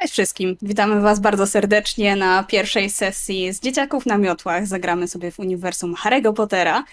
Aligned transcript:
Cześć 0.00 0.12
wszystkim. 0.12 0.56
Witamy 0.62 1.00
Was 1.00 1.20
bardzo 1.20 1.46
serdecznie 1.46 2.16
na 2.16 2.44
pierwszej 2.44 2.90
sesji 2.90 3.52
z 3.52 3.60
Dzieciaków 3.60 4.06
na 4.06 4.18
miotłach. 4.18 4.66
Zagramy 4.66 5.08
sobie 5.08 5.30
w 5.30 5.38
uniwersum 5.38 5.94
Harry'ego 5.94 6.32
Pottera 6.32 6.84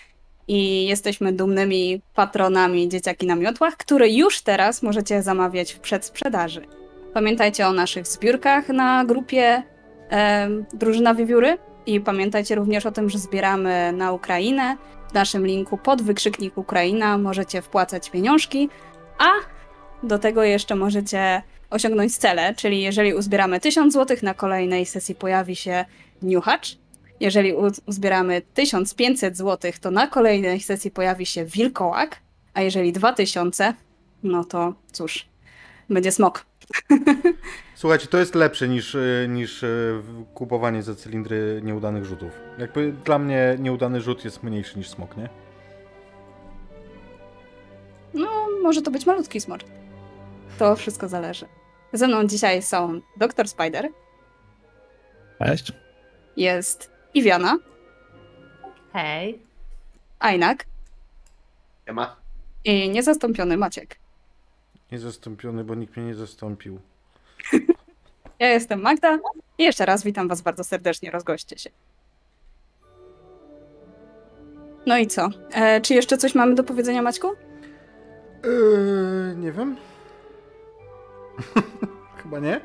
i 0.47 0.87
jesteśmy 0.87 1.33
dumnymi 1.33 2.01
patronami 2.15 2.89
Dzieciaki 2.89 3.27
na 3.27 3.35
miotłach, 3.35 3.77
które 3.77 4.09
już 4.09 4.41
teraz 4.41 4.83
możecie 4.83 5.23
zamawiać 5.23 5.73
w 5.73 5.79
przedsprzedaży. 5.79 6.65
Pamiętajcie 7.13 7.67
o 7.67 7.73
naszych 7.73 8.07
zbiórkach 8.07 8.69
na 8.69 9.05
grupie 9.05 9.63
e, 10.11 10.49
Drużyna 10.73 11.15
Wiewióry 11.15 11.57
i 11.85 12.01
pamiętajcie 12.01 12.55
również 12.55 12.85
o 12.85 12.91
tym, 12.91 13.09
że 13.09 13.17
zbieramy 13.17 13.91
na 13.91 14.11
Ukrainę. 14.11 14.77
W 15.09 15.13
naszym 15.13 15.47
linku 15.47 15.77
pod 15.77 16.01
wykrzyknik 16.01 16.57
Ukraina 16.57 17.17
możecie 17.17 17.61
wpłacać 17.61 18.09
pieniążki, 18.09 18.69
a 19.17 19.54
do 20.05 20.19
tego 20.19 20.43
jeszcze 20.43 20.75
możecie 20.75 21.41
osiągnąć 21.69 22.17
cele, 22.17 22.55
czyli 22.55 22.81
jeżeli 22.81 23.13
uzbieramy 23.13 23.59
1000 23.59 23.93
zł, 23.93 24.17
na 24.21 24.33
kolejnej 24.33 24.85
sesji 24.85 25.15
pojawi 25.15 25.55
się 25.55 25.85
niuchacz. 26.21 26.77
Jeżeli 27.19 27.53
uzbieramy 27.85 28.41
1500 28.53 29.37
zł, 29.37 29.71
to 29.81 29.91
na 29.91 30.07
kolejnej 30.07 30.59
sesji 30.59 30.91
pojawi 30.91 31.25
się 31.25 31.45
wilkołak, 31.45 32.19
a 32.53 32.61
jeżeli 32.61 32.93
2000, 32.93 33.73
no 34.23 34.43
to 34.43 34.73
cóż, 34.91 35.25
będzie 35.89 36.11
smok. 36.11 36.45
Słuchajcie, 37.75 38.07
to 38.07 38.17
jest 38.17 38.35
lepsze 38.35 38.67
niż, 38.67 38.95
y, 38.95 39.27
niż 39.29 39.63
y, 39.63 40.01
kupowanie 40.33 40.83
za 40.83 40.95
cylindry 40.95 41.61
nieudanych 41.63 42.05
rzutów. 42.05 42.31
Jakby 42.57 42.93
dla 43.05 43.19
mnie 43.19 43.57
nieudany 43.59 44.01
rzut 44.01 44.25
jest 44.25 44.43
mniejszy 44.43 44.77
niż 44.77 44.89
smok, 44.89 45.17
nie? 45.17 45.29
No, 48.13 48.29
może 48.63 48.81
to 48.81 48.91
być 48.91 49.05
malutki 49.05 49.41
smok. 49.41 49.61
To 50.59 50.75
wszystko 50.75 51.07
zależy. 51.07 51.45
Ze 51.93 52.07
mną 52.07 52.27
dzisiaj 52.27 52.61
są 52.61 53.01
Dr 53.17 53.47
Spider. 53.47 53.89
Cześć. 55.39 55.71
Jest 56.37 56.91
Iwiana. 57.13 57.57
Hej. 58.93 59.41
Ajnak. 60.19 60.65
ma. 61.93 62.15
I 62.63 62.89
niezastąpiony 62.89 63.57
Maciek. 63.57 63.95
Niezastąpiony, 64.91 65.63
bo 65.63 65.75
nikt 65.75 65.97
mnie 65.97 66.05
nie 66.05 66.15
zastąpił. 66.15 66.79
Ja 68.39 68.49
jestem 68.49 68.81
Magda 68.81 69.19
i 69.57 69.63
jeszcze 69.63 69.85
raz 69.85 70.03
witam 70.03 70.27
was 70.27 70.41
bardzo 70.41 70.63
serdecznie, 70.63 71.11
rozgoście 71.11 71.57
się. 71.57 71.69
No 74.85 74.97
i 74.97 75.07
co? 75.07 75.29
E, 75.53 75.81
czy 75.81 75.93
jeszcze 75.93 76.17
coś 76.17 76.35
mamy 76.35 76.55
do 76.55 76.63
powiedzenia, 76.63 77.01
Maćku? 77.01 77.27
Yy, 78.43 79.35
nie 79.37 79.51
wiem. 79.51 79.77
Chyba 82.23 82.39
nie? 82.39 82.61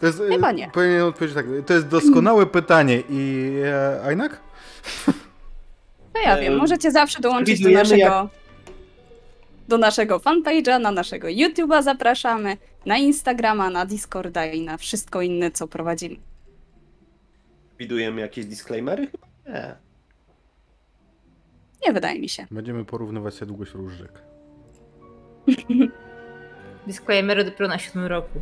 To 0.00 0.06
jest, 0.06 0.20
e, 0.20 0.28
Chyba 0.28 0.52
nie. 0.52 0.70
Powinien 0.70 1.02
odpowiedzieć 1.02 1.34
tak. 1.34 1.46
To 1.66 1.74
jest 1.74 1.88
doskonałe 1.88 2.46
pytanie. 2.60 3.02
I 3.10 3.52
e, 3.64 4.02
Ajnak? 4.04 4.40
No 6.14 6.20
ja 6.24 6.36
wiem, 6.36 6.56
możecie 6.56 6.90
zawsze 6.90 7.20
dołączyć 7.20 7.60
do 7.60 7.70
naszego, 7.70 7.96
jak... 7.96 8.26
do 9.68 9.78
naszego 9.78 10.18
fanpage'a, 10.18 10.80
na 10.80 10.90
naszego 10.90 11.28
YouTube'a 11.28 11.82
zapraszamy, 11.82 12.56
na 12.86 12.98
Instagrama, 12.98 13.70
na 13.70 13.86
Discorda 13.86 14.46
i 14.46 14.60
na 14.60 14.76
wszystko 14.76 15.22
inne, 15.22 15.50
co 15.50 15.68
prowadzimy. 15.68 16.16
Widujemy 17.78 18.20
jakieś 18.20 18.46
disclaimery? 18.46 19.08
Nie. 19.46 19.74
Nie 21.86 21.92
wydaje 21.92 22.20
mi 22.20 22.28
się. 22.28 22.46
Będziemy 22.50 22.84
porównywać 22.84 23.34
sobie 23.34 23.46
długość 23.46 23.74
różdżek. 23.74 24.12
Disclaimery 26.88 27.44
dopiero 27.44 27.68
na 27.68 27.78
siódmym 27.78 28.06
roku. 28.06 28.38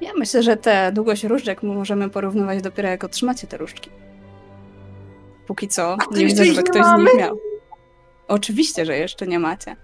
Ja 0.00 0.12
myślę, 0.18 0.42
że 0.42 0.56
tę 0.56 0.92
długość 0.92 1.24
różdżek 1.24 1.62
możemy 1.62 2.10
porównywać 2.10 2.62
dopiero 2.62 2.88
jak 2.88 3.04
otrzymacie 3.04 3.46
te 3.46 3.56
różdżki. 3.56 3.90
Póki 5.46 5.68
co 5.68 5.96
nie 6.10 6.26
widzę, 6.26 6.44
żeby 6.44 6.62
ktoś 6.62 6.86
z 6.86 6.98
nich 6.98 7.14
miał. 7.18 7.38
Oczywiście, 8.28 8.86
że 8.86 8.98
jeszcze 8.98 9.26
nie 9.26 9.38
macie. 9.38 9.76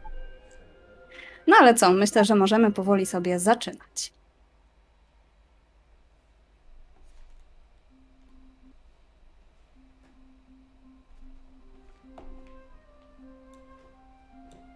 No 1.46 1.56
ale 1.60 1.74
co, 1.74 1.92
myślę, 1.92 2.24
że 2.24 2.34
możemy 2.34 2.72
powoli 2.72 3.06
sobie 3.06 3.38
zaczynać. 3.38 4.12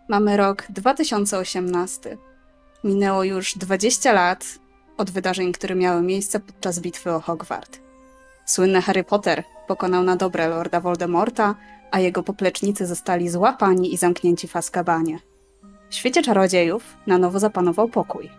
Mamy 0.09 0.37
rok 0.37 0.67
2018. 0.71 2.17
Minęło 2.85 3.25
już 3.25 3.55
20 3.59 4.13
lat 4.13 4.59
od 4.97 5.11
wydarzeń, 5.11 5.53
które 5.53 5.75
miały 5.75 6.03
miejsce 6.03 6.41
podczas 6.41 6.81
bitwy 6.81 7.13
o 7.13 7.21
Hogwart. 7.21 7.79
Słynny 8.45 8.83
Harry 8.83 9.05
Potter 9.05 9.45
pokonał 9.67 10.03
na 10.03 10.17
dobre 10.17 10.49
Lorda 10.49 10.81
Voldemorta, 10.81 11.55
a 11.91 12.01
jego 12.01 12.23
poplecznicy 12.23 12.87
zostali 12.87 13.29
złapani 13.29 13.95
i 13.95 13.97
zamknięci 13.97 14.49
w 14.49 14.57
Azkabanie. 14.57 15.19
W 15.91 15.95
świecie 15.95 16.23
czarodziejów 16.23 16.97
na 17.07 17.19
nowo 17.19 17.39
zapanował 17.39 17.89
pokój. 17.89 18.31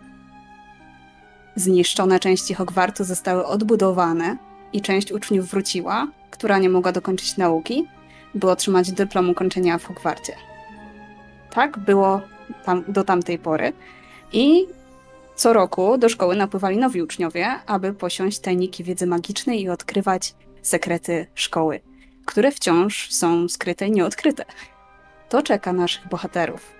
Zniszczone 1.56 2.20
części 2.20 2.54
Hogwartu 2.54 3.04
zostały 3.04 3.46
odbudowane 3.46 4.36
i 4.72 4.80
część 4.80 5.12
uczniów 5.12 5.46
wróciła, 5.46 6.06
która 6.30 6.58
nie 6.58 6.68
mogła 6.68 6.92
dokończyć 6.92 7.36
nauki, 7.36 7.88
by 8.34 8.50
otrzymać 8.50 8.92
dyplom 8.92 9.30
ukończenia 9.30 9.78
w 9.78 9.84
Hogwarcie. 9.84 10.32
Tak 11.50 11.78
było 11.78 12.20
tam, 12.64 12.84
do 12.88 13.04
tamtej 13.04 13.38
pory. 13.38 13.72
I 14.32 14.66
co 15.34 15.52
roku 15.52 15.98
do 15.98 16.08
szkoły 16.08 16.36
napływali 16.36 16.78
nowi 16.78 17.02
uczniowie, 17.02 17.48
aby 17.66 17.94
posiąść 17.94 18.38
tajniki 18.38 18.84
wiedzy 18.84 19.06
magicznej 19.06 19.62
i 19.62 19.68
odkrywać 19.68 20.34
sekrety 20.62 21.26
szkoły, 21.34 21.80
które 22.26 22.52
wciąż 22.52 23.12
są 23.12 23.48
skryte 23.48 23.86
i 23.86 23.90
nieodkryte. 23.90 24.44
To 25.28 25.42
czeka 25.42 25.72
naszych 25.72 26.08
bohaterów. 26.08 26.72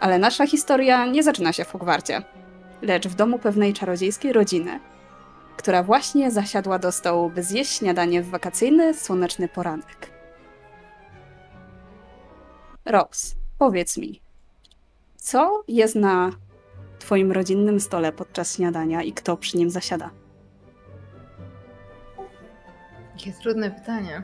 Ale 0.00 0.18
nasza 0.18 0.46
historia 0.46 1.06
nie 1.06 1.22
zaczyna 1.22 1.52
się 1.52 1.64
w 1.64 1.72
Hogwarcie, 1.72 2.22
lecz 2.82 3.08
w 3.08 3.14
domu 3.14 3.38
pewnej 3.38 3.72
czarodziejskiej 3.72 4.32
rodziny, 4.32 4.80
która 5.56 5.82
właśnie 5.82 6.30
zasiadła 6.30 6.78
do 6.78 6.92
stołu, 6.92 7.30
by 7.30 7.42
zjeść 7.42 7.72
śniadanie 7.72 8.22
w 8.22 8.30
wakacyjny, 8.30 8.94
słoneczny 8.94 9.48
poranek. 9.48 10.10
Rose, 12.84 13.34
powiedz 13.58 13.96
mi, 13.96 14.20
co 15.16 15.64
jest 15.68 15.94
na 15.94 16.30
Twoim 16.98 17.32
rodzinnym 17.32 17.80
stole 17.80 18.12
podczas 18.12 18.56
śniadania 18.56 19.02
i 19.02 19.12
kto 19.12 19.36
przy 19.36 19.56
nim 19.56 19.70
zasiada? 19.70 20.10
Jakie 23.12 23.32
trudne 23.32 23.70
pytanie. 23.70 24.22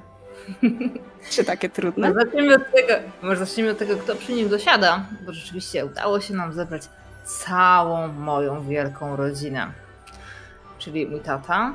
Czy 1.30 1.44
takie 1.44 1.68
trudne? 1.68 2.08
Może 2.08 2.20
zacznijmy, 2.20 2.54
od 2.54 2.72
tego, 2.72 2.94
może 3.22 3.36
zacznijmy 3.36 3.70
od 3.70 3.78
tego, 3.78 3.96
kto 3.96 4.16
przy 4.16 4.32
nim 4.32 4.48
dosiada, 4.48 5.06
bo 5.26 5.32
rzeczywiście 5.32 5.86
udało 5.86 6.20
się 6.20 6.34
nam 6.34 6.52
zebrać 6.52 6.82
całą 7.24 8.08
moją 8.08 8.62
wielką 8.62 9.16
rodzinę. 9.16 9.72
Czyli 10.78 11.06
mój 11.06 11.20
tata, 11.20 11.74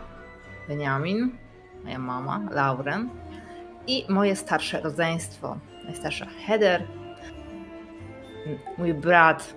Beniamin, 0.68 1.38
moja 1.83 2.00
mama, 2.00 2.42
Lauren 2.51 3.09
i 3.88 4.06
moje 4.09 4.36
starsze 4.36 4.81
rodzeństwo. 4.81 5.57
Najstarsza 5.86 6.25
Heather, 6.45 6.83
mój 8.77 8.94
brat, 8.94 9.55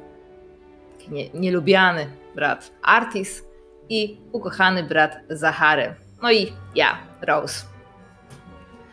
nie, 1.11 1.31
nielubiany 1.31 2.07
brat 2.35 2.73
Artis 2.83 3.45
i 3.89 4.21
ukochany 4.33 4.83
brat 4.83 5.19
Zachary. 5.31 5.95
No 6.23 6.33
i 6.33 6.53
ja, 6.75 6.99
Rose. 7.23 7.65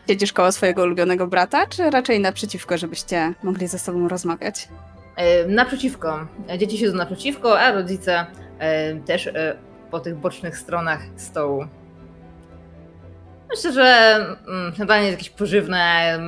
Siedzisz 0.08 0.32
koło 0.32 0.52
swojego 0.52 0.82
ulubionego 0.82 1.26
brata, 1.26 1.66
czy 1.66 1.90
raczej 1.90 2.20
naprzeciwko, 2.20 2.78
żebyście 2.78 3.34
mogli 3.42 3.68
ze 3.68 3.78
sobą 3.78 4.08
rozmawiać? 4.08 4.68
Yy, 5.18 5.54
naprzeciwko. 5.54 6.26
Dzieci 6.58 6.78
siedzą 6.78 6.96
naprzeciwko, 6.96 7.60
a 7.60 7.72
rodzice 7.72 8.26
yy, 8.94 9.00
też 9.00 9.26
yy, 9.26 9.32
po 9.90 10.00
tych 10.00 10.16
bocznych 10.16 10.58
stronach 10.58 11.02
stołu. 11.16 11.66
Myślę, 13.50 13.72
że 13.72 14.18
yy, 14.68 14.76
śniadanie 14.76 15.06
jest 15.06 15.18
jakieś 15.18 15.30
pożywne, 15.30 16.18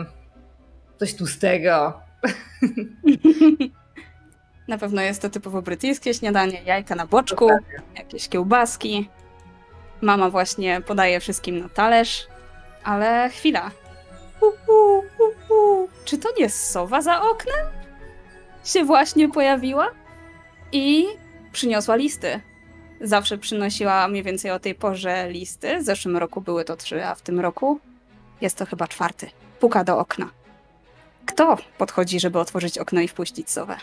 coś 0.98 1.14
tłustego. 1.14 2.00
Na 4.68 4.78
pewno 4.78 5.02
jest 5.02 5.22
to 5.22 5.30
typowo 5.30 5.62
brytyjskie 5.62 6.14
śniadanie, 6.14 6.62
jajka 6.62 6.94
na 6.94 7.06
boczku, 7.06 7.50
jakieś 7.96 8.28
kiełbaski. 8.28 9.08
Mama 10.00 10.30
właśnie 10.30 10.80
podaje 10.80 11.20
wszystkim 11.20 11.58
na 11.58 11.68
talerz, 11.68 12.26
ale 12.84 13.30
chwila. 13.30 13.70
Uh, 14.40 14.54
uh, 14.68 15.04
uh, 15.50 15.90
Czy 16.04 16.18
to 16.18 16.28
nie 16.38 16.50
sowa 16.50 17.02
za 17.02 17.22
oknem? 17.22 17.66
Się 18.64 18.84
właśnie 18.84 19.28
pojawiła 19.28 19.90
i 20.72 21.06
przyniosła 21.52 21.96
listy. 21.96 22.40
Zawsze 23.00 23.38
przynosiła 23.38 24.08
mniej 24.08 24.22
więcej 24.22 24.50
o 24.50 24.58
tej 24.58 24.74
porze 24.74 25.30
listy. 25.30 25.78
W 25.78 25.82
zeszłym 25.82 26.16
roku 26.16 26.40
były 26.40 26.64
to 26.64 26.76
trzy, 26.76 27.06
a 27.06 27.14
w 27.14 27.22
tym 27.22 27.40
roku 27.40 27.80
jest 28.40 28.56
to 28.56 28.66
chyba 28.66 28.88
czwarty. 28.88 29.30
Puka 29.60 29.84
do 29.84 29.98
okna. 29.98 30.30
Kto 31.26 31.56
podchodzi, 31.78 32.20
żeby 32.20 32.38
otworzyć 32.38 32.78
okno 32.78 33.00
i 33.00 33.08
wpuścić 33.08 33.50
sowę? 33.50 33.76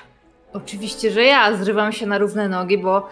Oczywiście, 0.56 1.12
że 1.12 1.24
ja 1.24 1.58
zrywam 1.58 1.92
się 1.92 2.06
na 2.06 2.18
równe 2.18 2.50
nogi, 2.50 2.78
bo 2.78 3.10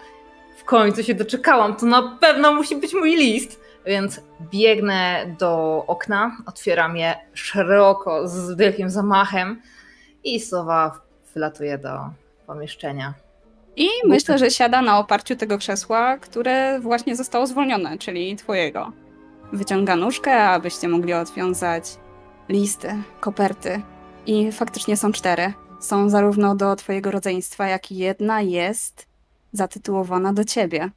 w 0.56 0.64
końcu 0.64 1.02
się 1.02 1.14
doczekałam, 1.14 1.76
to 1.76 1.86
na 1.86 2.16
pewno 2.20 2.52
musi 2.52 2.76
być 2.76 2.94
mój 2.94 3.16
list. 3.16 3.64
Więc 3.86 4.20
biegnę 4.50 5.26
do 5.38 5.84
okna, 5.86 6.36
otwieram 6.46 6.96
je 6.96 7.14
szeroko, 7.34 8.28
z 8.28 8.58
wielkim 8.58 8.90
zamachem 8.90 9.62
i 10.24 10.40
sowa 10.40 11.00
wylatuje 11.34 11.78
do 11.78 11.98
pomieszczenia. 12.46 13.14
I 13.76 13.88
myślę, 14.04 14.38
że 14.38 14.50
siada 14.50 14.82
na 14.82 14.98
oparciu 14.98 15.36
tego 15.36 15.58
krzesła, 15.58 16.18
które 16.18 16.80
właśnie 16.80 17.16
zostało 17.16 17.46
zwolnione, 17.46 17.98
czyli 17.98 18.36
twojego. 18.36 18.92
Wyciąga 19.52 19.96
nóżkę, 19.96 20.42
abyście 20.42 20.88
mogli 20.88 21.14
odwiązać 21.14 21.84
listy, 22.48 22.94
koperty. 23.20 23.82
I 24.26 24.52
faktycznie 24.52 24.96
są 24.96 25.12
cztery. 25.12 25.52
Są 25.84 26.10
zarówno 26.10 26.54
do 26.54 26.76
twojego 26.76 27.10
rodzeństwa, 27.10 27.66
jak 27.66 27.92
i 27.92 27.96
jedna 27.96 28.40
jest 28.40 29.06
zatytułowana 29.52 30.32
do 30.32 30.44
ciebie. 30.44 30.90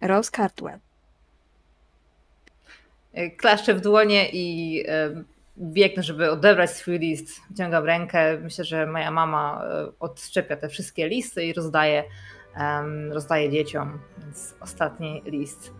Rose 0.00 0.30
Cartwell. 0.30 0.78
Klaszczę 3.36 3.74
w 3.74 3.80
dłonie 3.80 4.28
i 4.32 4.84
e, 4.88 5.10
biegnę, 5.58 6.02
żeby 6.02 6.30
odebrać 6.30 6.70
swój 6.70 6.98
list. 6.98 7.28
Wyciągam 7.50 7.84
rękę. 7.84 8.38
Myślę, 8.38 8.64
że 8.64 8.86
moja 8.86 9.10
mama 9.10 9.64
e, 9.64 9.86
odszczepia 10.00 10.56
te 10.56 10.68
wszystkie 10.68 11.08
listy 11.08 11.44
i 11.44 11.52
rozdaje, 11.52 12.04
rozdaje 13.10 13.50
dzieciom. 13.50 13.98
Więc 14.18 14.54
ostatni 14.60 15.22
list. 15.26 15.72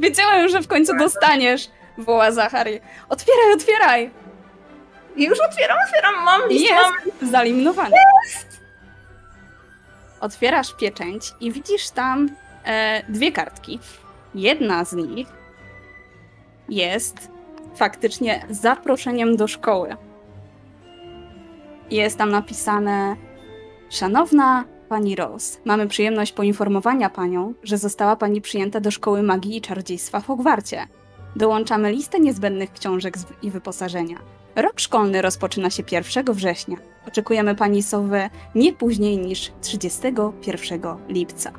Wiedziałem, 0.00 0.48
że 0.48 0.62
w 0.62 0.68
końcu 0.68 0.98
dostaniesz, 0.98 1.70
woła 1.98 2.32
Zachary. 2.32 2.80
Otwieraj, 3.08 3.52
otwieraj! 3.54 4.10
I 5.16 5.24
już 5.24 5.40
otwieram, 5.40 5.78
otwieram, 5.86 6.24
mam 6.24 6.48
list, 6.48 6.64
Jest! 6.64 7.20
mam 7.20 7.30
Zalimnowany. 7.30 7.96
Otwierasz 10.20 10.74
pieczęć 10.74 11.32
i 11.40 11.52
widzisz 11.52 11.90
tam 11.90 12.30
e, 12.64 13.02
dwie 13.08 13.32
kartki. 13.32 13.78
Jedna 14.34 14.84
z 14.84 14.92
nich 14.92 15.28
jest 16.68 17.30
faktycznie 17.74 18.46
zaproszeniem 18.50 19.36
do 19.36 19.48
szkoły. 19.48 19.96
Jest 21.90 22.18
tam 22.18 22.30
napisane: 22.30 23.16
Szanowna 23.90 24.64
pani 24.88 25.16
Rose, 25.16 25.58
mamy 25.64 25.88
przyjemność 25.88 26.32
poinformowania 26.32 27.10
panią, 27.10 27.54
że 27.62 27.78
została 27.78 28.16
pani 28.16 28.40
przyjęta 28.40 28.80
do 28.80 28.90
szkoły 28.90 29.22
magii 29.22 29.56
i 29.56 29.60
czarodziejstwa 29.60 30.20
w 30.20 30.26
Hogwarcie. 30.26 30.86
Dołączamy 31.36 31.92
listę 31.92 32.20
niezbędnych 32.20 32.72
książek 32.72 33.14
i 33.42 33.50
wyposażenia. 33.50 34.39
Rok 34.62 34.80
szkolny 34.80 35.22
rozpoczyna 35.22 35.70
się 35.70 35.82
1 35.92 36.24
września. 36.34 36.76
Oczekujemy 37.08 37.54
pani 37.54 37.82
Sowę 37.82 38.30
nie 38.54 38.72
później 38.72 39.18
niż 39.18 39.52
31 39.60 40.80
lipca. 41.08 41.52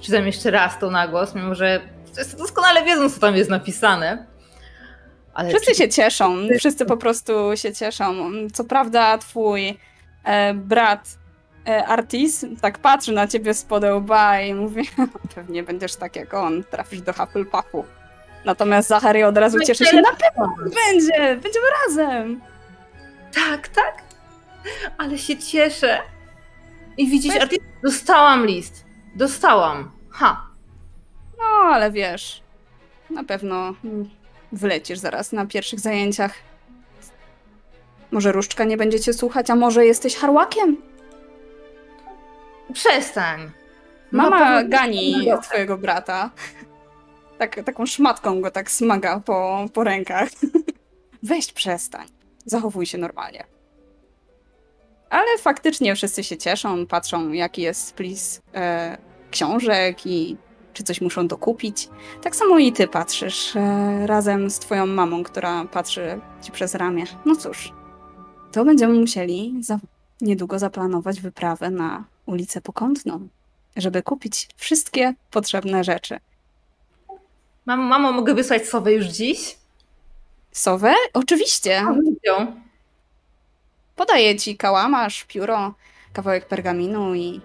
Czytam 0.00 0.26
jeszcze 0.26 0.50
raz 0.50 0.78
to 0.78 0.90
na 0.90 1.08
głos, 1.08 1.34
mimo 1.34 1.54
że 1.54 1.80
wszyscy 2.14 2.36
doskonale 2.36 2.84
wiedzą, 2.84 3.10
co 3.10 3.20
tam 3.20 3.36
jest 3.36 3.50
napisane. 3.50 4.26
Ale 5.34 5.48
Wszyscy 5.48 5.70
czy- 5.70 5.78
się 5.78 5.88
cieszą, 5.88 6.36
wszyscy 6.58 6.84
po 6.86 6.96
prostu 6.96 7.32
się 7.54 7.72
cieszą. 7.74 8.14
Co 8.52 8.64
prawda, 8.64 9.18
twój 9.18 9.78
e, 10.24 10.54
brat 10.54 11.18
e, 11.68 11.86
Artis 11.86 12.44
tak 12.60 12.78
patrzy 12.78 13.12
na 13.12 13.26
ciebie 13.26 13.54
z 13.54 13.66
łba 13.96 14.40
i 14.40 14.54
mówi: 14.54 14.82
Pewnie 15.34 15.62
będziesz 15.62 15.96
tak 15.96 16.16
jak 16.16 16.34
on, 16.34 16.64
trafisz 16.64 17.00
do 17.00 17.12
Hufflepuffu. 17.12 17.84
Natomiast 18.46 18.88
Zachary 18.88 19.26
od 19.26 19.38
razu 19.38 19.58
cieszy 19.60 19.86
się: 19.86 20.00
Na 20.00 20.12
pewno 20.12 20.54
będzie, 20.58 21.36
będziemy 21.42 21.66
razem. 21.86 22.40
Tak, 23.34 23.68
tak. 23.68 24.02
Ale 24.98 25.18
się 25.18 25.38
cieszę. 25.38 25.98
I 26.96 27.08
widzisz, 27.08 27.36
artyst... 27.36 27.60
dostałam 27.82 28.46
list. 28.46 28.84
Dostałam. 29.16 29.90
Ha. 30.10 30.46
No, 31.38 31.44
ale 31.44 31.90
wiesz, 31.90 32.42
na 33.10 33.24
pewno 33.24 33.74
wlecisz 34.52 34.98
zaraz 34.98 35.32
na 35.32 35.46
pierwszych 35.46 35.80
zajęciach. 35.80 36.34
Może 38.10 38.32
różdżka 38.32 38.64
nie 38.64 38.76
będzie 38.76 39.00
cię 39.00 39.12
słuchać, 39.12 39.50
a 39.50 39.54
może 39.54 39.86
jesteś 39.86 40.16
harłakiem? 40.16 40.76
Przestań. 42.72 43.50
Mama 44.12 44.64
gani 44.64 45.28
twojego 45.42 45.78
brata. 45.78 46.30
Tak, 47.38 47.64
taką 47.64 47.86
szmatką 47.86 48.40
go 48.40 48.50
tak 48.50 48.70
smaga 48.70 49.20
po, 49.20 49.66
po 49.72 49.84
rękach. 49.84 50.28
Weź 51.22 51.52
przestań. 51.52 52.06
Zachowuj 52.44 52.86
się 52.86 52.98
normalnie. 52.98 53.44
Ale 55.10 55.38
faktycznie 55.38 55.94
wszyscy 55.94 56.24
się 56.24 56.36
cieszą, 56.36 56.86
patrzą 56.86 57.32
jaki 57.32 57.62
jest 57.62 57.86
splis 57.86 58.40
e, 58.54 58.98
książek 59.30 60.06
i 60.06 60.36
czy 60.72 60.82
coś 60.82 61.00
muszą 61.00 61.26
dokupić. 61.26 61.88
Tak 62.22 62.36
samo 62.36 62.58
i 62.58 62.72
ty 62.72 62.88
patrzysz 62.88 63.56
e, 63.56 64.06
razem 64.06 64.50
z 64.50 64.58
twoją 64.58 64.86
mamą, 64.86 65.22
która 65.22 65.64
patrzy 65.64 66.20
ci 66.42 66.52
przez 66.52 66.74
ramię. 66.74 67.04
No 67.24 67.36
cóż, 67.36 67.72
to 68.52 68.64
będziemy 68.64 68.94
musieli 68.94 69.54
za, 69.60 69.78
niedługo 70.20 70.58
zaplanować 70.58 71.20
wyprawę 71.20 71.70
na 71.70 72.04
ulicę 72.26 72.60
Pokątną 72.60 73.28
żeby 73.76 74.02
kupić 74.02 74.48
wszystkie 74.56 75.14
potrzebne 75.30 75.84
rzeczy. 75.84 76.18
Mamo, 77.66 77.82
mamo, 77.82 78.12
mogę 78.12 78.34
wysłać 78.34 78.68
sowę 78.68 78.92
już 78.92 79.06
dziś? 79.06 79.56
Sowę? 80.52 80.94
Oczywiście. 81.12 81.84
Podaję 83.96 84.36
ci 84.36 84.56
kałamarz, 84.56 85.24
pióro, 85.24 85.74
kawałek 86.12 86.48
pergaminu 86.48 87.14
i 87.14 87.40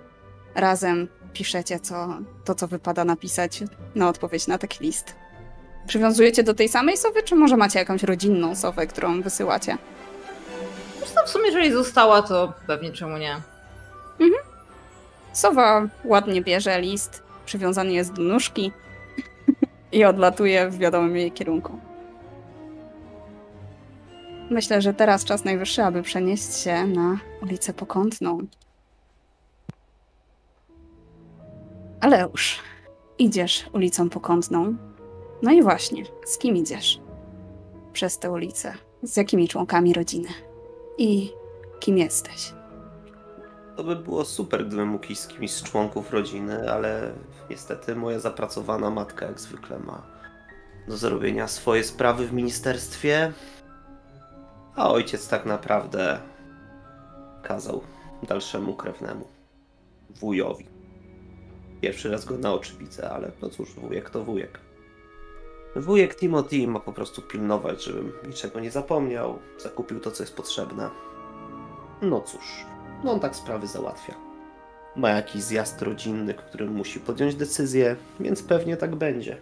razem 0.56 1.08
piszecie 1.34 1.80
co, 1.80 2.18
to, 2.46 2.56
co 2.56 2.68
wypada 2.68 3.06
napisać 3.06 3.64
na 3.96 4.10
odpowiedź 4.10 4.48
na 4.48 4.58
taki 4.58 4.84
list. 4.84 5.16
Przywiązujecie 5.88 6.44
do 6.44 6.54
tej 6.54 6.70
samej 6.70 6.98
sowy, 6.98 7.24
czy 7.24 7.36
może 7.36 7.58
macie 7.58 7.80
jakąś 7.80 8.04
rodzinną 8.04 8.56
sowę, 8.56 8.88
którą 8.88 9.22
wysyłacie? 9.22 9.78
Zresztą 10.98 11.22
w 11.26 11.30
sumie, 11.30 11.46
jeżeli 11.46 11.72
została, 11.72 12.22
to 12.22 12.54
pewnie 12.68 12.92
czemu 12.92 13.18
nie. 13.18 13.42
Sowa 15.34 15.88
ładnie 16.04 16.42
bierze 16.42 16.82
list, 16.82 17.24
przywiązany 17.46 17.94
jest 17.94 18.14
do 18.14 18.22
nóżki 18.22 18.72
i 19.92 20.06
odlatuje 20.06 20.70
w 20.70 20.78
wiadomym 20.78 21.18
jej 21.18 21.32
kierunku. 21.32 21.80
Myślę, 24.50 24.82
że 24.82 24.94
teraz 24.94 25.26
czas 25.26 25.44
najwyższy, 25.44 25.84
aby 25.84 26.02
przenieść 26.02 26.54
się 26.54 26.88
na 26.88 27.20
ulicę 27.42 27.74
Pokątną. 27.74 28.38
Aleusz, 32.02 32.60
idziesz 33.20 33.66
ulicą 33.74 34.10
Pokątną. 34.10 34.76
No 35.42 35.52
i 35.52 35.62
właśnie, 35.62 36.04
z 36.26 36.38
kim 36.38 36.58
idziesz? 36.58 37.02
Przez 37.94 38.20
tę 38.20 38.32
ulicę. 38.32 38.74
Z 39.04 39.18
jakimi 39.18 39.48
członkami 39.48 39.94
rodziny? 39.94 40.28
I 40.98 41.32
kim 41.80 41.98
jesteś? 41.98 42.54
To 43.76 43.84
by 43.84 43.96
było 43.96 44.26
super, 44.26 44.66
gdybym 44.66 44.88
mógł 44.88 45.06
iść 45.06 45.22
z 45.22 45.28
kimś 45.28 45.52
z 45.52 45.64
członków 45.64 46.12
rodziny, 46.12 46.72
ale 46.72 47.14
niestety 47.50 47.96
moja 47.96 48.20
zapracowana 48.20 48.90
matka 48.90 49.26
jak 49.26 49.40
zwykle 49.40 49.80
ma 49.80 50.02
do 50.88 50.98
zrobienia 50.98 51.48
swoje 51.48 51.84
sprawy 51.84 52.28
w 52.28 52.34
ministerstwie, 52.34 53.34
a 54.76 54.92
ojciec 54.92 55.28
tak 55.28 55.46
naprawdę 55.46 56.20
kazał 57.44 57.82
dalszemu 58.24 58.76
krewnemu, 58.76 59.28
wujowi. 60.10 60.66
Pierwszy 61.82 62.12
raz 62.12 62.26
go 62.26 62.38
na 62.38 62.54
oczy 62.54 62.78
widzę, 62.78 63.10
ale 63.10 63.32
no 63.42 63.50
cóż, 63.50 63.74
wujek 63.74 64.10
to 64.10 64.24
wujek. 64.24 64.60
Wujek 65.76 66.16
Timothy 66.16 66.68
ma 66.68 66.80
po 66.80 66.94
prostu 66.94 67.22
pilnować, 67.22 67.84
żebym 67.84 68.12
niczego 68.28 68.60
nie 68.60 68.72
zapomniał, 68.72 69.40
zakupił 69.58 70.00
to, 70.00 70.12
co 70.12 70.24
jest 70.24 70.36
potrzebne. 70.36 70.90
No 72.02 72.22
cóż, 72.22 72.66
no 73.04 73.12
on 73.12 73.20
tak 73.20 73.36
sprawy 73.36 73.68
załatwia. 73.68 74.16
Ma 74.96 75.10
jakiś 75.10 75.44
zjazd 75.44 75.82
rodzinny, 75.82 76.34
którym 76.34 76.76
musi 76.76 77.00
podjąć 77.00 77.36
decyzję, 77.36 77.96
więc 78.20 78.44
pewnie 78.44 78.78
tak 78.78 78.96
będzie. 78.96 79.38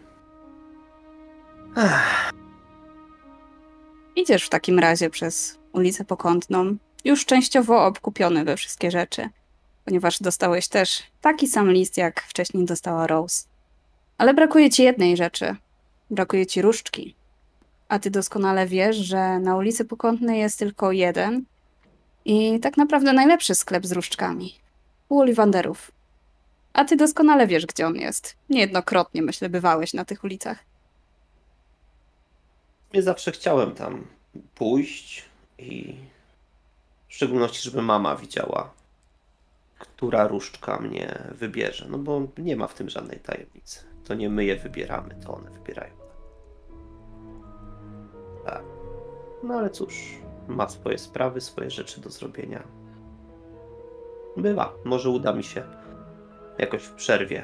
Ech, 1.77 2.31
Idziesz 4.15 4.43
w 4.43 4.49
takim 4.49 4.79
razie 4.79 5.09
przez 5.09 5.57
ulicę 5.73 6.05
Pokątną, 6.05 6.77
już 7.05 7.25
częściowo 7.25 7.85
obkupiony 7.85 8.45
we 8.45 8.57
wszystkie 8.57 8.91
rzeczy, 8.91 9.29
ponieważ 9.85 10.19
dostałeś 10.19 10.67
też 10.67 11.03
taki 11.21 11.47
sam 11.47 11.71
list, 11.71 11.97
jak 11.97 12.21
wcześniej 12.21 12.65
dostała 12.65 13.07
Rose. 13.07 13.47
Ale 14.17 14.33
brakuje 14.33 14.69
ci 14.69 14.83
jednej 14.83 15.17
rzeczy. 15.17 15.55
Brakuje 16.09 16.45
ci 16.45 16.61
różdżki. 16.61 17.15
A 17.89 17.99
ty 17.99 18.11
doskonale 18.11 18.67
wiesz, 18.67 18.97
że 18.97 19.39
na 19.39 19.55
ulicy 19.55 19.85
Pokątnej 19.85 20.39
jest 20.39 20.59
tylko 20.59 20.91
jeden 20.91 21.43
i 22.29 22.59
tak 22.59 22.77
naprawdę 22.77 23.13
najlepszy 23.13 23.55
sklep 23.55 23.85
z 23.85 23.91
różdżkami. 23.91 24.55
U 25.09 25.19
Oliwanderów. 25.19 25.91
A 26.73 26.85
ty 26.85 26.95
doskonale 26.95 27.47
wiesz, 27.47 27.65
gdzie 27.65 27.87
on 27.87 27.95
jest. 27.95 28.35
Niejednokrotnie, 28.49 29.21
myślę, 29.21 29.49
bywałeś 29.49 29.93
na 29.93 30.05
tych 30.05 30.23
ulicach. 30.23 30.59
Nie 32.93 33.03
zawsze 33.03 33.31
chciałem 33.31 33.71
tam 33.75 34.07
pójść 34.55 35.25
i 35.57 35.95
w 37.07 37.13
szczególności, 37.13 37.61
żeby 37.63 37.81
mama 37.81 38.15
widziała. 38.15 38.73
która 39.79 40.27
różdżka 40.27 40.79
mnie 40.79 41.23
wybierze. 41.31 41.85
No 41.89 41.97
bo 41.97 42.27
nie 42.37 42.55
ma 42.55 42.67
w 42.67 42.73
tym 42.73 42.89
żadnej 42.89 43.19
tajemnicy. 43.19 43.79
To 44.05 44.13
nie 44.13 44.29
my 44.29 44.45
je 44.45 44.55
wybieramy, 44.55 45.15
to 45.25 45.33
one 45.33 45.49
wybierają. 45.49 45.93
Tak. 48.45 48.63
No 49.43 49.53
ale 49.53 49.69
cóż, 49.69 50.19
ma 50.49 50.69
swoje 50.69 50.97
sprawy, 50.97 51.41
swoje 51.41 51.69
rzeczy 51.69 52.01
do 52.01 52.09
zrobienia. 52.09 52.63
Bywa. 54.37 54.73
Może 54.85 55.09
uda 55.09 55.33
mi 55.33 55.43
się 55.43 55.63
jakoś 56.57 56.83
w 56.83 56.93
przerwie 56.93 57.43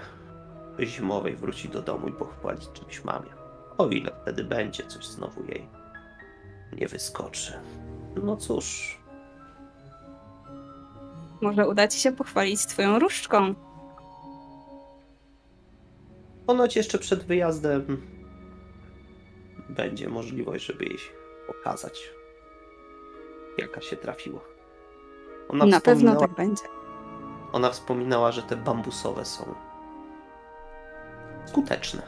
zimowej 0.80 1.36
wrócić 1.36 1.72
do 1.72 1.82
domu 1.82 2.08
i 2.08 2.12
pochwalić 2.12 2.70
czymś 2.74 3.04
mamie. 3.04 3.30
O 3.78 3.88
ile 3.88 4.12
wtedy 4.22 4.44
będzie 4.44 4.84
coś 4.88 5.06
znowu 5.06 5.44
jej 5.46 5.68
nie 6.74 6.88
wyskoczy. 6.88 7.54
No 8.24 8.38
cóż, 8.38 9.00
Może 11.42 11.68
uda 11.68 11.88
ci 11.88 12.00
się 12.00 12.12
pochwalić 12.12 12.66
twoją 12.66 13.00
różdżką. 13.00 13.56
ponoć 16.46 16.76
jeszcze 16.76 16.98
przed 17.00 17.24
wyjazdem 17.24 18.02
będzie 19.70 20.10
możliwość, 20.10 20.66
żeby 20.66 20.86
jej 20.86 20.98
pokazać, 21.48 22.10
jaka 23.58 23.82
się 23.82 23.96
trafiła. 23.96 24.40
Ona 25.50 25.66
Na 25.66 25.80
pewno 25.80 26.16
tak 26.16 26.36
będzie. 26.36 26.64
Ona 27.52 27.70
wspominała, 27.70 28.32
że 28.32 28.44
te 28.44 28.56
bambusowe 28.56 29.26
są 29.26 29.56
skuteczne. 31.46 32.02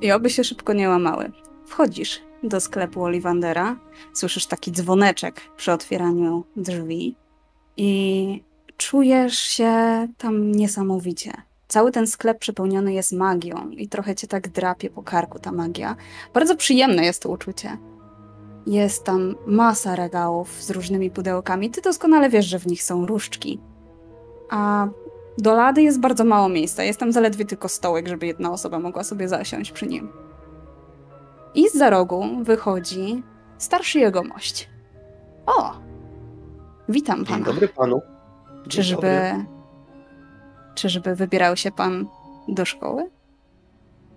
I 0.00 0.12
oby 0.12 0.30
się 0.30 0.44
szybko 0.44 0.72
nie 0.72 0.88
łamały. 0.88 1.32
Wchodzisz 1.66 2.22
do 2.42 2.60
sklepu 2.60 3.02
Olivandera, 3.02 3.76
słyszysz 4.12 4.46
taki 4.46 4.72
dzwoneczek 4.72 5.40
przy 5.56 5.72
otwieraniu 5.72 6.44
drzwi 6.56 7.16
i 7.76 8.42
czujesz 8.76 9.38
się 9.38 9.72
tam 10.18 10.52
niesamowicie. 10.52 11.32
Cały 11.68 11.92
ten 11.92 12.06
sklep 12.06 12.38
przepełniony 12.38 12.92
jest 12.92 13.12
magią 13.12 13.70
i 13.70 13.88
trochę 13.88 14.14
cię 14.14 14.26
tak 14.26 14.48
drapie 14.48 14.90
po 14.90 15.02
karku 15.02 15.38
ta 15.38 15.52
magia. 15.52 15.96
Bardzo 16.34 16.56
przyjemne 16.56 17.04
jest 17.04 17.22
to 17.22 17.28
uczucie. 17.28 17.78
Jest 18.66 19.04
tam 19.04 19.34
masa 19.46 19.96
regałów 19.96 20.62
z 20.62 20.70
różnymi 20.70 21.10
pudełkami. 21.10 21.70
Ty 21.70 21.80
doskonale 21.80 22.30
wiesz, 22.30 22.46
że 22.46 22.58
w 22.58 22.66
nich 22.66 22.82
są 22.82 23.06
różdżki. 23.06 23.60
A 24.50 24.88
do 25.38 25.54
lady 25.54 25.82
jest 25.82 26.00
bardzo 26.00 26.24
mało 26.24 26.48
miejsca. 26.48 26.82
Jest 26.82 27.00
tam 27.00 27.12
zaledwie 27.12 27.44
tylko 27.44 27.68
stołek, 27.68 28.08
żeby 28.08 28.26
jedna 28.26 28.52
osoba 28.52 28.78
mogła 28.78 29.04
sobie 29.04 29.28
zasiąść 29.28 29.72
przy 29.72 29.86
nim. 29.86 30.08
I 31.54 31.68
z 31.68 31.74
za 31.74 31.90
rogu 31.90 32.24
wychodzi 32.42 33.22
starszy 33.58 33.98
jegomość. 33.98 34.70
O! 35.46 35.72
Witam 36.88 37.18
Dzień 37.24 37.26
pana. 37.26 37.44
dobry 37.44 37.68
panu. 37.68 38.00
Dzień 38.66 38.70
Czyżby. 38.70 38.94
dobry. 38.96 39.44
Czyżby 40.74 41.14
wybierał 41.14 41.56
się 41.56 41.70
pan 41.70 42.06
do 42.48 42.64
szkoły? 42.64 43.10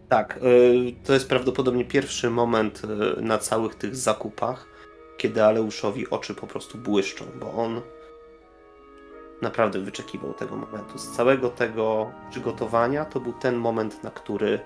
Tak, 0.10 0.38
y, 0.38 0.96
to 1.04 1.13
jest 1.13 1.30
prawdopodobnie 1.30 1.86
pierwszy 1.86 2.30
moment 2.30 2.82
y, 3.18 3.22
na 3.22 3.38
całych 3.38 3.75
tych 3.75 3.96
zakupach, 3.96 4.66
kiedy 5.18 5.44
Aleuszowi 5.44 6.10
oczy 6.10 6.36
po 6.36 6.48
prostu 6.48 6.78
błyszczą, 6.78 7.25
bo 7.39 7.54
on 7.54 7.82
naprawdę 9.42 9.80
wyczekiwał 9.80 10.34
tego 10.34 10.56
momentu. 10.56 10.98
Z 10.98 11.12
całego 11.12 11.50
tego 11.50 12.12
przygotowania 12.30 13.06
to 13.06 13.20
był 13.20 13.34
ten 13.34 13.56
moment, 13.56 14.04
na 14.04 14.12
który 14.12 14.60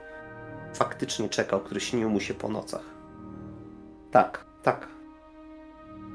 faktycznie 0.73 1.29
czekał, 1.29 1.59
który 1.59 1.79
śnił 1.79 2.09
mu 2.09 2.19
się 2.19 2.33
po 2.33 2.49
nocach. 2.49 2.83
Tak, 4.11 4.45
tak. 4.63 4.87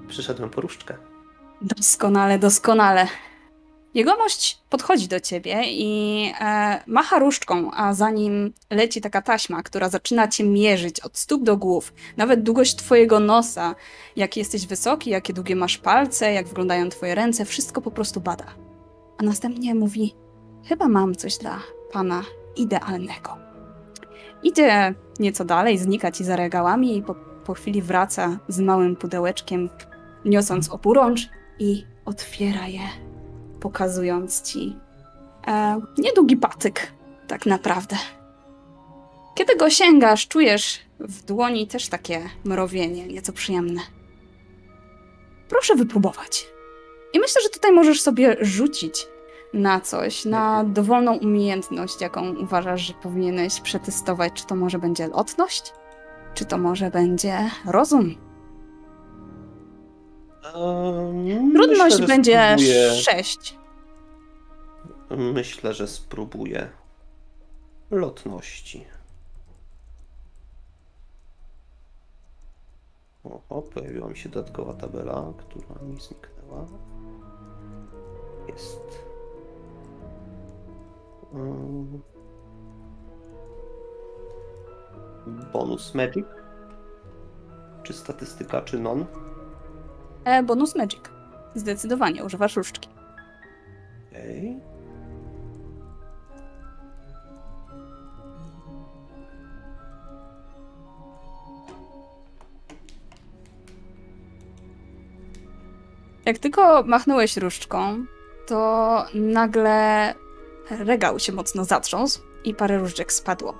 Przyszedłem 0.08 0.50
po 0.50 0.60
różdżkę. 0.60 0.94
Doskonale, 1.60 2.38
doskonale. 2.38 3.06
Jegomość 3.94 4.58
podchodzi 4.70 5.08
do 5.08 5.20
ciebie 5.20 5.62
i 5.66 6.32
e, 6.40 6.82
macha 6.86 7.18
różdżką, 7.18 7.70
a 7.72 7.94
za 7.94 8.10
nim 8.10 8.52
leci 8.70 9.00
taka 9.00 9.22
taśma, 9.22 9.62
która 9.62 9.88
zaczyna 9.88 10.28
cię 10.28 10.44
mierzyć 10.44 11.00
od 11.00 11.18
stóp 11.18 11.42
do 11.42 11.56
głów. 11.56 11.92
Nawet 12.16 12.42
długość 12.42 12.76
twojego 12.76 13.20
nosa, 13.20 13.74
jaki 14.16 14.40
jesteś 14.40 14.66
wysoki, 14.66 15.10
jakie 15.10 15.32
długie 15.32 15.56
masz 15.56 15.78
palce, 15.78 16.32
jak 16.32 16.48
wyglądają 16.48 16.88
twoje 16.88 17.14
ręce, 17.14 17.44
wszystko 17.44 17.80
po 17.80 17.90
prostu 17.90 18.20
bada. 18.20 18.46
A 19.18 19.22
następnie 19.22 19.74
mówi: 19.74 20.14
Chyba 20.68 20.88
mam 20.88 21.14
coś 21.14 21.38
dla 21.38 21.58
pana 21.92 22.22
idealnego. 22.56 23.36
Idzie 24.42 24.94
nieco 25.18 25.44
dalej, 25.44 25.78
znika 25.78 26.12
ci 26.12 26.24
za 26.24 26.36
regałami 26.36 26.96
i 26.96 27.02
po, 27.02 27.14
po 27.44 27.54
chwili 27.54 27.82
wraca 27.82 28.38
z 28.48 28.60
małym 28.60 28.96
pudełeczkiem, 28.96 29.70
niosąc 30.24 30.68
oburącz 30.70 31.28
i 31.58 31.84
otwiera 32.04 32.66
je, 32.66 33.07
pokazując 33.60 34.42
ci 34.42 34.76
e, 35.46 35.80
niedługi 35.98 36.36
patyk, 36.36 36.92
tak 37.26 37.46
naprawdę. 37.46 37.96
Kiedy 39.34 39.56
go 39.56 39.70
sięgasz, 39.70 40.28
czujesz 40.28 40.80
w 41.00 41.22
dłoni 41.22 41.66
też 41.66 41.88
takie 41.88 42.20
mrowienie, 42.44 43.06
nieco 43.06 43.32
przyjemne. 43.32 43.80
Proszę 45.48 45.74
wypróbować. 45.74 46.46
I 47.12 47.18
myślę, 47.18 47.42
że 47.42 47.48
tutaj 47.48 47.72
możesz 47.72 48.00
sobie 48.00 48.36
rzucić 48.40 49.06
na 49.54 49.80
coś, 49.80 50.24
na 50.24 50.64
dowolną 50.64 51.18
umiejętność, 51.18 52.00
jaką 52.00 52.36
uważasz, 52.36 52.80
że 52.80 52.94
powinieneś 52.94 53.60
przetestować. 53.60 54.32
Czy 54.32 54.46
to 54.46 54.54
może 54.54 54.78
będzie 54.78 55.08
lotność? 55.08 55.72
Czy 56.34 56.44
to 56.44 56.58
może 56.58 56.90
będzie 56.90 57.50
rozum? 57.66 58.27
Ehm, 60.44 61.52
Trudność 61.52 61.94
myślę, 61.94 62.06
będzie 62.06 62.56
spróbuję- 62.58 62.94
6. 62.94 63.58
Myślę, 65.10 65.74
że 65.74 65.88
spróbuję 65.88 66.68
lotności. 67.90 68.84
Oho, 73.24 73.62
pojawiła 73.62 74.08
mi 74.08 74.16
się 74.16 74.28
dodatkowa 74.28 74.74
tabela, 74.74 75.32
która 75.38 75.82
mi 75.82 76.00
zniknęła. 76.00 76.66
Jest. 78.48 78.98
Mm. 81.34 82.02
Bonus 85.52 85.94
Magic? 85.94 86.26
Czy 87.82 87.92
statystyka, 87.92 88.62
czy 88.62 88.78
non? 88.78 89.06
E, 90.28 90.42
bonus 90.42 90.76
Magic. 90.76 91.00
Zdecydowanie, 91.54 92.24
używasz 92.24 92.56
różdżki. 92.56 92.88
Okej. 94.10 94.60
Jak 106.24 106.38
tylko 106.38 106.82
machnąłeś 106.82 107.36
różdżką, 107.36 108.04
to 108.46 109.04
nagle 109.14 110.14
regał 110.70 111.18
się 111.18 111.32
mocno 111.32 111.64
zatrząsł 111.64 112.20
i 112.44 112.54
parę 112.54 112.78
różdżek 112.78 113.12
spadło. 113.12 113.54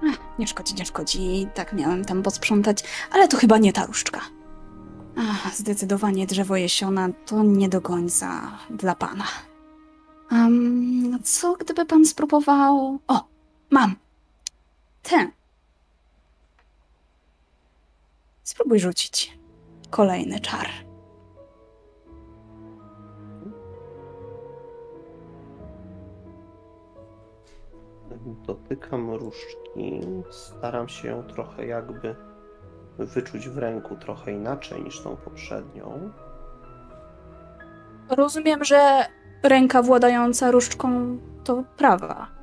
Przepraszam. 0.00 0.26
Nie 0.38 0.46
szkodzi, 0.46 0.74
nie 0.74 0.86
szkodzi. 0.86 1.48
Tak 1.54 1.72
miałem 1.72 2.04
tam 2.04 2.22
posprzątać, 2.22 2.84
ale 3.10 3.28
to 3.28 3.36
chyba 3.36 3.58
nie 3.58 3.72
ta 3.72 3.86
różdżka. 3.86 4.20
Ach, 5.18 5.54
zdecydowanie 5.54 6.26
drzewo 6.26 6.56
jesiona 6.56 7.08
to 7.26 7.42
nie 7.42 7.68
do 7.68 7.80
końca 7.80 8.58
dla 8.70 8.94
pana. 8.94 9.24
Um, 10.30 11.18
co 11.24 11.56
gdyby 11.56 11.86
pan 11.86 12.04
spróbował... 12.04 12.98
O, 13.08 13.24
mam. 13.70 13.96
Ten. 15.02 15.30
Spróbuj 18.42 18.80
rzucić. 18.80 19.38
Kolejny 19.90 20.40
czar. 20.40 20.85
Dotykam 28.26 29.10
różdżki, 29.10 30.00
staram 30.30 30.88
się 30.88 31.08
ją 31.08 31.22
trochę 31.22 31.66
jakby 31.66 32.16
wyczuć 32.98 33.48
w 33.48 33.58
ręku 33.58 33.96
trochę 33.96 34.32
inaczej 34.32 34.82
niż 34.82 35.00
tą 35.00 35.16
poprzednią. 35.16 36.10
Rozumiem, 38.10 38.64
że 38.64 39.06
ręka 39.42 39.82
władająca 39.82 40.50
różdżką 40.50 41.18
to 41.44 41.64
prawa. 41.76 42.35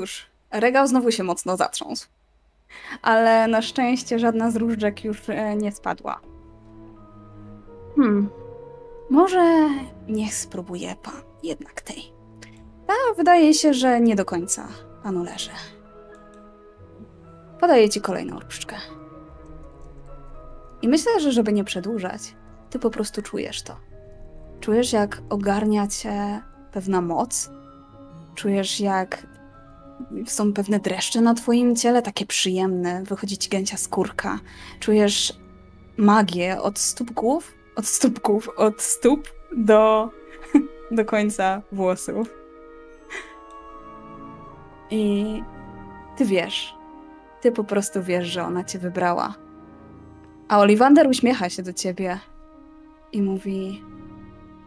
Cóż, 0.00 0.26
regał 0.50 0.86
znowu 0.86 1.10
się 1.10 1.22
mocno 1.22 1.56
zatrząsł. 1.56 2.08
Ale 3.02 3.48
na 3.48 3.62
szczęście 3.62 4.18
żadna 4.18 4.50
z 4.50 4.56
różdżek 4.56 5.04
już 5.04 5.28
e, 5.28 5.56
nie 5.56 5.72
spadła. 5.72 6.20
Hmm. 7.96 8.30
Może 9.10 9.68
niech 10.08 10.34
spróbuje 10.34 10.94
pan 11.02 11.22
jednak 11.42 11.80
tej. 11.80 12.12
Ta 12.86 12.94
wydaje 13.16 13.54
się, 13.54 13.74
że 13.74 14.00
nie 14.00 14.16
do 14.16 14.24
końca 14.24 14.68
panu 15.02 15.24
leży. 15.24 15.50
Podaję 17.60 17.88
ci 17.88 18.00
kolejną 18.00 18.40
różdżkę. 18.40 18.76
I 20.82 20.88
myślę, 20.88 21.20
że 21.20 21.32
żeby 21.32 21.52
nie 21.52 21.64
przedłużać, 21.64 22.34
ty 22.70 22.78
po 22.78 22.90
prostu 22.90 23.22
czujesz 23.22 23.62
to. 23.62 23.76
Czujesz, 24.60 24.92
jak 24.92 25.22
ogarnia 25.30 25.86
cię 25.86 26.42
pewna 26.72 27.00
moc. 27.00 27.50
Czujesz, 28.34 28.80
jak 28.80 29.29
są 30.26 30.52
pewne 30.52 30.80
dreszcze 30.80 31.20
na 31.20 31.34
twoim 31.34 31.76
ciele, 31.76 32.02
takie 32.02 32.26
przyjemne. 32.26 33.02
Wychodzi 33.04 33.38
ci 33.38 33.48
gęcia 33.48 33.76
skórka. 33.76 34.38
Czujesz 34.80 35.32
magię 35.96 36.62
od 36.62 36.78
stóp 36.78 37.10
głów, 37.10 37.54
od 37.76 37.86
stóp 37.86 38.20
głów, 38.20 38.48
od 38.56 38.82
stóp 38.82 39.28
do, 39.56 40.10
do 40.90 41.04
końca 41.04 41.62
włosów. 41.72 42.34
I 44.90 45.42
ty 46.16 46.24
wiesz, 46.24 46.74
ty 47.40 47.52
po 47.52 47.64
prostu 47.64 48.02
wiesz, 48.02 48.26
że 48.26 48.44
ona 48.44 48.64
cię 48.64 48.78
wybrała. 48.78 49.34
A 50.48 50.58
Oliwander 50.58 51.08
uśmiecha 51.08 51.50
się 51.50 51.62
do 51.62 51.72
ciebie 51.72 52.18
i 53.12 53.22
mówi: 53.22 53.84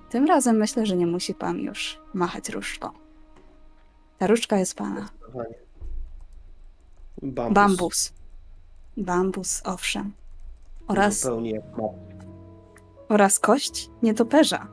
Tym 0.09 0.25
razem 0.25 0.57
myślę, 0.57 0.85
że 0.85 0.97
nie 0.97 1.07
musi 1.07 1.33
pan 1.33 1.59
już 1.59 1.99
machać 2.13 2.49
różdżką. 2.49 2.89
Ta 4.17 4.27
różdżka 4.27 4.57
jest 4.57 4.75
pana. 4.75 5.09
Bambus. 7.21 7.53
Bambus. 7.53 8.13
Bambus, 8.97 9.61
owszem. 9.65 10.11
Oraz, 10.87 11.19
Zupełnie 11.19 11.51
jak 11.51 11.77
ma. 11.77 11.83
oraz 13.09 13.39
kość 13.39 13.89
nietoperza. 14.03 14.67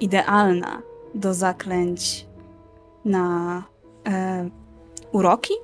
Idealna 0.00 0.82
do 1.14 1.34
zaklęć 1.34 2.26
na 3.04 3.62
e, 4.06 4.48
uroki, 5.12 5.54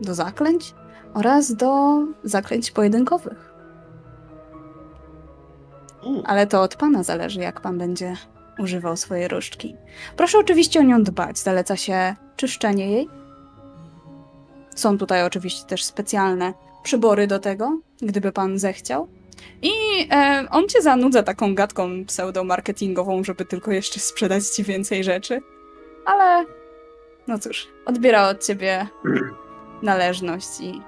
do 0.00 0.14
zaklęć 0.14 0.74
oraz 1.14 1.54
do 1.54 1.98
zaklęć 2.24 2.70
pojedynkowych. 2.70 3.54
Mm. 6.06 6.22
Ale 6.26 6.46
to 6.46 6.62
od 6.62 6.76
pana 6.76 7.02
zależy, 7.02 7.40
jak 7.40 7.60
pan 7.60 7.78
będzie 7.78 8.16
używał 8.58 8.96
swojej 8.96 9.28
różdżki. 9.28 9.76
Proszę 10.16 10.38
oczywiście 10.38 10.80
o 10.80 10.82
nią 10.82 11.02
dbać. 11.02 11.38
Zaleca 11.38 11.76
się 11.76 12.16
czyszczenie 12.36 12.90
jej. 12.90 13.08
Są 14.74 14.98
tutaj 14.98 15.24
oczywiście 15.24 15.66
też 15.66 15.84
specjalne 15.84 16.54
przybory 16.82 17.26
do 17.26 17.38
tego, 17.38 17.80
gdyby 18.02 18.32
pan 18.32 18.58
zechciał. 18.58 19.08
I 19.62 19.72
e, 20.10 20.46
on 20.50 20.68
cię 20.68 20.82
zanudza 20.82 21.22
taką 21.22 21.54
gadką 21.54 22.04
pseudo-marketingową, 22.04 23.24
żeby 23.24 23.44
tylko 23.44 23.72
jeszcze 23.72 24.00
sprzedać 24.00 24.46
ci 24.46 24.64
więcej 24.64 25.04
rzeczy. 25.04 25.40
Ale 26.06 26.44
no 27.26 27.38
cóż, 27.38 27.68
odbiera 27.86 28.28
od 28.28 28.46
ciebie 28.46 28.86
należność 29.82 30.60
i, 30.60 30.82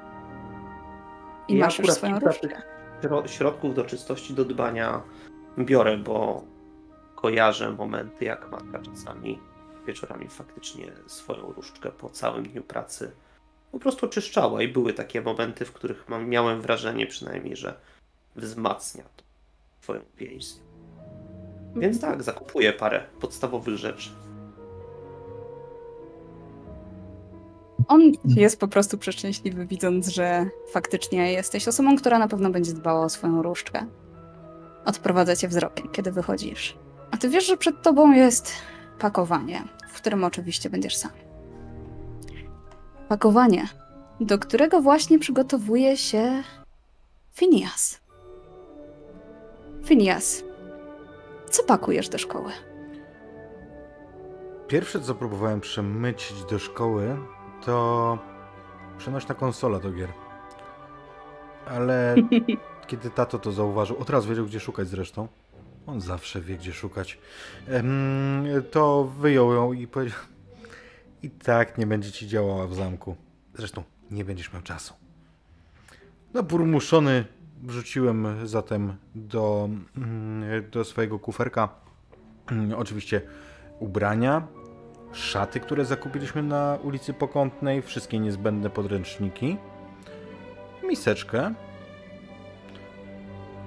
i 1.48 1.56
Ja 1.56 1.64
masz 1.64 1.78
już 1.78 1.90
swoją 1.90 2.18
różdżkę. 2.18 2.62
Śro- 3.02 3.26
środków 3.26 3.74
do 3.74 3.84
czystości, 3.84 4.34
do 4.34 4.44
dbania 4.44 5.02
biorę, 5.58 5.96
bo 5.96 6.44
kojarzę 7.14 7.70
momenty, 7.70 8.24
jak 8.24 8.50
matka 8.50 8.78
czasami 8.78 9.38
wieczorami 9.86 10.28
faktycznie 10.28 10.92
swoją 11.06 11.52
różdżkę 11.52 11.90
po 11.90 12.10
całym 12.10 12.44
dniu 12.44 12.62
pracy 12.62 13.12
po 13.72 13.78
prostu 13.78 14.06
oczyszczała 14.06 14.62
i 14.62 14.68
były 14.68 14.92
takie 14.92 15.22
momenty, 15.22 15.64
w 15.64 15.72
których 15.72 16.04
miałem 16.26 16.60
wrażenie 16.60 17.06
przynajmniej, 17.06 17.56
że 17.56 17.74
wzmacnia 18.36 19.04
to 19.16 19.24
twoją 19.80 20.00
więź. 20.18 20.46
Więc 21.76 22.00
tak, 22.00 22.22
zakupuję 22.22 22.72
parę 22.72 23.04
podstawowych 23.20 23.76
rzeczy. 23.76 24.10
On 27.88 28.12
jest 28.24 28.60
po 28.60 28.68
prostu 28.68 28.98
przeszczęśliwy, 28.98 29.66
widząc, 29.66 30.08
że 30.08 30.46
faktycznie 30.70 31.32
jesteś 31.32 31.68
osobą, 31.68 31.96
która 31.96 32.18
na 32.18 32.28
pewno 32.28 32.50
będzie 32.50 32.72
dbała 32.72 33.04
o 33.04 33.08
swoją 33.08 33.42
różdżkę. 33.42 33.86
Odprowadza 34.84 35.36
cię 35.36 35.48
wzrokiem, 35.48 35.88
kiedy 35.88 36.12
wychodzisz. 36.12 36.76
A 37.10 37.16
ty 37.16 37.28
wiesz, 37.28 37.46
że 37.46 37.56
przed 37.56 37.82
tobą 37.82 38.12
jest 38.12 38.52
pakowanie, 38.98 39.64
w 39.88 39.96
którym 39.96 40.24
oczywiście 40.24 40.70
będziesz 40.70 40.96
sam. 40.96 41.25
Pakowanie, 43.08 43.68
do 44.20 44.38
którego 44.38 44.80
właśnie 44.80 45.18
przygotowuje 45.18 45.96
się 45.96 46.42
Phineas. 47.32 48.00
Phineas, 49.84 50.44
co 51.50 51.62
pakujesz 51.62 52.08
do 52.08 52.18
szkoły? 52.18 52.52
Pierwsze, 54.68 55.00
co 55.00 55.14
próbowałem 55.14 55.60
przemycić 55.60 56.44
do 56.44 56.58
szkoły, 56.58 57.16
to 57.64 58.18
przenośna 58.98 59.34
konsola 59.34 59.78
do 59.78 59.92
gier. 59.92 60.12
Ale 61.66 62.14
kiedy 62.88 63.10
tato 63.10 63.38
to 63.38 63.52
zauważył, 63.52 63.98
od 63.98 64.10
razu 64.10 64.28
wiedział, 64.28 64.46
gdzie 64.46 64.60
szukać 64.60 64.88
zresztą. 64.88 65.28
On 65.86 66.00
zawsze 66.00 66.40
wie, 66.40 66.56
gdzie 66.56 66.72
szukać. 66.72 67.18
To 68.70 69.04
wyjął 69.04 69.52
ją 69.52 69.72
i 69.72 69.86
powiedział: 69.86 70.20
I 71.26 71.30
tak 71.30 71.78
nie 71.78 71.86
będzie 71.86 72.12
ci 72.12 72.28
działała 72.28 72.66
w 72.66 72.74
zamku. 72.74 73.16
Zresztą 73.54 73.82
nie 74.10 74.24
będziesz 74.24 74.52
miał 74.52 74.62
czasu. 74.62 74.94
No, 76.34 76.42
burmuszony 76.42 77.24
wrzuciłem 77.62 78.48
zatem 78.48 78.96
do, 79.14 79.68
mm, 79.96 80.70
do 80.70 80.84
swojego 80.84 81.18
kuferka. 81.18 81.68
mm, 82.50 82.72
Oczywiście 82.78 83.22
ubrania, 83.78 84.46
szaty, 85.12 85.60
które 85.60 85.84
zakupiliśmy 85.84 86.42
na 86.42 86.78
ulicy 86.82 87.12
Pokątnej, 87.14 87.82
wszystkie 87.82 88.18
niezbędne 88.18 88.70
podręczniki, 88.70 89.56
miseczkę. 90.88 91.54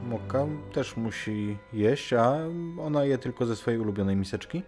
Moka 0.04 0.46
też 0.74 0.98
musi 0.98 1.58
jeść, 1.74 2.14
a 2.14 2.38
ona 2.82 3.06
je 3.06 3.18
tylko 3.18 3.46
ze 3.46 3.56
swojej 3.56 3.80
ulubionej 3.80 4.16
miseczki. 4.16 4.64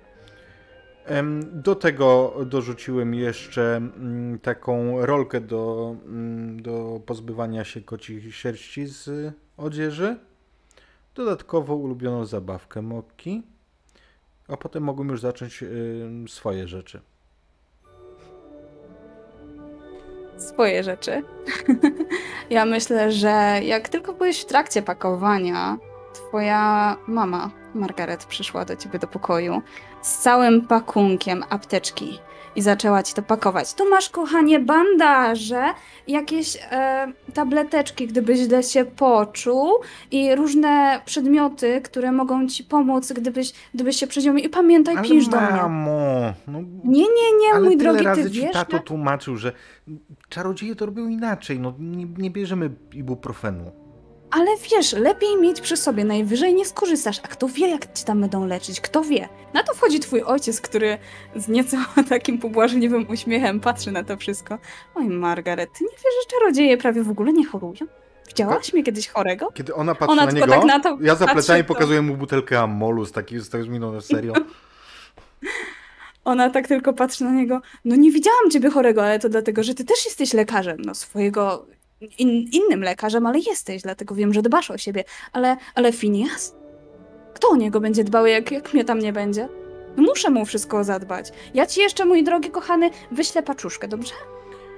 Do 1.52 1.76
tego 1.76 2.36
dorzuciłem 2.46 3.14
jeszcze 3.14 3.76
mm, 3.76 4.40
taką 4.40 5.06
rolkę 5.06 5.42
do, 5.42 5.96
mm, 6.06 6.62
do 6.62 7.02
pozbywania 7.06 7.64
się 7.64 7.82
kocich 7.82 8.36
sierści 8.36 8.86
z 8.86 9.34
odzieży. 9.58 10.18
Dodatkowo 11.16 11.76
ulubioną 11.76 12.26
zabawkę 12.26 12.82
Mokki. 12.82 13.44
A 14.48 14.58
potem 14.58 14.84
mogłem 14.84 15.10
już 15.10 15.22
zacząć 15.22 15.64
swoje 16.28 16.68
rzeczy. 16.68 17.02
swoje 20.42 20.84
rzeczy. 20.84 21.24
ja 22.50 22.66
myślę, 22.66 23.12
że 23.12 23.60
jak 23.64 23.90
tylko 23.90 24.14
byłeś 24.14 24.42
w 24.42 24.46
trakcie 24.46 24.82
pakowania, 24.82 25.78
twoja 26.14 26.98
mama, 27.08 27.52
Margaret, 27.74 28.26
przyszła 28.26 28.66
do 28.66 28.76
ciebie 28.76 29.00
do 29.00 29.08
pokoju 29.08 29.62
z 30.02 30.18
całym 30.18 30.62
pakunkiem 30.68 31.44
apteczki 31.50 32.20
i 32.56 32.62
zaczęła 32.62 33.04
ci 33.04 33.14
to 33.14 33.22
pakować. 33.22 33.74
Tu 33.74 33.90
masz, 33.90 34.10
kochanie, 34.10 34.60
bandaże, 34.60 35.64
jakieś 36.08 36.58
e, 36.72 37.08
tableteczki, 37.34 38.08
gdybyś 38.08 38.40
źle 38.40 38.64
się 38.64 38.86
poczuł 38.86 39.70
i 40.12 40.36
różne 40.36 41.02
przedmioty, 41.06 41.82
które 41.82 42.12
mogą 42.12 42.48
ci 42.48 42.64
pomóc, 42.64 43.14
gdybyś, 43.14 43.54
gdybyś 43.74 43.96
się 43.98 44.08
przeziął. 44.08 44.36
I 44.36 44.50
pamiętaj, 44.50 45.02
pisz 45.04 45.28
do 45.28 45.42
mnie. 45.42 45.50
mamo, 45.52 46.34
no, 46.48 46.60
Nie, 46.84 47.02
nie, 47.02 47.38
nie, 47.42 47.54
ale 47.54 47.62
mój 47.62 47.78
tyle 47.78 47.90
drogi, 47.92 48.06
razy 48.06 48.24
ty 48.24 48.32
ci 48.32 48.42
wiesz, 48.42 48.54
tato 48.54 48.76
jak- 48.78 48.86
tłumaczył, 48.86 49.38
że 49.38 49.52
czarodzieje 50.30 50.76
to 50.76 50.86
robią 50.86 51.08
inaczej, 51.08 51.60
no 51.60 51.74
nie, 51.80 52.06
nie 52.18 52.32
bierzemy 52.32 52.70
ibuprofenu. 52.94 53.72
Ale 54.32 54.52
wiesz, 54.72 54.94
lepiej 54.94 55.38
mieć 55.38 55.62
przy 55.62 55.78
sobie, 55.78 56.06
najwyżej 56.06 56.54
nie 56.54 56.66
skorzystasz, 56.66 57.20
a 57.24 57.28
kto 57.28 57.48
wie, 57.48 57.70
jak 57.70 57.94
ci 57.94 58.06
tam 58.06 58.22
będą 58.22 58.46
leczyć, 58.46 58.82
kto 58.82 59.04
wie. 59.04 59.30
Na 59.54 59.64
to 59.64 59.74
wchodzi 59.74 60.00
twój 60.00 60.24
ojciec, 60.24 60.62
który 60.62 60.98
z 61.36 61.48
nieco 61.48 61.78
takim 62.10 62.38
pobłażliwym 62.38 63.10
uśmiechem 63.10 63.60
patrzy 63.60 63.92
na 63.92 64.04
to 64.04 64.18
wszystko. 64.18 64.58
Oj, 64.96 65.10
Margaret, 65.10 65.70
ty 65.78 65.84
nie 65.84 65.90
wiesz, 65.92 66.14
że 66.24 66.40
czarodzieje 66.40 66.78
prawie 66.78 67.04
w 67.04 67.10
ogóle 67.10 67.34
nie 67.34 67.46
chorują? 67.46 67.88
Widziałaś 68.28 68.74
mnie 68.74 68.84
kiedyś 68.84 69.08
chorego? 69.08 69.48
Kiedy 69.54 69.74
ona 69.76 69.96
patrzy 69.96 70.12
Ona 70.12 70.26
na 70.26 70.32
niego, 70.32 70.48
tak 70.48 70.64
na 70.66 70.80
to 70.80 70.98
ja 71.02 71.16
za 71.16 71.28
plecami 71.28 71.64
to- 71.64 71.68
pokazuję 71.68 72.02
mu 72.02 72.18
butelkę 72.18 72.60
amolu 72.60 73.06
z 73.06 73.14
z 73.40 73.50
taką 73.50 73.66
miną 73.70 74.02
serio. 74.02 74.34
Ona 76.26 76.50
tak 76.50 76.68
tylko 76.68 76.94
patrzy 76.94 77.24
na 77.24 77.32
niego. 77.32 77.62
No 77.86 77.96
nie 77.96 78.12
widziałam 78.12 78.52
ciebie 78.52 78.70
chorego, 78.70 79.04
ale 79.04 79.20
to 79.20 79.30
dlatego, 79.30 79.64
że 79.64 79.74
ty 79.74 79.86
też 79.86 80.06
jesteś 80.06 80.34
lekarzem. 80.34 80.78
No 80.86 80.96
swojego 80.96 81.66
in, 82.02 82.30
innym 82.52 82.84
lekarzem, 82.84 83.26
ale 83.26 83.40
jesteś, 83.40 83.82
dlatego 83.82 84.16
wiem, 84.16 84.34
że 84.34 84.42
dbasz 84.42 84.72
o 84.72 84.78
siebie. 84.78 85.04
Ale, 85.34 85.58
ale 85.76 85.92
Phineas? 85.92 86.56
Kto 87.34 87.50
o 87.50 87.56
niego 87.56 87.80
będzie 87.80 88.04
dbał, 88.04 88.26
jak, 88.26 88.52
jak 88.52 88.74
mnie 88.74 88.86
tam 88.86 89.00
nie 89.00 89.14
będzie? 89.14 89.48
Muszę 89.98 90.30
mu 90.30 90.46
wszystko 90.46 90.84
zadbać. 90.84 91.32
Ja 91.54 91.66
ci 91.66 91.80
jeszcze, 91.80 92.06
mój 92.06 92.24
drogi 92.24 92.50
kochany, 92.50 92.90
wyślę 93.12 93.44
paczuszkę, 93.44 93.88
dobrze? 93.88 94.14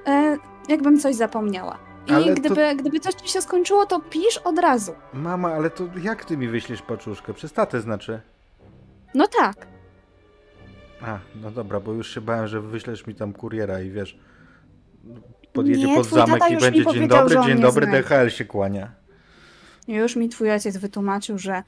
E, 0.07 0.37
jakbym 0.69 0.99
coś 0.99 1.15
zapomniała. 1.15 1.79
I 2.07 2.11
Ale 2.11 2.25
to- 2.25 2.33
gdyby, 2.41 2.75
gdyby 2.75 2.99
coś 2.99 3.13
ci 3.13 3.27
się 3.33 3.41
skończyło, 3.41 3.85
to 3.85 3.99
pisz 3.99 4.37
od 4.37 4.59
razu. 4.59 4.91
Mama, 5.13 5.53
ale 5.53 5.69
to 5.69 5.83
jak 6.03 6.25
ty 6.25 6.37
mi 6.37 6.47
wyślesz 6.47 6.81
paczuszkę? 6.81 7.33
Przez 7.33 7.53
tatę 7.53 7.81
znaczy. 7.81 8.21
No 9.15 9.27
tak. 9.27 9.67
A, 11.01 11.19
no 11.41 11.51
dobra, 11.51 11.79
bo 11.79 11.93
już 11.93 12.13
się 12.13 12.21
bałem, 12.21 12.47
że 12.47 12.61
wyślesz 12.61 13.07
mi 13.07 13.15
tam 13.15 13.33
kuriera 13.33 13.81
i 13.81 13.89
wiesz, 13.89 14.17
podjedzie 15.53 15.87
Nie, 15.87 15.95
pod 15.95 16.07
zamek 16.07 16.43
i 16.51 16.57
będzie 16.57 16.85
dzień 16.85 17.07
dobry, 17.07 17.35
dzień 17.45 17.59
dobry, 17.61 17.85
znajdzie. 17.85 18.09
DHL 18.09 18.29
się 18.29 18.45
kłania. 18.45 18.91
Już 19.87 20.15
mi 20.15 20.29
twój 20.29 20.51
ojciec 20.51 20.77
wytłumaczył, 20.77 21.37
że 21.37 21.63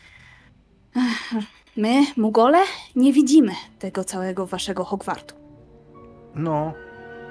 my, 1.77 2.05
Mugole, 2.17 2.59
nie 2.95 3.13
widzimy 3.13 3.51
tego 3.79 4.03
całego 4.03 4.45
waszego 4.45 4.83
Hogwartu. 4.83 5.35
No, 6.35 6.73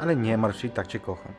ale 0.00 0.16
nie 0.16 0.38
martw 0.38 0.60
się, 0.60 0.68
i 0.68 0.70
tak 0.70 0.86
cię 0.86 1.00
kocham. 1.00 1.32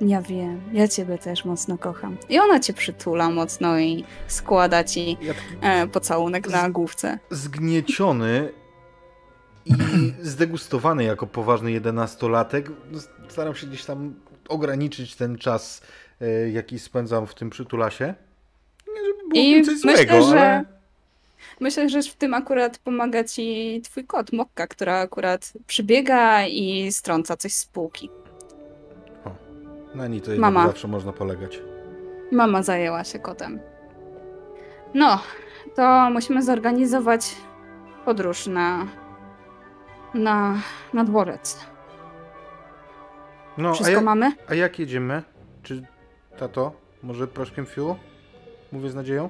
Ja 0.00 0.22
wiem, 0.22 0.60
ja 0.72 0.88
ciebie 0.88 1.18
też 1.18 1.44
mocno 1.44 1.78
kocham. 1.78 2.16
I 2.28 2.38
ona 2.38 2.60
cię 2.60 2.72
przytula 2.72 3.30
mocno 3.30 3.78
i 3.78 4.04
składa 4.26 4.84
ci 4.84 5.16
Ja 5.20 5.34
taki 5.34 5.56
e, 5.60 5.86
pocałunek 5.86 6.48
na 6.50 6.70
główce. 6.70 7.18
zgnieciony 7.30 8.52
i 9.64 9.72
zdegustowany 10.22 11.04
jako 11.04 11.26
poważny 11.26 11.72
jedenastolatek, 11.72 12.70
staram 13.28 13.54
się 13.54 13.66
gdzieś 13.66 13.84
tam 13.84 14.14
ograniczyć 14.48 15.16
ten 15.16 15.38
czas, 15.38 15.82
e, 16.20 16.50
jaki 16.50 16.78
spędzam 16.78 17.26
w 17.26 17.34
tym 17.34 17.50
przytulasie. 17.50 18.14
Nie, 18.94 19.00
żeby 19.04 19.28
było 19.28 19.42
I 19.44 19.62
coś 19.62 19.84
myślę, 19.84 20.06
złego, 20.06 20.22
że- 20.22 20.40
ale... 20.40 20.64
Myślę, 21.60 21.88
że 21.88 22.02
w 22.02 22.14
tym 22.16 22.34
akurat 22.34 22.78
pomaga 22.78 23.24
ci 23.24 23.80
twój 23.84 24.04
kot, 24.04 24.32
Mokka, 24.32 24.66
która 24.66 24.98
akurat 25.00 25.52
przybiega 25.66 26.46
i 26.46 26.92
strąca 26.92 27.36
coś 27.36 27.52
z 27.52 27.66
półki. 27.66 28.10
Na 29.94 30.06
niej 30.08 30.20
to 30.20 30.30
Mama. 30.38 30.66
zawsze 30.66 30.88
można 30.88 31.12
polegać. 31.12 31.60
Mama 32.32 32.62
zajęła 32.62 33.04
się 33.04 33.18
kotem. 33.18 33.60
No, 34.94 35.22
to 35.74 36.10
musimy 36.10 36.42
zorganizować 36.42 37.34
podróż 38.04 38.46
na, 38.46 38.86
na, 40.14 40.58
na 40.92 41.04
dworzec. 41.04 41.58
No, 43.58 43.68
a, 43.68 43.72
Wszystko 43.72 43.94
jak, 43.94 44.04
mamy? 44.04 44.32
a 44.48 44.54
jak 44.54 44.78
jedziemy? 44.78 45.22
Czy 45.62 45.82
tato? 46.38 46.72
Może 47.02 47.28
proszkiem 47.28 47.66
fiu? 47.66 47.96
Mówię 48.72 48.90
z 48.90 48.94
nadzieją? 48.94 49.28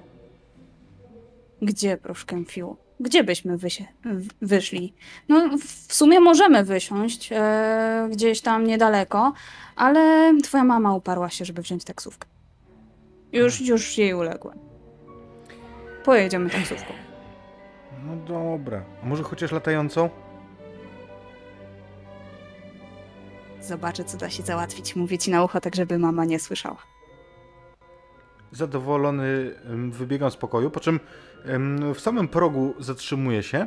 Gdzie, 1.62 1.96
proszkę 1.96 2.44
fiu? 2.44 2.76
Gdzie 3.00 3.24
byśmy 3.24 3.56
wysie, 3.58 3.84
wyszli? 4.42 4.94
No, 5.28 5.58
w 5.88 5.94
sumie 5.94 6.20
możemy 6.20 6.64
wysiąść 6.64 7.28
e, 7.32 8.08
gdzieś 8.12 8.40
tam 8.40 8.64
niedaleko, 8.64 9.32
ale 9.76 10.32
twoja 10.42 10.64
mama 10.64 10.94
uparła 10.94 11.30
się, 11.30 11.44
żeby 11.44 11.62
wziąć 11.62 11.84
taksówkę. 11.84 12.28
Już, 13.32 13.60
już 13.60 13.98
jej 13.98 14.14
uległem. 14.14 14.58
Pojedziemy 16.04 16.50
taksówką. 16.50 16.92
No 18.06 18.16
dobra. 18.16 18.82
A 19.02 19.06
może 19.06 19.22
chociaż 19.22 19.52
latającą? 19.52 20.10
Zobaczę, 23.68 24.04
co 24.04 24.16
da 24.18 24.30
się 24.30 24.42
załatwić. 24.42 24.96
Mówię 24.96 25.18
ci 25.18 25.30
na 25.30 25.44
ucho, 25.44 25.60
tak 25.60 25.76
żeby 25.76 25.98
mama 25.98 26.24
nie 26.24 26.40
słyszała. 26.40 26.82
Zadowolony 28.52 29.54
wybiegam 29.90 30.30
z 30.30 30.36
pokoju, 30.36 30.70
po 30.70 30.80
czym 30.80 31.00
w 31.94 32.00
samym 32.00 32.28
progu 32.28 32.74
zatrzymuję 32.78 33.42
się. 33.42 33.66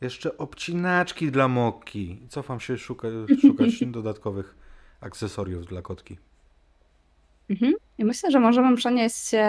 Jeszcze 0.00 0.38
obcinaczki 0.38 1.30
dla 1.30 1.48
Moki. 1.48 2.18
Cofam 2.28 2.60
się 2.60 2.78
szuka, 2.78 3.08
szukać 3.40 3.84
dodatkowych 3.98 4.56
akcesoriów 5.00 5.66
dla 5.66 5.82
kotki. 5.82 6.18
Mhm. 7.50 7.74
I 7.98 8.04
myślę, 8.04 8.30
że 8.30 8.40
możemy 8.40 8.76
przenieść 8.76 9.16
się 9.16 9.46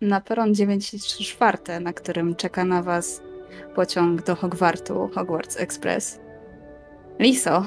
na 0.00 0.20
peron 0.20 0.54
9 0.54 0.90
czwarte, 1.18 1.80
na 1.80 1.92
którym 1.92 2.36
czeka 2.36 2.64
na 2.64 2.82
was 2.82 3.22
pociąg 3.74 4.22
do 4.22 4.36
Hogwartu, 4.36 5.10
Hogwarts 5.14 5.56
Express. 5.56 6.29
Liso, 7.20 7.66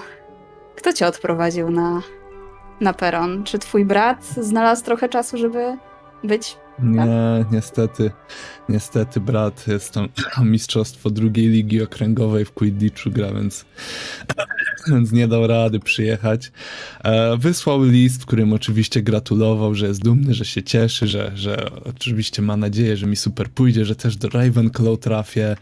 kto 0.76 0.94
cię 0.94 1.08
odprowadził 1.08 1.70
na, 1.70 2.02
na 2.82 2.94
peron? 2.94 3.44
Czy 3.44 3.60
twój 3.60 3.86
brat 3.86 4.26
znalazł 4.26 4.86
trochę 4.86 5.10
czasu, 5.10 5.38
żeby 5.38 5.78
być? 6.24 6.58
Nie, 6.80 7.46
niestety, 7.52 8.12
niestety 8.70 9.20
brat 9.20 9.68
jest 9.68 9.94
tam 9.94 10.10
mistrzostwo 10.52 11.10
drugiej 11.10 11.48
ligi 11.48 11.84
okręgowej 11.84 12.46
w 12.46 12.52
Quidditchu 12.52 13.12
gra, 13.12 13.34
więc, 13.34 13.66
więc 14.88 15.12
nie 15.12 15.28
dał 15.28 15.48
rady 15.48 15.80
przyjechać. 15.80 16.52
E, 17.04 17.38
Wysłał 17.38 17.84
list, 17.84 18.22
w 18.22 18.26
którym 18.26 18.54
oczywiście 18.54 19.02
gratulował, 19.02 19.76
że 19.76 19.88
jest 19.88 20.04
dumny, 20.04 20.34
że 20.34 20.46
się 20.46 20.64
cieszy, 20.64 21.08
że, 21.08 21.32
że 21.36 21.70
oczywiście 21.86 22.42
ma 22.42 22.58
nadzieję, 22.58 22.98
że 22.98 23.08
mi 23.08 23.16
super 23.16 23.50
pójdzie, 23.50 23.86
że 23.86 23.96
też 23.96 24.16
do 24.18 24.30
Ravenclaw 24.30 25.00
trafię, 25.00 25.56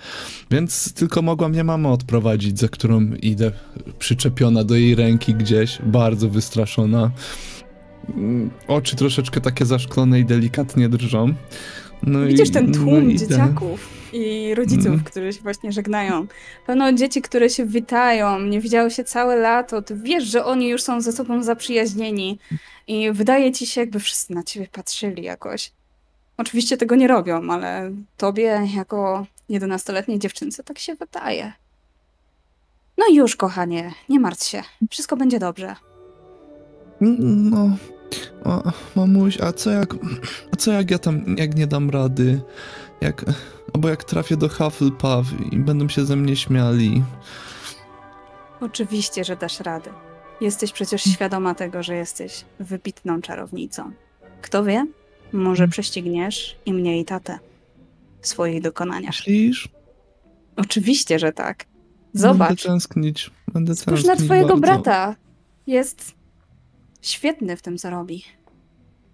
więc 0.51 0.93
tylko 0.93 1.21
mogła 1.21 1.49
mnie 1.49 1.63
mama 1.63 1.91
odprowadzić, 1.91 2.59
za 2.59 2.67
którą 2.67 3.13
idę 3.21 3.51
przyczepiona 3.99 4.63
do 4.63 4.75
jej 4.75 4.95
ręki 4.95 5.33
gdzieś, 5.33 5.77
bardzo 5.83 6.29
wystraszona. 6.29 7.11
Mm, 8.09 8.51
Oczy 8.67 8.95
troszeczkę 8.95 9.41
takie 9.41 9.65
zaszklone 9.65 10.19
i 10.19 10.25
delikatnie 10.25 10.89
drżą. 10.89 11.33
No 12.03 12.25
Widzisz 12.25 12.49
i, 12.49 12.51
ten 12.51 12.71
no 12.71 12.73
tłum 12.73 13.11
i 13.11 13.15
idę. 13.15 13.27
dzieciaków 13.27 13.89
i 14.13 14.55
rodziców, 14.55 14.85
Mhm. 14.85 15.03
którzy 15.03 15.33
się 15.33 15.41
właśnie 15.41 15.71
żegnają. 15.71 16.27
Pełno 16.65 16.93
dzieci, 16.93 17.21
które 17.21 17.49
się 17.49 17.65
witają, 17.65 18.39
nie 18.39 18.59
widziały 18.59 18.91
się 18.91 19.03
całe 19.03 19.35
lato. 19.35 19.81
Ty 19.81 19.95
wiesz, 19.95 20.23
że 20.23 20.45
oni 20.45 20.69
już 20.69 20.83
są 20.83 21.01
ze 21.01 21.11
sobą 21.11 21.43
zaprzyjaźnieni 21.43 22.39
i 22.87 23.11
wydaje 23.11 23.51
ci 23.51 23.67
się, 23.67 23.81
jakby 23.81 23.99
wszyscy 23.99 24.33
na 24.33 24.43
ciebie 24.43 24.67
patrzyli 24.71 25.23
jakoś. 25.23 25.71
Oczywiście 26.37 26.77
tego 26.77 26.95
nie 26.95 27.07
robią, 27.07 27.51
ale 27.51 27.91
tobie, 28.17 28.67
jako 28.75 29.25
jedenastoletniej 29.49 30.19
dziewczynce, 30.19 30.63
tak 30.63 30.79
się 30.79 30.95
wydaje. 30.95 31.53
No 32.97 33.05
już, 33.13 33.35
kochanie, 33.35 33.91
nie 34.09 34.19
martw 34.19 34.47
się. 34.47 34.63
Wszystko 34.89 35.17
będzie 35.17 35.39
dobrze. 35.39 35.75
No, 37.01 37.77
o, 38.43 38.71
mamuś, 38.95 39.41
a 39.41 39.53
co 39.53 39.71
jak, 39.71 39.93
a 40.53 40.55
co 40.55 40.71
jak 40.71 40.91
ja 40.91 40.99
tam, 40.99 41.37
jak 41.37 41.55
nie 41.55 41.67
dam 41.67 41.89
rady, 41.89 42.41
jak, 43.01 43.25
albo 43.73 43.89
jak 43.89 44.03
trafię 44.03 44.37
do 44.37 44.49
Hufflepuff 44.49 45.27
i 45.51 45.57
będą 45.57 45.89
się 45.89 46.05
ze 46.05 46.15
mnie 46.15 46.35
śmiali. 46.35 47.03
Oczywiście, 48.61 49.23
że 49.23 49.35
dasz 49.35 49.59
radę. 49.59 49.89
Jesteś 50.41 50.71
przecież 50.71 51.03
świadoma 51.03 51.55
tego, 51.55 51.83
że 51.83 51.95
jesteś 51.95 52.45
wybitną 52.59 53.21
czarownicą. 53.21 53.91
Kto 54.41 54.63
wie, 54.63 54.87
może 55.33 55.67
prześcigniesz 55.67 56.57
i 56.65 56.73
mnie 56.73 56.99
i 56.99 57.05
tatę 57.05 57.39
w 58.21 58.27
swoich 58.27 58.61
dokonaniach. 58.61 59.09
Myślisz? 59.09 59.69
Oczywiście, 60.55 61.19
że 61.19 61.31
tak. 61.31 61.65
Będę 62.13 62.27
Zobacz, 62.27 62.63
tęsknić, 62.63 63.31
będę 63.53 63.75
spójrz 63.75 64.03
tęsknić 64.03 64.19
na 64.19 64.25
twojego 64.25 64.57
bardzo. 64.57 64.61
brata. 64.83 65.15
Jest 65.67 66.15
świetny 67.01 67.57
w 67.57 67.61
tym, 67.61 67.77
co 67.77 67.89
robi. 67.89 68.23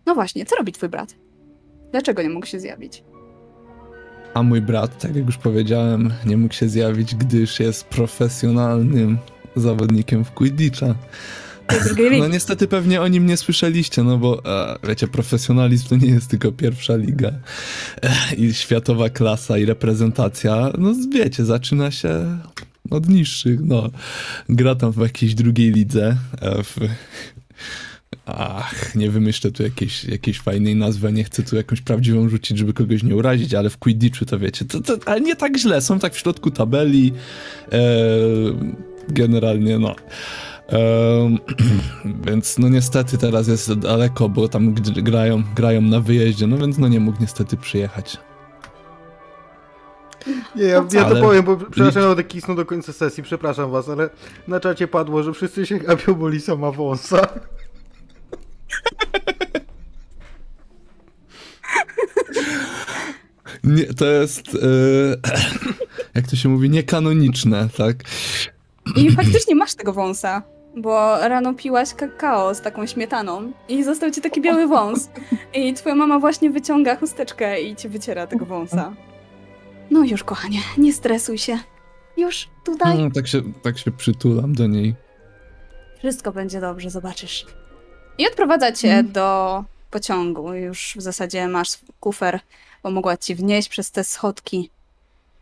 No 0.06 0.15
właśnie, 0.15 0.45
co 0.45 0.56
robi 0.56 0.71
twój 0.71 0.89
brat? 0.89 1.15
Dlaczego 1.91 2.21
nie 2.21 2.30
mógł 2.30 2.45
się 2.45 2.60
zjawić? 2.60 3.04
A 4.34 4.43
mój 4.43 4.62
brat, 4.62 5.02
tak 5.02 5.15
jak 5.15 5.26
już 5.26 5.38
powiedziałem, 5.38 6.13
nie 6.26 6.38
mógł 6.38 6.54
się 6.54 6.69
zjawić, 6.69 7.15
gdyż 7.15 7.60
jest 7.60 7.86
profesjonalnym 7.86 9.17
zawodnikiem 9.56 10.26
w 10.26 10.32
Quidditcha. 10.32 10.95
No 12.19 12.28
niestety 12.28 12.67
pewnie 12.67 13.02
o 13.02 13.08
nim 13.08 13.26
nie 13.26 13.38
słyszeliście, 13.38 14.04
no 14.04 14.17
bo 14.17 14.45
e, 14.45 14.88
wiecie, 14.88 15.08
profesjonalizm 15.08 15.88
to 15.88 15.95
nie 15.95 16.08
jest 16.08 16.30
tylko 16.30 16.52
pierwsza 16.52 16.95
liga 16.95 17.32
e, 18.02 18.36
i 18.36 18.54
światowa 18.54 19.10
klasa 19.10 19.58
i 19.58 19.65
reprezentacja. 19.65 20.71
No 20.78 20.93
wiecie, 21.13 21.45
zaczyna 21.45 21.91
się 21.91 22.38
od 22.89 23.10
niższych, 23.10 23.60
no. 23.63 23.89
Gra 24.50 24.76
tam 24.76 24.91
w 24.91 24.97
jakiejś 24.97 25.36
drugiej 25.36 25.71
lidze, 25.71 26.17
e, 26.41 26.63
w... 26.63 26.78
Ach, 28.28 28.96
nie 28.96 29.10
wymyślę 29.10 29.52
tu 29.52 29.63
jakiejś, 29.63 30.04
jakiejś 30.04 30.40
fajnej 30.40 30.76
nazwy, 30.76 31.13
nie 31.13 31.24
chcę 31.24 31.44
tu 31.44 31.56
jakąś 31.56 31.82
prawdziwą 31.82 32.30
rzucić, 32.30 32.58
żeby 32.58 32.74
kogoś 32.74 33.04
nie 33.04 33.16
urazić, 33.16 33.54
ale 33.54 33.70
w 33.70 33.78
Quidditchu 33.78 34.26
to 34.26 34.40
wiecie, 34.40 34.66
to, 34.66 34.82
to, 34.82 34.94
ale 35.06 35.22
nie 35.22 35.36
tak 35.36 35.58
źle, 35.58 35.82
są 35.82 36.00
tak 36.00 36.13
w 36.13 36.18
środku 36.18 36.52
tabeli, 36.52 37.13
e, 37.72 37.80
generalnie 39.10 39.80
no. 39.80 39.96
Więc 42.28 42.58
no 42.58 42.70
niestety 42.70 43.18
teraz 43.18 43.48
jest 43.48 43.74
daleko, 43.74 44.30
bo 44.30 44.48
tam 44.48 44.74
grają, 44.74 45.44
grają 45.56 45.82
na 45.82 46.00
wyjeździe, 46.00 46.48
no 46.48 46.58
więc 46.58 46.78
no 46.78 46.88
nie 46.88 47.00
mógł 47.00 47.18
niestety 47.22 47.58
przyjechać. 47.58 48.18
Nie, 50.56 50.63
ja, 50.63 50.86
ja 50.94 51.02
to 51.02 51.06
Ale- 51.06 51.22
powiem, 51.22 51.46
bo 51.46 51.58
przepraszam, 51.58 52.04
będę 52.04 52.24
kisnął 52.24 52.58
do 52.58 52.66
końca 52.66 52.94
sesji, 52.94 53.24
przepraszam 53.24 53.72
was, 53.72 53.90
ale 53.90 54.10
na 54.48 54.60
czacie 54.60 54.88
padło, 54.88 55.24
że 55.24 55.34
wszyscy 55.34 55.66
się 55.66 55.78
gapią, 55.78 56.13
bo 56.13 56.30
Lisa 56.30 56.56
ma 56.56 56.72
wąsa. 56.72 57.28
Nie, 63.63 63.86
to 63.94 64.06
jest. 64.06 64.56
e, 64.56 64.60
jak 66.16 66.28
to 66.28 66.36
się 66.36 66.50
mówi, 66.50 66.70
niekanoniczne, 66.70 67.70
tak? 67.78 67.96
I 68.96 69.12
faktycznie 69.12 69.56
masz 69.56 69.76
tego 69.76 69.94
wąsa, 69.94 70.44
bo 70.78 71.28
rano 71.28 71.54
piłaś 71.54 71.94
kakao 71.94 72.56
z 72.56 72.62
taką 72.62 72.86
śmietaną 72.86 73.52
i 73.70 73.84
został 73.84 74.12
ci 74.12 74.22
taki 74.22 74.42
biały 74.42 74.68
wąs. 74.68 75.10
I 75.54 75.74
twoja 75.74 75.96
mama 75.96 76.20
właśnie 76.20 76.50
wyciąga 76.50 76.96
chusteczkę 76.96 77.62
i 77.62 77.76
ci 77.76 77.90
wyciera 77.90 78.28
tego 78.28 78.46
wąsa. 78.46 78.94
No 79.92 80.04
już, 80.04 80.24
kochanie, 80.24 80.60
nie 80.78 80.94
stresuj 80.94 81.38
się. 81.38 81.60
Już 82.18 82.50
tutaj. 82.66 82.98
Mm, 82.98 83.12
tak, 83.12 83.28
się, 83.28 83.42
tak 83.63 83.78
się 83.78 83.92
przytulam 83.92 84.54
do 84.54 84.68
niej. 84.68 84.96
Wszystko 86.00 86.32
będzie 86.32 86.62
dobrze, 86.62 86.90
zobaczysz. 86.90 87.46
I 88.18 88.28
odprowadza 88.28 88.72
cię 88.72 88.94
Mm. 88.94 89.12
do 89.12 89.64
pociągu. 89.92 90.54
Już 90.54 90.94
w 90.98 91.02
zasadzie 91.02 91.48
masz 91.48 91.70
kufer, 92.00 92.40
pomogła 92.82 93.18
ci 93.18 93.36
wnieść 93.36 93.70
przez 93.70 93.92
te 93.92 94.04
schodki. 94.04 94.70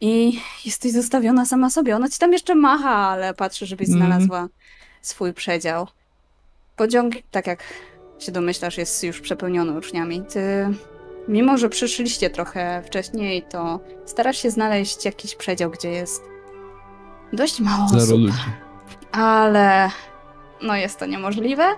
I 0.02 0.40
jesteś 0.66 0.92
zostawiona 0.92 1.46
sama 1.46 1.70
sobie. 1.70 1.96
Ona 1.96 2.10
ci 2.10 2.20
tam 2.20 2.34
jeszcze 2.34 2.56
macha, 2.56 2.90
ale 2.96 3.34
patrzy, 3.34 3.66
żebyś 3.66 3.88
Mm. 3.90 4.00
znalazła 4.00 4.48
swój 5.02 5.34
przedział. 5.34 5.88
Pociąg, 6.76 7.14
tak 7.32 7.48
jak 7.48 7.64
się 8.20 8.32
domyślasz, 8.32 8.78
jest 8.78 9.04
już 9.04 9.22
przepełniony 9.22 9.78
uczniami. 9.78 10.22
Ty, 10.30 10.68
mimo 11.28 11.58
że 11.58 11.70
przyszliście 11.70 12.30
trochę 12.30 12.84
wcześniej, 12.86 13.44
to 13.44 13.80
starasz 14.06 14.38
się 14.38 14.52
znaleźć 14.52 15.06
jakiś 15.06 15.36
przedział, 15.36 15.72
gdzie 15.72 15.90
jest 15.92 16.24
dość 17.34 17.60
mało 17.60 17.88
Zero 17.88 18.02
osób. 18.04 18.20
ludzi. 18.20 18.34
Ale 19.12 19.90
no 20.62 20.76
jest 20.76 21.00
to 21.00 21.06
niemożliwe. 21.06 21.76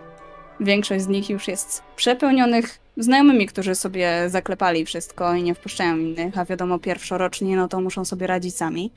Większość 0.59 1.03
z 1.03 1.07
nich 1.07 1.29
już 1.29 1.47
jest 1.47 1.83
przepełnionych 1.95 2.79
znajomymi, 2.97 3.47
którzy 3.47 3.75
sobie 3.75 4.29
zaklepali 4.29 4.85
wszystko 4.85 5.33
i 5.35 5.43
nie 5.43 5.55
wpuszczają 5.55 5.97
innych, 5.97 6.37
a 6.37 6.45
wiadomo, 6.45 6.79
pierwszoroczni, 6.79 7.55
no 7.55 7.67
to 7.67 7.81
muszą 7.81 8.05
sobie 8.05 8.27
radzić 8.27 8.55
sami. 8.55 8.91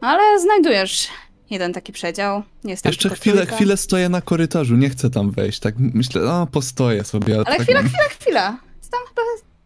Ale 0.00 0.40
znajdujesz 0.40 1.08
jeden 1.50 1.72
taki 1.72 1.92
przedział. 1.92 2.42
Jest 2.64 2.84
Jeszcze 2.84 3.10
chwilę, 3.10 3.36
trójka. 3.36 3.56
chwilę 3.56 3.76
stoję 3.76 4.08
na 4.08 4.20
korytarzu, 4.20 4.76
nie 4.76 4.90
chcę 4.90 5.10
tam 5.10 5.30
wejść. 5.30 5.60
Tak 5.60 5.74
myślę, 5.78 6.20
no 6.20 6.46
postoję 6.46 7.04
sobie. 7.04 7.34
Ale 7.34 7.44
tak, 7.44 7.62
chwila, 7.62 7.82
chwila, 7.82 8.08
chwila. 8.20 8.58
Ty 8.82 8.90
tam 8.90 9.00
chyba 9.08 9.22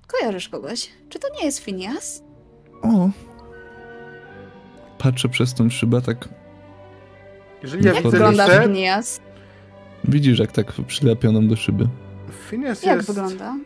kojarzysz 0.07 0.49
kogoś. 0.49 0.90
Czy 1.09 1.19
to 1.19 1.29
nie 1.38 1.45
jest 1.45 1.59
Phineas? 1.64 2.23
O. 2.83 3.11
Patrzę 4.99 5.29
przez 5.29 5.55
tą 5.55 5.71
szybę, 5.71 6.03
tak 6.03 6.29
Jeżeli 7.62 7.85
ja 7.85 7.93
Jak 7.93 8.03
widzę 8.03 8.11
wygląda 8.11 8.47
listę, 8.47 8.62
Phineas? 8.62 9.21
Widzisz, 10.05 10.38
jak 10.38 10.53
tak 10.53 10.73
przylepioną 10.87 11.49
do 11.49 11.57
szyby. 11.57 11.88
Phineas 12.51 12.83
Jak 12.83 12.97
jest 12.97 13.09
wygląda? 13.09 13.57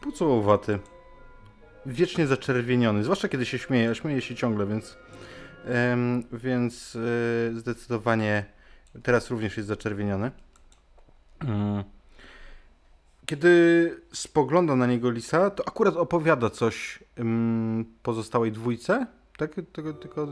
pucołowaty. 0.00 0.78
Wiecznie 1.86 2.26
zaczerwieniony, 2.26 3.04
zwłaszcza 3.04 3.28
kiedy 3.28 3.46
się 3.46 3.58
śmieje, 3.58 3.90
a 3.90 3.94
śmieje 3.94 4.20
się 4.20 4.34
ciągle, 4.34 4.66
więc 4.66 4.96
em, 5.64 6.24
więc 6.32 6.96
e, 6.96 7.58
zdecydowanie 7.58 8.44
teraz 9.02 9.30
również 9.30 9.56
jest 9.56 9.68
zaczerwieniony. 9.68 10.30
Mm. 11.40 11.84
Kiedy 13.26 13.96
spogląda 14.12 14.76
na 14.76 14.86
niego 14.86 15.10
Lisa, 15.10 15.50
to 15.50 15.68
akurat 15.68 15.96
opowiada 15.96 16.50
coś 16.50 17.04
em, 17.16 17.84
pozostałej 18.02 18.52
dwójce. 18.52 19.06
Tak? 19.38 19.50
Tylko, 19.72 19.92
tylko 19.92 20.26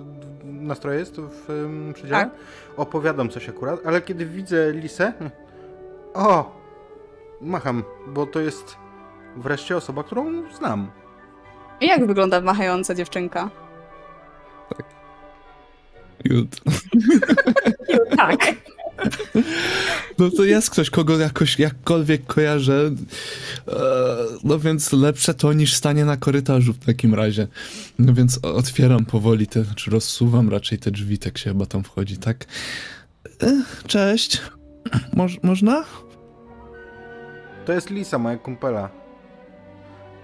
nastroje 0.44 0.98
jest 0.98 1.16
w 1.20 1.50
em, 1.50 1.92
przedziale? 1.94 2.24
Tak. 2.24 2.34
Opowiadam 2.76 3.28
coś 3.28 3.48
akurat, 3.48 3.80
ale 3.86 4.02
kiedy 4.02 4.26
widzę 4.26 4.72
Lisę, 4.72 5.12
o, 6.14 6.60
macham, 7.40 7.82
bo 8.06 8.26
to 8.26 8.40
jest 8.40 8.76
wreszcie 9.36 9.76
osoba, 9.76 10.02
którą 10.02 10.52
znam. 10.54 10.90
I 11.80 11.86
jak 11.86 12.06
wygląda 12.06 12.40
machająca 12.40 12.94
dziewczynka? 12.94 13.50
Jut. 16.24 16.60
Tak. 18.16 18.40
No 20.18 20.30
to 20.30 20.44
jest 20.44 20.70
ktoś, 20.70 20.90
kogo 20.90 21.18
jakoś 21.18 21.58
jakkolwiek 21.58 22.26
kojarzę. 22.26 22.90
E, 23.68 23.72
No 24.44 24.58
więc 24.58 24.92
lepsze 24.92 25.34
to 25.34 25.52
niż 25.52 25.74
stanie 25.74 26.04
na 26.04 26.16
korytarzu 26.16 26.72
w 26.72 26.78
takim 26.86 27.14
razie. 27.14 27.46
No 27.98 28.14
więc 28.14 28.38
otwieram 28.42 29.04
powoli 29.04 29.46
te, 29.46 29.64
czy 29.76 29.90
rozsuwam 29.90 30.48
raczej 30.50 30.78
te 30.78 30.90
drzwi, 30.90 31.18
tak 31.18 31.38
się 31.38 31.50
chyba 31.50 31.66
tam 31.66 31.84
wchodzi, 31.84 32.16
tak? 32.16 32.44
E, 33.42 33.62
Cześć. 33.86 34.40
Moż, 35.14 35.38
można? 35.42 35.84
To 37.64 37.72
jest 37.72 37.90
Lisa, 37.90 38.18
moja 38.18 38.36
kumpela. 38.36 38.90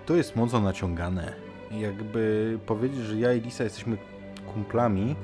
To 0.06 0.16
jest 0.16 0.36
mocno 0.36 0.60
naciągane. 0.60 1.32
Jakby 1.70 2.58
powiedzieć, 2.66 3.00
że 3.00 3.16
ja 3.18 3.32
i 3.32 3.40
Lisa 3.40 3.64
jesteśmy 3.64 3.96
kumplami, 4.54 5.16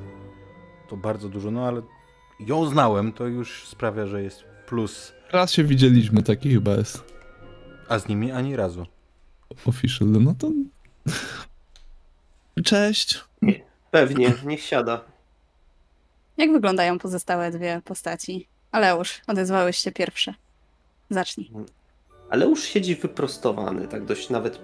to 0.88 0.96
bardzo 0.96 1.28
dużo, 1.28 1.50
no 1.50 1.66
ale 1.66 1.82
ją 2.40 2.66
znałem, 2.66 3.12
to 3.12 3.27
już 3.27 3.66
sprawia, 3.68 4.07
że 4.07 4.22
jest 4.22 4.44
plus, 4.66 5.12
Raz 5.33 5.53
się 5.53 5.64
widzieliśmy, 5.64 6.22
taki 6.22 6.51
chyba 6.53 6.72
jest 6.74 7.05
a 7.88 7.98
z 7.98 8.09
nimi 8.09 8.33
ani 8.33 8.57
razu. 8.57 8.87
official. 9.66 10.09
No 10.09 10.35
to... 10.38 10.51
Cześć. 12.64 13.24
Pewnie, 13.90 14.35
niech 14.46 14.62
siada. 14.62 15.01
Jak 16.37 16.53
wyglądają 16.53 16.98
pozostałe 16.98 17.51
dwie 17.51 17.83
postaci? 17.85 18.46
Aleusz, 18.72 19.20
odezwałeś 19.27 19.79
się 19.79 19.92
pierwsze. 19.92 20.35
Zacznij. 21.11 21.51
Ale 22.31 22.46
już 22.46 22.62
siedzi 22.64 22.94
wyprostowany, 22.94 23.88
tak 23.88 24.05
dość 24.05 24.31
nawet 24.31 24.61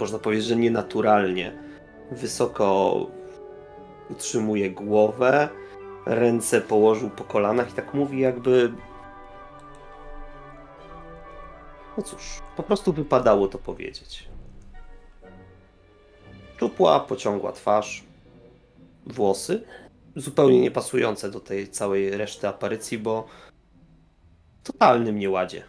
można 0.00 0.18
powiedzieć, 0.18 0.46
że 0.46 0.56
nienaturalnie. 0.56 1.52
Wysoko 2.12 3.06
utrzymuje 4.10 4.70
głowę, 4.70 5.48
ręce 6.10 6.60
położył 6.60 7.10
po 7.10 7.24
kolanach 7.24 7.70
i 7.70 7.72
tak 7.72 7.94
mówi 7.94 8.20
jakby... 8.20 8.72
No 11.96 12.02
cóż, 12.02 12.40
po 12.56 12.62
prostu 12.62 12.92
wypadało 12.92 13.48
to 13.48 13.58
powiedzieć. 13.58 14.28
Czupła, 16.56 17.00
pociągła 17.00 17.52
twarz, 17.52 18.04
włosy, 19.06 19.62
zupełnie 20.16 20.60
niepasujące 20.60 21.30
do 21.30 21.40
tej 21.40 21.68
całej 21.68 22.10
reszty 22.10 22.48
aparycji, 22.48 22.98
bo 22.98 23.26
w 24.62 24.66
totalnym 24.66 25.18
nieładzie. 25.18 25.62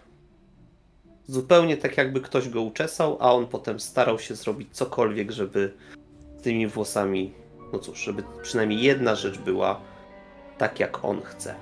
Zupełnie 1.27 1.77
tak 1.77 1.97
jakby 1.97 2.21
ktoś 2.21 2.49
go 2.49 2.61
uczesał, 2.61 3.17
a 3.19 3.33
on 3.33 3.47
potem 3.47 3.79
starał 3.79 4.19
się 4.19 4.35
zrobić 4.35 4.69
cokolwiek, 4.71 5.31
żeby 5.31 5.73
z 6.39 6.41
tymi 6.43 6.67
włosami, 6.67 7.33
no 7.73 7.79
cóż, 7.79 7.99
żeby 7.99 8.23
przynajmniej 8.41 8.81
jedna 8.81 9.15
rzecz 9.15 9.37
była 9.37 9.90
tak 10.61 10.79
jak 10.79 11.05
on 11.05 11.21
chce. 11.21 11.55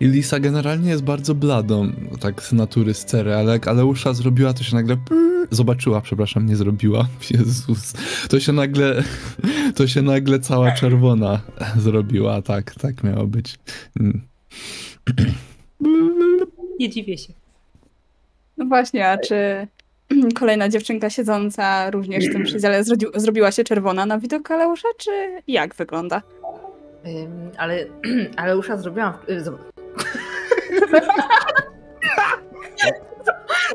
I 0.00 0.06
Lisa 0.06 0.40
generalnie 0.40 0.90
jest 0.90 1.02
bardzo 1.02 1.34
bladą, 1.34 1.92
tak 2.20 2.42
z 2.42 2.52
natury, 2.52 2.94
z 2.94 3.04
cery, 3.04 3.34
ale 3.34 3.52
jak 3.52 3.68
Aleusza 3.68 4.12
zrobiła, 4.12 4.52
to 4.52 4.62
się 4.64 4.76
nagle... 4.76 4.96
Zobaczyła, 5.50 6.00
przepraszam, 6.00 6.46
nie 6.46 6.56
zrobiła. 6.56 7.08
Jezus. 7.30 7.92
To 8.28 8.40
się 8.40 8.52
nagle... 8.52 9.02
To 9.76 9.86
się 9.86 10.02
nagle 10.02 10.40
cała 10.40 10.72
czerwona 10.72 11.40
zrobiła. 11.86 12.42
Tak, 12.42 12.74
tak 12.74 13.04
miało 13.04 13.26
być. 13.26 13.58
Mm. 14.00 14.22
Nie 16.80 16.90
dziwię 16.90 17.18
się. 17.18 17.32
No 18.56 18.64
właśnie, 18.64 19.08
a 19.08 19.18
czy 19.18 19.66
kolejna 20.40 20.68
dziewczynka 20.68 21.10
siedząca 21.10 21.90
również 21.90 22.28
w 22.28 22.32
tym 22.32 22.44
przedziale 22.44 22.84
zrobiła 23.14 23.52
się 23.52 23.64
czerwona 23.64 24.06
na 24.06 24.18
widok 24.18 24.50
Aleusza, 24.50 24.88
czy 24.98 25.10
jak 25.46 25.74
wygląda? 25.74 26.22
Ym, 27.06 27.50
ale, 27.58 27.86
ale 28.36 28.58
usza 28.58 28.76
zrobiłam. 28.76 29.12
w- 29.26 29.30
y, 29.30 29.42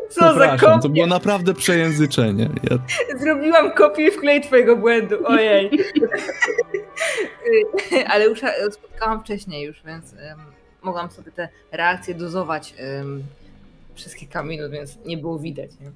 Co 0.10 0.22
za 0.22 0.30
Przepraszam, 0.34 0.60
to 0.60 0.76
kopię? 0.82 0.90
było 0.94 1.08
naprawdę 1.18 1.54
przejęzyczenie. 1.54 2.50
Ja 2.63 2.78
Zrobiłam 3.20 3.72
kopię 3.72 4.08
i 4.08 4.12
wklej 4.12 4.42
twojego 4.42 4.76
błędu. 4.76 5.16
Ojej. 5.28 5.72
Y, 7.94 8.08
ale 8.08 8.30
usza 8.30 8.48
spotkałam 8.72 9.22
wcześniej 9.22 9.66
już, 9.66 9.84
więc 9.84 10.13
ym, 10.13 10.20
mogłam 10.82 11.12
sobie 11.12 11.32
te 11.32 11.50
reakcje 11.72 12.16
dozować 12.16 12.74
ym, 13.00 13.24
przez 13.96 14.16
kilka 14.16 14.44
minut, 14.44 14.72
więc 14.72 14.98
nie 15.06 15.18
było 15.18 15.40
widać. 15.40 15.72
Nie? 15.82 15.88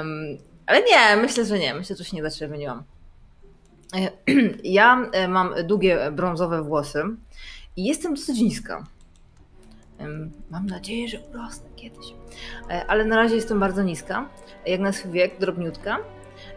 Ym, 0.00 0.38
ale 0.66 0.82
nie, 0.82 1.16
myślę, 1.22 1.44
że 1.44 1.58
nie. 1.58 1.74
Myślę, 1.74 1.96
że 1.96 2.04
się 2.04 2.16
nie 2.16 2.22
zaczerwieniłam. 2.22 2.82
E, 3.96 4.10
Ja 4.64 5.08
e, 5.12 5.28
mam 5.28 5.54
długie 5.64 6.10
brązowe 6.12 6.62
włosy 6.62 7.04
i 7.76 7.84
jestem 7.84 8.14
dosyć 8.14 8.40
niska. 8.40 8.86
Mam 10.50 10.66
nadzieję, 10.66 11.08
że 11.08 11.18
urosnę 11.20 11.68
kiedyś. 11.76 12.06
E, 12.70 12.86
Ale 12.86 13.04
na 13.04 13.16
razie 13.16 13.34
jestem 13.34 13.60
bardzo 13.60 13.82
niska, 13.82 14.28
jak 14.66 14.80
na 14.80 14.92
swój 14.92 15.10
wiek, 15.12 15.38
drobniutka. 15.38 15.98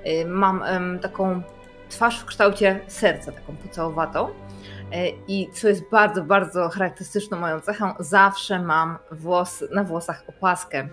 E, 0.04 0.26
Mam 0.26 0.64
taką 1.02 1.42
twarz 1.90 2.20
w 2.20 2.26
kształcie 2.26 2.80
serca, 2.88 3.32
taką 3.32 3.56
pocałowatą. 3.56 4.28
E, 4.92 5.10
I 5.28 5.50
co 5.54 5.68
jest 5.68 5.90
bardzo, 5.92 6.24
bardzo 6.24 6.70
charakterystyczną 6.70 7.40
moją 7.40 7.60
cechą, 7.62 7.94
zawsze 8.00 8.60
mam 8.60 8.98
włos, 9.12 9.64
na 9.72 9.84
włosach 9.84 10.24
opaskę. 10.28 10.88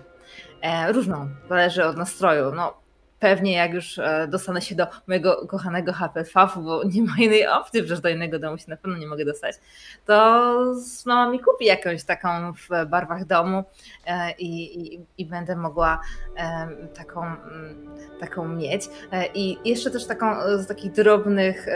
E, 0.61 0.91
Różną, 0.91 1.29
zależy 1.49 1.85
od 1.85 1.97
nastroju. 1.97 2.51
No, 2.55 2.73
pewnie 3.23 3.53
jak 3.53 3.73
już 3.73 3.99
e, 3.99 4.27
dostanę 4.27 4.61
się 4.61 4.75
do 4.75 4.87
mojego 5.07 5.47
kochanego 5.47 5.93
HPV, 5.93 6.31
bo 6.55 6.83
nie 6.83 7.01
ma 7.03 7.13
innej 7.19 7.47
opcji, 7.47 7.81
przecież 7.81 7.99
do 7.99 8.09
innego 8.09 8.39
domu 8.39 8.57
się 8.57 8.65
na 8.67 8.77
pewno 8.77 8.97
nie 8.97 9.07
mogę 9.07 9.25
dostać, 9.25 9.55
to 10.05 10.13
mama 11.05 11.31
mi 11.31 11.39
kupi 11.39 11.65
jakąś 11.65 12.03
taką 12.03 12.53
w 12.53 12.89
barwach 12.89 13.25
domu 13.25 13.63
e, 14.05 14.31
i, 14.31 14.79
i, 14.79 15.05
i 15.17 15.25
będę 15.25 15.55
mogła 15.55 16.01
taką, 16.95 17.23
mm, 17.23 17.95
taką 18.19 18.47
mieć. 18.47 18.89
I 19.33 19.57
jeszcze 19.65 19.91
też 19.91 20.05
taką 20.07 20.35
z 20.57 20.67
takich 20.67 20.91
drobnych 20.91 21.67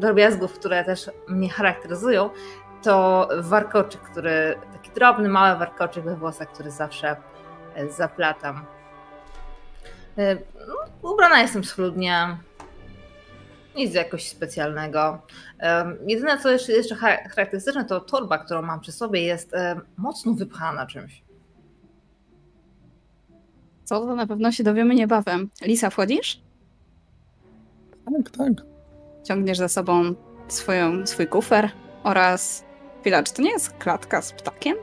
drobiazgów, 0.00 0.52
które 0.52 0.84
też 0.84 1.10
mnie 1.28 1.50
charakteryzują, 1.50 2.30
to 2.82 3.28
warkoczyk, 3.38 4.00
który, 4.00 4.58
taki 4.72 4.90
drobny, 4.90 5.28
mały 5.28 5.58
warkoczyk 5.58 6.04
we 6.04 6.16
włosach, 6.16 6.48
który 6.52 6.70
zawsze 6.70 7.16
zaplatam 7.90 8.56
E, 8.56 8.60
no, 8.60 8.77
ubrana 11.02 11.42
jestem 11.42 11.64
schludnie. 11.64 12.38
Nic 13.76 13.94
jakoś 13.94 14.28
specjalnego. 14.28 15.22
Jedyne, 16.06 16.38
co 16.38 16.50
jeszcze, 16.50 16.72
jeszcze 16.72 16.94
charakterystyczne, 16.94 17.84
to 17.84 18.00
torba, 18.00 18.38
którą 18.38 18.62
mam 18.62 18.80
przy 18.80 18.92
sobie, 18.92 19.22
jest 19.22 19.54
e, 19.54 19.80
mocno 19.96 20.32
wypchana 20.32 20.86
czymś. 20.86 21.22
Co, 23.84 24.00
to 24.00 24.14
na 24.14 24.26
pewno 24.26 24.52
się 24.52 24.64
dowiemy 24.64 24.94
niebawem. 24.94 25.50
Lisa, 25.62 25.90
wchodzisz? 25.90 26.40
Tak, 28.04 28.30
tak. 28.36 28.52
Ciągniesz 29.24 29.58
za 29.58 29.68
sobą 29.68 30.14
swoją, 30.48 31.06
swój 31.06 31.26
kufer 31.26 31.70
oraz... 32.02 32.64
Chwila, 33.00 33.22
czy 33.22 33.34
to 33.34 33.42
nie 33.42 33.50
jest 33.50 33.70
klatka 33.70 34.22
z 34.22 34.32
ptakiem? 34.32 34.76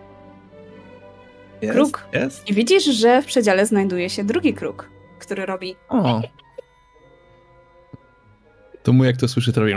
Jest, 1.62 1.74
kruk. 1.74 2.08
Jest. 2.14 2.50
I 2.50 2.54
widzisz, 2.54 2.84
że 2.84 3.22
w 3.22 3.26
przedziale 3.26 3.66
znajduje 3.66 4.10
się 4.10 4.24
drugi 4.24 4.54
kruk 4.54 4.95
który 5.20 5.46
robi. 5.46 5.76
O. 5.90 6.22
To 8.84 8.94
mu 8.94 9.04
jak 9.04 9.18
to 9.18 9.28
słyszy, 9.28 9.54
to 9.54 9.62
robi. 9.62 9.74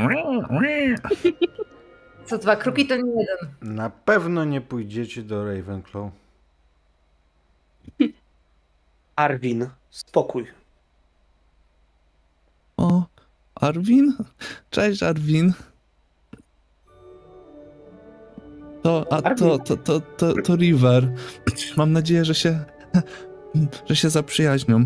Co 2.24 2.38
dwa 2.38 2.56
kruki 2.56 2.86
to 2.86 2.96
nie 2.96 3.10
jeden. 3.10 3.74
Na 3.76 3.90
pewno 3.90 4.44
nie 4.44 4.60
pójdziecie 4.60 5.22
do 5.22 5.44
Ravenclaw. 5.44 6.10
Arwin, 9.16 9.68
spokój. 9.90 10.46
O, 12.76 13.02
Arwin? 13.54 14.14
Cześć, 14.70 15.02
Arwin. 15.02 15.52
To, 18.82 19.06
a 19.10 19.22
to, 19.34 19.58
to, 19.58 19.76
to, 19.76 20.00
to, 20.00 20.34
to 20.44 20.56
River. 20.56 21.12
Mam 21.76 21.92
nadzieję, 21.92 22.24
że 22.24 22.34
się, 22.34 22.64
że 23.86 23.96
się 23.96 24.10
zaprzyjaźnią. 24.10 24.84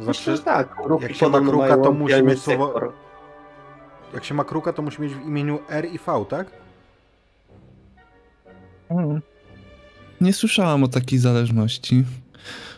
Znaczy, 0.00 0.30
Myślę, 0.30 0.44
tak. 0.44 0.76
jak 1.00 1.14
się 1.14 1.28
ma 1.28 1.40
kruka, 1.40 1.76
to 1.76 1.92
musi 1.92 2.22
mieć 2.22 2.42
słowo... 2.42 2.92
Jak 4.14 4.24
się 4.24 4.34
ma 4.34 4.44
kruka, 4.44 4.72
to 4.72 4.82
musi 4.82 5.02
mieć 5.02 5.14
w 5.14 5.26
imieniu 5.26 5.58
R 5.68 5.84
i 5.84 5.98
V, 5.98 6.24
tak? 6.28 6.46
Hmm. 8.88 9.20
Nie 10.20 10.32
słyszałam 10.32 10.84
o 10.84 10.88
takiej 10.88 11.18
zależności. 11.18 12.04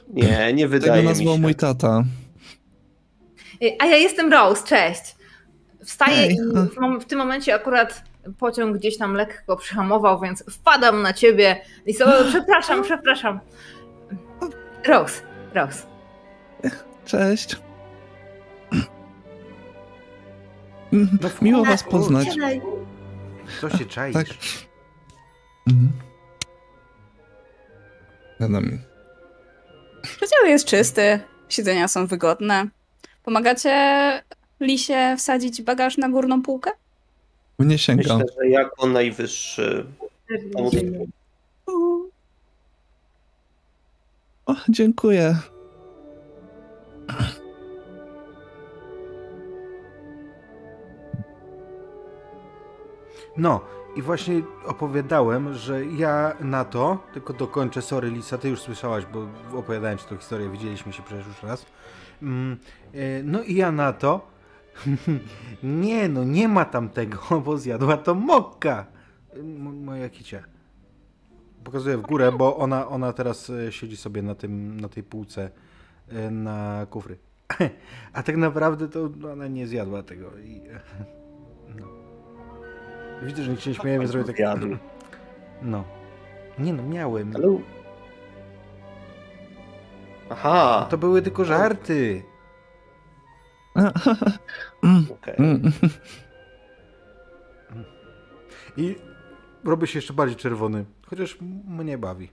Nie, 0.08 0.52
nie 0.52 0.68
wydaje 0.68 0.92
Tego 0.92 1.08
nazwał 1.08 1.34
mi 1.34 1.38
się. 1.38 1.42
mój 1.42 1.54
tata. 1.54 2.04
A 3.78 3.86
ja 3.86 3.96
jestem 3.96 4.32
Rose, 4.32 4.66
cześć. 4.66 5.16
Wstaję 5.84 6.26
i 6.26 6.36
w, 6.36 7.02
w, 7.02 7.04
tym 7.04 7.18
momencie 7.18 7.54
akurat 7.54 8.02
pociąg 8.38 8.76
gdzieś 8.76 8.98
tam 8.98 9.14
lekko 9.14 9.56
przyhamował, 9.56 10.20
więc 10.20 10.44
wpadam 10.50 11.02
na 11.02 11.12
ciebie 11.12 11.60
i 11.86 11.94
sobie, 11.94 12.12
przepraszam, 12.30 12.82
przepraszam. 12.82 13.40
Rose, 14.86 15.22
Rose. 15.54 15.82
Cześć. 17.08 17.56
No, 20.92 21.28
Miło 21.42 21.64
was 21.64 21.82
poznać. 21.82 22.28
Co 23.60 23.70
się 23.78 23.84
czaisz? 23.86 24.14
Tak. 24.14 24.26
Mhm. 25.66 25.92
Gadam. 28.40 28.78
Przedział 30.02 30.46
jest 30.46 30.64
czysty, 30.66 31.20
siedzenia 31.48 31.88
są 31.88 32.06
wygodne. 32.06 32.68
Pomagacie 33.24 33.72
Lisie 34.60 35.14
wsadzić 35.18 35.62
bagaż 35.62 35.96
na 35.96 36.08
górną 36.08 36.42
półkę? 36.42 36.70
Nie 37.58 37.78
sięgam. 37.78 38.18
Myślę, 38.18 38.34
że 38.42 38.48
jako 38.48 38.86
najwyższy. 38.86 39.86
O, 44.46 44.54
dziękuję. 44.68 45.36
No, 53.38 53.60
i 53.96 54.02
właśnie 54.02 54.42
opowiadałem, 54.66 55.54
że 55.54 55.86
ja 55.86 56.36
na 56.40 56.64
to, 56.64 56.98
tylko 57.12 57.32
dokończę, 57.32 57.82
sorry 57.82 58.10
Lisa, 58.10 58.38
ty 58.38 58.48
już 58.48 58.60
słyszałaś, 58.60 59.04
bo 59.12 59.26
opowiadałem 59.58 59.98
ci 59.98 60.04
tę 60.04 60.16
historię, 60.16 60.50
widzieliśmy 60.50 60.92
się 60.92 61.02
przecież 61.02 61.26
już 61.26 61.42
raz. 61.42 61.66
Mm, 62.22 62.56
e, 62.94 63.22
no 63.22 63.42
i 63.42 63.54
ja 63.54 63.72
na 63.72 63.92
to, 63.92 64.30
nie 65.62 66.08
no, 66.08 66.24
nie 66.24 66.48
ma 66.48 66.64
tam 66.64 66.88
tego, 66.88 67.18
bo 67.44 67.58
zjadła 67.58 67.96
to 67.96 68.14
mokka. 68.14 68.86
Moja 69.84 70.08
kicia. 70.08 70.42
Pokazuję 71.64 71.96
w 71.96 72.02
górę, 72.02 72.32
bo 72.32 72.56
ona, 72.56 72.88
ona 72.88 73.12
teraz 73.12 73.50
e, 73.50 73.72
siedzi 73.72 73.96
sobie 73.96 74.22
na, 74.22 74.34
tym, 74.34 74.80
na 74.80 74.88
tej 74.88 75.02
półce 75.02 75.50
na 76.30 76.86
kufry. 76.90 77.16
A 78.12 78.22
tak 78.22 78.36
naprawdę 78.36 78.88
to 78.88 79.10
ona 79.32 79.46
nie 79.46 79.66
zjadła 79.66 80.02
tego. 80.02 80.38
I, 80.38 80.62
no. 81.80 81.86
Widzę, 83.22 83.42
że 83.42 83.50
nie 83.50 83.74
śmieje, 83.74 83.98
więc 83.98 84.10
zrobię 84.10 84.26
tak. 84.26 84.38
Jadł. 84.38 84.66
No. 85.62 85.84
Nie 86.58 86.72
no, 86.72 86.82
miałem. 86.82 87.32
Hello. 87.32 87.60
Aha. 90.30 90.86
To 90.90 90.98
były 90.98 91.22
tylko 91.22 91.44
żarty. 91.44 92.22
Okay. 95.12 95.36
I 98.76 98.96
robię 99.64 99.86
się 99.86 99.98
jeszcze 99.98 100.14
bardziej 100.14 100.36
czerwony. 100.36 100.84
Chociaż 101.06 101.38
mnie 101.68 101.98
bawi. 101.98 102.30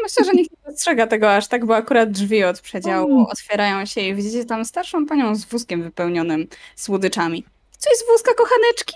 Ale 0.00 0.06
myślę, 0.06 0.24
że 0.24 0.32
nikt 0.32 0.50
nie 0.50 0.70
dostrzega 0.72 1.06
tego 1.06 1.34
aż 1.34 1.48
tak, 1.48 1.66
bo 1.66 1.76
akurat 1.76 2.10
drzwi 2.10 2.44
od 2.44 2.60
przedziału 2.60 3.12
Mm. 3.12 3.26
otwierają 3.26 3.86
się 3.86 4.00
i 4.00 4.14
widzicie 4.14 4.44
tam 4.44 4.64
starszą 4.64 5.06
panią 5.06 5.34
z 5.34 5.44
wózkiem 5.44 5.82
wypełnionym 5.82 6.46
słodyczami. 6.76 7.44
Coś 7.78 7.92
z 7.96 8.06
wózka, 8.06 8.32
kochaneczki? 8.34 8.94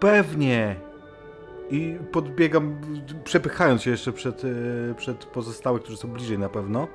Pewnie. 0.00 0.76
I 1.70 1.96
podbiegam, 2.12 2.80
przepychając 3.24 3.82
się 3.82 3.90
jeszcze 3.90 4.12
przed, 4.12 4.42
e, 4.44 4.94
przed 4.94 5.24
pozostałych, 5.24 5.82
którzy 5.82 5.98
są 5.98 6.08
bliżej 6.08 6.38
na 6.38 6.48
pewno. 6.48 6.88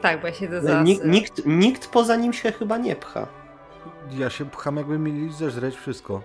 Tak, 0.00 0.20
bo 0.20 0.26
ja 0.26 0.60
za... 0.60 0.82
Nikt, 0.82 1.04
nikt, 1.04 1.46
nikt 1.46 1.86
poza 1.86 2.16
nim 2.16 2.32
się 2.32 2.52
chyba 2.52 2.78
nie 2.78 2.96
pcha. 2.96 3.26
Ja 4.10 4.30
się 4.30 4.44
pcham, 4.50 4.76
jakby 4.76 4.98
mieli 4.98 5.32
zeżreć 5.32 5.76
wszystko. 5.76 6.22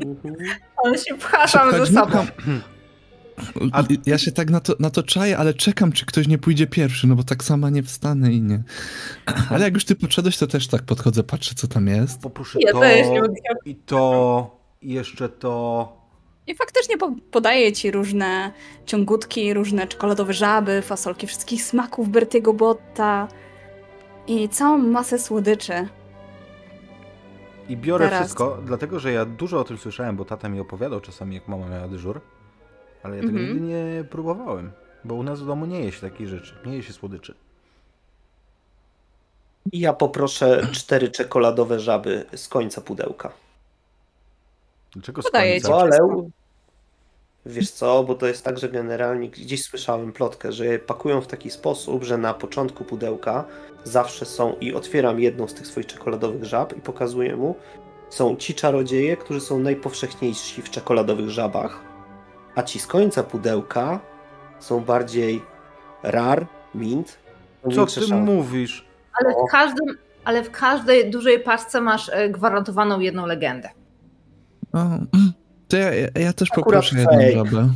Mhm. 0.00 0.34
On 0.76 0.98
się 0.98 1.14
pcha 1.14 1.48
sam 1.48 1.70
ze 1.72 1.86
sobą. 1.86 2.26
A 3.72 3.84
ja 4.06 4.18
się 4.18 4.32
tak 4.32 4.50
na 4.50 4.60
to, 4.60 4.74
na 4.80 4.90
to 4.90 5.02
czaję, 5.02 5.38
ale 5.38 5.54
czekam, 5.54 5.92
czy 5.92 6.06
ktoś 6.06 6.28
nie 6.28 6.38
pójdzie 6.38 6.66
pierwszy, 6.66 7.06
no 7.06 7.16
bo 7.16 7.22
tak 7.22 7.44
sama 7.44 7.70
nie 7.70 7.82
wstanę 7.82 8.32
i 8.32 8.42
nie. 8.42 8.62
Ale 9.50 9.64
jak 9.64 9.74
już 9.74 9.84
ty 9.84 9.96
podszedłeś, 9.96 10.38
to 10.38 10.46
też 10.46 10.68
tak 10.68 10.82
podchodzę, 10.82 11.22
patrzę, 11.22 11.54
co 11.54 11.68
tam 11.68 11.86
jest. 11.86 12.20
Poproszę 12.20 12.58
Ja 12.62 12.72
to 12.72 12.80
też 12.80 13.08
nie 13.08 13.20
mogę. 13.20 13.34
i 13.64 13.74
to 13.74 14.60
i 14.82 14.92
jeszcze 14.92 15.28
to. 15.28 16.00
I 16.46 16.54
faktycznie 16.54 16.98
po 16.98 17.12
podaje 17.30 17.72
ci 17.72 17.90
różne 17.90 18.52
ciągutki, 18.86 19.54
różne 19.54 19.86
czekoladowe 19.86 20.32
żaby, 20.32 20.82
fasolki 20.82 21.26
wszystkich 21.26 21.62
smaków 21.62 22.08
Bertiego 22.08 22.54
Botta 22.54 23.28
i 24.26 24.48
całą 24.48 24.78
masę 24.78 25.18
słodyczy. 25.18 25.88
I 27.68 27.76
biorę 27.76 28.04
Teraz. 28.04 28.20
wszystko, 28.20 28.58
dlatego 28.66 29.00
że 29.00 29.12
ja 29.12 29.24
dużo 29.24 29.60
o 29.60 29.64
tym 29.64 29.78
słyszałem, 29.78 30.16
bo 30.16 30.24
tata 30.24 30.48
mi 30.48 30.60
opowiadał 30.60 31.00
czasami, 31.00 31.34
jak 31.34 31.48
mama 31.48 31.68
miała 31.68 31.88
dyżur. 31.88 32.20
Ale 33.02 33.16
ja 33.16 33.22
tego 33.22 33.38
Mhm. 33.38 33.48
nigdy 33.48 33.66
nie 33.68 34.04
próbowałem. 34.10 34.70
Bo 35.04 35.14
u 35.14 35.22
nas 35.22 35.40
w 35.40 35.46
domu 35.46 35.66
nie 35.66 35.80
je 35.80 35.92
się 35.92 36.00
takich 36.00 36.28
rzeczy. 36.28 36.54
Nie 36.66 36.76
je 36.76 36.82
się 36.82 36.92
słodyczy. 36.92 37.34
I 39.72 39.80
ja 39.80 39.92
poproszę 39.92 40.66
cztery 40.72 41.08
czekoladowe 41.08 41.80
żaby 41.80 42.24
z 42.34 42.48
końca 42.48 42.80
pudełka. 42.80 43.32
Dlaczego 44.92 45.22
z 45.22 45.30
końca? 45.30 45.68
Co, 45.68 45.80
ale 45.80 45.98
wiesz 47.46 47.70
co, 47.70 48.04
bo 48.04 48.14
to 48.14 48.26
jest 48.26 48.44
tak, 48.44 48.58
że 48.58 48.68
generalnie 48.68 49.28
gdzieś 49.28 49.62
słyszałem 49.62 50.12
plotkę, 50.12 50.52
że 50.52 50.66
je 50.66 50.78
pakują 50.78 51.20
w 51.20 51.26
taki 51.26 51.50
sposób, 51.50 52.04
że 52.04 52.18
na 52.18 52.34
początku 52.34 52.84
pudełka 52.84 53.44
zawsze 53.84 54.26
są 54.26 54.56
i 54.60 54.74
otwieram 54.74 55.20
jedną 55.20 55.48
z 55.48 55.54
tych 55.54 55.66
swoich 55.66 55.86
czekoladowych 55.86 56.44
żab 56.44 56.76
i 56.76 56.80
pokazuję 56.80 57.36
mu, 57.36 57.54
są 58.10 58.36
ci 58.36 58.54
czarodzieje, 58.54 59.16
którzy 59.16 59.40
są 59.40 59.58
najpowszechniejsi 59.58 60.62
w 60.62 60.70
czekoladowych 60.70 61.30
żabach, 61.30 61.80
a 62.54 62.62
ci 62.62 62.78
z 62.78 62.86
końca 62.86 63.22
pudełka 63.22 64.00
są 64.58 64.80
bardziej 64.80 65.42
rar, 66.02 66.46
mint. 66.74 67.18
Co 67.74 67.86
ty 67.86 67.92
szanse. 67.92 68.14
mówisz? 68.16 68.84
Ale 69.20 69.34
w, 69.34 69.50
każdym, 69.50 69.98
ale 70.24 70.42
w 70.42 70.50
każdej 70.50 71.10
dużej 71.10 71.40
paczce 71.40 71.80
masz 71.80 72.08
e, 72.08 72.28
gwarantowaną 72.28 73.00
jedną 73.00 73.26
legendę. 73.26 73.68
O, 74.72 74.78
to 75.68 75.76
ja, 75.76 75.94
ja, 75.94 76.08
ja 76.14 76.32
też 76.32 76.48
Akurat 76.50 76.64
poproszę 76.64 76.98
jedną 76.98 77.44
żabę. 77.44 77.68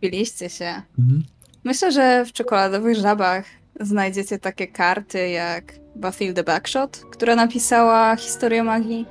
Biliście 0.00 0.50
się. 0.50 0.82
Mhm. 0.98 1.24
Myślę, 1.64 1.92
że 1.92 2.24
w 2.24 2.32
czekoladowych 2.32 2.96
żabach 2.96 3.44
znajdziecie 3.80 4.38
takie 4.38 4.66
karty 4.66 5.28
jak 5.28 5.72
Bathilde 5.96 6.44
Backshot, 6.44 7.04
która 7.10 7.36
napisała 7.36 8.16
historię 8.16 8.62
magii. 8.62 9.06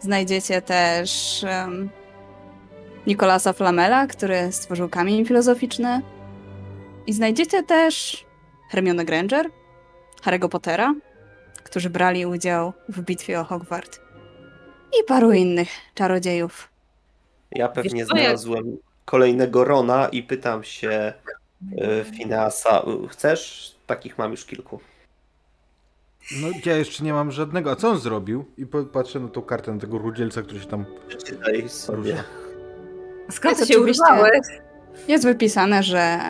Znajdziecie 0.00 0.62
też 0.62 1.44
um, 1.48 1.90
Nicolasa 3.06 3.52
Flamela, 3.52 4.06
który 4.06 4.52
stworzył 4.52 4.88
kamień 4.88 5.24
filozoficzny. 5.26 6.00
I 7.06 7.12
znajdziecie 7.12 7.62
też 7.62 8.24
Hermione 8.70 9.04
Granger, 9.04 9.50
Harry'ego 10.22 10.48
Pottera, 10.48 10.94
którzy 11.64 11.90
brali 11.90 12.26
udział 12.26 12.72
w 12.88 13.00
bitwie 13.00 13.40
o 13.40 13.44
Hogwart. 13.44 14.00
I 15.00 15.04
paru 15.04 15.32
innych 15.32 15.68
czarodziejów. 15.94 16.68
Ja 17.52 17.68
pewnie 17.68 17.90
Wiesz 18.00 18.08
co, 18.08 18.16
jak- 18.16 18.24
znalazłem 18.24 18.76
kolejnego 19.04 19.64
Rona 19.64 20.08
i 20.08 20.22
pytam 20.22 20.64
się 20.64 21.12
y, 21.72 22.04
Fineasa, 22.16 22.82
y, 23.04 23.08
chcesz? 23.08 23.74
Takich 23.86 24.18
mam 24.18 24.30
już 24.30 24.44
kilku. 24.44 24.80
No 26.42 26.48
ja 26.66 26.76
jeszcze 26.76 27.04
nie 27.04 27.12
mam 27.12 27.32
żadnego. 27.32 27.70
A 27.70 27.76
co 27.76 27.88
on 27.90 27.98
zrobił? 27.98 28.44
I 28.58 28.66
patrzę 28.92 29.20
na 29.20 29.28
tą 29.28 29.42
kartę, 29.42 29.72
na 29.72 29.80
tego 29.80 29.98
rudzielca, 29.98 30.42
który 30.42 30.60
się 30.60 30.66
tam 30.66 30.84
Przeczytaj 31.08 31.68
sobie. 31.68 32.10
rusza. 32.12 32.24
Skąd 33.30 33.58
Jest 33.58 33.72
się 33.72 33.80
urwałeś? 33.80 34.46
Jest 35.08 35.24
wypisane, 35.24 35.82
że 35.82 36.20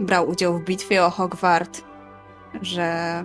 brał 0.00 0.28
udział 0.28 0.58
w 0.58 0.64
bitwie 0.64 1.04
o 1.04 1.10
Hogwart, 1.10 1.82
że 2.62 3.24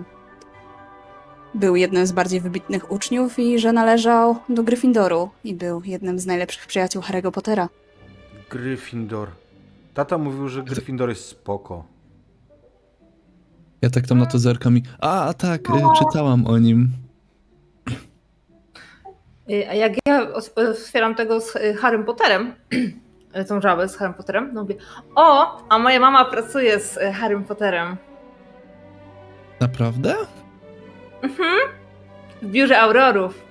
był 1.54 1.76
jednym 1.76 2.06
z 2.06 2.12
bardziej 2.12 2.40
wybitnych 2.40 2.92
uczniów 2.92 3.38
i 3.38 3.58
że 3.58 3.72
należał 3.72 4.36
do 4.48 4.62
Gryffindoru 4.62 5.30
i 5.44 5.54
był 5.54 5.82
jednym 5.84 6.18
z 6.18 6.26
najlepszych 6.26 6.66
przyjaciół 6.66 7.02
Harry'ego 7.02 7.30
Pottera. 7.30 7.68
Gryffindor. 8.50 9.28
Tata 9.94 10.18
mówił, 10.18 10.48
że 10.48 10.62
Gryffindor 10.62 11.08
jest 11.08 11.24
spoko. 11.24 11.84
Ja 13.82 13.90
tak 13.90 14.06
tam 14.06 14.18
na 14.18 14.26
to 14.26 14.38
zerkam 14.38 14.76
i... 14.76 14.82
A, 14.98 15.34
tak, 15.34 15.70
y, 15.70 15.72
czytałam 15.98 16.46
o 16.46 16.58
nim. 16.58 16.92
Y, 19.50 19.68
A 19.70 19.74
jak 19.74 19.92
ja 20.06 20.32
otwieram 20.68 21.14
tego 21.14 21.40
z 21.40 21.56
y, 21.56 21.74
Harrym 21.74 22.04
Potterem, 22.04 22.54
tą 23.48 23.60
żabę 23.60 23.88
z 23.88 23.96
Harrym 23.96 24.14
Potterem, 24.14 24.50
no 24.52 24.62
mówię, 24.62 24.74
o, 25.14 25.56
a 25.68 25.78
moja 25.78 26.00
mama 26.00 26.24
pracuje 26.24 26.80
z 26.80 26.96
y, 26.96 27.12
Harrym 27.12 27.44
Potterem. 27.44 27.96
Naprawdę? 29.60 30.14
Mhm. 31.22 31.58
W 32.42 32.46
biurze 32.46 32.80
Aurorów. 32.80 33.44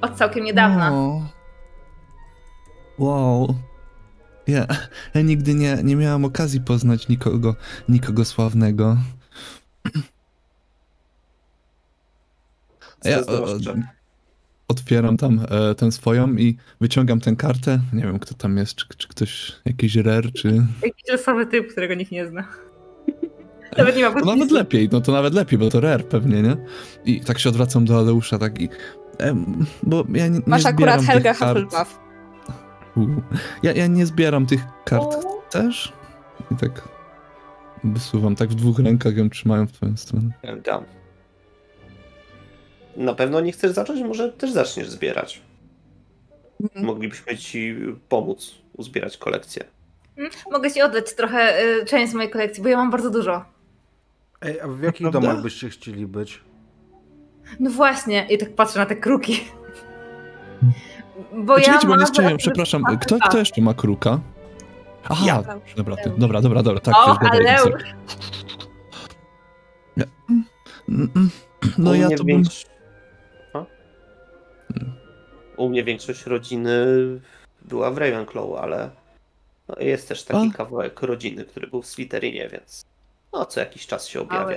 Od 0.00 0.14
całkiem 0.14 0.44
niedawna. 0.44 0.92
O. 0.92 1.22
Wow. 2.98 3.54
Ja, 4.46 4.66
ja 5.14 5.22
nigdy 5.22 5.54
nie, 5.54 5.78
nie 5.82 5.96
miałam 5.96 6.24
okazji 6.24 6.60
poznać 6.60 7.08
nikogo, 7.08 7.54
nikogo 7.88 8.24
sławnego. 8.24 8.96
Ja 13.04 13.18
o. 13.20 14.01
otwieram 14.72 15.16
tam 15.16 15.40
e, 15.50 15.74
tę 15.74 15.92
swoją 15.92 16.36
i 16.36 16.56
wyciągam 16.80 17.20
tę 17.20 17.36
kartę. 17.36 17.80
Nie 17.92 18.02
wiem, 18.02 18.18
kto 18.18 18.34
tam 18.34 18.56
jest, 18.56 18.74
czy, 18.74 18.86
czy 18.96 19.08
ktoś, 19.08 19.52
jakiś 19.64 19.96
rare, 19.96 20.32
czy... 20.32 20.66
Jakiś 20.82 21.08
losowy 21.12 21.46
typ, 21.46 21.72
którego 21.72 21.94
nikt 21.94 22.12
nie 22.12 22.26
zna. 22.26 22.44
Nawet 23.78 23.96
nie 23.96 24.10
ma 24.10 24.20
To 24.20 24.26
nawet 24.26 24.50
lepiej, 24.50 24.88
no 24.92 25.00
to 25.00 25.12
nawet 25.12 25.34
lepiej, 25.34 25.58
bo 25.58 25.70
to 25.70 25.80
rare 25.80 26.04
pewnie, 26.04 26.42
nie? 26.42 26.56
I 27.04 27.20
tak 27.20 27.38
się 27.38 27.48
odwracam 27.48 27.84
do 27.84 27.98
Aleusza, 27.98 28.38
tak 28.38 28.60
i... 28.60 28.68
em, 29.18 29.66
bo 29.82 30.04
ja 30.14 30.28
nie, 30.28 30.38
nie 30.38 30.44
Masz 30.46 30.60
zbieram 30.62 30.74
akurat 30.74 31.00
tych 31.00 31.08
Helga 31.08 31.34
kart. 31.34 31.58
Hufflepuff. 31.58 32.00
Ja, 33.62 33.72
ja 33.72 33.86
nie 33.86 34.06
zbieram 34.06 34.46
tych 34.46 34.60
kart. 34.84 35.02
O. 35.02 35.42
Chcesz? 35.48 35.92
I 36.50 36.56
tak 36.56 36.88
wysuwam, 37.84 38.36
tak 38.36 38.48
w 38.48 38.54
dwóch 38.54 38.78
rękach 38.78 39.16
ją 39.16 39.30
trzymają 39.30 39.66
w 39.66 39.72
twoją 39.72 39.96
stronę. 39.96 40.30
Helga. 40.42 40.82
Na 42.96 43.14
pewno 43.14 43.40
nie 43.40 43.52
chcesz 43.52 43.70
zacząć, 43.70 44.02
może 44.02 44.32
też 44.32 44.50
zaczniesz 44.52 44.90
zbierać. 44.90 45.40
Mhm. 46.62 46.86
Moglibyśmy 46.86 47.38
ci 47.38 47.76
pomóc 48.08 48.54
uzbierać 48.76 49.16
kolekcję. 49.16 49.64
Mm, 50.16 50.30
Mogę 50.50 50.70
ci 50.70 50.82
oddać 50.82 51.14
trochę 51.14 51.64
y, 51.64 51.84
część 51.86 52.12
z 52.12 52.14
mojej 52.14 52.30
kolekcji, 52.30 52.62
bo 52.62 52.68
ja 52.68 52.76
mam 52.76 52.90
bardzo 52.90 53.10
dużo. 53.10 53.44
Ej, 54.42 54.60
a 54.60 54.68
w 54.68 54.82
jakich 54.82 55.00
Prawda? 55.00 55.20
domach 55.20 55.42
byście 55.42 55.68
chcieli 55.68 56.06
być? 56.06 56.40
No 57.60 57.70
właśnie, 57.70 58.26
i 58.30 58.38
tak 58.38 58.54
patrzę 58.54 58.78
na 58.78 58.86
te 58.86 58.96
kruki. 58.96 59.40
Bo 61.34 61.58
ja 61.58 61.78
bo 61.82 61.88
mam 61.88 62.00
nie 62.00 62.06
zaraz- 62.06 62.36
przepraszam, 62.38 62.82
kto, 63.00 63.18
kto 63.18 63.38
jeszcze 63.38 63.60
ma 63.60 63.74
kruka? 63.74 64.20
Aha, 65.04 65.24
Ja. 65.26 65.42
dobra, 65.76 65.96
ty, 65.96 66.12
dobra, 66.18 66.40
dobra, 66.40 66.62
dobra, 66.62 66.80
tak, 66.80 66.94
O, 66.94 67.18
ale 67.30 67.56
mm, 70.88 71.10
mm, 71.16 71.30
No 71.78 71.90
U 71.90 71.94
ja 71.94 72.10
to 72.10 72.24
bym... 72.24 72.42
U 75.56 75.68
mnie 75.68 75.84
większość 75.84 76.26
rodziny 76.26 76.86
była 77.62 77.90
w 77.90 77.98
Ravenclaw, 77.98 78.46
ale 78.62 78.90
no, 79.68 79.74
jest 79.78 80.08
też 80.08 80.24
taki 80.24 80.50
A. 80.54 80.56
kawałek 80.56 81.02
rodziny, 81.02 81.44
który 81.44 81.66
był 81.66 81.82
w 81.82 81.86
Slytherinie, 81.86 82.48
więc 82.48 82.84
no 83.32 83.46
co 83.46 83.60
jakiś 83.60 83.86
czas 83.86 84.08
się 84.08 84.20
objawia. 84.20 84.56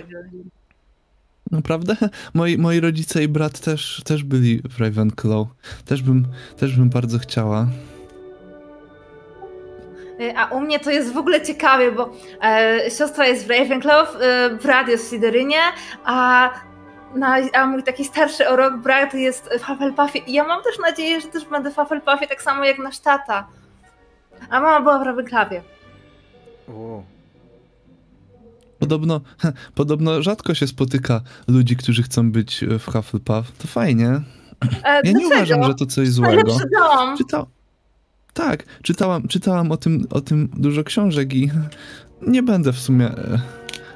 Naprawdę? 1.51 1.95
Moi, 2.33 2.57
moi 2.57 2.79
rodzice 2.79 3.23
i 3.23 3.27
brat 3.27 3.59
też, 3.59 4.01
też 4.05 4.23
byli 4.23 4.61
w 4.69 4.79
Ravenclaw. 4.79 5.47
Też 5.85 6.01
bym, 6.01 6.27
też 6.57 6.75
bym 6.75 6.89
bardzo 6.89 7.19
chciała. 7.19 7.67
Y, 10.21 10.37
A 10.37 10.45
u 10.45 10.61
mnie 10.61 10.79
to 10.79 10.91
jest 10.91 11.13
w 11.13 11.17
ogóle 11.17 11.41
ciekawie, 11.41 11.91
bo 11.91 12.13
e, 12.41 12.91
siostra 12.97 13.27
jest 13.27 13.47
w 13.47 13.49
Ravenclaw, 13.49 14.15
e, 14.21 14.49
brat 14.63 14.87
jest 14.87 15.05
w 15.05 15.07
Slytherinie, 15.07 15.59
a, 16.03 16.49
na, 17.15 17.35
a 17.53 17.65
mój 17.67 17.83
taki 17.83 18.05
starszy 18.05 18.49
o 18.49 18.55
rok 18.55 18.77
brat 18.77 19.13
jest 19.13 19.49
w 19.59 19.63
Hufflepuffie. 19.63 20.19
I 20.19 20.33
ja 20.33 20.43
mam 20.43 20.63
też 20.63 20.79
nadzieję, 20.79 21.21
że 21.21 21.27
też 21.27 21.45
będę 21.45 21.71
w 21.71 21.75
Hufflepuffie 21.75 22.27
tak 22.27 22.41
samo 22.41 22.65
jak 22.65 22.77
nasz 22.79 22.99
tata. 22.99 23.47
A 24.49 24.59
mama 24.59 24.79
była 24.81 24.99
w 24.99 25.03
Ravenclawie. 25.03 25.61
O, 26.67 27.03
Podobno, 28.79 29.21
podobno 29.75 30.21
rzadko 30.21 30.53
się 30.53 30.67
spotyka 30.67 31.21
ludzi, 31.47 31.75
którzy 31.75 32.03
chcą 32.03 32.31
być 32.31 32.65
w 32.79 32.85
Hufflepuff. 32.85 33.51
To 33.57 33.67
fajnie. 33.67 34.07
E, 34.83 35.01
Ja 35.03 35.11
nie 35.11 35.27
uważam, 35.27 35.63
że 35.63 35.75
to 35.75 35.85
coś 35.85 36.09
złego. 36.09 36.57
Dom. 36.79 37.17
Czytał... 37.17 37.45
Tak, 38.33 38.63
czytałam, 38.83 39.27
czytałam 39.27 39.71
o, 39.71 39.77
tym, 39.77 40.07
o 40.09 40.21
tym 40.21 40.49
dużo 40.57 40.83
książek 40.83 41.33
i 41.33 41.51
nie 42.27 42.43
będę 42.43 42.73
w 42.73 42.79
sumie 42.79 43.05
e, 43.07 43.39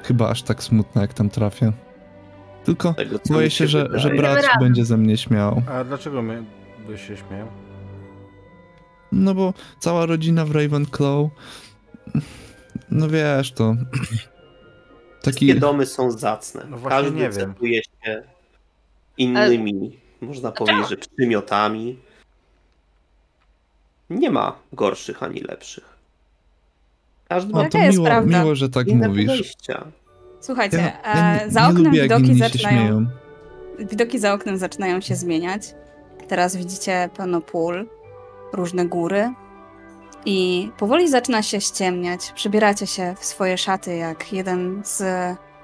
chyba 0.02 0.28
aż 0.28 0.42
tak 0.42 0.62
smutna, 0.62 1.02
jak 1.02 1.14
tam 1.14 1.30
trafię. 1.30 1.72
Tylko 2.64 2.94
Tego, 2.94 3.18
boję 3.30 3.50
się, 3.50 3.66
że, 3.66 3.88
że 3.94 4.10
brat 4.10 4.44
będzie 4.60 4.84
ze 4.84 4.96
mnie 4.96 5.16
śmiał. 5.16 5.62
a 5.72 5.84
dlaczego 5.84 6.22
my 6.22 6.44
by 6.86 6.98
się 6.98 7.16
śmieją? 7.16 7.46
No 9.12 9.34
bo 9.34 9.54
cała 9.78 10.06
rodzina 10.06 10.44
w 10.44 10.50
Ravenclaw. 10.50 11.26
No 12.90 13.08
wiesz, 13.08 13.52
to. 13.52 13.74
Taki. 15.22 15.36
Wszystkie 15.36 15.54
domy 15.54 15.86
są 15.86 16.10
zacne. 16.10 16.64
No 16.70 16.78
Każdy 16.88 17.10
nie 17.10 17.30
wiem. 17.30 17.32
cechuje 17.54 17.82
się 17.82 18.22
innymi, 19.18 19.98
można 20.20 20.52
powiedzieć, 20.52 20.88
że 20.88 20.96
przymiotami. 20.96 21.98
Nie 24.10 24.30
ma 24.30 24.56
gorszych 24.72 25.22
ani 25.22 25.40
lepszych. 25.40 25.84
Każdy 27.28 27.52
ma 27.52 27.62
Jaka 27.62 27.78
to 27.78 27.92
miło, 27.92 28.04
prawda? 28.06 28.38
miło, 28.42 28.54
że 28.54 28.68
tak 28.68 28.88
inne 28.88 29.08
mówisz. 29.08 29.26
podejścia. 29.26 29.84
Słuchajcie, 30.40 30.76
Ja, 30.76 31.14
ja 31.14 31.34
nie, 31.34 31.44
e, 31.44 31.50
za 31.50 31.60
nie 31.60 31.68
oknem 31.68 31.84
lubię, 31.84 32.02
widoki 32.02 32.38
zaczynają 32.38 33.06
widoki 33.86 34.18
za 34.18 34.32
oknem 34.32 34.58
zaczynają 34.58 35.00
się 35.00 35.16
zmieniać. 35.16 35.74
Teraz 36.28 36.56
widzicie 36.56 37.10
pełno 37.16 37.40
pól, 37.40 37.88
różne 38.52 38.86
góry 38.86 39.34
i 40.26 40.70
powoli 40.78 41.08
zaczyna 41.08 41.42
się 41.42 41.60
ściemniać. 41.60 42.32
Przybieracie 42.34 42.86
się 42.86 43.14
w 43.20 43.24
swoje 43.24 43.58
szaty 43.58 43.96
jak 43.96 44.32
jeden 44.32 44.82
z... 44.84 45.02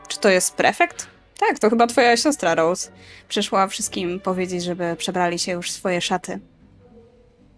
Czy 0.08 0.20
to 0.20 0.28
jest 0.28 0.54
prefekt? 0.54 1.06
Tak, 1.40 1.58
to 1.58 1.70
chyba 1.70 1.86
twoja 1.86 2.16
siostra 2.16 2.54
Rose. 2.54 2.90
Przyszła 3.28 3.66
wszystkim 3.66 4.20
powiedzieć, 4.20 4.64
żeby 4.64 4.96
przebrali 4.98 5.38
się 5.38 5.52
już 5.52 5.70
w 5.70 5.74
swoje 5.74 6.00
szaty. 6.00 6.40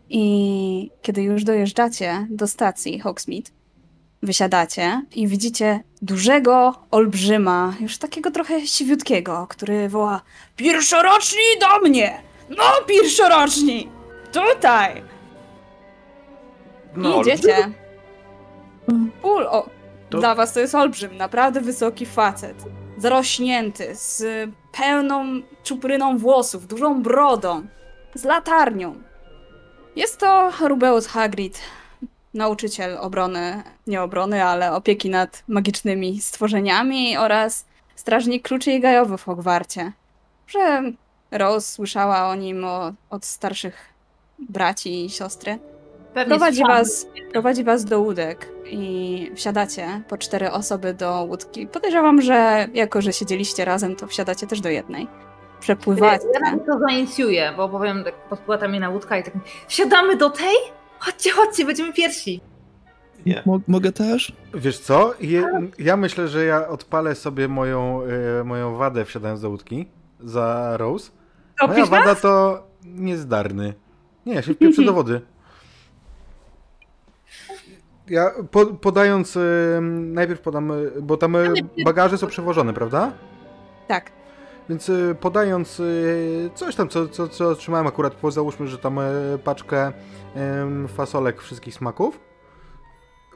I 0.08 0.90
kiedy 1.02 1.22
już 1.22 1.44
dojeżdżacie 1.44 2.26
do 2.30 2.46
stacji 2.46 3.00
Hogsmeade, 3.00 3.50
wysiadacie 4.22 5.02
i 5.14 5.28
widzicie 5.28 5.80
dużego 6.02 6.74
olbrzyma, 6.90 7.74
już 7.80 7.98
takiego 7.98 8.30
trochę 8.30 8.66
siwiutkiego, 8.66 9.46
który 9.50 9.88
woła 9.88 10.20
Pierwszoroczni 10.56 11.42
do 11.60 11.88
mnie! 11.88 12.20
No, 12.50 12.64
pierwszoroczni! 12.86 13.88
Tutaj! 14.32 14.98
I 16.96 16.98
No, 17.00 17.20
idziecie. 17.20 17.56
król, 19.22 19.46
o, 19.46 19.68
To- 20.10 20.18
dla 20.18 20.34
was 20.34 20.52
to 20.52 20.60
jest 20.60 20.74
olbrzym, 20.74 21.16
naprawdę 21.16 21.60
wysoki 21.60 22.06
facet. 22.06 22.64
Zarośnięty, 22.98 23.94
z 23.94 24.24
pełną 24.72 25.24
czupryną 25.64 26.18
włosów, 26.18 26.66
dużą 26.66 27.02
brodą, 27.02 27.66
z 28.14 28.24
latarnią. 28.24 28.94
Jest 29.96 30.18
to 30.18 30.50
Rubeus 30.60 31.06
Hagrid, 31.06 31.60
nauczyciel 32.34 32.98
obrony, 32.98 33.62
nie 33.86 34.02
obrony, 34.02 34.44
ale 34.44 34.72
opieki 34.72 35.10
nad 35.10 35.42
magicznymi 35.48 36.20
stworzeniami 36.20 37.16
oraz 37.16 37.66
strażnik 37.94 38.48
kluczy 38.48 38.72
i 38.72 38.80
gajowy 38.80 39.18
w 39.18 39.24
Hogwarcie. 39.24 39.92
Że 40.46 40.82
Rose 41.30 41.72
słyszała 41.72 42.28
o 42.28 42.34
nim 42.34 42.64
o, 42.64 42.92
od 43.10 43.24
starszych 43.24 43.94
braci 44.38 45.04
i 45.04 45.10
siostry. 45.10 45.58
Pewnie 46.14 46.30
Prowadzi 46.30 46.62
was, 46.62 47.06
prowadzi 47.32 47.64
was 47.64 47.84
do 47.84 48.00
łódek 48.00 48.48
i 48.70 49.30
wsiadacie 49.34 50.02
po 50.08 50.18
cztery 50.18 50.50
osoby 50.50 50.94
do 50.94 51.24
łódki. 51.28 51.66
Podejrzewam, 51.66 52.22
że 52.22 52.68
jako, 52.74 53.02
że 53.02 53.12
siedzieliście 53.12 53.64
razem, 53.64 53.96
to 53.96 54.06
wsiadacie 54.06 54.46
też 54.46 54.60
do 54.60 54.68
jednej. 54.68 55.08
Przepływacie. 55.60 56.24
Ja 56.44 56.58
to 56.58 56.78
zainicjuję, 56.78 57.52
bo 57.56 57.68
powiem, 57.68 58.04
tak 58.04 58.14
podpływa 58.14 58.68
mnie 58.68 58.80
na 58.80 58.90
łódka 58.90 59.18
i 59.18 59.22
tak 59.22 59.34
wsiadamy 59.68 60.16
do 60.16 60.30
tej? 60.30 60.54
Chodźcie, 60.98 61.30
chodźcie, 61.30 61.64
będziemy 61.64 61.92
pierwsi. 61.92 62.40
Nie. 63.26 63.42
Mo- 63.46 63.60
mogę 63.68 63.92
też? 63.92 64.32
Wiesz 64.54 64.78
co? 64.78 65.14
Je, 65.20 65.70
ja 65.78 65.96
myślę, 65.96 66.28
że 66.28 66.44
ja 66.44 66.68
odpalę 66.68 67.14
sobie 67.14 67.48
moją, 67.48 68.00
e, 68.40 68.44
moją 68.44 68.76
wadę 68.76 69.04
wsiadając 69.04 69.40
do 69.40 69.50
łódki 69.50 69.88
za 70.20 70.76
Rose. 70.76 71.10
Moja 71.62 71.72
Opisz 71.72 71.88
wada 71.90 72.14
to 72.14 72.62
niezdarny. 72.84 73.74
Nie, 74.26 74.34
ja 74.34 74.42
się 74.42 74.54
wpieprzę 74.54 74.84
do 74.84 74.92
wody. 74.92 75.20
Ja 78.08 78.30
po, 78.50 78.66
podając, 78.66 79.36
e, 79.36 79.40
najpierw 79.90 80.40
podam, 80.40 80.72
e, 80.72 80.74
bo 81.02 81.16
tam 81.16 81.36
bagaże 81.84 82.18
są 82.18 82.26
przewożone, 82.26 82.72
prawda? 82.74 83.12
Tak. 83.88 84.17
Więc 84.68 84.88
e, 84.90 85.14
podając 85.20 85.80
e, 85.80 85.84
coś 86.54 86.74
tam, 86.74 86.88
co, 86.88 87.08
co, 87.08 87.28
co 87.28 87.48
otrzymałem 87.48 87.86
akurat, 87.86 88.14
po, 88.14 88.30
załóżmy, 88.30 88.66
że 88.66 88.78
tam 88.78 88.98
e, 88.98 89.04
paczkę 89.44 89.92
fasolek 90.96 91.42
wszystkich 91.42 91.74
smaków, 91.74 92.20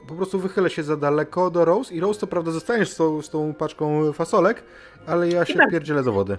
po 0.07 0.15
prostu 0.15 0.39
wychylę 0.39 0.69
się 0.69 0.83
za 0.83 0.97
daleko 0.97 1.49
do 1.49 1.65
Rose 1.65 1.93
i 1.93 1.99
Rose 1.99 2.19
to 2.19 2.27
prawda 2.27 2.51
zostaniesz 2.51 2.89
z 2.89 2.95
tą, 2.95 3.21
z 3.21 3.29
tą 3.29 3.53
paczką 3.53 4.13
fasolek, 4.13 4.63
ale 5.07 5.29
ja 5.29 5.45
się 5.45 5.59
pierdzielę 5.71 6.03
do 6.03 6.13
wody. 6.13 6.37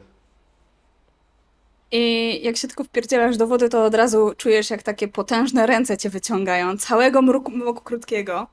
I 1.92 2.40
jak 2.42 2.56
się 2.56 2.68
tylko 2.68 2.84
wpierdzielasz 2.84 3.36
do 3.36 3.46
wody, 3.46 3.68
to 3.68 3.84
od 3.84 3.94
razu 3.94 4.32
czujesz, 4.36 4.70
jak 4.70 4.82
takie 4.82 5.08
potężne 5.08 5.66
ręce 5.66 5.96
cię 5.96 6.10
wyciągają, 6.10 6.76
całego 6.76 7.22
mruku, 7.22 7.50
mroku 7.50 7.80
krótkiego. 7.80 8.46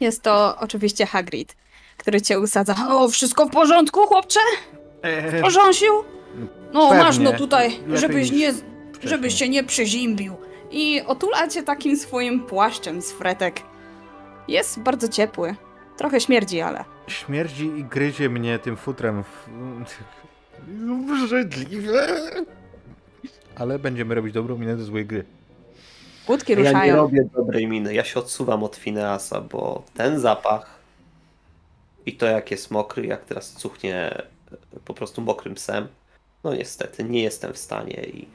Jest 0.00 0.22
to 0.22 0.56
oczywiście 0.58 1.06
Hagrid, 1.06 1.56
który 1.96 2.22
cię 2.22 2.40
usadza. 2.40 2.74
O, 2.88 3.08
wszystko 3.08 3.46
w 3.46 3.50
porządku, 3.50 4.00
chłopcze? 4.00 4.40
Eee, 5.02 5.42
Porząsił? 5.42 5.92
No, 6.72 6.88
Pewnie. 6.88 7.04
masz 7.04 7.18
no 7.18 7.32
tutaj, 7.32 7.70
Lepiej 7.80 7.96
żebyś 7.98 8.30
nie, 8.32 8.52
żebyś 9.04 9.34
się 9.34 9.48
nie 9.48 9.64
przyzimbił. 9.64 10.36
I 10.70 11.02
otula 11.06 11.48
cię 11.48 11.62
takim 11.62 11.96
swoim 11.96 12.40
płaszczem 12.40 13.02
z 13.02 13.12
fretek. 13.12 13.60
Jest 14.48 14.80
bardzo 14.80 15.08
ciepły. 15.08 15.54
Trochę 15.96 16.20
śmierdzi, 16.20 16.60
ale. 16.60 16.84
Śmierdzi 17.06 17.64
i 17.66 17.84
gryzie 17.84 18.28
mnie 18.28 18.58
tym 18.58 18.76
futrem. 18.76 19.24
w- 19.24 19.48
Obrzydliwe. 20.92 22.06
Ale 23.56 23.78
będziemy 23.78 24.14
robić 24.14 24.34
dobrą 24.34 24.58
minę 24.58 24.76
do 24.76 24.84
złej 24.84 25.06
gry. 25.06 25.24
Łódki 26.28 26.52
Ja 26.52 26.58
nie 26.58 26.64
ruszają. 26.64 26.96
robię 26.96 27.24
dobrej 27.34 27.66
miny, 27.66 27.94
ja 27.94 28.04
się 28.04 28.20
odsuwam 28.20 28.62
od 28.62 28.76
Fineasa, 28.76 29.40
bo 29.40 29.82
ten 29.96 30.20
zapach 30.20 30.78
i 32.06 32.16
to 32.16 32.26
jak 32.26 32.50
jest 32.50 32.70
mokry, 32.70 33.06
jak 33.06 33.24
teraz 33.24 33.52
cuchnie 33.52 34.22
po 34.84 34.94
prostu 34.94 35.22
mokrym 35.22 35.54
psem, 35.54 35.88
no 36.44 36.54
niestety 36.54 37.04
nie 37.04 37.22
jestem 37.22 37.52
w 37.52 37.58
stanie 37.58 38.04
i 38.04 38.28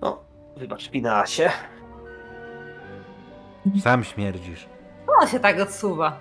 no, 0.00 0.18
wybacz 0.56 0.90
Fineasie. 0.90 1.50
Sam 3.82 4.04
śmierdzisz. 4.04 4.66
On 5.20 5.28
się 5.28 5.40
tak 5.40 5.60
odsuwa. 5.60 6.20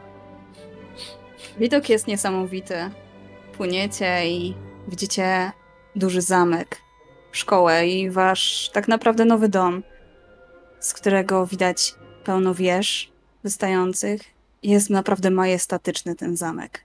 Widok 1.57 1.89
jest 1.89 2.07
niesamowity. 2.07 2.89
Płyniecie 3.57 4.27
i 4.27 4.55
widzicie 4.87 5.51
duży 5.95 6.21
zamek, 6.21 6.77
szkołę 7.31 7.87
i 7.87 8.09
wasz 8.09 8.69
tak 8.73 8.87
naprawdę 8.87 9.25
nowy 9.25 9.49
dom, 9.49 9.83
z 10.79 10.93
którego 10.93 11.45
widać 11.45 11.95
pełno 12.23 12.53
wież 12.53 13.11
wystających. 13.43 14.21
Jest 14.63 14.89
naprawdę 14.89 15.31
majestatyczny 15.31 16.15
ten 16.15 16.37
zamek. 16.37 16.83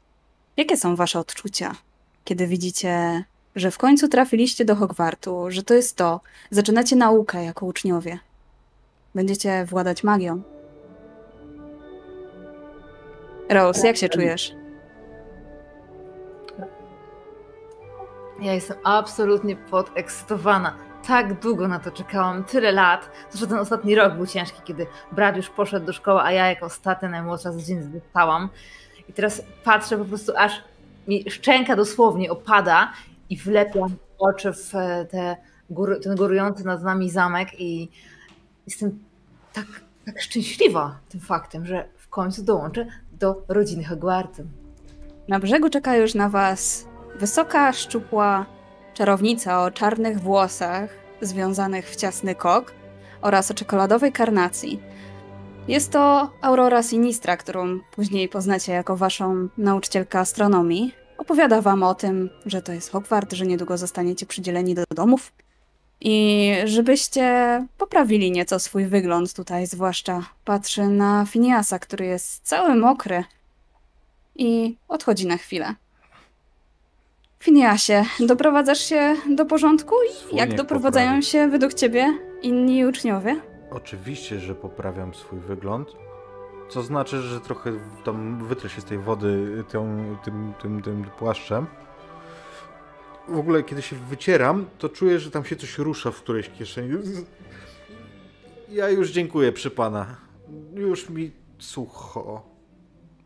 Jakie 0.56 0.76
są 0.76 0.96
wasze 0.96 1.18
odczucia, 1.18 1.74
kiedy 2.28 2.46
widzicie, 2.46 3.24
że 3.56 3.70
w 3.70 3.78
końcu 3.78 4.08
trafiliście 4.08 4.64
do 4.64 4.76
Hogwartu, 4.76 5.46
że 5.48 5.62
to 5.62 5.74
jest 5.74 5.96
to, 5.96 6.20
zaczynacie 6.50 6.96
naukę 6.96 7.44
jako 7.44 7.66
uczniowie. 7.66 8.18
Będziecie 9.14 9.64
władać 9.64 10.04
magią. 10.04 10.42
Rose, 13.50 13.86
jak 13.86 13.96
się 13.96 14.08
czujesz? 14.08 14.54
Ja 18.40 18.54
jestem 18.54 18.76
absolutnie 18.84 19.56
podekscytowana. 19.56 20.76
Tak 21.06 21.40
długo 21.40 21.68
na 21.68 21.78
to 21.78 21.90
czekałam, 21.90 22.44
tyle 22.44 22.72
lat. 22.72 23.10
Zresztą 23.30 23.48
ten 23.48 23.58
ostatni 23.58 23.94
rok 23.94 24.14
był 24.14 24.26
ciężki, 24.26 24.60
kiedy 24.64 24.86
brat 25.12 25.36
już 25.36 25.50
poszedł 25.50 25.86
do 25.86 25.92
szkoły, 25.92 26.20
a 26.20 26.32
ja 26.32 26.48
jako 26.48 26.66
ostatnia 26.66 27.08
najmłodsza 27.08 27.52
z 27.52 27.56
rodziny 27.56 27.90
zostałam. 27.92 28.48
I 29.08 29.12
teraz 29.12 29.42
patrzę 29.64 29.98
po 29.98 30.04
prostu, 30.04 30.32
aż 30.36 30.52
mi 31.08 31.30
szczęka 31.30 31.76
dosłownie 31.76 32.30
opada 32.30 32.92
i 33.30 33.36
wlepiam 33.36 33.96
oczy 34.18 34.52
w 34.52 34.74
e, 34.74 35.06
te 35.10 35.36
ten 36.02 36.16
górujący 36.16 36.64
nad 36.64 36.82
nami 36.82 37.10
zamek 37.10 37.60
i 37.60 37.88
jestem 38.66 38.98
tak, 39.52 39.66
tak 40.06 40.20
szczęśliwa 40.20 40.98
tym 41.08 41.20
faktem, 41.20 41.66
że 41.66 41.88
w 41.96 42.08
końcu 42.08 42.42
dołączę 42.42 42.86
do 43.12 43.42
rodziny 43.48 43.84
Hogwartu. 43.84 44.42
Na 45.28 45.38
brzegu 45.38 45.70
czeka 45.70 45.96
już 45.96 46.14
na 46.14 46.28
was 46.28 46.86
wysoka, 47.18 47.72
szczupła 47.72 48.46
czarownica 48.94 49.64
o 49.64 49.70
czarnych 49.70 50.20
włosach 50.20 50.90
związanych 51.20 51.90
w 51.90 51.96
ciasny 51.96 52.34
kok 52.34 52.72
oraz 53.22 53.50
o 53.50 53.54
czekoladowej 53.54 54.12
karnacji. 54.12 54.80
Jest 55.68 55.92
to 55.92 56.30
Aurora 56.40 56.82
Sinistra, 56.82 57.36
którą 57.36 57.80
później 57.90 58.28
poznacie 58.28 58.72
jako 58.72 58.96
waszą 58.96 59.48
nauczycielkę 59.58 60.18
astronomii. 60.18 60.94
Opowiada 61.18 61.60
wam 61.62 61.82
o 61.82 61.94
tym, 61.94 62.30
że 62.46 62.62
to 62.62 62.72
jest 62.72 62.90
Hogwart, 62.92 63.32
że 63.32 63.46
niedługo 63.46 63.78
zostaniecie 63.78 64.26
przydzieleni 64.26 64.74
do 64.74 64.82
domów 64.94 65.32
i 66.00 66.52
żebyście 66.64 67.66
poprawili 67.78 68.30
nieco 68.30 68.58
swój 68.58 68.86
wygląd 68.86 69.34
tutaj, 69.34 69.66
zwłaszcza 69.66 70.22
patrzy 70.44 70.82
na 70.88 71.26
Finiasa, 71.26 71.78
który 71.78 72.06
jest 72.06 72.42
cały 72.42 72.74
mokry 72.74 73.24
i 74.36 74.76
odchodzi 74.88 75.26
na 75.26 75.36
chwilę. 75.36 75.74
Finiasie, 77.40 78.04
doprowadzasz 78.20 78.80
się 78.80 79.16
do 79.30 79.44
porządku? 79.46 79.94
I 80.10 80.14
Swój 80.14 80.38
jak 80.38 80.48
niech 80.48 80.58
doprowadzają 80.58 81.06
poprawi. 81.08 81.26
się 81.26 81.48
według 81.48 81.74
ciebie 81.74 82.18
inni 82.42 82.86
uczniowie? 82.86 83.40
Oczywiście, 83.70 84.40
że 84.40 84.54
poprawiam 84.54 85.14
swój 85.14 85.38
wygląd. 85.40 85.88
Co 86.68 86.82
znaczy, 86.82 87.22
że 87.22 87.40
trochę 87.40 87.72
tam 88.04 88.44
wytrę 88.46 88.68
się 88.70 88.80
z 88.80 88.84
tej 88.84 88.98
wody 88.98 89.64
tą, 89.68 90.16
tym, 90.24 90.52
tym, 90.62 90.82
tym 90.82 91.04
płaszczem. 91.18 91.66
W 93.28 93.38
ogóle, 93.38 93.62
kiedy 93.62 93.82
się 93.82 93.96
wycieram, 93.96 94.66
to 94.78 94.88
czuję, 94.88 95.18
że 95.18 95.30
tam 95.30 95.44
się 95.44 95.56
coś 95.56 95.78
rusza 95.78 96.10
w 96.10 96.22
którejś 96.22 96.50
kieszeni. 96.50 96.98
Ja 98.68 98.88
już 98.88 99.10
dziękuję, 99.10 99.52
przy 99.52 99.70
pana. 99.70 100.16
Już 100.74 101.10
mi 101.10 101.30
sucho. 101.58 102.42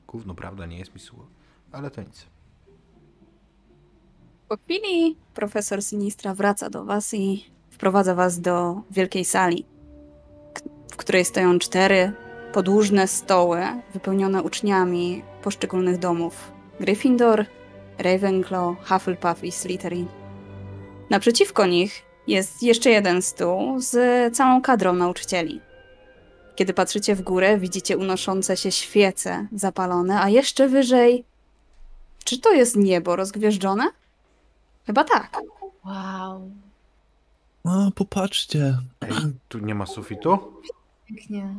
Gówno, 0.07 0.35
prawda, 0.35 0.67
nie 0.67 0.79
jest 0.79 0.95
mi 0.95 1.01
sucho. 1.01 1.27
Ale 1.73 1.91
to 1.91 2.03
nic. 2.03 2.27
Po 4.49 4.57
chwili 4.57 5.17
profesor 5.35 5.83
Sinistra 5.85 6.35
wraca 6.35 6.71
do 6.71 6.85
was 6.85 7.15
i 7.15 7.45
wprowadza 7.71 8.15
was 8.15 8.41
do 8.41 8.83
wielkiej 8.91 9.25
sali, 9.25 9.65
w 10.93 10.97
której 10.97 11.25
stoją 11.25 11.59
cztery 11.59 12.13
podłużne 12.53 13.09
stoły 13.09 13.61
wypełnione 13.95 14.43
uczniami 14.43 15.23
poszczególnych 15.43 15.99
domów. 15.99 16.53
Gryffindor, 16.81 17.47
Ravenclaw, 17.99 18.77
Hufflepuff 18.89 19.45
i 19.45 19.53
Slytherin. 19.53 20.07
Naprzeciwko 21.11 21.67
nich 21.67 22.03
jest 22.27 22.63
jeszcze 22.63 22.91
jeden 22.91 23.23
stół 23.23 23.81
z 23.81 23.97
całą 24.37 24.63
kadrą 24.63 24.93
nauczycieli. 24.93 25.61
Kiedy 26.57 26.75
patrzycie 26.75 27.15
w 27.15 27.23
górę, 27.23 27.59
widzicie 27.59 27.99
unoszące 27.99 28.57
się 28.57 28.73
świece 28.73 29.47
zapalone, 29.53 30.21
a 30.21 30.29
jeszcze 30.29 30.69
wyżej... 30.69 31.25
Czy 32.25 32.39
to 32.41 32.53
jest 32.53 32.77
niebo 32.77 33.17
rozgwieżdżone? 33.17 33.85
Chyba 34.87 35.05
tak. 35.05 35.39
Wow, 35.85 36.51
O, 37.65 37.91
popatrzcie. 37.95 38.79
Ej, 39.01 39.11
tu 39.49 39.59
nie 39.59 39.75
ma 39.75 39.87
sufitu? 39.87 40.39
pięknie. 41.07 41.55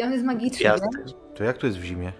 I 0.00 0.02
on 0.02 0.12
jest 0.12 0.24
magiczny, 0.24 0.58
Gwiazdy. 0.58 0.86
To 1.34 1.44
jak 1.44 1.58
to 1.58 1.66
jest 1.66 1.78
w 1.78 1.82
zimie? 1.84 2.12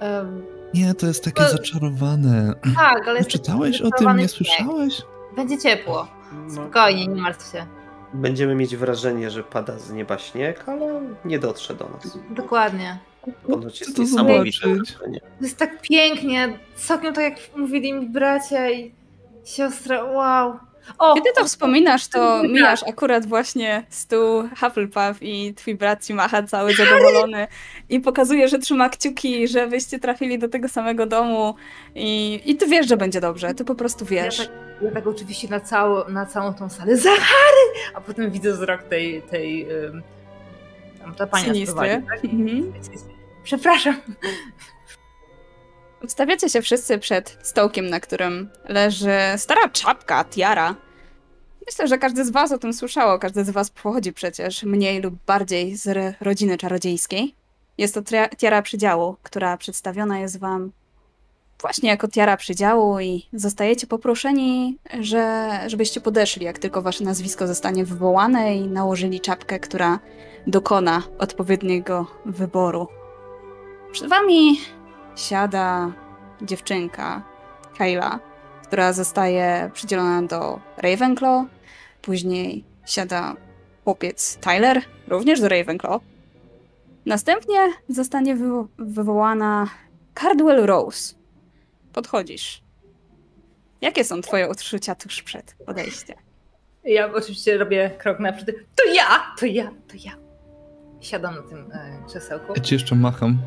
Um, 0.00 0.42
Nie, 0.74 0.94
to 0.94 1.06
jest 1.06 1.24
takie 1.24 1.42
To- 1.44 1.50
zaczarowane. 1.50 2.54
tak, 2.76 3.02
ale 3.02 3.12
Nie 3.12 3.18
jest 3.18 3.30
czytałeś 3.30 3.80
o 3.82 3.90
tym? 3.90 4.08
Nie 4.08 4.18
śnieg. 4.18 4.30
słyszałeś? 4.30 5.02
Będzie 5.36 5.58
ciepło. 5.58 6.08
No, 6.32 6.50
Spokojnie, 6.50 7.06
nie 7.06 7.22
martw 7.22 7.52
się. 7.52 7.66
będziemy 8.14 8.54
mieć 8.54 8.76
wrażenie, 8.76 9.30
że 9.30 9.42
pada 9.42 9.78
z 9.78 9.92
nieba 9.92 10.18
śnieg, 10.18 10.64
ale 10.68 11.00
nie 11.24 11.38
dotrze 11.38 11.74
do 11.74 11.88
nas. 11.88 12.18
Dokładnie. 12.30 12.98
Ponoć 13.46 13.80
jest 13.80 13.96
to 13.96 14.02
niesamowite 14.02 14.68
wrażenie. 14.74 15.20
To 15.20 15.44
jest 15.44 15.56
tak 15.58 15.82
pięknie. 15.82 16.58
Sokiem, 16.74 17.14
tak 17.14 17.24
jak 17.24 17.56
mówili 17.56 17.92
mi 17.92 18.08
bracia 18.08 18.70
i 18.70 18.94
siostra. 19.44 20.04
Wow. 20.04 20.58
O! 20.98 21.14
Kiedy 21.14 21.32
to 21.36 21.44
wspominasz, 21.44 22.08
to 22.08 22.42
mijasz 22.42 22.82
akurat 22.88 23.26
właśnie 23.26 23.82
stół 23.90 24.48
Hufflepuff 24.60 25.22
i 25.22 25.54
twój 25.54 25.74
brat 25.74 26.04
ci 26.06 26.14
macha 26.14 26.42
cały 26.42 26.74
zadowolony 26.74 27.46
i 27.88 28.00
pokazuje, 28.00 28.48
że 28.48 28.58
trzyma 28.58 28.88
kciuki, 28.88 29.48
żebyście 29.48 29.98
trafili 29.98 30.38
do 30.38 30.48
tego 30.48 30.68
samego 30.68 31.06
domu 31.06 31.54
i, 31.94 32.40
i 32.44 32.56
ty 32.56 32.66
wiesz, 32.66 32.88
że 32.88 32.96
będzie 32.96 33.20
dobrze, 33.20 33.54
ty 33.54 33.64
po 33.64 33.74
prostu 33.74 34.04
Ja 34.10 34.22
wiesz. 34.22 34.38
tak, 34.38 34.48
ja 34.82 34.90
tak 34.90 35.06
oczywiście 35.06 35.48
na, 35.48 35.60
całą 35.60 36.08
na 36.08 36.26
całą 36.26 36.54
tą 36.54 36.68
salę. 36.68 36.96
Zachary! 36.96 37.64
A 37.94 38.00
potem 38.00 38.30
widzę 38.30 38.52
wzrok 38.52 38.82
tej. 38.82 39.22
tej 39.22 39.66
tam 40.98 41.14
ta 41.14 41.26
pani 41.26 41.44
Sinistry. 41.44 42.02
tak? 42.08 42.24
Mhm. 42.24 42.72
Przepraszam. 43.44 43.94
Ustawiacie 46.02 46.48
się 46.48 46.62
wszyscy 46.62 46.98
przed 46.98 47.38
stołkiem, 47.42 47.86
na 47.86 48.00
którym 48.00 48.48
leży 48.68 49.18
stara 49.36 49.68
czapka, 49.68 50.24
tiara. 50.24 50.74
Myślę, 51.66 51.88
że 51.88 51.98
każdy 51.98 52.24
z 52.24 52.30
was 52.30 52.52
o 52.52 52.58
tym 52.58 52.72
słyszało, 52.72 53.18
każdy 53.18 53.44
z 53.44 53.50
was 53.50 53.70
pochodzi 53.70 54.12
przecież 54.12 54.62
mniej 54.62 55.02
lub 55.02 55.14
bardziej 55.26 55.76
z 55.76 56.16
rodziny 56.20 56.58
czarodziejskiej. 56.58 57.34
Jest 57.78 57.94
to 57.94 58.02
tiara 58.38 58.62
przydziału, 58.62 59.16
która 59.22 59.56
przedstawiona 59.56 60.18
jest 60.18 60.38
wam 60.38 60.72
właśnie 61.60 61.88
jako 61.88 62.08
tiara 62.08 62.36
przydziału 62.36 63.00
i 63.00 63.26
zostajecie 63.32 63.86
poproszeni, 63.86 64.78
że, 65.00 65.50
żebyście 65.66 66.00
podeszli, 66.00 66.44
jak 66.44 66.58
tylko 66.58 66.82
wasze 66.82 67.04
nazwisko 67.04 67.46
zostanie 67.46 67.84
wywołane 67.84 68.56
i 68.56 68.68
nałożyli 68.68 69.20
czapkę, 69.20 69.58
która 69.60 69.98
dokona 70.46 71.02
odpowiedniego 71.18 72.06
wyboru. 72.24 72.86
Przed 73.92 74.08
wami 74.08 74.58
siada 75.18 75.92
dziewczynka, 76.42 77.22
Kayla, 77.78 78.20
która 78.66 78.92
zostaje 78.92 79.70
przydzielona 79.74 80.22
do 80.22 80.60
Ravenclaw. 80.76 81.46
Później 82.02 82.64
siada 82.86 83.34
chłopiec 83.84 84.36
Tyler, 84.36 84.82
również 85.08 85.40
do 85.40 85.48
Ravenclaw. 85.48 86.02
Następnie 87.06 87.58
zostanie 87.88 88.36
wywo- 88.36 88.66
wywołana 88.78 89.66
Cardwell 90.14 90.66
Rose. 90.66 91.14
Podchodzisz. 91.92 92.62
Jakie 93.80 94.04
są 94.04 94.20
twoje 94.20 94.48
odczucia 94.48 94.94
tuż 94.94 95.22
przed 95.22 95.56
podejściem? 95.66 96.16
Ja 96.84 97.12
oczywiście 97.12 97.58
robię 97.58 97.90
krok 97.98 98.20
naprzód. 98.20 98.46
To 98.46 98.92
ja! 98.94 99.04
To 99.38 99.46
ja! 99.46 99.64
To 99.88 99.94
ja! 100.04 100.12
Siadam 101.00 101.34
na 101.36 101.42
tym 101.42 101.70
e, 101.72 102.02
krzesełku. 102.08 102.52
Ja 102.56 102.62
ci 102.62 102.74
jeszcze 102.74 102.94
macham. 102.94 103.38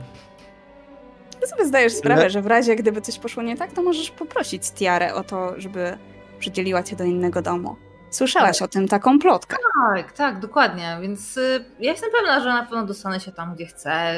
Ty 1.42 1.48
sobie 1.48 1.66
zdajesz 1.66 1.94
sprawę, 1.94 2.30
że 2.30 2.42
w 2.42 2.48
razie 2.48 2.76
gdyby 2.76 3.02
coś 3.02 3.20
poszło 3.20 3.44
nie 3.44 3.58
tak, 3.58 3.72
to 3.72 3.82
możesz 3.84 4.12
poprosić 4.12 4.72
Tiarę 4.72 5.14
o 5.14 5.24
to, 5.24 5.54
żeby 5.58 5.98
przydzieliła 6.40 6.84
cię 6.84 6.96
do 6.96 7.04
innego 7.04 7.42
domu. 7.42 7.76
Słyszałaś 8.10 8.62
o 8.62 8.68
tym 8.68 8.88
taką 8.88 9.20
plotkę. 9.20 9.58
Tak, 9.96 10.12
tak, 10.12 10.40
dokładnie. 10.40 10.98
Więc 11.02 11.38
y, 11.38 11.66
ja 11.80 11.92
jestem 11.92 12.10
pewna, 12.12 12.40
że 12.40 12.50
na 12.50 12.64
pewno 12.64 12.86
dostanę 12.86 13.20
się 13.20 13.32
tam, 13.32 13.56
gdzie 13.56 13.66
chcę. 13.66 14.14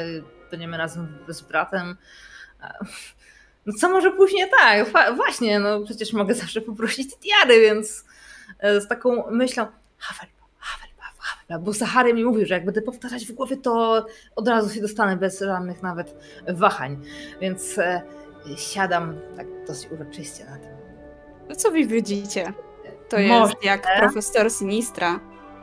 Będziemy 0.51 0.77
razem 0.77 1.17
z 1.27 1.41
bratem. 1.41 1.97
E, 2.63 2.73
No 3.65 3.73
co 3.79 3.89
może 3.89 4.11
później 4.11 4.45
tak? 4.61 4.85
Właśnie, 5.15 5.59
no 5.59 5.81
przecież 5.85 6.13
mogę 6.13 6.33
zawsze 6.35 6.61
poprosić 6.61 7.09
Tiary, 7.17 7.61
więc 7.61 8.05
e, 8.59 8.81
z 8.81 8.87
taką 8.87 9.23
myślą 9.31 9.65
Hufflepuff, 9.99 10.32
bo 11.61 11.73
Sahary 11.73 12.13
mi 12.13 12.25
mówił, 12.25 12.45
że 12.45 12.53
jak 12.53 12.65
będę 12.65 12.81
powtarzać 12.81 13.25
w 13.25 13.31
głowie, 13.31 13.57
to 13.57 14.05
od 14.35 14.47
razu 14.47 14.69
się 14.75 14.81
dostanę 14.81 15.17
bez 15.17 15.39
żadnych 15.39 15.83
nawet 15.83 16.15
wahań. 16.47 17.01
Więc 17.41 17.77
e, 17.77 18.01
siadam 18.57 19.19
tak 19.37 19.47
dosyć 19.67 19.91
uroczyście 19.91 20.45
na 20.45 20.57
tym. 20.57 20.69
To 21.49 21.55
co 21.55 21.71
wy 21.71 21.85
widzicie? 21.85 22.53
To 23.09 23.17
Może. 23.17 23.51
jest 23.53 23.63
jak 23.63 23.99
profesor 23.99 24.51
Sinistra 24.51 25.19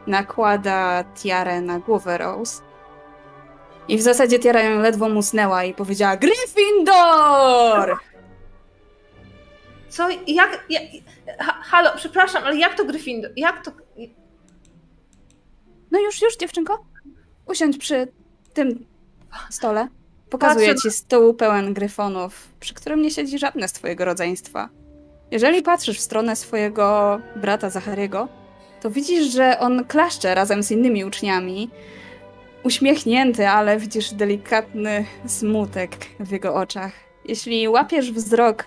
nakłada 0.07 1.05
tiarę 1.05 1.61
na 1.61 1.79
głowę 1.79 2.19
Rose. 2.19 2.63
I 3.89 3.97
w 3.97 4.03
zasadzie 4.03 4.39
tiara 4.39 4.63
ją 4.63 4.81
ledwo 4.81 5.09
musnęła 5.09 5.65
i 5.65 5.75
powiedziała 5.75 6.17
Gryffindor! 6.17 7.99
Co? 9.89 10.09
Jak? 10.27 10.65
jak 10.71 10.83
ha, 11.39 11.53
halo, 11.63 11.91
przepraszam, 11.97 12.45
ale 12.45 12.57
jak 12.57 12.75
to 12.75 12.85
Gryffindor? 12.85 13.31
Jak 13.37 13.65
to... 13.65 13.71
No 15.91 16.01
już, 16.01 16.23
już 16.23 16.37
dziewczynko. 16.37 16.85
Usiądź 17.47 17.79
przy 17.79 18.09
tym 18.55 18.87
stole. 19.51 19.89
Pokazuję 20.31 20.75
Patrzę- 20.75 20.83
ci 20.83 20.91
stół 20.91 21.35
pełen 21.35 21.75
gryfonów, 21.75 22.49
przy 22.61 22.75
którym 22.75 23.03
nie 23.03 23.11
siedzi 23.11 23.39
żadne 23.39 23.69
z 23.69 23.73
twojego 23.73 24.05
rodzeństwa. 24.05 24.69
Jeżeli 25.31 25.63
patrzysz 25.63 25.99
w 25.99 26.01
stronę 26.03 26.37
swojego 26.37 27.21
brata 27.37 27.71
Zachariego, 27.71 28.29
to 28.81 28.91
widzisz, 28.91 29.33
że 29.33 29.59
on 29.59 29.85
klaszcze 29.85 30.35
razem 30.35 30.63
z 30.63 30.71
innymi 30.71 31.05
uczniami. 31.05 31.71
Uśmiechnięty, 32.65 33.49
ale 33.49 33.79
widzisz 33.79 34.11
delikatny 34.15 35.05
smutek 35.27 35.91
w 36.21 36.31
jego 36.31 36.55
oczach. 36.55 36.93
Jeśli 37.25 37.69
łapiesz 37.69 38.13
wzrok 38.13 38.65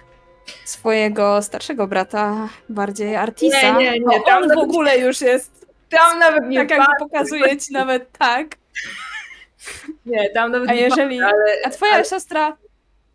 swojego 0.65 1.41
starszego 1.41 1.88
brata, 1.88 2.49
bardziej 2.69 3.15
Artisa, 3.15 3.78
Nie, 3.78 3.91
nie, 3.91 3.99
nie, 3.99 4.36
on 4.36 4.49
w 4.55 4.57
ogóle 4.57 4.97
już 4.99 5.21
jest 5.21 5.62
Tam 5.97 6.19
nawet 6.19 6.49
nie 6.49 6.57
tak 6.59 6.69
jak 6.69 6.79
patrzę, 6.79 6.95
pokazuje 6.99 7.57
ci 7.57 7.73
nawet 7.73 8.11
tak. 8.17 8.47
Nie, 10.05 10.29
tam 10.29 10.51
nawet 10.51 10.69
A 10.69 10.73
nie 10.73 10.81
jeżeli. 10.81 11.19
patrzę, 11.19 11.35
ale... 11.35 11.55
A 11.65 11.69
twoja 11.69 12.03
siostra 12.03 12.57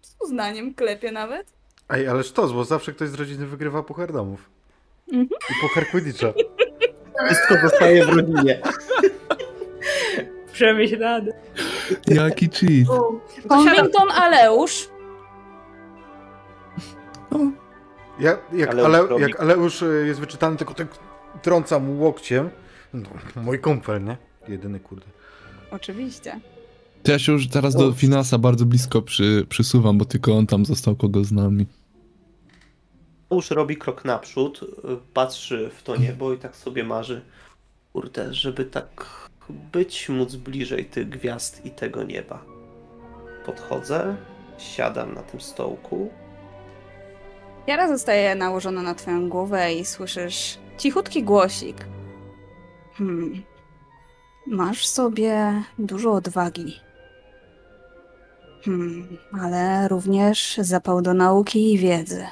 z 0.03 0.17
uznaniem 0.21 0.75
klepie 0.75 1.13
nawet. 1.13 1.47
Ej, 1.91 2.09
ale 2.09 2.25
sztos, 2.25 2.53
bo 2.53 2.65
zawsze 2.65 2.93
ktoś 2.93 3.09
z 3.09 3.15
rodziny 3.15 3.47
wygrywa 3.47 3.83
puchar 3.83 4.13
domów. 4.13 4.51
Mhm. 5.13 5.29
I 5.51 5.61
puchar 5.61 5.87
Quidditcha. 5.91 6.33
Wszystko 7.27 7.55
zostaje 7.63 8.05
w 8.07 8.09
rodzinie. 8.09 8.61
Przemyślane. 10.53 11.33
Jaki 12.07 12.49
cheat. 12.49 12.87
To. 12.87 13.21
Convington 13.49 14.11
Aleusz. 14.11 14.89
O, 17.31 17.39
Ja, 18.21 18.39
jak, 18.53 18.71
Aleusz 18.71 19.11
Ale, 19.11 19.21
jak 19.21 19.41
Aleusz 19.41 19.83
y, 19.83 20.05
jest 20.07 20.21
wyczytany, 20.21 20.57
tylko 20.57 20.75
tak 20.75 20.87
trąca 21.43 21.79
mu 21.79 22.01
łokciem. 22.03 22.51
No, 22.95 23.09
mój 23.43 23.59
kumpel, 23.59 24.05
nie? 24.05 24.17
Jedyny 24.49 24.81
kurde. 24.81 25.07
Oczywiście. 25.71 26.41
to 27.03 27.13
ja 27.13 27.19
się 27.19 27.33
już 27.33 27.49
teraz 27.49 27.75
do 27.75 27.93
Finasa 27.93 28.39
bardzo 28.39 28.65
blisko 28.65 29.03
przy, 29.03 29.47
przysuwam, 29.49 29.99
bo 29.99 30.05
tylko 30.05 30.37
on 30.37 30.47
tam 30.47 30.67
został 30.67 30.97
kogo 30.97 31.25
z 31.25 31.33
nami. 31.33 31.67
Już 33.31 33.51
robi 33.51 33.77
krok 33.77 34.05
naprzód, 34.05 34.61
patrzy 35.15 35.71
w 35.79 35.83
to 35.83 35.97
niebo 35.97 36.33
i 36.33 36.39
tak 36.39 36.57
sobie 36.57 36.85
marzy. 36.85 37.21
Kurde, 37.93 38.35
żeby 38.35 38.65
tak 38.65 39.07
być, 39.73 40.09
móc 40.09 40.35
bliżej 40.37 40.85
tych 40.85 41.09
gwiazd 41.09 41.67
i 41.67 41.71
tego 41.71 42.03
nieba. 42.05 42.45
Podchodzę, 43.47 44.17
siadam 44.59 45.15
na 45.15 45.23
tym 45.23 45.41
stołku. 45.41 46.11
Jara 47.67 47.89
zostaje 47.89 48.35
nałożona 48.35 48.83
na 48.83 48.95
twoją 48.95 49.29
głowę 49.29 49.75
i 49.75 49.85
słyszysz 49.85 50.59
cichutki 50.79 51.23
głosik. 51.23 51.77
Hmm. 52.99 53.43
Masz 54.47 54.87
sobie 54.87 55.63
dużo 55.79 56.13
odwagi. 56.13 56.81
Hmm, 58.65 59.19
ale 59.43 59.89
również 59.89 60.57
zapał 60.63 61.03
do 61.03 61.15
nauki 61.15 61.73
i 61.73 61.79
wiedzy. 61.79 62.27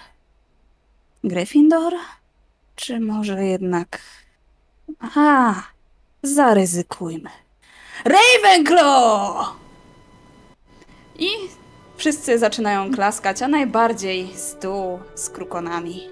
Gryffindor? 1.24 1.92
Czy 2.76 3.00
może 3.00 3.44
jednak... 3.44 4.00
Aha, 5.00 5.62
zaryzykujmy. 6.22 7.30
Ravenclaw! 8.04 9.56
I 11.18 11.28
Wszyscy 11.96 12.38
zaczynają 12.38 12.92
klaskać, 12.92 13.42
a 13.42 13.48
najbardziej 13.48 14.28
stół 14.34 14.98
z 15.14 15.30
krukonami. 15.30 16.08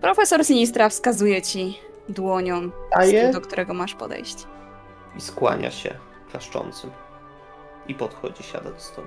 Profesor 0.00 0.44
Sinistra 0.46 0.88
wskazuje 0.88 1.42
ci 1.42 1.78
dłonią, 2.08 2.70
stół, 3.02 3.32
do 3.32 3.40
którego 3.40 3.74
masz 3.74 3.94
podejść. 3.94 4.46
i 5.16 5.20
skłania 5.20 5.70
się 5.70 5.94
klaszczącym. 6.30 6.90
I 7.88 7.94
podchodzi, 7.94 8.42
siada 8.42 8.70
do 8.70 8.80
stołu. 8.80 9.06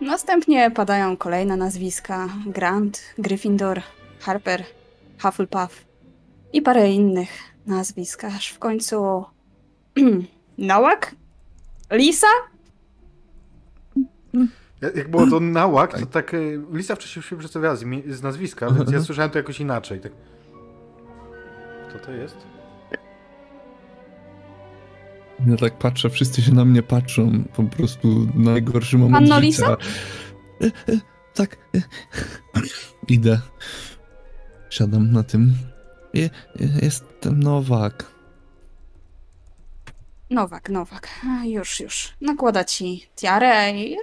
Następnie 0.00 0.70
padają 0.70 1.16
kolejne 1.16 1.56
nazwiska: 1.56 2.28
Grant, 2.46 3.02
Gryffindor, 3.18 3.82
Harper, 4.20 4.64
Hufflepuff 5.22 5.84
i 6.52 6.62
parę 6.62 6.90
innych 6.90 7.28
nazwisk, 7.66 8.24
aż 8.24 8.48
w 8.48 8.58
końcu 8.58 9.24
Nowak? 10.58 11.14
Lisa? 11.90 12.26
Jak 14.94 15.10
było 15.10 15.26
to 15.26 15.40
nałak, 15.60 16.00
to 16.00 16.06
tak 16.06 16.34
y, 16.34 16.60
Lisa 16.72 16.94
wcześniej 16.96 17.22
się 17.22 17.38
przedstawiała 17.38 17.76
z, 17.76 17.84
z 18.08 18.22
nazwiska, 18.22 18.70
więc 18.70 18.92
ja 18.92 19.00
słyszałem 19.08 19.30
to 19.30 19.38
jakoś 19.38 19.60
inaczej. 19.60 20.00
Tak. 20.00 20.12
Kto 21.94 22.06
to 22.06 22.12
jest? 22.12 22.36
Ja 25.46 25.56
tak 25.56 25.78
patrzę, 25.78 26.10
wszyscy 26.10 26.42
się 26.42 26.52
na 26.52 26.64
mnie 26.64 26.82
patrzą, 26.82 27.44
po 27.56 27.62
prostu 27.62 28.28
najgorszy 28.34 28.98
moment 28.98 29.28
Panno 29.28 29.34
życia. 29.34 29.46
Lisa? 29.46 29.76
E, 30.60 30.92
e, 30.92 31.00
tak. 31.34 31.56
e. 31.74 31.80
Idę. 33.08 33.40
Siadam 34.70 35.12
na 35.12 35.22
tym. 35.22 35.54
Je, 36.14 36.30
jestem 36.82 37.40
Nowak. 37.42 38.12
Nowak, 40.30 40.68
Nowak. 40.68 41.08
A, 41.26 41.44
już, 41.44 41.80
już. 41.80 42.12
Nakłada 42.20 42.64
ci 42.64 43.06
tiarę 43.16 43.72
i 43.72 43.96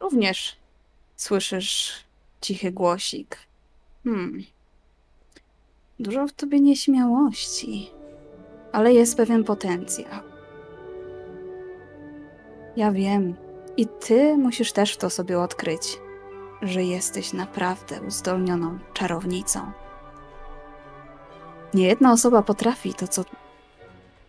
również 0.00 0.56
słyszysz 1.16 1.92
cichy 2.40 2.72
głosik. 2.72 3.38
Hmm. 4.04 4.42
Dużo 6.00 6.26
w 6.26 6.32
tobie 6.32 6.60
nieśmiałości, 6.60 7.90
ale 8.72 8.92
jest 8.92 9.16
pewien 9.16 9.44
potencjał. 9.44 10.22
Ja 12.76 12.92
wiem. 12.92 13.34
I 13.76 13.86
ty 13.86 14.36
musisz 14.36 14.72
też 14.72 14.96
to 14.96 15.10
sobie 15.10 15.40
odkryć, 15.40 15.98
że 16.62 16.84
jesteś 16.84 17.32
naprawdę 17.32 18.00
uzdolnioną 18.02 18.78
czarownicą. 18.92 19.72
Nie 21.74 21.86
jedna 21.86 22.12
osoba 22.12 22.42
potrafi 22.42 22.94
to, 22.94 23.08
co 23.08 23.24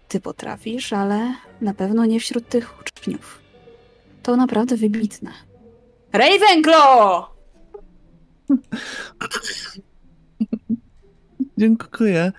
ty 0.08 0.20
potrafisz, 0.20 0.94
ale 0.94 1.36
na 1.62 1.74
pewno 1.74 2.06
nie 2.06 2.20
wśród 2.20 2.50
tych 2.50 2.80
uczniów. 2.82 3.40
To 4.24 4.36
naprawdę 4.36 4.78
wybitne. 4.78 5.32
Ravenclaw! 6.14 7.32
Dziękuję. 11.62 12.32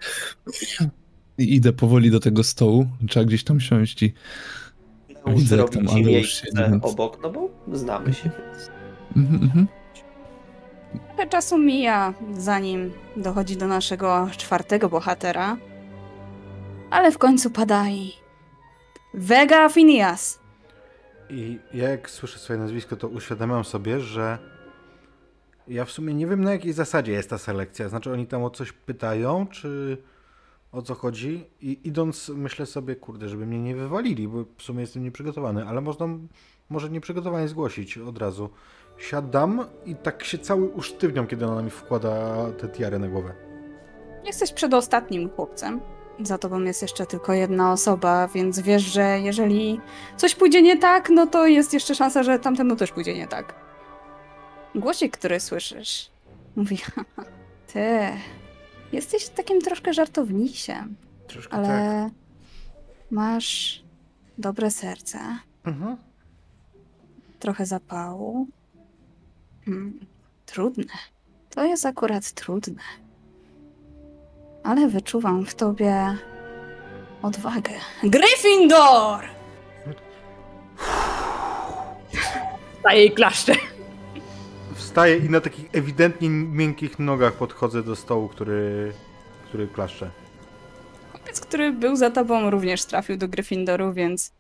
I 1.39 1.55
idę 1.55 1.73
powoli 1.73 2.11
do 2.11 2.21
tego 2.21 2.45
stołu. 2.45 2.87
Trzeba 3.09 3.27
gdzieś 3.27 3.45
tam 3.45 3.61
siąść 3.61 4.03
i... 4.03 4.15
Neusz 5.27 5.41
Widzę, 5.41 5.57
jak 5.57 5.71
tam 5.71 6.81
obok, 6.83 7.19
no 7.23 7.31
bo 7.31 7.51
znamy 7.73 8.15
się, 8.15 8.23
więc... 8.23 8.71
Mhm, 9.17 9.43
mhm. 9.43 9.67
Trochę 11.07 11.27
czasu 11.27 11.59
mija, 11.59 12.15
zanim 12.39 12.93
dochodzi 13.17 13.57
do 13.57 13.67
naszego 13.67 14.29
czwartego 14.37 14.89
bohatera. 14.89 15.57
Ale 16.91 17.13
w 17.13 17.19
końcu 17.19 17.51
pada 17.51 17.89
i... 17.89 18.13
Vega 19.15 19.69
Phineas! 19.69 20.39
I 21.31 21.59
ja 21.75 21.89
jak 21.89 22.11
słyszę 22.11 22.39
swoje 22.39 22.59
nazwisko, 22.59 22.97
to 22.97 23.09
uświadamiam 23.09 23.65
sobie, 23.65 24.01
że 24.01 24.39
ja 25.73 25.85
w 25.85 25.91
sumie 25.91 26.15
nie 26.15 26.27
wiem 26.27 26.45
na 26.45 26.53
jakiej 26.53 26.73
zasadzie 26.73 27.13
jest 27.13 27.31
ta 27.31 27.39
selekcja. 27.39 27.89
Znaczy 27.89 28.13
oni 28.13 28.27
tam 28.27 28.45
o 28.45 28.51
coś 28.51 28.73
pytają, 28.73 29.47
czy 29.47 29.99
o 30.73 30.83
co 30.83 30.95
chodzi? 30.95 31.45
I 31.61 31.81
idąc 31.85 32.29
myślę 32.29 32.67
sobie, 32.67 32.97
kurde, 32.97 33.29
żeby 33.29 33.47
mnie 33.47 33.63
nie 33.63 33.77
wywalili, 33.77 34.29
bo 34.29 34.45
w 34.59 34.63
sumie 34.63 34.81
jestem 34.81 35.03
nieprzygotowany, 35.03 35.69
ale 35.69 35.81
można 35.81 36.09
może 36.71 36.91
nieprzygotowanie 36.91 37.49
zgłosić 37.49 37.99
od 37.99 38.19
razu. 38.19 38.51
Siadam 38.99 39.65
i 39.87 39.95
tak 39.95 40.25
się 40.25 40.39
cały 40.39 40.69
usztywniam, 40.69 41.27
kiedy 41.27 41.47
ona 41.47 41.63
mi 41.63 41.71
wkłada 41.71 42.37
tę 42.59 42.69
tiarę 42.69 42.99
na 42.99 43.09
głowę. 43.09 43.35
Jesteś 44.25 44.53
przedostatnim 44.53 45.31
chłopcem. 45.31 45.81
Za 46.23 46.39
tobą 46.39 46.63
jest 46.63 46.83
jeszcze 46.83 47.07
tylko 47.07 47.33
jedna 47.33 47.73
osoba, 47.73 48.29
więc 48.29 48.61
wiesz, 48.61 48.83
że 48.83 49.21
jeżeli 49.21 49.81
coś 50.17 50.35
pójdzie 50.35 50.63
nie 50.63 50.79
tak, 50.79 51.11
no 51.11 51.27
to 51.27 51.47
jest 51.47 51.75
jeszcze 51.75 51.95
szansa, 51.95 52.23
że 52.23 52.39
tamtemu 52.39 52.77
też 52.77 52.93
pójdzie 52.93 53.15
nie 53.15 53.29
tak. 53.29 53.72
Głosik, 54.75 55.17
który 55.19 55.41
słyszysz, 55.41 56.11
mówi: 56.57 56.77
"Haha, 56.77 57.25
Ty, 57.73 57.99
jesteś 58.93 59.29
takim 59.29 59.61
troszkę 59.61 59.95
żartownisiem, 59.95 60.97
Troszkę 61.27 61.51
tak. 61.57 61.65
ale 61.67 62.11
masz 63.11 63.83
dobre 64.39 64.71
serce, 64.71 65.19
Mhm. 65.65 65.97
trochę 67.41 67.67
zapału. 67.67 68.47
Hmm, 69.65 70.01
trudne. 70.47 70.85
To 71.51 71.65
jest 71.65 71.87
akurat 71.87 72.33
trudne. 72.33 72.83
Ale 74.65 74.89
wyczuwam 74.89 75.47
w 75.47 75.55
tobie 75.55 76.17
odwagę. 77.23 77.73
Gryffindor! 78.03 79.25
Staje 82.81 83.05
i 83.05 83.11
klaszcze. 83.13 83.55
Wstaję 84.83 85.17
i 85.17 85.31
na 85.31 85.41
takich 85.41 85.67
ewidentnie 85.73 86.29
miękkich 86.31 86.99
nogach 86.99 87.33
podchodzę 87.33 87.83
do 87.83 87.97
stołu, 87.97 88.29
który, 88.29 88.93
który 89.49 89.69
klaszcze. 89.69 90.11
Chłopiec, 91.13 91.41
który 91.41 91.73
był 91.73 91.97
za 91.97 92.11
tobą, 92.11 92.51
również 92.51 92.85
trafił 92.85 93.17
do 93.17 93.29
Gryffindoru, 93.29 93.93
więc 93.93 94.33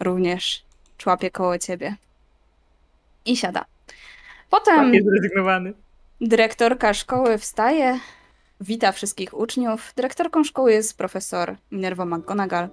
również 0.00 0.64
człapie 0.98 1.30
koło 1.30 1.58
ciebie. 1.58 1.96
I 3.26 3.36
siada. 3.36 3.64
Potem 4.50 4.94
Jest 4.94 5.06
zrezygnowany. 5.08 5.72
dyrektorka 6.20 6.94
szkoły 6.94 7.38
wstaje, 7.38 7.98
wita 8.60 8.92
wszystkich 8.92 9.34
uczniów. 9.38 9.92
Dyrektorką 9.96 10.44
szkoły 10.44 10.72
jest 10.72 10.98
profesor 10.98 11.56
Minerva 11.72 12.04
McGonagall. 12.06 12.68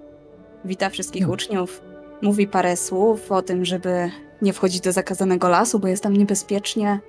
Wita 0.65 0.89
wszystkich 0.89 1.21
Hmm. 1.21 1.33
uczniów. 1.33 1.81
Mówi 2.21 2.47
parę 2.47 2.77
słów 2.77 3.31
o 3.31 3.41
tym, 3.41 3.65
żeby 3.65 4.11
nie 4.41 4.53
wchodzić 4.53 4.81
do 4.81 4.91
zakazanego 4.91 5.49
lasu, 5.49 5.79
bo 5.79 5.87
jest 5.87 6.03
tam 6.03 6.13
niebezpiecznie. 6.17 6.99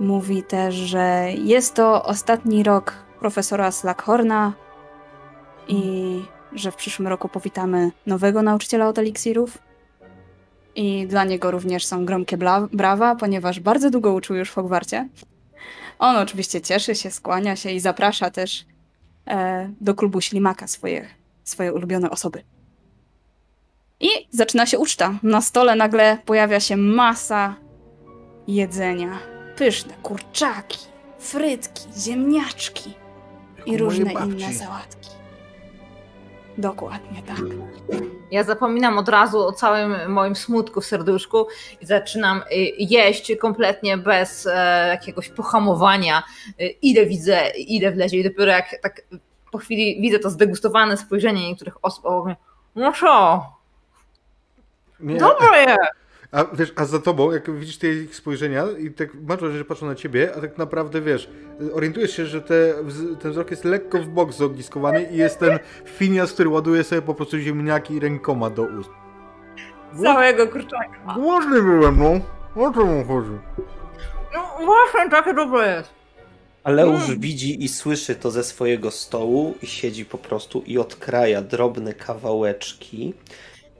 Mówi 0.00 0.42
też, 0.42 0.74
że 0.74 1.28
jest 1.38 1.74
to 1.74 2.04
ostatni 2.04 2.62
rok 2.62 2.94
profesora 3.20 3.70
Slackhorna 3.70 4.52
i 5.68 6.22
że 6.52 6.70
w 6.70 6.76
przyszłym 6.76 7.08
roku 7.08 7.28
powitamy 7.28 7.90
nowego 8.06 8.42
nauczyciela 8.42 8.88
od 8.88 8.98
eliksirów. 8.98 9.58
I 10.74 11.06
dla 11.06 11.24
niego 11.24 11.50
również 11.50 11.86
są 11.86 12.04
gromkie 12.04 12.38
brawa, 12.72 13.16
ponieważ 13.16 13.60
bardzo 13.60 13.90
długo 13.90 14.12
uczył 14.12 14.36
już 14.36 14.50
w 14.50 14.54
Hogwarcie. 14.54 15.08
On 15.98 16.16
oczywiście 16.16 16.60
cieszy 16.60 16.94
się, 16.94 17.10
skłania 17.10 17.56
się 17.56 17.70
i 17.70 17.80
zaprasza 17.80 18.30
też 18.30 18.64
e, 19.26 19.70
do 19.80 19.94
klubu 19.94 20.20
ślimaka 20.20 20.66
swoje, 20.66 21.08
swoje 21.44 21.72
ulubione 21.72 22.10
osoby. 22.10 22.42
I 24.00 24.08
zaczyna 24.30 24.66
się 24.66 24.78
uczta. 24.78 25.18
Na 25.22 25.40
stole 25.40 25.76
nagle 25.76 26.18
pojawia 26.24 26.60
się 26.60 26.76
masa 26.76 27.54
jedzenia. 28.48 29.39
Pyszne 29.56 29.94
kurczaki, 30.02 30.78
frytki, 31.18 31.88
ziemniaczki 31.98 32.94
i 33.66 33.78
różne 33.78 34.12
inne 34.12 34.52
sałatki. 34.52 35.10
Dokładnie 36.58 37.22
tak. 37.22 37.36
Ja 38.30 38.44
zapominam 38.44 38.98
od 38.98 39.08
razu 39.08 39.38
o 39.38 39.52
całym 39.52 40.12
moim 40.12 40.36
smutku 40.36 40.80
w 40.80 40.86
serduszku 40.86 41.46
i 41.80 41.86
zaczynam 41.86 42.38
y, 42.38 42.42
jeść 42.78 43.32
kompletnie 43.40 43.96
bez 43.98 44.46
e, 44.46 44.88
jakiegoś 44.88 45.28
pohamowania. 45.28 46.22
Y, 46.60 46.64
Ile 46.82 47.06
widzę, 47.06 47.50
ile 47.50 47.92
wlezie 47.92 48.18
i 48.18 48.24
dopiero 48.24 48.52
jak 48.52 48.82
tak 48.82 49.02
po 49.52 49.58
chwili 49.58 50.00
widzę 50.00 50.18
to 50.18 50.30
zdegustowane 50.30 50.96
spojrzenie 50.96 51.48
niektórych 51.48 51.84
osób, 51.84 52.06
obok 52.06 52.26
mnie, 52.26 52.36
no 52.74 52.92
co, 55.18 55.40
dobre 55.40 55.60
jest. 55.60 55.99
A 56.32 56.44
wiesz, 56.52 56.72
a 56.76 56.84
za 56.84 56.98
tobą, 56.98 57.32
jak 57.32 57.50
widzisz 57.58 57.78
te 57.78 57.88
ich 57.88 58.16
spojrzenia 58.16 58.64
i 58.78 58.90
tak 58.90 59.08
masz 59.14 59.38
wrażenie, 59.40 59.58
że 59.58 59.64
patrzą 59.64 59.86
na 59.86 59.94
ciebie, 59.94 60.32
a 60.36 60.40
tak 60.40 60.58
naprawdę 60.58 61.00
wiesz, 61.00 61.30
orientujesz 61.72 62.16
się, 62.16 62.26
że 62.26 62.42
te, 62.42 62.74
ten 63.22 63.30
wzrok 63.30 63.50
jest 63.50 63.64
lekko 63.64 63.98
w 63.98 64.06
bok 64.08 64.32
zogniskowany 64.32 65.02
i 65.12 65.16
jest 65.16 65.38
ten 65.38 65.58
finias, 65.84 66.32
który 66.32 66.48
ładuje 66.48 66.84
sobie 66.84 67.02
po 67.02 67.14
prostu 67.14 67.38
ziemniaki 67.38 68.00
rękoma 68.00 68.50
do 68.50 68.62
ust. 68.62 68.90
Całego 70.02 70.46
kurczaka. 70.48 71.14
Głodny 71.14 71.62
byłem, 71.62 71.98
no. 71.98 72.20
O 72.64 72.72
co 72.72 72.84
mu 72.86 73.04
chodzi? 73.04 73.30
No 74.34 74.64
właśnie, 74.64 75.10
takie 75.10 75.34
dobre 75.34 75.76
jest. 75.76 75.90
Aleusz 76.64 77.08
Mm. 77.08 77.20
widzi 77.20 77.64
i 77.64 77.68
słyszy 77.68 78.14
to 78.14 78.30
ze 78.30 78.44
swojego 78.44 78.90
stołu 78.90 79.54
i 79.62 79.66
siedzi 79.66 80.04
po 80.04 80.18
prostu 80.18 80.62
i 80.66 80.78
odkraja 80.78 81.42
drobne 81.42 81.94
kawałeczki, 81.94 83.14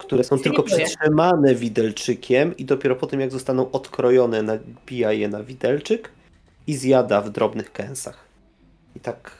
które 0.01 0.25
są 0.25 0.39
tylko 0.39 0.63
przytrzymane 0.63 1.55
widelczykiem 1.55 2.57
i 2.57 2.65
dopiero 2.65 2.97
po 2.97 3.07
tym 3.07 3.21
jak 3.21 3.33
zostaną 3.33 3.71
odkrojone 3.71 4.43
nabija 4.43 5.13
je 5.13 5.29
na 5.29 5.43
widelczyk 5.43 6.11
i 6.67 6.77
zjada 6.77 7.21
w 7.21 7.31
drobnych 7.31 7.73
kęsach. 7.73 8.25
I 8.97 9.01
tak. 9.01 9.31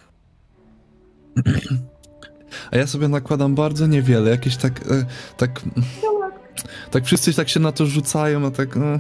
A 2.71 2.77
ja 2.77 2.87
sobie 2.87 3.09
nakładam 3.09 3.55
bardzo 3.55 3.87
niewiele, 3.87 4.31
jakieś 4.31 4.57
tak, 4.57 4.81
e, 4.91 5.07
tak, 5.37 5.61
tak 6.91 7.05
wszyscy 7.05 7.35
tak 7.35 7.49
się 7.49 7.61
na 7.61 7.73
to 7.73 7.87
rzucają, 7.87 8.47
a 8.47 8.51
tak, 8.51 8.77
no, 8.77 8.99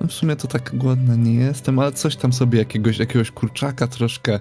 no 0.00 0.06
w 0.06 0.12
sumie 0.12 0.36
to 0.36 0.48
tak 0.48 0.76
głodny 0.76 1.18
nie 1.18 1.34
jestem, 1.34 1.78
ale 1.78 1.92
coś 1.92 2.16
tam 2.16 2.32
sobie 2.32 2.58
jakiegoś, 2.58 2.98
jakiegoś 2.98 3.30
kurczaka 3.30 3.86
troszkę, 3.86 4.40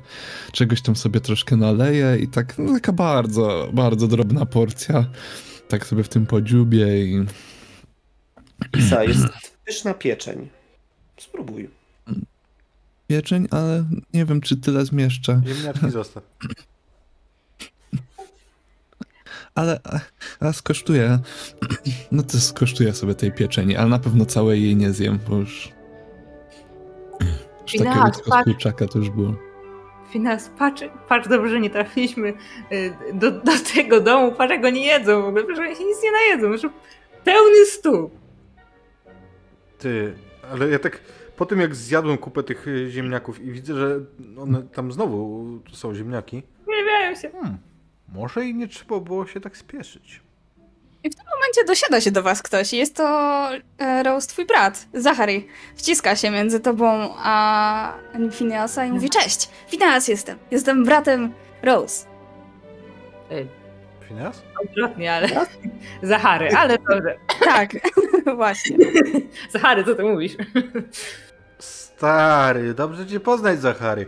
czegoś 0.52 0.82
tam 0.82 0.96
sobie 0.96 1.20
troszkę 1.22 1.56
naleję 1.56 2.18
i 2.18 2.28
tak, 2.28 2.58
no 2.58 2.74
taka 2.74 2.92
bardzo, 2.94 3.70
bardzo 3.74 4.08
drobna 4.08 4.46
porcja, 4.46 5.06
tak 5.68 5.86
sobie 5.86 6.04
w 6.04 6.10
tym 6.10 6.26
podziubie 6.26 7.06
i 7.06 7.26
Isa 8.78 9.04
jest 9.04 9.28
pyszna 9.66 9.94
pieczeń. 9.94 10.50
Spróbuj. 11.18 11.70
Pieczeń, 13.08 13.48
ale 13.52 13.86
nie 14.14 14.26
wiem, 14.26 14.42
czy 14.42 14.58
tyle 14.58 14.86
zmieszczę. 14.86 15.42
Ziemniaczki 15.48 15.92
zostaw. 15.92 16.24
Ale 19.56 19.80
a, 19.84 20.00
a 20.40 20.54
skosztuję. 20.54 21.20
No 22.12 22.24
to 22.24 22.40
skosztuję 22.40 22.94
sobie 22.94 23.16
tej 23.16 23.32
pieczeni, 23.32 23.76
ale 23.76 23.90
na 23.90 24.00
pewno 24.00 24.26
całej 24.26 24.64
jej 24.64 24.76
nie 24.76 24.94
zjem, 24.94 25.20
bo 25.30 25.36
już. 25.36 25.72
Już 27.62 27.72
takie 27.72 27.78
Finał, 27.78 28.06
łódko 28.06 28.42
z 28.42 28.44
kurczaka 28.44 28.88
to 28.88 29.00
już 29.00 29.10
było. 29.10 29.36
Finas, 30.16 30.50
patrz, 30.58 30.84
patrz, 31.08 31.28
dobrze, 31.28 31.50
że 31.50 31.60
nie 31.60 31.70
trafiliśmy 31.70 32.34
y, 32.72 32.94
do, 33.14 33.32
do 33.32 33.52
tego 33.76 34.02
domu, 34.02 34.32
patrz, 34.32 34.52
jak 34.52 34.66
oni 34.66 34.84
jedzą 34.84 35.22
w 35.22 35.38
ogóle, 35.38 35.62
oni 35.62 35.76
się 35.76 35.86
nic 35.86 36.04
nie 36.04 36.12
najedzą, 36.12 36.70
pełny 37.24 37.66
stół. 37.66 38.10
Ty, 39.80 40.14
ale 40.52 40.70
ja 40.70 40.80
tak 40.80 41.00
po 41.36 41.46
tym 41.46 41.60
jak 41.60 41.76
zjadłem 41.76 42.18
kupę 42.18 42.44
tych 42.44 42.68
y, 42.68 42.90
ziemniaków 42.90 43.40
i 43.40 43.52
widzę, 43.52 43.74
że 43.76 44.00
one 44.38 44.64
tam 44.64 44.92
znowu 44.92 45.46
są 45.74 45.96
ziemniaki, 45.96 46.44
Uwielbiają 46.68 47.16
się. 47.16 47.30
hmm, 47.30 47.58
może 48.14 48.46
i 48.46 48.56
nie 48.56 48.68
trzeba 48.68 49.00
było 49.00 49.28
się 49.28 49.42
tak 49.42 49.58
spieszyć. 49.58 50.22
W 51.12 51.36
momencie 51.36 51.64
dosiada 51.68 52.02
się 52.02 52.12
do 52.12 52.24
was 52.24 52.42
ktoś 52.42 52.74
i 52.74 52.78
jest 52.78 52.96
to 52.96 53.50
e, 53.78 54.04
Rose, 54.04 54.28
twój 54.28 54.46
brat, 54.46 54.86
Zachary. 54.94 55.44
Wciska 55.76 56.16
się 56.16 56.32
między 56.32 56.60
tobą 56.60 57.14
a 57.18 57.94
Phineasa 58.32 58.86
i 58.86 58.92
mówi, 58.92 59.10
cześć, 59.10 59.50
Phineas 59.70 60.08
jestem, 60.08 60.38
jestem 60.52 60.86
bratem 60.86 61.34
Rose. 61.64 62.06
Y, 63.32 63.48
Phineas? 64.08 64.44
Odwrotnie, 64.64 65.14
ale... 65.14 65.30
Zachary, 66.04 66.50
ale 66.58 66.78
dobrze. 66.78 67.18
Tak, 67.46 67.72
właśnie. 68.36 68.78
Zachary, 69.50 69.84
co 69.84 69.96
ty 69.96 70.04
mówisz? 70.04 70.34
Stary, 71.60 72.74
dobrze 72.74 73.08
cię 73.08 73.20
poznać, 73.20 73.62
Zachary. 73.62 74.06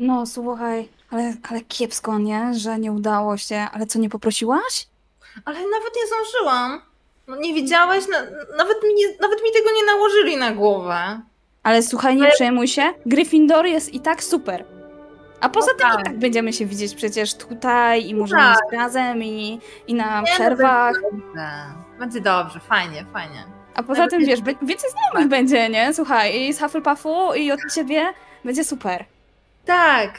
No 0.00 0.26
słuchaj, 0.26 0.88
ale, 1.10 1.34
ale 1.50 1.60
kiepsko, 1.60 2.18
nie? 2.18 2.54
Że 2.54 2.78
nie 2.78 2.92
udało 2.92 3.36
się, 3.36 3.66
ale 3.72 3.86
co, 3.86 3.98
nie 3.98 4.08
poprosiłaś? 4.08 4.86
Ale 5.44 5.56
nawet 5.58 5.92
nie 5.96 6.06
zdążyłam. 6.06 6.80
No 7.26 7.36
nie 7.36 7.54
widziałeś? 7.54 8.08
Na, 8.08 8.18
nawet, 8.56 8.76
mi 8.82 8.94
nie, 8.94 9.06
nawet 9.20 9.42
mi 9.44 9.52
tego 9.52 9.70
nie 9.76 9.84
nałożyli 9.86 10.36
na 10.36 10.50
głowę. 10.50 11.20
Ale 11.62 11.82
słuchaj, 11.82 12.16
nie 12.16 12.28
przejmuj 12.30 12.68
się, 12.68 12.82
Gryffindor 13.06 13.66
jest 13.66 13.94
i 13.94 14.00
tak 14.00 14.22
super. 14.24 14.64
A 15.40 15.48
poza 15.48 15.72
No 15.72 15.78
tym 15.78 15.88
tak. 15.90 16.00
i 16.00 16.04
tak 16.04 16.18
będziemy 16.18 16.52
się 16.52 16.66
widzieć 16.66 16.94
przecież 16.94 17.34
tutaj 17.34 18.06
i 18.08 18.14
możemy 18.14 18.42
tak. 18.42 18.56
być 18.70 18.78
razem 18.78 19.22
i, 19.22 19.60
i 19.86 19.94
na 19.94 20.04
Nie, 20.04 20.20
no 20.30 20.34
przerwach. 20.34 20.94
Dobrze. 21.12 21.48
Będzie 21.98 22.20
dobrze, 22.20 22.60
fajnie, 22.60 23.06
fajnie. 23.12 23.44
A 23.74 23.82
poza 23.82 24.06
tym, 24.08 24.24
wiesz, 24.24 24.40
be- 24.40 24.54
więcej 24.62 24.90
znajomych 24.90 25.30
będzie, 25.30 25.68
nie? 25.68 25.94
Słuchaj, 25.94 26.40
i 26.40 26.52
z 26.52 26.60
Hufflepuffu 26.60 27.34
i 27.34 27.52
od 27.52 27.60
ciebie 27.74 28.12
będzie 28.44 28.64
super. 28.64 29.04
Tak. 29.70 30.18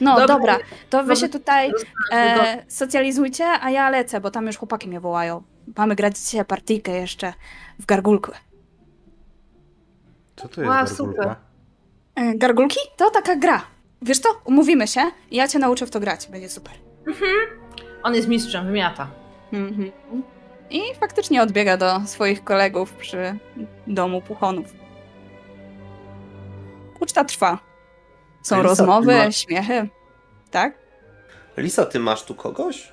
No 0.00 0.16
Dobra. 0.16 0.26
dobra, 0.36 0.58
to 0.90 1.04
wy 1.04 1.16
się 1.16 1.28
tutaj 1.28 1.72
E... 2.12 2.64
socjalizujcie, 2.68 3.44
a 3.46 3.70
ja 3.70 3.90
lecę, 3.90 4.20
bo 4.20 4.30
tam 4.30 4.46
już 4.46 4.56
chłopaki 4.56 4.88
mnie 4.88 5.00
wołają. 5.00 5.42
Mamy 5.76 5.94
grać 5.96 6.18
dzisiaj 6.18 6.44
partyjkę 6.44 6.92
jeszcze 6.92 7.32
w 7.78 7.86
gargulkę. 7.86 8.32
Co 10.36 10.48
to 10.48 10.60
jest 10.60 10.70
Wow, 10.74 10.84
gargulka? 10.86 10.94
super. 10.96 11.34
E, 12.14 12.34
gargulki? 12.38 12.78
To 12.96 13.10
taka 13.10 13.36
gra. 13.36 13.62
Wiesz 14.02 14.18
co? 14.18 14.28
Umówimy 14.44 14.86
się 14.88 15.00
i 15.30 15.36
ja 15.36 15.48
cię 15.48 15.58
nauczę 15.58 15.86
w 15.86 15.90
to 15.90 16.00
grać. 16.00 16.26
Będzie 16.28 16.48
super. 16.48 16.72
On 18.02 18.14
jest 18.14 18.28
mistrzem, 18.28 18.66
wymiata. 18.66 19.06
Mhm. 19.52 19.92
I 20.70 20.80
faktycznie 21.00 21.42
odbiega 21.42 21.76
do 21.76 22.00
swoich 22.06 22.44
kolegów 22.44 22.92
przy 22.92 23.38
domu 23.86 24.22
puchonów. 24.22 24.66
Uczta 27.00 27.24
trwa. 27.24 27.69
Są 28.42 28.56
Elisa, 28.56 28.68
rozmowy, 28.68 29.14
ma- 29.16 29.32
śmiechy. 29.32 29.88
Tak? 30.50 30.78
Lisa, 31.56 31.86
ty 31.86 31.98
masz 32.00 32.24
tu 32.24 32.34
kogoś? 32.34 32.92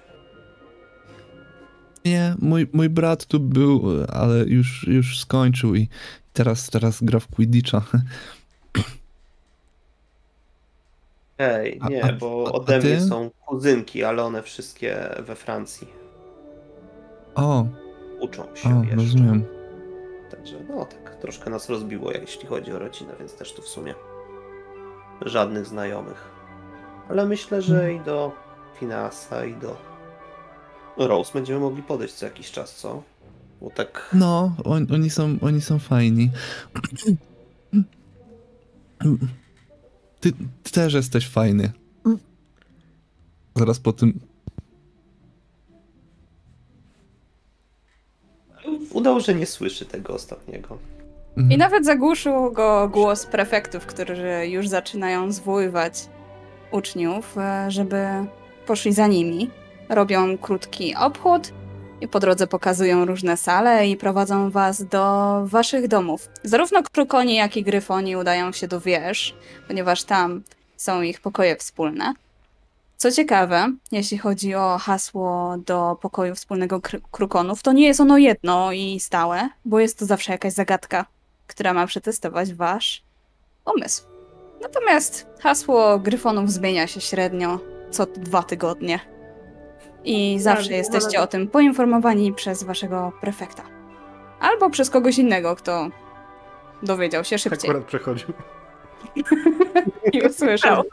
Nie, 2.05 2.35
mój, 2.39 2.67
mój 2.73 2.89
brat 2.89 3.25
tu 3.25 3.39
był, 3.39 3.83
ale 4.13 4.37
już, 4.45 4.87
już 4.87 5.19
skończył 5.19 5.75
i 5.75 5.89
teraz, 6.33 6.69
teraz 6.69 7.03
gra 7.03 7.19
w 7.19 7.27
Quidditcha. 7.27 7.81
Ej, 11.37 11.79
nie, 11.89 12.03
a- 12.05 12.13
bo 12.13 12.45
a 12.47 12.51
ode 12.51 12.79
mnie 12.79 13.01
są 13.01 13.29
kuzynki, 13.45 14.03
ale 14.03 14.23
one 14.23 14.43
wszystkie 14.43 15.09
we 15.19 15.35
Francji. 15.35 15.87
O, 17.35 17.67
Uczą 18.19 18.55
się 18.55 18.79
o, 18.79 18.81
jeszcze. 18.81 18.95
rozumiem. 18.95 19.45
Także 20.31 20.55
no 20.69 20.85
tak, 20.85 21.15
troszkę 21.21 21.49
nas 21.49 21.69
rozbiło, 21.69 22.11
jeśli 22.11 22.47
chodzi 22.47 22.71
o 22.71 22.79
rodzinę, 22.79 23.13
więc 23.19 23.33
też 23.35 23.53
tu 23.53 23.61
w 23.61 23.67
sumie 23.67 23.95
żadnych 25.21 25.65
znajomych. 25.65 26.27
Ale 27.09 27.25
myślę, 27.25 27.61
że 27.61 27.93
i 27.93 27.99
do 27.99 28.31
Finasa, 28.79 29.45
i 29.45 29.55
do 29.55 29.77
Rose 30.97 31.33
będziemy 31.33 31.59
mogli 31.59 31.83
podejść 31.83 32.13
co 32.13 32.25
jakiś 32.25 32.51
czas, 32.51 32.75
co? 32.75 33.03
Bo 33.61 33.69
tak 33.69 34.09
No, 34.13 34.55
on, 34.63 34.87
oni, 34.93 35.09
są, 35.09 35.37
oni 35.41 35.61
są 35.61 35.79
fajni. 35.79 36.31
Ty, 40.19 40.31
ty 40.63 40.71
też 40.71 40.93
jesteś 40.93 41.29
fajny. 41.29 41.71
Zaraz 43.55 43.79
po 43.79 43.93
tym. 43.93 44.19
udał, 48.97 49.19
że 49.19 49.35
nie 49.35 49.45
słyszy 49.45 49.85
tego 49.85 50.13
ostatniego. 50.13 50.77
Mhm. 51.37 51.51
I 51.51 51.57
nawet 51.57 51.85
zagłuszył 51.85 52.51
go 52.51 52.89
głos 52.89 53.25
prefektów, 53.25 53.85
którzy 53.85 54.47
już 54.47 54.67
zaczynają 54.67 55.31
zwoływać 55.31 55.93
uczniów, 56.71 57.37
e, 57.37 57.71
żeby 57.71 58.05
poszli 58.65 58.93
za 58.93 59.07
nimi. 59.07 59.49
Robią 59.89 60.37
krótki 60.37 60.95
obchód 60.95 61.53
i 62.01 62.07
po 62.07 62.19
drodze 62.19 62.47
pokazują 62.47 63.05
różne 63.05 63.37
sale 63.37 63.87
i 63.87 63.97
prowadzą 63.97 64.49
was 64.49 64.83
do 64.83 65.41
waszych 65.45 65.87
domów. 65.87 66.29
Zarówno 66.43 66.83
krukoni, 66.83 67.35
jak 67.35 67.57
i 67.57 67.63
gryfoni 67.63 68.15
udają 68.15 68.51
się 68.51 68.67
do 68.67 68.81
wież, 68.81 69.35
ponieważ 69.67 70.03
tam 70.03 70.43
są 70.77 71.01
ich 71.01 71.21
pokoje 71.21 71.55
wspólne. 71.55 72.13
Co 72.97 73.11
ciekawe, 73.11 73.71
jeśli 73.91 74.17
chodzi 74.17 74.55
o 74.55 74.77
hasło 74.77 75.55
do 75.65 75.97
pokoju 76.01 76.35
wspólnego 76.35 76.79
kr- 76.79 77.01
krukonów, 77.11 77.63
to 77.63 77.71
nie 77.71 77.87
jest 77.87 77.99
ono 77.99 78.17
jedno 78.17 78.71
i 78.71 78.99
stałe, 78.99 79.49
bo 79.65 79.79
jest 79.79 79.99
to 79.99 80.05
zawsze 80.05 80.31
jakaś 80.31 80.53
zagadka, 80.53 81.05
która 81.47 81.73
ma 81.73 81.87
przetestować 81.87 82.53
wasz 82.53 83.03
umysł. 83.75 84.03
Natomiast 84.61 85.27
hasło 85.41 85.99
gryfonów 85.99 86.51
zmienia 86.51 86.87
się 86.87 87.01
średnio 87.01 87.59
co 87.91 88.05
dwa 88.05 88.43
tygodnie. 88.43 88.99
I 90.03 90.39
zawsze 90.39 90.69
Tak, 90.69 90.77
jesteście 90.77 91.21
o 91.21 91.27
tym 91.27 91.47
poinformowani 91.47 92.33
przez 92.33 92.63
waszego 92.63 93.11
prefekta. 93.21 93.63
Albo 94.39 94.69
przez 94.69 94.89
kogoś 94.89 95.17
innego, 95.17 95.55
kto 95.55 95.89
dowiedział 96.83 97.23
się 97.23 97.37
szybciej 97.37 97.69
Akurat 97.69 97.87
przechodził. 97.87 98.27
i 100.13 100.21
usłyszał. 100.21 100.83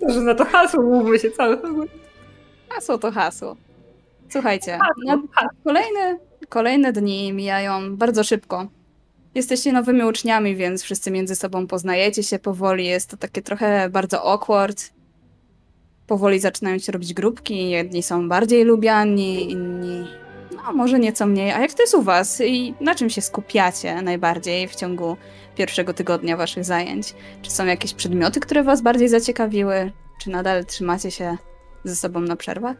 To, 0.00 0.12
że 0.12 0.20
na 0.20 0.34
to 0.34 0.44
hasło 0.44 0.82
mówmy 0.82 1.18
się 1.18 1.30
cały 1.30 1.58
Hasło 2.68 2.98
to 2.98 3.12
hasło. 3.12 3.56
Słuchajcie, 4.28 4.78
no, 5.06 5.22
kolejne, 5.64 6.18
kolejne 6.48 6.92
dni 6.92 7.32
mijają 7.32 7.96
bardzo 7.96 8.24
szybko. 8.24 8.66
Jesteście 9.34 9.72
nowymi 9.72 10.04
uczniami, 10.04 10.56
więc 10.56 10.82
wszyscy 10.82 11.10
między 11.10 11.36
sobą 11.36 11.66
poznajecie 11.66 12.22
się 12.22 12.38
powoli. 12.38 12.86
Jest 12.86 13.10
to 13.10 13.16
takie 13.16 13.42
trochę 13.42 13.88
bardzo 13.90 14.32
awkward. 14.32 14.90
Powoli 16.06 16.40
zaczynają 16.40 16.78
się 16.78 16.92
robić 16.92 17.14
grupki. 17.14 17.70
Jedni 17.70 18.02
są 18.02 18.28
bardziej 18.28 18.64
lubiani, 18.64 19.50
inni 19.50 20.04
no 20.68 20.72
może 20.72 20.98
nieco 20.98 21.26
mniej. 21.26 21.50
A 21.50 21.60
jak 21.60 21.74
to 21.74 21.82
jest 21.82 21.94
u 21.94 22.02
was? 22.02 22.40
I 22.40 22.74
na 22.80 22.94
czym 22.94 23.10
się 23.10 23.20
skupiacie 23.20 24.02
najbardziej 24.02 24.68
w 24.68 24.74
ciągu 24.74 25.16
pierwszego 25.56 25.94
tygodnia 25.94 26.36
waszych 26.36 26.64
zajęć? 26.64 27.14
Czy 27.42 27.50
są 27.50 27.66
jakieś 27.66 27.94
przedmioty, 27.94 28.40
które 28.40 28.62
was 28.62 28.82
bardziej 28.82 29.08
zaciekawiły? 29.08 29.92
Czy 30.20 30.30
nadal 30.30 30.64
trzymacie 30.64 31.10
się 31.10 31.36
ze 31.84 31.96
sobą 31.96 32.20
na 32.20 32.36
przerwach? 32.36 32.76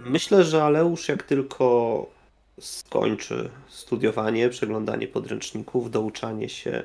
Myślę, 0.00 0.44
że 0.44 0.64
Aleusz 0.64 1.08
jak 1.08 1.22
tylko 1.22 2.06
skończy 2.60 3.50
studiowanie, 3.68 4.48
przeglądanie 4.48 5.08
podręczników, 5.08 5.90
douczanie 5.90 6.48
się 6.48 6.82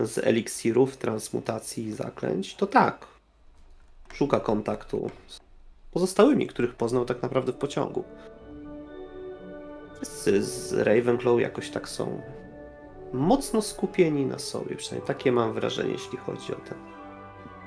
z 0.00 0.18
eliksirów, 0.18 0.96
transmutacji 0.96 1.84
i 1.84 1.92
zaklęć, 1.92 2.54
to 2.54 2.66
tak. 2.66 3.06
Szuka 4.12 4.40
kontaktu 4.40 5.10
z 5.26 5.40
pozostałymi, 5.92 6.46
których 6.46 6.74
poznał 6.74 7.04
tak 7.04 7.22
naprawdę 7.22 7.52
w 7.52 7.56
pociągu. 7.56 8.04
Wszyscy 9.96 10.42
z 10.42 10.72
Ravenclaw 10.72 11.40
jakoś 11.40 11.70
tak 11.70 11.88
są 11.88 12.22
mocno 13.12 13.62
skupieni 13.62 14.26
na 14.26 14.38
sobie, 14.38 14.76
przynajmniej 14.76 15.06
takie 15.06 15.32
mam 15.32 15.52
wrażenie, 15.52 15.92
jeśli 15.92 16.18
chodzi 16.18 16.52
o 16.52 16.56
ten 16.56 16.78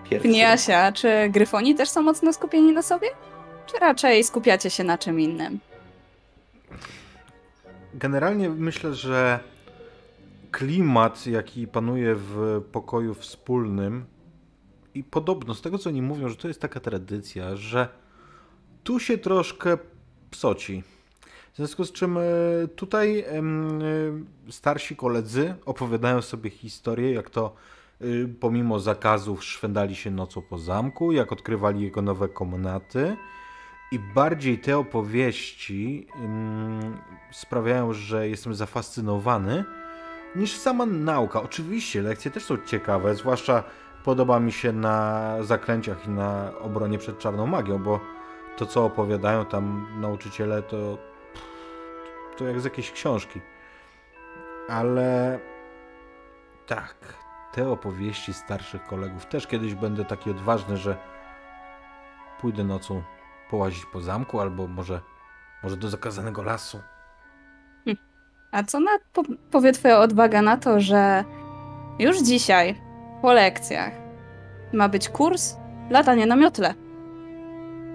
pierwszy. 0.09 0.29
Pniasia, 0.29 0.91
czy 0.91 1.29
gryfoni 1.29 1.75
też 1.75 1.89
są 1.89 2.01
mocno 2.01 2.33
skupieni 2.33 2.71
na 2.73 2.81
sobie? 2.81 3.07
Czy 3.65 3.77
raczej 3.79 4.23
skupiacie 4.23 4.69
się 4.69 4.83
na 4.83 4.97
czym 4.97 5.19
innym? 5.19 5.59
Generalnie 7.97 8.49
myślę, 8.49 8.93
że 8.93 9.39
klimat, 10.51 11.27
jaki 11.27 11.67
panuje 11.67 12.15
w 12.15 12.61
pokoju 12.71 13.13
wspólnym 13.13 14.05
i 14.93 15.03
podobno 15.03 15.55
z 15.55 15.61
tego, 15.61 15.77
co 15.77 15.89
oni 15.89 16.01
mówią, 16.01 16.29
że 16.29 16.35
to 16.35 16.47
jest 16.47 16.61
taka 16.61 16.79
tradycja, 16.79 17.55
że 17.55 17.87
tu 18.83 18.99
się 18.99 19.17
troszkę 19.17 19.77
psoci. 20.31 20.83
W 21.53 21.57
związku 21.57 21.83
z 21.83 21.91
czym 21.91 22.17
e, 22.17 22.21
tutaj 22.75 23.19
e, 23.19 23.41
starsi 24.49 24.95
koledzy 24.95 25.55
opowiadają 25.65 26.21
sobie 26.21 26.49
historię, 26.49 27.11
jak 27.13 27.29
to 27.29 27.55
e, 28.01 28.05
pomimo 28.39 28.79
zakazów 28.79 29.43
szwendali 29.43 29.95
się 29.95 30.11
nocą 30.11 30.41
po 30.41 30.57
zamku, 30.57 31.11
jak 31.11 31.31
odkrywali 31.31 31.81
jego 31.81 32.01
nowe 32.01 32.29
komnaty. 32.29 33.17
I 33.91 33.99
bardziej 33.99 34.59
te 34.59 34.77
opowieści 34.77 36.07
sprawiają, 37.31 37.93
że 37.93 38.29
jestem 38.29 38.55
zafascynowany 38.55 39.63
niż 40.35 40.57
sama 40.57 40.85
nauka. 40.85 41.41
Oczywiście 41.41 42.01
lekcje 42.01 42.31
też 42.31 42.45
są 42.45 42.57
ciekawe, 42.57 43.15
zwłaszcza 43.15 43.63
podoba 44.03 44.39
mi 44.39 44.51
się 44.51 44.71
na 44.71 45.37
zaklęciach 45.41 46.07
i 46.07 46.09
na 46.09 46.51
obronie 46.59 46.97
przed 46.97 47.19
czarną 47.19 47.47
magią, 47.47 47.83
bo 47.83 47.99
to 48.57 48.65
co 48.65 48.85
opowiadają 48.85 49.45
tam 49.45 49.87
nauczyciele 50.01 50.61
to 50.61 50.97
to 52.37 52.45
jak 52.45 52.61
z 52.61 52.63
jakiejś 52.63 52.91
książki. 52.91 53.41
Ale 54.69 55.39
tak, 56.67 56.95
te 57.53 57.69
opowieści 57.69 58.33
starszych 58.33 58.83
kolegów 58.83 59.25
też 59.25 59.47
kiedyś 59.47 59.75
będę 59.75 60.05
taki 60.05 60.31
odważny, 60.31 60.77
że 60.77 60.97
pójdę 62.41 62.63
nocą 62.63 63.03
połazić 63.49 63.85
po 63.85 64.01
zamku 64.01 64.39
albo 64.39 64.67
może 64.67 65.01
może 65.63 65.77
do 65.77 65.89
zakazanego 65.89 66.43
lasu. 66.43 66.79
Hm. 67.85 67.97
A 68.51 68.63
co 68.63 68.79
na, 68.79 68.91
po, 69.13 69.23
powie 69.51 69.71
twoja 69.71 69.99
odwaga 69.99 70.41
na 70.41 70.57
to, 70.57 70.81
że 70.81 71.23
już 71.99 72.21
dzisiaj 72.21 72.81
po 73.21 73.33
lekcjach 73.33 73.91
ma 74.73 74.89
być 74.89 75.09
kurs 75.09 75.55
latania 75.89 76.25
na 76.25 76.35
miotle? 76.35 76.73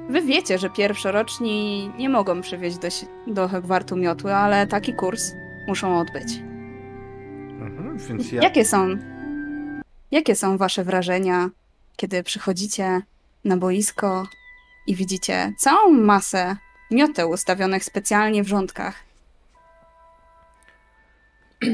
Wy 0.08 0.22
wiecie, 0.22 0.58
że 0.58 0.70
pierwszoroczni 0.70 1.90
nie 1.98 2.08
mogą 2.08 2.40
przywieźć 2.40 2.78
do, 2.78 2.88
do 3.26 3.48
Hogwartu 3.48 3.96
miotły, 3.96 4.34
ale 4.34 4.66
taki 4.66 4.94
kurs 4.94 5.32
muszą 5.68 5.98
odbyć. 5.98 6.38
Mhm, 7.60 7.98
więc 7.98 8.32
ja... 8.32 8.42
Jakie 8.42 8.64
są 8.64 8.96
Jakie 10.10 10.36
są 10.36 10.56
wasze 10.56 10.84
wrażenia, 10.84 11.50
kiedy 11.96 12.22
przychodzicie 12.22 13.02
na 13.44 13.56
boisko 13.56 14.26
i 14.86 14.96
widzicie 14.96 15.52
całą 15.58 15.90
masę 15.92 16.56
mioteł 16.90 17.30
ustawionych 17.30 17.84
specjalnie 17.84 18.42
w 18.42 18.48
rządkach? 18.48 18.94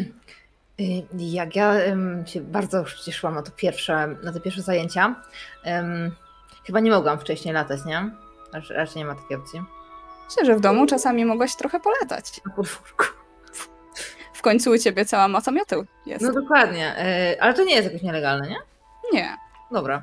Jak 1.18 1.56
ja 1.56 1.74
się 2.26 2.40
bardzo 2.40 2.84
cieszyłam 3.04 3.34
na 3.34 3.42
to 3.42 3.50
pierwsze, 3.50 4.16
na 4.22 4.32
te 4.32 4.40
pierwsze 4.40 4.62
zajęcia, 4.62 5.14
Chyba 6.68 6.80
nie 6.80 6.90
mogłam 6.90 7.18
wcześniej 7.18 7.54
latać, 7.54 7.84
nie? 7.84 8.10
Raczej, 8.52 8.76
raczej 8.76 8.96
nie 8.96 9.04
ma 9.04 9.14
takiej 9.14 9.36
opcji. 9.36 9.62
Myślę, 10.24 10.44
że 10.44 10.56
w 10.56 10.60
domu 10.60 10.86
czasami 10.86 11.24
mogłaś 11.24 11.56
trochę 11.56 11.80
polatać. 11.80 12.40
Na 12.46 12.52
podwórku. 12.52 13.04
W 14.32 14.42
końcu 14.42 14.70
u 14.70 14.78
ciebie 14.78 15.04
cała 15.04 15.28
masa 15.28 15.50
mioteł 15.50 15.84
jest. 16.06 16.24
No 16.24 16.32
dokładnie, 16.32 16.94
yy, 17.30 17.42
ale 17.42 17.54
to 17.54 17.64
nie 17.64 17.74
jest 17.74 17.86
jakoś 17.86 18.02
nielegalne, 18.02 18.48
nie? 18.48 18.56
Nie. 19.12 19.36
Dobra. 19.70 20.02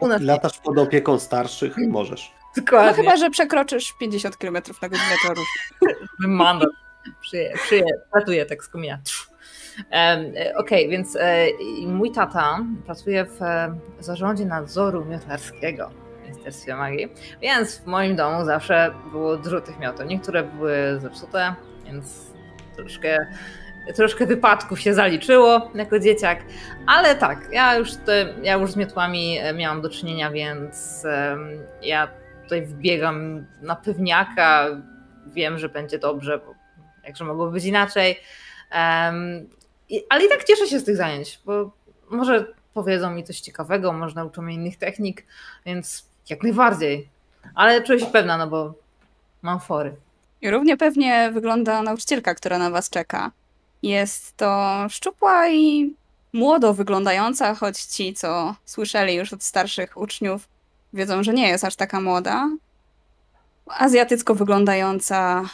U 0.00 0.08
nas 0.08 0.22
Latasz 0.22 0.58
pod 0.58 0.78
opieką 0.78 1.18
starszych, 1.18 1.76
możesz. 1.88 2.32
Dokładnie. 2.56 2.90
No 2.90 2.96
chyba, 2.96 3.16
że 3.16 3.30
przekroczysz 3.30 3.92
50 4.00 4.36
km 4.36 4.54
na 4.82 4.88
godzinę 4.88 5.14
torów. 5.26 5.46
Mandat. 6.18 6.70
Przyje, 7.20 7.52
przyje, 7.54 7.84
ratuję 8.14 8.46
tak 8.46 8.64
z 8.64 8.68
komina. 8.68 8.98
E, 9.92 10.18
okej, 10.56 10.56
okay, 10.56 10.88
więc 10.88 11.16
e, 11.16 11.46
mój 11.86 12.12
tata 12.12 12.58
pracuje 12.86 13.24
w 13.24 13.42
e, 13.42 13.74
zarządzie 14.00 14.44
nadzoru 14.44 15.04
miotlarskiego 15.04 15.90
w 16.20 16.28
Ministerstwie 16.28 16.76
Magii, 16.76 17.08
więc 17.42 17.78
w 17.78 17.86
moim 17.86 18.16
domu 18.16 18.44
zawsze 18.44 18.94
było 19.10 19.36
dużo 19.36 19.60
tych 19.60 19.78
miotów. 19.78 20.06
Niektóre 20.06 20.42
były 20.42 20.98
zepsute, 21.00 21.54
więc 21.84 22.32
troszkę, 22.76 23.26
troszkę 23.96 24.26
wypadków 24.26 24.80
się 24.80 24.94
zaliczyło 24.94 25.70
jako 25.74 25.98
dzieciak, 25.98 26.38
ale 26.86 27.14
tak, 27.14 27.48
ja 27.52 27.76
już, 27.76 27.94
te, 27.94 28.34
ja 28.42 28.54
już 28.54 28.72
z 28.72 28.76
miotłami 28.76 29.38
miałam 29.54 29.82
do 29.82 29.90
czynienia, 29.90 30.30
więc 30.30 31.06
ja 31.82 32.08
tutaj 32.42 32.62
wbiegam 32.62 33.46
na 33.62 33.76
pewniaka, 33.76 34.66
wiem, 35.26 35.58
że 35.58 35.68
będzie 35.68 35.98
dobrze, 35.98 36.38
bo 36.38 36.54
jakże 37.04 37.24
mogłoby 37.24 37.52
być 37.52 37.64
inaczej. 37.64 38.20
Ale 40.08 40.24
i 40.26 40.28
tak 40.28 40.44
cieszę 40.44 40.66
się 40.66 40.78
z 40.78 40.84
tych 40.84 40.96
zajęć, 40.96 41.40
bo 41.44 41.72
może 42.10 42.46
powiedzą 42.74 43.10
mi 43.10 43.24
coś 43.24 43.40
ciekawego, 43.40 43.92
może 43.92 44.14
nauczą 44.14 44.42
mnie 44.42 44.54
innych 44.54 44.76
technik, 44.76 45.26
więc 45.66 46.08
jak 46.30 46.42
najbardziej. 46.42 47.08
Ale 47.54 47.82
czuję 47.82 48.00
się 48.00 48.06
pewna, 48.06 48.38
no 48.38 48.46
bo 48.46 48.74
mam 49.42 49.60
fory. 49.60 49.96
I 50.40 50.50
równie 50.50 50.76
pewnie 50.76 51.30
wygląda 51.34 51.82
nauczycielka, 51.82 52.34
która 52.34 52.58
na 52.58 52.70
was 52.70 52.90
czeka. 52.90 53.30
Jest 53.82 54.36
to 54.36 54.86
szczupła 54.88 55.48
i 55.48 55.94
młodo 56.32 56.74
wyglądająca, 56.74 57.54
choć 57.54 57.78
ci, 57.78 58.14
co 58.14 58.54
słyszeli 58.64 59.14
już 59.14 59.32
od 59.32 59.42
starszych 59.42 59.96
uczniów, 59.96 60.48
wiedzą, 60.92 61.22
że 61.22 61.34
nie 61.34 61.48
jest 61.48 61.64
aż 61.64 61.76
taka 61.76 62.00
młoda. 62.00 62.48
Azjatycko 63.66 64.34
wyglądająca 64.34 65.44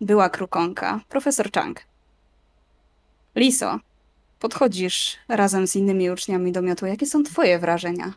była 0.00 0.28
krukonka, 0.28 1.00
profesor 1.08 1.52
Chang. 1.52 1.80
Liso, 3.34 3.78
podchodzisz 4.38 5.16
razem 5.28 5.66
z 5.66 5.76
innymi 5.76 6.10
uczniami 6.10 6.52
do 6.52 6.62
miotu. 6.62 6.86
Jakie 6.86 7.06
są 7.06 7.22
twoje 7.22 7.58
wrażenia? 7.58 8.12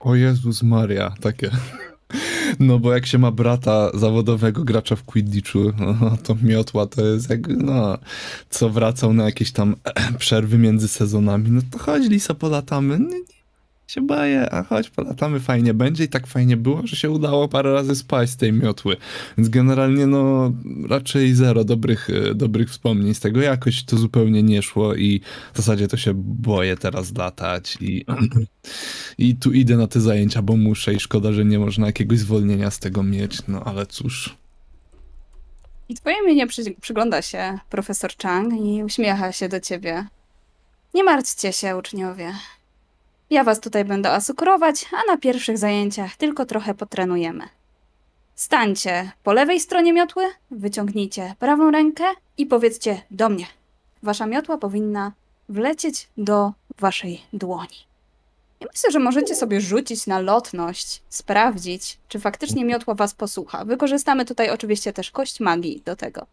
O 0.00 0.14
Jezus 0.14 0.62
Maria, 0.62 1.14
takie. 1.20 1.50
No 2.58 2.78
bo 2.78 2.92
jak 2.94 3.06
się 3.06 3.18
ma 3.18 3.30
brata 3.30 3.90
zawodowego 3.94 4.64
gracza 4.64 4.96
w 4.96 5.04
Quidditchu, 5.04 5.72
no, 5.78 6.16
to 6.22 6.36
miotła 6.42 6.86
to 6.86 7.06
jest 7.06 7.30
jak, 7.30 7.48
no, 7.48 7.98
co 8.50 8.70
wracał 8.70 9.12
na 9.12 9.24
jakieś 9.24 9.52
tam 9.52 9.76
przerwy 10.18 10.58
między 10.58 10.88
sezonami, 10.88 11.50
no 11.50 11.60
to 11.70 11.78
chodź 11.78 12.08
Lisa, 12.08 12.34
polatamy. 12.34 12.98
Nie, 12.98 13.39
się 13.90 14.00
boję, 14.00 14.50
a 14.54 14.62
chodź, 14.62 14.90
polatamy, 14.90 15.40
fajnie 15.40 15.74
będzie 15.74 16.04
i 16.04 16.08
tak 16.08 16.26
fajnie 16.26 16.56
było, 16.56 16.86
że 16.86 16.96
się 16.96 17.10
udało 17.10 17.48
parę 17.48 17.72
razy 17.72 17.96
spaść 17.96 18.32
z 18.32 18.36
tej 18.36 18.52
miotły. 18.52 18.96
Więc 19.38 19.48
generalnie 19.48 20.06
no 20.06 20.52
raczej 20.88 21.34
zero 21.34 21.64
dobrych, 21.64 22.10
e, 22.10 22.34
dobrych 22.34 22.70
wspomnień 22.70 23.14
z 23.14 23.20
tego. 23.20 23.40
Jakoś 23.40 23.84
to 23.84 23.96
zupełnie 23.96 24.42
nie 24.42 24.62
szło 24.62 24.94
i 24.94 25.20
w 25.54 25.56
zasadzie 25.56 25.88
to 25.88 25.96
się 25.96 26.12
boję 26.14 26.76
teraz 26.76 27.16
latać 27.16 27.78
i, 27.80 28.04
i 29.18 29.36
tu 29.36 29.52
idę 29.52 29.76
na 29.76 29.86
te 29.86 30.00
zajęcia, 30.00 30.42
bo 30.42 30.56
muszę 30.56 30.94
i 30.94 31.00
szkoda, 31.00 31.32
że 31.32 31.44
nie 31.44 31.58
można 31.58 31.86
jakiegoś 31.86 32.18
zwolnienia 32.18 32.70
z 32.70 32.78
tego 32.78 33.02
mieć, 33.02 33.38
no 33.48 33.64
ale 33.64 33.86
cóż. 33.86 34.36
I 35.88 35.94
twoje 35.94 36.16
imię 36.32 36.46
przy, 36.46 36.62
przygląda 36.80 37.22
się 37.22 37.58
profesor 37.70 38.10
Chang 38.22 38.52
i 38.64 38.84
uśmiecha 38.84 39.32
się 39.32 39.48
do 39.48 39.60
ciebie. 39.60 40.06
Nie 40.94 41.04
martwcie 41.04 41.52
się, 41.52 41.76
uczniowie. 41.76 42.32
Ja 43.30 43.44
was 43.44 43.60
tutaj 43.60 43.84
będę 43.84 44.10
asukurować, 44.10 44.86
a 44.92 45.12
na 45.12 45.18
pierwszych 45.18 45.58
zajęciach 45.58 46.16
tylko 46.16 46.46
trochę 46.46 46.74
potrenujemy. 46.74 47.48
Stańcie 48.34 49.12
po 49.22 49.32
lewej 49.32 49.60
stronie 49.60 49.92
miotły, 49.92 50.24
wyciągnijcie 50.50 51.34
prawą 51.38 51.70
rękę 51.70 52.04
i 52.38 52.46
powiedzcie 52.46 53.02
do 53.10 53.28
mnie. 53.28 53.46
Wasza 54.02 54.26
miotła 54.26 54.58
powinna 54.58 55.12
wlecieć 55.48 56.08
do 56.16 56.52
waszej 56.78 57.20
dłoni. 57.32 57.76
I 58.60 58.64
myślę, 58.72 58.90
że 58.90 58.98
możecie 58.98 59.34
sobie 59.34 59.60
rzucić 59.60 60.06
na 60.06 60.20
lotność, 60.20 61.02
sprawdzić, 61.08 61.98
czy 62.08 62.18
faktycznie 62.18 62.64
miotła 62.64 62.94
was 62.94 63.14
posłucha. 63.14 63.64
Wykorzystamy 63.64 64.24
tutaj 64.24 64.50
oczywiście 64.50 64.92
też 64.92 65.10
kość 65.10 65.40
magii 65.40 65.82
do 65.84 65.96
tego. 65.96 66.26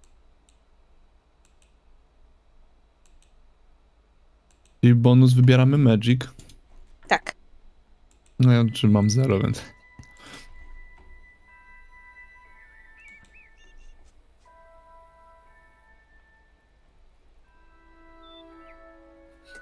I 4.82 4.93
bonus 4.93 5.34
wybieramy 5.34 5.78
Magic. 5.78 6.22
Tak. 7.08 7.36
No 8.39 8.51
ja 8.51 8.64
mam 8.84 9.10
zero, 9.10 9.39
więc... 9.39 9.64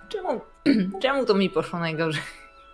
Czemu, 0.09 0.41
czemu 1.01 1.25
to 1.25 1.33
mi 1.33 1.49
poszło 1.49 1.79
najgorzej? 1.79 2.23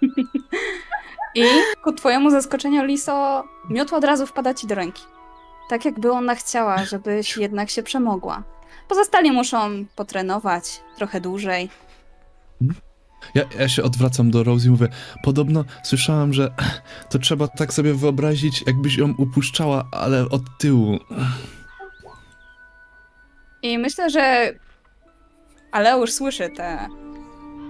I 1.35 1.43
ku 1.83 1.93
twojemu 1.93 2.29
zaskoczeniu, 2.29 2.85
Liso, 2.85 3.43
miotła 3.69 3.97
od 3.97 4.03
razu 4.03 4.27
wpada 4.27 4.53
ci 4.53 4.67
do 4.67 4.75
ręki. 4.75 5.03
Tak 5.69 5.85
jakby 5.85 6.11
ona 6.11 6.35
chciała, 6.35 6.85
żebyś 6.85 7.37
jednak 7.37 7.69
się 7.69 7.83
przemogła. 7.83 8.43
Pozostali 8.87 9.31
muszą 9.31 9.85
potrenować 9.95 10.81
trochę 10.95 11.21
dłużej. 11.21 11.69
Hmm? 12.59 12.90
Ja, 13.35 13.43
ja 13.59 13.69
się 13.69 13.83
odwracam 13.83 14.31
do 14.31 14.43
Rose 14.43 14.67
i 14.67 14.69
mówię, 14.69 14.87
podobno 15.23 15.65
słyszałam, 15.83 16.33
że 16.33 16.51
to 17.09 17.19
trzeba 17.19 17.47
tak 17.47 17.73
sobie 17.73 17.93
wyobrazić, 17.93 18.63
jakbyś 18.67 18.97
ją 18.97 19.13
upuszczała, 19.17 19.87
ale 19.91 20.29
od 20.29 20.41
tyłu. 20.59 20.99
I 23.61 23.77
myślę, 23.77 24.09
że 24.09 24.53
Aleusz 25.71 26.11
słyszy 26.11 26.49
tę 26.49 26.87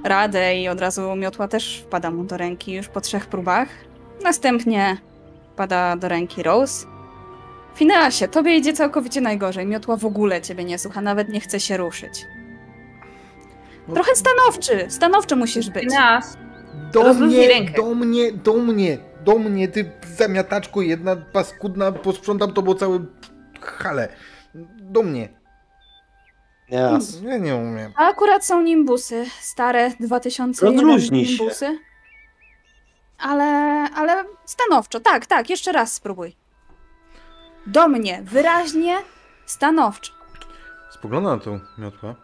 radę 0.04 0.62
i 0.62 0.68
od 0.68 0.80
razu 0.80 1.16
miotła 1.16 1.47
też 1.47 1.84
wpada 1.88 2.12
mu 2.12 2.24
do 2.24 2.38
ręki 2.38 2.74
już 2.74 2.88
po 2.88 3.02
trzech 3.02 3.28
próbach. 3.28 3.68
Następnie 4.24 4.97
wpada 5.54 5.95
do 5.95 6.10
ręki 6.10 6.43
Rose. 6.43 6.88
Fineasie, 7.76 8.28
tobie 8.28 8.58
idzie 8.58 8.74
całkowicie 8.74 9.22
najgorzej. 9.22 9.66
Miotła 9.66 9.97
w 9.97 10.06
ogóle 10.06 10.41
ciebie 10.41 10.64
nie 10.64 10.80
słucha, 10.80 11.02
nawet 11.02 11.30
nie 11.30 11.39
chce 11.39 11.60
się 11.60 11.78
ruszyć. 11.78 12.26
Trochę 13.94 14.16
stanowczy, 14.16 14.86
stanowczy 14.89 15.36
musisz 15.36 15.70
być. 15.70 15.94
Nas. 15.94 16.38
Do 16.94 17.04
Rozluźnij 17.04 17.38
mnie, 17.39 17.48
rękę. 17.48 17.74
do 17.74 17.96
mnie, 17.96 18.32
do 18.32 18.54
mnie, 18.54 18.98
do 19.24 19.38
mnie, 19.39 19.68
ty 19.68 19.92
zamiataczku 20.16 20.82
jedna 20.82 21.16
paskudna, 21.16 21.92
posprzątam 21.92 22.54
to, 22.54 22.62
bo 22.62 22.76
cały 22.76 23.06
hale. 23.62 24.10
Do 24.80 25.04
mnie. 25.04 25.30
Jas. 26.70 27.22
Ja 27.22 27.38
nie 27.38 27.56
umiem. 27.56 27.94
A 27.98 28.08
akurat 28.08 28.46
są 28.46 28.62
nimbusy, 28.62 29.26
stare 29.42 29.92
2001 30.00 30.80
Rozluźnij 30.80 31.26
się. 31.26 31.32
nimbusy. 31.38 31.80
Ale, 33.20 33.46
ale 33.96 34.24
stanowczo, 34.46 35.00
tak, 35.00 35.26
tak, 35.26 35.50
jeszcze 35.50 35.72
raz 35.72 35.94
spróbuj. 35.94 36.36
Do 37.68 37.88
mnie, 37.88 38.22
wyraźnie, 38.24 38.98
stanowczo. 39.46 40.14
Spoglądam 40.92 41.38
na 41.38 41.44
tą 41.44 41.60
miotłę. 41.78 42.16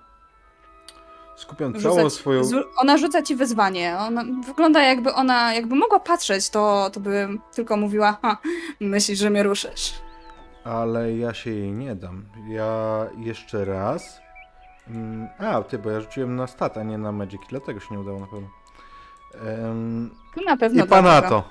Skupiam 1.37 1.73
Rzucać- 1.73 1.95
całą 1.95 2.09
swoją... 2.09 2.41
Ona 2.77 2.97
rzuca 2.97 3.21
ci 3.21 3.35
wyzwanie. 3.35 3.97
Ona 3.99 4.23
wygląda 4.47 4.83
jakby 4.83 5.13
ona, 5.13 5.53
jakby 5.53 5.75
mogła 5.75 5.99
patrzeć, 5.99 6.49
to, 6.49 6.89
to 6.93 6.99
by 6.99 7.27
tylko 7.55 7.77
mówiła, 7.77 8.17
ha, 8.21 8.37
myślisz, 8.79 9.19
że 9.19 9.29
mnie 9.29 9.43
ruszysz. 9.43 9.93
Ale 10.63 11.17
ja 11.17 11.33
się 11.33 11.51
jej 11.51 11.71
nie 11.71 11.95
dam. 11.95 12.25
Ja 12.49 13.05
jeszcze 13.17 13.65
raz. 13.65 14.19
Mm, 14.87 15.27
A, 15.39 15.61
ty, 15.61 15.77
bo 15.77 15.89
ja 15.91 16.01
rzuciłem 16.01 16.35
na 16.35 16.47
stat, 16.47 16.77
a 16.77 16.83
nie 16.83 16.97
na 16.97 17.11
Magic, 17.11 17.41
dlatego 17.49 17.79
się 17.79 17.87
nie 17.91 17.99
udało 17.99 18.19
na 18.19 18.27
pewno. 18.27 18.47
No 20.37 20.43
na 20.45 20.57
pewno 20.57 20.85
I 20.85 20.87
pana 20.87 21.21
to. 21.21 21.43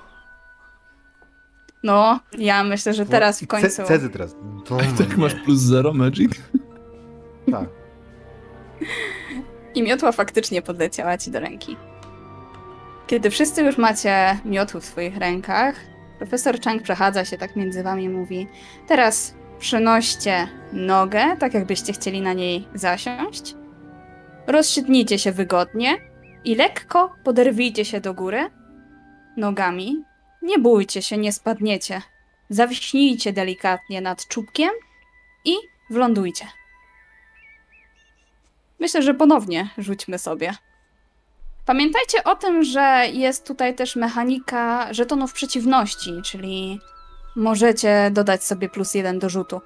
No, 1.83 2.21
ja 2.39 2.65
myślę, 2.65 2.95
że 2.95 3.07
teraz 3.07 3.41
w 3.41 3.47
końcu... 3.47 3.85
Cezy 3.85 4.11
teraz. 4.11 4.37
Do 4.69 4.77
Tak 4.99 5.17
masz 5.17 5.35
plus 5.35 5.59
zero 5.59 5.93
Magic? 5.93 6.33
Tak. 7.53 7.69
I 9.77 9.83
miotła 9.83 10.13
faktycznie 10.13 10.63
podleciała 10.63 11.19
ci 11.19 11.31
do 11.31 11.41
ręki. 11.41 11.77
Kiedy 13.07 13.31
wszyscy 13.31 13.63
już 13.63 13.79
macie 13.79 14.39
miotły 14.45 14.81
w 14.81 14.85
swoich 14.85 15.17
rękach, 15.17 15.75
profesor 16.19 16.61
Chang 16.61 16.83
przechadza 16.83 17.25
się 17.25 17.39
tak 17.39 17.57
między 17.57 17.83
wami 17.83 18.05
i 18.05 18.09
mówi: 18.09 18.47
Teraz 18.87 19.35
przenoście 19.59 20.49
nogę, 20.73 21.37
tak 21.39 21.55
jakbyście 21.55 21.93
chcieli 21.93 22.21
na 22.21 22.33
niej 22.33 22.69
zasiąść. 22.75 23.55
Rozsiednijcie 24.47 25.19
się 25.19 25.33
wygodnie 25.33 25.97
i 26.45 26.55
lekko 26.55 27.15
poderwijcie 27.25 27.85
się 27.85 28.01
do 28.01 28.15
góry 28.15 28.51
nogami. 29.37 30.05
Nie 30.43 30.59
bójcie 30.59 31.03
się, 31.03 31.17
nie 31.17 31.33
spadniecie. 31.33 32.03
Zawiśnijcie 32.51 33.33
delikatnie 33.33 34.01
nad 34.01 34.29
czubkiem 34.29 34.71
i 35.45 35.55
wlądujcie. 35.91 36.45
Myślę, 38.81 39.03
że 39.03 39.15
ponownie 39.15 39.69
rzućmy 39.79 40.19
sobie. 40.19 40.55
Pamiętajcie 41.67 42.25
o 42.25 42.35
tym, 42.37 42.65
że 42.65 43.03
jest 43.13 43.47
tutaj 43.47 43.75
też 43.75 43.97
mechanika 43.97 44.93
żetonów 44.95 45.33
przeciwności, 45.33 46.11
czyli 46.25 46.81
możecie 47.37 48.11
dodać 48.13 48.45
sobie 48.45 48.69
plus 48.69 48.95
jeden 48.95 49.19
do 49.19 49.29
rzutu. 49.29 49.61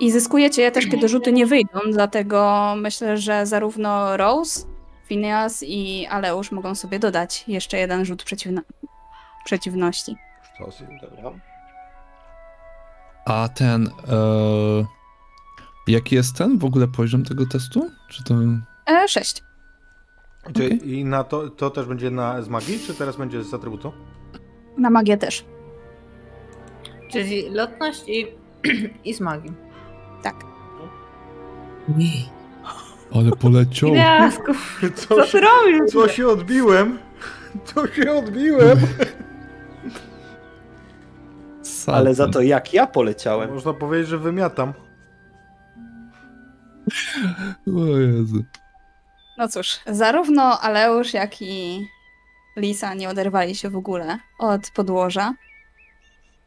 I 0.00 0.10
zyskujecie 0.10 0.62
je 0.62 0.70
też, 0.72 0.86
kiedy 0.86 1.08
rzuty 1.08 1.32
nie 1.32 1.46
wyjdą, 1.46 1.78
dlatego 1.92 2.74
myślę, 2.76 3.16
że 3.16 3.46
zarówno 3.46 4.16
Rose, 4.16 4.66
Phineas 5.08 5.62
i 5.62 6.06
Aleusz 6.10 6.52
mogą 6.52 6.74
sobie 6.74 6.98
dodać 6.98 7.44
jeszcze 7.48 7.78
jeden 7.78 8.04
rzut 8.04 8.22
przeciwno- 8.24 8.62
przeciwności. 9.44 10.16
Sztosy. 10.54 10.86
Dobra. 11.02 11.32
A 13.24 13.48
ten. 13.48 13.86
E, 13.86 13.90
jaki 15.88 16.14
jest 16.14 16.36
ten 16.36 16.58
w 16.58 16.64
ogóle 16.64 16.88
poziom 16.88 17.24
tego 17.24 17.46
testu? 17.46 17.90
Czy 18.08 18.24
to. 18.24 18.34
E, 18.88 19.08
sześć. 19.08 19.42
Czy, 20.54 20.66
Okej. 20.66 20.94
I 20.94 21.04
na 21.04 21.24
to, 21.24 21.50
to 21.50 21.70
też 21.70 21.86
będzie 21.86 22.10
na 22.10 22.42
z 22.42 22.48
magii, 22.48 22.78
czy 22.86 22.94
teraz 22.94 23.16
będzie 23.16 23.44
z 23.44 23.54
atrybutu? 23.54 23.92
Na 24.78 24.90
magię 24.90 25.16
też. 25.16 25.44
Czyli 27.10 27.50
lotność 27.50 28.04
i, 28.08 28.26
i 29.08 29.14
z 29.14 29.20
magii. 29.20 29.52
Tak. 30.22 30.34
Ale 33.14 33.30
poleciał. 33.30 33.94
Jasku, 33.94 34.52
Co 34.94 35.26
co 35.26 35.40
robisz? 35.40 35.92
Co 35.92 36.08
się 36.08 36.28
odbiłem? 36.28 36.98
Co 37.74 37.86
się 37.86 38.12
odbiłem? 38.12 38.78
Ale 41.86 42.14
za 42.14 42.28
to 42.28 42.40
jak 42.40 42.74
ja 42.74 42.86
poleciałem. 42.86 43.52
Można 43.54 43.72
powiedzieć, 43.72 44.08
że 44.08 44.18
wymiatam. 44.18 44.72
O 47.66 47.96
Jezu. 47.98 48.44
No 49.38 49.48
cóż, 49.48 49.78
zarówno 49.86 50.60
Aleusz, 50.60 51.14
jak 51.14 51.42
i 51.42 51.86
Lisa 52.56 52.94
nie 52.94 53.08
oderwali 53.08 53.54
się 53.54 53.70
w 53.70 53.76
ogóle 53.76 54.18
od 54.38 54.70
podłoża. 54.70 55.34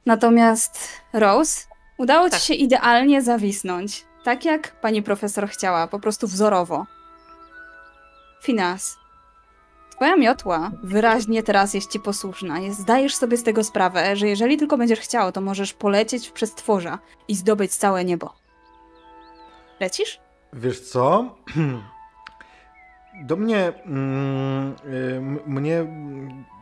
Natomiast 0.06 1.02
Rose 1.14 1.68
udało 1.98 2.30
Tak. 2.30 2.40
ci 2.40 2.48
się 2.48 2.54
idealnie 2.54 3.22
zawisnąć, 3.22 4.06
tak 4.24 4.46
jak 4.46 4.82
pani 4.82 5.04
profesor 5.04 5.50
chciała, 5.50 5.88
po 5.88 6.00
prostu 6.00 6.28
wzorowo. 6.28 6.86
Finas, 8.44 8.98
twoja 9.96 10.16
miotła 10.16 10.72
wyraźnie 10.84 11.44
teraz 11.44 11.74
jest 11.74 11.92
ci 11.92 12.00
posłuszna. 12.00 12.60
Jest, 12.60 12.80
zdajesz 12.80 13.16
sobie 13.16 13.38
z 13.38 13.44
tego 13.44 13.64
sprawę, 13.64 14.16
że 14.16 14.28
jeżeli 14.28 14.58
tylko 14.58 14.78
będziesz 14.78 15.00
chciał, 15.00 15.32
to 15.32 15.42
możesz 15.42 15.74
polecieć 15.74 16.28
w 16.28 16.32
przestworza 16.32 17.00
i 17.28 17.36
zdobyć 17.36 17.76
całe 17.76 18.06
niebo. 18.06 18.34
Lecisz? 19.80 20.20
Wiesz 20.54 20.80
co? 20.80 21.36
Do 23.24 23.36
mnie 23.36 23.74
mm, 23.86 24.74
y, 24.86 25.22
mnie 25.48 25.86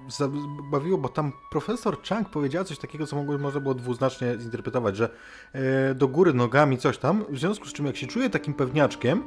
zabawiło, 0.08 0.98
bo 0.98 1.10
tam 1.10 1.32
profesor 1.52 2.02
Chang 2.02 2.30
powiedziała 2.30 2.66
coś 2.66 2.80
takiego, 2.80 3.08
co 3.08 3.16
mogło, 3.16 3.38
można 3.38 3.60
było 3.60 3.74
dwuznacznie 3.74 4.36
zinterpretować, 4.40 4.98
że 4.98 5.10
e, 5.54 5.96
do 5.96 6.08
góry 6.08 6.34
nogami 6.34 6.78
coś 6.78 6.98
tam, 6.98 7.26
w 7.30 7.40
związku 7.40 7.66
z 7.66 7.74
czym 7.74 7.86
jak 7.86 7.96
się 7.96 8.08
czuję 8.08 8.30
takim 8.30 8.54
pewniaczkiem, 8.54 9.24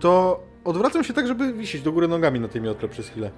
to 0.00 0.40
odwracam 0.64 1.04
się 1.04 1.14
tak, 1.14 1.26
żeby 1.26 1.52
wisieć 1.52 1.82
do 1.82 1.92
góry 1.92 2.08
nogami 2.08 2.40
na 2.40 2.48
tej 2.48 2.60
miotle 2.60 2.88
przez 2.88 3.08
chwilę. 3.08 3.30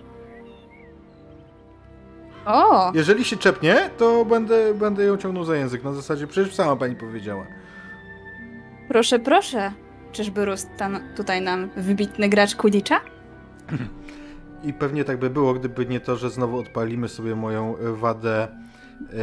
O! 2.47 2.93
Jeżeli 2.95 3.25
się 3.25 3.37
czepnie, 3.37 3.91
to 3.99 4.25
będę, 4.25 4.75
będę 4.75 5.05
ją 5.05 5.17
ciągnął 5.17 5.45
za 5.45 5.57
język, 5.57 5.85
na 5.85 5.93
zasadzie 5.93 6.27
przecież 6.27 6.55
sama 6.55 6.77
pani 6.77 6.97
powiedziała. 6.97 7.47
Proszę, 8.89 9.19
proszę. 9.19 9.73
Czyżby 10.13 10.45
rósł 10.45 10.67
tam, 10.77 11.01
tutaj 11.17 11.43
nam 11.43 11.71
wybitny 11.77 12.29
gracz 12.29 12.57
Quidditcha? 12.57 13.01
I 14.65 14.73
pewnie 14.73 15.05
tak 15.05 15.19
by 15.19 15.31
było, 15.31 15.55
gdyby 15.55 15.87
nie 15.87 16.01
to, 16.01 16.17
że 16.17 16.31
znowu 16.31 16.59
odpalimy 16.59 17.09
sobie 17.09 17.35
moją 17.37 17.77
e, 17.79 17.93
wadę. 17.93 18.43
e, 18.43 19.17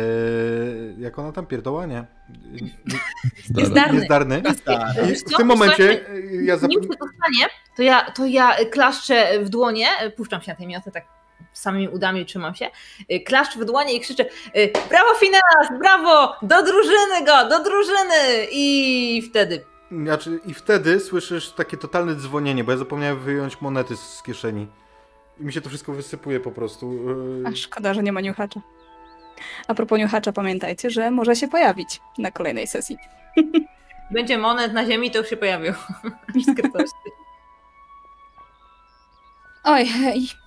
jak 0.97 1.19
ona 1.19 1.31
tam 1.31 1.45
pierdoła, 1.45 1.85
nie? 1.85 2.05
Niezdarny. 3.55 3.99
Niezdarny. 3.99 4.41
I 5.11 5.15
w 5.15 5.38
tym 5.38 5.47
momencie 5.47 5.89
e, 5.89 6.15
ja 6.43 6.53
Nim 6.53 6.59
zapomniałem. 6.59 6.84
się 6.84 6.97
to 6.99 7.05
stanie, 7.07 7.49
to 7.77 7.84
ja, 7.84 8.11
to 8.11 8.26
ja 8.26 8.55
klaszczę 8.72 9.39
w 9.43 9.49
dłonie, 9.49 9.88
puszczam 10.18 10.41
się 10.41 10.51
na 10.51 10.55
tej 10.55 10.68
miotę, 10.68 10.91
tak 10.91 11.03
samymi 11.53 11.89
udami 11.89 12.26
trzymam 12.26 12.55
się, 12.55 12.69
klaszczę 13.26 13.59
w 13.59 13.65
dłonie 13.65 13.93
i 13.93 13.99
krzyczę 13.99 14.26
brawo 14.89 15.15
Fineas, 15.19 15.80
brawo, 15.80 16.35
do 16.41 16.64
drużyny 16.64 17.26
go, 17.26 17.49
do 17.49 17.64
drużyny 17.64 18.47
i 18.51 19.22
wtedy 19.30 19.64
Znaczy, 19.91 20.39
I 20.45 20.53
wtedy 20.53 20.99
słyszysz 20.99 21.51
takie 21.51 21.77
totalne 21.77 22.15
dzwonienie, 22.15 22.64
bo 22.64 22.72
ja 22.72 22.77
zapomniałem 22.77 23.19
wyjąć 23.19 23.61
monety 23.61 23.97
z, 23.97 23.99
z 24.14 24.23
kieszeni. 24.23 24.68
I 25.39 25.43
mi 25.45 25.53
się 25.53 25.61
to 25.61 25.69
wszystko 25.69 25.93
wysypuje 25.93 26.39
po 26.39 26.51
prostu. 26.51 26.99
e, 27.45 27.47
A 27.47 27.55
szkoda, 27.55 27.93
że 27.93 28.03
nie 28.03 28.11
ma 28.11 28.22
niuchacza. 28.22 28.61
A 29.68 29.73
propos 29.73 29.99
niuchacza, 29.99 30.31
pamiętajcie, 30.31 30.89
że 30.89 31.11
może 31.11 31.35
się 31.35 31.47
pojawić 31.47 32.01
na 32.18 32.31
kolejnej 32.31 32.68
sesji. 32.68 32.97
będzie 34.11 34.38
monet 34.38 34.73
na 34.73 34.85
ziemi, 34.85 35.11
to 35.11 35.18
już 35.19 35.30
się 35.30 35.38
pojawił. 35.38 35.73
Oj, 39.64 39.85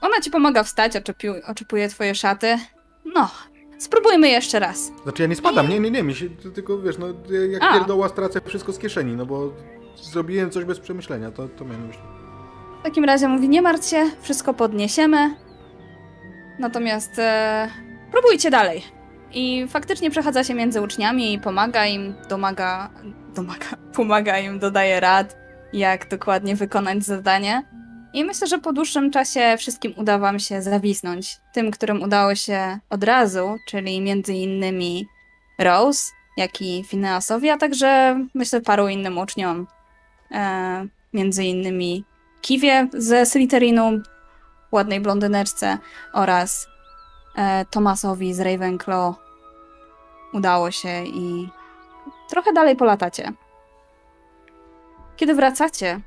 ona 0.01 0.21
ci 0.21 0.31
pomaga 0.31 0.63
wstać, 0.63 0.97
oczepiu, 0.97 1.35
oczepuje 1.47 1.89
twoje 1.89 2.15
szaty. 2.15 2.59
No, 3.05 3.31
spróbujmy 3.81 4.29
jeszcze 4.29 4.59
raz. 4.59 4.93
Znaczy 5.03 5.23
ja 5.23 5.29
nie 5.29 5.37
spadam, 5.37 5.69
nie, 5.69 5.81
nie, 5.81 5.91
nie, 5.91 6.03
mi 6.03 6.15
się 6.15 6.31
tylko 6.31 6.79
wiesz, 6.79 6.99
no 6.99 7.07
jak 7.51 7.63
A. 7.63 7.75
pierdoła 7.75 8.09
stracę 8.09 8.41
wszystko 8.45 8.73
z 8.73 8.79
kieszeni, 8.79 9.17
no 9.17 9.27
bo 9.27 9.53
zrobiłem 10.03 10.51
coś 10.51 10.65
bez 10.65 10.81
przemyślenia, 10.81 11.31
to, 11.31 11.49
to 11.49 11.65
miałem 11.65 11.87
myśli. 11.87 12.03
W 12.81 12.83
takim 12.83 13.05
razie 13.05 13.29
mówi, 13.29 13.49
nie 13.49 13.63
martw 13.63 13.89
się, 13.89 14.11
wszystko 14.23 14.55
podniesiemy. 14.55 15.35
Natomiast 16.59 17.19
e, 17.19 17.69
próbujcie 18.13 18.51
dalej. 18.51 18.83
I 19.33 19.67
faktycznie 19.69 20.11
przechadza 20.11 20.45
się 20.45 20.55
między 20.55 20.81
uczniami 20.81 21.33
i 21.33 21.39
pomaga 21.39 21.87
im, 21.87 22.15
domaga, 22.29 22.91
domaga, 23.35 23.67
pomaga 23.97 24.39
im, 24.39 24.59
dodaje 24.59 25.01
rad, 25.01 25.37
jak 25.73 26.09
dokładnie 26.09 26.57
wykonać 26.57 27.05
zadanie. 27.05 27.63
I 28.13 28.25
myślę, 28.25 28.47
że 28.47 28.59
po 28.59 28.73
dłuższym 28.73 29.11
czasie 29.11 29.57
wszystkim 29.59 29.95
uda 29.97 30.19
wam 30.19 30.39
się 30.39 30.63
zawisnąć. 30.63 31.37
Tym, 31.53 31.71
którym 31.71 32.03
udało 32.03 32.35
się 32.35 32.79
od 32.91 33.05
razu, 33.05 33.57
czyli 33.69 34.01
między 34.01 34.35
innymi 34.35 35.07
Rose, 35.59 36.13
jak 36.37 36.63
i 36.63 36.85
Phineasowi, 36.85 37.51
a 37.51 37.59
także 37.59 38.21
myślę 38.35 38.61
paru 38.61 38.89
innym 38.89 39.19
uczniom. 39.19 39.67
E, 40.31 40.87
między 41.13 41.45
innymi 41.45 42.05
Kiwie 42.41 42.89
ze 42.93 43.27
Slytherinu, 43.27 44.01
ładnej 44.73 45.01
blondyneczce 45.01 45.79
oraz 46.13 46.67
e, 47.37 47.65
Tomasowi 47.65 48.35
z 48.35 48.41
Ravenclaw. 48.41 49.15
Udało 50.33 50.71
się 50.71 51.05
i 51.05 51.49
trochę 52.31 52.53
dalej 52.53 52.77
polatacie. 52.77 53.33
Kiedy 55.17 55.35
wracacie 55.35 56.01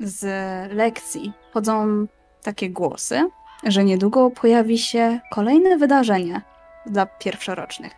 z 0.00 0.24
lekcji, 0.72 1.32
chodzą 1.52 2.06
takie 2.42 2.70
głosy, 2.70 3.30
że 3.64 3.84
niedługo 3.84 4.30
pojawi 4.30 4.78
się 4.78 5.20
kolejne 5.30 5.76
wydarzenie 5.76 6.42
dla 6.86 7.06
pierwszorocznych. 7.06 7.92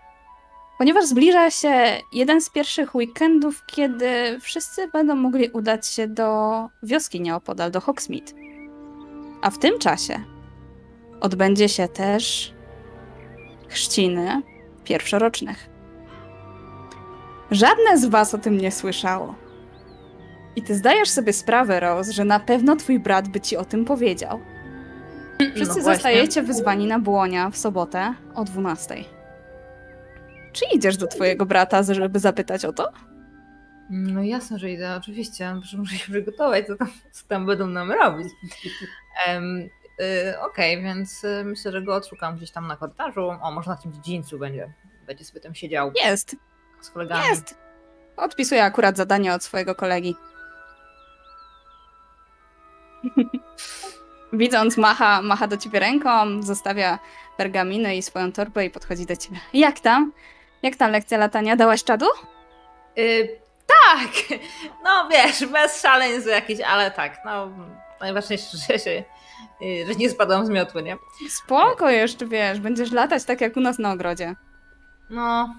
Ponieważ 0.79 1.05
zbliża 1.05 1.51
się 1.51 2.01
jeden 2.13 2.41
z 2.41 2.51
pierwszych 2.51 2.95
weekendów, 2.95 3.63
kiedy 3.67 4.41
wszyscy 4.41 4.89
będą 4.89 5.15
mogli 5.15 5.51
udać 5.51 5.87
się 5.87 6.09
do 6.09 6.69
wioski 6.83 7.21
nieopodal, 7.21 7.71
do 7.71 7.81
Hogsmeade. 7.81 8.33
A 9.43 9.51
w 9.51 9.59
tym 9.59 9.79
czasie 9.79 10.25
odbędzie 11.21 11.69
się 11.69 11.89
też 11.89 12.55
chrzciny 13.69 14.43
pierwszorocznych. 14.85 15.69
Żadne 17.51 17.99
z 17.99 18.05
was 18.07 18.35
o 18.35 18.39
tym 18.39 18.59
nie 18.59 18.73
słyszało. 18.73 19.44
I 20.57 20.63
ty 20.63 20.75
zdajesz 20.75 21.11
sobie 21.11 21.33
sprawę, 21.33 21.81
Rose, 21.81 22.13
że 22.13 22.25
na 22.25 22.41
pewno 22.41 22.77
twój 22.77 22.99
brat 22.99 23.29
by 23.29 23.41
ci 23.41 23.57
o 23.57 23.65
tym 23.65 23.85
powiedział. 23.85 24.41
Wszyscy 25.55 25.79
No 25.79 25.85
zostajecie 25.85 26.43
wyzwani 26.43 26.87
na 26.87 26.99
błonia 26.99 27.51
w 27.51 27.57
sobotę 27.57 28.15
o 28.35 28.45
12. 28.45 28.95
Czy 30.53 30.65
idziesz 30.75 30.97
do 30.97 31.07
twojego 31.07 31.47
brata, 31.47 31.83
żeby 31.83 32.19
zapytać 32.19 32.65
o 32.65 32.73
to? 32.73 32.93
No 33.91 34.23
jasne, 34.23 34.59
że 34.59 34.71
idę, 34.71 34.97
oczywiście. 34.97 35.55
Muszę, 35.55 35.97
się 35.97 36.13
przygotować, 36.13 36.67
co 36.67 36.77
tam, 36.77 36.89
co 37.13 37.27
tam 37.29 37.47
będą 37.47 37.67
nam 37.67 37.93
robić. 37.93 38.29
Em, 39.27 39.69
y, 40.01 40.41
Okej, 40.41 40.83
więc 40.83 41.25
y, 41.25 41.43
myślę, 41.45 41.73
że 41.73 41.83
go 41.83 41.95
odszukam 41.95 42.37
gdzieś 42.37 42.51
tam 42.51 42.67
na 42.67 42.77
korytarzu. 42.77 43.29
O, 43.43 43.51
może 43.51 43.71
na 43.71 43.77
tym 43.77 43.93
dziedzińcu 43.93 44.39
będzie. 44.39 44.73
Będzie 45.07 45.25
sobie 45.25 45.41
tam 45.41 45.55
siedział 45.55 45.93
Jest, 46.05 46.37
z 46.81 46.91
kolegami. 46.91 47.29
jest. 47.29 47.59
Odpisuję 48.17 48.65
akurat 48.65 48.97
zadanie 48.97 49.35
od 49.35 49.43
swojego 49.45 49.75
kolegi. 49.75 50.17
Widząc, 54.33 54.77
macha, 54.77 55.23
macha 55.23 55.47
do 55.47 55.57
ciebie 55.57 55.81
ręką, 55.81 56.43
zostawia 56.43 56.99
pergaminy 57.37 57.97
i 57.97 58.03
swoją 58.03 58.33
torbę 58.33 58.65
i 58.67 58.71
podchodzi 58.71 59.07
do 59.07 59.17
ciebie. 59.17 59.37
Jak 59.55 59.81
tam? 59.81 60.13
Jak 60.63 60.77
tam 60.77 60.91
lekcja 60.91 61.19
latania? 61.19 61.57
Dałaś 61.57 61.85
czadu? 61.85 62.07
Y, 62.99 63.29
tak! 63.67 64.39
No 64.85 65.09
wiesz, 65.11 65.47
bez 65.47 65.83
szaleństw 65.83 66.29
jakichś, 66.31 66.61
ale 66.61 66.91
tak, 66.91 67.19
no 67.25 67.49
najważniejsze, 68.01 68.57
że 68.69 68.79
się 68.79 69.05
y, 69.63 69.87
że 69.87 69.95
nie 69.95 70.11
spadłam 70.11 70.47
z 70.47 70.49
miotły, 70.49 70.83
nie? 70.83 70.97
Spoko 71.29 71.91
jeszcze, 71.91 72.27
wiesz, 72.27 72.61
będziesz 72.61 72.93
latać 72.93 73.25
tak 73.25 73.41
jak 73.41 73.57
u 73.57 73.61
nas 73.61 73.79
na 73.79 73.93
ogrodzie. 73.93 74.35
No, 75.11 75.55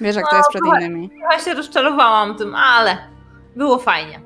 Wiesz, 0.00 0.16
jak 0.16 0.24
No, 0.24 0.30
to 0.30 0.36
jest 0.36 0.48
przed 0.48 0.62
innymi. 0.66 1.10
trochę 1.20 1.44
się 1.44 1.54
rozczarowałam 1.54 2.36
tym, 2.38 2.54
ale 2.54 2.98
było 3.56 3.78
fajnie. 3.78 4.20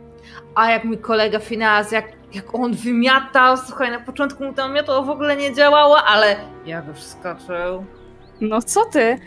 A 0.55 0.71
jak 0.71 0.85
mój 0.85 0.99
kolega 0.99 1.39
Finaz, 1.39 1.93
jak, 1.93 2.05
jak 2.37 2.55
on 2.55 2.75
wymiatał, 2.75 3.57
słuchaj, 3.57 3.91
na 3.91 4.01
początku 4.01 4.45
mu 4.45 4.53
to 4.53 4.69
miotło 4.69 5.03
w 5.03 5.11
ogóle 5.11 5.37
nie 5.37 5.55
działało, 5.55 6.03
ale 6.05 6.37
jak 6.67 6.87
już 6.87 6.99
skoczył, 6.99 7.85
No 8.41 8.63
co 8.63 8.85
ty? 8.85 9.19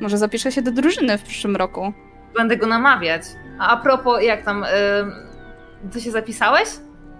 Może 0.00 0.18
zapiszę 0.18 0.52
się 0.52 0.62
do 0.62 0.70
drużyny 0.72 1.18
w 1.18 1.22
przyszłym 1.22 1.56
roku. 1.56 1.92
będę 2.36 2.56
go 2.56 2.66
namawiać. 2.66 3.22
A 3.58 3.68
a 3.68 3.76
propos, 3.76 4.22
jak 4.22 4.44
tam, 4.44 4.64
y, 4.64 4.68
ty 5.92 6.00
się 6.00 6.10
zapisałeś? 6.10 6.68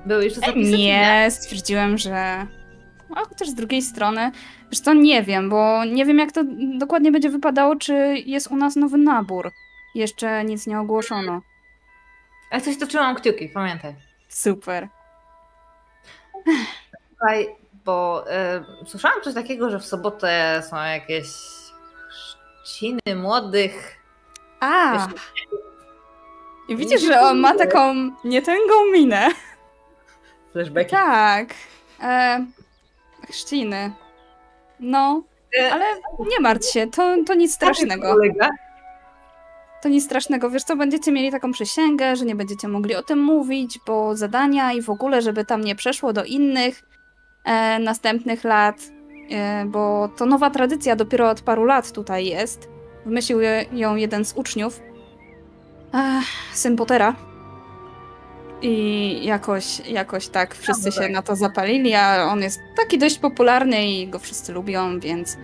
Były 0.06 0.24
jeszcze 0.24 0.40
zapisy? 0.40 0.78
Nie, 0.78 1.26
stwierdziłem, 1.30 1.98
że. 1.98 2.46
A 3.16 3.20
chociaż 3.28 3.48
z 3.48 3.54
drugiej 3.54 3.82
strony, 3.82 4.30
wiesz 4.70 4.80
to 4.80 4.94
nie 4.94 5.22
wiem, 5.22 5.50
bo 5.50 5.84
nie 5.84 6.04
wiem 6.06 6.18
jak 6.18 6.32
to 6.32 6.44
dokładnie 6.78 7.12
będzie 7.12 7.30
wypadało, 7.30 7.76
czy 7.76 7.92
jest 8.26 8.50
u 8.50 8.56
nas 8.56 8.76
nowy 8.76 8.98
nabór. 8.98 9.50
Jeszcze 9.94 10.44
nic 10.44 10.66
nie 10.66 10.80
ogłoszono. 10.80 11.40
Ale 12.50 12.60
coś 12.60 12.78
toczyłam 12.78 13.14
kciuki, 13.16 13.48
pamiętaj. 13.48 13.94
Super. 14.28 14.88
Słuchaj, 17.08 17.48
bo 17.84 18.24
y, 18.84 18.88
słyszałam 18.88 19.22
coś 19.22 19.34
takiego, 19.34 19.70
że 19.70 19.78
w 19.78 19.84
sobotę 19.86 20.62
są 20.70 20.76
jakieś 20.76 21.26
chrzciny 22.64 23.16
młodych. 23.16 23.94
A! 24.60 24.92
Wiesz, 24.92 25.18
I 26.68 26.76
widzisz, 26.76 27.02
że 27.02 27.20
on 27.20 27.38
ma 27.38 27.54
taką 27.54 27.94
nietęgą 28.24 28.86
minę. 28.92 29.28
Flashbacki. 30.52 30.90
Tak. 30.90 31.48
E, 32.02 32.46
chrzciny. 33.30 33.92
No, 34.80 35.22
E, 35.60 35.72
ale 35.72 35.84
nie 36.18 36.40
martw 36.40 36.72
się, 36.72 36.90
to, 36.90 37.16
to 37.26 37.34
nic 37.34 37.54
strasznego. 37.54 38.14
Kolega. 38.14 38.48
To 39.82 39.88
nic 39.88 40.04
strasznego. 40.04 40.50
Wiesz 40.50 40.62
co, 40.62 40.76
będziecie 40.76 41.12
mieli 41.12 41.30
taką 41.30 41.52
przysięgę, 41.52 42.16
że 42.16 42.24
nie 42.24 42.34
będziecie 42.34 42.68
mogli 42.68 42.94
o 42.94 43.02
tym 43.02 43.18
mówić, 43.18 43.78
bo 43.86 44.16
zadania 44.16 44.72
i 44.72 44.82
w 44.82 44.90
ogóle, 44.90 45.22
żeby 45.22 45.44
tam 45.44 45.60
nie 45.60 45.74
przeszło 45.74 46.12
do 46.12 46.24
innych 46.24 46.82
e, 47.44 47.78
następnych 47.78 48.44
lat, 48.44 48.76
e, 49.30 49.64
bo 49.64 50.08
to 50.16 50.26
nowa 50.26 50.50
tradycja 50.50 50.96
dopiero 50.96 51.30
od 51.30 51.40
paru 51.40 51.64
lat 51.64 51.92
tutaj 51.92 52.26
jest. 52.26 52.68
Wymyślił 53.04 53.40
ją 53.72 53.96
jeden 53.96 54.24
z 54.24 54.32
uczniów, 54.36 54.80
e, 55.94 56.20
syn 56.52 56.76
Pottera. 56.76 57.14
I 58.62 59.24
jakoś, 59.24 59.88
jakoś 59.88 60.28
tak 60.28 60.54
wszyscy 60.54 60.92
się 60.92 61.08
na 61.08 61.22
to 61.22 61.36
zapalili, 61.36 61.94
a 61.94 62.24
on 62.24 62.42
jest 62.42 62.60
taki 62.76 62.98
dość 62.98 63.18
popularny 63.18 63.86
i 63.86 64.08
go 64.08 64.18
wszyscy 64.18 64.52
lubią, 64.52 65.00
więc... 65.00 65.36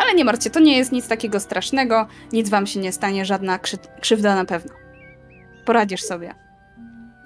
Ale 0.00 0.14
nie 0.14 0.24
martwcie, 0.24 0.50
to 0.50 0.60
nie 0.60 0.78
jest 0.78 0.92
nic 0.92 1.08
takiego 1.08 1.40
strasznego, 1.40 2.06
nic 2.32 2.48
wam 2.50 2.66
się 2.66 2.80
nie 2.80 2.92
stanie, 2.92 3.24
żadna 3.24 3.58
krzy 3.58 3.76
krzywda 4.00 4.34
na 4.34 4.44
pewno. 4.44 4.74
Poradzisz 5.66 6.02
sobie. 6.02 6.34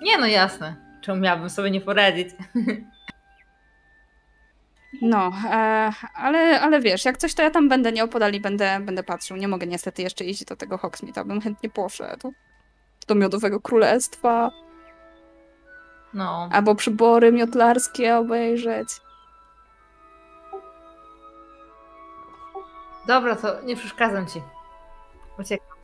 Nie 0.03 0.19
no 0.19 0.27
jasne. 0.27 0.77
Czemu 1.01 1.21
miałabym 1.21 1.51
sobie 1.51 1.71
nie 1.71 1.81
poradzić? 1.81 2.29
No, 5.03 5.33
e, 5.51 5.91
ale, 6.15 6.61
ale 6.61 6.81
wiesz, 6.81 7.05
jak 7.05 7.19
coś 7.19 7.35
to 7.35 7.43
ja 7.43 7.51
tam 7.51 7.69
będę 7.69 7.93
nieopodal 7.93 8.33
i 8.33 8.41
będę, 8.41 8.81
będę 8.81 9.03
patrzył. 9.03 9.37
Nie 9.37 9.49
mogę 9.49 9.67
niestety 9.67 10.03
jeszcze 10.03 10.25
iść 10.25 10.45
do 10.45 10.57
tego 10.57 10.79
Hogsmeade, 10.79 11.25
bym 11.25 11.41
chętnie 11.41 11.71
poszedł. 11.71 12.33
Do 13.09 13.15
Miodowego 13.15 13.61
Królestwa, 13.61 14.51
No. 16.15 16.49
albo 16.53 16.75
przybory 16.75 17.33
miotlarskie 17.33 18.17
obejrzeć. 18.17 18.89
Dobra, 23.07 23.37
to 23.37 23.63
nie 23.63 23.77
przeszkadzam 23.77 24.27
ci. 24.27 24.43
Uciekam. 25.39 25.77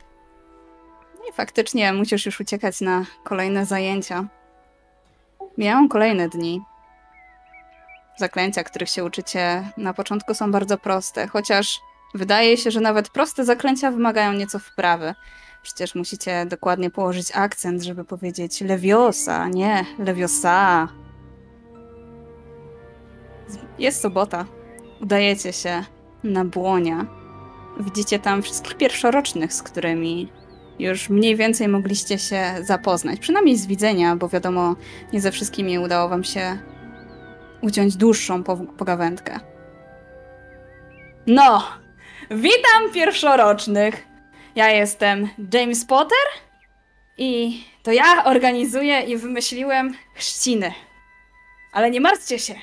No 1.19 1.25
I 1.29 1.33
faktycznie 1.33 1.93
musisz 1.93 2.25
już 2.25 2.39
uciekać 2.39 2.81
na 2.81 3.05
kolejne 3.23 3.65
zajęcia. 3.65 4.25
Miałam 5.57 5.89
kolejne 5.89 6.29
dni. 6.29 6.61
Zaklęcia, 8.17 8.63
których 8.63 8.89
się 8.89 9.03
uczycie 9.03 9.71
na 9.77 9.93
początku 9.93 10.33
są 10.33 10.51
bardzo 10.51 10.77
proste, 10.77 11.27
chociaż 11.27 11.79
wydaje 12.13 12.57
się, 12.57 12.71
że 12.71 12.81
nawet 12.81 13.09
proste 13.09 13.45
zaklęcia 13.45 13.91
wymagają 13.91 14.33
nieco 14.33 14.59
wprawy. 14.59 15.13
Przecież 15.61 15.95
musicie 15.95 16.45
dokładnie 16.45 16.89
położyć 16.89 17.31
akcent, 17.35 17.83
żeby 17.83 18.05
powiedzieć 18.05 18.61
Leviosa, 18.61 19.47
nie 19.47 19.85
Leviosa. 19.99 20.87
Jest 23.79 24.01
sobota. 24.01 24.45
Udajecie 25.01 25.53
się 25.53 25.83
na 26.23 26.45
błonia. 26.45 27.05
Widzicie 27.79 28.19
tam 28.19 28.41
wszystkich 28.41 28.77
pierwszorocznych, 28.77 29.53
z 29.53 29.63
którymi 29.63 30.31
już 30.79 31.09
mniej 31.09 31.35
więcej 31.35 31.67
mogliście 31.67 32.19
się 32.19 32.43
zapoznać. 32.61 33.19
Przynajmniej 33.19 33.57
z 33.57 33.67
widzenia, 33.67 34.15
bo 34.15 34.29
wiadomo, 34.29 34.75
nie 35.13 35.21
ze 35.21 35.31
wszystkimi 35.31 35.79
udało 35.79 36.09
wam 36.09 36.23
się 36.23 36.57
uciąć 37.61 37.95
dłuższą 37.97 38.43
po- 38.43 38.57
pogawędkę. 38.57 39.39
No, 41.27 41.63
witam 42.31 42.93
pierwszorocznych. 42.93 44.07
Ja 44.55 44.69
jestem 44.69 45.29
James 45.53 45.85
Potter 45.85 46.17
i 47.17 47.63
to 47.83 47.91
ja 47.91 48.23
organizuję 48.23 49.01
i 49.01 49.17
wymyśliłem 49.17 49.93
chrzciny. 50.15 50.73
Ale 51.73 51.91
nie 51.91 52.01
martwcie 52.01 52.39
się. 52.39 52.55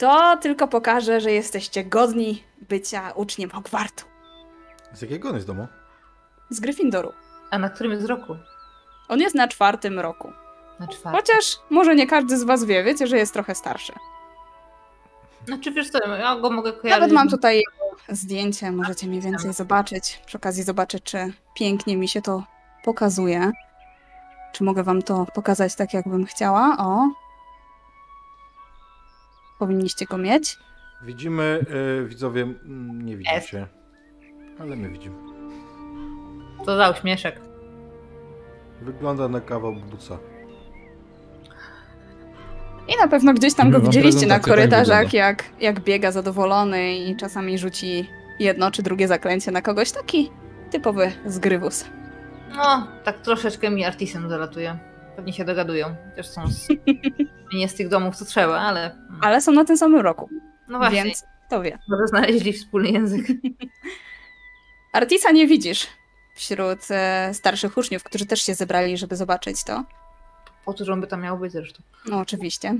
To 0.00 0.36
tylko 0.36 0.68
pokaże, 0.68 1.20
że 1.20 1.32
jesteście 1.32 1.84
godni 1.84 2.44
bycia 2.68 3.12
uczniem 3.14 3.50
Hogwartu. 3.50 4.04
Z 4.92 5.02
jakiego 5.02 5.28
on 5.28 5.34
jest 5.34 5.46
domu? 5.46 5.66
Z 6.50 6.60
Gryffindoru. 6.60 7.12
A 7.50 7.58
na 7.58 7.70
którym 7.70 7.92
jest 7.92 8.06
roku? 8.06 8.36
On 9.08 9.20
jest 9.20 9.34
na 9.34 9.48
czwartym 9.48 10.00
roku. 10.00 10.32
Na 10.80 10.88
czwartym. 10.88 11.12
Chociaż 11.12 11.58
może 11.70 11.94
nie 11.94 12.06
każdy 12.06 12.38
z 12.38 12.44
was 12.44 12.64
wie, 12.64 12.84
wiecie, 12.84 13.06
że 13.06 13.16
jest 13.16 13.32
trochę 13.32 13.54
starszy. 13.54 13.92
Znaczy 15.46 15.72
wiesz 15.72 15.90
co, 15.90 16.08
ja 16.08 16.36
go 16.36 16.50
mogę 16.50 16.72
kojarzyć. 16.72 17.00
Nawet 17.00 17.12
mam 17.12 17.28
tutaj 17.28 17.62
zdjęcie, 18.08 18.72
możecie 18.72 19.06
mniej 19.06 19.20
więcej 19.20 19.52
zobaczyć. 19.52 20.22
Przy 20.26 20.36
okazji 20.36 20.62
zobaczyć, 20.62 21.02
czy 21.02 21.32
pięknie 21.54 21.96
mi 21.96 22.08
się 22.08 22.22
to 22.22 22.42
pokazuje. 22.84 23.52
Czy 24.52 24.64
mogę 24.64 24.82
wam 24.82 25.02
to 25.02 25.26
pokazać 25.34 25.74
tak, 25.74 25.94
jakbym 25.94 26.26
chciała? 26.26 26.76
O. 26.78 27.08
Powinniście 29.60 30.06
go 30.06 30.18
mieć. 30.18 30.58
Widzimy, 31.02 31.64
y, 32.04 32.08
widzowie, 32.08 32.46
nie 32.92 33.16
widzicie. 33.16 33.66
Ale 34.60 34.76
my 34.76 34.88
widzimy. 34.88 35.16
To 36.66 36.76
za 36.76 36.90
uśmieszek. 36.90 37.40
Wygląda 38.82 39.28
na 39.28 39.40
kawał 39.40 39.74
buca. 39.74 40.18
I 42.88 42.96
na 43.00 43.08
pewno 43.08 43.34
gdzieś 43.34 43.54
tam 43.54 43.70
go 43.70 43.80
widzieliście 43.80 44.26
na 44.26 44.34
tak 44.34 44.44
korytarzach, 44.44 45.04
wygląda. 45.04 45.18
jak, 45.26 45.44
jak 45.60 45.80
biega 45.80 46.12
zadowolony 46.12 46.94
i 46.96 47.16
czasami 47.16 47.58
rzuci 47.58 48.08
jedno 48.38 48.70
czy 48.70 48.82
drugie 48.82 49.08
zaklęcie 49.08 49.50
na 49.50 49.62
kogoś. 49.62 49.92
Taki 49.92 50.30
typowy 50.70 51.12
zgrywus. 51.26 51.84
No, 52.56 52.86
tak 53.04 53.20
troszeczkę 53.20 53.70
mi 53.70 53.84
artisem 53.84 54.28
zalatuje. 54.28 54.78
Pewnie 55.20 55.32
się 55.32 55.44
dogadują. 55.44 55.96
Też 56.16 56.28
są 56.28 56.46
z... 56.46 56.68
nie 57.54 57.68
z 57.68 57.74
tych 57.74 57.88
domów, 57.88 58.16
co 58.16 58.24
trzeba, 58.24 58.60
ale... 58.60 58.96
Ale 59.22 59.40
są 59.40 59.52
na 59.52 59.64
tym 59.64 59.76
samym 59.76 60.00
roku, 60.00 60.28
No 60.68 60.78
właśnie, 60.78 61.04
więc 61.04 61.24
kto 61.46 61.62
wie. 61.62 61.78
może 61.88 62.06
znaleźli 62.06 62.52
wspólny 62.52 62.90
język. 62.90 63.26
Artisa 64.92 65.30
nie 65.30 65.46
widzisz 65.46 65.86
wśród 66.34 66.78
e, 66.90 67.30
starszych 67.34 67.76
uczniów, 67.76 68.02
którzy 68.02 68.26
też 68.26 68.42
się 68.42 68.54
zebrali, 68.54 68.96
żeby 68.98 69.16
zobaczyć 69.16 69.64
to. 69.64 69.84
Po 70.64 70.74
co, 70.74 70.84
żeby 70.84 71.06
tam 71.06 71.22
miał 71.22 71.38
być 71.38 71.52
zresztą. 71.52 71.82
No, 72.06 72.18
oczywiście. 72.18 72.74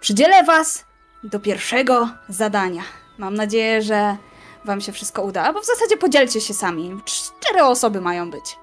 Przydzielę 0.00 0.44
was 0.44 0.84
do 1.24 1.40
pierwszego 1.40 2.08
zadania. 2.28 2.82
Mam 3.18 3.34
nadzieję, 3.34 3.82
że 3.82 4.16
wam 4.64 4.80
się 4.80 4.92
wszystko 4.92 5.22
uda, 5.22 5.52
bo 5.52 5.60
w 5.60 5.66
zasadzie 5.66 5.96
podzielcie 5.96 6.40
się 6.40 6.54
sami. 6.54 7.00
Cztery 7.04 7.62
osoby 7.64 8.00
mają 8.00 8.30
być. 8.30 8.56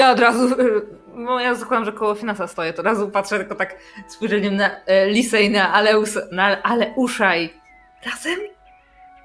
Ja 0.00 0.10
od 0.12 0.20
razu, 0.20 0.56
no 1.14 1.40
ja 1.40 1.54
zakładam, 1.54 1.84
że 1.84 1.92
koło 1.92 2.14
finansa 2.14 2.46
stoję, 2.46 2.72
to 2.72 2.80
od 2.80 2.86
razu 2.86 3.08
patrzę 3.08 3.38
tylko 3.38 3.54
tak 3.54 3.76
spojrzeniem 4.08 4.56
na 4.56 4.70
e, 4.86 5.10
Lisę 5.10 5.42
i 5.42 5.50
na 5.50 5.72
Aleus, 5.72 6.18
na 6.32 6.62
Aleusza 6.62 7.36
i 7.36 7.50
razem? 8.06 8.38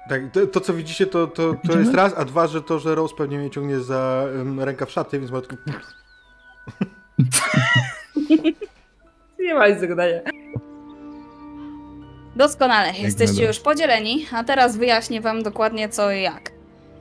Tak, 0.08 0.22
to, 0.32 0.46
to 0.46 0.60
co 0.60 0.74
widzicie, 0.74 1.06
to, 1.06 1.26
to, 1.26 1.52
to 1.52 1.58
Idziemy? 1.64 1.80
jest 1.80 1.94
raz, 1.94 2.14
a 2.16 2.24
dwa, 2.24 2.46
że 2.46 2.62
to, 2.62 2.78
że 2.78 2.94
Rose 2.94 3.14
pewnie 3.16 3.38
mnie 3.38 3.50
ciągnie 3.50 3.80
za 3.80 4.24
um, 4.36 4.60
rękaw 4.60 4.90
szaty, 4.90 5.18
więc 5.18 5.30
ma 5.30 5.40
tylko... 5.40 5.56
Nie 9.38 9.54
ma 9.54 9.68
nic 9.68 9.80
do 9.80 9.88
gadania. 9.88 10.20
Doskonale, 12.36 12.92
jesteście 12.92 13.46
już 13.46 13.60
podzieleni, 13.60 14.26
a 14.32 14.44
teraz 14.44 14.76
wyjaśnię 14.76 15.20
wam 15.20 15.42
dokładnie 15.42 15.88
co 15.88 16.12
i 16.12 16.22
jak. 16.22 16.50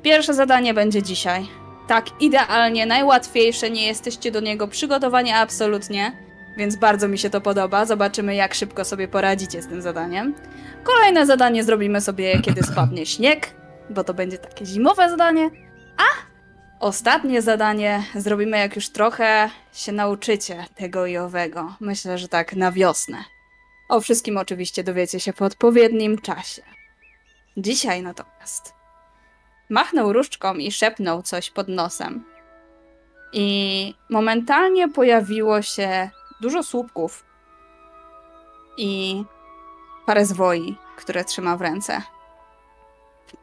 Pierwsze 0.02 0.34
zadanie 0.34 0.74
będzie 0.74 1.04
dzisiaj. 1.04 1.65
Tak, 1.88 2.22
idealnie, 2.22 2.86
najłatwiejsze, 2.86 3.70
nie 3.70 3.88
jesteście 3.88 4.32
do 4.32 4.40
niego 4.40 4.68
przygotowani 4.68 5.32
absolutnie, 5.32 6.12
więc 6.58 6.76
bardzo 6.76 7.08
mi 7.08 7.18
się 7.18 7.30
to 7.30 7.42
podoba. 7.42 7.86
Zobaczymy, 7.86 8.36
jak 8.36 8.54
szybko 8.54 8.86
sobie 8.86 9.08
poradzicie 9.08 9.62
z 9.62 9.68
tym 9.68 9.82
zadaniem. 9.82 10.36
Kolejne 10.84 11.26
zadanie 11.26 11.64
zrobimy 11.64 12.02
sobie, 12.02 12.42
kiedy 12.42 12.64
spadnie 12.64 13.06
śnieg, 13.16 13.56
bo 13.90 14.04
to 14.04 14.14
będzie 14.14 14.38
takie 14.38 14.66
zimowe 14.66 15.10
zadanie. 15.10 15.50
A 15.98 16.04
ostatnie 16.80 17.42
zadanie 17.42 18.04
zrobimy, 18.16 18.58
jak 18.58 18.76
już 18.76 18.90
trochę 18.90 19.50
się 19.74 19.92
nauczycie 19.92 20.66
tego 20.76 21.06
i 21.06 21.18
owego. 21.18 21.76
Myślę, 21.80 22.18
że 22.18 22.28
tak 22.28 22.56
na 22.56 22.72
wiosnę. 22.72 23.18
O 23.90 24.02
wszystkim 24.02 24.38
oczywiście 24.38 24.84
dowiecie 24.84 25.20
się 25.20 25.34
w 25.34 25.42
odpowiednim 25.42 26.18
czasie. 26.18 26.62
Dzisiaj 27.58 28.02
natomiast 28.02 28.74
machnął 29.70 30.14
różdżką 30.14 30.54
i 30.54 30.72
szepnął 30.72 31.22
coś 31.22 31.52
pod 31.52 31.68
nosem. 31.68 32.24
I 33.34 33.96
momentalnie 34.10 34.90
pojawiło 34.90 35.62
się 35.62 36.10
dużo 36.42 36.64
słupków 36.64 37.26
i 38.78 39.24
parę 40.06 40.26
zwoi, 40.26 40.78
które 40.98 41.26
trzyma 41.26 41.58
w 41.58 41.62
ręce. 41.62 42.02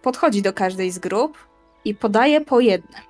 Podchodzi 0.03 0.43
do 0.43 0.53
każdej 0.53 0.90
z 0.90 0.99
grup 0.99 1.39
i 1.85 1.94
podaje 1.94 2.40
po 2.40 2.61
jednym. 2.61 3.03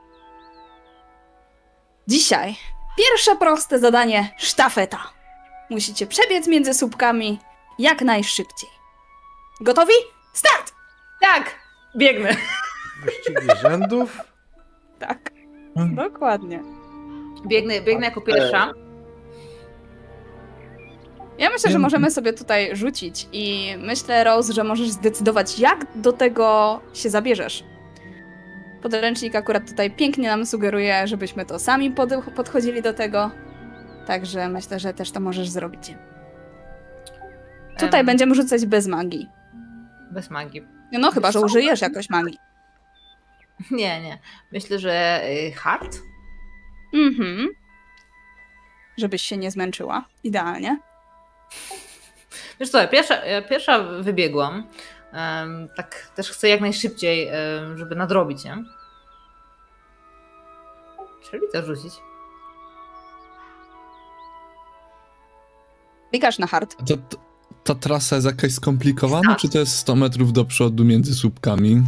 Dzisiaj 2.09 2.57
pierwsze 2.97 3.37
proste 3.37 3.79
zadanie 3.79 4.35
sztafeta. 4.39 4.99
Musicie 5.71 6.07
przebiec 6.07 6.47
między 6.47 6.75
słupkami 6.75 7.39
jak 7.79 8.03
najszybciej. 8.03 8.71
Gotowi? 9.61 9.95
Start! 10.33 10.73
Tak, 11.21 11.55
biegnę. 11.97 12.37
Wyścigi 13.05 13.61
rzędów. 13.63 14.21
Tak, 14.99 15.31
Hmm. 15.77 15.95
dokładnie. 15.95 16.63
Biegnę, 17.47 17.81
biegnę 17.81 18.07
jako 18.07 18.21
pierwsza. 18.21 18.73
Ja 21.39 21.51
myślę, 21.51 21.71
że 21.71 21.79
możemy 21.79 22.11
sobie 22.11 22.33
tutaj 22.33 22.77
rzucić 22.77 23.29
i 23.33 23.75
myślę, 23.79 24.25
Rose, 24.25 24.53
że 24.53 24.65
możesz 24.65 24.89
zdecydować, 24.91 25.59
jak 25.59 25.87
do 25.95 26.13
tego 26.13 26.81
się 26.95 27.11
zabierzesz. 27.11 27.65
Podręcznik 28.83 29.35
akurat 29.37 29.69
tutaj 29.71 29.91
pięknie 29.91 30.29
nam 30.29 30.47
sugeruje, 30.47 31.07
żebyśmy 31.07 31.47
to 31.47 31.59
sami 31.59 31.91
pod 31.91 32.11
podchodzili 32.37 32.83
do 32.83 32.93
tego. 32.95 33.31
Także 34.07 34.49
myślę, 34.49 34.81
że 34.81 34.95
też 34.95 35.11
to 35.11 35.21
możesz 35.21 35.49
zrobić. 35.49 35.95
Tutaj 37.79 38.01
Em, 38.01 38.07
będziemy 38.07 38.35
rzucać 38.35 38.67
bez 38.67 38.87
magii. 38.87 39.29
Bez 40.11 40.31
magii. 40.31 40.67
No 40.93 41.11
chyba, 41.11 41.33
że 41.33 41.41
użyjesz 41.41 41.81
jakoś 41.81 42.11
magii. 42.11 42.39
Nie, 43.71 44.03
nie. 44.03 44.19
Myślę, 44.53 44.79
że 44.79 45.23
y, 45.49 45.53
hard. 45.53 45.99
Mhm. 46.95 47.49
Żebyś 48.97 49.23
się 49.23 49.37
nie 49.37 49.51
zmęczyła. 49.51 50.05
Idealnie. 50.25 50.81
Wiesz 52.61 52.69
co, 52.71 52.79
ja 52.79 52.89
pierwsza, 52.89 53.25
ja 53.25 53.43
pierwsza 53.43 53.79
wybiegłam. 53.79 54.67
Em, 55.13 55.69
tak 55.77 56.13
też 56.15 56.31
chcę 56.31 56.49
jak 56.49 56.61
najszybciej, 56.61 57.29
em, 57.29 57.79
żeby 57.79 57.97
nadrobić, 57.97 58.45
nie? 58.45 58.65
Czyli 61.31 61.43
to 61.53 61.63
rzucić. 61.63 61.93
Klikasz 66.11 66.39
na 66.39 66.47
hard. 66.47 66.77
To, 66.77 66.97
to, 66.97 67.17
ta 67.65 67.75
trasa 67.75 68.17
jest 68.17 68.27
jakaś 68.27 68.53
skomplikowana, 68.53 69.37
czy 69.37 69.49
to 69.49 69.59
jest 69.59 69.77
100 69.77 69.97
metrów 69.97 70.33
do 70.33 70.45
przodu 70.45 70.85
między 70.85 71.15
słupkami? 71.15 71.83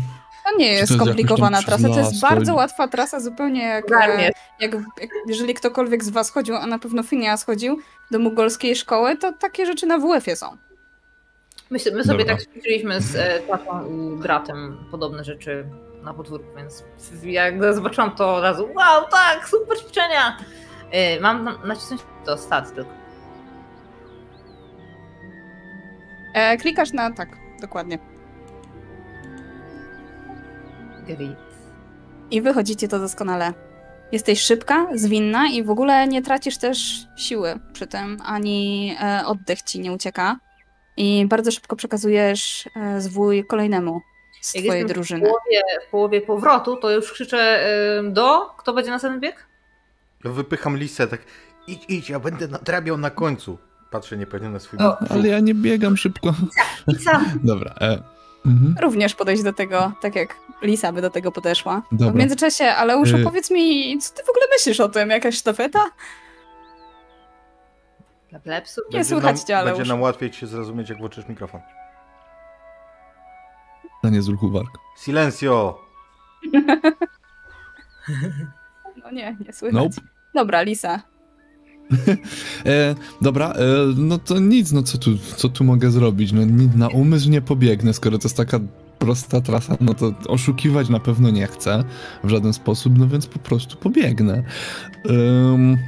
To 0.44 0.56
nie 0.56 0.68
jest 0.72 0.88
to 0.88 0.94
jest 0.94 1.04
skomplikowana 1.04 1.62
trasa, 1.62 1.88
to 1.88 1.98
jest 1.98 2.20
bardzo 2.20 2.54
łatwa 2.54 2.88
trasa, 2.88 3.20
zupełnie 3.20 3.62
jak, 3.62 3.84
e, 3.92 4.22
jak, 4.60 4.72
jak 5.00 5.10
jeżeli 5.26 5.54
ktokolwiek 5.54 6.04
z 6.04 6.10
was 6.10 6.30
chodził, 6.30 6.56
a 6.56 6.66
na 6.66 6.78
pewno 6.78 7.02
Phineas 7.02 7.44
chodził 7.44 7.78
do 8.10 8.18
mugolskiej 8.18 8.76
szkoły, 8.76 9.16
to 9.16 9.32
takie 9.32 9.66
rzeczy 9.66 9.86
na 9.86 9.98
WF-ie 9.98 10.36
są. 10.36 10.56
My, 11.70 11.78
my 11.94 12.04
sobie 12.04 12.18
Dobra. 12.18 12.36
tak 12.36 12.46
ćwiczyliśmy 12.46 13.00
z 13.00 13.16
e, 13.16 13.40
tatą 13.40 13.86
i 13.90 14.16
bratem 14.22 14.84
podobne 14.90 15.24
rzeczy 15.24 15.66
na 16.02 16.14
podwórku, 16.14 16.46
więc 16.56 16.84
jak 17.22 17.74
zobaczyłam 17.74 18.10
to 18.10 18.34
od 18.34 18.42
razu, 18.42 18.68
wow, 18.74 19.08
tak, 19.10 19.48
super 19.48 19.78
ćwiczenia! 19.78 20.38
E, 20.90 21.20
mam 21.20 21.44
na- 21.44 21.58
nacisnąć 21.64 22.02
to 22.24 22.38
stat 22.38 22.74
tylko. 22.74 22.90
E, 26.34 26.56
klikasz 26.56 26.92
na 26.92 27.10
tak, 27.10 27.28
dokładnie. 27.60 28.13
Grit. 31.06 31.36
I 32.30 32.42
wychodzicie 32.42 32.88
to 32.88 32.98
doskonale. 32.98 33.54
Jesteś 34.12 34.40
szybka, 34.40 34.86
zwinna 34.94 35.48
i 35.48 35.62
w 35.62 35.70
ogóle 35.70 36.08
nie 36.08 36.22
tracisz 36.22 36.58
też 36.58 37.06
siły 37.16 37.60
przy 37.72 37.86
tym, 37.86 38.18
ani 38.24 38.96
e, 39.00 39.22
oddech 39.26 39.62
ci 39.62 39.80
nie 39.80 39.92
ucieka. 39.92 40.38
I 40.96 41.26
bardzo 41.28 41.50
szybko 41.50 41.76
przekazujesz 41.76 42.68
e, 42.76 43.00
zwój 43.00 43.46
kolejnemu 43.46 44.00
z 44.40 44.54
Jak 44.54 44.64
twojej 44.64 44.86
drużyny. 44.86 45.20
W 45.20 45.28
połowie, 45.28 45.62
w 45.88 45.90
połowie 45.90 46.20
powrotu, 46.20 46.76
to 46.76 46.90
już 46.90 47.12
krzyczę 47.12 47.38
e, 47.38 48.02
do, 48.02 48.40
kto 48.58 48.72
będzie 48.72 48.90
następny 48.90 49.20
bieg? 49.20 49.46
Wypycham 50.24 50.76
lisę, 50.76 51.06
tak 51.06 51.20
idź, 51.66 51.84
idź, 51.88 52.10
ja 52.10 52.20
będę 52.20 52.48
nadrabiał 52.48 52.98
na 52.98 53.10
końcu. 53.10 53.58
Patrzę 53.90 54.16
niepewnie 54.16 54.48
na 54.48 54.58
swój 54.58 54.78
O, 54.78 54.98
Ale 55.10 55.28
ja 55.28 55.40
nie 55.40 55.54
biegam 55.54 55.96
szybko. 55.96 56.34
I 56.88 56.96
co? 56.96 57.10
Dobra. 57.52 57.74
E, 57.80 58.02
mhm. 58.46 58.74
Również 58.82 59.14
podejść 59.14 59.42
do 59.42 59.52
tego, 59.52 59.92
tak 60.02 60.16
jak 60.16 60.36
Lisa 60.62 60.92
by 60.92 61.02
do 61.02 61.10
tego 61.10 61.32
podeszła. 61.32 61.82
Dobra. 61.92 62.12
W 62.12 62.16
międzyczasie, 62.16 62.64
Aleuszu, 62.64 63.16
Y- 63.16 63.24
powiedz 63.24 63.50
mi, 63.50 63.98
co 63.98 64.14
ty 64.14 64.22
w 64.24 64.30
ogóle 64.30 64.44
myślisz 64.52 64.80
o 64.80 64.88
tym? 64.88 65.10
Jakaś 65.10 65.36
sztafeta? 65.36 65.84
Dla 68.30 68.38
plebsów? 68.40 68.84
Nie 68.92 69.04
słychać 69.04 69.40
cię, 69.40 69.58
Aleusz. 69.58 69.78
Będzie 69.78 69.92
nam 69.92 70.00
łatwiej 70.02 70.30
ci 70.30 70.40
się 70.40 70.46
zrozumieć, 70.46 70.88
jak 70.88 70.98
włączysz 70.98 71.28
mikrofon. 71.28 71.60
To 74.02 74.08
nie 74.10 74.22
z 74.22 74.28
ruchu 74.28 74.50
warg. 74.50 74.70
Silencio! 74.98 75.78
No 79.04 79.10
nie, 79.10 79.36
nie 79.46 79.52
słychać. 79.52 79.74
Nope. 79.82 80.08
Dobra, 80.34 80.62
Lisa. 80.62 81.02
E, 82.66 82.94
dobra, 83.20 83.50
e, 83.52 83.64
no 83.96 84.18
to 84.18 84.38
nic, 84.38 84.72
no 84.72 84.82
co 84.82 84.98
tu, 84.98 85.10
co 85.36 85.48
tu 85.48 85.64
mogę 85.64 85.90
zrobić? 85.90 86.32
No 86.32 86.44
ni- 86.44 86.70
na 86.76 86.88
umysł 86.88 87.30
nie 87.30 87.40
pobiegnę, 87.42 87.94
skoro 87.94 88.18
to 88.18 88.24
jest 88.28 88.36
taka 88.36 88.60
prosta 89.04 89.40
trasa, 89.40 89.76
no 89.80 89.94
to 89.94 90.12
oszukiwać 90.28 90.88
na 90.88 91.00
pewno 91.00 91.30
nie 91.30 91.46
chcę 91.46 91.84
w 92.24 92.28
żaden 92.28 92.52
sposób, 92.52 92.98
no 92.98 93.08
więc 93.08 93.26
po 93.26 93.38
prostu 93.38 93.76
pobiegnę. 93.76 94.42
Ym, 95.10 95.78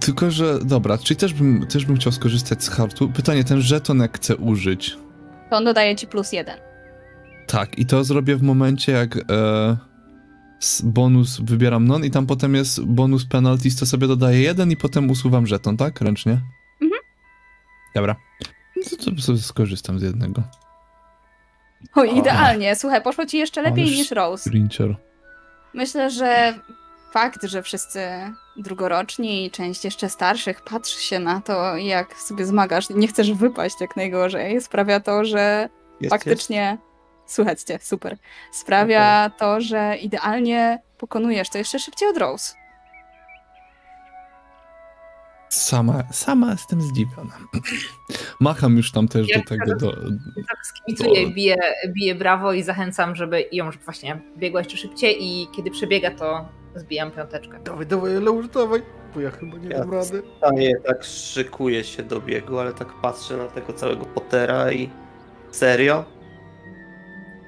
tylko, 0.00 0.30
że 0.30 0.58
dobra, 0.58 0.98
czyli 0.98 1.16
też 1.16 1.34
bym, 1.34 1.66
też 1.66 1.86
bym 1.86 1.96
chciał 1.96 2.12
skorzystać 2.12 2.64
z 2.64 2.68
hartu. 2.68 3.08
Pytanie, 3.08 3.44
ten 3.44 3.60
żeton 3.60 3.98
jak 3.98 4.16
chcę 4.16 4.36
użyć? 4.36 4.96
To 5.50 5.56
on 5.56 5.64
dodaje 5.64 5.96
ci 5.96 6.06
plus 6.06 6.32
jeden. 6.32 6.58
Tak, 7.46 7.78
i 7.78 7.86
to 7.86 8.04
zrobię 8.04 8.36
w 8.36 8.42
momencie, 8.42 8.92
jak 8.92 9.16
e, 9.16 9.76
bonus 10.84 11.40
wybieram 11.40 11.86
non 11.86 12.04
i 12.04 12.10
tam 12.10 12.26
potem 12.26 12.54
jest 12.54 12.84
bonus 12.84 13.26
penalties, 13.26 13.76
to 13.76 13.86
sobie 13.86 14.06
dodaję 14.06 14.40
jeden 14.40 14.70
i 14.70 14.76
potem 14.76 15.10
usuwam 15.10 15.46
żeton, 15.46 15.76
tak? 15.76 16.00
Ręcznie? 16.00 16.40
Mhm. 16.82 17.00
Dobra. 17.94 18.16
No 18.76 18.82
to, 19.04 19.26
to 19.26 19.38
skorzystam 19.38 19.98
z 19.98 20.02
jednego. 20.02 20.42
O, 21.94 22.04
idealnie. 22.04 22.76
Słuchaj, 22.76 23.02
poszło 23.02 23.26
ci 23.26 23.38
jeszcze 23.38 23.62
lepiej 23.62 23.84
Ależ 23.84 23.96
niż 23.96 24.10
Rose. 24.10 24.50
Grincher. 24.50 24.96
Myślę, 25.74 26.10
że 26.10 26.54
fakt, 27.12 27.44
że 27.44 27.62
wszyscy 27.62 28.08
drugoroczni 28.56 29.44
i 29.46 29.50
część 29.50 29.84
jeszcze 29.84 30.08
starszych 30.08 30.60
patrzy 30.60 31.00
się 31.00 31.18
na 31.18 31.40
to, 31.40 31.76
jak 31.76 32.14
sobie 32.14 32.46
zmagasz 32.46 32.90
i 32.90 32.94
nie 32.94 33.08
chcesz 33.08 33.32
wypaść 33.32 33.80
jak 33.80 33.96
najgorzej, 33.96 34.60
sprawia 34.60 35.00
to, 35.00 35.24
że 35.24 35.68
Jest, 36.00 36.10
faktycznie 36.10 36.78
słychać 37.26 37.62
cię, 37.62 37.78
super. 37.82 38.16
Sprawia 38.52 39.30
to, 39.38 39.60
że 39.60 39.96
idealnie 39.96 40.82
pokonujesz 40.98 41.50
to 41.50 41.58
jeszcze 41.58 41.78
szybciej 41.78 42.08
od 42.08 42.16
Rose. 42.16 42.54
Sama, 45.50 46.04
sama 46.12 46.52
jestem 46.52 46.82
zdziwiona. 46.82 47.38
Macham 48.40 48.76
już 48.76 48.92
tam 48.92 49.08
też 49.08 49.28
Ja 49.28 49.38
do 49.38 49.44
tego, 49.44 49.76
do, 49.76 49.92
Tak 50.48 50.66
skicuję, 50.66 51.30
biję, 51.30 51.56
biję 51.88 52.14
brawo 52.14 52.52
i 52.52 52.62
zachęcam, 52.62 53.16
żeby 53.16 53.44
ją 53.52 53.72
żeby 53.72 53.84
właśnie 53.84 54.20
biegła 54.36 54.60
jeszcze 54.60 54.76
szybciej 54.76 55.16
i 55.20 55.48
kiedy 55.56 55.70
przebiega, 55.70 56.10
to 56.10 56.48
zbijam 56.74 57.10
piąteczkę. 57.10 57.60
Dawaj, 57.64 57.86
dawaj, 57.86 58.12
Leusz, 58.12 58.48
dawaj. 58.48 58.82
Bo 59.14 59.20
ja 59.20 59.30
chyba 59.30 59.56
nie 59.56 59.68
Ja 59.68 59.78
dam 59.78 59.92
rady. 59.92 60.22
Staję, 60.38 60.80
tak 60.86 61.04
szykuję 61.04 61.84
się 61.84 62.02
do 62.02 62.20
biegu, 62.20 62.58
ale 62.58 62.72
tak 62.72 62.88
patrzę 63.02 63.36
na 63.36 63.46
tego 63.48 63.72
całego 63.72 64.04
Pottera 64.04 64.72
i... 64.72 64.90
Serio? 65.50 66.04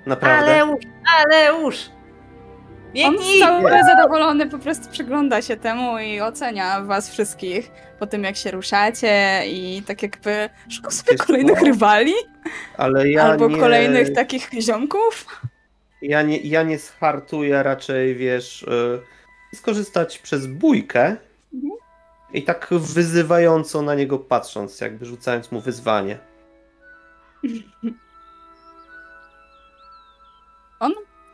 Naprawdę? 0.07 0.77
Ale 1.17 1.63
już, 1.63 1.77
już! 2.95 3.05
On 3.07 3.13
Biegnij! 3.13 3.41
cały 3.41 3.71
zadowolony 3.85 4.47
po 4.47 4.59
prostu 4.59 4.91
przygląda 4.91 5.43
się 5.43 5.57
temu 5.57 5.99
i 5.99 6.21
ocenia 6.21 6.81
was 6.81 7.11
wszystkich 7.11 7.71
po 7.99 8.07
tym, 8.07 8.25
jak 8.25 8.37
się 8.37 8.51
ruszacie 8.51 9.43
i 9.47 9.83
tak 9.87 10.03
jakby 10.03 10.49
szuka 10.71 10.91
sobie 10.91 11.13
Wiesz 11.13 11.27
kolejnych 11.27 11.59
co? 11.59 11.65
rywali 11.65 12.13
Ale 12.77 13.11
ja 13.11 13.23
albo 13.23 13.49
nie... 13.49 13.59
kolejnych 13.59 14.13
takich 14.13 14.51
ziomków. 14.61 15.27
Ja 16.03 16.23
nie, 16.23 16.39
ja 16.39 16.63
nie 16.63 16.79
schartuję 16.79 17.63
raczej, 17.63 18.15
wiesz, 18.15 18.63
y, 18.63 19.57
skorzystać 19.57 20.19
przez 20.19 20.47
bójkę 20.47 21.17
Mhm. 21.55 21.73
i 22.33 22.43
tak 22.43 22.69
wyzywająco 22.71 23.83
na 23.83 23.95
niego 23.95 24.19
patrząc, 24.19 24.81
jakby 24.81 25.07
rzucając 25.07 25.53
mu 25.53 25.61
wyzwanie. 25.61 26.19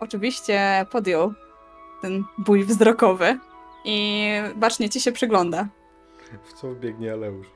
Oczywiście 0.01 0.87
podjął 0.91 1.35
ten 2.03 2.25
bój 2.39 2.65
wzrokowy 2.65 3.39
i 3.85 4.29
bacznie 4.55 4.89
ci 4.89 5.01
się 5.01 5.13
przygląda. 5.13 5.69
W 6.45 6.53
co 6.53 6.69
wbiegnie 6.69 7.13
Aleusz? 7.13 7.47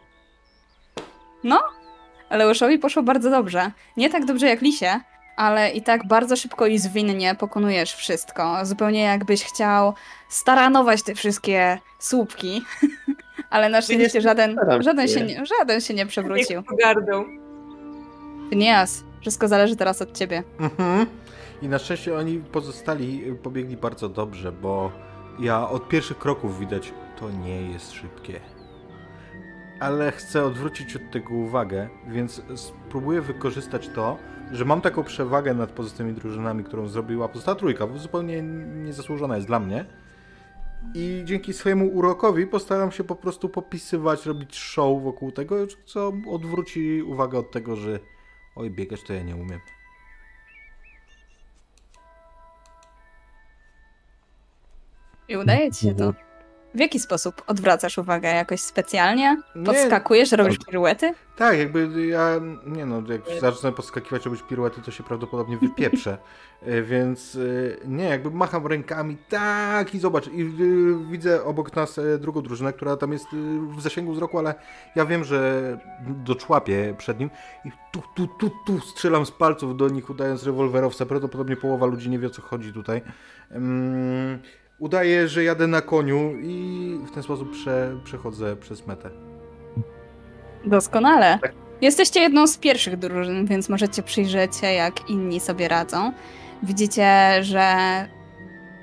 Leuszowi 2.31 2.79
poszło 2.79 3.03
bardzo 3.03 3.31
dobrze. 3.31 3.71
Nie 3.97 4.11
tak 4.11 4.25
dobrze 4.25 4.47
jak 4.47 4.61
Lisie, 4.61 5.01
ale 5.37 5.71
i 5.71 5.83
tak 5.83 6.07
bardzo 6.07 6.37
szybko 6.37 6.67
i 6.67 6.79
zwinnie 6.79 7.35
pokonujesz 7.35 7.95
wszystko. 7.95 8.67
Zupełnie 8.67 9.03
jakbyś 9.03 9.45
chciał 9.45 9.95
staranować 10.29 11.03
te 11.03 11.15
wszystkie 11.15 11.79
słupki. 11.99 12.63
ale 13.51 13.69
na 13.69 13.81
szczęście 13.81 14.21
żaden, 14.21 14.57
żaden, 14.81 15.09
się. 15.09 15.15
się 15.15 15.25
nie, 15.25 15.47
żaden 15.47 15.81
się 15.81 15.95
nie 15.95 16.07
przewrócił. 16.07 16.63
pogardą. 16.63 17.25
Phineas, 18.51 19.05
wszystko 19.21 19.49
zależy 19.49 19.77
teraz 19.77 20.03
od 20.03 20.19
ciebie. 20.19 20.43
Mhm. 20.61 21.07
I 21.63 21.69
na 21.69 21.79
szczęście 21.79 22.17
oni 22.17 22.39
pozostali 22.39 23.35
pobiegli 23.43 23.77
bardzo 23.77 24.09
dobrze, 24.09 24.53
bo 24.53 24.93
ja 25.39 25.69
od 25.69 25.89
pierwszych 25.89 26.19
kroków 26.19 26.59
widać, 26.59 26.93
to 27.17 27.31
nie 27.31 27.71
jest 27.73 27.93
szybkie. 27.93 28.41
Ale 29.81 30.13
chcę 30.13 30.45
odwrócić 30.45 30.97
od 30.97 31.03
tego 31.11 31.35
uwagę, 31.35 31.89
więc 32.09 32.43
spróbuję 32.55 33.21
wykorzystać 33.21 33.89
to, 33.89 34.17
że 34.53 34.65
mam 34.65 34.81
taką 34.81 35.05
przewagę 35.05 35.55
nad 35.55 35.73
pozostałymi 35.73 36.17
drużynami, 36.17 36.65
którą 36.65 36.89
zrobiła 36.89 37.29
pozostała 37.29 37.55
trójka, 37.55 37.87
bo 37.87 37.99
zupełnie 37.99 38.43
niezasłużona 38.75 39.37
jest 39.37 39.47
dla 39.47 39.61
mnie. 39.61 39.85
I 40.95 41.23
dzięki 41.25 41.53
swojemu 41.53 41.87
urokowi 41.87 42.47
postaram 42.47 42.93
się 42.93 43.05
po 43.05 43.17
prostu 43.17 43.49
popisywać, 43.49 44.27
robić 44.27 44.57
show 44.57 45.03
wokół 45.03 45.33
tego, 45.33 45.57
co 45.85 46.13
odwróci 46.31 47.03
uwagę 47.03 47.39
od 47.39 47.51
tego, 47.51 47.77
że 47.77 47.99
oj, 48.57 48.71
biegać 48.71 49.03
to 49.03 49.13
ja 49.13 49.23
nie 49.23 49.37
umiem. 49.37 49.61
I 55.31 55.37
udaje 55.37 55.73
ci 55.73 55.81
się 55.81 55.95
to. 55.95 56.15
W 56.75 56.81
jaki 56.81 56.99
sposób 56.99 57.43
odwracasz 57.47 57.99
uwagę? 57.99 58.29
Jakoś 58.29 58.61
specjalnie? 58.61 59.37
Nie. 59.57 59.65
Podskakujesz, 59.65 60.33
robisz 60.33 60.59
piruety? 60.59 61.13
Tak, 61.37 61.59
jakby 61.59 62.07
ja, 62.07 62.41
nie 62.67 62.87
no, 62.87 63.03
jak 63.09 63.41
zacznę 63.41 63.73
podskakiwać, 63.73 64.25
robić 64.25 64.43
piruety, 64.43 64.83
to 64.83 64.91
się 64.91 65.03
prawdopodobnie 65.03 65.57
wypieprzę. 65.57 66.19
E, 66.63 66.83
Więc 66.91 67.37
e, 67.37 67.89
nie, 67.89 68.05
jakby 68.05 68.31
macham 68.31 68.67
rękami, 68.67 69.17
tak 69.29 69.95
i 69.95 69.99
zobacz, 69.99 70.29
i 70.29 70.41
y, 70.41 71.11
widzę 71.11 71.45
obok 71.45 71.77
nas 71.77 71.99
e, 71.99 72.19
drugą 72.19 72.43
drużynę, 72.43 72.73
która 72.73 72.97
tam 72.97 73.13
jest 73.13 73.27
y, 73.33 73.37
w 73.77 73.81
zasięgu 73.81 74.13
wzroku, 74.13 74.39
ale 74.39 74.55
ja 74.97 75.07
wiem, 75.07 75.25
że 75.25 75.79
doczłapię 76.25 76.95
przed 76.99 77.21
nim 77.21 77.31
i 77.65 77.71
tu, 77.93 78.03
tu, 78.15 78.27
tu, 78.27 78.51
tu 78.67 78.81
strzelam 78.81 79.27
z 79.27 79.31
palców 79.31 79.77
do 79.77 79.89
nich, 79.89 80.11
udając 80.11 80.45
rewolwerowca. 80.45 81.07
Prawdopodobnie 81.07 81.57
połowa 81.57 81.87
ludzi 81.87 82.11
nie 82.11 82.19
wie 82.19 82.27
o 82.27 82.31
co 82.31 82.43
chodzi 82.43 82.73
tutaj. 82.73 83.03
Ym, 83.53 84.39
udaję, 84.81 85.29
że 85.29 85.45
jadę 85.45 85.67
na 85.67 85.81
koniu 85.81 86.33
i 86.43 86.99
w 87.07 87.11
ten 87.11 87.23
sposób 87.23 87.53
prze, 87.53 87.97
przechodzę 88.05 88.57
przez 88.57 88.87
metę. 88.87 89.11
Doskonale. 90.65 91.39
Tak. 91.43 91.53
Jesteście 91.81 92.21
jedną 92.21 92.47
z 92.47 92.59
pierwszych 92.59 92.97
drużyn, 92.97 93.47
więc 93.47 93.69
możecie 93.69 94.03
przyjrzeć 94.03 94.57
się, 94.57 94.67
jak 94.67 95.11
inni 95.11 95.41
sobie 95.41 95.69
radzą. 95.69 96.13
Widzicie, 96.63 97.39
że 97.41 97.65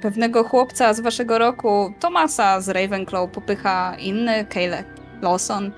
pewnego 0.01 0.43
chłopca 0.43 0.93
z 0.93 0.99
waszego 0.99 1.37
roku, 1.37 1.93
Tomasa 1.99 2.61
z 2.61 2.69
Ravenclaw, 2.69 3.31
popycha 3.31 3.95
inny, 3.99 4.45
Kyle 4.45 4.83
Lawson. 5.21 5.71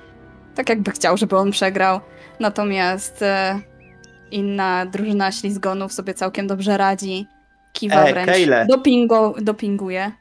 Tak 0.55 0.69
jakby 0.69 0.91
chciał, 0.91 1.17
żeby 1.17 1.37
on 1.37 1.51
przegrał. 1.51 1.99
Natomiast 2.39 3.21
e, 3.21 3.59
inna 4.31 4.85
drużyna 4.85 5.31
ślizgonów 5.31 5.93
sobie 5.93 6.13
całkiem 6.13 6.47
dobrze 6.47 6.77
radzi. 6.77 7.27
Kiwa 7.79 7.95
E, 7.95 8.11
wręcz. 8.13 8.29
Kyle. 8.31 8.65
Dopingo, 8.69 9.33
dopinguje. 9.41 10.11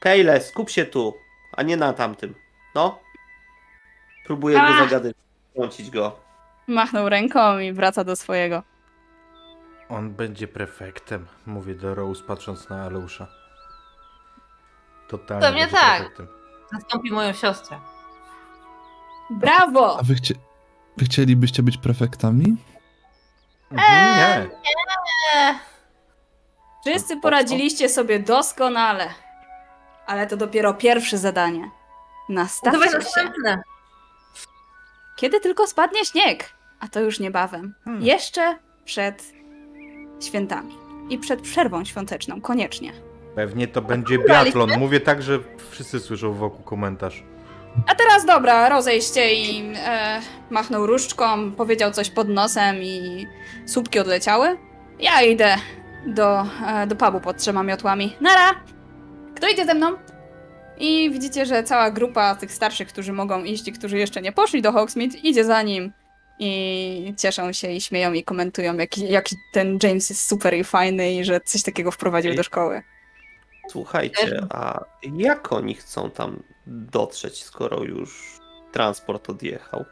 Kejle, 0.00 0.40
skup 0.40 0.70
się 0.70 0.84
tu, 0.84 1.14
a 1.52 1.62
nie 1.62 1.76
na 1.76 1.92
tamtym. 1.92 2.34
No. 2.74 2.98
Próbuję 4.26 4.62
A! 4.62 4.72
go 4.72 4.78
zagadać, 4.78 5.14
wtrącić 5.50 5.90
go. 5.90 6.16
Machnął 6.66 7.08
ręką 7.08 7.58
i 7.58 7.72
wraca 7.72 8.04
do 8.04 8.16
swojego. 8.16 8.62
On 9.88 10.10
będzie 10.10 10.48
prefektem, 10.48 11.26
mówię 11.46 11.74
do 11.74 11.94
Rose 11.94 12.22
patrząc 12.24 12.68
na 12.68 12.82
Aleusza. 12.84 13.26
Totalnie 15.08 15.42
Pewnie 15.46 15.60
będzie 15.60 15.76
tak. 15.76 15.96
prefektem. 16.00 16.28
Zastąpi 16.72 17.10
moją 17.12 17.32
siostrę. 17.32 17.78
Brawo! 19.30 19.98
A 20.00 20.02
wy, 20.02 20.14
chcie, 20.14 20.34
wy 20.96 21.04
chcielibyście 21.04 21.62
być 21.62 21.78
prefektami? 21.78 22.56
Mhm, 23.72 24.16
nie. 24.18 24.50
Eee, 25.40 25.54
Wszyscy 26.90 27.16
poradziliście 27.16 27.88
sobie 27.88 28.18
doskonale. 28.18 29.08
Ale 30.06 30.26
to 30.26 30.36
dopiero 30.36 30.74
pierwsze 30.74 31.18
zadanie. 31.18 31.60
dawaj 31.60 31.70
Nastawcie 32.28 32.90
się. 32.90 32.98
następne. 32.98 33.62
Kiedy 35.16 35.40
tylko 35.40 35.66
spadnie 35.66 36.04
śnieg, 36.04 36.52
a 36.80 36.88
to 36.88 37.00
już 37.00 37.20
niebawem. 37.20 37.74
Hmm. 37.84 38.02
Jeszcze 38.02 38.58
przed 38.84 39.24
świętami. 40.20 40.78
I 41.10 41.18
przed 41.18 41.40
przerwą 41.40 41.84
świąteczną, 41.84 42.40
koniecznie. 42.40 42.92
Pewnie 43.34 43.68
to 43.68 43.82
będzie 43.82 44.18
biatlon. 44.18 44.70
Mówię 44.78 45.00
tak, 45.00 45.22
że 45.22 45.38
wszyscy 45.70 46.00
słyszą 46.00 46.32
wokół 46.32 46.64
komentarz. 46.64 47.22
A 47.86 47.94
teraz 47.94 48.24
dobra, 48.24 48.68
rozejście 48.68 49.34
i 49.34 49.72
e, 49.76 50.20
machnął 50.50 50.86
różdżką, 50.86 51.52
powiedział 51.52 51.90
coś 51.90 52.10
pod 52.10 52.28
nosem 52.28 52.76
i 52.82 53.26
słupki 53.66 53.98
odleciały. 53.98 54.58
Ja 54.98 55.22
idę 55.22 55.56
do, 56.06 56.46
e, 56.66 56.86
do 56.86 56.96
pubu 56.96 57.20
pod 57.20 57.36
trzema 57.36 57.62
miotłami. 57.62 58.16
Nara! 58.20 58.60
Kto 59.36 59.48
idzie 59.48 59.64
ze 59.64 59.74
mną? 59.74 59.96
I 60.78 61.10
widzicie, 61.10 61.46
że 61.46 61.62
cała 61.62 61.90
grupa 61.90 62.34
tych 62.34 62.52
starszych, 62.52 62.88
którzy 62.88 63.12
mogą 63.12 63.44
iść 63.44 63.68
i 63.68 63.72
którzy 63.72 63.98
jeszcze 63.98 64.22
nie 64.22 64.32
poszli 64.32 64.62
do 64.62 64.72
Hogsmeade, 64.72 65.18
idzie 65.18 65.44
za 65.44 65.62
nim. 65.62 65.92
I 66.38 67.14
cieszą 67.18 67.52
się 67.52 67.70
i 67.70 67.80
śmieją 67.80 68.12
i 68.12 68.24
komentują, 68.24 68.76
jaki, 68.76 69.08
jaki 69.08 69.36
ten 69.52 69.78
James 69.82 70.10
jest 70.10 70.28
super 70.28 70.54
i 70.54 70.64
fajny 70.64 71.12
i 71.12 71.24
że 71.24 71.40
coś 71.40 71.62
takiego 71.62 71.90
wprowadził 71.90 72.34
do 72.34 72.42
szkoły. 72.42 72.82
Słuchajcie, 73.70 74.46
a 74.50 74.84
jak 75.02 75.52
oni 75.52 75.74
chcą 75.74 76.10
tam 76.10 76.42
dotrzeć, 76.66 77.44
skoro 77.44 77.82
już 77.82 78.40
transport 78.72 79.30
odjechał? 79.30 79.84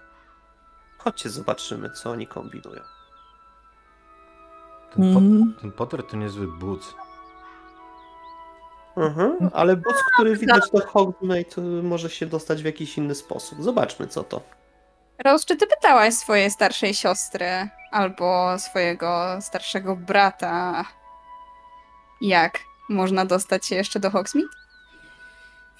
Chodźcie, 0.98 1.30
zobaczymy, 1.30 1.90
co 1.90 2.10
oni 2.10 2.26
kombinują. 2.26 2.80
Ten, 4.94 5.12
po, 5.14 5.18
Mm. 5.20 5.54
ten 5.60 5.72
Potter 5.72 6.02
to 6.06 6.16
niezły 6.16 6.46
buc. 6.46 6.94
Mhm, 8.96 9.50
ale 9.52 9.76
boss, 9.76 9.94
który 10.14 10.36
widać 10.36 10.70
do 10.72 10.86
Hogsmeade, 10.86 11.62
może 11.82 12.10
się 12.10 12.26
dostać 12.26 12.62
w 12.62 12.64
jakiś 12.64 12.98
inny 12.98 13.14
sposób. 13.14 13.62
Zobaczmy, 13.62 14.06
co 14.06 14.24
to. 14.24 14.40
Rose, 15.24 15.44
czy 15.46 15.56
ty 15.56 15.66
pytałaś 15.66 16.14
swojej 16.14 16.50
starszej 16.50 16.94
siostry 16.94 17.68
albo 17.90 18.58
swojego 18.58 19.38
starszego 19.40 19.96
brata, 19.96 20.84
jak 22.20 22.58
można 22.88 23.24
dostać 23.24 23.66
się 23.66 23.74
jeszcze 23.74 24.00
do 24.00 24.10
Hogsmeade? 24.10 24.48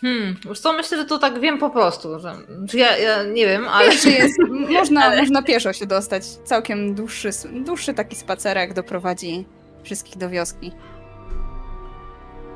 Hmm, 0.00 0.36
już 0.44 0.60
co, 0.60 0.72
myślę, 0.72 0.98
że 0.98 1.04
to 1.04 1.18
tak 1.18 1.40
wiem 1.40 1.58
po 1.58 1.70
prostu, 1.70 2.18
że... 2.18 2.34
Czy 2.68 2.78
ja, 2.78 2.98
ja 2.98 3.22
nie 3.22 3.46
wiem, 3.46 3.68
ale... 3.68 3.90
Wiesz, 3.90 4.04
jest, 4.04 4.38
można, 4.78 5.16
można 5.16 5.42
pieszo 5.42 5.72
się 5.72 5.86
dostać. 5.86 6.26
Całkiem 6.26 6.94
dłuższy, 6.94 7.30
dłuższy 7.64 7.94
taki 7.94 8.16
spacerek 8.16 8.74
doprowadzi 8.74 9.46
wszystkich 9.82 10.16
do 10.16 10.30
wioski. 10.30 10.72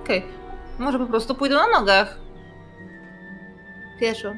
Okej, 0.02 0.22
może 0.78 0.98
po 0.98 1.06
prostu 1.06 1.34
pójdę 1.34 1.54
na 1.54 1.80
nogach. 1.80 2.18
Pieszo. 4.00 4.34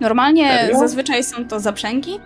Normalnie 0.00 0.58
Serio? 0.60 0.78
zazwyczaj 0.78 1.24
są 1.24 1.48
to 1.48 1.60
zaprzęgi, 1.60 2.20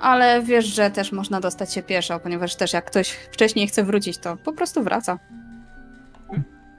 ale 0.00 0.42
wiesz, 0.42 0.64
że 0.64 0.90
też 0.90 1.12
można 1.12 1.40
dostać 1.40 1.74
się 1.74 1.82
pieszo, 1.82 2.20
ponieważ 2.20 2.56
też 2.56 2.72
jak 2.72 2.84
ktoś 2.84 3.10
wcześniej 3.10 3.68
chce 3.68 3.84
wrócić, 3.84 4.18
to 4.18 4.36
po 4.36 4.52
prostu 4.52 4.82
wraca. 4.82 5.18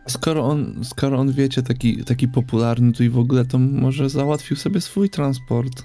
Skoro 0.08 0.46
on, 0.46 0.82
skoro 0.84 1.18
on 1.20 1.32
wiecie, 1.32 1.62
taki, 1.64 2.04
taki 2.06 2.28
popularny 2.28 2.92
tu 2.94 3.04
i 3.04 3.10
w 3.10 3.18
ogóle, 3.20 3.46
to 3.46 3.58
może 3.58 4.10
załatwił 4.10 4.58
sobie 4.58 4.82
swój 4.82 5.10
transport. 5.10 5.84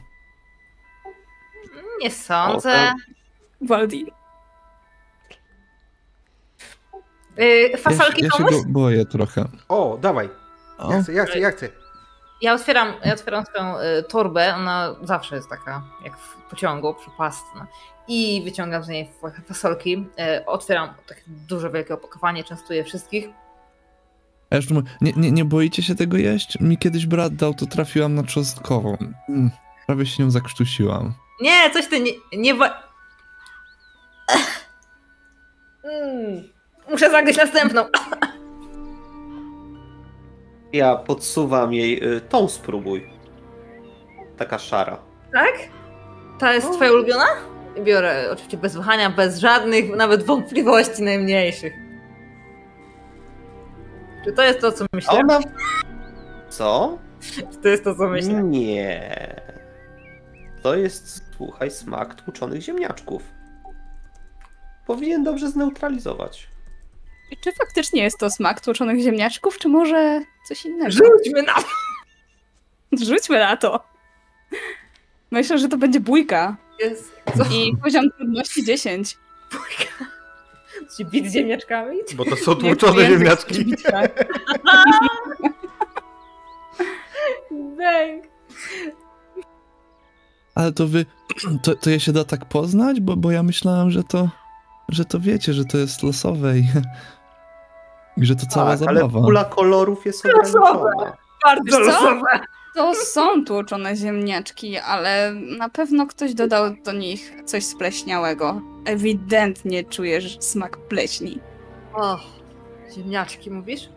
Nie 2.00 2.10
sądzę. 2.10 2.92
Waldi. 3.60 4.06
Yy, 7.36 7.68
Ja, 7.68 7.76
fasolki 7.78 8.20
się- 8.20 8.28
ja 8.32 8.38
się 8.38 8.44
go 8.44 8.62
boję 8.68 9.04
trochę. 9.06 9.44
O, 9.68 9.98
dawaj. 10.00 10.28
O, 10.78 10.92
Ja 10.92 11.02
chcę, 11.02 11.12
ja 11.12 11.24
chcę, 11.24 11.38
ja 11.38 11.50
chcę. 11.50 11.68
Ja 12.42 12.54
otwieram, 12.54 12.92
ja 13.04 13.12
otwieram 13.14 13.44
swoją 13.46 13.78
y, 13.80 14.02
torbę, 14.02 14.54
ona 14.54 14.96
zawsze 15.02 15.36
jest 15.36 15.48
taka 15.48 15.82
jak 16.04 16.18
w 16.18 16.36
pociągu, 16.50 16.94
przypastna. 16.94 17.66
I 18.08 18.42
wyciągam 18.44 18.84
z 18.84 18.88
niej 18.88 19.10
fa- 19.20 19.30
fasolki. 19.48 20.06
Y, 20.40 20.46
otwieram 20.46 20.88
takie 21.06 21.20
duże, 21.26 21.70
wielkie 21.70 21.94
opakowanie, 21.94 22.44
częstuję 22.44 22.84
wszystkich. 22.84 23.28
Ja 24.50 24.56
już 24.56 24.70
mówię, 24.70 24.88
nie, 25.00 25.12
nie, 25.16 25.32
nie 25.32 25.44
boicie 25.44 25.82
się 25.82 25.94
tego 25.94 26.16
jeść? 26.16 26.60
Mi 26.60 26.78
kiedyś 26.78 27.06
brat 27.06 27.34
dał, 27.34 27.54
to 27.54 27.66
trafiłam 27.66 28.14
na 28.14 28.22
czosnkową. 28.22 28.96
Mm, 29.28 29.50
prawie 29.86 30.06
się 30.06 30.22
nią 30.22 30.30
zakrztusiłam. 30.30 31.14
Nie, 31.40 31.70
coś 31.72 31.86
ty 31.86 32.00
nie, 32.00 32.12
nie 32.36 32.54
ba... 32.54 32.82
Mm, 35.84 36.48
muszę 36.90 37.10
zagryźć 37.10 37.38
następną. 37.38 37.84
Ja 40.72 40.96
podsuwam 40.96 41.72
jej, 41.72 42.16
y, 42.16 42.20
tą 42.20 42.48
spróbuj. 42.48 43.10
Taka 44.36 44.58
szara. 44.58 44.98
Tak? 45.32 45.54
Ta 46.38 46.54
jest 46.54 46.72
twoja 46.72 46.92
ulubiona? 46.92 47.26
Biorę 47.84 48.28
oczywiście 48.32 48.56
bez 48.56 48.76
wahania, 48.76 49.10
bez 49.10 49.38
żadnych 49.38 49.96
nawet 49.96 50.22
wątpliwości 50.22 51.02
najmniejszych. 51.02 51.85
Czy 54.26 54.32
to 54.32 54.42
jest 54.42 54.60
to, 54.60 54.72
co 54.72 54.86
myślę? 54.92 55.18
ona... 55.18 55.40
Co? 56.48 56.98
Czy 57.52 57.58
to 57.62 57.68
jest 57.68 57.84
to, 57.84 57.94
co 57.94 58.08
myślę? 58.08 58.42
Nie. 58.42 59.40
To 60.62 60.74
jest, 60.74 61.22
słuchaj, 61.36 61.70
smak 61.70 62.14
tłuczonych 62.14 62.62
ziemniaczków. 62.62 63.22
Powinien 64.86 65.24
dobrze 65.24 65.50
zneutralizować. 65.50 66.48
Czy 67.40 67.52
faktycznie 67.52 68.02
jest 68.02 68.18
to 68.18 68.30
smak 68.30 68.60
tłoczonych 68.60 69.00
ziemniaczków, 69.00 69.58
czy 69.58 69.68
może 69.68 70.20
coś 70.48 70.64
innego? 70.64 70.90
Rzućmy 70.90 71.42
na 71.42 71.54
Rzućmy 72.92 73.38
na 73.38 73.56
to. 73.56 73.84
Myślę, 75.30 75.58
że 75.58 75.68
to 75.68 75.76
będzie 75.76 76.00
bójka. 76.00 76.56
Jest. 76.80 77.22
I 77.52 77.76
poziom 77.82 78.10
trudności 78.10 78.64
10. 78.64 79.18
Się 80.98 81.04
bić 81.04 81.32
ziemniaczkami? 81.32 81.98
Bo 82.16 82.24
to 82.24 82.36
są 82.36 82.54
tłuczone 82.54 83.06
ziemniaczki. 83.06 83.64
bicia. 83.64 84.02
Bęk. 87.76 88.24
Ale 90.54 90.72
to 90.72 90.86
wy, 90.86 91.06
to, 91.62 91.74
to 91.74 91.90
je 91.90 92.00
się 92.00 92.12
da 92.12 92.24
tak 92.24 92.44
poznać? 92.44 93.00
Bo, 93.00 93.16
bo 93.16 93.30
ja 93.30 93.42
myślałam, 93.42 93.90
że 93.90 94.04
to, 94.04 94.28
że 94.88 95.04
to 95.04 95.20
wiecie, 95.20 95.52
że 95.52 95.64
to 95.64 95.78
jest 95.78 96.02
losowe 96.02 96.58
i, 96.58 96.64
i 98.16 98.26
że 98.26 98.36
to 98.36 98.46
cała 98.46 98.76
tak, 98.76 98.88
ale 98.88 99.00
zabawa. 99.00 99.20
pula 99.20 99.44
kolorów 99.44 100.06
jest 100.06 100.26
ograniczona. 100.26 101.16
Bardzo 101.44 101.80
losowe. 101.80 102.40
To 102.74 102.94
są 102.94 103.44
tłoczone 103.44 103.96
ziemniaczki, 103.96 104.78
ale 104.78 105.32
na 105.58 105.68
pewno 105.68 106.06
ktoś 106.06 106.34
dodał 106.34 106.64
do 106.84 106.92
nich 106.92 107.32
coś 107.44 107.64
spleśniałego. 107.64 108.60
Ewidentnie 108.86 109.84
czujesz 109.84 110.36
smak 110.40 110.76
pleśni. 110.76 111.38
O, 111.94 112.18
ziemniaczki 112.94 113.50
mówisz? 113.50 113.88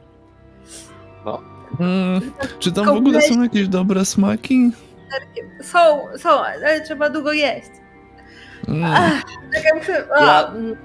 Mm, 1.79 2.31
czy 2.59 2.71
tam 2.71 2.85
w 2.85 2.89
ogóle 2.89 3.21
są 3.21 3.43
jakieś 3.43 3.67
dobre 3.67 4.05
smaki? 4.05 4.71
Są, 5.61 5.79
są, 6.17 6.29
ale 6.29 6.81
trzeba 6.81 7.09
długo 7.09 7.33
jeść. 7.33 7.69
Mm. 8.67 8.81
Tak 9.53 9.63
jak 9.63 9.75
muszę... 9.75 10.07
A, 10.17 10.23
Ja- 10.25 10.47
mm, 10.47 10.77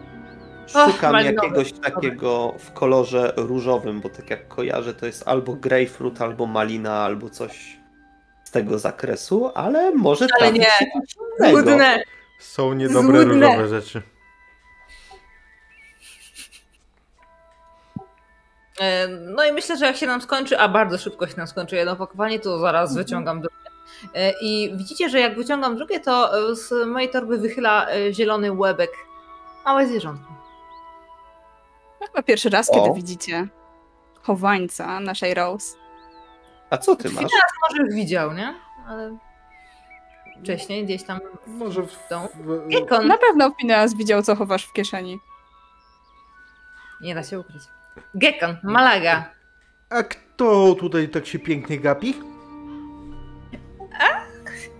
Och, 0.75 0.93
Szukam 0.93 1.15
jakiegoś 1.25 1.73
takiego 1.73 2.55
w 2.59 2.73
kolorze 2.73 3.33
różowym, 3.37 4.01
bo 4.01 4.09
tak 4.09 4.31
jak 4.31 4.49
kojarzę, 4.49 4.95
to 4.95 5.07
jest 5.07 5.29
albo 5.29 5.53
grapefruit, 5.55 6.23
albo 6.23 6.47
malina, 6.47 6.93
albo 6.95 7.31
coś 7.31 7.77
z 8.45 8.51
tego 8.51 8.79
zakresu, 8.79 9.51
ale 9.55 9.91
może 9.95 10.27
Ale 10.41 10.53
nie. 10.53 10.65
się 10.65 10.71
coś 10.79 11.15
innego. 11.41 11.57
Złudne. 11.63 12.03
Są 12.39 12.73
niedobre 12.73 13.23
Złudne. 13.23 13.47
różowe 13.47 13.69
rzeczy. 13.69 14.03
E, 18.81 19.09
No 19.09 19.45
i 19.45 19.53
myślę, 19.53 19.77
że 19.77 19.87
jak 19.87 19.97
się 19.97 20.07
nam 20.07 20.21
skończy, 20.21 20.59
a 20.59 20.69
bardzo 20.69 20.99
szybko 20.99 21.27
się 21.27 21.37
nam 21.37 21.47
skończy 21.47 21.77
jedno 21.77 21.93
opakowanie, 21.93 22.41
to 22.41 22.59
zaraz 22.59 22.95
wyciągam 22.97 23.41
drugie. 23.41 23.57
E, 24.15 24.33
I 24.41 24.77
widzicie, 24.77 25.09
że 25.09 25.21
jak 25.21 25.37
wyciągam 25.37 25.77
drugie, 25.77 26.01
to 26.01 26.39
e, 26.51 26.55
z 26.57 26.87
mojej 26.89 27.11
torby 27.11 27.39
wychyla 27.39 27.87
zielony 28.13 28.53
łebek. 28.53 28.91
Małe 29.65 29.87
zwierzątko. 29.87 30.35
Chyba 32.07 32.23
pierwszy 32.23 32.51
raz, 32.51 32.71
O. 32.71 32.75
kiedy 32.75 32.95
widzicie 32.97 33.49
chowańca 34.23 35.01
naszej 35.01 35.35
Rose. 35.35 35.77
A 36.71 36.79
co 36.79 36.97
ty 36.97 37.11
masz? 37.11 37.25
Może 37.71 37.83
już 37.83 37.95
widział, 37.95 38.33
nie? 38.33 38.55
Ale 38.89 39.19
wcześniej 40.45 40.85
gdzieś 40.85 41.03
tam 41.03 41.21
Może 41.47 41.83
w, 41.83 41.93
w. 41.93 43.05
Na 43.05 43.19
pewno 43.19 43.51
Phineas 43.61 43.95
widział, 43.95 44.23
co 44.23 44.37
chowasz 44.37 44.67
w 44.67 44.73
kieszeni. 44.73 45.19
Nie 47.01 47.15
da 47.15 47.23
się 47.23 47.41
ukryć. 47.41 47.63
Gekon, 48.15 48.57
Malaga. 48.63 49.31
A 49.91 50.03
kto 50.03 50.75
tutaj 50.75 51.09
tak 51.09 51.27
się 51.27 51.39
pięknie 51.39 51.79
gapi? 51.79 52.15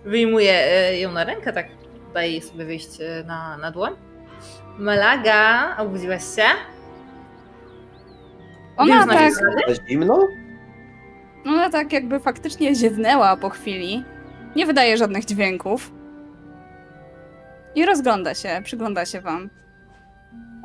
Wyjmuję 0.05 0.51
e, 0.53 0.99
ją 0.99 1.11
na 1.11 1.23
rękę, 1.23 1.53
tak 1.53 1.67
daję 2.13 2.31
jej 2.31 2.41
sobie 2.41 2.65
wyjść 2.65 3.01
e, 3.01 3.23
na, 3.27 3.57
na 3.57 3.71
dłoń. 3.71 3.93
Malaga, 4.77 5.75
obudziłaś 5.77 6.23
się? 6.35 6.43
Ona 8.77 8.99
Wiem, 8.99 9.09
tak, 9.09 9.33
znaczy- 9.33 9.81
zimno? 9.89 10.27
ona 11.45 11.69
tak 11.69 11.93
jakby 11.93 12.19
faktycznie 12.19 12.75
ziewnęła 12.75 13.37
po 13.37 13.49
chwili. 13.49 14.03
Nie 14.55 14.65
wydaje 14.65 14.97
żadnych 14.97 15.25
dźwięków. 15.25 15.91
I 17.75 17.85
rozgląda 17.85 18.33
się, 18.33 18.61
przygląda 18.63 19.05
się 19.05 19.21
wam. 19.21 19.49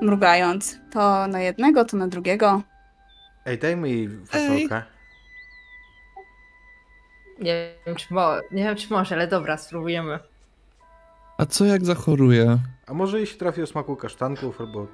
Mrugając. 0.02 0.78
To 0.92 1.26
na 1.26 1.40
jednego, 1.40 1.84
to 1.84 1.96
na 1.96 2.08
drugiego. 2.08 2.62
Ej, 3.46 3.58
dajmy 3.58 3.88
jej 3.88 4.08
fasolkę. 4.26 4.82
Nie 7.40 7.74
wiem, 7.86 7.96
czy 7.96 8.14
mo- 8.14 8.36
nie 8.52 8.64
wiem, 8.64 8.76
czy 8.76 8.92
może, 8.92 9.14
ale 9.14 9.26
dobra, 9.28 9.56
spróbujemy. 9.56 10.18
A 11.38 11.46
co 11.46 11.64
jak 11.64 11.84
zachoruje? 11.84 12.58
A 12.86 12.94
może 12.94 13.16
jej 13.18 13.26
się 13.26 13.36
trafi 13.36 13.62
o 13.62 13.66
smaku 13.66 13.96
kasztanków 13.96 14.60
albo 14.60 14.86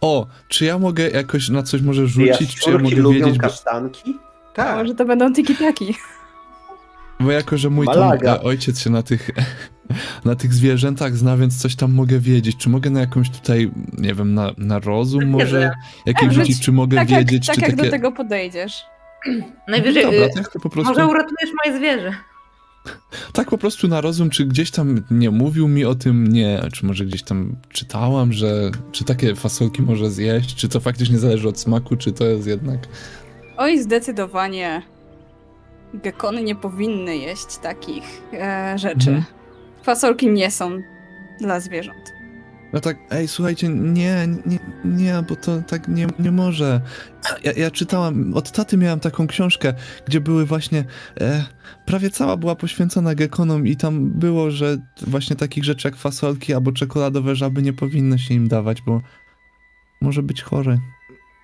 O, 0.00 0.26
czy 0.48 0.64
ja 0.64 0.78
mogę 0.78 1.08
jakoś 1.10 1.48
na 1.48 1.62
coś 1.62 1.82
może 1.82 2.06
rzucić, 2.06 2.36
czy 2.38 2.70
ja 2.70 2.76
Jaszczurki 2.76 2.82
mogę 2.90 2.96
lubią 3.02 3.18
wiedzieć, 3.18 3.38
bo, 3.38 3.42
kasztanki? 3.42 4.18
A 4.52 4.54
Tak. 4.56 4.76
może 4.76 4.94
to 4.94 5.04
będą 5.04 5.32
tiki-taki. 5.32 5.94
Bo 7.24 7.30
jako, 7.30 7.58
że 7.58 7.70
mój 7.70 7.86
tam, 7.86 8.12
e, 8.24 8.42
ojciec 8.42 8.80
się 8.80 8.90
na 8.90 9.02
tych, 9.02 9.30
na 10.24 10.34
tych 10.34 10.54
zwierzętach 10.54 11.16
zna, 11.16 11.36
więc 11.36 11.62
coś 11.62 11.76
tam 11.76 11.92
mogę 11.92 12.18
wiedzieć. 12.18 12.56
Czy 12.56 12.68
mogę 12.68 12.90
na 12.90 13.00
jakąś 13.00 13.30
tutaj, 13.30 13.70
nie 13.98 14.14
wiem, 14.14 14.34
na, 14.34 14.52
na 14.58 14.78
rozum 14.78 15.26
może 15.26 15.72
jakieś 16.06 16.28
Tak, 16.28 16.32
rzucić, 16.32 16.60
czy 16.60 16.72
mogę 16.72 16.96
Tak, 16.96 17.10
jak, 17.10 17.20
wiedzieć, 17.20 17.46
tak 17.46 17.56
czy 17.56 17.62
jak 17.62 17.70
takie... 17.70 17.84
do 17.84 17.90
tego 17.90 18.12
podejdziesz. 18.12 18.82
Najwyżej. 19.68 20.02
Dobra, 20.02 20.26
y, 20.26 20.30
to 20.30 20.38
ja 20.38 20.44
chcę 20.44 20.60
po 20.60 20.70
prostu... 20.70 20.92
Może 20.92 21.06
uratujesz 21.06 21.50
moje 21.64 21.78
zwierzę. 21.78 22.14
Tak 23.32 23.50
po 23.50 23.58
prostu 23.58 23.88
na 23.88 24.00
rozum, 24.00 24.30
czy 24.30 24.46
gdzieś 24.46 24.70
tam 24.70 25.00
nie 25.10 25.30
mówił 25.30 25.68
mi 25.68 25.84
o 25.84 25.94
tym, 25.94 26.32
nie, 26.32 26.62
czy 26.72 26.86
może 26.86 27.04
gdzieś 27.04 27.22
tam 27.22 27.56
czytałam, 27.68 28.32
że 28.32 28.70
czy 28.92 29.04
takie 29.04 29.34
fasolki 29.34 29.82
może 29.82 30.10
zjeść, 30.10 30.54
czy 30.54 30.68
to 30.68 30.80
faktycznie 30.80 31.18
zależy 31.18 31.48
od 31.48 31.60
smaku, 31.60 31.96
czy 31.96 32.12
to 32.12 32.24
jest 32.24 32.46
jednak... 32.46 32.88
Oj, 33.56 33.82
zdecydowanie. 33.82 34.93
Gekony 36.02 36.42
nie 36.42 36.54
powinny 36.54 37.16
jeść 37.16 37.56
takich 37.56 38.22
e, 38.32 38.78
rzeczy. 38.78 39.10
Mhm. 39.10 39.24
Fasolki 39.82 40.30
nie 40.30 40.50
są 40.50 40.82
dla 41.40 41.60
zwierząt. 41.60 42.14
No 42.74 42.80
tak, 42.80 42.96
ej, 43.10 43.28
słuchajcie, 43.28 43.68
nie, 43.68 44.28
nie, 44.46 44.58
nie, 44.84 45.24
bo 45.28 45.36
to 45.36 45.62
tak 45.62 45.88
nie, 45.88 46.06
nie 46.18 46.30
może. 46.30 46.80
Ja, 47.44 47.52
ja 47.52 47.70
czytałam, 47.70 48.34
od 48.34 48.52
taty 48.52 48.76
miałam 48.76 49.00
taką 49.00 49.26
książkę, 49.26 49.74
gdzie 50.06 50.20
były 50.20 50.46
właśnie, 50.46 50.84
e, 51.20 51.44
prawie 51.86 52.10
cała 52.10 52.36
była 52.36 52.56
poświęcona 52.56 53.14
gekonom 53.14 53.66
i 53.66 53.76
tam 53.76 54.10
było, 54.10 54.50
że 54.50 54.78
właśnie 55.06 55.36
takich 55.36 55.64
rzeczy 55.64 55.88
jak 55.88 55.96
fasolki 55.96 56.54
albo 56.54 56.72
czekoladowe 56.72 57.36
żaby 57.36 57.62
nie 57.62 57.72
powinno 57.72 58.18
się 58.18 58.34
im 58.34 58.48
dawać, 58.48 58.82
bo 58.82 59.00
może 60.00 60.22
być 60.22 60.42
chory. 60.42 60.78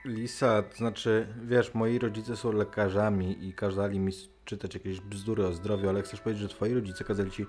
Lisa, 0.04 0.62
to 0.62 0.76
znaczy, 0.76 1.26
wiesz, 1.42 1.74
moi 1.74 1.98
rodzice 1.98 2.36
są 2.36 2.52
lekarzami 2.52 3.48
i 3.48 3.52
kazali 3.52 3.98
mi 3.98 4.12
czytać 4.44 4.74
jakieś 4.74 5.00
bzdury 5.00 5.46
o 5.46 5.52
zdrowiu, 5.52 5.88
ale 5.88 6.02
chcesz 6.02 6.20
powiedzieć, 6.20 6.42
że 6.42 6.48
twoi 6.48 6.74
rodzice 6.74 7.04
kazali 7.04 7.30
ci 7.30 7.46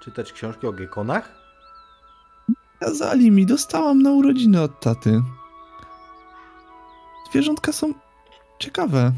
czytać 0.00 0.32
książki 0.32 0.66
o 0.66 0.72
gekonach? 0.72 1.32
Kazali 2.80 3.30
mi, 3.30 3.46
dostałam 3.46 4.02
na 4.02 4.10
urodziny 4.10 4.62
od 4.62 4.80
taty. 4.80 5.22
Zwierzątka 7.30 7.72
są 7.72 7.94
ciekawe. 8.58 9.12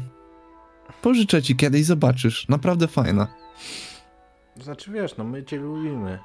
Pożyczę 1.01 1.41
ci 1.41 1.55
kiedyś, 1.55 1.85
zobaczysz. 1.85 2.47
Naprawdę 2.49 2.87
fajna. 2.87 3.27
To 4.57 4.63
znaczy, 4.63 4.91
wiesz, 4.91 5.17
no 5.17 5.23
my 5.23 5.43
cię 5.43 5.57
lubimy. 5.57 6.19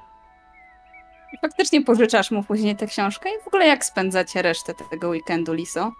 I 1.33 1.37
faktycznie 1.37 1.83
pożyczasz 1.83 2.31
mu 2.31 2.43
później 2.43 2.75
tę 2.75 2.87
książkę 2.87 3.29
i 3.29 3.43
w 3.43 3.47
ogóle 3.47 3.67
jak 3.67 3.85
spędzacie 3.85 4.41
resztę 4.41 4.73
tego 4.91 5.09
weekendu, 5.09 5.53
Liso? 5.53 5.91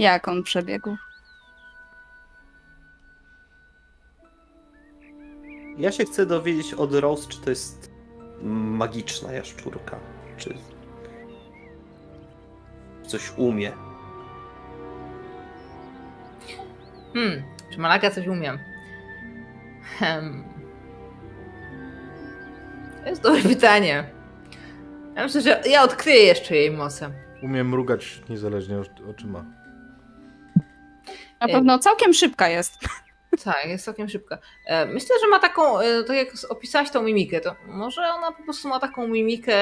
Jak 0.00 0.28
on 0.28 0.42
przebiegł? 0.42 0.96
Ja 5.78 5.92
się 5.92 6.04
chcę 6.04 6.26
dowiedzieć 6.26 6.74
od 6.74 6.94
Rose, 6.94 7.28
czy 7.28 7.40
to 7.40 7.50
jest 7.50 7.90
magiczna 8.42 9.32
jaszczurka, 9.32 9.98
czy 10.36 10.54
coś 13.06 13.32
umie. 13.36 13.72
Hmm, 17.14 17.42
czy 17.72 17.78
Malaga 17.78 18.10
coś 18.10 18.26
umiem? 18.26 18.58
Hmm. 19.98 20.44
To 23.02 23.08
jest 23.08 23.22
dobre 23.22 23.42
pytanie. 23.42 24.10
Ja 25.16 25.22
myślę, 25.22 25.40
że 25.40 25.62
ja 25.66 25.82
odkryję 25.82 26.22
jeszcze 26.22 26.56
jej 26.56 26.70
moce. 26.70 27.10
Umiem 27.42 27.68
mrugać 27.68 28.22
niezależnie 28.28 28.78
od 28.78 29.00
oczyma. 29.10 29.59
Na 31.40 31.46
Ej. 31.46 31.52
pewno 31.52 31.78
całkiem 31.78 32.14
szybka 32.14 32.48
jest. 32.48 32.78
Tak, 33.44 33.66
jest 33.66 33.84
całkiem 33.84 34.08
szybka. 34.08 34.38
E, 34.66 34.86
Myślę, 34.86 35.16
że 35.20 35.28
ma 35.28 35.38
taką, 35.38 35.78
e, 35.80 36.04
tak 36.04 36.16
jak 36.16 36.28
opisałaś 36.48 36.90
tą 36.90 37.02
mimikę, 37.02 37.40
to 37.40 37.54
może 37.66 38.02
ona 38.14 38.32
po 38.32 38.42
prostu 38.42 38.68
ma 38.68 38.80
taką 38.80 39.08
mimikę 39.08 39.56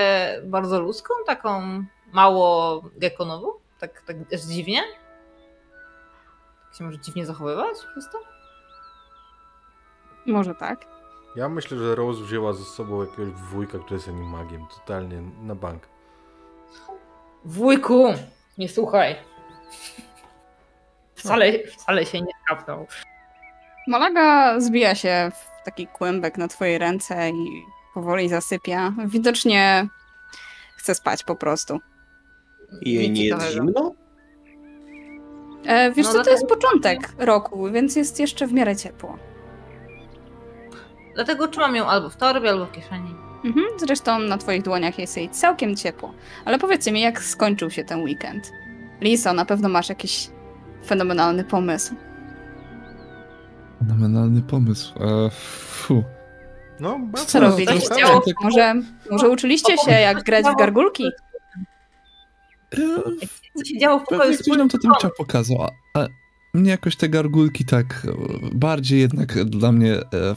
bardzo 0.45 0.81
ludzką, 0.81 1.15
taką 1.27 1.85
mało 2.13 2.83
gekonową? 2.97 3.53
Tak, 3.79 4.03
tak 4.03 4.17
aż 4.35 4.41
dziwnie? 4.41 4.83
Tak 6.69 6.79
się 6.79 6.85
może 6.85 6.99
dziwnie 6.99 7.27
zachowywać 7.27 7.77
przez 7.93 8.11
to? 8.13 8.19
Może 10.27 10.55
tak. 10.55 10.87
Ja 11.37 11.49
myślę, 11.49 11.79
że 11.79 11.95
Rose 11.95 12.23
wzięła 12.23 12.53
ze 12.53 12.65
sobą 12.65 13.05
jakiegoś 13.05 13.33
wujka, 13.33 13.79
który 13.79 13.95
jest 13.97 14.09
animagiem. 14.09 14.67
Totalnie 14.67 15.23
na 15.43 15.55
bank. 15.55 15.83
Wujku, 17.45 18.15
nie 18.59 18.69
słuchaj. 18.69 19.17
Wcale, 21.19 21.53
wcale 21.69 22.07
się 22.07 22.21
nie 22.21 22.33
kapnął. 22.49 22.87
Malaga 23.89 24.61
zbija 24.61 24.95
się 24.95 25.31
w 25.35 25.65
taki 25.65 25.87
kłębek 25.87 26.39
na 26.39 26.49
twojej 26.49 26.79
ręce 26.79 27.31
i 27.31 27.63
powoli 27.95 28.29
zasypia. 28.29 28.93
Widocznie 29.07 29.89
chce 30.77 30.95
spać 30.95 31.25
po 31.25 31.37
prostu. 31.37 31.81
I 32.83 32.93
jej 32.93 33.11
nie 33.11 33.25
jest 33.27 33.53
zimno? 33.53 33.95
E, 35.67 35.93
wiesz 35.93 36.07
No, 36.07 36.13
co, 36.13 36.23
to 36.25 36.31
jest 36.31 36.47
początek 36.47 36.99
roku, 37.19 37.71
więc 37.71 37.97
jest 37.97 38.21
jeszcze 38.21 38.47
w 38.47 38.53
miarę 38.53 38.77
ciepło. 38.77 39.19
Dlatego 41.15 41.49
trzymam 41.49 41.77
ją 41.77 41.87
albo 41.87 42.11
w 42.11 42.17
torbie, 42.17 42.51
albo 42.51 42.67
w 42.67 42.73
kieszeni. 42.73 43.15
Mhm, 43.45 43.67
zresztą 43.77 44.19
na 44.19 44.39
twoich 44.39 44.63
dłoniach 44.63 44.99
jest 44.99 45.17
jej 45.17 45.31
całkiem 45.31 45.77
ciepło. 45.77 46.15
Ale 46.45 46.59
powiedzcie 46.59 46.93
mi, 46.93 47.01
jak 47.01 47.23
skończył 47.23 47.71
się 47.71 47.85
ten 47.85 48.03
weekend? 48.03 48.53
Liso, 49.01 49.33
na 49.33 49.45
pewno 49.45 49.69
masz 49.69 49.89
jakiś 49.89 50.31
fenomenalny 50.87 51.45
pomysł. 51.45 51.95
Fenomenalny 53.79 54.43
pomysł. 54.43 54.95
E, 55.01 55.31
fu. 55.31 56.05
No, 56.81 56.99
bardzo 56.99 57.27
Co 57.27 57.41
robiliście? 57.41 57.95
Może, 58.43 58.75
może 59.11 59.29
uczyliście 59.29 59.79
się, 59.79 59.91
jak 59.91 60.23
grać 60.25 60.47
w 60.47 60.59
gargulki? 60.59 61.05
E, 62.75 62.79
Co 63.57 63.65
się 63.65 63.79
działo 63.79 63.99
w 63.99 64.05
pokoju 64.05 64.39
ktoś 64.39 64.59
nam 64.59 64.69
to 64.69 64.79
tym 64.79 64.91
chciał 64.99 65.11
pokazał, 65.19 65.63
a, 65.63 65.71
a 66.01 66.07
mnie 66.55 66.71
jakoś 66.71 66.97
te 66.97 67.09
gargulki 67.09 67.65
tak 67.65 68.07
e, 68.09 68.13
bardziej 68.53 69.01
jednak 69.01 69.45
dla 69.45 69.73
mnie 69.73 69.95
e, 69.95 70.35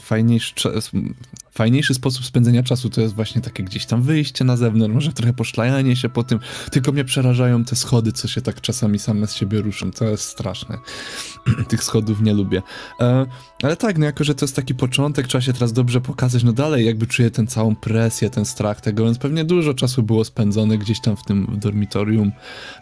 fajniejszy, 1.52 1.94
sposób 1.94 2.26
spędzenia 2.26 2.64
czasu 2.64 2.90
to 2.90 3.02
jest 3.02 3.16
właśnie 3.16 3.42
takie 3.42 3.64
gdzieś 3.64 3.86
tam 3.86 4.02
wyjście 4.02 4.46
na 4.46 4.58
zewnątrz, 4.58 4.94
może 4.94 5.14
trochę 5.14 5.34
poszlajanie 5.34 5.96
się 5.96 6.10
po 6.10 6.24
tym, 6.24 6.40
tylko 6.72 6.92
mnie 6.92 7.06
przerażają 7.06 7.66
te 7.66 7.76
schody, 7.76 8.12
co 8.12 8.28
się 8.28 8.42
tak 8.42 8.62
czasami 8.62 9.00
same 9.00 9.28
z 9.28 9.36
siebie 9.36 9.62
ruszą, 9.62 9.92
to 9.92 10.06
jest 10.06 10.24
straszne. 10.24 10.78
Tych 11.70 11.84
schodów 11.84 12.22
nie 12.22 12.34
lubię. 12.34 12.62
E, 13.00 13.26
ale 13.64 13.76
tak, 13.76 13.98
no 13.98 14.06
jako, 14.06 14.24
że 14.24 14.36
to 14.36 14.46
jest 14.46 14.56
taki 14.56 14.76
początek, 14.76 15.28
trzeba 15.28 15.42
się 15.42 15.54
teraz 15.54 15.74
dobrze 15.74 16.02
pokazać, 16.02 16.44
no 16.44 16.54
dalej 16.54 16.86
jakby 16.86 17.08
czuję 17.08 17.32
tę 17.32 17.48
całą 17.48 17.76
presję, 17.76 18.30
ten 18.30 18.46
strach 18.46 18.82
tego, 18.82 19.06
więc 19.06 19.18
pewnie 19.18 19.46
dużo 19.46 19.74
czasu 19.74 20.04
było 20.04 20.26
spędzone 20.26 20.78
gdzieś 20.78 21.02
tam 21.02 21.18
w 21.18 21.24
tym 21.24 21.48
dormitorium, 21.60 22.32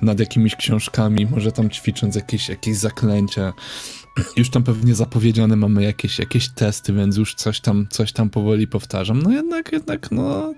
nad 0.01 0.19
jakimiś 0.19 0.55
książkami, 0.55 1.25
może 1.25 1.51
tam 1.51 1.69
ćwicząc 1.69 2.15
jakieś, 2.15 2.49
jakieś 2.49 2.77
zaklęcia. 2.77 3.53
Już 4.37 4.49
tam 4.49 4.63
pewnie 4.63 4.95
zapowiedziane 4.95 5.55
mamy 5.55 5.83
jakieś, 5.83 6.19
jakieś 6.19 6.49
testy, 6.49 6.93
więc 6.93 7.17
już 7.17 7.35
coś 7.35 7.61
tam, 7.61 7.87
coś 7.89 8.11
tam 8.11 8.29
powoli 8.29 8.67
powtarzam. 8.67 9.21
No 9.21 9.31
jednak, 9.31 9.71
jednak, 9.71 10.11
no... 10.11 10.53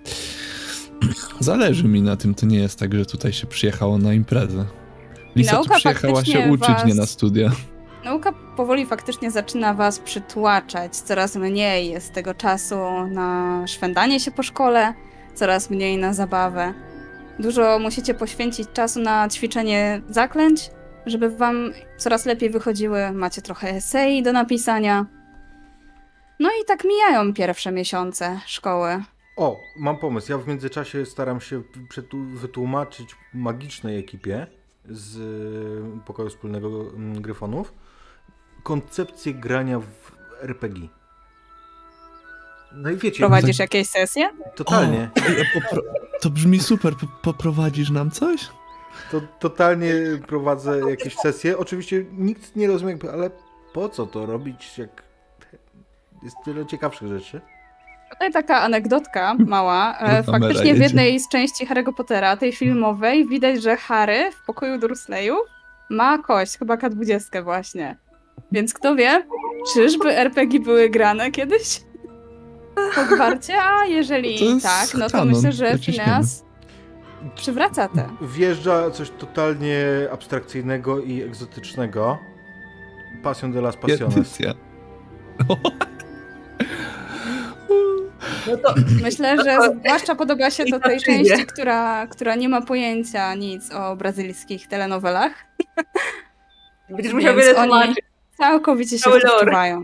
Zależy 1.40 1.84
mi 1.84 2.02
na 2.02 2.18
tym, 2.18 2.36
to 2.36 2.46
nie 2.46 2.58
jest 2.58 2.80
tak, 2.80 2.94
że 2.94 3.06
tutaj 3.06 3.34
się 3.34 3.48
przyjechało 3.48 3.98
na 3.98 4.14
imprezę. 4.14 4.66
Lisa 5.36 5.52
tu 5.52 5.58
Nauka 5.58 5.76
przyjechała 5.76 6.26
się 6.26 6.52
uczyć, 6.52 6.68
was- 6.68 6.86
nie 6.86 6.94
na 6.96 7.06
studia. 7.06 7.52
Nauka 8.06 8.34
powoli 8.58 8.86
faktycznie 8.86 9.32
zaczyna 9.32 9.74
was 9.74 10.00
przytłaczać. 10.00 10.98
Coraz 10.98 11.36
mniej 11.36 11.90
jest 11.90 12.14
tego 12.14 12.34
czasu 12.34 12.76
na 13.12 13.64
szwendanie 13.68 14.20
się 14.20 14.32
po 14.32 14.44
szkole, 14.44 14.94
coraz 15.36 15.70
mniej 15.70 15.98
na 15.98 16.14
zabawę. 16.14 16.74
Dużo 17.40 17.80
musicie 17.80 18.14
poświęcić 18.14 18.68
czasu 18.74 19.00
na 19.00 19.30
ćwiczenie 19.30 20.02
zaklęć, 20.10 20.70
żeby 21.06 21.30
wam 21.30 21.72
coraz 21.98 22.26
lepiej 22.26 22.50
wychodziły. 22.50 23.12
Macie 23.12 23.42
trochę 23.42 23.70
esei 23.70 24.24
do 24.24 24.34
napisania. 24.34 25.06
No 26.40 26.50
i 26.62 26.66
tak 26.66 26.84
mijają 26.86 27.34
pierwsze 27.34 27.72
miesiące 27.72 28.40
szkoły. 28.46 29.04
O, 29.38 29.60
mam 29.78 29.98
pomysł. 29.98 30.32
Ja 30.32 30.38
w 30.38 30.48
międzyczasie 30.48 31.06
staram 31.06 31.42
się 31.42 31.62
wytłumaczyć 32.34 33.16
magicznej 33.34 34.00
ekipie 34.00 34.48
z 34.90 35.18
y, 35.18 36.06
pokoju 36.06 36.30
wspólnego 36.30 36.68
mm, 36.96 37.22
Gryfonów 37.22 37.74
koncepcję 38.64 39.34
grania 39.34 39.80
w 39.80 40.12
RPG. 40.44 40.88
No 42.74 42.90
i 42.90 42.96
wiecie, 42.96 43.18
Prowadzisz 43.20 43.60
jakieś 43.60 43.88
sesje? 43.90 44.30
totalnie, 44.56 45.10
O, 45.72 46.20
to 46.22 46.30
brzmi 46.30 46.60
super, 46.60 46.94
po- 46.96 47.08
poprowadzisz 47.22 47.90
nam 47.90 48.12
coś? 48.12 48.50
To, 49.12 49.22
totalnie 49.40 49.94
prowadzę 50.28 50.80
jakieś 50.90 51.16
sesje. 51.16 51.58
Oczywiście 51.58 52.06
nikt 52.18 52.56
nie 52.56 52.68
rozumie, 52.68 52.98
ale 53.14 53.30
po 53.74 53.90
co 53.90 54.06
to 54.06 54.26
robić, 54.26 54.78
jak 54.78 55.04
jest 56.24 56.36
tyle 56.46 56.66
ciekawszych 56.66 57.08
rzeczy. 57.08 57.42
Tutaj 58.10 58.32
taka 58.32 58.62
anegdotka 58.62 59.34
mała. 59.34 59.98
E, 60.00 60.24
Faktycznie 60.24 60.74
w 60.74 60.80
jednej 60.80 61.20
z 61.20 61.30
części 61.30 61.68
Harry'ego 61.68 61.94
Pottera, 61.94 62.38
tej 62.38 62.52
filmowej, 62.52 63.28
widać, 63.28 63.62
że 63.62 63.78
Harry 63.78 64.32
w 64.32 64.46
pokoju 64.46 64.78
Dursleyu 64.78 65.36
ma 65.90 66.18
kość, 66.18 66.58
chyba 66.58 66.76
K20 66.76 67.44
właśnie. 67.44 67.98
Więc 68.52 68.74
kto 68.74 68.96
wie, 68.96 69.24
czyżby 69.74 70.18
RPG 70.18 70.60
były 70.60 70.90
grane 70.90 71.32
kiedyś? 71.32 71.82
W 72.92 72.96
Hogwarcie? 72.96 73.54
A 73.64 73.86
jeżeli 73.86 74.62
tak, 74.62 74.94
no 74.94 75.06
to 75.06 75.12
kanon, 75.12 75.28
myślę, 75.28 75.52
że 75.52 75.72
wyciśniemy. 75.74 76.22
Przywraca 77.36 77.88
te. 77.88 78.10
Wjeżdża 78.22 78.92
coś 78.92 79.10
totalnie 79.10 79.86
abstrakcyjnego 80.12 81.00
i 81.00 81.22
egzotycznego. 81.22 82.18
Passion 83.24 83.52
de 83.52 83.62
las 83.62 83.78
Passiones. 83.78 84.40
No 88.48 88.58
to 88.58 88.76
Myślę, 89.04 89.38
że 89.44 89.58
zwłaszcza 89.80 90.16
podoba 90.16 90.52
się 90.52 90.66
to 90.66 90.80
tej 90.80 91.00
części, 91.00 91.46
która, 91.46 92.08
która 92.08 92.36
nie 92.36 92.50
ma 92.50 92.62
pojęcia 92.62 93.36
nic 93.36 93.72
o 93.72 93.96
brazylijskich 93.96 94.68
telenowelach. 94.68 95.46
będziesz 96.90 97.14
musiał 97.14 97.36
wiele 97.36 97.56
oni 97.56 97.70
tłumaczyć. 97.70 98.06
całkowicie 98.38 99.00
się 99.00 99.12
wczuwają. 99.40 99.84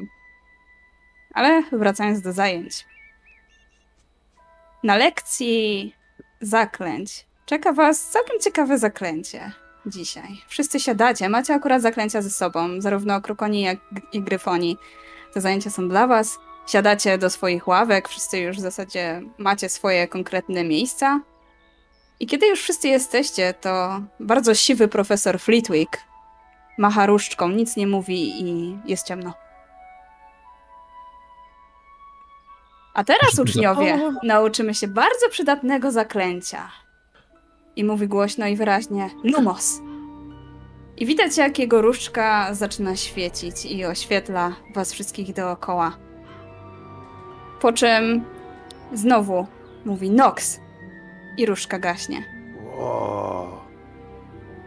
Ale 1.33 1.63
wracając 1.71 2.21
do 2.21 2.33
zajęć. 2.33 2.85
Na 4.83 4.95
lekcji 4.95 5.95
zaklęć 6.41 7.26
czeka 7.47 7.73
was 7.73 8.09
całkiem 8.09 8.39
ciekawe 8.39 8.77
zaklęcie 8.77 9.51
dzisiaj. 9.85 10.41
Wszyscy 10.47 10.79
siadacie, 10.79 11.29
macie 11.29 11.53
akurat 11.53 11.81
zaklęcia 11.81 12.21
ze 12.21 12.29
sobą, 12.29 12.81
zarówno 12.81 13.21
krokoni 13.21 13.61
jak 13.61 13.77
i 14.13 14.21
gryfoni. 14.21 14.77
Te 15.33 15.41
zajęcia 15.41 15.69
są 15.69 15.89
dla 15.89 16.07
was. 16.07 16.39
Siadacie 16.67 17.17
do 17.17 17.29
swoich 17.29 17.67
ławek, 17.67 18.09
wszyscy 18.09 18.39
już 18.39 18.57
w 18.57 18.59
zasadzie 18.59 19.21
macie 19.37 19.69
swoje 19.69 20.07
konkretne 20.07 20.63
miejsca. 20.63 21.21
I 22.19 22.27
kiedy 22.27 22.47
już 22.47 22.61
wszyscy 22.61 22.87
jesteście, 22.87 23.53
to 23.53 24.01
bardzo 24.19 24.55
siwy 24.55 24.87
profesor 24.87 25.39
Fleetwick 25.39 25.97
macha 26.77 27.05
różdżką, 27.05 27.49
nic 27.49 27.75
nie 27.75 27.87
mówi 27.87 28.43
i 28.43 28.77
jest 28.85 29.07
ciemno. 29.07 29.33
A 32.93 33.03
teraz, 33.03 33.39
uczniowie, 33.39 34.13
nauczymy 34.23 34.73
się 34.73 34.87
bardzo 34.87 35.29
przydatnego 35.29 35.91
zaklęcia. 35.91 36.71
I 37.77 37.83
mówi 37.83 38.07
głośno 38.07 38.47
i 38.47 38.55
wyraźnie 38.55 39.09
Lumos. 39.23 39.81
I 40.97 41.05
widać, 41.05 41.37
jak 41.37 41.59
jego 41.59 41.81
różdżka 41.81 42.53
zaczyna 42.53 42.95
świecić 42.95 43.65
i 43.65 43.85
oświetla 43.85 44.55
was 44.75 44.93
wszystkich 44.93 45.33
dookoła. 45.33 45.97
Po 47.61 47.73
czym 47.73 48.23
znowu 48.93 49.47
mówi 49.85 50.11
Nox 50.11 50.59
i 51.37 51.45
różdżka 51.45 51.79
gaśnie. 51.79 52.23
Wow. 52.77 53.47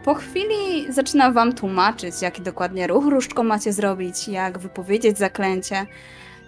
Po 0.03 0.13
chwili 0.13 0.93
zaczyna 0.93 1.31
wam 1.31 1.53
tłumaczyć, 1.53 2.21
jaki 2.21 2.41
dokładnie 2.41 2.87
ruch 2.87 3.05
różdżką 3.05 3.43
macie 3.43 3.73
zrobić, 3.73 4.27
jak 4.27 4.59
wypowiedzieć 4.59 5.17
zaklęcie. 5.17 5.85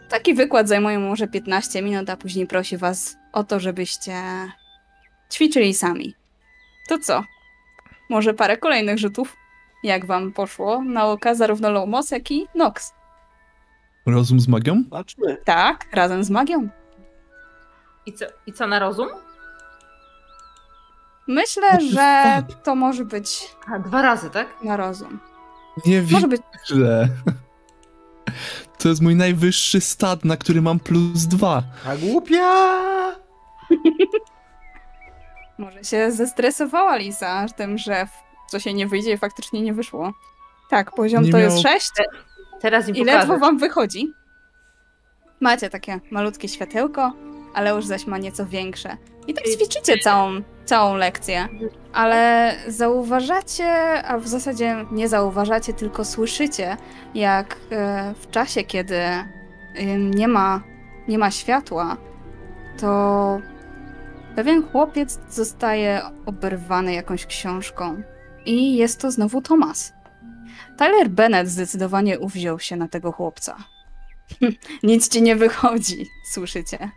Taki 0.09 0.33
wykład 0.33 0.67
zajmuje 0.67 0.99
mu 0.99 1.09
może 1.09 1.27
15 1.27 1.81
minut, 1.81 2.09
a 2.09 2.17
później 2.17 2.47
prosi 2.47 2.77
was 2.77 3.17
o 3.33 3.43
to, 3.43 3.59
żebyście 3.59 4.13
ćwiczyli 5.31 5.73
sami. 5.73 6.22
To 6.87 6.99
co? 6.99 7.23
Może 8.09 8.33
parę 8.33 8.57
kolejnych 8.57 8.97
rzutów? 8.99 9.35
Jak 9.83 10.05
wam 10.05 10.31
poszło 10.31 10.81
nauka 10.83 11.35
zarówno 11.35 11.71
Lumos, 11.71 12.11
jak 12.11 12.31
i 12.31 12.47
Nox? 12.55 12.93
Rozum 14.05 14.39
z 14.39 14.47
magią? 14.47 14.83
Zobaczmy. 14.83 15.37
Tak, 15.45 15.85
razem 15.93 16.23
z 16.23 16.29
magią. 16.29 16.69
I 18.05 18.13
co, 18.13 18.25
I 18.47 18.53
co 18.53 18.67
na 18.67 18.79
rozum? 18.79 19.07
Myślę, 21.27 21.81
że 21.93 22.41
to 22.63 22.75
może 22.75 23.05
być 23.05 23.49
A, 23.67 23.79
dwa 23.79 24.01
razy, 24.01 24.29
tak? 24.29 24.47
na 24.63 24.77
rozum. 24.77 25.19
Nie 25.85 26.01
Może 26.11 26.27
być. 26.27 26.41
To 28.79 28.89
jest 28.89 29.01
mój 29.01 29.15
najwyższy 29.15 29.81
stat, 29.81 30.25
na 30.25 30.37
który 30.37 30.61
mam 30.61 30.79
plus 30.79 31.25
dwa. 31.25 31.63
A 31.87 31.95
głupia! 31.95 32.41
Może 35.63 35.83
się 35.83 36.11
zestresowała 36.11 36.95
Lisa 36.97 37.45
tym, 37.55 37.77
że 37.77 38.07
co 38.47 38.59
się 38.59 38.73
nie 38.73 38.87
wyjdzie 38.87 39.11
i 39.11 39.17
faktycznie 39.17 39.61
nie 39.61 39.73
wyszło. 39.73 40.13
Tak, 40.69 40.91
poziom 40.91 41.23
Nie 41.23 41.31
to 41.31 41.37
miał- 41.37 41.45
jest 41.45 41.61
6 41.61 41.91
Teraz 42.61 42.87
im 42.87 42.95
i 42.95 43.03
ledwo 43.03 43.37
wam 43.37 43.57
wychodzi. 43.57 44.13
Macie 45.39 45.69
takie 45.69 45.99
malutkie 46.11 46.47
światełko, 46.47 47.13
ale 47.53 47.75
już 47.75 47.85
zaś 47.85 48.07
ma 48.07 48.17
nieco 48.17 48.45
większe. 48.45 48.97
I 49.27 49.33
tak 49.33 49.43
ćwiczycie 49.43 49.97
całą, 49.97 50.41
całą 50.65 50.95
lekcję. 50.95 51.47
Ale 51.93 52.53
zauważacie, 52.67 53.67
a 54.03 54.17
w 54.17 54.27
zasadzie 54.27 54.85
nie 54.91 55.09
zauważacie, 55.09 55.73
tylko 55.73 56.05
słyszycie, 56.05 56.77
jak 57.13 57.57
e, 57.71 58.13
w 58.19 58.31
czasie, 58.31 58.63
kiedy 58.63 58.99
nie 59.97 60.27
ma, 60.27 60.63
nie 61.07 61.17
ma 61.17 61.31
światła, 61.31 61.97
to 62.79 63.39
pewien 64.35 64.63
chłopiec 64.71 65.19
zostaje 65.29 66.01
oberwany 66.25 66.93
jakąś 66.93 67.25
książką. 67.25 68.01
I 68.45 68.75
jest 68.75 69.01
to 69.01 69.11
znowu 69.11 69.41
Tomas. 69.41 69.93
Tyler 70.77 71.09
Bennett 71.09 71.49
zdecydowanie 71.49 72.19
uwziął 72.19 72.59
się 72.59 72.75
na 72.75 72.87
tego 72.87 73.11
chłopca. 73.11 73.57
Nic 74.83 75.09
ci 75.09 75.21
nie 75.21 75.35
wychodzi, 75.35 76.09
słyszycie. 76.31 76.91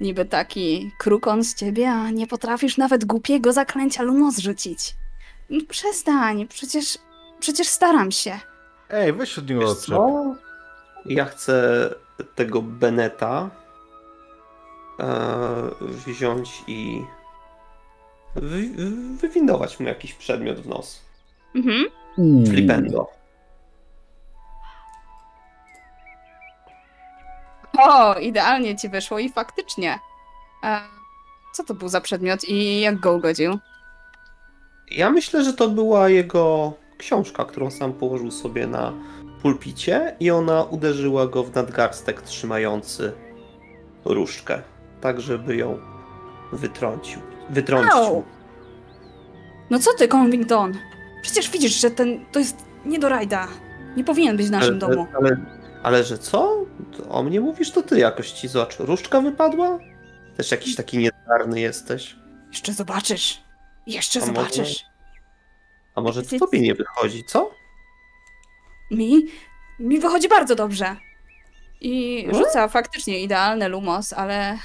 Niby 0.00 0.24
taki 0.24 0.92
krukon 0.98 1.44
z 1.44 1.54
ciebie, 1.54 1.90
a 1.90 2.10
nie 2.10 2.26
potrafisz 2.26 2.76
nawet 2.76 3.04
głupiego 3.04 3.52
zaklęcia 3.52 4.02
Lumos 4.02 4.38
rzucić. 4.38 4.94
No 5.50 5.60
przestań, 5.68 6.48
przecież, 6.48 6.98
przecież 7.40 7.68
staram 7.68 8.12
się. 8.12 8.38
Ej, 8.90 9.12
weź 9.12 9.38
od 9.38 9.48
niego 9.50 9.68
odczep. 9.70 9.86
co? 9.96 10.34
Ja 11.06 11.24
chcę 11.24 11.88
tego 12.34 12.62
Beneta 12.62 13.50
wziąć 15.80 16.64
i 16.66 17.04
wy, 18.34 18.68
wywindować 19.16 19.80
mu 19.80 19.86
jakiś 19.86 20.14
przedmiot 20.14 20.60
w 20.60 20.68
nos. 20.68 21.02
Mhm. 21.54 21.84
Flipendo. 22.46 23.10
O, 27.78 28.14
idealnie 28.14 28.76
ci 28.76 28.88
wyszło 28.88 29.18
i 29.18 29.28
faktycznie. 29.28 29.98
E, 30.64 30.80
co 31.52 31.64
to 31.64 31.74
był 31.74 31.88
za 31.88 32.00
przedmiot 32.00 32.44
i 32.44 32.80
jak 32.80 33.00
go 33.00 33.12
ugodził? 33.12 33.58
Ja 34.90 35.10
myślę, 35.10 35.44
że 35.44 35.52
to 35.52 35.68
była 35.68 36.08
jego 36.08 36.72
książka, 36.98 37.44
którą 37.44 37.70
sam 37.70 37.92
położył 37.92 38.30
sobie 38.30 38.66
na 38.66 38.92
pulpicie 39.42 40.16
i 40.20 40.30
ona 40.30 40.64
uderzyła 40.64 41.26
go 41.26 41.42
w 41.42 41.54
nadgarstek 41.54 42.22
trzymający 42.22 43.12
różdżkę, 44.04 44.62
tak 45.02 45.20
żeby 45.20 45.56
ją 45.56 45.78
wytrącił. 46.52 47.20
Wytrącił. 47.50 47.92
Au! 47.92 48.24
No 49.70 49.78
co 49.78 49.90
ty, 49.98 50.08
Convington? 50.08 50.78
Przecież 51.22 51.50
widzisz, 51.50 51.80
że 51.80 51.90
ten 51.90 52.24
to 52.32 52.38
jest 52.38 52.64
nie 52.84 52.98
do 52.98 53.08
rajda. 53.08 53.48
Nie 53.96 54.04
powinien 54.04 54.36
być 54.36 54.46
w 54.46 54.50
naszym 54.50 54.70
ale, 54.70 54.78
domu. 54.78 55.06
Ale, 55.20 55.36
ale 55.82 56.04
że 56.04 56.18
co? 56.18 56.64
To 56.96 57.08
o 57.08 57.22
mnie 57.22 57.40
mówisz, 57.40 57.70
to 57.70 57.82
ty 57.82 57.98
jakoś 57.98 58.30
ci 58.30 58.48
z 58.48 58.56
oczu. 58.56 58.86
Różdżka 58.86 59.20
wypadła? 59.20 59.78
Też 60.36 60.50
jakiś 60.50 60.76
taki 60.76 60.98
niezdarny 60.98 61.60
jesteś. 61.60 62.16
Jeszcze 62.48 62.72
zobaczysz. 62.72 63.42
Jeszcze 63.86 64.18
A 64.22 64.26
może- 64.26 64.34
zobaczysz. 64.34 64.84
A 65.94 66.00
może 66.00 66.22
to 66.22 66.38
tobie 66.38 66.60
nie 66.60 66.74
wychodzi, 66.74 67.24
co? 67.24 67.50
Mi? 68.90 69.26
Mi 69.78 69.98
wychodzi 70.00 70.28
bardzo 70.28 70.54
dobrze. 70.54 70.96
I 71.80 72.24
No? 72.32 72.38
rzuca 72.38 72.68
faktycznie 72.68 73.20
idealny 73.20 73.68
lumos, 73.68 74.12
ale 74.12 74.58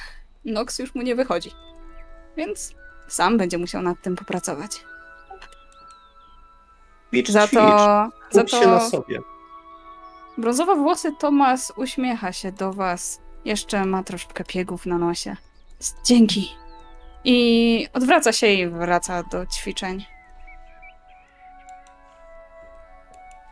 Nox 0.47 0.79
już 0.79 0.95
mu 0.95 1.01
nie 1.01 1.15
wychodzi. 1.15 1.51
Więc 2.37 2.73
sam 3.07 3.37
będzie 3.37 3.57
musiał 3.57 3.81
nad 3.81 4.01
tym 4.01 4.15
popracować. 4.15 4.71
Ćwicz, 7.09 7.29
Za 7.29 7.47
ćwicz. 7.47 7.59
to, 7.59 8.09
za 8.31 8.41
Skup 8.41 8.49
się 8.49 8.67
na 8.67 8.79
to 8.79 8.89
sobie. 8.89 9.19
brązowe 10.37 10.75
włosy 10.75 11.11
Tomas 11.19 11.73
uśmiecha 11.75 12.33
się 12.33 12.51
do 12.51 12.73
was. 12.73 13.21
Jeszcze 13.45 13.85
ma 13.85 14.03
troszkę 14.03 14.43
piegów 14.43 14.85
na 14.85 14.97
nosie. 14.97 15.35
Dzięki. 16.05 16.55
I 17.23 17.87
odwraca 17.93 18.33
się 18.33 18.47
i 18.47 18.67
wraca 18.67 19.23
do 19.23 19.45
ćwiczeń. 19.45 20.05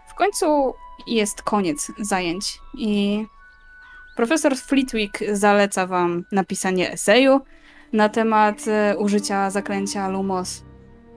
W 0.07 0.13
końcu 0.13 0.73
jest 1.07 1.41
koniec 1.41 1.91
zajęć 1.99 2.59
i 2.73 3.25
profesor 4.15 4.55
Flitwick 4.55 5.19
zaleca 5.31 5.87
wam 5.87 6.25
napisanie 6.31 6.91
eseju 6.91 7.41
na 7.93 8.09
temat 8.09 8.67
e, 8.67 8.97
użycia 8.97 9.49
zaklęcia 9.49 10.07
Lumos 10.09 10.63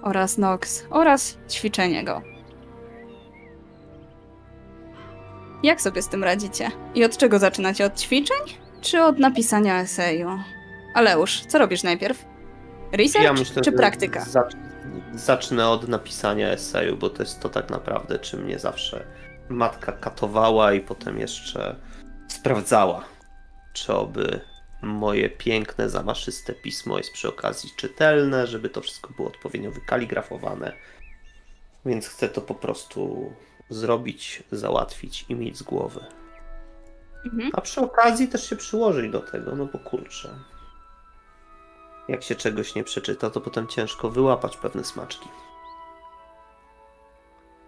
oraz 0.03 0.39
Nox 0.39 0.85
oraz 0.91 1.39
ćwiczenie 1.51 2.05
go. 2.05 2.23
Jak 5.63 5.81
sobie 5.81 6.03
z 6.03 6.09
tym 6.09 6.25
radzicie? 6.25 6.71
I 6.95 7.05
od 7.05 7.17
czego 7.17 7.39
zaczynacie? 7.39 7.85
Od 7.87 8.01
ćwiczeń? 8.01 8.39
czy 8.81 9.03
od 9.03 9.19
napisania 9.19 9.81
eseju? 9.81 10.29
Aleusz, 10.95 11.41
co 11.47 11.59
robisz 11.59 11.83
najpierw? 11.83 12.25
Research 12.93 13.25
Ja 13.25 13.33
myślę, 13.33 13.63
czy 13.63 13.73
praktyka? 13.73 14.21
zacz- 14.21 14.57
zacznę 15.15 15.69
od 15.69 15.89
napisania 15.89 16.49
eseju, 16.49 16.97
bo 16.97 17.11
to 17.11 17.23
jest 17.23 17.41
to 17.41 17.49
tak 17.49 17.71
naprawdę, 17.71 18.19
czy 18.19 18.37
mnie 18.37 18.59
zawsze 18.59 19.05
matka 19.49 19.93
katowała 19.93 20.73
i 20.73 20.81
potem 20.81 21.19
jeszcze 21.19 21.77
sprawdzała, 22.41 23.05
czy 23.73 23.95
oby 23.95 24.41
moje 24.83 25.31
piękne, 25.31 25.91
zamaszyste 25.91 26.55
pismo 26.55 26.99
jest 26.99 27.13
przy 27.13 27.29
okazji 27.29 27.71
czytelne, 27.77 28.47
żeby 28.47 28.69
to 28.69 28.81
wszystko 28.81 29.13
było 29.17 29.29
odpowiednio 29.29 29.71
wykaligrafowane. 29.71 30.73
Więc 31.87 32.09
chcę 32.09 32.29
to 32.29 32.41
po 32.41 32.55
prostu 32.55 33.33
zrobić, 33.71 34.43
załatwić 34.53 35.25
i 35.29 35.35
mieć 35.35 35.57
z 35.57 35.63
głowy. 35.63 36.05
Mhm. 37.25 37.51
A 37.53 37.61
przy 37.61 37.81
okazji 37.81 38.29
też 38.29 38.51
się 38.51 38.57
przyłożyć 38.57 39.13
do 39.13 39.21
tego, 39.21 39.57
no 39.57 39.67
bo 39.67 39.79
kurczę. 39.79 40.35
Jak 42.09 42.23
się 42.23 42.35
czegoś 42.35 42.75
nie 42.75 42.85
przeczyta, 42.85 43.31
to 43.31 43.41
potem 43.41 43.67
ciężko 43.67 44.11
wyłapać 44.11 44.57
pewne 44.57 44.85
smaczki. 44.85 45.29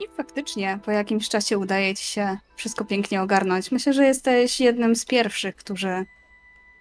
I 0.00 0.08
faktycznie 0.16 0.78
po 0.84 0.90
jakimś 0.90 1.28
czasie 1.28 1.58
udaje 1.58 1.94
ci 1.94 2.04
się 2.04 2.38
wszystko 2.56 2.84
pięknie 2.84 3.22
ogarnąć. 3.22 3.72
Myślę, 3.72 3.92
że 3.92 4.04
jesteś 4.04 4.60
jednym 4.60 4.96
z 4.96 5.04
pierwszych, 5.04 5.56
którzy 5.56 6.04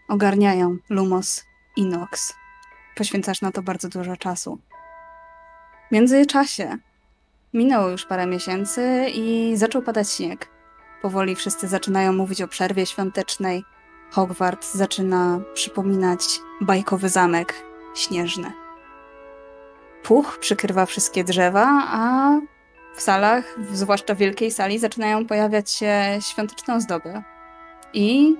ogarniają 0.07 0.77
Lumos 0.89 1.45
i 1.75 1.85
Nox. 1.85 2.33
Poświęcasz 2.95 3.41
na 3.41 3.51
to 3.51 3.61
bardzo 3.61 3.89
dużo 3.89 4.17
czasu. 4.17 4.59
W 5.89 5.91
międzyczasie 5.91 6.77
minęło 7.53 7.89
już 7.89 8.05
parę 8.05 8.25
miesięcy 8.25 9.05
i 9.13 9.53
zaczął 9.55 9.81
padać 9.81 10.11
śnieg. 10.11 10.49
Powoli 11.01 11.35
wszyscy 11.35 11.67
zaczynają 11.67 12.13
mówić 12.13 12.41
o 12.41 12.47
przerwie 12.47 12.85
świątecznej. 12.85 13.63
Hogwart 14.11 14.73
zaczyna 14.73 15.39
przypominać 15.53 16.21
bajkowy 16.61 17.09
zamek 17.09 17.53
śnieżny. 17.95 18.51
Puch 20.03 20.37
przykrywa 20.39 20.85
wszystkie 20.85 21.23
drzewa, 21.23 21.83
a 21.87 22.31
w 22.95 23.01
salach, 23.01 23.55
zwłaszcza 23.71 24.15
w 24.15 24.17
wielkiej 24.17 24.51
sali, 24.51 24.79
zaczynają 24.79 25.25
pojawiać 25.25 25.71
się 25.71 25.93
świąteczne 26.19 26.75
ozdoby. 26.75 27.21
I 27.93 28.35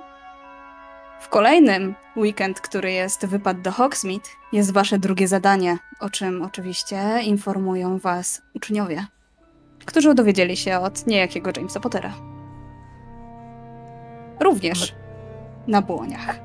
w 1.20 1.30
kolejnym 1.30 1.96
weekend, 2.18 2.62
który 2.62 2.92
jest 2.92 3.26
wypad 3.26 3.62
do 3.62 3.72
Hogsmeade, 3.72 4.30
jest 4.52 4.74
wasze 4.74 5.00
drugie 5.00 5.28
zadanie, 5.28 5.78
o 6.00 6.10
czym 6.10 6.42
oczywiście 6.42 7.22
informują 7.24 7.98
was 8.00 8.42
uczniowie, 8.56 9.06
którzy 9.86 10.14
dowiedzieli 10.14 10.58
się 10.58 10.80
od 10.80 11.08
niejakiego 11.08 11.52
Jamesa 11.56 11.80
Pottera. 11.80 12.14
Również 14.40 14.96
na 15.68 15.82
błoniach. 15.82 16.40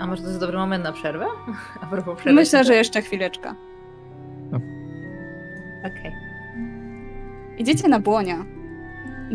A 0.00 0.06
może 0.06 0.22
to 0.22 0.28
jest 0.28 0.40
dobry 0.40 0.58
moment 0.58 0.84
na 0.84 0.92
przerwę? 0.92 1.26
A 1.82 1.86
propos 1.86 2.16
przerwy. 2.16 2.32
Myślę, 2.32 2.64
że 2.64 2.74
jeszcze 2.74 3.02
chwileczka. 3.02 3.54
Okej. 5.80 6.33
Idziecie 7.58 7.88
na 7.88 8.00
błonia. 8.00 8.44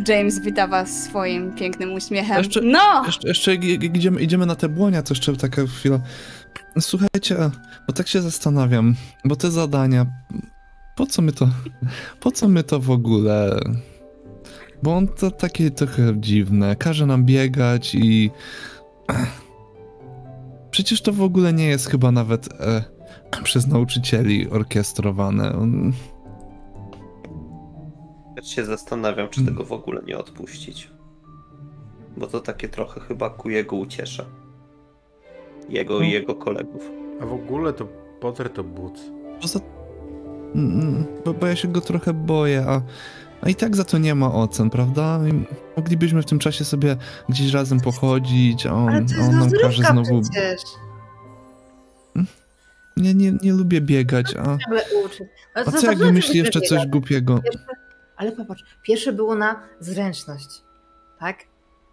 James 0.08 0.40
wita 0.40 0.68
was 0.68 1.04
swoim 1.04 1.56
pięknym 1.56 1.94
uśmiechem. 1.94 2.38
Jeszcze- 2.38 2.62
No! 2.62 3.04
Jeszcze, 3.06 3.28
jeszcze 3.28 3.56
idziemy, 3.56 4.22
idziemy 4.22 4.46
na 4.46 4.56
te 4.56 4.70
błonia, 4.70 5.02
to 5.04 5.14
jeszcze 5.14 5.36
taka 5.36 5.66
chwila. 5.66 6.00
Słuchajcie, 6.80 7.36
bo 7.88 7.94
tak 7.94 8.08
się 8.08 8.22
zastanawiam, 8.22 8.96
bo 9.26 9.36
te 9.36 9.52
zadania, 9.52 10.06
po 10.96 11.06
co 11.06 11.22
my 11.22 11.32
to, 11.32 11.50
po 12.20 12.32
co 12.32 12.48
my 12.48 12.64
to 12.64 12.80
w 12.80 12.92
ogóle? 12.92 13.60
Bo 14.84 14.96
on 14.98 15.08
to 15.08 15.32
takie 15.32 15.72
trochę 15.72 16.14
dziwne, 16.18 16.76
każe 16.76 17.06
nam 17.06 17.26
biegać 17.26 17.96
i... 17.96 18.32
Przecież 20.72 21.02
to 21.02 21.14
w 21.14 21.22
ogóle 21.22 21.54
nie 21.54 21.66
jest 21.68 21.88
chyba 21.90 22.12
nawet 22.12 22.50
e, 22.62 22.84
przez 23.44 23.68
nauczycieli 23.68 24.50
orkiestrowane. 24.50 25.56
On- 25.56 25.94
Też 28.40 28.48
się 28.56 28.66
zastanawiam, 28.66 29.30
czy 29.30 29.42
Mm. 29.42 29.54
tego 29.54 29.66
w 29.66 29.72
ogóle 29.72 30.02
nie 30.08 30.18
odpuścić. 30.18 30.90
Bo 32.18 32.28
to 32.28 32.40
takie 32.40 32.70
trochę 32.70 33.00
chyba 33.02 33.30
ku 33.30 33.50
jego 33.50 33.76
uciesze. 33.76 34.26
Jego 35.70 35.98
i 36.00 36.08
No. 36.08 36.14
jego 36.14 36.36
kolegów. 36.36 36.82
A 37.22 37.26
w 37.26 37.34
ogóle 37.34 37.74
to 37.74 37.88
Potter 38.20 38.50
to 38.50 38.64
but. 38.64 39.00
Poza... 39.42 39.60
Mm, 40.56 41.06
Bo, 41.26 41.34
bo 41.34 41.48
ja 41.48 41.56
się 41.56 41.68
go 41.68 41.82
trochę 41.82 42.14
boję, 42.14 42.66
a, 42.68 42.82
a 43.42 43.50
i 43.50 43.56
tak 43.56 43.76
za 43.76 43.84
to 43.84 43.98
nie 43.98 44.16
ma 44.16 44.34
ocen, 44.34 44.70
prawda? 44.70 45.20
I 45.28 45.46
moglibyśmy 45.78 46.22
w 46.22 46.26
tym 46.26 46.40
czasie 46.40 46.66
sobie 46.66 46.96
gdzieś 47.30 47.54
razem 47.54 47.80
pochodzić, 47.80 48.66
a 48.66 48.74
on, 48.74 48.90
Ale 48.90 49.06
to 49.06 49.14
a 49.14 49.18
jest 49.18 49.30
on 49.30 49.40
nam 49.40 49.52
każe 49.62 49.84
znowu... 49.84 50.22
przecież. 50.22 50.62
Nie, 52.98 53.14
nie, 53.14 53.32
nie 53.44 53.54
lubię 53.54 53.82
biegać, 53.82 54.36
a, 54.36 54.58
a 55.56 55.64
co 55.64 55.72
jak 55.72 55.82
zawsze 55.82 55.96
wymyśli 55.96 56.28
będzie 56.30 56.40
jeszcze 56.40 56.62
coś 56.62 56.88
głupiego? 56.88 57.40
Ale 58.20 58.32
popatrz, 58.32 58.64
pierwsze 58.84 59.14
było 59.14 59.36
na 59.36 59.64
zręczność, 59.80 60.50
tak? 61.20 61.38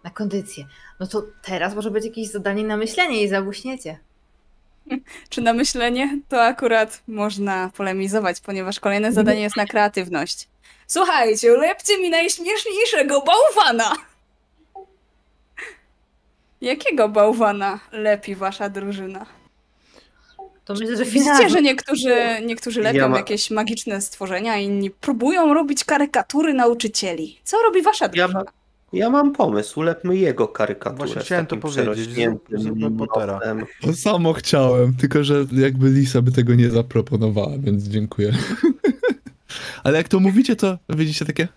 Na 0.03 0.09
kondycję. 0.09 0.65
No 0.99 1.07
to 1.07 1.23
teraz 1.41 1.75
może 1.75 1.91
być 1.91 2.05
jakieś 2.05 2.27
zadanie 2.31 2.63
na 2.63 2.77
myślenie 2.77 3.23
i 3.23 3.29
zabuśniecie. 3.29 3.99
Czy 5.29 5.41
na 5.41 5.53
myślenie? 5.53 6.19
To 6.29 6.43
akurat 6.43 7.03
można 7.07 7.71
polemizować, 7.77 8.39
ponieważ 8.39 8.79
kolejne 8.79 9.11
zadanie 9.11 9.41
jest 9.41 9.57
na 9.57 9.65
kreatywność. 9.65 10.47
Słuchajcie, 10.87 11.53
ulepcie 11.53 11.97
mi 11.97 12.09
najśmieszniejszego 12.09 13.21
bałwana! 13.21 13.95
Jakiego 16.61 17.09
bałwana 17.09 17.79
lepi 17.91 18.35
wasza 18.35 18.69
drużyna? 18.69 19.25
To 20.67 20.73
myślę, 20.73 20.97
że 20.97 21.05
finalnie. 21.05 21.49
że 21.49 21.61
niektórzy, 21.61 22.15
niektórzy 22.45 22.81
lepią 22.81 22.97
Ja 22.99 23.09
ma- 23.09 23.17
jakieś 23.17 23.51
magiczne 23.51 24.01
stworzenia, 24.01 24.57
inni 24.57 24.89
próbują 24.91 25.53
robić 25.53 25.83
karykatury 25.83 26.53
nauczycieli. 26.53 27.37
Co 27.43 27.57
robi 27.65 27.81
wasza 27.81 28.05
Ja, 28.05 28.09
drużyna? 28.11 28.39
ma, 28.39 28.45
ja 28.93 29.09
mam 29.09 29.33
pomysł, 29.33 29.79
ulepmy 29.79 30.17
jego 30.17 30.47
karykaturę. 30.47 30.97
Właśnie 30.97 31.21
chciałem 31.21 31.45
to 31.45 31.57
powiedzieć, 31.57 32.09
zróbmy 32.51 32.91
Pottera. 32.97 33.39
To 33.81 33.93
samo 33.93 34.33
chciałem, 34.33 34.93
tylko 34.95 35.23
że 35.23 35.45
jakby 35.51 35.89
Lisa 35.89 36.21
by 36.21 36.31
tego 36.31 36.55
nie 36.55 36.69
zaproponowała, 36.69 37.57
więc 37.59 37.83
dziękuję. 37.83 38.33
Ale 39.83 39.97
jak 39.97 40.07
to 40.07 40.19
mówicie, 40.19 40.55
to 40.55 40.77
widzicie 40.89 41.25
takie... 41.25 41.47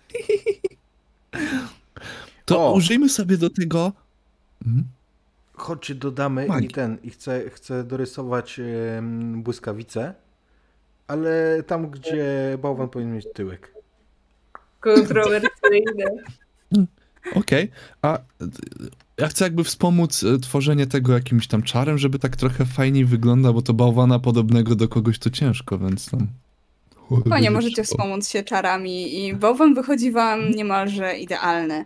To 2.45 2.67
O! 2.67 2.73
użyjmy 2.73 3.09
sobie 3.09 3.37
do 3.37 3.49
tego... 3.49 3.91
Mhm. 4.67 4.83
Chodźcie, 5.61 5.95
dodamy 5.95 6.45
i 6.45 6.49
Magii. 6.49 6.69
ten, 6.69 6.97
i 7.03 7.09
chcę, 7.09 7.49
chcę 7.49 7.83
dorysować 7.83 8.59
em, 8.97 9.43
błyskawice, 9.43 10.13
ale 11.07 11.63
tam, 11.67 11.89
gdzie 11.89 12.57
bałwan 12.61 12.89
powinien 12.89 13.15
mieć 13.15 13.27
tyłek. 13.33 13.73
Kontrowersyjne. 14.79 16.05
Okej, 17.35 17.71
a 18.01 18.17
y, 18.17 18.21
ja 19.17 19.27
chcę 19.27 19.45
jakby 19.45 19.63
wspomóc 19.63 20.23
y, 20.23 20.39
tworzenie 20.39 20.87
tego 20.87 21.13
jakimś 21.13 21.47
tam 21.47 21.63
czarem, 21.63 21.97
żeby 21.97 22.19
tak 22.19 22.35
trochę 22.35 22.65
fajniej 22.65 23.05
wygląda, 23.05 23.53
bo 23.53 23.61
to 23.61 23.73
bałwana 23.73 24.19
podobnego 24.19 24.75
do 24.75 24.87
kogoś 24.87 25.19
to 25.19 25.29
ciężko, 25.29 25.77
więc 25.77 26.11
tam... 26.11 26.27
Panie, 27.29 27.51
możecie 27.51 27.83
wspomóc 27.83 28.29
się 28.29 28.43
czarami 28.43 29.25
i 29.25 29.35
bałwan 29.35 29.73
wychodzi 29.73 30.11
wam 30.11 30.51
niemalże 30.51 31.17
idealny. 31.17 31.85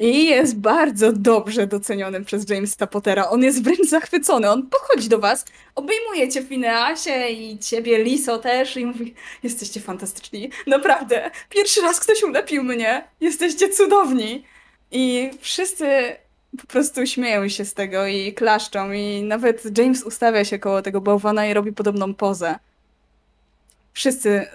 I 0.00 0.26
jest 0.26 0.58
bardzo 0.58 1.12
dobrze 1.12 1.66
doceniony 1.66 2.24
przez 2.24 2.50
Jamesa 2.50 2.86
Pottera. 2.86 3.28
On 3.28 3.42
jest 3.42 3.62
wręcz 3.62 3.88
zachwycony. 3.88 4.50
On 4.50 4.66
podchodzi 4.66 5.08
do 5.08 5.18
was, 5.18 5.44
obejmuje 5.74 6.28
cię 6.28 6.42
Fineasie 6.42 7.28
i 7.28 7.58
ciebie 7.58 8.04
Liso 8.04 8.38
też 8.38 8.76
i 8.76 8.86
mówi 8.86 9.14
jesteście 9.42 9.80
fantastyczni. 9.80 10.50
Naprawdę. 10.66 11.30
Pierwszy 11.48 11.80
raz 11.80 12.00
ktoś 12.00 12.22
ulepił 12.22 12.62
mnie. 12.64 13.04
Jesteście 13.20 13.68
cudowni. 13.68 14.44
I 14.90 15.30
wszyscy 15.40 16.16
po 16.60 16.66
prostu 16.66 17.06
śmieją 17.06 17.48
się 17.48 17.64
z 17.64 17.74
tego 17.74 18.06
i 18.06 18.32
klaszczą 18.34 18.92
i 18.92 19.22
nawet 19.22 19.78
James 19.78 20.02
ustawia 20.02 20.44
się 20.44 20.58
koło 20.58 20.82
tego 20.82 21.00
bałwana 21.00 21.46
i 21.46 21.54
robi 21.54 21.72
podobną 21.72 22.14
pozę. 22.14 22.58
Wszyscy 23.92 24.46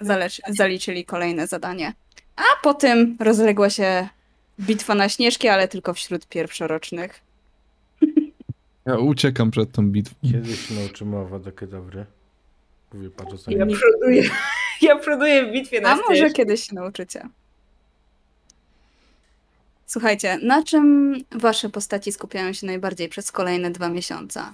zaliczyli 0.48 1.04
kolejne 1.04 1.46
zadanie. 1.46 1.92
A 2.36 2.62
potem 2.62 3.16
rozległa 3.20 3.70
się 3.70 4.08
bitwa 4.60 4.94
na 4.94 5.08
śnieżki, 5.08 5.48
ale 5.48 5.68
tylko 5.68 5.94
wśród 5.94 6.26
pierwszorocznych. 6.26 7.20
Ja 8.86 8.98
uciekam 8.98 9.50
przed 9.50 9.72
tą 9.72 9.90
bitwą. 9.90 10.14
Kiedy 10.32 10.56
się 10.56 10.74
nauczymy 10.74 11.16
Awada 11.18 11.52
Kedawry? 11.52 12.06
Mówię, 12.92 13.10
patrząc 13.10 13.46
na 13.46 13.52
Ja 13.52 13.66
przoduję. 13.66 14.22
Ja 14.82 14.98
przoduję 14.98 15.46
w 15.46 15.52
bitwie 15.52 15.80
na 15.80 15.88
A 15.92 15.96
może 15.96 16.16
ścieżce. 16.16 16.34
kiedyś 16.34 16.66
się 16.66 16.74
nauczycie. 16.74 17.28
Słuchajcie, 19.86 20.38
na 20.42 20.62
czym 20.64 21.14
wasze 21.30 21.68
postaci 21.70 22.12
skupiają 22.12 22.52
się 22.52 22.66
najbardziej 22.66 23.08
przez 23.08 23.32
kolejne 23.32 23.70
dwa 23.70 23.88
miesiące? 23.88 24.44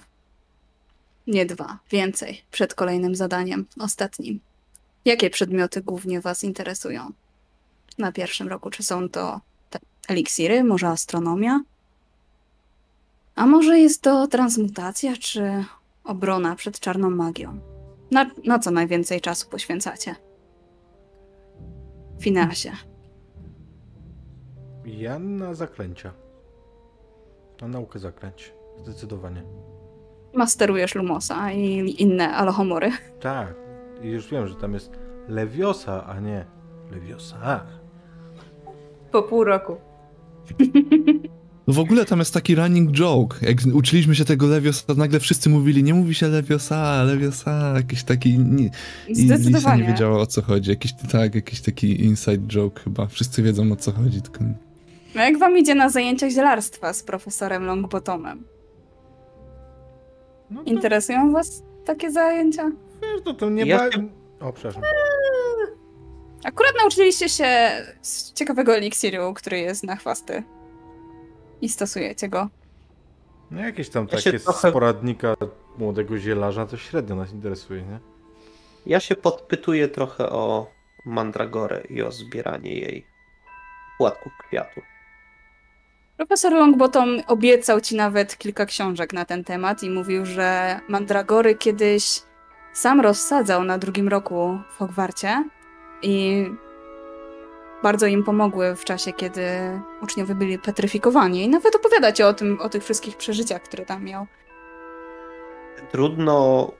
Nie 1.27 1.45
dwa, 1.45 1.79
więcej, 1.91 2.41
przed 2.51 2.73
kolejnym 2.73 3.15
zadaniem, 3.15 3.65
ostatnim. 3.79 4.39
Jakie 5.05 5.29
przedmioty 5.29 5.81
głównie 5.81 6.21
was 6.21 6.43
interesują 6.43 7.11
na 7.97 8.11
pierwszym 8.11 8.47
roku? 8.47 8.69
Czy 8.69 8.83
są 8.83 9.09
to 9.09 9.41
eliksiry, 10.07 10.63
może 10.63 10.87
astronomia? 10.87 11.61
A 13.35 13.45
może 13.45 13.79
jest 13.79 14.01
to 14.01 14.27
transmutacja, 14.27 15.17
czy 15.17 15.65
obrona 16.03 16.55
przed 16.55 16.79
czarną 16.79 17.09
magią? 17.09 17.59
Na, 18.11 18.31
na 18.45 18.59
co 18.59 18.71
najwięcej 18.71 19.21
czasu 19.21 19.49
poświęcacie? 19.49 20.15
Finasie. 22.19 22.71
Ja 24.85 25.19
na 25.19 25.53
zaklęcia. 25.53 26.13
Na 27.61 27.67
naukę 27.67 27.99
zaklęć. 27.99 28.53
Zdecydowanie. 28.83 29.43
Masterujesz 30.33 30.95
Lumosa 30.95 31.51
i 31.51 31.95
inne 32.01 32.35
alohomory. 32.35 32.91
Tak. 33.19 33.53
I 34.01 34.07
już 34.07 34.31
wiem, 34.31 34.47
że 34.47 34.55
tam 34.55 34.73
jest 34.73 34.91
Leviosa, 35.27 36.05
a 36.05 36.19
nie 36.19 36.45
Leviosa. 36.91 37.65
Po 39.11 39.23
pół 39.23 39.43
roku. 39.43 39.77
No 41.67 41.73
w 41.73 41.79
ogóle 41.79 42.05
tam 42.05 42.19
jest 42.19 42.33
taki 42.33 42.55
running 42.55 42.91
joke. 42.91 43.37
Jak 43.41 43.57
uczyliśmy 43.73 44.15
się 44.15 44.25
tego 44.25 44.47
Leviosa, 44.47 44.83
to 44.87 44.93
nagle 44.95 45.19
wszyscy 45.19 45.49
mówili, 45.49 45.83
nie 45.83 45.93
mówi 45.93 46.13
się 46.15 46.27
Leviosa, 46.27 47.03
Leviosa, 47.03 47.73
jakiś 47.75 48.03
taki... 48.03 48.39
Nie, 48.39 48.63
I 48.63 48.69
Lisa 49.13 49.37
Zdecydowanie. 49.37 49.81
nie 49.81 49.87
wiedziała 49.87 50.17
o 50.21 50.25
co 50.25 50.41
chodzi. 50.41 50.69
Jakiś, 50.69 50.93
tak, 51.11 51.35
jakiś 51.35 51.61
taki 51.61 52.01
inside 52.05 52.47
joke 52.47 52.81
chyba. 52.81 53.07
Wszyscy 53.07 53.43
wiedzą 53.43 53.71
o 53.71 53.75
co 53.75 53.91
chodzi, 53.91 54.21
tylko... 54.21 54.39
A 55.15 55.21
jak 55.21 55.39
wam 55.39 55.57
idzie 55.57 55.75
na 55.75 55.89
zajęciach 55.89 56.31
zielarstwa 56.31 56.93
z 56.93 57.03
profesorem 57.03 57.65
Longbottomem? 57.65 58.43
No 60.51 60.63
to, 60.63 60.69
Interesują 60.69 61.31
was 61.31 61.63
takie 61.85 62.11
zajęcia? 62.11 62.71
wiesz, 63.01 63.21
no 63.25 63.33
to 63.33 63.49
nie 63.49 63.65
Ja 63.65 63.77
ba... 63.77 63.85
O, 64.47 64.53
przepraszam. 64.53 64.81
Akurat 66.43 66.73
nauczyliście 66.81 67.29
się 67.29 67.71
z 68.01 68.33
ciekawego 68.33 68.75
eliksiru, 68.75 69.33
który 69.33 69.59
jest 69.59 69.83
na 69.83 69.95
chwasty. 69.95 70.43
I 71.61 71.69
stosujecie 71.69 72.29
go. 72.29 72.49
No 73.51 73.61
jakieś 73.61 73.89
tam 73.89 74.07
Ja 74.11 74.17
takie 74.17 74.39
trochę- 74.39 74.69
z 74.69 74.73
poradnika 74.73 75.35
młodego 75.77 76.17
zielarza, 76.17 76.65
to 76.65 76.77
średnio 76.77 77.15
nas 77.15 77.31
interesuje, 77.31 77.81
nie? 77.81 77.99
Ja 78.85 78.99
się 78.99 79.15
podpytuję 79.15 79.87
trochę 79.87 80.29
o 80.29 80.67
mandragorę 81.05 81.81
i 81.89 82.01
o 82.01 82.11
zbieranie 82.11 82.73
jej 82.79 83.05
płatków 83.97 84.33
kwiatu. 84.47 84.81
Profesor 86.17 86.53
Longbottom 86.53 87.21
obiecał 87.27 87.81
ci 87.81 87.95
nawet 87.95 88.37
kilka 88.37 88.65
książek 88.65 89.13
na 89.13 89.25
ten 89.25 89.43
temat 89.43 89.83
i 89.83 89.89
mówił, 89.89 90.25
że 90.25 90.79
mandragory 90.87 91.55
kiedyś 91.55 92.21
sam 92.73 93.01
rozsadzał 93.01 93.63
na 93.63 93.77
drugim 93.77 94.07
roku 94.07 94.59
w 94.69 94.77
Hogwarcie 94.77 95.43
i 96.03 96.45
bardzo 97.83 98.07
im 98.07 98.23
pomogły 98.23 98.75
w 98.75 98.85
czasie, 98.85 99.13
kiedy 99.13 99.41
uczniowie 100.01 100.35
byli 100.35 100.59
petryfikowani. 100.59 101.43
I 101.43 101.49
nawet 101.49 101.75
opowiadacie 101.75 102.27
o 102.27 102.33
tym, 102.33 102.59
o 102.61 102.69
tych 102.69 102.83
wszystkich 102.83 103.17
przeżyciach, 103.17 103.61
które 103.61 103.85
tam 103.85 104.03
miał. 104.03 104.27
Trudno 105.91 106.71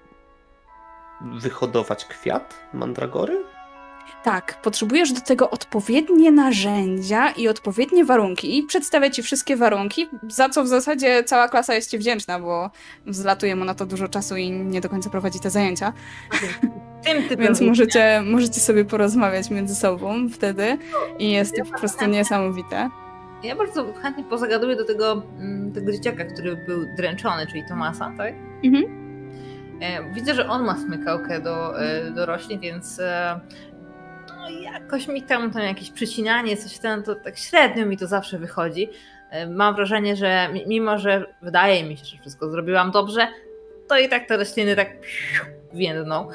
wyhodować 1.22 2.06
kwiat 2.06 2.56
mandragory? 2.74 3.44
Tak, 4.24 4.62
potrzebujesz 4.62 5.12
do 5.12 5.22
tego 5.22 5.50
odpowiednie 5.50 6.32
narzędzia 6.32 7.30
i 7.30 7.48
odpowiednie 7.48 8.06
warunki. 8.06 8.58
I 8.58 8.64
przedstawię 8.64 9.12
ci 9.12 9.24
wszystkie 9.24 9.56
warunki, 9.56 10.10
za 10.30 10.50
co 10.50 10.64
w 10.64 10.68
zasadzie 10.68 11.24
cała 11.24 11.48
klasa 11.48 11.74
jest 11.74 11.92
ci 11.92 11.98
wdzięczna, 11.98 12.40
bo 12.40 12.70
zlatuje 13.08 13.56
mu 13.56 13.66
na 13.66 13.74
to 13.74 13.86
dużo 13.86 14.08
czasu 14.08 14.36
i 14.36 14.52
nie 14.52 14.82
do 14.82 14.90
końca 14.90 15.10
prowadzi 15.10 15.40
te 15.40 15.50
zajęcia. 15.50 15.94
Tym 17.06 17.24
typem 17.24 17.46
Więc 17.46 17.62
możecie, 17.62 18.22
możecie 18.26 18.60
sobie 18.60 18.86
porozmawiać 18.86 19.50
między 19.50 19.76
sobą 19.76 20.30
wtedy 20.30 20.78
i 21.20 21.32
jest 21.32 21.56
to 21.58 21.66
po 21.72 21.80
prostu 21.80 22.06
niesamowite. 22.06 22.90
Ja 23.44 23.56
bardzo 23.56 23.94
chętnie 23.94 24.24
pozagaduję 24.24 24.76
do 24.76 24.86
tego, 24.86 25.24
mm, 25.40 25.72
tego 25.74 25.92
dzieciaka, 25.92 26.26
który 26.26 26.56
był 26.68 26.86
dręczony, 26.98 27.48
czyli 27.48 27.64
Tomasa, 27.70 28.12
tak? 28.18 28.34
Mhm. 28.64 28.84
E, 29.82 30.14
Widzę, 30.14 30.36
że 30.36 30.48
on 30.48 30.64
ma 30.66 30.78
smykałkę 30.78 31.42
do, 31.42 31.82
e, 31.82 32.12
do 32.12 32.26
roślin, 32.26 32.60
więc 32.60 33.00
e, 33.00 33.40
no, 34.30 34.50
jakoś 34.50 35.08
mi 35.08 35.24
tam, 35.24 35.52
tam 35.52 35.62
jakieś 35.64 35.92
przycinanie, 35.92 36.58
coś 36.58 36.78
tam, 36.80 37.04
to 37.04 37.16
tak 37.16 37.38
średnio 37.38 37.86
mi 37.86 37.98
to 37.98 38.08
zawsze 38.08 38.40
wychodzi. 38.40 38.90
Mam 39.50 39.76
wrażenie, 39.76 40.16
że 40.16 40.50
mi- 40.54 40.68
mimo, 40.68 40.98
że 41.00 41.26
wydaje 41.42 41.84
mi 41.84 41.98
się, 41.98 42.06
że 42.06 42.18
wszystko 42.22 42.50
zrobiłam 42.50 42.92
dobrze, 42.92 43.28
to 43.88 43.98
i 44.00 44.10
tak 44.10 44.28
te 44.28 44.38
rośliny 44.38 44.76
tak 44.76 44.90
więdną. 45.74 46.28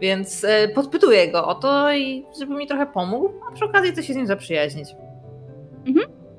Więc 0.00 0.44
e, 0.44 0.68
podpytuję 0.68 1.32
go 1.32 1.46
o 1.46 1.54
to 1.54 1.92
i 1.92 2.24
żeby 2.40 2.54
mi 2.54 2.66
trochę 2.66 2.86
pomógł, 2.86 3.30
a 3.48 3.52
przy 3.52 3.64
okazji 3.64 3.92
to 3.92 4.02
się 4.02 4.12
z 4.12 4.16
nim 4.16 4.26
zaprzyjaźnić. 4.26 4.88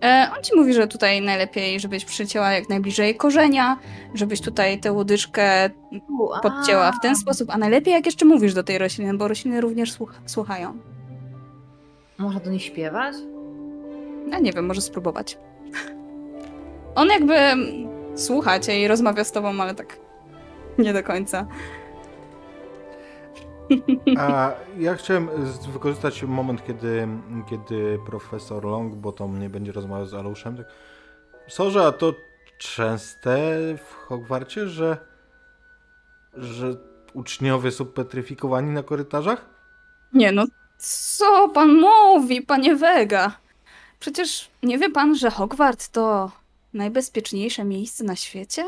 E, 0.03 0.31
on 0.37 0.43
ci 0.43 0.55
mówi, 0.55 0.73
że 0.73 0.87
tutaj 0.87 1.21
najlepiej, 1.21 1.79
żebyś 1.79 2.05
przycięła 2.05 2.51
jak 2.51 2.69
najbliżej 2.69 3.15
korzenia, 3.15 3.77
żebyś 4.13 4.41
tutaj 4.41 4.79
tę 4.79 5.03
a. 6.35 6.39
podcięła 6.41 6.91
w 6.91 7.01
ten 7.01 7.15
sposób, 7.15 7.49
a 7.49 7.57
najlepiej 7.57 7.93
jak 7.93 8.05
jeszcze 8.05 8.25
mówisz 8.25 8.53
do 8.53 8.63
tej 8.63 8.77
rośliny, 8.77 9.13
bo 9.17 9.27
rośliny 9.27 9.61
również 9.61 9.91
słuch- 9.91 10.19
słuchają. 10.25 10.77
Można 12.17 12.39
do 12.39 12.49
nich 12.51 12.63
śpiewać? 12.63 13.15
Ja 14.31 14.39
nie 14.39 14.53
wiem, 14.53 14.65
może 14.65 14.81
spróbować. 14.81 15.37
On 16.95 17.07
jakby 17.09 17.35
słucha 18.15 18.59
cię 18.59 18.81
i 18.81 18.87
rozmawia 18.87 19.23
z 19.23 19.31
tobą, 19.31 19.61
ale 19.61 19.75
tak 19.75 19.99
nie 20.77 20.93
do 20.93 21.03
końca. 21.03 21.47
A 24.17 24.51
ja 24.77 24.95
chciałem 24.95 25.29
wykorzystać 25.73 26.23
moment, 26.23 26.65
kiedy, 26.67 27.07
kiedy 27.49 27.99
profesor 28.05 28.65
Longbottom 28.65 29.39
nie 29.39 29.49
będzie 29.49 29.71
rozmawiał 29.71 30.05
z 30.05 30.13
Aluszem. 30.13 30.57
Tak. 30.57 30.65
Sorze, 31.47 31.85
a 31.85 31.91
to 31.91 32.13
częste 32.57 33.37
w 33.77 33.93
Hogwarcie, 33.93 34.67
że, 34.67 34.97
że 36.33 36.75
uczniowie 37.13 37.71
są 37.71 37.85
petryfikowani 37.85 38.71
na 38.71 38.83
korytarzach? 38.83 39.45
Nie 40.13 40.31
no, 40.31 40.45
co 40.77 41.49
pan 41.49 41.73
mówi, 41.73 42.41
panie 42.41 42.75
Vega? 42.75 43.31
Przecież 43.99 44.49
nie 44.63 44.77
wie 44.77 44.89
pan, 44.89 45.15
że 45.15 45.31
Hogwart 45.31 45.87
to 45.87 46.31
najbezpieczniejsze 46.73 47.63
miejsce 47.63 48.03
na 48.03 48.15
świecie? 48.15 48.65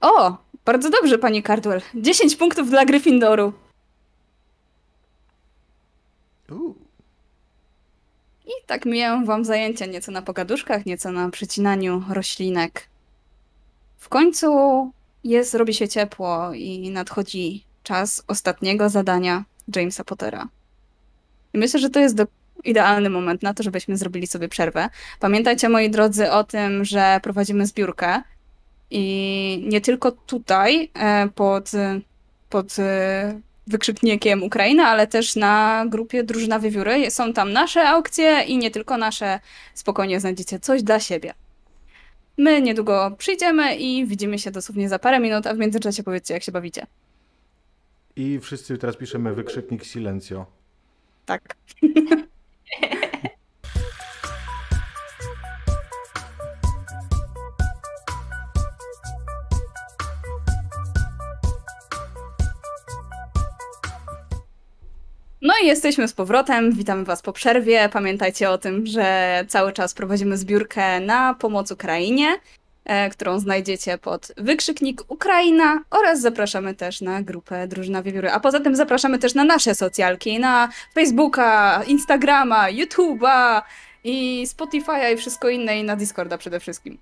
O, 0.00 0.36
bardzo 0.64 0.90
dobrze, 0.90 1.18
pani 1.18 1.42
Cardwell. 1.42 1.80
10 1.94 2.36
punktów 2.36 2.70
dla 2.70 2.84
Gryffindoru. 2.84 3.52
I 8.46 8.52
tak 8.66 8.86
mijają 8.86 9.24
wam 9.24 9.44
zajęcia 9.44 9.86
nieco 9.86 10.12
na 10.12 10.22
pogaduszkach, 10.22 10.86
nieco 10.86 11.12
na 11.12 11.30
przycinaniu 11.30 12.02
roślinek. 12.10 12.88
W 13.98 14.08
końcu 14.08 14.48
jest, 15.24 15.54
robi 15.54 15.74
się 15.74 15.88
ciepło 15.88 16.54
i 16.54 16.90
nadchodzi 16.90 17.64
czas 17.82 18.24
ostatniego 18.26 18.88
zadania 18.88 19.44
Jamesa 19.76 20.04
Pottera. 20.04 20.48
I 21.54 21.58
myślę, 21.58 21.80
że 21.80 21.90
to 21.90 22.00
jest 22.00 22.14
do, 22.14 22.26
idealny 22.64 23.10
moment 23.10 23.42
na 23.42 23.54
to, 23.54 23.62
żebyśmy 23.62 23.96
zrobili 23.96 24.26
sobie 24.26 24.48
przerwę. 24.48 24.88
Pamiętajcie, 25.20 25.68
moi 25.68 25.90
drodzy, 25.90 26.30
o 26.30 26.44
tym, 26.44 26.84
że 26.84 27.20
prowadzimy 27.22 27.66
zbiórkę 27.66 28.22
i 28.90 29.64
nie 29.68 29.80
tylko 29.80 30.12
tutaj 30.12 30.90
e, 30.94 31.28
pod, 31.34 31.70
pod 32.50 32.78
e, 32.78 33.40
wykrzyknikiem 33.68 34.42
Ukraina, 34.42 34.86
ale 34.86 35.06
też 35.06 35.36
na 35.36 35.84
grupie 35.88 36.24
Drużyna 36.24 36.58
Wiewióry. 36.58 37.10
Są 37.10 37.32
tam 37.32 37.52
nasze 37.52 37.88
aukcje 37.88 38.42
i 38.42 38.58
nie 38.58 38.70
tylko 38.70 38.96
nasze. 38.96 39.40
Spokojnie 39.74 40.20
znajdziecie 40.20 40.58
coś 40.58 40.82
dla 40.82 41.00
siebie. 41.00 41.34
My 42.38 42.62
niedługo 42.62 43.14
przyjdziemy 43.18 43.76
i 43.76 44.06
widzimy 44.06 44.38
się 44.38 44.50
dosłownie 44.50 44.88
za 44.88 44.98
parę 44.98 45.20
minut, 45.20 45.46
a 45.46 45.54
w 45.54 45.58
międzyczasie 45.58 46.02
powiedzcie, 46.02 46.34
jak 46.34 46.42
się 46.42 46.52
bawicie. 46.52 46.86
I 48.16 48.40
wszyscy 48.40 48.78
teraz 48.78 48.96
piszemy 48.96 49.34
wykrzyknik 49.34 49.84
silencio. 49.84 50.46
Tak. 51.26 51.56
No 65.42 65.54
i 65.62 65.66
jesteśmy 65.66 66.08
z 66.08 66.12
powrotem. 66.12 66.72
Witamy 66.72 67.04
Was 67.04 67.22
po 67.22 67.32
przerwie. 67.32 67.88
Pamiętajcie 67.92 68.50
o 68.50 68.58
tym, 68.58 68.86
że 68.86 69.44
cały 69.48 69.72
czas 69.72 69.94
prowadzimy 69.94 70.36
zbiórkę 70.36 71.00
na 71.00 71.34
pomoc 71.34 71.70
Ukrainie, 71.70 72.40
e, 72.84 73.10
którą 73.10 73.38
znajdziecie 73.38 73.98
pod 73.98 74.32
wykrzyknik 74.36 75.02
Ukraina 75.08 75.80
oraz 75.90 76.20
zapraszamy 76.20 76.74
też 76.74 77.00
na 77.00 77.22
grupę 77.22 77.68
Drużyna 77.68 78.02
Wiewióry. 78.02 78.30
A 78.30 78.40
poza 78.40 78.60
tym 78.60 78.76
zapraszamy 78.76 79.18
też 79.18 79.34
na 79.34 79.44
nasze 79.44 79.74
socjalki, 79.74 80.38
na 80.38 80.68
Facebooka, 80.94 81.82
Instagrama, 81.86 82.66
YouTube'a 82.70 83.62
i 84.04 84.46
Spotify'a 84.46 85.14
i 85.14 85.16
wszystko 85.16 85.48
inne 85.48 85.78
i 85.78 85.84
na 85.84 85.96
Discorda 85.96 86.38
przede 86.38 86.60
wszystkim. 86.60 86.98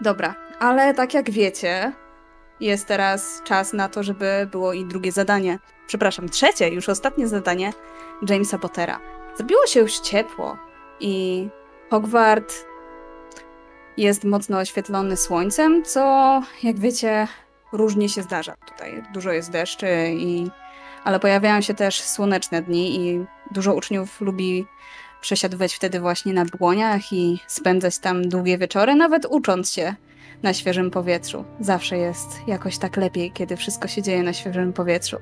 Dobra, 0.00 0.34
ale 0.58 0.94
tak 0.94 1.14
jak 1.14 1.30
wiecie, 1.30 1.92
jest 2.60 2.86
teraz 2.86 3.42
czas 3.44 3.72
na 3.72 3.88
to, 3.88 4.02
żeby 4.02 4.48
było 4.50 4.72
i 4.72 4.84
drugie 4.84 5.12
zadanie. 5.12 5.58
Przepraszam, 5.86 6.28
trzecie, 6.28 6.68
już 6.68 6.88
ostatnie 6.88 7.28
zadanie 7.28 7.72
Jamesa 8.28 8.58
Pottera. 8.58 9.00
Zrobiło 9.36 9.66
się 9.66 9.80
już 9.80 10.00
ciepło 10.00 10.56
i 11.00 11.48
Hogwart 11.90 12.54
jest 13.96 14.24
mocno 14.24 14.58
oświetlony 14.58 15.16
słońcem, 15.16 15.84
co 15.84 16.42
jak 16.62 16.78
wiecie 16.78 17.28
różnie 17.72 18.08
się 18.08 18.22
zdarza 18.22 18.56
tutaj. 18.66 19.02
Dużo 19.14 19.32
jest 19.32 19.50
deszczy, 19.50 19.88
i... 20.10 20.50
ale 21.04 21.20
pojawiają 21.20 21.60
się 21.60 21.74
też 21.74 22.00
słoneczne 22.00 22.62
dni 22.62 23.00
i 23.00 23.24
dużo 23.50 23.74
uczniów 23.74 24.20
lubi 24.20 24.66
przesiadywać 25.20 25.74
wtedy 25.74 26.00
właśnie 26.00 26.32
na 26.32 26.44
błoniach 26.44 27.12
i 27.12 27.40
spędzać 27.46 27.98
tam 27.98 28.28
długie 28.28 28.58
wieczory, 28.58 28.94
nawet 28.94 29.26
ucząc 29.30 29.72
się 29.72 29.94
na 30.42 30.54
świeżym 30.54 30.90
powietrzu. 30.90 31.44
Zawsze 31.60 31.96
jest 31.96 32.28
jakoś 32.46 32.78
tak 32.78 32.96
lepiej, 32.96 33.32
kiedy 33.32 33.56
wszystko 33.56 33.88
się 33.88 34.02
dzieje 34.02 34.22
na 34.22 34.32
świeżym 34.32 34.72
powietrzu. 34.72 35.16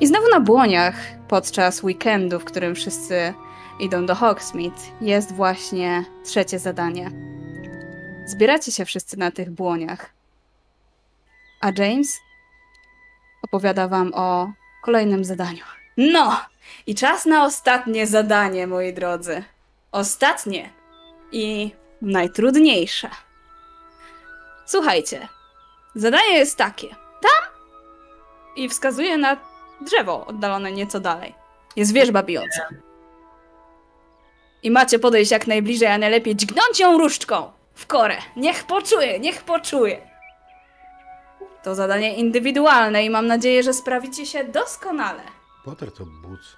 I 0.00 0.06
znowu 0.06 0.28
na 0.28 0.40
błoniach, 0.40 0.94
podczas 1.28 1.82
weekendu, 1.82 2.40
w 2.40 2.44
którym 2.44 2.74
wszyscy 2.74 3.34
idą 3.80 4.06
do 4.06 4.14
Hogsmeade, 4.14 4.80
jest 5.00 5.32
właśnie 5.32 6.04
trzecie 6.24 6.58
zadanie. 6.58 7.10
Zbieracie 8.26 8.72
się 8.72 8.84
wszyscy 8.84 9.18
na 9.18 9.30
tych 9.30 9.50
błoniach. 9.50 10.10
A 11.60 11.70
James 11.78 12.20
opowiada 13.42 13.88
wam 13.88 14.12
o 14.14 14.52
kolejnym 14.82 15.24
zadaniu. 15.24 15.64
No! 15.96 16.40
I 16.86 16.94
czas 16.94 17.26
na 17.26 17.44
ostatnie 17.44 18.06
zadanie, 18.06 18.66
moi 18.66 18.92
drodzy. 18.92 19.44
Ostatnie 19.92 20.70
i 21.32 21.70
najtrudniejsze. 22.02 23.10
Słuchajcie, 24.66 25.28
zadanie 25.94 26.38
jest 26.38 26.56
takie. 26.58 26.88
Tam 27.20 27.50
i 28.56 28.68
wskazuje 28.68 29.18
na 29.18 29.36
drzewo 29.80 30.26
oddalone 30.26 30.72
nieco 30.72 31.00
dalej. 31.00 31.34
Jest 31.76 31.92
wierzba 31.92 32.22
bijąca. 32.22 32.68
I 34.62 34.70
macie 34.70 34.98
podejść 34.98 35.30
jak 35.30 35.46
najbliżej, 35.46 35.88
a 35.88 35.98
najlepiej 35.98 36.36
dźgnąć 36.36 36.80
ją 36.80 36.98
różdżką 36.98 37.52
w 37.74 37.86
korę. 37.86 38.16
Niech 38.36 38.64
poczuje, 38.64 39.18
niech 39.20 39.42
poczuje. 39.42 40.10
To 41.62 41.74
zadanie 41.74 42.14
indywidualne 42.14 43.04
i 43.04 43.10
mam 43.10 43.26
nadzieję, 43.26 43.62
że 43.62 43.72
sprawicie 43.72 44.26
się 44.26 44.44
doskonale. 44.44 45.22
Potter 45.64 45.92
to 45.92 46.04
buc. 46.04 46.56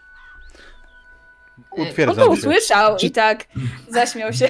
On 1.70 1.76
to 1.76 1.82
Utwierdzam 1.90 2.24
się. 2.24 2.30
usłyszał 2.30 2.96
i 3.02 3.10
tak 3.10 3.44
zaśmiał 3.88 4.32
się. 4.32 4.48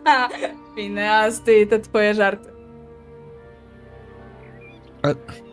Fineas, 0.74 1.40
ty 1.40 1.60
i 1.60 1.66
te 1.66 1.78
twoje 1.78 2.14
żarty. 2.14 2.53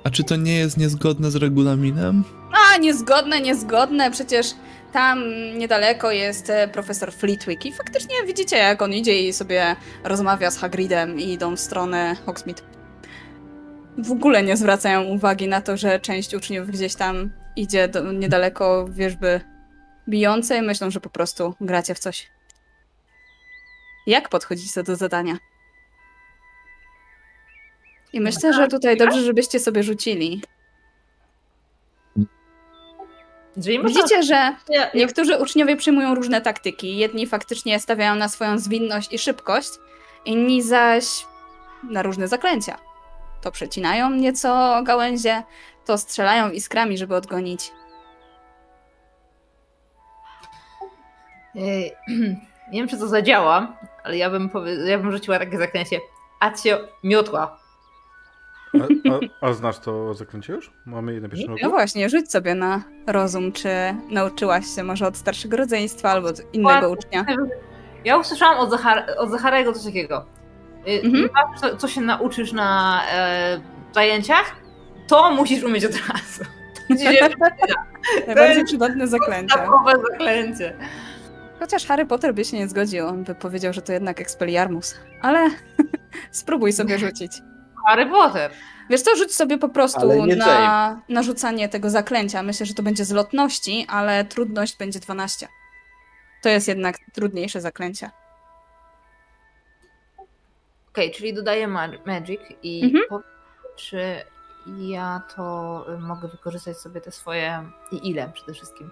A 0.04 0.10
czy 0.10 0.24
to 0.24 0.36
nie 0.36 0.56
jest 0.56 0.78
niezgodne 0.78 1.32
z 1.32 1.36
regulaminem? 1.36 2.24
A, 2.54 2.78
niezgodne, 2.78 3.42
niezgodne, 3.42 4.12
przecież 4.12 4.48
tam 4.94 5.24
niedaleko 5.58 6.12
jest 6.12 6.50
e, 6.50 6.68
profesor 6.68 7.14
Flitwick 7.14 7.66
i 7.66 7.74
faktycznie 7.74 8.16
widzicie, 8.28 8.58
jak 8.58 8.82
on 8.82 8.94
idzie 8.94 9.28
i 9.28 9.34
sobie 9.34 9.76
rozmawia 10.04 10.52
z 10.52 10.58
Hagridem 10.58 11.20
i 11.20 11.34
idą 11.34 11.56
w 11.56 11.60
stronę 11.60 12.16
Hogsmeade. 12.26 12.62
W 13.98 14.12
ogóle 14.12 14.44
nie 14.44 14.58
zwracają 14.58 15.04
uwagi 15.04 15.48
na 15.48 15.62
to, 15.62 15.78
że 15.78 16.00
część 16.00 16.34
uczniów 16.34 16.68
gdzieś 16.68 16.96
tam 16.96 17.32
idzie 17.56 17.88
do, 17.88 18.12
niedaleko 18.12 18.88
wierzby 18.90 19.42
bijącej. 20.10 20.62
Myślą, 20.62 20.92
że 20.92 21.00
po 21.00 21.10
prostu 21.10 21.54
gracie 21.62 21.96
w 21.96 22.00
coś. 22.00 22.28
Jak 24.08 24.30
podchodzicie 24.30 24.84
do 24.84 24.96
zadania? 24.96 25.38
I 28.14 28.22
myślę, 28.22 28.54
że 28.54 28.68
tutaj 28.68 28.98
dobrze, 28.98 29.22
żebyście 29.22 29.60
sobie 29.60 29.84
rzucili. 29.84 30.42
Widzicie, 33.58 34.24
że 34.24 34.56
Niektórzy 34.94 35.38
uczniowie 35.38 35.76
przyjmują 35.76 36.16
różne 36.16 36.42
taktyki. 36.42 36.98
Jedni 36.98 37.28
faktycznie 37.28 37.80
stawiają 37.80 38.16
na 38.16 38.30
swoją 38.30 38.60
zwinność 38.60 39.14
i 39.14 39.20
szybkość, 39.20 39.70
inni 40.26 40.62
zaś 40.62 41.26
na 41.90 42.04
różne 42.04 42.28
zaklęcia. 42.28 42.78
To 43.42 43.52
przecinają 43.52 44.10
nieco 44.10 44.82
gałęzie, 44.84 45.44
to 45.86 45.98
strzelają 45.98 46.52
iskrami, 46.52 46.98
żeby 46.98 47.16
odgonić. 47.16 47.72
Nie 52.72 52.80
wiem, 52.80 52.88
czy 52.88 52.98
to 52.98 53.08
zadziała, 53.08 53.78
ale 54.04 54.18
ja 54.18 54.30
bym, 54.30 54.50
powie... 54.50 54.74
ja 54.74 55.00
bym 55.00 55.12
rzuciła 55.12 55.40
takie 55.40 55.58
zaklęcie. 55.58 56.00
Acio 56.40 56.78
miotła. 57.04 57.61
A, 58.74 59.14
a, 59.46 59.50
a 59.50 59.54
znasz 59.54 59.80
to 59.80 60.14
zaklęcie 60.14 60.54
już? 60.54 60.72
Mamy 60.86 61.14
je 61.14 61.22
na 61.22 61.30
pierwszym 61.30 61.56
No 61.64 61.70
właśnie, 61.70 62.10
rzuć 62.10 62.32
sobie 62.32 62.56
na 62.56 62.84
rozum, 63.08 63.52
czy 63.52 63.70
nauczyłaś 64.10 64.66
się 64.76 64.84
może 64.84 65.08
od 65.08 65.18
starszego 65.18 65.58
rodzeństwa 65.58 66.10
albo 66.10 66.28
od 66.28 66.54
innego 66.54 66.90
ucznia. 66.90 67.26
Ja 68.06 68.18
usłyszałam 68.18 68.60
od, 68.60 68.70
Zachar... 68.72 69.06
od 69.18 69.32
Zacharego 69.32 69.74
coś 69.74 69.86
takiego. 69.86 70.26
Y, 70.88 71.02
Mhm. 71.04 71.30
Co, 71.62 71.78
co 71.78 71.88
się 71.88 72.02
nauczysz 72.02 72.52
na 72.54 73.02
e, 73.14 73.62
zajęciach, 73.96 74.56
to 75.08 75.32
musisz 75.32 75.64
umieć 75.64 75.86
od 75.86 75.92
razu. 75.92 76.44
Najbardziej 78.28 78.66
przydatne 78.72 79.08
zaklęcie. 79.08 79.56
zaklęcie. 80.12 80.78
Chociaż 81.60 81.86
Harry 81.86 82.06
Potter 82.06 82.34
by 82.34 82.46
się 82.46 82.58
nie 82.58 82.68
zgodził, 82.68 83.08
on 83.08 83.24
by 83.24 83.36
powiedział, 83.36 83.74
że 83.74 83.82
to 83.82 83.94
jednak 83.94 84.22
Expelliarmus. 84.22 84.96
Ale 85.22 85.50
spróbuj 86.32 86.74
sobie 86.74 87.00
rzucić. 87.00 87.32
Harry 87.88 88.06
Potter. 88.10 88.52
Wiesz 88.90 89.02
co, 89.02 89.16
rzuć 89.16 89.36
sobie 89.36 89.58
po 89.58 89.70
prostu 89.70 90.08
na 90.36 91.00
narzucanie 91.10 91.70
tego 91.70 91.90
zaklęcia. 91.90 92.44
Myślę, 92.44 92.66
że 92.66 92.74
to 92.74 92.84
będzie 92.84 93.06
z 93.06 93.12
lotności, 93.12 93.86
ale 93.90 94.26
trudność 94.26 94.78
będzie 94.78 95.00
12. 95.00 95.48
To 96.44 96.50
jest 96.50 96.68
jednak 96.68 96.96
trudniejsze 97.14 97.62
zaklęcie. 97.62 98.10
Okej, 100.92 101.12
czyli 101.12 101.34
dodaję 101.34 101.68
ma- 101.68 101.88
Magic 102.06 102.42
i 102.64 102.84
Mhm. 102.84 103.04
po- 103.10 103.22
czy 103.76 104.02
ja 104.78 105.22
to 105.36 105.86
y, 105.94 105.98
mogę 106.00 106.28
wykorzystać 106.28 106.78
sobie 106.78 107.02
te 107.02 107.12
swoje 107.12 107.64
i 107.92 108.10
ile 108.10 108.30
przede 108.34 108.54
wszystkim. 108.54 108.92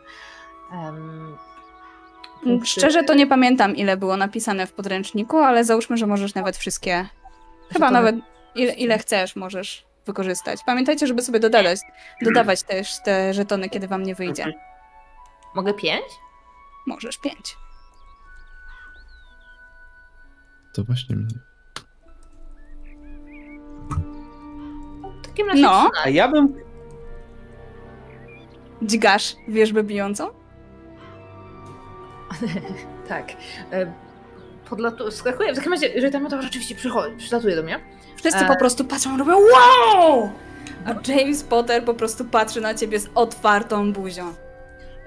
Punkty- 2.43 2.65
Szczerze 2.69 3.03
to 3.03 3.13
nie 3.13 3.27
pamiętam, 3.27 3.75
ile 3.75 3.97
było 3.97 4.17
napisane 4.17 4.67
w 4.67 4.73
podręczniku, 4.73 5.37
ale 5.37 5.63
załóżmy, 5.63 5.97
że 5.97 6.07
możesz 6.07 6.35
nawet 6.35 6.57
wszystkie, 6.57 7.05
chyba 7.73 7.87
to- 7.87 7.93
nawet 7.93 8.15
ile, 8.59 8.73
ile 8.73 8.97
chcesz 8.99 9.35
możesz 9.35 9.85
wykorzystać. 10.05 10.59
Pamiętajcie, 10.65 11.07
żeby 11.07 11.21
sobie 11.21 11.39
dodawać, 11.39 11.79
dodawać 12.21 12.63
też 12.63 13.03
te 13.03 13.33
żetony, 13.33 13.69
kiedy 13.69 13.87
wam 13.87 14.03
nie 14.03 14.15
wyjdzie. 14.15 14.53
Mogę 15.55 15.73
pięć? 15.73 16.05
Możesz 16.87 17.17
pięć. 17.17 17.55
To 20.73 20.83
właśnie 20.83 21.15
mnie. 21.15 21.35
W 25.21 25.25
takim 25.27 25.47
razie 25.47 25.61
No. 25.61 25.69
13. 25.69 25.91
A 26.05 26.09
ja 26.09 26.27
bym 26.27 26.53
Dźgasz 28.81 29.35
wierzbę 29.47 29.83
bijącą? 29.83 30.29
Tak. 33.09 33.31
E, 33.71 33.93
Podlatu... 34.69 35.11
Skakuje. 35.11 35.53
W 35.53 35.55
takim 35.55 35.73
razie, 35.73 35.87
jeżeli 35.87 36.13
tam 36.13 36.29
to 36.29 36.41
rzeczywiście 36.41 36.75
przychodzi, 36.75 37.15
przylatuje 37.17 37.55
do 37.55 37.63
mnie. 37.63 37.79
Wszyscy 38.17 38.39
E. 38.39 38.47
po 38.47 38.55
prostu 38.55 38.85
patrzą, 38.85 39.17
robią 39.17 39.37
wow! 39.37 40.31
A 40.85 41.11
James 41.11 41.43
Potter 41.43 41.83
po 41.85 41.93
prostu 41.93 42.25
patrzy 42.25 42.61
na 42.61 42.73
ciebie 42.73 42.99
z 42.99 43.09
otwartą 43.15 43.93
buzią. 43.93 44.33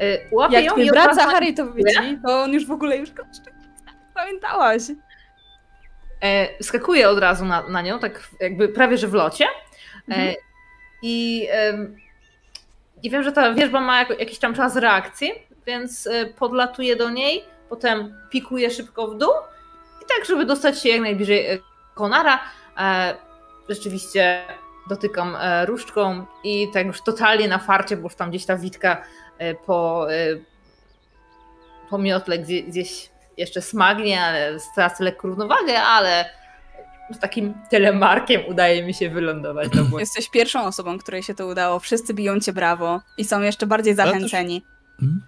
E, 0.01 0.19
Łapię 0.31 0.55
Jak 0.55 0.65
ją 0.65 0.77
i 0.77 0.87
brat 0.91 1.11
od 1.11 1.17
razu- 1.17 1.21
Zachary 1.31 1.53
to 1.55 1.73
widzi, 1.73 2.19
to 2.27 2.43
on 2.43 2.53
już 2.53 2.67
w 2.67 2.71
ogóle 2.71 2.97
już 2.97 3.11
koszczy. 3.11 3.53
Pamiętałaś. 4.15 4.83
E, 6.23 6.49
skakuję 6.63 7.09
od 7.09 7.19
razu 7.19 7.45
na, 7.45 7.69
na 7.69 7.83
nią, 7.83 7.99
tak 7.99 8.29
jakby 8.41 8.69
prawie 8.69 8.99
że 8.99 9.09
w 9.09 9.15
locie. 9.15 9.45
E, 9.45 9.49
Mhm. 10.09 10.35
I 11.03 11.49
i 13.03 13.11
wiem, 13.11 13.23
że 13.23 13.33
ta 13.33 13.55
wierzba 13.55 13.81
ma 13.81 13.99
jakiś 14.03 14.39
tam 14.39 14.55
czas 14.55 14.77
reakcji, 14.77 15.33
więc 15.67 16.07
e, 16.07 16.27
podlatuję 16.27 16.97
do 16.97 17.11
niej, 17.11 17.45
potem 17.69 18.15
pikuję 18.31 18.71
szybko 18.71 19.09
w 19.09 19.19
dół 19.19 19.31
i 20.03 20.05
tak, 20.09 20.27
żeby 20.29 20.45
dostać 20.47 20.83
się 20.83 20.89
jak 20.89 21.01
najbliżej 21.01 21.47
e, 21.47 21.59
Konara. 21.95 22.41
E, 22.79 23.15
rzeczywiście 23.69 24.43
dotykam 24.89 25.37
e, 25.41 25.66
różdżką 25.66 26.27
i 26.45 26.69
tak 26.73 26.87
już 26.87 27.03
totalnie 27.03 27.49
na 27.49 27.59
farcie, 27.59 27.97
bo 27.97 28.03
już 28.03 28.15
tam 28.15 28.31
gdzieś 28.31 28.45
ta 28.47 28.57
witka 28.57 29.03
e, 29.39 29.55
po, 29.55 30.07
e, 30.12 30.16
po 31.91 31.99
miotle 31.99 32.39
gdzie, 32.39 32.62
gdzieś 32.62 33.11
jeszcze 33.37 33.62
smagnie, 33.62 34.20
ale 34.23 34.61
stracę 34.61 35.05
lekko 35.05 35.29
równowagę, 35.29 35.81
ale 35.83 36.24
z 37.12 37.19
takim 37.19 37.55
telemarkiem 37.70 38.41
udaje 38.49 38.85
mi 38.85 38.95
się 38.95 39.11
wylądować 39.11 39.73
na 39.74 39.83
błędzie. 39.83 39.97
Jesteś 40.07 40.31
pierwszą 40.31 40.65
osobą, 40.65 40.99
której 40.99 41.23
się 41.23 41.35
to 41.35 41.47
udało. 41.47 41.79
Wszyscy 41.81 42.15
biją 42.15 42.41
cię 42.41 42.53
brawo 42.53 43.01
i 43.19 43.24
są 43.24 43.41
jeszcze 43.41 43.66
bardziej 43.66 43.93
Ale 43.93 44.03
też- 44.03 44.12
zachęceni. 44.12 44.62
Hmm? 45.01 45.23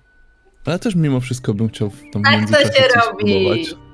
Ale 0.66 0.78
też 0.78 0.94
mimo 0.94 1.20
wszystko 1.20 1.54
bym 1.54 1.68
chciał 1.68 1.90
w 1.90 2.00
tą 2.12 2.22
Tak 2.22 2.40
to 2.50 2.58
się 2.60 2.70
coś 2.70 3.06
robi. 3.06 3.32
spróbować. 3.32 3.84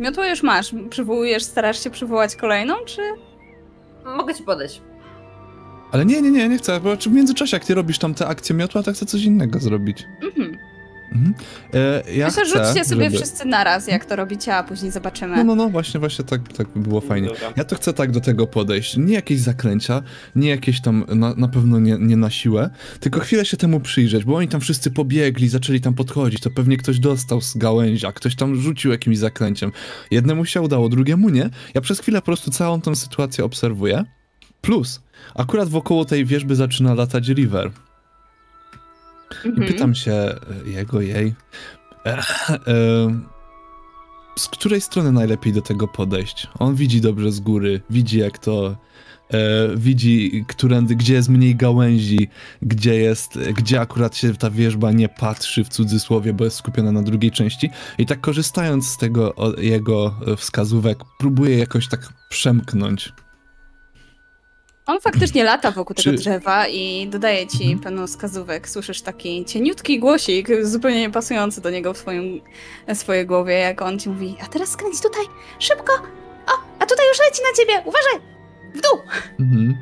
Miotło 0.00 0.24
już 0.24 0.42
masz. 0.42 0.74
Przywołujesz, 0.90 1.42
starasz 1.42 1.84
się 1.84 1.90
przywołać 1.90 2.36
kolejną, 2.36 2.74
czy... 2.86 3.02
Mogę 4.16 4.34
ci 4.34 4.42
podać. 4.42 4.82
Ale 5.92 6.04
nie, 6.04 6.22
nie, 6.22 6.30
nie, 6.30 6.48
nie 6.48 6.58
chcę, 6.58 6.80
bo 6.80 6.96
czy 6.96 7.10
w 7.10 7.12
międzyczasie 7.12 7.56
jak 7.56 7.64
ty 7.64 7.74
robisz 7.74 7.98
tam 7.98 8.14
te 8.14 8.26
akcje 8.26 8.54
miotła, 8.54 8.82
to 8.82 8.92
chcę 8.92 9.06
coś 9.06 9.22
innego 9.22 9.58
zrobić. 9.58 10.04
Mhm. 10.22 10.58
E, 11.74 12.02
ja 12.12 12.26
Myślę, 12.26 12.44
chcę, 12.44 12.64
rzućcie 12.64 12.84
sobie 12.84 13.04
żeby... 13.04 13.16
wszyscy 13.16 13.44
naraz, 13.44 13.88
jak 13.88 14.04
to 14.04 14.16
robicie, 14.16 14.56
a 14.56 14.62
później 14.62 14.92
zobaczymy. 14.92 15.36
No, 15.36 15.44
no, 15.44 15.54
no, 15.54 15.68
właśnie, 15.68 16.00
właśnie 16.00 16.24
tak, 16.24 16.52
tak 16.52 16.68
by 16.68 16.80
było 16.80 17.00
fajnie. 17.00 17.28
Ja 17.56 17.64
to 17.64 17.76
chcę 17.76 17.92
tak 17.92 18.10
do 18.10 18.20
tego 18.20 18.46
podejść. 18.46 18.96
Nie 18.96 19.14
jakieś 19.14 19.40
zaklęcia, 19.40 20.02
nie 20.36 20.48
jakieś 20.48 20.80
tam, 20.80 21.04
na, 21.08 21.34
na 21.34 21.48
pewno 21.48 21.78
nie, 21.78 21.96
nie 22.00 22.16
na 22.16 22.30
siłę, 22.30 22.70
tylko 23.00 23.20
chwilę 23.20 23.44
się 23.44 23.56
temu 23.56 23.80
przyjrzeć, 23.80 24.24
bo 24.24 24.36
oni 24.36 24.48
tam 24.48 24.60
wszyscy 24.60 24.90
pobiegli, 24.90 25.48
zaczęli 25.48 25.80
tam 25.80 25.94
podchodzić, 25.94 26.40
to 26.40 26.50
pewnie 26.50 26.76
ktoś 26.76 26.98
dostał 26.98 27.40
z 27.40 27.56
gałęzi, 27.56 28.06
a 28.06 28.12
ktoś 28.12 28.36
tam 28.36 28.56
rzucił 28.56 28.90
jakimś 28.90 29.18
zaklęciem. 29.18 29.72
Jednemu 30.10 30.44
się 30.44 30.60
udało, 30.60 30.88
drugiemu 30.88 31.28
nie. 31.28 31.50
Ja 31.74 31.80
przez 31.80 32.00
chwilę 32.00 32.20
po 32.20 32.26
prostu 32.26 32.50
całą 32.50 32.80
tą 32.80 32.94
sytuację 32.94 33.44
obserwuję. 33.44 34.04
Plus, 34.60 35.00
akurat 35.34 35.68
wokoło 35.68 36.04
tej 36.04 36.24
wieżby 36.24 36.56
zaczyna 36.56 36.94
latać 36.94 37.28
River. 37.28 37.70
I 39.44 39.48
Mhm. 39.48 39.66
pytam 39.66 39.94
się 39.94 40.12
e, 40.12 40.38
jego, 40.66 41.00
jej, 41.00 41.34
e, 42.06 42.18
e, 42.18 42.22
z 44.38 44.48
której 44.48 44.80
strony 44.80 45.12
najlepiej 45.12 45.52
do 45.52 45.62
tego 45.62 45.88
podejść? 45.88 46.48
On 46.58 46.74
widzi 46.74 47.00
dobrze 47.00 47.32
z 47.32 47.40
góry, 47.40 47.80
widzi 47.90 48.18
jak 48.18 48.38
to, 48.38 48.76
e, 49.30 49.36
widzi, 49.76 50.44
którędy, 50.48 50.96
gdzie 50.96 51.14
jest 51.14 51.28
mniej 51.28 51.56
gałęzi, 51.56 52.28
gdzie 52.62 52.94
jest, 52.94 53.38
gdzie 53.38 53.80
akurat 53.80 54.16
się 54.16 54.34
ta 54.34 54.50
wieżba 54.50 54.92
nie 54.92 55.08
patrzy 55.08 55.64
w 55.64 55.68
cudzysłowie, 55.68 56.32
bo 56.32 56.44
jest 56.44 56.56
skupiona 56.56 56.92
na 56.92 57.02
drugiej 57.02 57.30
części. 57.30 57.70
I 57.98 58.06
tak 58.06 58.20
korzystając 58.20 58.88
z 58.88 58.96
tego 58.98 59.34
o, 59.34 59.60
jego 59.60 60.14
wskazówek, 60.36 60.98
próbuje 61.18 61.58
jakoś 61.58 61.88
tak 61.88 62.12
przemknąć. 62.28 63.12
On 64.86 65.00
faktycznie 65.00 65.44
lata 65.44 65.70
wokół 65.70 65.94
tego 65.96 66.10
Czy- 66.10 66.16
drzewa 66.16 66.66
i 66.68 67.08
dodaje 67.10 67.46
ci 67.46 67.62
Mhm. 67.64 67.78
pełno 67.78 68.06
wskazówek. 68.06 68.68
Słyszysz 68.68 69.02
taki 69.02 69.44
cieniutki 69.44 69.98
głosik, 70.00 70.48
zupełnie 70.62 71.00
niepasujący 71.00 71.60
do 71.60 71.70
niego 71.70 71.94
w 71.94 71.98
swoim, 71.98 72.40
w 72.88 72.94
swojej 72.96 73.26
głowie, 73.26 73.54
jak 73.54 73.82
on 73.82 73.98
ci 73.98 74.08
mówi, 74.08 74.36
a 74.44 74.46
teraz 74.46 74.68
skręć 74.68 75.02
tutaj, 75.02 75.24
szybko! 75.58 75.92
O, 76.46 76.50
a 76.78 76.86
tutaj 76.86 77.06
już 77.08 77.18
leci 77.20 77.42
na 77.42 77.56
ciebie, 77.62 77.82
uważaj! 77.88 78.20
W 78.74 78.80
dół! 78.80 79.00
Mhm. 79.40 79.74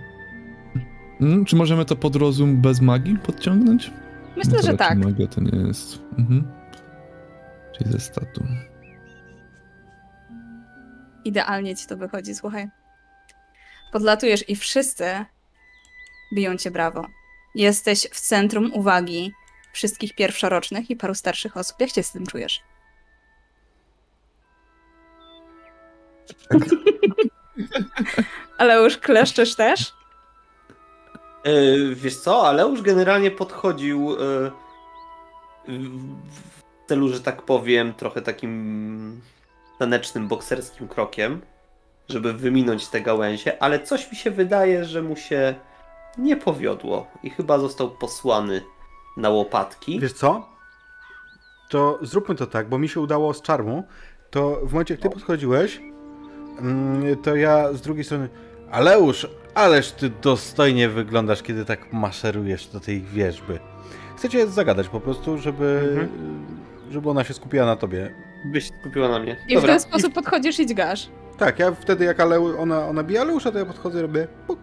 Mm, 1.20 1.44
czy 1.44 1.56
możemy 1.56 1.84
to 1.84 1.96
pod 1.96 2.16
rozum 2.16 2.60
bez 2.62 2.80
magii 2.80 3.18
podciągnąć? 3.18 3.90
Myślę, 4.36 4.52
No 4.56 4.62
że 4.62 4.76
tak. 4.76 4.98
Magia 4.98 5.26
to 5.26 5.40
nie 5.40 5.66
jest. 5.66 5.98
Mhm. 6.18 6.52
Czyli 7.78 7.92
ze 7.92 8.00
statu. 8.00 8.44
Idealnie 11.24 11.76
ci 11.76 11.86
to 11.86 11.96
wychodzi, 11.96 12.34
słuchaj. 12.34 12.68
Podlatujesz 13.94 14.48
i 14.48 14.56
wszyscy 14.56 15.24
biją 16.32 16.56
cię 16.56 16.70
brawo. 16.70 17.06
Jesteś 17.54 18.08
w 18.12 18.20
centrum 18.20 18.72
uwagi 18.72 19.32
wszystkich 19.72 20.14
pierwszorocznych 20.14 20.90
i 20.90 20.96
paru 20.96 21.14
starszych 21.14 21.56
osób. 21.56 21.80
Jak 21.80 21.90
się 21.90 22.02
z 22.02 22.12
tym 22.12 22.26
czujesz? 22.26 22.60
Ale 28.58 28.82
już 28.82 28.98
kleszczesz 28.98 29.54
też? 29.54 29.92
E, 31.44 31.52
wiesz 31.94 32.16
co, 32.16 32.48
ale 32.48 32.62
już 32.62 32.82
generalnie 32.82 33.30
podchodził 33.30 34.12
e, 34.12 34.16
w 35.68 36.88
celu, 36.88 37.08
że 37.08 37.20
tak 37.20 37.42
powiem, 37.42 37.94
trochę 37.94 38.22
takim 38.22 39.20
tanecznym, 39.78 40.28
bokserskim 40.28 40.88
krokiem, 40.88 41.40
żeby 42.08 42.32
wyminąć 42.32 42.88
te 42.88 43.00
gałęzie, 43.00 43.62
ale 43.62 43.80
coś 43.80 44.10
mi 44.10 44.16
się 44.16 44.30
wydaje, 44.30 44.84
że 44.84 45.02
mu 45.02 45.16
się 45.16 45.54
nie 46.18 46.36
powiodło 46.36 47.06
i 47.22 47.30
chyba 47.30 47.58
został 47.58 47.90
posłany 47.90 48.62
na 49.16 49.30
łopatki. 49.30 50.00
Wiesz 50.00 50.12
co? 50.12 50.48
To 51.68 51.98
zróbmy 52.02 52.34
to 52.34 52.46
tak, 52.46 52.68
bo 52.68 52.78
mi 52.78 52.88
się 52.88 53.00
udało 53.00 53.34
z 53.34 53.42
czarmu. 53.42 53.84
To 54.30 54.60
w 54.62 54.72
momencie, 54.72 54.94
jak 54.94 55.00
ty 55.00 55.10
podchodziłeś, 55.10 55.80
mm, 56.58 57.16
to 57.22 57.36
ja 57.36 57.72
z 57.72 57.80
drugiej 57.80 58.04
strony. 58.04 58.28
Aleusz, 58.70 59.26
ależ 59.54 59.92
ty 59.92 60.10
dostojnie 60.10 60.88
wyglądasz, 60.88 61.42
kiedy 61.42 61.64
tak 61.64 61.92
maszerujesz 61.92 62.66
do 62.66 62.80
tej 62.80 63.02
wieżby. 63.02 63.58
Chcę 64.16 64.28
cię 64.28 64.46
zagadać 64.46 64.88
po 64.88 65.00
prostu, 65.00 65.38
żeby, 65.38 66.08
żeby 66.90 67.10
ona 67.10 67.24
się 67.24 67.34
skupiła 67.34 67.66
na 67.66 67.76
tobie. 67.76 68.14
Byś 68.52 68.70
skupiła 68.80 69.08
na 69.08 69.18
mnie. 69.18 69.36
I 69.48 69.58
w 69.58 69.62
ten 69.62 69.80
sposób 69.80 70.14
podchodzisz 70.14 70.58
i 70.58 70.66
dźgasz. 70.66 71.08
Tak, 71.38 71.58
ja 71.58 71.72
wtedy 71.72 72.04
jak 72.04 72.20
Aleu, 72.20 72.60
ona, 72.60 72.86
ona 72.86 73.02
bije 73.02 73.20
Aleusza, 73.20 73.52
to 73.52 73.58
ja 73.58 73.66
podchodzę 73.66 73.98
i 73.98 74.02
robię 74.02 74.28
puk. 74.46 74.58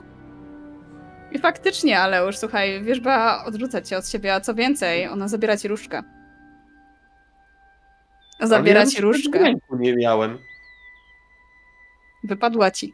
I 1.32 1.40
faktycznie, 1.40 2.00
ale 2.00 2.26
już 2.26 2.38
słuchaj, 2.38 2.84
wierzba 2.84 3.44
odrzuca 3.46 3.82
cię 3.82 3.98
od 3.98 4.08
siebie, 4.08 4.34
a 4.34 4.42
co 4.42 4.54
więcej, 4.54 5.08
ona 5.08 5.28
zabiera 5.28 5.58
ci 5.58 5.68
różdżkę. 5.68 6.04
Zabiera 8.40 8.80
ja 8.80 8.86
ci 8.86 9.02
różdżkę. 9.02 9.54
w 9.72 9.80
nie 9.80 9.96
miałem. 9.96 10.38
Wypadła 12.24 12.72
ci. 12.72 12.94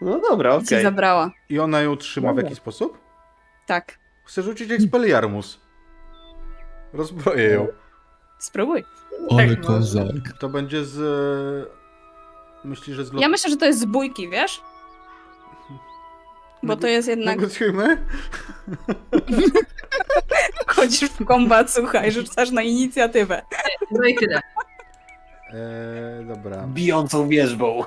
No 0.00 0.20
dobra, 0.20 0.58
ci 0.60 0.66
okej. 0.66 0.82
zabrała. 0.82 1.30
I 1.48 1.58
ona 1.58 1.80
ją 1.80 1.96
trzyma 1.96 2.28
w 2.28 2.30
Dobra. 2.30 2.44
jaki 2.44 2.56
sposób? 2.56 2.98
Tak. 3.66 3.98
Chcę 4.24 4.42
rzucić 4.42 4.70
Expelliarmus. 4.70 5.60
Rozbroję 6.92 7.50
ją. 7.50 7.68
Spróbuj. 8.38 8.84
Ale 9.30 9.46
no. 9.46 9.66
kozak. 9.66 10.32
To 10.40 10.48
będzie 10.48 10.84
z... 10.84 10.98
Myślisz, 12.64 12.96
że 12.96 13.04
z 13.04 13.12
lot... 13.12 13.22
Ja 13.22 13.28
myślę, 13.28 13.50
że 13.50 13.56
to 13.56 13.66
jest 13.66 13.80
z 13.80 13.84
bójki, 13.84 14.28
wiesz? 14.28 14.62
Bo 16.62 16.76
to 16.76 16.86
jest 16.86 17.08
jednak... 17.08 17.36
Negocjujmy? 17.36 18.06
Chodzisz 20.66 21.10
w 21.10 21.24
kombat, 21.24 21.70
słuchaj, 21.70 22.12
rzucasz 22.12 22.50
na 22.50 22.62
inicjatywę. 22.62 23.42
No 23.90 24.04
i 24.06 24.14
tyle. 24.14 24.40
Eee, 25.48 26.26
dobra. 26.26 26.66
Bijącą 26.66 27.28
wierzbą. 27.28 27.84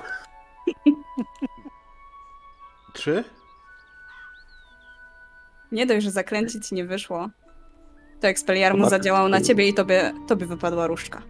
Trzy? 2.92 3.24
Nie 5.72 5.86
dość, 5.86 6.04
że 6.04 6.10
zakręcić 6.10 6.72
nie 6.72 6.84
wyszło. 6.84 7.28
To 8.20 8.28
Expelliarmus 8.28 8.88
zadziałał 8.88 9.28
na 9.28 9.40
ciebie 9.40 9.68
i 9.68 9.74
tobie, 9.74 10.12
tobie 10.28 10.46
wypadła 10.46 10.86
różdżka. 10.86 11.22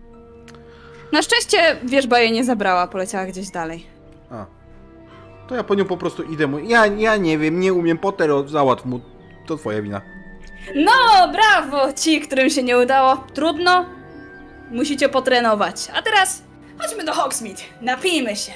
Na 1.13 1.23
szczęście 1.23 1.77
wierzba 1.85 2.19
jej 2.19 2.33
nie 2.33 2.45
zabrała, 2.45 2.87
poleciała 2.87 3.27
gdzieś 3.27 3.51
dalej. 3.51 3.87
A. 4.31 4.47
To 5.49 5.55
ja 5.55 5.65
po 5.65 5.75
nią 5.75 5.85
po 5.85 5.97
prostu 5.97 6.23
idę. 6.23 6.47
Mu... 6.47 6.59
Ja, 6.59 6.87
ja 6.87 7.17
nie 7.17 7.39
wiem, 7.39 7.61
nie 7.61 7.73
umiem. 7.73 7.99
Potter, 7.99 8.31
załatw 8.47 8.85
mu. 8.85 9.01
To 9.47 9.57
twoja 9.57 9.83
wina. 9.83 10.01
No, 10.75 10.93
brawo! 11.33 11.93
Ci, 11.93 12.21
którym 12.21 12.51
się 12.51 12.63
nie 12.63 12.79
udało. 12.79 13.17
Trudno. 13.35 13.87
Musicie 14.71 15.09
potrenować. 15.09 15.89
A 15.95 16.03
teraz 16.03 16.43
chodźmy 16.79 17.05
do 17.05 17.13
Hogsmeade. 17.13 17.63
Napijmy 17.81 18.37
się. 18.37 18.53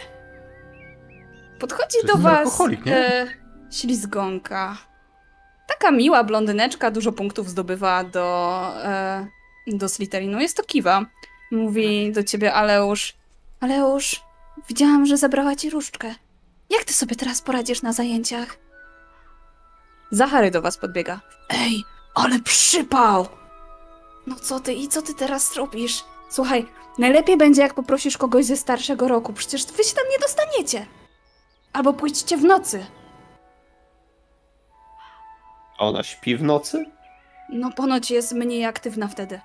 Podchodzi 1.61 1.99
To 2.01 2.07
do 2.07 2.13
jest 2.13 2.23
was 2.23 2.39
alkoholik, 2.39 2.87
nie? 2.87 2.97
e, 2.97 3.27
ślizgonka. 3.71 4.77
Taka 5.69 5.91
miła 5.91 6.25
blondyneczka, 6.25 6.91
dużo 6.91 7.13
punktów 7.13 7.49
zdobywa 7.51 8.05
do, 8.05 8.59
e, 8.85 9.27
do 9.67 9.89
Slytherinu. 9.89 10.41
Jest 10.41 10.57
to 10.57 10.63
Kiwa. 10.63 11.07
Mówi 11.53 12.13
do 12.13 12.25
ciebie 12.25 12.55
Aleusz. 12.55 13.15
Aleusz, 13.61 14.23
widziałam, 14.69 15.07
że 15.07 15.17
zabrała 15.17 15.57
ci 15.57 15.71
różdżkę. 15.71 16.15
Jak 16.71 16.85
ty 16.85 16.93
sobie 16.93 17.17
teraz 17.17 17.43
poradzisz 17.43 17.83
na 17.83 17.93
zajęciach? 17.93 18.57
Zachary 20.11 20.51
do 20.51 20.63
was 20.63 20.79
podbiega. 20.79 21.21
Ej, 21.49 21.85
ale 22.15 22.39
przypał! 22.41 23.27
No 24.27 24.37
co 24.37 24.61
ty 24.61 24.75
i 24.75 24.89
co 24.89 25.03
ty 25.03 25.15
teraz 25.15 25.57
robisz? 25.57 26.05
Słuchaj, 26.31 26.67
najlepiej 26.99 27.37
będzie 27.37 27.63
jak 27.63 27.75
poprosisz 27.75 28.19
kogoś 28.19 28.45
ze 28.45 28.57
starszego 28.57 29.09
roku, 29.09 29.33
przecież 29.33 29.67
wy 29.67 29.85
się 29.85 29.95
tam 29.95 30.05
nie 30.13 30.19
dostaniecie. 30.19 30.87
Albo 31.73 31.93
pójdźcie 31.93 32.37
w 32.37 32.45
nocy. 32.45 32.87
A 35.79 35.85
ona 35.85 36.03
śpi 36.03 36.37
w 36.37 36.43
nocy? 36.43 36.85
No 37.49 37.73
ponoć 37.73 38.11
jest 38.11 38.33
mniej 38.33 38.65
aktywna 38.65 39.09
wtedy. 39.09 39.41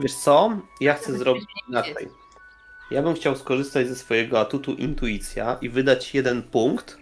Wiesz 0.00 0.14
co? 0.14 0.50
Ja 0.80 0.94
chcę 0.94 1.18
zrobić 1.18 1.44
inaczej. 1.68 2.08
Ja 2.90 3.02
bym 3.02 3.14
chciał 3.14 3.36
skorzystać 3.36 3.88
ze 3.88 3.96
swojego 3.96 4.40
atutu 4.40 4.72
intuicja 4.72 5.56
i 5.60 5.68
wydać 5.68 6.14
jeden 6.14 6.42
punkt, 6.42 6.98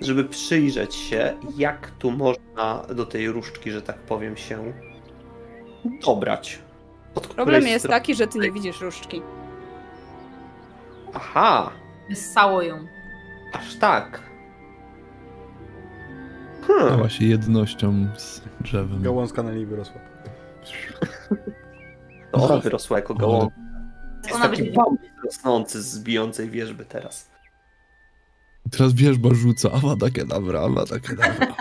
żeby 0.00 0.24
przyjrzeć 0.24 0.94
się, 0.94 1.36
jak 1.56 1.90
tu 1.90 2.10
można 2.10 2.82
do 2.94 3.06
tej 3.06 3.28
różdżki, 3.28 3.70
że 3.70 3.82
tak 3.82 3.98
powiem, 3.98 4.36
się 4.36 4.72
dobrać. 6.06 6.58
Od 7.14 7.26
Problem 7.26 7.66
jest 7.66 7.84
strony- 7.84 8.00
taki, 8.00 8.14
że 8.14 8.26
ty 8.26 8.38
nie 8.38 8.52
widzisz 8.52 8.80
różdżki. 8.80 9.22
Aha, 11.14 11.70
Ssało 12.14 12.62
ją. 12.62 12.86
aż 13.52 13.76
tak. 13.76 14.22
Stała 16.64 16.80
Hmm. 16.88 17.10
się 17.10 17.24
jednością 17.24 18.06
z 18.16 18.42
drzewem. 18.60 19.02
Gałązka 19.02 19.42
na 19.42 19.52
niej 19.52 19.66
wyrosła. 19.66 20.00
To 22.32 22.44
ona 22.44 22.56
wyrosła 22.58 22.96
jako 22.98 23.14
gołąb. 23.14 23.52
Jest 24.24 24.36
Ona 24.36 24.48
taki 24.48 24.62
będzie- 24.62 24.80
rosnący 25.24 25.82
z 25.82 25.98
bijącej 26.02 26.50
wierzby 26.50 26.84
teraz. 26.84 27.30
Teraz 28.70 28.92
wierzba 28.94 29.28
rzuca. 29.32 29.70
Awada 29.72 30.10
kedavra, 30.10 30.60
awada 30.60 30.98
kedavra. 31.00 31.54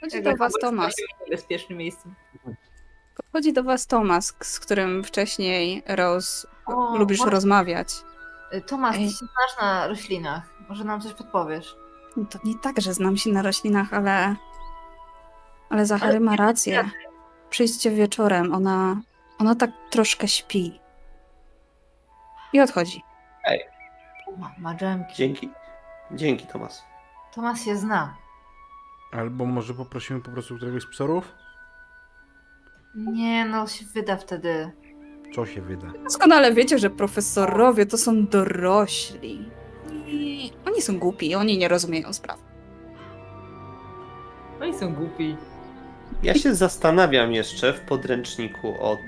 Chodzi 0.00 0.22
do 0.22 0.36
was 0.36 0.52
Tomasz. 0.60 0.92
W 1.26 1.30
bezpiecznym 1.30 1.78
miejscu. 1.78 2.08
Podchodzi 3.16 3.52
do 3.52 3.62
was 3.64 3.86
Tomas, 3.86 4.34
z 4.42 4.60
którym 4.60 5.04
wcześniej 5.04 5.82
Rose 5.86 6.48
O, 6.66 6.96
lubisz 6.98 7.18
właśnie. 7.18 7.32
rozmawiać. 7.32 7.88
Y, 8.54 8.60
Tomasz, 8.60 8.96
ty 8.96 9.02
się 9.04 9.08
znasz 9.10 9.60
na 9.60 9.86
roślinach. 9.86 10.42
Może 10.68 10.84
nam 10.84 11.00
coś 11.00 11.12
podpowiesz? 11.12 11.76
No 12.16 12.24
To 12.24 12.38
nie 12.44 12.54
tak, 12.62 12.80
że 12.80 12.94
znam 12.94 13.16
się 13.16 13.30
na 13.30 13.42
roślinach, 13.42 13.94
ale. 13.94 14.36
Ale 15.70 15.86
Zachary 15.86 16.20
ma 16.20 16.36
rację. 16.36 16.90
Przyjdźcie 17.54 17.90
wieczorem, 17.90 18.54
ona. 18.54 19.00
Ona 19.38 19.54
tak 19.54 19.70
troszkę 19.90 20.28
śpi. 20.28 20.80
I 22.52 22.60
odchodzi. 22.60 23.02
Ma, 24.38 24.54
ma 24.58 24.74
dżemki. 24.74 25.14
Dzięki. 25.14 25.50
Dzięki, 26.10 26.46
Tomas. 26.46 26.82
Tomasz 27.34 27.60
się 27.64 27.76
zna. 27.76 28.16
Albo 29.12 29.46
może 29.46 29.74
poprosimy 29.74 30.20
po 30.20 30.30
prostu 30.30 30.56
któregoś 30.56 30.82
z 30.82 30.86
psorów? 30.86 31.32
Nie, 32.94 33.44
no 33.44 33.66
się 33.66 33.84
wyda 33.94 34.16
wtedy. 34.16 34.70
Co 35.34 35.46
się 35.46 35.62
wyda? 35.62 35.86
Doskonale 36.04 36.54
wiecie, 36.54 36.78
że 36.78 36.90
profesorowie 36.90 37.86
to 37.86 37.98
są 37.98 38.26
dorośli. 38.26 39.50
I 40.06 40.52
oni 40.66 40.82
są 40.82 40.98
głupi, 40.98 41.34
oni 41.34 41.58
nie 41.58 41.68
rozumieją 41.68 42.12
spraw. 42.12 42.38
Oni 44.60 44.78
są 44.78 44.94
głupi. 44.94 45.36
Ja 46.22 46.34
się 46.34 46.54
zastanawiam 46.54 47.32
jeszcze 47.32 47.72
w 47.72 47.80
podręczniku 47.80 48.80
od 48.80 49.00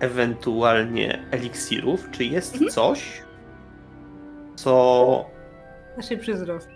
ewentualnie 0.00 1.22
eliksirów, 1.30 2.10
czy 2.10 2.24
jest 2.24 2.52
Mhm. 2.54 2.70
coś, 2.72 3.22
co 4.56 5.30
Naszej 5.96 6.18
przyzrost. 6.18 6.68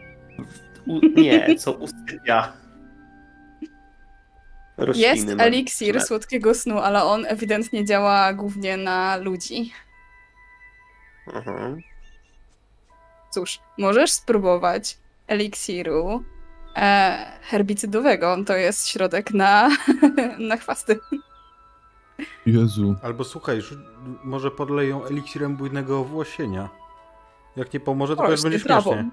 u, 0.86 1.00
nie, 1.20 1.54
co 1.56 1.72
usypia 1.72 2.52
rośliny. 4.76 5.06
Jest 5.08 5.28
eliksir 5.40 6.00
słodkiego 6.02 6.54
snu, 6.54 6.78
ale 6.78 7.04
on 7.04 7.26
ewidentnie 7.28 7.84
działa 7.84 8.32
głównie 8.32 8.76
na 8.76 9.16
ludzi. 9.16 9.72
Mhm. 11.34 11.80
Cóż, 13.34 13.58
możesz 13.78 14.10
spróbować 14.12 14.98
eliksiru 15.26 16.24
herbicydowego. 17.42 18.36
To 18.46 18.56
jest 18.56 18.88
środek 18.88 19.34
na, 19.34 19.70
na 20.48 20.56
chwasty. 20.56 20.98
Jezu. 22.46 22.96
Albo 23.02 23.24
słuchaj, 23.24 23.62
może 24.24 24.50
podleją 24.50 25.04
eliksirem 25.04 25.56
bujnego 25.56 26.00
owłosienia. 26.00 26.68
Jak 27.56 27.72
nie 27.74 27.80
pomoże, 27.80 28.16
to 28.16 28.28
będzie 28.28 28.58
śmiesznie. 28.60 29.10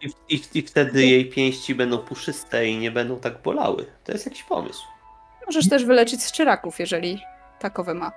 I, 0.00 0.34
i, 0.34 0.42
I 0.54 0.62
wtedy 0.62 1.06
jej 1.06 1.30
pięści 1.30 1.74
będą 1.74 1.98
puszyste 1.98 2.66
i 2.66 2.78
nie 2.78 2.90
będą 2.90 3.16
tak 3.16 3.42
bolały. 3.42 3.86
To 4.04 4.12
jest 4.12 4.26
jakiś 4.26 4.42
pomysł. 4.42 4.82
Możesz 5.46 5.68
też 5.68 5.84
wyleczyć 5.84 6.22
z 6.22 6.32
czyraków, 6.32 6.80
jeżeli 6.80 7.20
takowe 7.58 7.94
ma. 7.94 8.12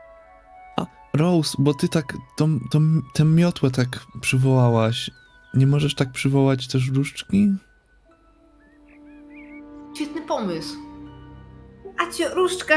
Rose, 1.14 1.56
bo 1.60 1.74
ty 1.74 1.90
tak 1.90 2.14
tą, 2.38 2.60
tą, 2.72 2.80
tę 3.14 3.26
miotłę 3.26 3.72
tak 3.72 3.88
przywołałaś. 4.22 5.12
Nie 5.54 5.68
możesz 5.68 5.96
tak 5.96 6.12
przywołać 6.12 6.68
też 6.68 6.90
różdżki? 6.90 7.52
Świetny 9.96 10.22
pomysł. 10.22 10.78
Acio, 11.98 12.36
różdżka. 12.36 12.76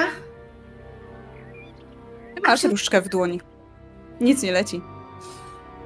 Ty 2.35 2.41
Masz 2.47 2.65
różdżkę 2.65 3.01
w 3.03 3.09
dłoni. 3.09 3.41
Nic 4.21 4.43
nie 4.43 4.53
leci. 4.53 4.83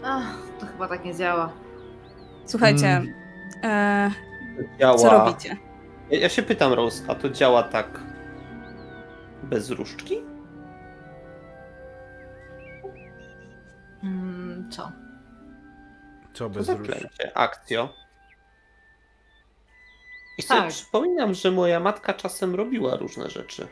Ach, 0.05 0.36
to 0.61 0.66
chyba 0.66 0.89
tak 0.89 1.05
nie 1.05 1.15
działa. 1.15 1.52
Słuchajcie, 2.47 2.86
Mm. 2.86 3.15
e, 3.65 4.11
Działa. 4.81 4.94
co 4.98 5.11
robicie? 5.11 5.57
Ja, 6.11 6.19
ja 6.19 6.28
się 6.28 6.43
pytam, 6.43 6.73
Rose, 6.73 7.05
a 7.09 7.15
to 7.15 7.31
działa 7.31 7.62
tak 7.62 8.01
bez 9.43 9.70
różdżki? 9.70 10.15
Mm, 14.05 14.70
co? 14.70 14.93
Co 16.32 16.51
bez 16.51 16.69
róż? 16.69 16.78
zaklęcie. 16.89 17.36
Akcjo. 17.36 17.89
I 20.41 20.43
sobie 20.43 20.61
Tak. 20.61 20.71
przypominam, 20.71 21.35
że 21.35 21.51
moja 21.51 21.81
matka 21.81 22.15
czasem 22.15 22.55
robiła 22.55 22.97
różne 22.97 23.31
rzeczy. 23.31 23.69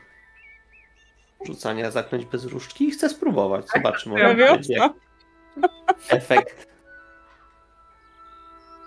Rzucania 1.46 1.90
zaklęć 1.90 2.24
bez 2.24 2.44
różdżki 2.44 2.88
i 2.88 2.90
chcę 2.90 3.08
spróbować. 3.08 3.66
Zobaczymy, 3.74 4.22
Robią? 4.22 4.46
będzie 4.46 4.90
efekt. 6.08 6.68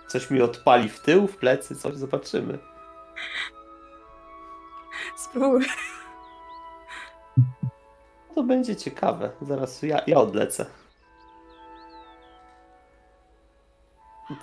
Coś 0.07 0.29
mi 0.31 0.41
odpali 0.41 0.89
w 0.89 0.99
tył, 0.99 1.27
w 1.27 1.37
plecy, 1.37 1.75
coś 1.75 1.95
zobaczymy. 1.95 2.59
Spróbuj. 5.17 5.65
To 8.35 8.43
będzie 8.43 8.75
ciekawe. 8.75 9.31
Zaraz 9.41 9.81
ja, 9.83 10.01
ja 10.07 10.17
odlecę. 10.17 10.65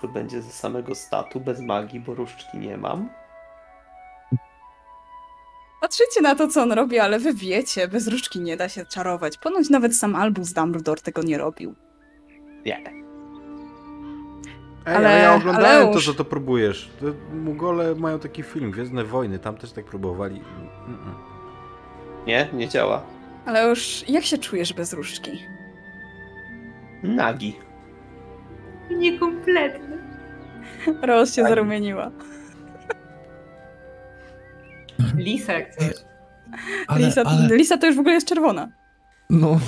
To 0.01 0.09
będzie 0.09 0.43
ze 0.43 0.51
samego 0.53 0.95
statu, 0.95 1.41
bez 1.41 1.61
magii, 1.61 2.01
bo 2.01 2.15
różdżki 2.15 2.59
nie 2.59 2.77
mam. 2.77 3.09
Patrzycie 5.81 6.21
na 6.23 6.35
to, 6.35 6.49
co 6.49 6.63
on 6.63 6.73
robi, 6.73 6.99
ale 6.99 7.19
wy 7.19 7.35
wiecie, 7.35 7.89
bez 7.89 8.09
różdżki 8.09 8.41
nie 8.41 8.57
da 8.57 8.69
się 8.69 8.87
czarować. 8.87 9.39
Ponoć 9.39 9.71
nawet 9.71 9.97
sam 9.97 10.17
Albus 10.17 10.53
Dumbledore 10.53 11.01
tego 11.01 11.23
nie 11.23 11.39
robił. 11.39 11.75
Nie. 12.67 12.77
Ej, 12.77 13.05
Ale- 14.97 14.97
ale, 14.97 15.19
ja 15.23 15.35
oglądałem 15.35 15.83
ale 15.83 15.93
to, 15.93 16.01
że 16.01 16.15
to 16.15 16.25
próbujesz. 16.25 16.91
Mugole 17.33 17.95
mają 17.95 18.19
taki 18.19 18.43
film, 18.43 18.71
Gwiezdne 18.71 19.05
Wojny, 19.05 19.39
tam 19.39 19.57
też 19.57 19.73
tak 19.73 19.85
próbowali. 19.85 20.41
Mm-mm. 20.41 21.15
Nie, 22.27 22.49
nie 22.53 22.69
działa. 22.69 23.03
Ale 23.47 23.69
już 23.69 24.05
jak 24.09 24.25
się 24.25 24.39
czujesz 24.39 24.73
bez 24.73 24.93
różdżki? 24.93 25.43
Nagi. 27.03 27.57
Niekompletny. 28.91 29.99
Roz 31.03 31.35
się 31.35 31.43
zarumieniła. 31.43 32.11
Lisa 35.17 35.53
jak 35.53 35.75
coś. 35.77 35.93
Ale, 36.87 37.07
Lisa, 37.07 37.23
ale, 37.23 37.57
Lisa 37.57 37.79
to 37.79 37.87
już 37.87 37.97
w 37.97 37.99
ogóle 37.99 38.15
jest 38.15 38.29
czerwona. 38.29 38.69
no. 39.31 39.61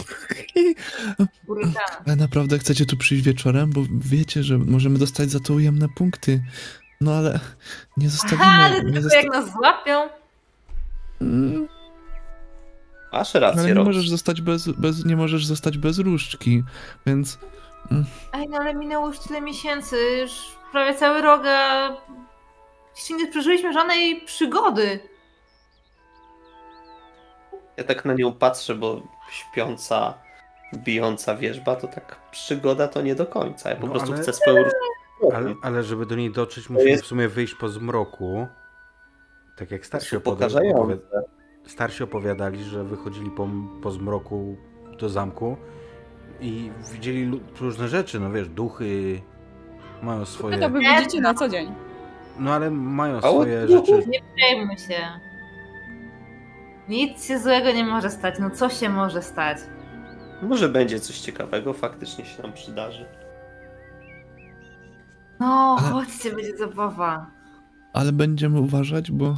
Ale 2.06 2.16
naprawdę 2.16 2.58
chcecie 2.58 2.86
tu 2.86 2.96
przyjść 2.96 3.24
wieczorem? 3.24 3.70
Bo 3.70 3.80
wiecie, 4.00 4.42
że 4.42 4.58
możemy 4.58 4.98
dostać 4.98 5.30
za 5.30 5.40
to 5.40 5.54
ujemne 5.54 5.88
punkty. 5.88 6.42
No 7.00 7.14
ale 7.14 7.40
nie 7.96 8.08
zostawimy... 8.10 8.42
Aha, 8.44 8.62
ale 8.64 8.76
nie 8.84 8.92
tylko 8.92 9.00
zosta- 9.00 9.16
jak 9.16 9.32
nas 9.32 9.52
złapią. 9.52 10.08
Mm, 11.20 11.68
Masz 13.12 13.34
rację, 13.34 13.60
ale 13.60 13.74
nie 13.74 13.84
możesz 13.84 14.08
zostać 14.10 14.40
bez, 14.40 14.68
bez, 14.68 15.04
nie 15.04 15.16
możesz 15.16 15.46
zostać 15.46 15.78
bez 15.78 15.98
różdżki, 15.98 16.62
więc... 17.06 17.38
Ej, 18.32 18.48
no 18.48 18.58
ale 18.58 18.74
minęło 18.74 19.08
już 19.08 19.18
tyle 19.18 19.40
miesięcy, 19.40 19.96
już 20.20 20.30
prawie 20.72 20.94
cały 20.94 21.22
rok, 21.22 21.42
a 21.46 21.88
jeszcze 22.96 23.14
nie 23.14 23.26
przeżyliśmy 23.26 23.72
żadnej 23.72 24.20
przygody. 24.26 25.00
Ja 27.80 27.86
tak 27.86 28.04
na 28.04 28.14
nią 28.14 28.32
patrzę, 28.32 28.74
bo 28.74 29.02
śpiąca, 29.30 30.14
bijąca 30.76 31.36
wierzba 31.36 31.76
to 31.76 31.88
tak 31.88 32.16
przygoda 32.30 32.88
to 32.88 33.02
nie 33.02 33.14
do 33.14 33.26
końca. 33.26 33.70
Ja 33.70 33.76
po 33.76 33.86
No, 33.86 33.92
prostu 33.92 34.12
ale- 34.12 34.22
chcę 34.22 34.32
swoją. 34.32 34.64
Ale, 35.34 35.54
ale 35.62 35.82
żeby 35.82 36.06
do 36.06 36.14
niej 36.16 36.30
dotrzeć, 36.32 36.70
musimy 36.70 36.90
jest- 36.90 37.04
w 37.04 37.06
sumie 37.06 37.28
wyjść 37.28 37.54
po 37.54 37.68
zmroku. 37.68 38.46
Tak 39.56 39.70
jak 39.70 39.86
starsi, 39.86 40.16
opowi- 40.16 40.18
Upokarzające. 40.18 40.80
opowi- 40.80 40.98
starsi 41.66 42.02
opowiadali, 42.02 42.64
że 42.64 42.84
wychodzili 42.84 43.30
po, 43.30 43.48
po 43.82 43.90
zmroku 43.90 44.56
do 44.98 45.08
zamku 45.08 45.56
i 46.40 46.70
widzieli 46.92 47.40
różne 47.60 47.88
rzeczy, 47.88 48.20
no 48.20 48.30
wiesz, 48.30 48.48
duchy 48.48 49.20
mają 50.02 50.24
swoje... 50.24 50.58
To 50.58 50.70
wy 50.70 50.78
widzicie 50.78 51.20
na 51.20 51.34
co 51.34 51.48
dzień. 51.48 51.74
No 52.38 52.54
ale 52.54 52.70
mają 52.70 53.20
swoje 53.20 53.68
rzeczy. 53.68 53.92
Nie 54.08 54.20
przejmuj 54.36 54.78
się. 54.78 55.29
Nic 56.90 57.24
się 57.26 57.38
złego 57.38 57.72
nie 57.72 57.84
może 57.84 58.10
stać. 58.10 58.34
No 58.38 58.50
co 58.50 58.70
się 58.70 58.88
może 58.88 59.22
stać? 59.22 59.58
Może 60.42 60.68
będzie 60.68 61.00
coś 61.00 61.18
ciekawego, 61.20 61.72
faktycznie 61.72 62.24
się 62.24 62.42
nam 62.42 62.52
przydarzy. 62.52 63.06
No, 65.40 65.76
Ale- 65.80 65.88
chodźcie, 65.90 66.32
będzie 66.32 66.56
zabawa. 66.56 67.26
Ale 67.92 68.12
będziemy 68.12 68.60
uważać, 68.60 69.10
bo... 69.10 69.36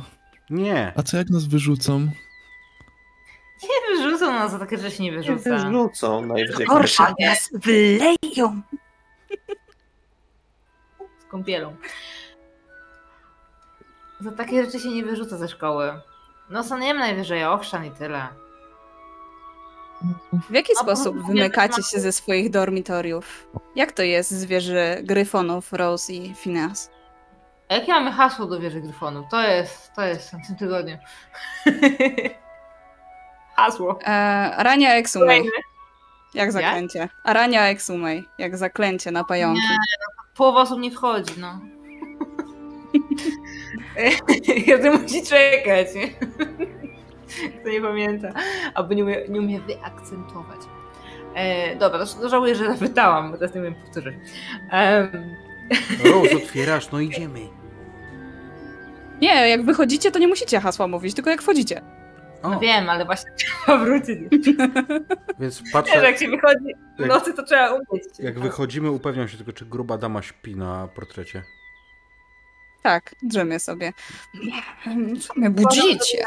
Nie, 0.51 0.93
A 0.97 1.03
co 1.03 1.17
jak 1.17 1.31
nas 1.31 1.45
wyrzucą? 1.45 2.01
Nie 3.63 3.97
wyrzucą 3.97 4.33
nas 4.33 4.53
za 4.53 4.59
takie 4.59 4.79
rzeczy, 4.79 5.03
nie 5.03 5.11
Nie 5.11 5.17
wyrzuca. 5.17 5.51
wyrzucą 5.51 6.27
najwyżej. 6.27 6.67
Gorsza, 6.67 7.15
nas 7.21 7.51
wyleją. 7.53 8.63
Z 11.19 11.25
kąpielą. 11.31 11.77
Za 14.21 14.33
takie 14.33 14.65
rzeczy 14.65 14.81
się 14.81 14.89
nie 14.89 15.05
wyrzuca 15.05 15.37
ze 15.39 15.49
szkoły. 15.49 15.93
No 16.51 16.65
saniemy 16.65 17.01
najwyżej 17.01 17.45
ochrzan 17.45 17.85
i 17.85 17.91
tyle. 17.91 18.29
W 20.51 20.55
jaki 20.55 20.73
A, 20.77 20.83
sposób 20.83 21.27
wymykacie 21.27 21.83
się 21.83 22.01
ze 22.01 22.13
swoich 22.13 22.51
dormitoriów? 22.51 23.49
Jak 23.77 23.93
to 23.93 24.03
jest 24.03 24.31
z 24.31 24.45
wieży 24.45 25.01
Gryfonów, 25.03 25.73
Rose 25.73 26.13
i 26.13 26.35
Phineas? 26.35 26.91
A 27.69 27.75
jakie 27.75 27.93
mamy 27.93 28.13
hasło 28.13 28.47
do 28.47 28.61
wieży 28.61 28.81
Gryfonu? 28.81 29.27
To 29.31 29.43
jest, 29.43 29.93
to 29.97 30.03
jest 30.03 30.29
w 30.29 30.47
tym 30.47 30.57
tygodniu. 30.59 30.99
hasło. 33.57 33.99
E, 34.03 34.07
Arania 34.57 34.95
Exumej. 34.95 35.51
Jak 36.35 36.53
zaklęcie. 36.53 37.09
Arania 37.25 37.69
Exumej. 37.69 38.25
Jak 38.39 38.57
zaklęcie 38.57 39.11
na 39.11 39.25
pająki. 39.25 39.61
Połowa 40.37 40.61
osób 40.61 40.81
nie 40.81 40.91
wchodzi, 40.91 41.35
no. 41.39 41.61
Każdy 44.67 44.91
musi 44.91 45.23
czekać, 45.27 45.87
nie? 45.95 46.09
Kto 47.61 47.71
nie 47.71 47.81
pamięta. 47.81 48.29
Albo 48.75 48.95
nie 48.95 49.05
umie, 49.05 49.29
nie 49.29 49.41
umie 49.41 49.61
wyakcentować. 49.61 50.61
E, 51.35 51.77
dobra, 51.77 52.07
to 52.21 52.29
żałuję, 52.29 52.55
że 52.55 52.67
zapytałam, 52.75 53.33
bo 53.33 53.39
teraz 53.39 53.55
nie 53.55 53.63
wiem 53.63 53.75
powtórzyć. 53.75 54.15
Em, 54.71 55.35
Rose, 56.05 56.37
otwierasz, 56.37 56.91
no 56.93 57.01
idziemy. 57.01 57.41
Nie, 59.21 59.49
jak 59.49 59.65
wychodzicie, 59.65 60.11
to 60.11 60.19
nie 60.19 60.29
musicie 60.29 60.61
hasła 60.61 60.87
mówić, 60.87 61.15
tylko 61.15 61.31
jak 61.31 61.43
wchodzicie. 61.43 61.83
O, 62.43 62.51
no 62.51 62.61
wiem, 62.61 62.91
ale 62.91 63.05
właśnie 63.05 63.31
trzeba 63.39 63.79
wrócić. 63.85 64.19
więc 65.39 65.63
Wiesz, 65.63 65.73
patrzę, 65.73 66.03
jak 66.05 66.19
się 66.19 66.29
wychodzi 66.29 66.75
w 66.99 67.07
nocy, 67.07 67.35
to 67.35 67.43
trzeba 67.43 67.71
umieć. 67.73 68.05
jak 68.19 68.41
wychodzimy, 68.41 68.91
upewniam 68.91 69.29
się 69.29 69.37
tylko, 69.37 69.53
czy 69.53 69.67
gruba 69.67 69.99
dama 69.99 70.23
śpi 70.23 70.57
na 70.57 70.89
portrecie. 70.95 71.43
Tak, 72.83 73.15
drzemie 73.23 73.61
sobie. 73.61 73.93
Co 75.21 75.35
mnie 75.35 75.51
budzicie? 75.51 76.25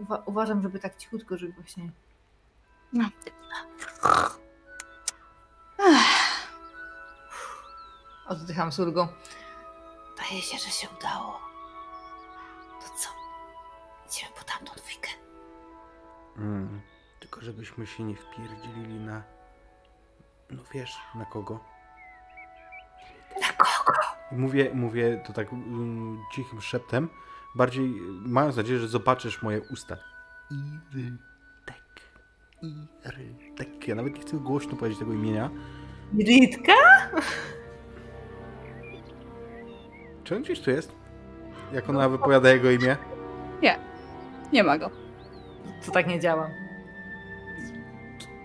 Uwa- 0.00 0.22
uważam, 0.26 0.62
żeby 0.62 0.78
tak 0.78 0.96
cichutko, 0.96 1.38
żeby 1.38 1.52
właśnie... 1.52 1.90
No. 2.92 3.08
Oddycham 8.26 8.72
z 8.72 8.78
ulgą. 8.78 9.08
Daje 10.18 10.42
się, 10.42 10.58
że 10.58 10.70
się 10.70 10.88
udało. 10.98 11.40
To 12.80 12.86
co? 12.98 13.08
Idziemy 14.08 14.32
po 14.38 14.44
tamtą 14.44 14.72
dwójkę. 14.74 15.10
Mm. 16.36 16.80
Tylko 17.20 17.40
żebyśmy 17.40 17.86
się 17.86 18.02
nie 18.02 18.16
wpierdzilili 18.16 18.94
na... 19.00 19.22
No 20.50 20.62
wiesz, 20.74 20.96
na 21.14 21.24
kogo. 21.24 21.60
Na 23.40 23.48
kogo? 23.48 23.98
Mówię, 24.32 24.70
mówię 24.74 25.22
to 25.26 25.32
tak 25.32 25.52
mm, 25.52 26.18
cichym 26.32 26.60
szeptem, 26.60 27.08
bardziej 27.54 27.94
mając 28.26 28.56
nadzieję, 28.56 28.78
że 28.78 28.88
zobaczysz 28.88 29.42
moje 29.42 29.60
usta. 29.60 29.96
Irytek. 30.50 32.00
Irytek. 32.62 33.88
Ja 33.88 33.94
nawet 33.94 34.14
nie 34.14 34.20
chcę 34.20 34.36
głośno 34.36 34.76
powiedzieć 34.76 34.98
tego 34.98 35.12
imienia. 35.12 35.50
Ritka? 36.18 36.72
Czy 40.24 40.36
on 40.36 40.42
gdzieś 40.42 40.60
tu 40.60 40.70
jest? 40.70 40.92
Jak 41.72 41.88
ona 41.88 42.08
wypowiada 42.08 42.50
jego 42.50 42.70
imię? 42.70 42.96
Nie 44.54 44.64
ma 44.64 44.78
go. 44.78 44.90
To 45.86 45.92
tak 45.92 46.06
nie 46.06 46.20
działa. 46.20 46.50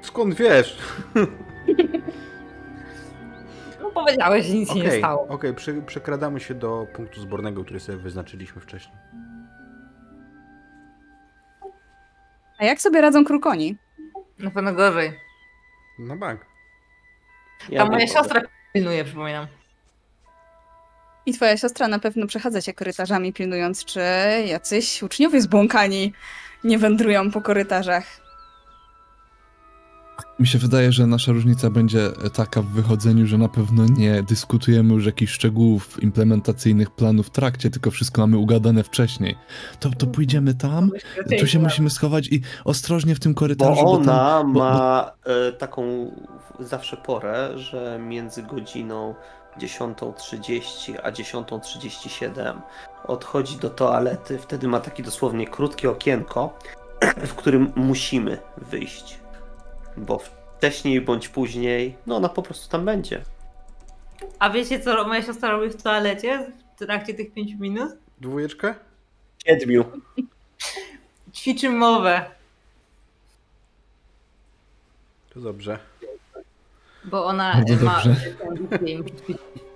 Skąd 0.02 0.34
wiesz? 0.36 0.80
No 3.95 4.02
powiedziałeś, 4.03 4.45
że 4.45 4.53
nic 4.53 4.74
się 4.74 4.80
nie 4.80 4.91
stało. 4.91 5.28
okej, 5.28 5.53
prze, 5.53 5.74
przekradamy 5.82 6.40
się 6.40 6.53
do 6.53 6.88
punktu 6.94 7.22
zbornego, 7.22 7.64
który 7.64 7.80
sobie 7.80 7.98
wyznaczyliśmy 7.98 8.61
wcześniej. 8.61 8.98
A 12.60 12.66
jak 12.66 12.82
sobie 12.82 13.02
radzą 13.02 13.26
krukoni? 13.26 13.78
Na 14.40 14.52
pewno 14.52 14.74
gorzej. 14.74 15.20
Na 15.99 16.16
bank. 16.16 16.45
Ja 17.70 17.82
Tam 17.84 17.91
moja 17.91 18.07
siostra 18.07 18.41
pilnuje, 18.74 19.06
przypominam. 19.06 19.48
I 21.26 21.34
twoja 21.34 21.57
siostra 21.57 21.88
na 21.88 21.99
pewno 21.99 22.28
przechadza 22.28 22.61
się 22.61 22.74
korytarzami, 22.74 23.34
pilnując, 23.34 23.86
czy 23.86 24.02
jacyś 24.45 25.03
uczniowie 25.03 25.41
zbłąkani 25.41 26.14
nie 26.64 26.78
wędrują 26.78 27.32
po 27.32 27.41
korytarzach. 27.41 28.06
Mi 30.39 30.47
się 30.47 30.57
wydaje, 30.59 30.91
że 30.91 31.07
nasza 31.07 31.31
różnica 31.31 31.69
będzie 31.69 32.09
taka 32.33 32.61
w 32.61 32.65
wychodzeniu, 32.65 33.27
że 33.27 33.37
na 33.37 33.49
pewno 33.49 33.85
nie 33.85 34.23
dyskutujemy 34.23 34.93
już 34.93 35.05
jakichś 35.05 35.33
szczegółów 35.33 36.03
implementacyjnych 36.03 36.91
planu 36.91 37.23
w 37.23 37.29
trakcie, 37.29 37.69
tylko 37.69 37.91
wszystko 37.91 38.21
mamy 38.21 38.37
ugadane 38.37 38.83
wcześniej. 38.83 39.35
To, 39.79 39.89
to 39.89 40.07
pójdziemy 40.07 40.53
tam, 40.53 40.91
tu 41.39 41.47
się 41.47 41.59
musimy 41.59 41.89
schować 41.89 42.27
i 42.27 42.41
ostrożnie 42.65 43.15
w 43.15 43.19
tym 43.19 43.33
korytarzu, 43.33 43.83
Bo 43.83 43.97
bo, 43.97 44.05
tam, 44.05 44.09
ona 44.09 44.43
bo- 44.43 44.59
ma 44.59 45.11
e, 45.25 45.51
taką 45.51 46.11
zawsze 46.59 46.97
porę, 46.97 47.49
że 47.55 47.99
między 48.07 48.43
godziną 48.43 49.15
10.30 49.59 50.95
a 51.03 51.11
10.37 51.11 52.61
odchodzi 53.07 53.57
do 53.57 53.69
toalety. 53.69 54.39
Wtedy 54.39 54.67
ma 54.67 54.79
takie 54.79 55.03
dosłownie 55.03 55.47
krótkie 55.47 55.89
okienko, 55.89 56.57
w 57.27 57.33
którym 57.33 57.71
musimy 57.75 58.37
wyjść. 58.57 59.19
Bo 59.99 60.19
wcześniej 60.57 61.01
bądź 61.01 61.30
później, 61.30 61.95
no 62.05 62.15
ona 62.15 62.30
po 62.30 62.41
prostu 62.41 62.69
tam 62.71 62.85
będzie. 62.85 63.21
A 64.39 64.49
wiecie, 64.49 64.80
co 64.80 65.07
moja 65.07 65.23
siostra 65.23 65.49
robi 65.51 65.69
w 65.69 65.84
toalecie 65.84 66.51
w 66.76 66.80
trakcie 66.80 67.13
tych 67.13 67.34
pięciu 67.34 67.57
minut? 67.59 67.91
Dwójeczkę? 68.21 68.76
Siedmiu. 69.45 69.85
Ćwiczy 71.34 71.69
mowę, 71.69 72.26
To 75.34 75.39
dobrze. 75.39 75.80
bo 77.05 77.26
ona 77.26 77.53
Bardzo 77.53 77.85
ma 77.85 78.03
dobrze. 78.03 78.15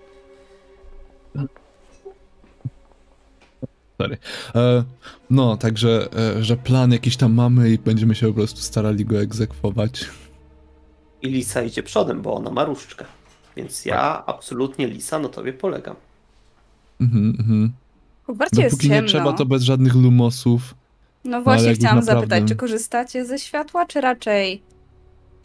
ćwiczyć. 4.02 4.20
E, 4.56 4.84
no, 5.30 5.58
także, 5.58 6.08
e, 6.38 6.44
że 6.44 6.58
plan 6.58 6.92
jakiś 6.92 7.18
tam 7.18 7.34
mamy 7.34 7.70
i 7.70 7.78
będziemy 7.78 8.16
się 8.16 8.28
po 8.28 8.34
prostu 8.34 8.62
starali 8.62 9.06
go 9.06 9.22
egzekwować. 9.22 10.06
I 11.22 11.28
Lisa 11.28 11.64
idzie 11.64 11.84
przodem, 11.84 12.22
bo 12.22 12.34
ona 12.34 12.52
ma 12.52 12.66
różdżkę. 12.66 13.06
Więc 13.56 13.86
ja 13.86 14.24
absolutnie 14.26 14.88
Lisa 14.88 15.20
na 15.20 15.30
tobie 15.30 15.54
polegam. 15.54 15.96
Mhm, 17.02 17.36
mhm. 17.40 17.72
Jest 18.40 18.56
Dopóki 18.56 18.88
ciemno. 18.88 19.02
nie 19.02 19.08
trzeba, 19.08 19.34
to 19.34 19.46
bez 19.46 19.64
żadnych 19.64 19.96
lumosów. 19.96 20.76
No 21.26 21.36
ale 21.36 21.44
właśnie 21.44 21.74
chciałam 21.74 22.00
naprawdę- 22.00 22.22
zapytać, 22.22 22.50
czy 22.50 22.56
korzystacie 22.56 23.26
ze 23.26 23.40
światła, 23.40 23.86
czy 23.86 24.02
raczej 24.02 24.62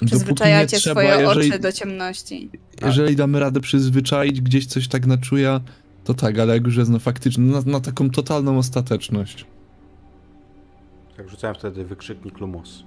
przyzwyczajacie 0.06 0.76
trzeba, 0.76 1.00
swoje 1.00 1.22
jeżeli, 1.22 1.50
oczy 1.50 1.58
do 1.58 1.72
ciemności? 1.72 2.50
jeżeli 2.82 3.16
damy 3.16 3.40
radę 3.40 3.60
przyzwyczaić, 3.60 4.40
gdzieś 4.40 4.66
coś 4.66 4.88
tak 4.88 5.06
na 5.06 5.18
czuja, 5.18 5.60
to 6.08 6.14
tak, 6.14 6.38
ale 6.38 6.54
jak 6.54 6.66
już 6.66 6.76
jest 6.76 6.90
no 6.90 6.98
faktycznie 6.98 7.44
na, 7.44 7.60
na 7.66 7.80
taką 7.80 8.10
totalną 8.10 8.58
ostateczność. 8.58 9.46
Tak 11.16 11.28
rzucałem 11.28 11.56
wtedy 11.56 11.84
wykrzyknik 11.84 12.40
Lumos. 12.40 12.84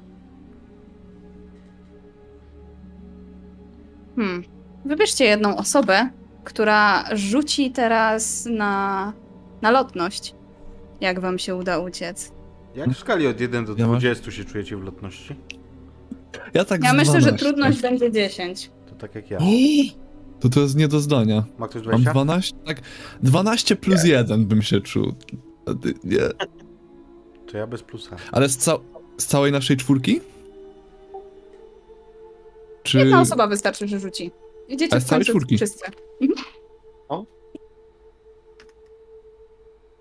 Hmm. 4.15 4.43
Wybierzcie 4.85 5.26
jedną 5.26 5.57
osobę, 5.57 6.10
która 6.43 7.06
rzuci 7.15 7.72
teraz 7.72 8.45
na, 8.45 9.14
na 9.61 9.72
lotność. 9.72 10.35
Jak 11.02 11.19
wam 11.19 11.39
się 11.39 11.56
uda 11.56 11.80
uciec? 11.80 12.31
Jak 12.76 12.89
w 12.89 12.98
skali 12.98 13.27
od 13.27 13.39
1 13.41 13.65
do 13.65 13.76
Ja 13.77 13.88
mam- 13.88 13.99
20 13.99 14.31
się 14.31 14.45
czujecie 14.45 14.77
w 14.77 14.84
lotności? 14.84 15.35
Ja 16.53 16.65
tak 16.65 16.84
Ja 16.84 16.93
myślę, 16.93 17.22
że 17.22 17.27
12. 17.31 17.45
trudność 17.45 17.81
będzie 17.81 18.11
10. 18.11 18.72
To 18.89 18.95
tak 18.95 19.15
jak 19.15 19.31
ja. 19.31 19.38
O! 19.41 20.01
To 20.41 20.49
to 20.49 20.59
jest 20.59 20.76
nie 20.76 20.88
do 20.88 20.99
zdania. 20.99 21.43
Ma 21.57 21.68
ktoś 21.68 21.85
Mam 21.85 21.91
20? 22.03 22.11
12? 22.11 22.57
Tak, 22.65 22.81
12 23.23 23.76
plus 23.76 24.03
1 24.03 24.45
bym 24.45 24.61
się 24.61 24.81
czuł. 24.81 25.13
Nie. 26.03 26.19
To 27.51 27.57
ja 27.57 27.68
bez 27.68 27.84
plusa. 27.84 28.15
Ale 28.31 28.49
z, 28.49 28.57
ca 28.57 28.77
z 29.18 29.26
całej 29.26 29.51
naszej 29.51 29.77
czwórki? 29.77 30.22
Czy... 32.84 32.97
Jedna 32.97 33.22
osoba 33.22 33.47
wystarczy, 33.47 33.88
że 33.88 33.99
rzuci. 33.99 34.31
Idziecie 34.68 34.99
w 34.99 35.03
z 35.03 35.05
całej 35.05 35.26
końcu 35.26 35.31
czwórki? 35.31 35.57
wszyscy. 35.57 35.85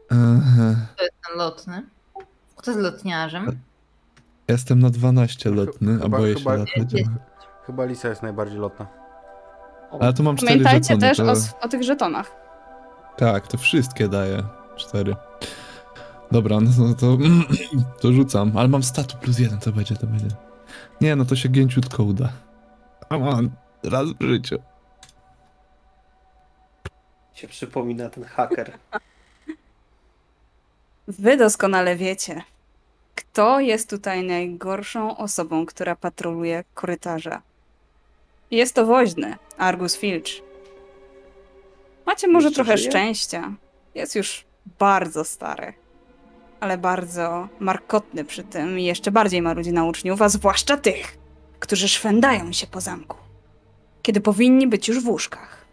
Aha. 0.09 0.75
To 0.97 1.05
jest 1.05 1.15
ten 1.29 1.39
lotny. 1.39 1.83
Kto 2.57 2.71
jest 2.71 2.83
lotniarzem? 2.83 3.59
Jestem 4.49 4.81
na 4.81 4.91
12 4.91 5.51
lotny, 5.51 5.97
a 6.01 6.03
Chyba- 6.03 6.19
boję 6.19 6.35
chyba- 6.35 6.67
się 6.67 6.81
latać. 6.81 7.03
Chyba 7.67 7.85
Lisa 7.85 8.09
jest 8.09 8.23
najbardziej 8.23 8.59
lotna. 8.59 9.00
Ale 10.01 10.13
tu 10.13 10.23
mam 10.23 10.37
4 10.37 10.53
Pamiętajcie 10.53 10.95
żetony, 10.95 11.01
też 11.01 11.17
to... 11.17 11.57
o, 11.59 11.65
o 11.65 11.69
tych 11.69 11.83
żetonach. 11.83 12.33
Tak, 13.17 13.47
to 13.47 13.59
wszystkie 13.59 14.09
daję. 14.09 14.43
4. 14.77 15.17
Dobra, 16.31 16.61
no 16.61 16.71
to, 16.71 16.95
to, 16.95 17.19
to 18.01 18.13
rzucam, 18.13 18.53
ale 18.57 18.69
mam 18.69 18.83
statu 18.83 19.17
plus 19.17 19.39
1, 19.39 19.59
to 19.59 19.73
będzie, 19.73 19.97
to 19.97 20.07
będzie. 20.07 20.29
Nie, 21.01 21.17
no 21.17 21.25
to 21.25 21.37
się 21.37 21.49
gięciutko 21.49 22.03
uda. 22.03 22.29
Raz 23.83 24.09
w 24.21 24.23
życiu. 24.23 24.59
Się 27.35 27.49
przypomina 27.49 28.11
ten 28.11 28.25
haker. 28.25 28.73
Wy 31.09 31.37
doskonale 31.37 31.97
wiecie, 31.97 32.43
kto 33.15 33.61
jest 33.61 33.91
tutaj 33.91 34.27
najgorszą 34.27 35.17
osobą, 35.17 35.67
która 35.67 35.97
patroluje 35.97 36.65
korytarza. 36.75 37.43
Jest 38.51 38.75
to 38.75 38.87
woźny, 38.87 39.37
Argus 39.59 39.97
Filch. 39.97 40.31
Macie 42.07 42.29
może 42.29 42.49
Jeszcze 42.49 42.55
trochę 42.65 42.79
żyje? 42.79 42.91
szczęścia. 42.91 43.53
Jest 43.95 44.15
już 44.15 44.45
bardzo 44.79 45.25
stary. 45.25 45.73
ale 46.61 46.79
bardzo 46.79 47.49
markotny 47.61 48.25
przy 48.25 48.43
tym 48.43 48.79
i 48.79 48.85
jeszcze 48.85 49.11
bardziej 49.11 49.43
marudzi 49.43 49.73
na 49.73 49.85
uczniów, 49.85 50.23
a 50.23 50.29
zwłaszcza 50.29 50.77
tych, 50.77 51.19
którzy 51.59 51.89
szwędają 51.89 52.53
się 52.53 52.67
po 52.67 52.81
zamku, 52.81 53.17
kiedy 54.03 54.21
powinni 54.21 54.67
być 54.67 54.89
już 54.89 55.01
w 55.01 55.09
łóżkach. 55.09 55.65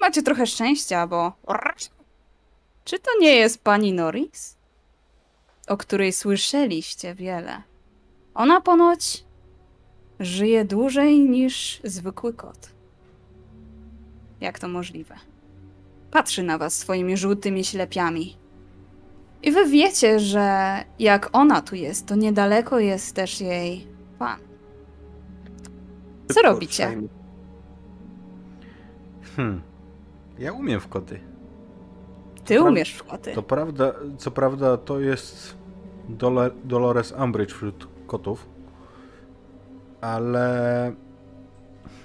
Macie 0.00 0.22
trochę 0.22 0.46
szczęścia, 0.46 1.06
bo... 1.06 1.32
Czy 2.84 2.98
to 2.98 3.10
nie 3.20 3.34
jest 3.36 3.62
pani 3.64 3.92
Norris? 3.92 4.56
O 5.68 5.76
której 5.76 6.12
słyszeliście 6.12 7.14
wiele. 7.14 7.62
Ona 8.34 8.60
ponoć 8.60 9.24
żyje 10.20 10.64
dłużej 10.64 11.20
niż 11.20 11.80
zwykły 11.84 12.32
kot. 12.34 12.70
Jak 14.40 14.58
to 14.58 14.68
możliwe? 14.68 15.14
Patrzy 16.10 16.42
na 16.42 16.58
was 16.58 16.74
swoimi 16.78 17.16
żółtymi 17.16 17.64
ślepiami. 17.64 18.36
I 19.42 19.52
wy 19.52 19.66
wiecie, 19.66 20.20
że 20.20 20.76
jak 20.98 21.30
ona 21.32 21.60
tu 21.62 21.76
jest, 21.76 22.06
to 22.06 22.14
niedaleko 22.14 22.78
jest 22.78 23.14
też 23.14 23.40
jej 23.40 23.86
pan. 24.18 24.38
Co 26.34 26.42
robicie? 26.42 26.96
Hmm. 29.36 29.62
Ja 30.38 30.52
umiem 30.52 30.80
w 30.80 30.88
koty. 30.88 31.20
Ty 32.44 32.54
Pra- 32.58 32.68
umiesz 32.68 32.94
w 32.94 33.04
koty. 33.04 33.32
To 33.34 33.42
prawda, 33.42 33.92
co 34.18 34.30
prawda 34.30 34.76
to 34.76 35.00
jest 35.00 35.56
Dolo- 36.08 36.50
Dolores 36.64 37.14
Umbridge 37.24 37.52
wśród 37.52 37.88
kotów, 38.06 38.46
ale 40.00 40.92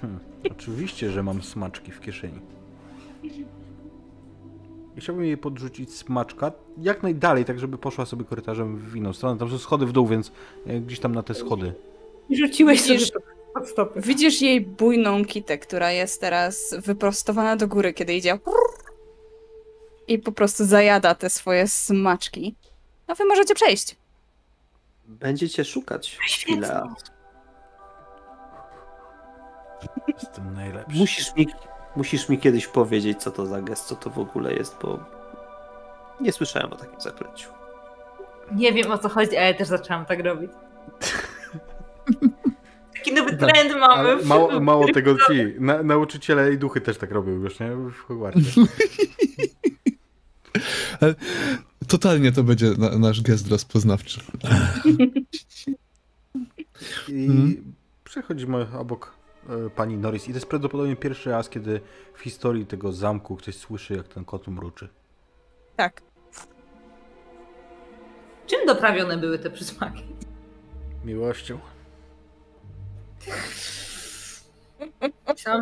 hmm, 0.00 0.20
oczywiście, 0.50 1.10
że 1.10 1.22
mam 1.22 1.42
smaczki 1.42 1.92
w 1.92 2.00
kieszeni. 2.00 2.40
I 4.96 5.00
Chciałbym 5.00 5.24
jej 5.24 5.36
podrzucić 5.36 5.94
smaczka 5.94 6.52
jak 6.78 7.02
najdalej, 7.02 7.44
tak 7.44 7.58
żeby 7.58 7.78
poszła 7.78 8.06
sobie 8.06 8.24
korytarzem 8.24 8.76
w 8.76 8.96
inną 8.96 9.12
stronę. 9.12 9.38
Tam 9.38 9.50
są 9.50 9.58
schody 9.58 9.86
w 9.86 9.92
dół, 9.92 10.06
więc 10.06 10.32
e, 10.66 10.80
gdzieś 10.80 11.00
tam 11.00 11.14
na 11.14 11.22
te 11.22 11.34
schody. 11.34 11.74
I 12.28 12.36
rzuciłeś 12.36 12.80
sobie 12.80 12.98
Widzisz- 12.98 13.12
pod 13.54 13.68
stopy. 13.68 14.00
Widzisz 14.00 14.42
jej 14.42 14.60
bujną 14.60 15.24
kitę, 15.24 15.58
która 15.58 15.92
jest 15.92 16.20
teraz 16.20 16.74
wyprostowana 16.78 17.56
do 17.56 17.68
góry, 17.68 17.92
kiedy 17.94 18.14
idzie. 18.14 18.38
I 20.08 20.18
po 20.18 20.32
prostu 20.32 20.64
zajada 20.64 21.14
te 21.14 21.30
swoje 21.30 21.68
smaczki. 21.68 22.54
No 23.08 23.14
wy 23.14 23.24
możecie 23.24 23.54
przejść. 23.54 23.96
Będziecie 25.06 25.64
szukać 25.64 26.18
chwilę. 26.28 26.82
Jestem 30.22 30.54
najlepszy. 30.54 30.98
Musisz 30.98 31.34
mi, 31.36 31.46
musisz 31.96 32.28
mi 32.28 32.38
kiedyś 32.38 32.66
powiedzieć, 32.66 33.22
co 33.22 33.30
to 33.30 33.46
za 33.46 33.62
gest, 33.62 33.84
co 33.86 33.96
to 33.96 34.10
w 34.10 34.18
ogóle 34.18 34.52
jest, 34.54 34.76
bo 34.82 34.98
nie 36.20 36.32
słyszałem 36.32 36.72
o 36.72 36.76
takim 36.76 37.00
zaklęciu. 37.00 37.48
Nie 38.54 38.72
wiem 38.72 38.92
o 38.92 38.98
co 38.98 39.08
chodzi, 39.08 39.36
ale 39.36 39.54
też 39.54 39.68
zaczęłam 39.68 40.06
tak 40.06 40.20
robić. 40.24 40.50
Taki 42.94 43.12
nowy 43.14 43.36
Tak, 43.36 43.50
trend 43.52 43.74
mamy. 43.80 44.16
W- 44.16 44.26
mało, 44.26 44.60
mało 44.60 44.86
w- 44.86 44.92
tego 44.92 45.16
ci. 45.26 45.54
Na, 45.60 45.82
nauczyciele 45.82 46.52
i 46.52 46.58
duchy 46.58 46.80
też 46.80 46.98
tak 46.98 47.10
robią 47.10 47.32
już, 47.32 47.60
nie? 47.60 47.70
W 47.76 47.98
Hogwarcie. 47.98 48.40
Totalnie 51.88 52.32
to 52.32 52.42
będzie 52.42 52.70
na, 52.78 52.98
nasz 52.98 53.20
gest 53.22 53.48
rozpoznawczy. 53.48 54.20
I 57.08 57.26
Mhm. 57.26 57.74
przechodzimy 58.04 58.66
obok 58.78 59.12
pani 59.76 59.96
Norris. 59.96 60.24
I 60.24 60.28
to 60.28 60.34
jest 60.36 60.46
prawdopodobnie 60.46 60.96
pierwszy 60.96 61.30
raz, 61.30 61.48
kiedy 61.48 61.80
w 62.14 62.20
historii 62.20 62.66
tego 62.66 62.92
zamku 62.92 63.36
ktoś 63.36 63.56
słyszy, 63.56 63.94
jak 63.94 64.08
ten 64.08 64.24
kot 64.24 64.48
mruczy. 64.48 64.88
Tak. 65.76 66.02
Czym 68.46 68.66
doprawione 68.66 69.16
były 69.16 69.38
te 69.38 69.50
przysmaki? 69.50 70.04
Miłością. 71.04 71.58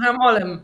Że 0.02 0.12
molem. 0.12 0.62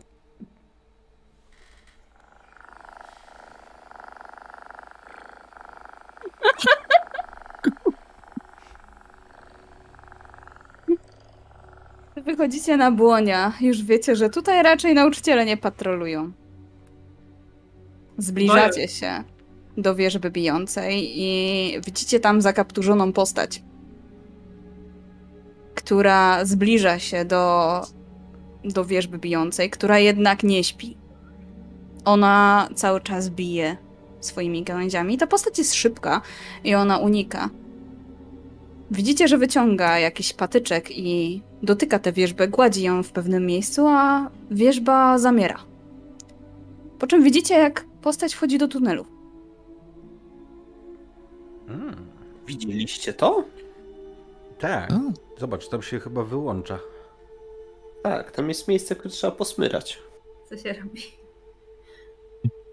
Wychodzicie 12.25 12.77
na 12.77 12.91
błonia. 12.91 13.53
Już 13.61 13.83
wiecie, 13.83 14.15
że 14.15 14.29
tutaj 14.29 14.63
raczej 14.63 14.93
nauczyciele 14.93 15.45
nie 15.45 15.57
patrolują. 15.57 16.31
Zbliżacie 18.17 18.87
się 18.87 19.23
do 19.77 19.95
wieżby 19.95 20.31
bijącej 20.31 21.11
i 21.21 21.81
widzicie 21.85 22.19
tam 22.19 22.41
zakapturzoną 22.41 23.13
postać, 23.13 23.63
która 25.75 26.45
zbliża 26.45 26.99
się 26.99 27.25
do, 27.25 27.81
do 28.63 28.85
wieżby 28.85 29.17
bijącej, 29.17 29.69
która 29.69 29.99
jednak 29.99 30.43
nie 30.43 30.63
śpi. 30.63 30.97
Ona 32.05 32.69
cały 32.75 33.01
czas 33.01 33.29
bije 33.29 33.77
swoimi 34.19 34.63
gałęziami. 34.63 35.17
Ta 35.17 35.27
postać 35.27 35.57
jest 35.57 35.73
szybka 35.73 36.21
i 36.63 36.75
ona 36.75 36.97
unika. 36.97 37.49
Widzicie, 38.91 39.27
że 39.27 39.37
wyciąga 39.37 39.99
jakiś 39.99 40.33
patyczek 40.33 40.97
i 40.97 41.41
dotyka 41.63 41.99
tę 41.99 42.11
wieżbę, 42.11 42.47
gładzi 42.47 42.83
ją 42.83 43.03
w 43.03 43.11
pewnym 43.11 43.45
miejscu, 43.45 43.87
a 43.87 44.29
wieżba 44.51 45.17
zamiera. 45.17 45.59
Po 46.99 47.07
czym 47.07 47.23
widzicie, 47.23 47.55
jak 47.55 47.85
postać 48.01 48.33
wchodzi 48.33 48.57
do 48.57 48.67
tunelu. 48.67 49.05
Mm, 51.67 51.95
Widzieliście 52.47 53.13
to? 53.13 53.43
tak. 54.59 54.91
O, 54.91 54.95
Zobacz, 55.39 55.69
tam 55.69 55.81
się 55.81 55.99
chyba 55.99 56.23
wyłącza. 56.23 56.79
Tak, 58.03 58.31
tam 58.31 58.49
jest 58.49 58.67
miejsce, 58.67 58.95
które 58.95 59.09
trzeba 59.09 59.31
posmyrać. 59.31 59.99
Co 60.49 60.57
się 60.57 60.73
robi? 60.73 61.01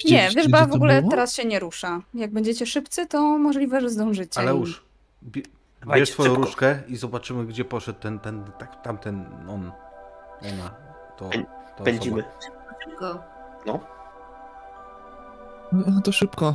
Nie, 0.05 0.29
gdzie 0.31 0.67
w 0.67 0.75
ogóle 0.75 1.03
teraz 1.11 1.35
się 1.35 1.45
nie 1.45 1.59
rusza. 1.61 2.03
Jak 2.15 2.31
będziecie 2.33 2.67
szybcy, 2.67 3.07
to 3.07 3.39
możliwe, 3.39 3.81
że 3.81 3.91
zdążycie. 3.91 4.41
Ale 4.41 4.53
już. 4.53 4.85
Dawajcie, 5.87 6.01
bierz 6.01 6.13
swoją 6.13 6.31
szybko. 6.31 6.45
różkę 6.45 6.79
i 6.89 6.97
zobaczymy, 6.97 7.47
gdzie 7.47 7.65
poszedł 7.65 7.99
ten, 7.99 8.19
ten, 8.19 8.45
tak, 8.59 8.83
tamten, 8.83 9.27
on, 9.49 9.73
ona, 10.53 10.71
to, 11.17 11.31
to 11.77 11.85
Pędzimy. 11.85 12.25
Szybko. 12.85 13.23
No. 13.67 13.81
No 15.73 16.01
to 16.01 16.13
szybko. 16.13 16.55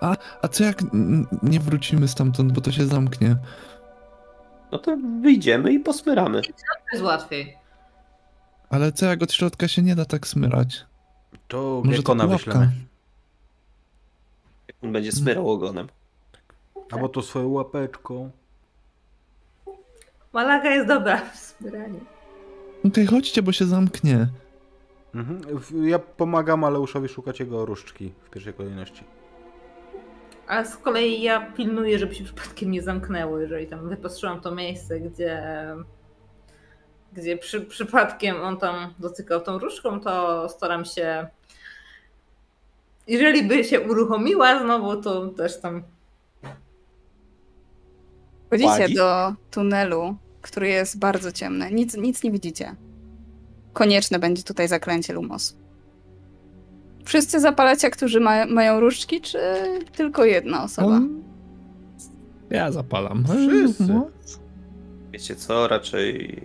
A, 0.00 0.16
a 0.42 0.48
co 0.48 0.64
jak 0.64 0.78
nie 1.42 1.60
wrócimy 1.60 2.08
stamtąd, 2.08 2.52
bo 2.52 2.60
to 2.60 2.72
się 2.72 2.86
zamknie? 2.86 3.36
No 4.72 4.78
to 4.78 4.96
wyjdziemy 5.22 5.72
i 5.72 5.80
posmyramy. 5.80 6.42
To 6.42 6.48
jest 6.92 7.04
łatwiej. 7.04 7.56
Ale 8.70 8.92
co 8.92 9.06
jak 9.06 9.22
od 9.22 9.32
środka 9.32 9.68
się 9.68 9.82
nie 9.82 9.96
da 9.96 10.04
tak 10.04 10.26
smyrać? 10.26 10.86
To 11.48 11.82
Może 11.84 12.02
to 12.02 12.14
wyślemy. 12.14 12.70
On 14.82 14.92
będzie 14.92 15.12
smyrał 15.12 15.50
ogonem. 15.50 15.88
Albo 16.92 17.08
to 17.08 17.22
swoją 17.22 17.48
łapeczką. 17.48 18.30
Malaga 20.32 20.70
jest 20.70 20.88
dobra 20.88 21.20
w 21.20 21.36
zbieraniu. 21.36 22.00
Okej, 22.84 23.06
chodźcie, 23.06 23.42
bo 23.42 23.52
się 23.52 23.64
zamknie. 23.64 24.28
Mhm. 25.14 25.40
Ja 25.82 25.98
pomagam 25.98 26.64
Aleuszowi 26.64 27.08
szukać 27.08 27.40
jego 27.40 27.66
różdżki 27.66 28.12
w 28.22 28.30
pierwszej 28.30 28.54
kolejności. 28.54 29.04
A 30.46 30.64
z 30.64 30.76
kolei 30.76 31.22
ja 31.22 31.52
pilnuję, 31.52 31.98
żeby 31.98 32.14
się 32.14 32.24
przypadkiem 32.24 32.70
nie 32.70 32.82
zamknęło, 32.82 33.38
jeżeli 33.38 33.66
tam 33.66 33.88
wypatrzyłam 33.88 34.40
to 34.40 34.54
miejsce, 34.54 35.00
gdzie 35.00 35.42
gdzie 37.12 37.36
przy, 37.36 37.60
przypadkiem 37.60 38.36
on 38.42 38.56
tam 38.56 38.94
dotykał 38.98 39.40
tą 39.40 39.58
różką, 39.58 40.00
to 40.00 40.48
staram 40.48 40.84
się 40.84 41.26
jeżeli 43.06 43.48
by 43.48 43.64
się 43.64 43.80
uruchomiła 43.80 44.60
znowu, 44.60 45.02
to 45.02 45.26
też 45.26 45.60
tam 45.60 45.82
Wchodzicie 48.58 48.94
do 48.94 49.34
tunelu, 49.50 50.16
który 50.42 50.68
jest 50.68 50.98
bardzo 50.98 51.32
ciemny. 51.32 51.72
Nic, 51.72 51.96
nic 51.96 52.22
nie 52.22 52.30
widzicie. 52.30 52.74
Konieczne 53.72 54.18
będzie 54.18 54.42
tutaj 54.42 54.68
zaklęcie 54.68 55.12
Lumos. 55.12 55.56
Wszyscy 57.04 57.40
zapalacie, 57.40 57.90
którzy 57.90 58.20
ma, 58.20 58.46
mają 58.46 58.80
różdżki, 58.80 59.20
czy 59.20 59.38
tylko 59.96 60.24
jedna 60.24 60.64
osoba? 60.64 60.88
On... 60.88 61.22
Ja 62.50 62.72
zapalam. 62.72 63.24
Wszyscy. 63.24 63.86
No. 63.88 64.06
Wiecie 65.12 65.36
co, 65.36 65.68
raczej 65.68 66.40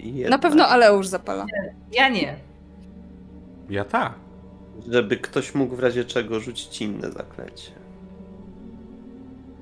jedna. 0.00 0.36
Na 0.36 0.38
pewno 0.38 0.66
Aleusz 0.66 1.06
zapala. 1.06 1.46
ja 1.92 2.08
nie. 2.08 2.36
Ja 3.70 3.84
tak. 3.84 4.14
Żeby 4.88 5.16
ktoś 5.16 5.54
mógł 5.54 5.76
w 5.76 5.80
razie 5.80 6.04
czego 6.04 6.40
rzucić 6.40 6.82
inne 6.82 7.12
zaklęcie. 7.12 7.70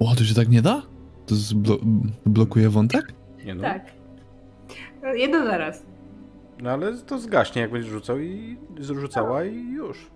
O, 0.01 0.15
to 0.15 0.25
się 0.25 0.35
tak 0.35 0.49
nie 0.49 0.63
da? 0.63 0.83
To 1.29 1.35
zblo- 1.35 1.79
blokuje 2.27 2.69
wątek? 2.69 3.13
Nie 3.45 3.55
no. 3.55 3.63
Tak. 3.63 3.83
Jedno 5.15 5.47
zaraz. 5.47 5.83
No 6.63 6.71
ale 6.71 6.97
to 6.99 7.19
zgaśnie, 7.19 7.63
jak 7.63 7.71
będziesz 7.71 7.91
rzucał 7.93 8.19
i 8.19 8.57
rzucała 8.81 9.45
i 9.45 9.55
już. 9.73 10.07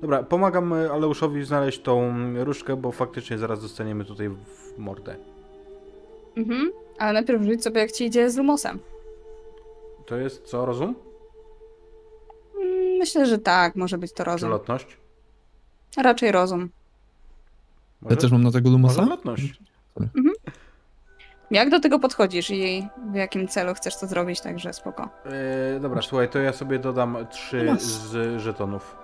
Dobra, 0.00 0.22
pomagam 0.22 0.72
e, 0.72 0.90
Aleuszowi 0.90 1.44
znaleźć 1.44 1.80
tą 1.82 2.12
różdżkę, 2.44 2.76
bo 2.76 2.92
faktycznie 2.92 3.38
zaraz 3.38 3.62
dostaniemy 3.62 4.04
tutaj 4.04 4.28
w 4.28 4.78
mordę. 4.78 5.16
Mhm. 6.36 6.70
Ale 6.98 7.12
najpierw 7.12 7.42
rzuć 7.42 7.62
sobie, 7.62 7.80
jak 7.80 7.92
ci 7.92 8.04
idzie 8.04 8.30
z 8.30 8.36
Lumosem. 8.36 8.78
To 10.06 10.16
jest 10.16 10.42
co, 10.42 10.66
rozum? 10.66 10.94
Mm, 12.60 12.98
Myślę, 12.98 13.26
że 13.26 13.38
tak, 13.38 13.76
może 13.76 13.98
być 13.98 14.12
to 14.12 14.24
Czy 14.24 14.30
rozum. 14.30 14.50
lotność? 14.50 14.96
Raczej 15.96 16.32
rozum. 16.32 16.70
Może, 18.00 18.14
Ja 18.14 18.20
też 18.20 18.32
mam 18.32 18.42
na 18.42 18.50
tego 18.50 18.70
może 18.70 18.76
Lumosa? 18.78 19.04
lotność. 19.04 19.60
Jak 21.50 21.70
do 21.70 21.80
tego 21.80 21.98
podchodzisz 21.98 22.50
i 22.50 22.88
w 23.12 23.14
jakim 23.14 23.48
celu 23.48 23.74
chcesz 23.74 23.96
to 23.96 24.06
zrobić, 24.06 24.40
także 24.40 24.72
spoko. 24.72 25.08
E, 25.76 25.80
dobra, 25.80 26.02
słuchaj, 26.02 26.28
to 26.28 26.38
ja 26.38 26.52
sobie 26.52 26.78
dodam 26.78 27.16
trzy 27.30 27.64
Mas. 27.64 27.82
z 27.82 28.40
żetonów. 28.40 28.96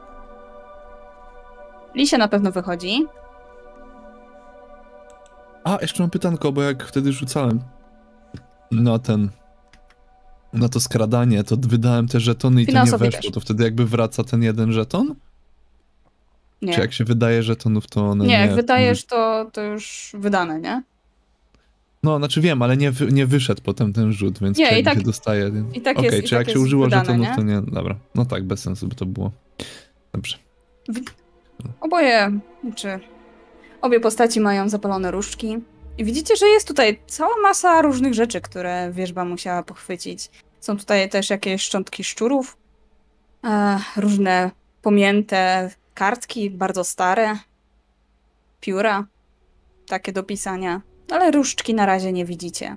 Lisie 1.94 2.18
na 2.18 2.28
pewno 2.28 2.52
wychodzi. 2.52 3.06
A, 5.64 5.78
jeszcze 5.80 6.02
mam 6.02 6.10
pytanko, 6.10 6.52
bo 6.52 6.62
jak 6.62 6.84
wtedy 6.84 7.12
rzucałem 7.12 7.60
na 8.70 8.98
ten, 8.98 9.30
na 10.52 10.68
to 10.68 10.80
skradanie, 10.80 11.44
to 11.44 11.56
wydałem 11.56 12.08
te 12.08 12.20
żetony 12.20 12.62
i 12.62 12.66
to 12.66 12.72
nie 12.84 12.98
weszło, 12.98 13.22
też. 13.22 13.30
to 13.32 13.40
wtedy 13.40 13.64
jakby 13.64 13.86
wraca 13.86 14.24
ten 14.24 14.42
jeden 14.42 14.72
żeton? 14.72 15.14
Nie. 16.62 16.74
Czy 16.74 16.80
jak 16.80 16.92
się 16.92 17.04
wydaje 17.04 17.42
żetonów, 17.42 17.86
to 17.86 18.08
one 18.08 18.24
nie, 18.24 18.38
nie... 18.38 18.46
jak 18.46 18.54
wydajesz, 18.54 19.04
to, 19.04 19.50
to 19.52 19.62
już 19.62 20.12
wydane, 20.18 20.60
nie? 20.60 20.82
No, 22.06 22.18
znaczy 22.18 22.40
wiem, 22.40 22.62
ale 22.62 22.76
nie, 22.76 22.92
nie 23.10 23.26
wyszedł 23.26 23.62
potem 23.62 23.92
ten 23.92 24.12
rzut, 24.12 24.38
więc 24.38 24.58
Nie, 24.58 24.66
czy 24.68 24.72
i 24.72 24.76
jakby 24.76 24.90
tak- 24.90 24.98
się 24.98 25.04
dostaje... 25.04 25.50
i 25.74 25.80
tak 25.80 25.98
Okej, 25.98 26.10
jest- 26.10 26.24
czy 26.28 26.36
tak 26.36 26.46
jak 26.46 26.56
się 26.56 26.60
użyło 26.60 26.84
wydane, 26.84 27.04
żetonów, 27.04 27.28
nie? 27.28 27.34
to 27.34 27.42
nie... 27.42 27.62
Dobra, 27.62 27.96
no 28.14 28.24
tak, 28.24 28.44
bez 28.44 28.60
sensu 28.60 28.88
by 28.88 28.94
to 28.94 29.06
było. 29.06 29.30
Dobrze. 30.12 30.36
Oboje, 31.80 32.40
czy 32.74 33.00
obie 33.80 34.00
postaci 34.00 34.40
mają 34.40 34.68
zapalone 34.68 35.10
różdżki. 35.10 35.58
I 35.98 36.04
widzicie, 36.04 36.36
że 36.36 36.46
jest 36.46 36.68
tutaj 36.68 36.98
cała 37.06 37.34
masa 37.42 37.82
różnych 37.82 38.14
rzeczy, 38.14 38.40
które 38.40 38.90
wierzba 38.92 39.24
musiała 39.24 39.62
pochwycić. 39.62 40.30
Są 40.60 40.76
tutaj 40.76 41.10
też 41.10 41.30
jakieś 41.30 41.62
szczątki 41.62 42.04
szczurów, 42.04 42.56
e, 43.44 43.78
różne 43.96 44.50
pomięte 44.82 45.70
kartki, 45.94 46.50
bardzo 46.50 46.84
stare, 46.84 47.38
pióra, 48.60 49.06
takie 49.86 50.12
do 50.12 50.22
pisania, 50.22 50.80
ale 51.10 51.30
różdżki 51.30 51.74
na 51.74 51.86
razie 51.86 52.12
nie 52.12 52.24
widzicie. 52.24 52.76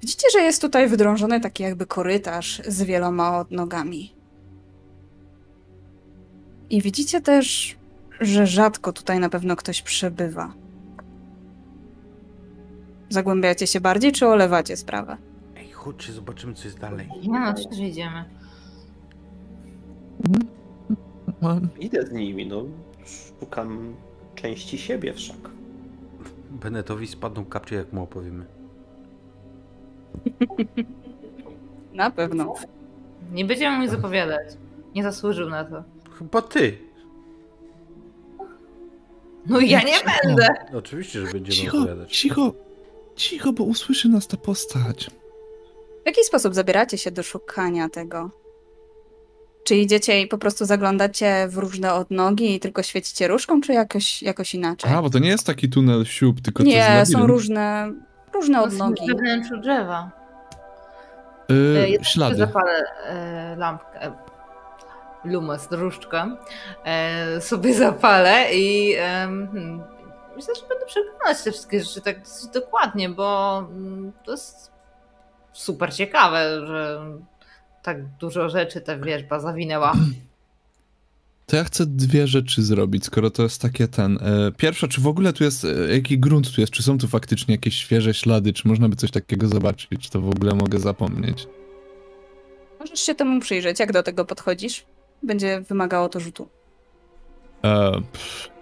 Widzicie, 0.00 0.28
że 0.32 0.38
jest 0.40 0.60
tutaj 0.62 0.88
wydrążony 0.88 1.40
taki 1.40 1.62
jakby 1.62 1.86
korytarz 1.86 2.62
z 2.66 2.82
wieloma 2.82 3.38
odnogami. 3.38 4.14
I 6.70 6.82
widzicie 6.82 7.20
też 7.20 7.76
że 8.20 8.46
rzadko 8.46 8.92
tutaj 8.92 9.18
na 9.20 9.28
pewno 9.28 9.56
ktoś 9.56 9.82
przebywa. 9.82 10.52
Zagłębiacie 13.08 13.66
się 13.66 13.80
bardziej, 13.80 14.12
czy 14.12 14.26
olewacie 14.26 14.76
sprawę? 14.76 15.16
Ej, 15.56 15.70
chodźcie, 15.70 16.12
zobaczymy, 16.12 16.54
co 16.54 16.64
jest 16.64 16.78
dalej. 16.78 17.08
Nie 17.28 17.40
no, 17.40 17.54
przecież 17.54 17.78
idziemy. 17.78 18.24
Mam- 21.42 21.68
Idę 21.80 22.06
z 22.06 22.12
nimi, 22.12 22.46
no. 22.46 22.64
Szukam 23.40 23.94
części 24.34 24.78
siebie 24.78 25.14
wszak. 25.14 25.50
Benetowi 26.54 27.06
spadną 27.06 27.44
kapcie, 27.44 27.76
jak 27.76 27.92
mu 27.92 28.02
opowiemy. 28.02 28.44
Na 31.92 32.10
pewno. 32.10 32.54
Nie 33.32 33.44
będziemy 33.44 33.78
mu 33.78 33.88
zapowiadać. 33.88 34.48
Nie 34.94 35.02
zasłużył 35.02 35.50
na 35.50 35.64
to. 35.64 35.82
Chyba 36.18 36.42
ty. 36.42 36.78
No 39.46 39.60
ja 39.60 39.82
nie 39.82 39.92
Cicho. 39.92 40.10
będę. 40.26 40.48
Oczywiście, 40.74 41.26
że 41.26 41.32
będziemy 41.32 41.56
Cicho, 41.56 41.78
opowiadać. 41.78 42.18
cicho, 42.18 42.52
cicho, 43.16 43.52
bo 43.52 43.64
usłyszy 43.64 44.08
nas 44.08 44.26
ta 44.26 44.36
postać. 44.36 45.10
W 46.02 46.06
jaki 46.06 46.24
sposób 46.24 46.54
zabieracie 46.54 46.98
się 46.98 47.10
do 47.10 47.22
szukania 47.22 47.88
tego? 47.88 48.30
Czy 49.64 49.74
idziecie 49.76 50.20
i 50.20 50.26
po 50.26 50.38
prostu 50.38 50.64
zaglądacie 50.64 51.46
w 51.48 51.56
różne 51.56 51.94
odnogi 51.94 52.54
i 52.54 52.60
tylko 52.60 52.82
świecicie 52.82 53.28
różką, 53.28 53.60
czy 53.60 53.72
jakoś, 53.72 54.22
jakoś 54.22 54.54
inaczej? 54.54 54.92
A, 54.92 55.02
bo 55.02 55.10
to 55.10 55.18
nie 55.18 55.28
jest 55.28 55.46
taki 55.46 55.68
tunel 55.70 56.04
siup, 56.04 56.40
tylko 56.40 56.62
to 56.62 56.68
Nie, 56.68 56.74
jest 56.76 57.12
są 57.12 57.18
labirynt. 57.18 57.28
różne, 57.40 57.92
różne 58.34 58.62
odnogi. 58.62 59.06
We 59.06 59.14
wnętrzu 59.14 59.56
drzewa. 59.56 60.10
Y, 61.50 61.78
E, 61.78 61.88
Ja 61.90 62.04
ślady. 62.04 62.36
zapalę 62.36 62.84
e, 63.06 63.56
lampkę. 63.56 64.02
e, 64.02 64.12
Lumos, 65.24 65.68
różdżkę. 65.70 66.36
E, 66.84 67.40
sobie 67.40 67.74
zapalę 67.74 68.54
i 68.54 68.94
hmm, 68.96 69.82
myślę, 70.36 70.54
że 70.54 70.68
będę 70.68 70.86
przeglądać 70.86 71.42
te 71.44 71.52
wszystkie 71.52 71.80
rzeczy 71.84 72.00
tak 72.00 72.20
dosyć 72.22 72.50
dokładnie, 72.50 73.08
bo 73.08 73.58
mm, 73.70 74.12
to 74.24 74.30
jest 74.30 74.70
super 75.52 75.94
ciekawe, 75.94 76.66
że 76.66 77.00
tak 77.84 78.16
dużo 78.20 78.48
rzeczy 78.48 78.80
ta 78.80 78.98
wierzba 78.98 79.40
zawinęła. 79.40 79.92
To 81.46 81.56
ja 81.56 81.64
chcę 81.64 81.86
dwie 81.86 82.26
rzeczy 82.26 82.62
zrobić, 82.62 83.04
skoro 83.04 83.30
to 83.30 83.42
jest 83.42 83.62
takie 83.62 83.88
ten. 83.88 84.18
E, 84.22 84.52
pierwsza, 84.56 84.88
czy 84.88 85.00
w 85.00 85.06
ogóle 85.06 85.32
tu 85.32 85.44
jest, 85.44 85.64
e, 85.64 85.94
jaki 85.94 86.18
grunt 86.18 86.54
tu 86.54 86.60
jest, 86.60 86.72
czy 86.72 86.82
są 86.82 86.98
tu 86.98 87.08
faktycznie 87.08 87.54
jakieś 87.54 87.74
świeże 87.76 88.14
ślady, 88.14 88.52
czy 88.52 88.68
można 88.68 88.88
by 88.88 88.96
coś 88.96 89.10
takiego 89.10 89.48
zobaczyć, 89.48 90.00
czy 90.00 90.10
to 90.10 90.20
w 90.20 90.28
ogóle 90.28 90.54
mogę 90.54 90.78
zapomnieć. 90.78 91.46
Możesz 92.80 93.00
się 93.00 93.14
temu 93.14 93.40
przyjrzeć, 93.40 93.80
jak 93.80 93.92
do 93.92 94.02
tego 94.02 94.24
podchodzisz. 94.24 94.84
Będzie 95.22 95.60
wymagało 95.60 96.08
to 96.08 96.20
rzutu. 96.20 96.48
E, 97.64 97.90
pff, 98.12 98.53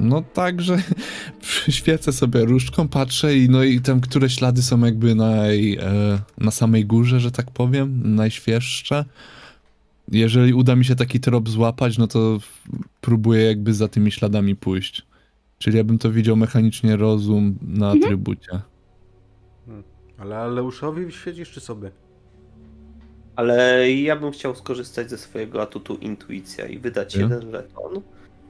no 0.00 0.22
tak, 0.22 0.62
że 0.62 0.76
świecę 1.68 2.12
sobie 2.12 2.44
różdżką, 2.44 2.88
patrzę 2.88 3.36
i 3.36 3.48
no 3.48 3.62
i 3.62 3.80
tam, 3.80 4.00
które 4.00 4.30
ślady 4.30 4.62
są 4.62 4.84
jakby 4.84 5.14
naj, 5.14 5.74
e, 5.74 6.18
na 6.38 6.50
samej 6.50 6.86
górze, 6.86 7.20
że 7.20 7.30
tak 7.30 7.50
powiem, 7.50 8.14
najświeższe. 8.14 9.04
Jeżeli 10.08 10.54
uda 10.54 10.76
mi 10.76 10.84
się 10.84 10.96
taki 10.96 11.20
trop 11.20 11.48
złapać, 11.48 11.98
no 11.98 12.06
to 12.06 12.38
próbuję 13.00 13.42
jakby 13.44 13.74
za 13.74 13.88
tymi 13.88 14.12
śladami 14.12 14.56
pójść. 14.56 15.06
Czyli 15.58 15.76
ja 15.76 15.84
bym 15.84 15.98
to 15.98 16.10
widział 16.10 16.36
mechanicznie 16.36 16.96
rozum 16.96 17.58
na 17.62 17.90
atrybucie. 17.90 18.60
Ale 20.18 20.38
Aleuszowi 20.38 21.12
świecisz 21.12 21.50
czy 21.50 21.60
sobie? 21.60 21.90
Ale 23.36 23.90
ja 23.92 24.16
bym 24.16 24.30
chciał 24.30 24.54
skorzystać 24.54 25.10
ze 25.10 25.18
swojego 25.18 25.62
atutu 25.62 25.94
intuicja 25.94 26.66
i 26.66 26.78
wydać 26.78 27.14
Ja? 27.14 27.22
jeden 27.22 27.50
żeton, 27.50 28.02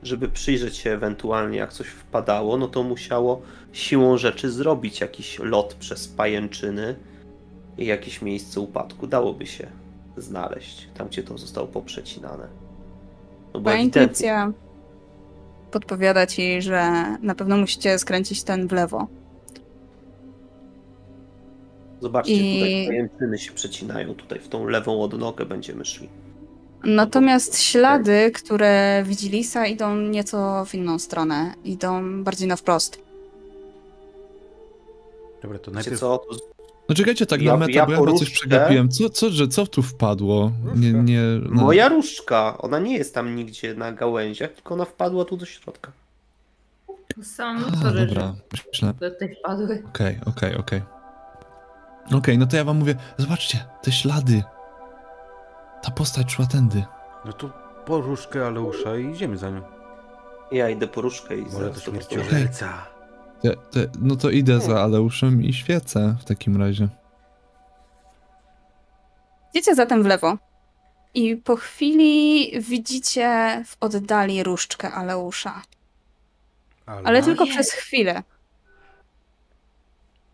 żeby 0.02 0.28
przyjrzeć 0.28 0.76
się 0.76 0.90
ewentualnie 0.90 1.58
jak 1.58 1.72
coś 1.72 1.86
wpadało, 1.86 2.56
no 2.56 2.68
to 2.68 2.82
musiało 2.82 3.42
siłą 3.72 4.18
rzeczy 4.18 4.50
zrobić 4.50 5.00
jakiś 5.00 5.38
lot 5.38 5.74
przez 5.74 6.08
pajęczyny 6.08 6.96
i 7.78 7.86
jakieś 7.86 8.22
miejsce 8.22 8.60
upadku. 8.60 9.06
Dałoby 9.06 9.46
się 9.46 9.66
znaleźć 10.16 10.88
tam, 10.94 11.08
gdzie 11.08 11.22
to 11.22 11.38
zostało 11.38 11.66
poprzecinane. 11.66 12.46
No 13.54 13.60
ewidentnie- 13.60 13.82
intuicja 14.02 14.52
podpowiada 15.70 16.26
ci, 16.26 16.62
że 16.62 16.82
na 17.22 17.34
pewno 17.34 17.56
musicie 17.56 17.98
skręcić 17.98 18.42
ten 18.42 18.68
w 18.68 18.72
lewo. 18.72 19.06
Zobaczcie, 22.00 22.32
I- 22.34 22.54
tutaj 22.60 22.86
pajęczyny 22.86 23.38
się 23.38 23.52
przecinają, 23.52 24.14
tutaj 24.14 24.38
w 24.40 24.48
tą 24.48 24.66
lewą 24.68 25.02
odnogę 25.02 25.46
będziemy 25.46 25.84
szli. 25.84 26.08
Natomiast 26.84 27.62
ślady, 27.62 28.30
które 28.34 29.02
widzi 29.06 29.28
Lisa, 29.28 29.66
idą 29.66 29.96
nieco 29.96 30.64
w 30.64 30.74
inną 30.74 30.98
stronę. 30.98 31.54
Idą 31.64 32.24
bardziej 32.24 32.48
na 32.48 32.56
wprost. 32.56 32.98
Dobra, 35.42 35.58
to 35.58 35.70
najpierw... 35.70 36.00
co, 36.00 36.22
No 36.88 36.94
czekajcie, 36.94 37.26
tak 37.26 37.42
Ja- 37.42 37.52
na 37.52 37.58
meta, 37.58 37.72
ja 37.72 37.86
bo 37.86 37.92
ja 37.92 37.98
chyba 37.98 38.12
coś 38.12 38.30
przegapiłem. 38.30 38.88
Co, 38.88 39.10
co, 39.10 39.30
że, 39.30 39.48
co 39.48 39.66
tu 39.66 39.82
wpadło? 39.82 40.52
Nie, 40.76 40.92
nie, 40.92 41.22
no. 41.42 41.62
moja 41.62 41.88
różdżka, 41.88 42.58
ona 42.58 42.78
nie 42.78 42.96
jest 42.96 43.14
tam 43.14 43.36
nigdzie 43.36 43.74
na 43.74 43.92
gałęziach, 43.92 44.52
tylko 44.52 44.74
ona 44.74 44.84
wpadła 44.84 45.24
tu 45.24 45.36
do 45.36 45.46
środka. 45.46 45.92
Sam 47.22 47.64
A, 47.84 47.90
dobra, 47.90 48.34
myślę, 48.72 48.92
które 48.96 49.10
tutaj 49.10 49.36
wpadły. 49.40 49.82
Okej, 49.88 50.18
okej, 50.26 50.56
okej. 50.56 50.82
Okej, 52.12 52.38
no 52.38 52.46
to 52.46 52.56
ja 52.56 52.64
wam 52.64 52.76
mówię, 52.76 52.94
zobaczcie, 53.18 53.64
te 53.82 53.92
ślady. 53.92 54.42
Ta 55.82 55.90
postać 55.90 56.32
szła 56.32 56.46
tędy. 56.46 56.84
No 57.24 57.32
to 57.32 57.50
po 57.86 58.00
różkę 58.00 58.46
Aleusza 58.46 58.96
i 58.96 59.06
idziemy 59.10 59.36
za 59.38 59.50
nią. 59.50 59.62
Ja 60.52 60.68
idę 60.68 60.86
po 60.88 61.00
różkę 61.00 61.36
i 61.36 61.42
Może 61.42 61.70
to 61.70 61.80
śmierciożerca. 61.80 62.86
Te, 63.42 63.56
te, 63.56 63.86
no 64.00 64.16
to 64.16 64.30
idę 64.30 64.60
za 64.60 64.80
Aleuszem 64.80 65.42
i 65.42 65.52
świecę 65.52 66.16
w 66.20 66.24
takim 66.24 66.56
razie. 66.56 66.88
Idziecie 69.54 69.74
zatem 69.74 70.02
w 70.02 70.06
lewo. 70.06 70.38
I 71.14 71.36
po 71.36 71.56
chwili 71.56 72.50
widzicie 72.60 73.62
w 73.66 73.76
oddali 73.80 74.42
różdżkę 74.42 74.92
Aleusza. 74.92 75.62
Ale, 76.86 77.02
Ale 77.08 77.22
tylko 77.22 77.44
nie. 77.44 77.50
przez 77.50 77.72
chwilę. 77.72 78.22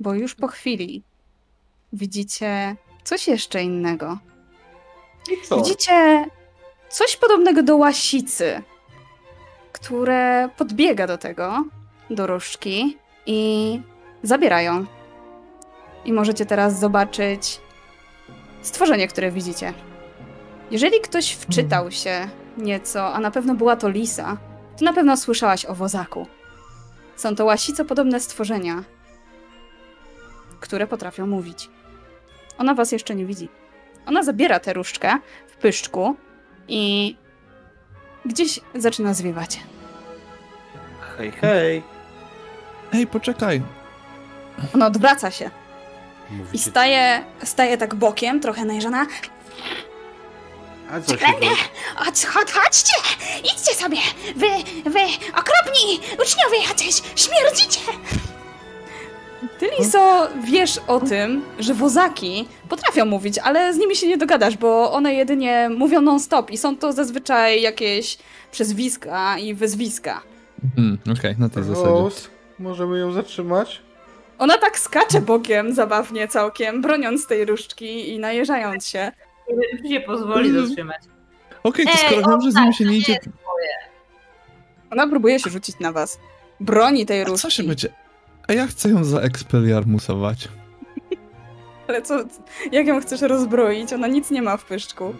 Bo 0.00 0.14
już 0.14 0.34
po 0.34 0.48
chwili 0.48 1.02
widzicie 1.92 2.76
coś 3.04 3.28
jeszcze 3.28 3.62
innego. 3.62 4.18
Co? 5.48 5.56
Widzicie 5.56 6.26
coś 6.88 7.16
podobnego 7.16 7.62
do 7.62 7.76
łasicy. 7.76 8.62
które 9.72 10.48
podbiega 10.56 11.06
do 11.06 11.18
tego, 11.18 11.64
do 12.10 12.26
różdżki 12.26 12.98
i 13.26 13.80
zabiera 14.22 14.62
ją. 14.62 14.86
I 16.04 16.12
możecie 16.12 16.46
teraz 16.46 16.78
zobaczyć 16.78 17.60
stworzenie, 18.62 19.08
które 19.08 19.30
widzicie. 19.30 19.74
Jeżeli 20.70 21.00
ktoś 21.00 21.32
wczytał 21.32 21.90
się 21.90 22.28
nieco, 22.58 23.14
a 23.14 23.20
na 23.20 23.30
pewno 23.30 23.54
była 23.54 23.76
to 23.76 23.88
lisa, 23.88 24.36
to 24.78 24.84
na 24.84 24.92
pewno 24.92 25.16
słyszałaś 25.16 25.64
o 25.64 25.74
wozaku. 25.74 26.26
Są 27.16 27.36
to 27.36 27.44
łasicopodobne 27.44 28.20
stworzenia, 28.20 28.84
które 30.60 30.86
potrafią 30.86 31.26
mówić. 31.26 31.70
Ona 32.58 32.74
was 32.74 32.92
jeszcze 32.92 33.14
nie 33.14 33.26
widzi. 33.26 33.48
Ona 34.06 34.22
zabiera 34.22 34.60
tę 34.60 34.72
różdżkę 34.72 35.18
w 35.48 35.56
pyszczku 35.56 36.16
i 36.68 37.16
gdzieś 38.24 38.60
zaczyna 38.74 39.14
zwiewać. 39.14 39.60
Hej, 41.18 41.32
hej. 41.32 41.82
Ej, 42.94 43.06
poczekaj. 43.06 43.62
Ona 44.74 44.86
odwraca 44.86 45.30
się 45.30 45.50
i 46.30 46.34
Mówicie, 46.34 46.70
staje, 46.70 47.24
staje 47.44 47.76
tak 47.78 47.94
bokiem, 47.94 48.40
trochę 48.40 48.64
najrzana. 48.64 49.06
a 50.90 51.00
co? 51.00 51.14
Chodź, 51.96 52.24
chodź, 52.26 52.52
chodźcie! 52.52 52.92
Idźcie 53.44 53.74
sobie! 53.74 53.96
Wy, 54.36 54.46
wy, 54.90 55.00
okropni 55.30 56.00
uczniowie 56.22 56.58
jacyś! 56.68 57.02
Śmierdzicie! 57.16 57.80
Ty, 59.58 59.68
Liso, 59.78 60.28
wiesz 60.44 60.80
o 60.86 61.00
tym, 61.00 61.44
że 61.58 61.74
wozaki 61.74 62.48
potrafią 62.68 63.04
mówić, 63.06 63.38
ale 63.38 63.74
z 63.74 63.78
nimi 63.78 63.96
się 63.96 64.08
nie 64.08 64.16
dogadasz, 64.18 64.56
bo 64.56 64.92
one 64.92 65.14
jedynie 65.14 65.70
mówią 65.76 66.00
non-stop 66.00 66.50
i 66.50 66.56
są 66.58 66.76
to 66.76 66.92
zazwyczaj 66.92 67.62
jakieś 67.62 68.18
przezwiska 68.52 69.38
i 69.38 69.54
wyzwiska. 69.54 70.22
Hmm, 70.76 70.98
Okej, 71.18 71.34
na 71.38 71.48
tej 71.48 71.62
zasadzie. 71.64 71.88
Rose, 71.88 72.28
możemy 72.58 72.98
ją 72.98 73.12
zatrzymać? 73.12 73.82
Ona 74.38 74.58
tak 74.58 74.78
skacze 74.78 75.20
bokiem 75.20 75.74
zabawnie 75.74 76.28
całkiem, 76.28 76.82
broniąc 76.82 77.26
tej 77.26 77.44
różdżki 77.44 78.08
i 78.14 78.18
najeżając 78.18 78.88
się. 78.88 79.12
Czy 79.82 79.88
się 79.88 80.00
pozwoli 80.00 80.50
Mm. 80.50 80.66
zatrzymać? 80.66 81.02
Okej, 81.62 81.84
to 81.86 81.92
Ej, 81.92 81.98
skoro 81.98 82.30
wiem, 82.30 82.40
że 82.40 82.52
z 82.52 82.54
nimi 82.54 82.74
się 82.74 82.84
nie 82.84 82.96
idzie, 82.96 83.18
Ona 84.92 85.08
próbuje 85.08 85.38
się 85.40 85.50
rzucić 85.50 85.76
na 85.80 85.92
was. 85.92 86.18
Broni 86.60 87.06
tej 87.06 87.22
a 87.22 87.24
co 87.24 87.30
różdżki. 87.30 87.50
się 87.52 87.62
będzie? 87.62 87.88
A 88.48 88.52
ja 88.52 88.66
chcę 88.66 88.88
ją 88.88 89.04
zaekspeliarmusować. 89.04 90.48
Ale 91.88 92.02
co, 92.02 92.14
jak 92.72 92.86
ją 92.86 93.00
chcesz 93.00 93.20
rozbroić? 93.20 93.92
Ona 93.92 94.06
nic 94.06 94.30
nie 94.30 94.42
ma 94.42 94.56
w 94.56 94.64
pyszczku. 94.64 95.14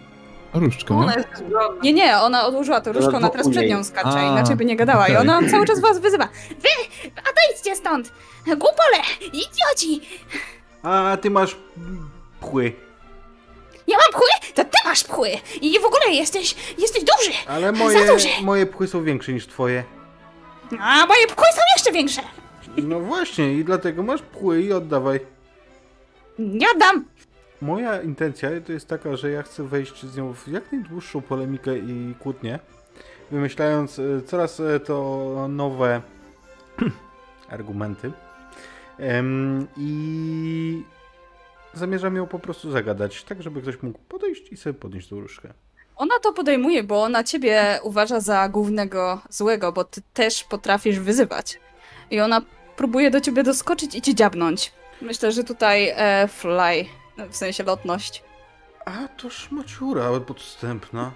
Różdżką, 0.53 0.95
no? 0.95 1.01
Ona 1.03 1.13
jest. 1.15 1.27
Nie, 1.83 1.93
nie, 1.93 2.17
ona 2.17 2.45
odłożyła 2.45 2.81
tę 2.81 2.91
różdżkę, 2.91 3.17
ona 3.17 3.29
teraz 3.29 3.49
przed 3.49 3.69
nią 3.69 3.83
skacze, 3.83 4.27
inaczej 4.31 4.55
by 4.55 4.65
nie 4.65 4.75
gadała. 4.75 5.07
I 5.07 5.11
okej. 5.11 5.29
ona 5.29 5.49
cały 5.49 5.65
czas 5.65 5.79
was 5.79 5.99
wyzywa. 5.99 6.27
Wy, 6.49 6.69
odejdźcie 7.31 7.75
stąd! 7.75 8.11
Głupole! 8.45 8.97
Idioci! 9.21 10.01
A 10.83 11.17
ty 11.21 11.29
masz 11.29 11.57
pchły. 12.41 12.73
Ja 13.87 13.97
mam 13.97 14.11
pchły, 14.11 14.53
to 14.55 14.63
ty 14.63 14.77
masz 14.85 15.03
pchły! 15.03 15.29
I 15.61 15.79
w 15.79 15.85
ogóle 15.85 16.09
jesteś, 16.11 16.55
jesteś 16.77 17.03
duży! 17.03 17.31
Ale 17.47 17.71
moje, 17.71 18.07
duże. 18.07 18.27
moje 18.41 18.65
pchły 18.65 18.87
są 18.87 19.03
większe 19.03 19.33
niż 19.33 19.47
twoje. 19.47 19.83
A 20.79 21.05
moje 21.05 21.27
pchły 21.27 21.47
są 21.53 21.61
jeszcze 21.77 21.91
większe! 21.91 22.21
No 22.83 22.99
właśnie, 22.99 23.53
i 23.53 23.65
dlatego 23.65 24.03
masz 24.03 24.21
pchły 24.21 24.61
i 24.61 24.73
oddawaj. 24.73 25.19
Nie 26.39 26.67
oddam! 26.75 27.05
Moja 27.61 28.01
intencja 28.01 28.49
to 28.65 28.71
jest 28.71 28.87
taka, 28.87 29.15
że 29.15 29.31
ja 29.31 29.43
chcę 29.43 29.63
wejść 29.63 30.05
z 30.05 30.17
nią 30.17 30.33
w 30.33 30.47
jak 30.47 30.71
najdłuższą 30.71 31.21
polemikę 31.21 31.77
i 31.77 32.15
kłótnię, 32.19 32.59
wymyślając 33.31 33.99
e, 33.99 34.21
coraz 34.21 34.59
e, 34.59 34.79
to 34.79 35.47
nowe 35.49 36.01
argumenty. 37.49 38.11
I 39.77 40.83
zamierzam 41.73 42.15
ją 42.15 42.27
po 42.27 42.39
prostu 42.39 42.71
zagadać, 42.71 43.23
tak 43.23 43.43
żeby 43.43 43.61
ktoś 43.61 43.81
mógł 43.81 43.99
podejść 44.09 44.51
i 44.51 44.57
sobie 44.57 44.73
podnieść 44.73 45.09
tą 45.09 45.19
różkę. 45.19 45.53
Ona 45.95 46.19
to 46.23 46.33
podejmuje, 46.33 46.83
bo 46.83 47.03
ona 47.03 47.23
ciebie 47.23 47.79
uważa 47.83 48.19
za 48.19 48.49
głównego 48.49 49.21
złego, 49.29 49.71
bo 49.71 49.83
ty 49.83 50.01
też 50.13 50.43
potrafisz 50.43 50.99
wyzywać. 50.99 51.59
I 52.11 52.19
ona 52.19 52.41
próbuje 52.77 53.11
do 53.11 53.21
ciebie 53.21 53.43
doskoczyć 53.43 53.95
i 53.95 54.01
cię 54.01 54.15
dziabnąć. 54.15 54.71
Myślę, 55.01 55.31
że 55.31 55.43
tutaj 55.43 55.93
e, 55.95 56.27
fly, 56.27 56.85
w 57.29 57.35
sensie 57.35 57.63
lotność. 57.63 58.23
A 58.85 59.07
to 59.07 59.29
szmaciura 59.29 60.19
podstępna. 60.19 61.11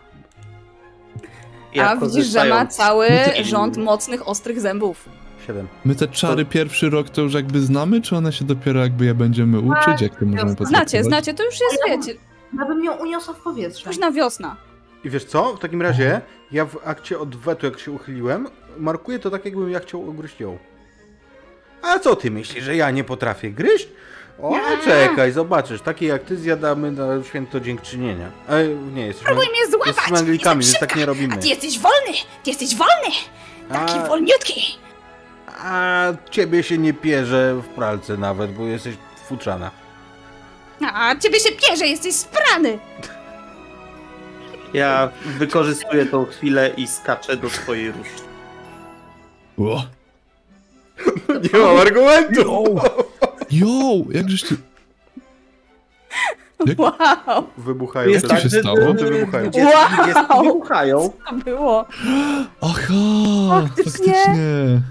A 1.84 1.96
widzisz, 1.96 2.26
że 2.26 2.46
ma 2.46 2.66
cały 2.66 3.08
rząd 3.52 3.78
mocnych, 3.78 4.28
ostrych 4.28 4.62
zębów. 4.62 5.10
Siedem. 5.48 5.68
My 5.86 5.96
te 5.96 6.08
czary 6.08 6.46
pierwszy 6.46 6.90
rok 6.90 7.10
to 7.10 7.22
już 7.22 7.34
jakby 7.34 7.60
znamy, 7.60 8.02
czy 8.02 8.16
one 8.16 8.34
się 8.34 8.46
dopiero 8.46 8.80
jakby 8.80 9.06
je 9.06 9.14
będziemy 9.14 9.60
uczyć, 9.60 10.02
jak 10.02 10.20
to 10.20 10.26
możemy 10.26 10.56
Znacie, 10.60 11.04
znacie, 11.04 11.34
to 11.34 11.44
już 11.46 11.56
jest, 11.60 11.78
wiecie, 11.88 12.20
Ja 12.60 12.66
bym 12.66 12.84
ją 12.84 12.94
uniosła 12.94 13.34
w 13.34 13.42
powietrze. 13.42 13.90
już 13.90 13.98
na 13.98 14.12
wiosna. 14.12 14.58
I 15.04 15.10
wiesz 15.10 15.26
co? 15.26 15.56
W 15.56 15.60
takim 15.60 15.82
razie 15.82 16.22
ja 16.52 16.66
w 16.66 16.78
akcie 16.86 17.20
odwetu, 17.20 17.66
jak 17.66 17.80
się 17.80 17.92
uchyliłem, 17.92 18.48
markuję 18.78 19.20
to 19.20 19.30
tak, 19.30 19.46
jakbym 19.46 19.72
ja 19.72 19.80
chciał 19.80 20.02
ugryźć 20.02 20.40
ją. 20.40 20.58
A 21.82 22.00
co 22.00 22.16
ty 22.16 22.32
myślisz, 22.32 22.64
że 22.64 22.76
ja 22.76 22.92
nie 22.92 23.03
potrafię 23.03 23.51
gryźć? 23.51 23.88
O, 24.42 24.50
Nie. 24.50 24.61
czekaj, 24.85 25.32
zobaczysz, 25.32 25.82
takie 25.82 26.06
jak 26.08 26.24
ty 26.24 26.38
zjadamy 26.38 26.92
na 26.92 27.24
święto 27.24 27.60
dziękczynienia. 27.60 28.32
E, 28.50 28.68
nie, 28.68 29.06
jesteśmy, 29.06 29.26
Próbuj 29.26 29.45
mnie 29.50 29.60
jesteśmy 29.60 29.93
złapać! 29.93 30.19
Anglikami, 30.19 30.64
więc 30.66 30.80
tak 30.80 30.95
nie 30.95 31.06
robimy. 31.06 31.34
A 31.34 31.38
ty 31.38 31.48
jesteś 31.48 31.80
wolny! 31.80 32.14
Ty 32.43 32.50
jesteś 32.50 32.76
wolny! 32.76 33.16
Taki 33.72 33.93
A, 34.00 34.08
wolniutki! 34.08 34.61
a 35.64 36.03
ciebie 36.32 36.64
się 36.64 36.77
nie 36.77 36.93
pierze 36.93 37.56
w 37.64 37.68
pralce 37.68 38.18
nawet, 38.18 38.51
bo 38.53 38.64
jesteś 38.64 38.95
futrzana. 39.27 39.72
A 40.93 41.16
ciebie 41.16 41.40
się 41.40 41.50
pierze, 41.51 41.88
jesteś 41.88 42.16
sprany! 42.16 42.80
Ja 44.74 45.10
wykorzystuję 45.26 46.06
tą 46.06 46.26
chwilę 46.26 46.72
i 46.77 46.88
skaczę 46.88 47.38
do 47.38 47.50
swojej 47.50 47.92
różdżki. 47.92 48.22
O, 49.60 49.84
Nie 51.53 51.60
mam 51.60 51.78
argumentu! 51.78 52.76
Jo, 53.52 53.68
jakżeś 54.11 54.44
ty... 54.44 54.56
Jak- 56.66 56.80
Wow! 56.80 57.44
Wybuchają 57.58 58.10
Jest 58.10 58.28
tak, 58.28 58.40
się 58.40 58.50
stało? 58.50 58.78
wybuchają. 58.94 59.52
Wow! 59.56 60.44
wybuchają. 60.44 61.10
To 61.30 61.36
było. 61.36 61.86
Aha, 62.61 63.61
Faktycznie. 63.61 64.14
faktycznie. 64.14 64.82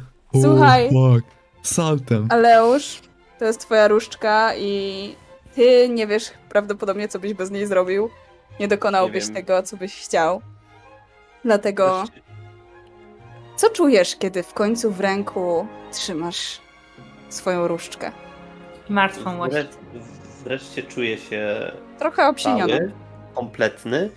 Słuchaj. 0.42 0.88
fuck. 0.88 1.26
Saltem. 1.62 2.26
Aleusz, 2.30 3.00
to 3.38 3.44
jest 3.44 3.60
twoja 3.60 3.88
różdżka 3.88 4.54
i 4.56 5.14
ty 5.54 5.88
nie 5.88 6.06
wiesz 6.06 6.30
prawdopodobnie, 6.48 7.08
co 7.08 7.18
byś 7.18 7.34
bez 7.34 7.50
niej 7.50 7.66
zrobił. 7.66 8.10
Nie 8.60 8.68
dokonałbyś 8.68 9.28
Nie 9.28 9.34
tego, 9.34 9.62
co 9.62 9.76
byś 9.76 9.94
chciał. 9.96 10.40
Dlatego, 11.44 12.04
co 13.60 13.70
czujesz, 13.70 14.16
kiedy 14.16 14.42
w 14.42 14.52
końcu 14.52 14.92
w 14.92 15.00
ręku 15.00 15.66
trzymasz 15.92 16.60
swoją 17.28 17.68
różdżkę? 17.68 18.12
Martwą 18.88 19.36
właśnie. 19.36 19.64
Wreszcie, 19.64 19.78
wreszcie 20.44 20.82
czuję 20.82 21.18
się 21.18 21.72
Trochę 21.98 22.28
obsiniona. 22.28 22.66
cały, 22.76 22.92
kompletny. 23.34 24.10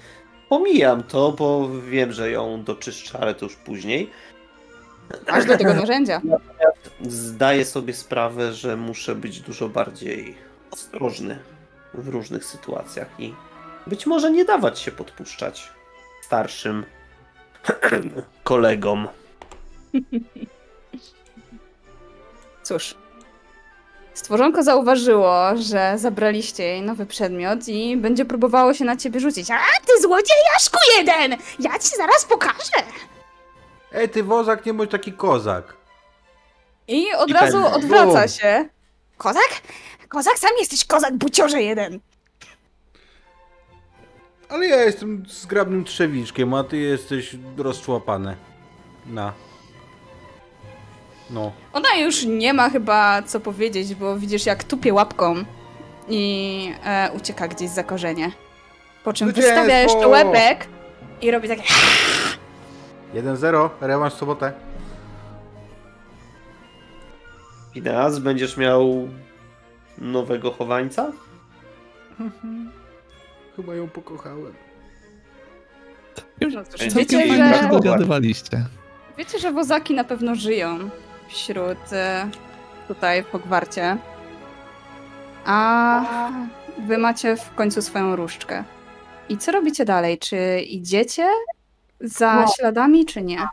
Pomijam 0.49 1.03
to, 1.03 1.31
bo 1.31 1.69
wiem, 1.79 2.11
że 2.11 2.31
ją 2.31 2.63
doczyszczę, 2.63 3.19
ale 3.21 3.35
to 3.35 3.45
już 3.45 3.55
później. 3.55 4.09
Masz 5.27 5.45
do 5.45 5.57
tego 5.57 5.73
narzędzia. 5.73 6.21
Zdaję 7.01 7.65
sobie 7.65 7.93
sprawę, 7.93 8.53
że 8.53 8.77
muszę 8.77 9.15
być 9.15 9.39
dużo 9.39 9.69
bardziej 9.69 10.37
ostrożny 10.71 11.39
w 11.93 12.07
różnych 12.07 12.45
sytuacjach 12.45 13.07
i 13.19 13.33
być 13.87 14.05
może 14.05 14.31
nie 14.31 14.45
dawać 14.45 14.79
się 14.79 14.91
podpuszczać 14.91 15.71
starszym 16.21 16.85
kolegom. 18.43 19.07
Cóż. 22.63 22.95
Stworzonko 24.13 24.63
zauważyło, 24.63 25.57
że 25.57 25.93
zabraliście 25.97 26.63
jej 26.63 26.81
nowy 26.81 27.05
przedmiot 27.05 27.67
i 27.67 27.97
będzie 27.97 28.25
próbowało 28.25 28.73
się 28.73 28.85
na 28.85 28.97
ciebie 28.97 29.19
rzucić. 29.19 29.51
A 29.51 29.59
ty 29.85 30.01
złodziejaszku 30.01 30.77
jeden! 30.97 31.31
Ja 31.59 31.79
ci 31.79 31.89
zaraz 31.97 32.25
pokażę! 32.25 32.83
Ej, 33.93 34.09
ty 34.09 34.23
wozak, 34.23 34.65
nie 34.65 34.73
bądź 34.73 34.91
taki 34.91 35.13
kozak. 35.13 35.73
I 36.87 37.13
od 37.13 37.29
I 37.29 37.33
razu 37.33 37.63
ten- 37.63 37.73
odwraca 37.73 38.19
Bum. 38.19 38.27
się. 38.27 38.69
Kozak? 39.17 39.49
Kozak, 40.09 40.39
sam 40.39 40.49
jesteś 40.59 40.85
kozak, 40.85 41.17
buciorze 41.17 41.61
jeden. 41.61 41.99
Ale 44.49 44.67
ja 44.67 44.81
jestem 44.83 45.23
zgrabnym 45.27 45.83
trzewiczkiem, 45.83 46.53
a 46.53 46.63
ty 46.63 46.77
jesteś 46.77 47.35
rozczłapany. 47.57 48.37
Na. 49.05 49.33
No. 51.33 51.51
Ona 51.73 51.95
już 51.95 52.25
nie 52.25 52.53
ma 52.53 52.69
chyba 52.69 53.21
co 53.21 53.39
powiedzieć, 53.39 53.95
bo 53.95 54.17
widzisz 54.17 54.45
jak 54.45 54.63
tupie 54.63 54.93
łapką 54.93 55.35
i 56.09 56.71
e, 56.85 57.09
ucieka 57.17 57.47
gdzieś 57.47 57.69
za 57.69 57.83
korzenie. 57.83 58.31
Po 59.03 59.13
czym 59.13 59.27
Zwycięstwo! 59.27 59.55
wystawia 59.55 59.79
jeszcze 59.79 60.07
łebek 60.07 60.67
i 61.21 61.31
robi 61.31 61.47
takie 61.47 61.63
1-0, 63.15 63.69
rewanż 63.81 64.13
w 64.13 64.17
sobotę. 64.17 64.53
Pineas, 67.73 68.19
będziesz 68.19 68.57
miał 68.57 69.07
nowego 69.97 70.51
chowańca? 70.51 71.11
Chyba 73.55 73.75
ją 73.75 73.89
pokochałem. 73.89 74.53
Już 76.41 76.53
Wiecie, 76.95 77.27
że, 77.27 77.61
się 77.61 77.69
dogadywaliście. 77.71 78.65
wiecie, 79.17 79.39
że 79.39 79.51
wozaki 79.51 79.93
na 79.93 80.03
pewno 80.03 80.35
żyją 80.35 80.89
wśród 81.33 81.93
e, 81.93 82.29
tutaj 82.87 83.23
w 83.23 83.31
Hogwarcie. 83.31 83.97
A 85.45 86.01
wy 86.87 86.97
macie 86.97 87.35
w 87.35 87.55
końcu 87.55 87.81
swoją 87.81 88.15
różdżkę. 88.15 88.63
I 89.29 89.37
co 89.37 89.51
robicie 89.51 89.85
dalej? 89.85 90.17
Czy 90.17 90.59
idziecie 90.59 91.27
za 92.01 92.35
No. 92.35 92.45
śladami, 92.59 93.05
czy 93.05 93.21
nie? 93.21 93.47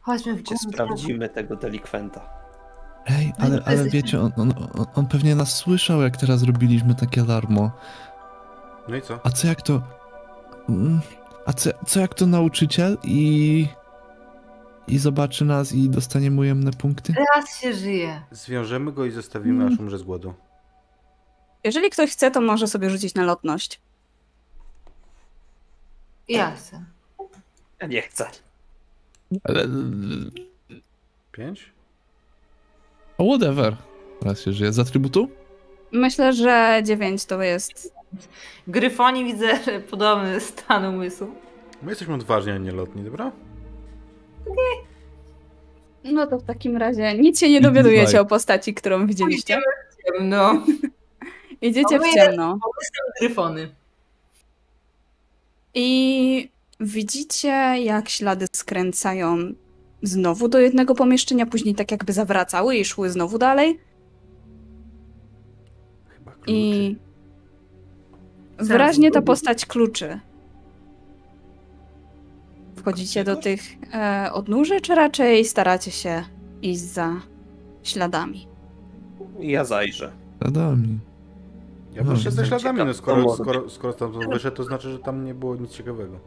Chodźmy 0.00 0.34
w 0.34 0.42
górę. 0.42 0.56
sprawdzimy 0.72 1.28
tego 1.28 1.56
delikwenta. 1.56 2.20
Ej, 3.06 3.32
No 3.38 3.44
ale, 3.46 3.62
ale 3.66 3.84
wiecie, 3.84 4.20
on, 4.20 4.32
on, 4.36 4.52
on- 4.78 4.86
on 4.94 5.06
pewnie 5.06 5.34
nas 5.34 5.56
słyszał, 5.56 6.02
jak 6.02 6.16
teraz 6.16 6.42
robiliśmy 6.42 6.94
takie 6.94 7.20
alarmo. 7.20 7.70
No 8.88 8.96
i 8.96 9.02
co? 9.02 9.20
A 9.24 9.30
co 9.30 9.46
jak 9.48 9.62
to... 9.62 9.82
Mm, 10.68 11.00
A 11.46 11.52
co, 11.52 11.70
co 11.86 12.00
jak 12.00 12.14
to 12.14 12.26
nauczyciel 12.26 12.98
i... 13.04 13.66
I 14.88 14.98
zobaczy 14.98 15.44
nas 15.44 15.72
i 15.72 15.90
dostanie 15.90 16.32
ujemne 16.32 16.70
punkty? 16.72 17.14
Raz 17.34 17.60
się 17.60 17.74
żyje. 17.74 18.22
Zwiążemy 18.30 18.92
go 18.92 19.04
i 19.04 19.10
zostawimy, 19.10 19.66
aż 19.66 19.78
umrze 19.78 19.98
z 19.98 20.02
głodu. 20.02 20.34
Jeżeli 21.64 21.90
ktoś 21.90 22.10
chce, 22.10 22.30
to 22.30 22.40
może 22.40 22.66
sobie 22.66 22.90
rzucić 22.90 23.14
na 23.14 23.24
lotność. 23.24 23.80
Ja 26.28 26.50
chcę. 26.50 26.84
Ja 27.80 27.86
nie 27.86 28.02
chcę. 28.02 28.30
Ale... 29.44 29.66
Pięć? 31.32 31.72
O, 33.18 33.24
whatever. 33.24 33.76
Teraz 34.20 34.40
się 34.40 34.52
żyje. 34.52 34.72
Z 34.72 34.78
atrybutu? 34.78 35.28
Myślę, 35.92 36.32
że 36.32 36.80
9 36.84 37.24
to 37.24 37.42
jest. 37.42 37.94
Gryfoni 38.66 39.24
widzę, 39.24 39.64
że 39.64 39.80
podobny 39.80 40.40
stan 40.40 40.84
umysłu. 40.84 41.34
My 41.82 41.90
jesteśmy 41.90 42.14
odważni, 42.14 42.52
a 42.52 42.58
nie 42.58 42.72
lotni, 42.72 43.04
dobra? 43.04 43.32
No 46.04 46.26
to 46.26 46.38
w 46.38 46.44
takim 46.44 46.76
razie 46.76 47.18
nic 47.18 47.40
się 47.40 47.50
nie 47.50 47.60
dowiadujecie 47.60 48.20
o 48.20 48.24
postaci, 48.24 48.74
którą 48.74 49.06
widzieliście. 49.06 49.60
No. 50.20 50.64
Idziecie 51.62 51.98
w 51.98 52.14
ciemno. 52.14 52.58
Gryfony. 53.20 53.74
I 55.74 56.48
widzicie, 56.80 57.48
jak 57.82 58.08
ślady 58.08 58.46
skręcają 58.52 59.38
znowu 60.02 60.48
do 60.48 60.58
jednego 60.58 60.94
pomieszczenia, 60.94 61.46
później 61.46 61.74
tak 61.74 61.90
jakby 61.90 62.12
zawracały 62.12 62.76
i 62.76 62.84
szły 62.84 63.10
znowu 63.10 63.38
dalej. 63.38 63.80
I 66.46 66.96
wyraźnie 68.58 69.10
ta 69.10 69.22
postać 69.22 69.66
kluczy. 69.66 70.20
Wchodzicie 72.82 73.24
do 73.24 73.36
tych 73.36 73.60
e, 73.94 74.30
odnóży, 74.32 74.80
czy 74.80 74.94
raczej 74.94 75.44
staracie 75.44 75.90
się 75.90 76.24
iść 76.62 76.80
za 76.80 77.12
śladami? 77.82 78.46
Ja 79.40 79.64
zajrzę. 79.64 80.12
Zadami. 80.44 80.98
Ja 81.94 82.04
No, 82.04 82.16
ze 82.16 82.46
śladami, 82.46 82.78
no 82.84 82.94
skoro, 82.94 83.36
skoro, 83.36 83.70
skoro 83.70 83.92
tam 83.92 84.12
wyszedł, 84.30 84.56
to 84.56 84.64
znaczy, 84.64 84.90
że 84.90 84.98
tam 84.98 85.24
nie 85.24 85.34
było 85.34 85.56
nic 85.56 85.70
ciekawego. 85.70 86.18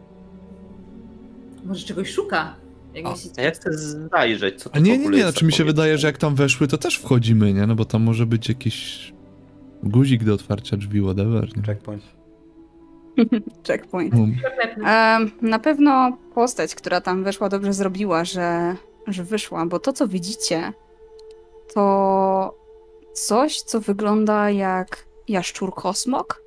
Może 1.65 1.85
czegoś 1.85 2.11
szuka. 2.11 2.55
Jak 2.93 3.05
A, 3.05 3.41
ja 3.41 3.51
chcę 3.51 3.69
zajrzeć, 4.11 4.61
co 4.61 4.69
to 4.69 4.75
A 4.75 4.79
nie, 4.79 4.97
nie, 4.97 5.09
nie, 5.09 5.21
znaczy 5.21 5.45
mi 5.45 5.53
się 5.53 5.63
wydaje, 5.63 5.97
że 5.97 6.07
jak 6.07 6.17
tam 6.17 6.35
weszły, 6.35 6.67
to 6.67 6.77
też 6.77 6.97
wchodzimy, 6.97 7.53
nie? 7.53 7.67
No 7.67 7.75
bo 7.75 7.85
tam 7.85 8.03
może 8.03 8.25
być 8.25 8.49
jakiś 8.49 9.13
guzik 9.83 10.23
do 10.23 10.33
otwarcia 10.33 10.77
drzwi, 10.77 11.01
whatever, 11.01 11.57
nie? 11.57 11.63
Checkpoint. 11.63 12.14
Checkpoint. 13.67 14.13
Um, 14.13 15.31
na 15.41 15.59
pewno 15.59 16.17
postać, 16.33 16.75
która 16.75 17.01
tam 17.01 17.23
weszła, 17.23 17.49
dobrze 17.49 17.73
zrobiła, 17.73 18.25
że, 18.25 18.75
że 19.07 19.23
wyszła, 19.23 19.65
bo 19.65 19.79
to, 19.79 19.93
co 19.93 20.07
widzicie, 20.07 20.73
to 21.73 22.55
coś, 23.13 23.61
co 23.61 23.79
wygląda 23.79 24.49
jak 24.49 25.05
jaszczur 25.27 25.73
kosmok. 25.73 26.41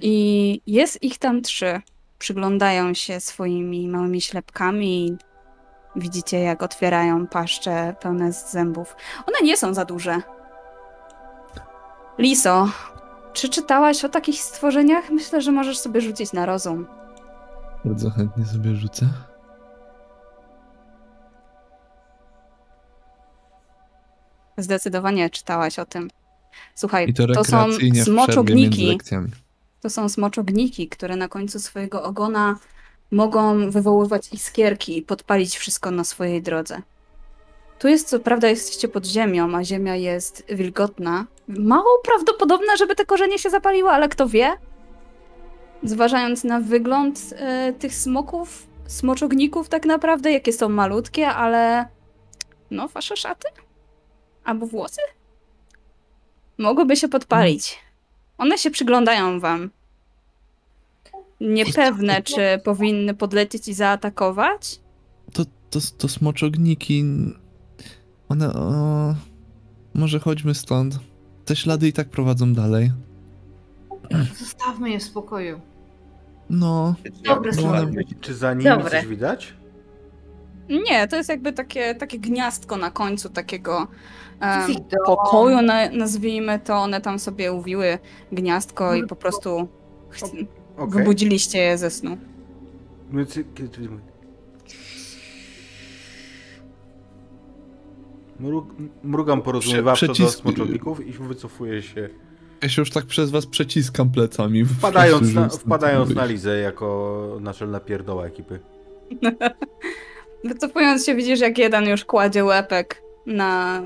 I 0.00 0.60
jest 0.66 1.02
ich 1.02 1.18
tam 1.18 1.42
trzy. 1.42 1.80
Przyglądają 2.18 2.94
się 2.94 3.20
swoimi 3.20 3.88
małymi 3.88 4.20
ślepkami. 4.20 5.16
Widzicie, 5.96 6.40
jak 6.40 6.62
otwierają 6.62 7.26
paszcze 7.26 7.94
pełne 8.00 8.32
z 8.32 8.52
zębów. 8.52 8.96
One 9.26 9.38
nie 9.42 9.56
są 9.56 9.74
za 9.74 9.84
duże. 9.84 10.22
Liso, 12.18 12.68
czy 13.36 13.48
czytałaś 13.48 14.04
o 14.04 14.08
takich 14.08 14.40
stworzeniach? 14.40 15.10
Myślę, 15.10 15.42
że 15.42 15.52
możesz 15.52 15.78
sobie 15.78 16.00
rzucić 16.00 16.32
na 16.32 16.46
rozum. 16.46 16.86
bardzo 17.84 18.10
chętnie 18.10 18.44
sobie 18.44 18.74
rzucę. 18.74 19.08
Zdecydowanie 24.58 25.30
czytałaś 25.30 25.78
o 25.78 25.84
tym. 25.86 26.10
Słuchaj, 26.74 27.14
to 27.14 27.26
to 27.26 27.44
są 27.44 27.66
smoczogniki. 28.04 28.98
To 29.80 29.90
są 29.90 30.08
smoczogniki, 30.08 30.88
które 30.88 31.16
na 31.16 31.28
końcu 31.28 31.60
swojego 31.60 32.02
ogona 32.02 32.58
mogą 33.10 33.70
wywoływać 33.70 34.32
iskierki 34.32 34.98
i 34.98 35.02
podpalić 35.02 35.56
wszystko 35.56 35.90
na 35.90 36.04
swojej 36.04 36.42
drodze. 36.42 36.82
Tu 37.78 37.88
jest, 37.88 38.08
co 38.08 38.20
prawda, 38.20 38.48
jesteście 38.48 38.88
pod 38.88 39.06
ziemią, 39.06 39.56
a 39.56 39.64
ziemia 39.64 39.96
jest 39.96 40.44
wilgotna. 40.48 41.26
Mało 41.48 42.00
prawdopodobne, 42.04 42.76
żeby 42.76 42.94
te 42.94 43.06
korzenie 43.06 43.38
się 43.38 43.50
zapaliły, 43.50 43.90
ale 43.90 44.08
kto 44.08 44.28
wie? 44.28 44.56
Zważając 45.82 46.44
na 46.44 46.60
wygląd 46.60 47.34
e, 47.36 47.72
tych 47.72 47.94
smoków, 47.94 48.66
smoczogników 48.86 49.68
tak 49.68 49.86
naprawdę, 49.86 50.32
jakie 50.32 50.52
są 50.52 50.68
malutkie, 50.68 51.28
ale 51.28 51.88
no, 52.70 52.88
wasze 52.88 53.16
szaty? 53.16 53.48
Albo 54.44 54.66
włosy? 54.66 55.00
Mogłyby 56.58 56.96
się 56.96 57.08
podpalić. 57.08 57.78
One 58.38 58.58
się 58.58 58.70
przyglądają 58.70 59.40
wam. 59.40 59.70
Niepewne, 61.40 62.22
czy 62.22 62.60
powinny 62.64 63.14
podlecieć 63.14 63.68
i 63.68 63.74
zaatakować? 63.74 64.80
To, 65.32 65.44
to, 65.70 65.78
to 65.98 66.08
smoczogniki. 66.08 67.04
One. 68.28 68.54
O, 68.54 69.14
może 69.94 70.18
chodźmy 70.20 70.54
stąd. 70.54 70.98
Te 71.44 71.56
ślady 71.56 71.88
i 71.88 71.92
tak 71.92 72.08
prowadzą 72.08 72.52
dalej. 72.54 72.92
Zostawmy 74.38 74.90
je 74.90 74.98
w 74.98 75.02
spokoju. 75.02 75.60
No, 76.50 76.94
Dobre 77.24 77.52
słowo. 77.52 77.74
Czy 78.20 78.34
za 78.34 78.52
nimi 78.54 78.64
Dobre. 78.64 78.90
coś 78.90 79.06
widać? 79.06 79.54
Nie, 80.68 81.08
to 81.08 81.16
jest 81.16 81.28
jakby 81.28 81.52
takie, 81.52 81.94
takie 81.94 82.18
gniazdko 82.18 82.76
na 82.76 82.90
końcu 82.90 83.28
takiego 83.30 83.86
e, 84.40 84.66
pokoju, 85.06 85.62
na, 85.62 85.90
nazwijmy 85.90 86.58
to. 86.58 86.74
One 86.76 87.00
tam 87.00 87.18
sobie 87.18 87.52
uwiły 87.52 87.98
gniazdko 88.32 88.94
i 88.94 89.06
po 89.06 89.16
prostu 89.16 89.68
ch- 90.10 90.22
Okej. 90.76 90.98
wybudziliście 90.98 91.58
je 91.58 91.78
ze 91.78 91.90
snu. 91.90 92.16
Mrug, 98.40 98.74
mrugam 99.02 99.42
porozumiewawczo 99.42 100.06
do 100.06 100.12
przycisk- 100.12 100.40
smoczowników 100.40 101.06
i 101.06 101.12
wycofuję 101.12 101.82
się. 101.82 102.08
ja 102.62 102.68
się 102.68 102.82
już 102.82 102.90
tak 102.90 103.04
przez 103.04 103.30
was 103.30 103.46
przeciskam 103.46 104.10
plecami. 104.10 104.64
Wpadając 104.78 105.34
na, 105.34 105.48
wpadając 105.48 106.14
na 106.14 106.24
Lizę 106.24 106.58
jako 106.58 107.38
naczelna 107.40 107.80
pierdoła 107.80 108.26
ekipy. 108.26 108.58
Wycofując 110.44 111.06
się 111.06 111.14
widzisz, 111.14 111.40
jak 111.40 111.58
jeden 111.58 111.84
już 111.84 112.04
kładzie 112.04 112.44
łepek 112.44 113.02
na, 113.26 113.82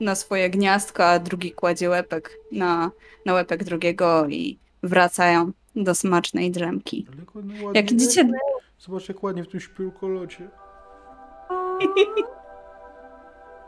na 0.00 0.14
swoje 0.14 0.50
gniazdko, 0.50 1.04
a 1.04 1.18
drugi 1.18 1.52
kładzie 1.52 1.90
łepek 1.90 2.38
na, 2.52 2.90
na 3.26 3.34
łepek 3.34 3.64
drugiego 3.64 4.28
i 4.28 4.58
wracają 4.82 5.52
do 5.76 5.94
smacznej 5.94 6.50
drzemki. 6.50 7.06
Jak 7.74 7.92
idziecie... 7.92 8.30
Zobacz 8.78 9.08
jak 9.08 9.22
ładnie 9.22 9.44
w 9.44 9.48
tym 9.48 9.60
śpiulkolocie. 9.60 10.48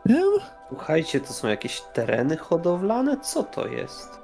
Nie? 0.09 0.23
Słuchajcie, 0.69 1.21
to 1.21 1.33
są 1.33 1.49
jakieś 1.49 1.81
tereny 1.95 2.37
hodowlane? 2.37 3.17
Co 3.21 3.43
to 3.43 3.67
jest? 3.69 4.19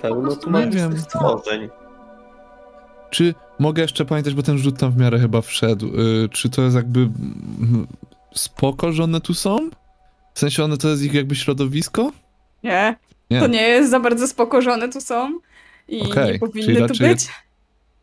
Pełno 0.00 0.36
tu 0.36 0.50
magicznych 0.50 0.82
wiem. 0.92 0.98
stworzeń. 1.00 1.68
Czy 3.10 3.34
mogę 3.58 3.82
jeszcze 3.82 4.04
pamiętać, 4.04 4.34
bo 4.34 4.42
ten 4.42 4.58
rzut 4.58 4.78
tam 4.78 4.92
w 4.92 4.96
miarę 4.96 5.18
chyba 5.18 5.40
wszedł. 5.40 5.86
y, 5.86 6.28
czy 6.28 6.50
to 6.50 6.62
jest 6.62 6.76
jakby 6.76 7.08
spoko, 8.34 8.92
że 8.92 9.04
one 9.04 9.20
tu 9.20 9.34
są? 9.34 9.70
W 10.34 10.38
sensie 10.38 10.64
one 10.64 10.76
to 10.76 10.88
jest 10.88 11.02
ich 11.02 11.14
jakby 11.14 11.34
środowisko? 11.34 12.12
Nie, 12.64 12.96
Nie. 13.30 13.40
to 13.40 13.46
nie 13.46 13.62
jest 13.68 13.90
za 13.90 14.00
bardzo 14.00 14.28
spoko, 14.28 14.62
że 14.62 14.72
one 14.72 14.88
tu 14.88 15.00
są 15.00 15.38
i 15.88 16.02
Okej, 16.02 16.32
nie 16.32 16.38
powinny 16.38 16.74
tu 16.74 16.80
raczej- 16.80 17.08
być. 17.08 17.28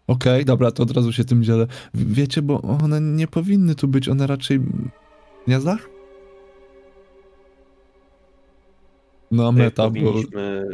Okej, 0.07 0.45
dobra, 0.45 0.71
to 0.71 0.83
od 0.83 0.91
razu 0.91 1.13
się 1.13 1.25
tym 1.25 1.43
dzielę. 1.43 1.67
Wiecie, 1.93 2.41
bo 2.41 2.61
one 2.61 3.01
nie 3.01 3.27
powinny 3.27 3.75
tu 3.75 3.87
być, 3.87 4.09
one 4.09 4.27
raczej 4.27 4.59
w 4.59 4.65
gniazdach? 5.47 5.79
No, 9.31 9.51
My 9.51 9.63
meta, 9.63 9.89
bo... 9.89 9.89
powinniśmy 10.01 10.65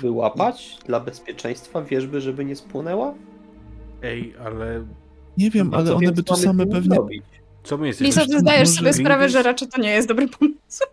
wyłapać 0.00 0.78
dla 0.86 1.00
bezpieczeństwa 1.00 1.82
wierzby, 1.82 2.20
żeby 2.20 2.44
nie 2.44 2.56
spłonęła? 2.56 3.14
Ej, 4.02 4.34
ale 4.44 4.84
Nie 5.38 5.50
wiem, 5.50 5.70
No 5.70 5.76
ale 5.76 5.86
co 5.86 5.96
one 5.96 6.12
by 6.12 6.22
mamy 6.30 6.42
same 6.42 6.66
pewnie... 6.66 6.96
robić? 6.96 7.22
co 7.62 7.78
my 7.78 7.86
jesteśmy? 7.86 8.06
Lisa, 8.06 8.26
ty 8.26 8.40
zdajesz 8.40 8.68
sobie 8.68 8.92
sprawę, 8.92 9.08
Greenpeace? 9.08 9.28
że 9.32 9.42
raczej 9.42 9.68
to 9.68 9.80
nie 9.80 9.90
jest 9.90 10.08
dobry 10.08 10.28
pomysł. 10.28 10.84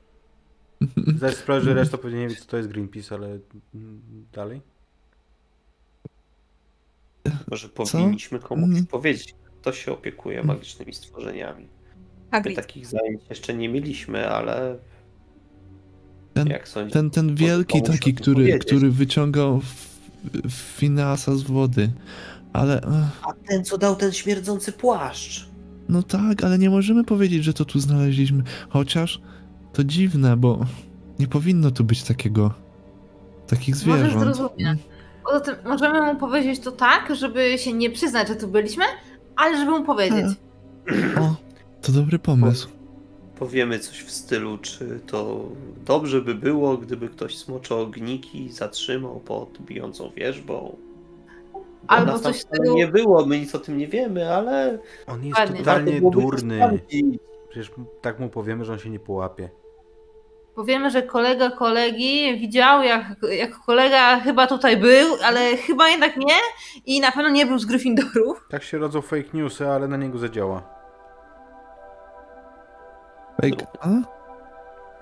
Zdajesz 1.16 1.36
sprawę, 1.36 1.62
że 1.62 1.74
reszta 1.74 1.98
pewnie 1.98 2.20
nie 2.20 2.28
wie, 2.28 2.36
co 2.36 2.46
to 2.46 2.58
jest 2.58 2.70
Greenpeace, 2.70 3.16
ale 3.16 3.28
mm, 3.76 4.02
dalej? 4.34 4.62
Może 7.52 7.70
powinniśmy 7.70 8.40
komuś 8.40 8.70
Nie. 8.70 8.84
powiedzieć, 8.84 9.36
kto 9.62 9.74
się 9.74 9.92
opiekuje 9.92 10.44
magicznymi 10.44 10.94
stworzeniami. 10.94 11.64
My 11.64 11.70
Hagrid. 12.32 12.56
takich 12.56 12.86
zajęć 12.88 13.22
jeszcze 13.30 13.54
nie 13.54 13.70
mieliśmy, 13.70 14.30
ale 14.30 14.78
Ten, 16.34 16.48
jak 16.48 16.68
sądzisz? 16.68 16.94
ten, 16.94 17.10
ten 17.10 17.36
wielki 17.36 17.82
taki, 17.82 18.14
który, 18.14 18.60
który 18.60 18.92
wyciągał 18.92 19.62
Fineasa 20.50 21.36
z 21.36 21.42
wody. 21.42 21.92
Ale... 22.54 22.82
A 23.24 23.34
ten, 23.48 23.64
co 23.64 23.78
dał 23.78 23.96
ten 23.96 24.12
śmierdzący 24.12 24.72
płaszcz. 24.72 25.46
No 25.90 26.04
tak, 26.04 26.44
ale 26.44 26.58
nie 26.58 26.70
możemy 26.70 27.04
powiedzieć, 27.04 27.44
że 27.44 27.54
to 27.54 27.66
tu 27.66 27.80
znaleźliśmy. 27.80 28.44
Chociaż 28.70 29.22
to 29.74 29.84
dziwne, 29.84 30.38
bo 30.38 30.66
nie 31.20 31.28
powinno 31.28 31.72
tu 31.72 31.84
być 31.84 32.04
takiego. 32.04 32.54
takich 33.48 33.76
zwierząt. 33.76 34.20
zrozumie. 34.20 34.76
Poza 35.24 35.40
tym 35.40 35.56
możemy 35.66 36.14
mu 36.14 36.20
powiedzieć 36.20 36.60
to 36.60 36.72
tak, 36.72 37.16
żeby 37.16 37.58
się 37.58 37.74
nie 37.74 37.90
przyznać, 37.90 38.28
że 38.28 38.36
tu 38.36 38.48
byliśmy, 38.48 38.84
ale 39.36 39.58
żeby 39.58 39.72
mu 39.72 39.84
powiedzieć. 39.86 40.26
O, 41.20 41.36
to 41.82 41.92
dobry 41.92 42.20
pomysł. 42.20 42.70
Powiemy 43.42 43.80
coś 43.80 44.04
w 44.04 44.12
stylu, 44.12 44.58
czy 44.58 45.00
to 45.08 45.46
dobrze 45.86 46.22
by 46.22 46.36
było, 46.36 46.78
gdyby 46.78 47.10
ktoś 47.10 47.38
smocze 47.38 47.76
ogniki 47.76 48.50
zatrzymał 48.50 49.20
pod 49.20 49.62
bijącą 49.62 50.10
wierzbą. 50.16 50.76
Bo 51.54 51.62
Albo 51.88 52.12
nas 52.12 52.22
coś 52.22 52.36
w 52.38 52.40
stylu- 52.46 52.76
nie 52.76 52.88
było, 52.88 53.26
my 53.26 53.40
nic 53.40 53.56
o 53.56 53.60
tym 53.60 53.78
nie 53.78 53.88
wiemy, 53.88 54.34
ale 54.36 54.80
On 55.08 55.26
jest 55.26 55.40
Ładnie. 55.40 55.58
totalnie 55.60 56.02
durny. 56.02 56.80
Przecież 57.50 57.72
tak 58.02 58.20
mu 58.20 58.30
powiemy, 58.30 58.66
że 58.66 58.74
on 58.74 58.80
się 58.80 58.90
nie 58.90 59.00
połapie. 59.00 59.50
Powiemy, 60.56 60.92
że 60.92 61.04
kolega 61.04 61.50
kolegi 61.52 62.38
widział, 62.40 62.84
jak, 62.84 63.06
jak 63.32 63.60
kolega 63.66 64.20
chyba 64.20 64.48
tutaj 64.48 64.78
był, 64.78 65.16
ale 65.24 65.58
chyba 65.58 65.90
jednak 65.90 66.18
nie 66.18 66.36
i 66.86 67.00
na 67.00 67.12
pewno 67.12 67.30
nie 67.30 67.46
był 67.46 67.60
z 67.60 67.66
Gryffindoru. 67.66 68.36
Tak 68.50 68.64
się 68.64 68.78
rodzą 68.78 69.02
fake 69.02 69.30
newsy, 69.34 69.68
ale 69.68 69.88
na 69.88 69.98
niego 69.98 70.18
zadziała. 70.18 70.81
Fake. 73.42 73.68
A? 73.80 73.90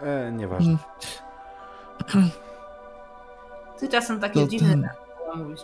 E, 0.06 0.32
nieważne. 0.32 0.78
Ty 3.80 3.88
czasem 3.88 4.20
takie 4.20 4.34
To 4.42 4.48
dziwne 4.48 4.70
ten- 4.70 4.90
mówisz. 5.44 5.60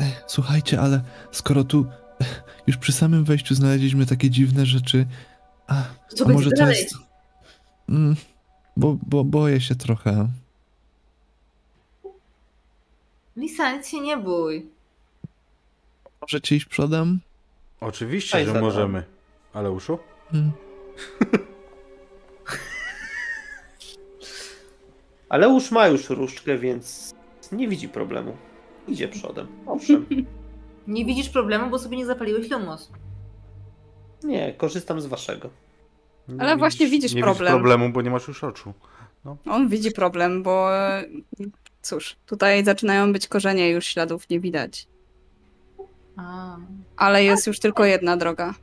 Ej, 0.00 0.12
słuchajcie, 0.26 0.80
ale 0.80 1.00
skoro 1.30 1.64
tu 1.64 1.86
eh, 2.20 2.42
już 2.66 2.76
przy 2.76 2.92
samym 2.92 3.24
wejściu 3.24 3.54
znaleźliśmy 3.54 4.06
takie 4.06 4.30
dziwne 4.30 4.66
rzeczy. 4.66 5.06
A, 5.66 5.82
Co 6.08 6.24
a 6.24 6.28
może 6.28 6.50
to 6.50 6.56
dalej? 6.56 6.76
jest. 6.82 6.94
Mm, 7.88 8.16
bo, 8.76 8.96
bo 9.06 9.24
boję 9.24 9.60
się 9.60 9.74
trochę. 9.74 10.28
Lisa, 13.36 13.76
nic 13.76 13.88
się 13.88 14.00
nie 14.00 14.16
bój. 14.16 14.66
Możecie 16.20 16.56
iść 16.56 16.66
przodem? 16.66 17.20
Oczywiście, 17.80 18.38
Ej, 18.38 18.46
że 18.46 18.60
możemy. 18.60 19.04
Ale 19.52 19.70
uszu? 19.70 19.98
Mm. 20.32 20.52
Ale 25.32 25.48
już 25.48 25.70
ma 25.70 25.88
już 25.88 26.10
różdżkę, 26.10 26.58
więc 26.58 27.14
nie 27.52 27.68
widzi 27.68 27.88
problemu. 27.88 28.36
Idzie 28.88 29.08
przodem. 29.08 29.46
Owszem. 29.66 30.06
Nie 30.86 31.04
widzisz 31.04 31.28
problemu, 31.28 31.70
bo 31.70 31.78
sobie 31.78 31.96
nie 31.96 32.06
zapaliłeś 32.06 32.50
lumos. 32.50 32.92
Nie, 34.22 34.52
korzystam 34.52 35.00
z 35.00 35.06
waszego. 35.06 35.50
Nie 36.28 36.40
Ale 36.40 36.56
właśnie 36.56 36.86
widzisz 36.88 37.14
nie 37.14 37.22
problem. 37.22 37.46
Widzisz 37.46 37.60
problemu, 37.60 37.92
bo 37.92 38.02
nie 38.02 38.10
masz 38.10 38.28
już 38.28 38.44
oczu. 38.44 38.72
On 39.46 39.68
widzi 39.68 39.92
problem, 39.92 40.42
bo 40.42 40.70
cóż, 41.82 42.16
tutaj 42.26 42.64
zaczynają 42.64 43.12
być 43.12 43.28
korzenie, 43.28 43.70
już 43.70 43.86
śladów 43.86 44.28
nie 44.28 44.40
widać. 44.40 44.86
A. 46.16 46.56
Ale 46.96 47.24
jest 47.24 47.46
już 47.46 47.60
tylko 47.60 47.84
jedna 47.84 48.16
droga. 48.16 48.54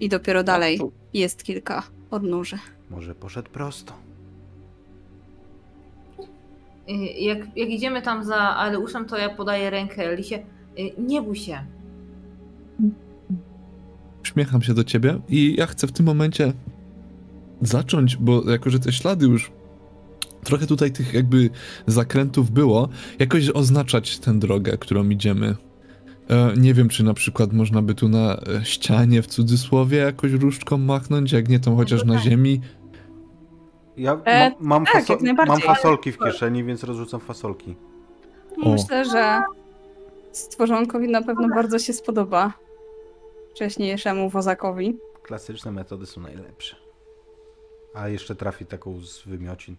I 0.00 0.08
dopiero 0.08 0.42
dalej 0.42 0.80
jest 1.14 1.44
kilka 1.44 1.82
odnóży. 2.10 2.58
Może 2.90 3.14
poszedł 3.14 3.50
prosto. 3.50 4.09
Y, 6.88 6.92
Jak, 7.20 7.38
jak 7.56 7.68
idziemy 7.68 8.02
tam 8.02 8.24
za 8.24 8.36
Aleuszem, 8.36 9.04
to 9.04 9.18
ja 9.18 9.28
podaję 9.28 9.70
rękę 9.70 10.16
Lisie. 10.16 10.38
Y, 10.78 10.90
Nie 10.98 11.22
bój 11.22 11.36
się. 11.36 11.58
Uśmiecham 14.22 14.62
się 14.62 14.74
do 14.74 14.84
ciebie 14.84 15.20
i 15.28 15.54
ja 15.58 15.66
chcę 15.66 15.86
w 15.86 15.92
tym 15.92 16.06
momencie 16.06 16.52
zacząć, 17.62 18.16
bo 18.16 18.50
jako, 18.50 18.70
że 18.70 18.78
te 18.78 18.92
ślady 18.92 19.26
już 19.26 19.50
trochę 20.44 20.66
tutaj 20.66 20.92
tych 20.92 21.14
jakby 21.14 21.50
zakrętów 21.86 22.50
było, 22.50 22.88
jakoś 23.18 23.50
oznaczać 23.50 24.18
tę 24.18 24.38
drogę, 24.38 24.78
którą 24.78 25.08
idziemy. 25.08 25.56
E, 26.30 26.52
nie 26.56 26.74
wiem, 26.74 26.88
czy 26.88 27.04
na 27.04 27.14
przykład 27.14 27.52
można 27.52 27.82
by 27.82 27.94
tu 27.94 28.08
na 28.08 28.40
ścianie 28.62 29.22
w 29.22 29.26
cudzysłowie 29.26 29.98
jakoś 29.98 30.32
różdżką 30.32 30.78
machnąć, 30.78 31.32
jak 31.32 31.48
nie 31.48 31.60
to 31.60 31.76
chociaż 31.76 32.04
na 32.04 32.14
tak. 32.14 32.22
ziemi. 32.22 32.60
Ja 34.00 34.20
E, 34.24 34.50
ma, 34.50 34.56
mam, 34.60 34.84
tak, 34.86 35.04
faso- 35.04 35.46
mam 35.46 35.60
fasolki 35.60 36.12
w 36.12 36.18
kieszeni, 36.18 36.64
więc 36.64 36.84
rozrzucam 36.84 37.20
fasolki. 37.20 37.76
O. 38.62 38.68
Myślę, 38.72 39.04
że 39.04 39.42
stworzonkowi 40.32 41.08
na 41.08 41.22
pewno 41.22 41.48
bardzo 41.48 41.78
się 41.78 41.92
spodoba 41.92 42.52
wcześniejszemu 43.50 44.28
wozakowi. 44.30 44.96
Klasyczne 45.22 45.72
metody 45.72 46.06
są 46.06 46.20
najlepsze. 46.20 46.76
A 47.94 48.08
jeszcze 48.08 48.34
trafi 48.34 48.66
taką 48.66 49.00
z 49.00 49.22
wymiocin. 49.26 49.76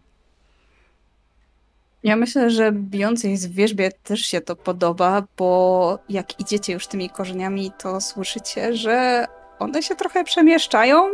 Ja 2.04 2.16
myślę, 2.16 2.50
że 2.50 2.72
bijącej 2.72 3.38
z 3.38 3.48
wierzbie 3.48 3.92
też 4.04 4.20
się 4.22 4.42
to 4.42 4.56
podoba, 4.56 5.24
bo 5.38 6.00
jak 6.10 6.40
idziecie 6.40 6.74
już 6.74 6.88
tymi 6.88 7.10
korzeniami, 7.10 7.72
to 7.80 8.02
słyszycie, 8.02 8.76
że 8.76 9.26
one 9.60 9.84
się 9.84 9.96
trochę 9.96 10.24
przemieszczają. 10.24 11.10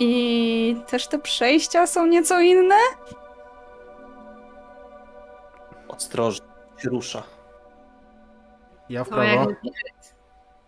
I 0.00 0.76
też 0.86 1.06
te 1.06 1.18
przejścia 1.18 1.86
są 1.86 2.06
nieco 2.06 2.40
inne. 2.40 2.74
Ostrożnie 5.88 6.46
się 6.82 6.88
rusza. 6.88 7.22
Ja 8.88 9.04
w 9.04 9.08
prawo. 9.08 9.24
jak... 9.24 9.48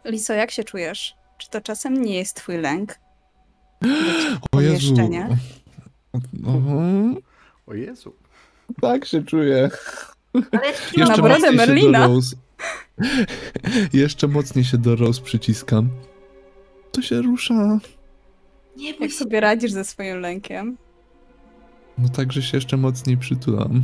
Liso, 0.05 0.33
jak 0.33 0.51
się 0.51 0.65
czujesz? 0.65 1.15
Czy 1.39 1.51
to 1.51 1.61
czasem 1.61 2.03
nie 2.03 2.17
jest 2.19 2.37
twój 2.37 2.59
lęk? 2.59 2.95
O 4.53 4.61
Jezu. 4.61 4.95
O 7.67 7.75
Jezu. 7.75 8.15
Tak 8.81 9.05
się 9.05 9.23
czuję. 9.23 9.71
Ale 10.35 10.67
ja 10.67 10.73
ci 10.73 11.01
Na 11.01 11.07
Jeszcze 11.07 11.23
brodę 11.23 11.35
mocniej 11.35 11.51
się 11.51 11.57
do 11.57 11.67
Merlina. 11.67 12.09
Jeszcze 14.03 14.29
mocniej 14.29 14.65
się 14.65 14.79
do 14.79 14.97
Rose 14.97 15.23
przyciskam. 15.23 15.89
To 16.93 17.03
się 17.03 17.23
rusza. 17.23 17.79
Nie 18.77 18.93
bój 18.95 19.03
Jak 19.03 19.11
się. 19.11 19.17
sobie 19.17 19.41
radzisz 19.41 19.73
ze 19.73 19.85
swoim 19.85 20.21
lękiem? 20.21 20.77
No 21.99 22.09
także 22.09 22.43
się 22.43 22.57
jeszcze 22.57 22.77
mocniej 22.77 23.17
przytulam. 23.17 23.83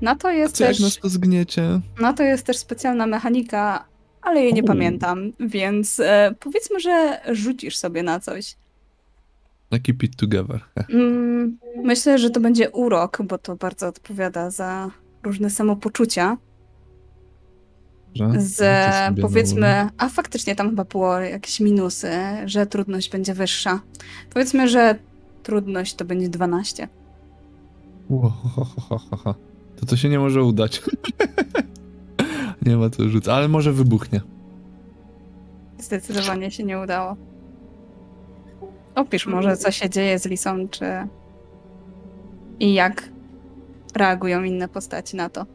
Na 0.00 0.16
to 0.16 0.28
A 0.28 0.32
jest 0.32 0.56
co 0.56 0.64
jak 0.64 0.72
też, 0.72 0.80
nas 0.80 0.96
to 0.98 1.08
zgniecie? 1.08 1.80
na 2.00 2.12
to 2.12 2.22
jest 2.22 2.46
też 2.46 2.56
specjalna 2.58 3.06
mechanika, 3.06 3.84
ale 4.22 4.40
jej 4.42 4.54
nie 4.54 4.62
U. 4.62 4.66
pamiętam, 4.66 5.32
więc 5.40 6.00
e, 6.00 6.34
powiedzmy, 6.40 6.80
że 6.80 7.20
rzucisz 7.32 7.76
sobie 7.76 8.02
na 8.02 8.20
coś. 8.20 8.56
Na 9.70 9.78
keep 9.78 10.02
it 10.02 10.16
together. 10.16 10.60
Mm, 10.90 11.58
myślę, 11.84 12.18
że 12.18 12.30
to 12.30 12.40
będzie 12.40 12.70
urok, 12.70 13.18
bo 13.24 13.38
to 13.38 13.56
bardzo 13.56 13.88
odpowiada 13.88 14.50
za 14.50 14.90
różne 15.22 15.50
samopoczucia. 15.50 16.36
Że? 18.14 18.30
Z 18.36 18.62
powiedzmy, 19.20 19.88
a 19.98 20.08
faktycznie 20.08 20.56
tam 20.56 20.70
chyba 20.70 20.84
było 20.84 21.18
jakieś 21.18 21.60
minusy, 21.60 22.12
że 22.44 22.66
trudność 22.66 23.10
będzie 23.10 23.34
wyższa. 23.34 23.80
Powiedzmy, 24.30 24.68
że 24.68 24.98
trudność 25.42 25.94
to 25.94 26.04
będzie 26.04 26.28
12. 26.28 26.88
Ło, 28.10 28.28
ho, 28.28 28.48
ho, 28.48 28.80
ho, 28.80 28.98
ho, 28.98 29.16
ho. 29.16 29.34
To 29.80 29.86
to 29.86 29.96
się 29.96 30.08
nie 30.08 30.18
może 30.18 30.42
udać. 30.42 30.82
nie 32.66 32.76
ma 32.76 32.90
co 32.90 33.08
rzucać, 33.08 33.34
ale 33.34 33.48
może 33.48 33.72
wybuchnie. 33.72 34.20
Zdecydowanie 35.78 36.50
się 36.50 36.64
nie 36.64 36.78
udało. 36.80 37.16
Opisz 38.94 39.26
może, 39.26 39.56
co 39.56 39.70
się 39.70 39.90
dzieje 39.90 40.18
z 40.18 40.26
Lisą, 40.26 40.68
czy... 40.68 40.84
I 42.60 42.74
jak 42.74 43.08
reagują 43.94 44.42
inne 44.42 44.68
postaci 44.68 45.16
na 45.16 45.28
to. 45.28 45.46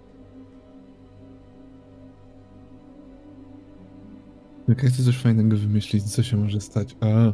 Jak 4.68 4.84
ja 4.84 4.90
chcę 4.90 5.04
coś 5.04 5.18
fajnego 5.18 5.58
wymyślić, 5.58 6.04
co 6.04 6.24
się 6.24 6.38
może 6.38 6.62
stać? 6.62 6.96
A... 7.02 7.28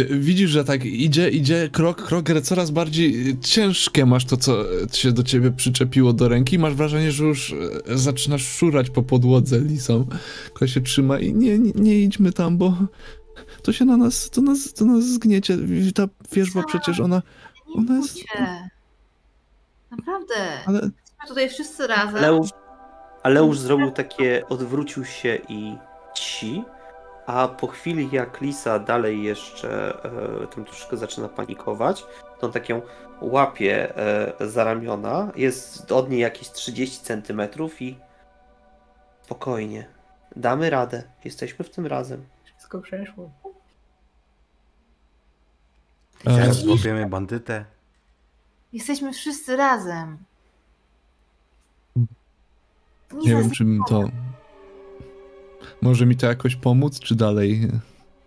Y, 0.00 0.18
Widzisz, 0.18 0.50
że 0.50 0.64
tak 0.64 0.84
idzie, 0.84 1.30
idzie 1.30 1.68
krok, 1.72 2.02
krok, 2.02 2.30
ale 2.30 2.42
coraz 2.42 2.70
bardziej 2.70 3.30
y, 3.30 3.38
ciężkie 3.38 4.06
masz 4.06 4.24
to, 4.24 4.36
co 4.36 4.82
y, 4.82 4.88
się 4.92 5.12
do 5.12 5.22
ciebie 5.22 5.50
przyczepiło 5.50 6.12
do 6.12 6.28
ręki. 6.28 6.58
Masz 6.58 6.74
wrażenie, 6.74 7.12
że 7.12 7.24
już 7.24 7.54
zaczynasz 7.94 8.44
szurać 8.48 8.90
po 8.90 9.02
podłodze 9.02 9.60
lisą. 9.60 10.06
Która 10.54 10.68
się 10.68 10.80
trzyma 10.80 11.18
i 11.18 11.34
nie, 11.34 11.58
nie, 11.58 11.72
nie 11.74 12.00
idźmy 12.00 12.32
tam, 12.32 12.58
bo 12.58 12.76
to 13.62 13.72
się 13.72 13.84
na 13.84 13.96
nas, 13.96 14.30
to 14.30 14.40
nas, 14.40 14.72
to 14.72 14.84
nas 14.84 15.04
zgniecie. 15.04 15.58
Ta 15.94 16.08
wierzba 16.32 16.62
przecież 16.62 17.00
ona, 17.00 17.22
Nie 17.68 17.74
Ona 17.74 17.96
jest-. 17.96 18.18
Naprawdę. 19.90 20.34
ale 20.66 20.76
Jesteśmy 20.76 21.28
tutaj 21.28 21.48
wszyscy 21.48 21.86
razem. 21.86 22.16
Aleusz, 22.16 22.50
Aleusz 23.22 23.58
zrobił 23.58 23.90
takie, 23.90 24.48
odwrócił 24.48 25.04
się 25.04 25.38
i 25.48 25.76
ci, 26.20 26.64
a 27.26 27.48
po 27.48 27.66
chwili 27.66 28.08
jak 28.12 28.40
Lisa 28.40 28.78
dalej 28.78 29.22
jeszcze 29.22 30.02
e, 30.42 30.46
tam 30.46 30.64
troszkę 30.64 30.96
zaczyna 30.96 31.28
panikować, 31.28 32.04
to 32.40 32.46
on 32.46 32.52
tak 32.52 32.68
ją 32.68 32.82
łapie 33.20 33.96
e, 33.96 34.48
za 34.48 34.64
ramiona, 34.64 35.32
jest 35.36 35.92
od 35.92 36.10
niej 36.10 36.20
jakieś 36.20 36.50
30 36.50 37.04
centymetrów 37.04 37.82
i 37.82 37.98
spokojnie, 39.22 39.86
damy 40.36 40.70
radę, 40.70 41.02
jesteśmy 41.24 41.64
w 41.64 41.70
tym 41.70 41.86
razem. 41.86 42.26
Wszystko 42.44 42.80
przeszło. 42.80 43.30
Zaraz 46.24 46.56
złapiemy 46.56 47.06
bandytę. 47.06 47.64
Jesteśmy 48.72 49.12
wszyscy 49.12 49.56
razem. 49.56 50.18
nie 53.12 53.30
wiem, 53.30 53.42
zas- 53.42 53.52
czy 53.52 53.64
mi 53.64 53.80
to... 53.88 54.04
Może 55.82 56.06
mi 56.06 56.16
to 56.16 56.26
jakoś 56.26 56.56
pomóc, 56.56 57.00
czy 57.00 57.14
dalej... 57.14 57.68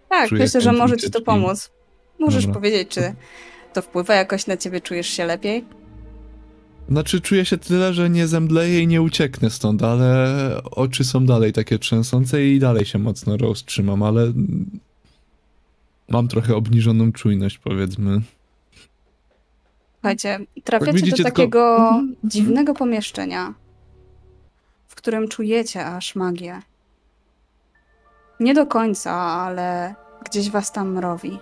Tak, 0.09 0.29
Czuję 0.29 0.41
myślę, 0.43 0.61
że 0.61 0.71
może 0.73 0.97
ci 0.97 1.11
to 1.11 1.21
pomóc. 1.21 1.71
Możesz 2.19 2.45
Dobra. 2.45 2.59
powiedzieć, 2.61 2.89
czy 2.89 3.13
to 3.73 3.81
wpływa 3.81 4.15
jakoś 4.15 4.47
na 4.47 4.57
ciebie, 4.57 4.81
czujesz 4.81 5.07
się 5.07 5.25
lepiej? 5.25 5.65
Znaczy, 6.89 7.21
czuję 7.21 7.45
się 7.45 7.57
tyle, 7.57 7.93
że 7.93 8.09
nie 8.09 8.27
zemdleję 8.27 8.79
i 8.79 8.87
nie 8.87 9.01
ucieknę 9.01 9.49
stąd, 9.49 9.83
ale 9.83 10.35
oczy 10.71 11.03
są 11.03 11.25
dalej 11.25 11.53
takie 11.53 11.79
trzęsące 11.79 12.45
i 12.45 12.59
dalej 12.59 12.85
się 12.85 12.99
mocno 12.99 13.37
roztrzymam, 13.37 14.03
ale 14.03 14.33
mam 16.09 16.27
trochę 16.27 16.55
obniżoną 16.55 17.11
czujność, 17.11 17.57
powiedzmy. 17.57 18.21
Słuchajcie, 19.93 20.39
trafiacie 20.63 20.93
widzicie, 20.93 21.23
do 21.23 21.23
tylko- 21.23 21.41
takiego 21.41 21.77
Mhm. 21.77 22.15
dziwnego 22.23 22.73
pomieszczenia, 22.73 23.53
w 24.87 24.95
którym 24.95 25.27
czujecie 25.27 25.85
aż 25.85 26.15
magię. 26.15 26.61
Nie 28.39 28.53
do 28.53 28.65
końca, 28.65 29.11
ale 29.11 29.95
gdzieś 30.23 30.51
was 30.51 30.71
tam 30.71 30.91
mrowi. 30.91 31.39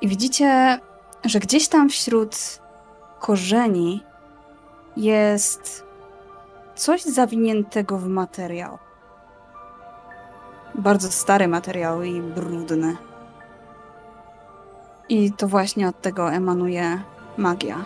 I 0.00 0.08
widzicie, 0.08 0.78
że 1.24 1.38
gdzieś 1.38 1.68
tam 1.68 1.88
wśród 1.88 2.60
korzeni 3.18 4.04
jest 4.96 5.84
coś 6.74 7.02
zawiniętego 7.02 7.98
w 7.98 8.08
materiał. 8.08 8.78
Bardzo 10.74 11.08
stary 11.08 11.48
materiał 11.48 12.02
i 12.02 12.22
brudny. 12.22 12.96
I 15.08 15.32
to 15.32 15.48
właśnie 15.48 15.88
od 15.88 16.00
tego 16.00 16.32
emanuje 16.32 17.02
magia. 17.36 17.84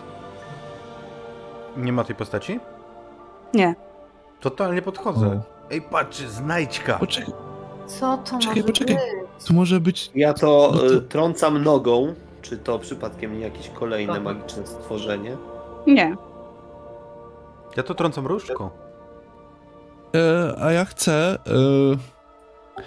Nie 1.77 1.93
ma 1.93 2.03
tej 2.03 2.15
postaci? 2.15 2.59
Nie. 3.53 3.75
Totalnie 4.39 4.81
podchodzę. 4.81 5.27
O. 5.27 5.41
Ej, 5.71 5.81
patrz, 5.81 6.17
znajdźka! 6.17 6.97
Poczekaj, 6.97 7.33
Co 7.87 8.17
to 8.17 8.39
Czekaj, 8.39 8.55
może 8.55 8.63
poczekaj. 8.63 8.95
być? 8.95 9.45
to 9.47 9.53
może 9.53 9.79
być... 9.79 10.11
Ja 10.15 10.33
to, 10.33 10.71
No 10.73 10.79
to- 10.79 10.95
e, 10.95 11.01
trącam 11.01 11.63
nogą, 11.63 12.13
czy 12.41 12.57
to 12.57 12.79
przypadkiem 12.79 13.33
nie 13.33 13.39
jakieś 13.39 13.69
kolejne 13.69 14.13
Dobra. 14.13 14.33
magiczne 14.33 14.67
stworzenie? 14.67 15.37
Nie. 15.87 16.15
Ja 17.77 17.83
to 17.83 17.93
trącam 17.95 18.27
różdżką. 18.27 18.69
E, 20.15 20.55
a 20.61 20.71
ja 20.71 20.85
chcę... 20.85 21.37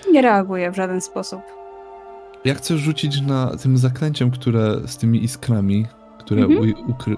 E, 0.07 0.11
Nie 0.13 0.23
reaguje 0.23 0.71
w 0.71 0.77
żaden 0.77 1.01
sposób. 1.01 1.41
ja 2.45 2.55
chcę 2.55 2.77
rzucić 2.77 3.21
na 3.21 3.57
tym 3.63 3.79
zaklęciem, 3.79 4.31
które 4.31 4.77
z 4.87 4.97
tymi 4.97 5.25
iskrami, 5.25 5.87
które 6.19 6.43
Mhm. 6.43 6.61
u, 6.89 6.91
ukry... 6.91 7.17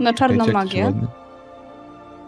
Na 0.00 0.12
czarną 0.14 0.44
to 0.44 0.52
magię. 0.52 0.84
ładnie- 0.84 1.06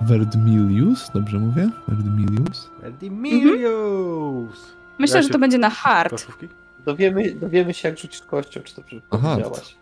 Verdmilius? 0.00 1.10
Dobrze 1.14 1.38
mówię? 1.38 1.70
Verdmilius? 1.88 2.70
Edimilius! 2.82 4.72
Myślę, 4.98 5.16
Ja 5.16 5.22
że 5.22 5.28
to 5.28 5.38
będzie 5.38 5.58
na 5.58 5.70
hard. 5.70 6.10
Koszówki? 6.10 6.48
Dowiemy, 6.84 7.34
dowiemy 7.34 7.74
się 7.74 7.88
jak 7.88 7.98
rzucisz 7.98 8.20
kością, 8.22 8.60
czy 8.60 8.74
to 8.74 8.82
powiedziałaś. 9.10 9.76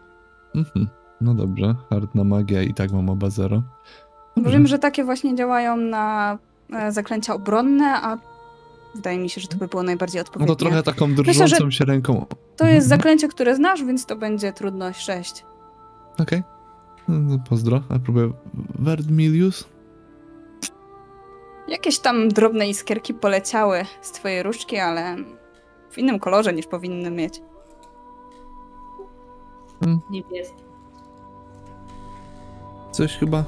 Mhm. 0.55 0.89
No 1.21 1.35
dobrze, 1.35 1.75
hardna 1.91 2.25
magia 2.25 2.63
i 2.63 2.75
tak 2.75 2.93
mam 2.93 3.09
oba 3.11 3.31
zero. 3.31 3.63
Dobrze. 4.37 4.53
Wiem, 4.53 4.67
że 4.67 4.79
takie 4.79 5.05
właśnie 5.05 5.35
działają 5.35 5.77
na 5.77 6.39
e, 6.73 6.93
zaklęcia 6.93 7.35
obronne, 7.35 7.85
a 8.03 8.19
wydaje 8.95 9.19
mi 9.19 9.31
się, 9.31 9.41
że 9.41 9.49
to 9.49 9.57
by 9.57 9.69
było 9.69 9.83
najbardziej 9.83 10.19
No 10.19 10.23
odpowiednie. 10.27 10.57
to 10.57 10.57
trochę 10.57 10.83
taką 10.83 11.07
Myślę, 11.07 11.25
drżącą 11.25 11.65
że 11.71 11.73
się 11.73 11.85
ręką. 11.85 12.27
To 12.57 12.65
jest 12.67 12.85
Mhm. 12.87 12.89
zaklęcie, 12.89 13.29
które 13.29 13.57
znasz, 13.57 13.85
więc 13.85 14.07
to 14.07 14.17
będzie 14.17 14.53
trudność 14.53 15.01
6. 15.05 15.45
Okej. 16.19 16.43
No, 17.09 17.19
no, 17.19 17.39
pozdro. 17.49 17.83
A 17.89 17.99
próbuję. 17.99 18.31
Verdmilius? 18.79 19.65
Jakieś 21.69 21.99
tam 21.99 22.29
drobne 22.29 22.69
iskierki 22.69 23.15
poleciały 23.15 23.85
z 24.03 24.13
twojej 24.13 24.43
różdżki, 24.43 24.79
ale 24.79 25.17
w 25.91 25.99
innym 25.99 26.19
kolorze 26.19 26.53
niż 26.53 26.67
powinny 26.67 27.11
mieć. 27.11 27.41
Niebieski. 30.11 30.65
Coś 32.93 33.17
chyba. 33.17 33.45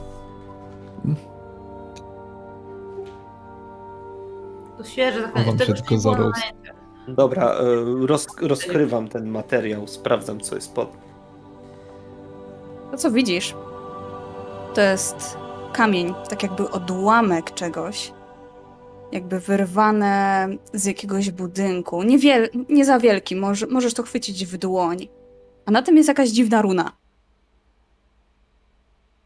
To 4.78 4.84
świeże 4.84 5.28
Tego 5.34 5.52
tylko 5.52 5.90
nie 5.94 6.00
za 6.00 6.10
było 6.12 6.28
roz. 6.28 6.36
na- 6.36 7.14
Dobra, 7.14 7.44
e, 7.52 8.06
roz, 8.06 8.26
rozkrywam 8.40 9.08
ten 9.08 9.28
materiał, 9.28 9.86
sprawdzam 9.86 10.40
co 10.40 10.54
jest 10.54 10.74
pod. 10.74 10.92
To, 12.90 12.96
co 12.96 13.10
widzisz, 13.10 13.54
to 14.74 14.80
jest 14.80 15.38
kamień, 15.78 16.14
tak 16.28 16.42
jakby 16.42 16.70
odłamek 16.70 17.54
czegoś. 17.54 18.12
Jakby 19.12 19.40
wyrwane 19.40 20.48
z 20.72 20.84
jakiegoś 20.84 21.30
budynku. 21.30 22.02
Niewiel, 22.02 22.48
nie 22.68 22.84
za 22.84 22.98
wielki, 22.98 23.36
może, 23.36 23.66
możesz 23.66 23.94
to 23.94 24.02
chwycić 24.02 24.46
w 24.46 24.56
dłoń. 24.56 25.08
A 25.66 25.70
na 25.70 25.82
tym 25.82 25.96
jest 25.96 26.08
jakaś 26.08 26.28
dziwna 26.28 26.62
runa. 26.62 26.92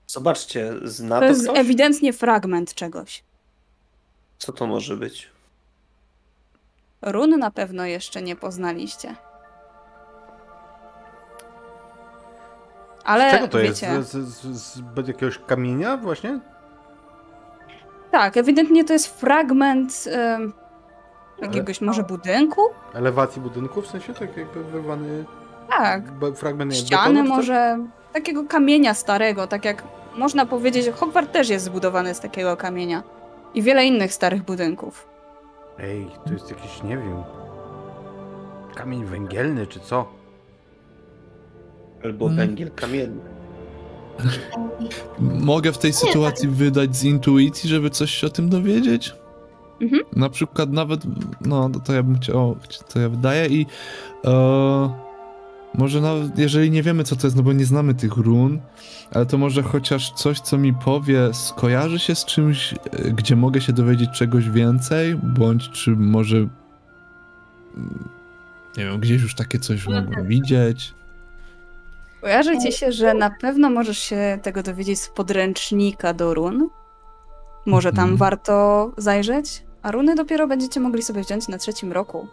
Zobaczcie, 0.07 0.73
zna 0.85 1.15
To 1.15 1.21
to, 1.21 1.27
jest 1.27 1.43
ktoś? 1.43 1.59
ewidentnie 1.59 2.13
fragment 2.13 2.75
czegoś. 2.75 3.25
Co 4.39 4.53
to 4.53 4.67
może 4.67 4.97
być? 4.97 5.29
Run 7.03 7.39
na 7.39 7.51
pewno 7.51 7.85
jeszcze 7.87 8.23
nie 8.23 8.37
poznaliście. 8.37 9.17
Ale 13.05 13.31
Z 13.31 13.33
czego 13.33 13.49
to 13.49 13.59
wiecie, 13.59 13.87
jest? 13.87 14.13
Z, 14.13 14.29
z, 14.29 14.77
z, 14.77 15.09
jakiegoś 15.09 15.39
kamienia 15.39 15.97
właśnie? 15.97 16.41
tak, 18.11 18.37
ewidentnie 18.37 18.85
to 18.85 18.93
jest 18.93 19.21
fragment 19.21 20.09
jakiegoś 21.43 21.81
może 21.81 22.03
budynku? 22.03 22.61
Elewacji 22.95 23.43
budynku, 23.43 23.83
w 23.83 23.87
sensie 23.87 24.15
tak 24.15 24.37
jakby 24.37 24.65
wyrwany 24.65 25.25
Tak, 25.71 26.03
fragment 26.37 26.77
ściany 26.77 27.15
betonu, 27.15 27.37
może, 27.37 27.79
takiego 28.13 28.45
kamienia 28.45 28.95
starego, 28.95 29.47
tak 29.47 29.65
jak 29.65 29.83
można 30.17 30.47
powiedzieć, 30.47 30.85
że 30.85 30.93
Hogwart 30.93 31.33
też 31.33 31.49
jest 31.49 31.65
zbudowany 31.65 32.15
z 32.15 32.21
takiego 32.21 32.57
kamienia. 32.57 33.03
I 33.55 33.63
wiele 33.63 33.85
innych 33.85 34.15
starych 34.15 34.43
budynków. 34.43 35.09
Ej, 35.79 36.11
to 36.27 36.33
jest 36.33 36.51
jakiś, 36.51 36.83
nie 36.83 36.97
wiem, 36.97 37.23
kamień 38.75 39.05
węgielny 39.05 39.67
czy 39.67 39.81
co? 39.81 40.07
Albo 42.05 42.27
Mm. 42.27 42.37
węgiel 42.37 42.71
kamienny. 42.71 43.21
Mogę 45.21 45.73
w 45.73 45.79
tej 45.79 45.93
sytuacji 45.93 46.49
wydać 46.49 46.97
z 46.97 47.05
intuicji, 47.05 47.71
żeby 47.71 47.91
coś 47.91 48.11
się 48.11 48.27
o 48.27 48.31
tym 48.31 48.49
dowiedzieć? 48.49 49.15
Mhm. 49.81 50.03
Na 50.17 50.29
przykład 50.31 50.71
nawet, 50.73 51.01
no 51.41 51.71
to 51.85 51.93
ja 51.93 52.03
bym 52.03 52.17
chciał, 52.19 52.57
to 52.93 53.01
ja 53.01 53.09
wydaję 53.09 53.47
i 53.47 53.67
e, 54.25 54.31
może 55.75 56.01
nawet, 56.01 56.39
jeżeli 56.39 56.71
nie 56.71 56.83
wiemy 56.83 57.05
co 57.05 57.17
to 57.17 57.27
jest, 57.27 57.37
no 57.37 57.43
bo 57.43 57.53
nie 57.53 57.65
znamy 57.65 57.95
tych 57.95 58.17
run, 58.17 58.61
ale 59.13 59.27
to 59.27 59.39
może 59.39 59.63
chociaż 59.63 60.13
coś, 60.13 60.41
co 60.41 60.59
mi 60.59 60.75
powie, 60.75 61.35
skojarzy 61.35 61.99
się 61.99 62.15
z 62.15 62.25
czymś, 62.25 62.75
e, 62.75 62.77
gdzie 63.11 63.37
mogę 63.37 63.61
się 63.61 63.73
dowiedzieć 63.73 64.11
czegoś 64.11 64.51
więcej, 64.51 65.17
bądź 65.17 65.71
czy 65.71 65.91
może 65.91 66.37
mm, 66.37 68.09
nie 68.77 68.85
wiem, 68.85 69.01
gdzieś 69.01 69.23
już 69.23 69.35
takie 69.35 69.59
coś 69.59 69.87
mogłem 69.87 70.27
widzieć. 70.27 70.95
Kojarzy 72.23 72.59
ci 72.59 72.73
się, 72.73 72.93
że 72.93 73.15
na 73.15 73.31
pewno 73.31 73.71
możesz 73.71 73.99
się 73.99 74.39
tego 74.43 74.63
dowiedzieć 74.63 75.01
z 75.01 75.09
podręcznika 75.09 76.15
do 76.15 76.35
run. 76.35 76.69
Może 77.67 77.91
tam 77.93 77.99
Mhm. 78.11 78.17
warto 78.17 78.91
zajrzeć, 78.97 79.65
a 79.83 79.91
runy 79.91 80.15
dopiero 80.15 80.47
będziecie 80.49 80.81
mogli 80.81 81.03
sobie 81.03 81.23
wziąć 81.23 81.49
na 81.49 81.59
trzecim 81.59 81.93
roku. 81.93 82.27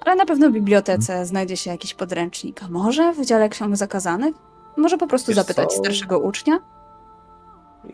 Ale 0.00 0.16
na 0.16 0.26
pewno 0.26 0.50
w 0.50 0.52
bibliotece 0.52 1.12
Mhm. 1.12 1.26
znajdzie 1.26 1.56
się 1.56 1.70
jakiś 1.70 1.94
podręcznik. 1.94 2.62
A 2.62 2.68
może 2.68 3.12
w 3.12 3.24
dziale 3.26 3.48
ksiąg 3.48 3.76
zakazanych? 3.76 4.34
Może 4.76 4.98
po 4.98 5.06
prostu 5.06 5.28
Wiesz 5.28 5.36
zapytać 5.36 5.72
co? 5.72 5.78
starszego 5.78 6.18
ucznia? 6.18 6.58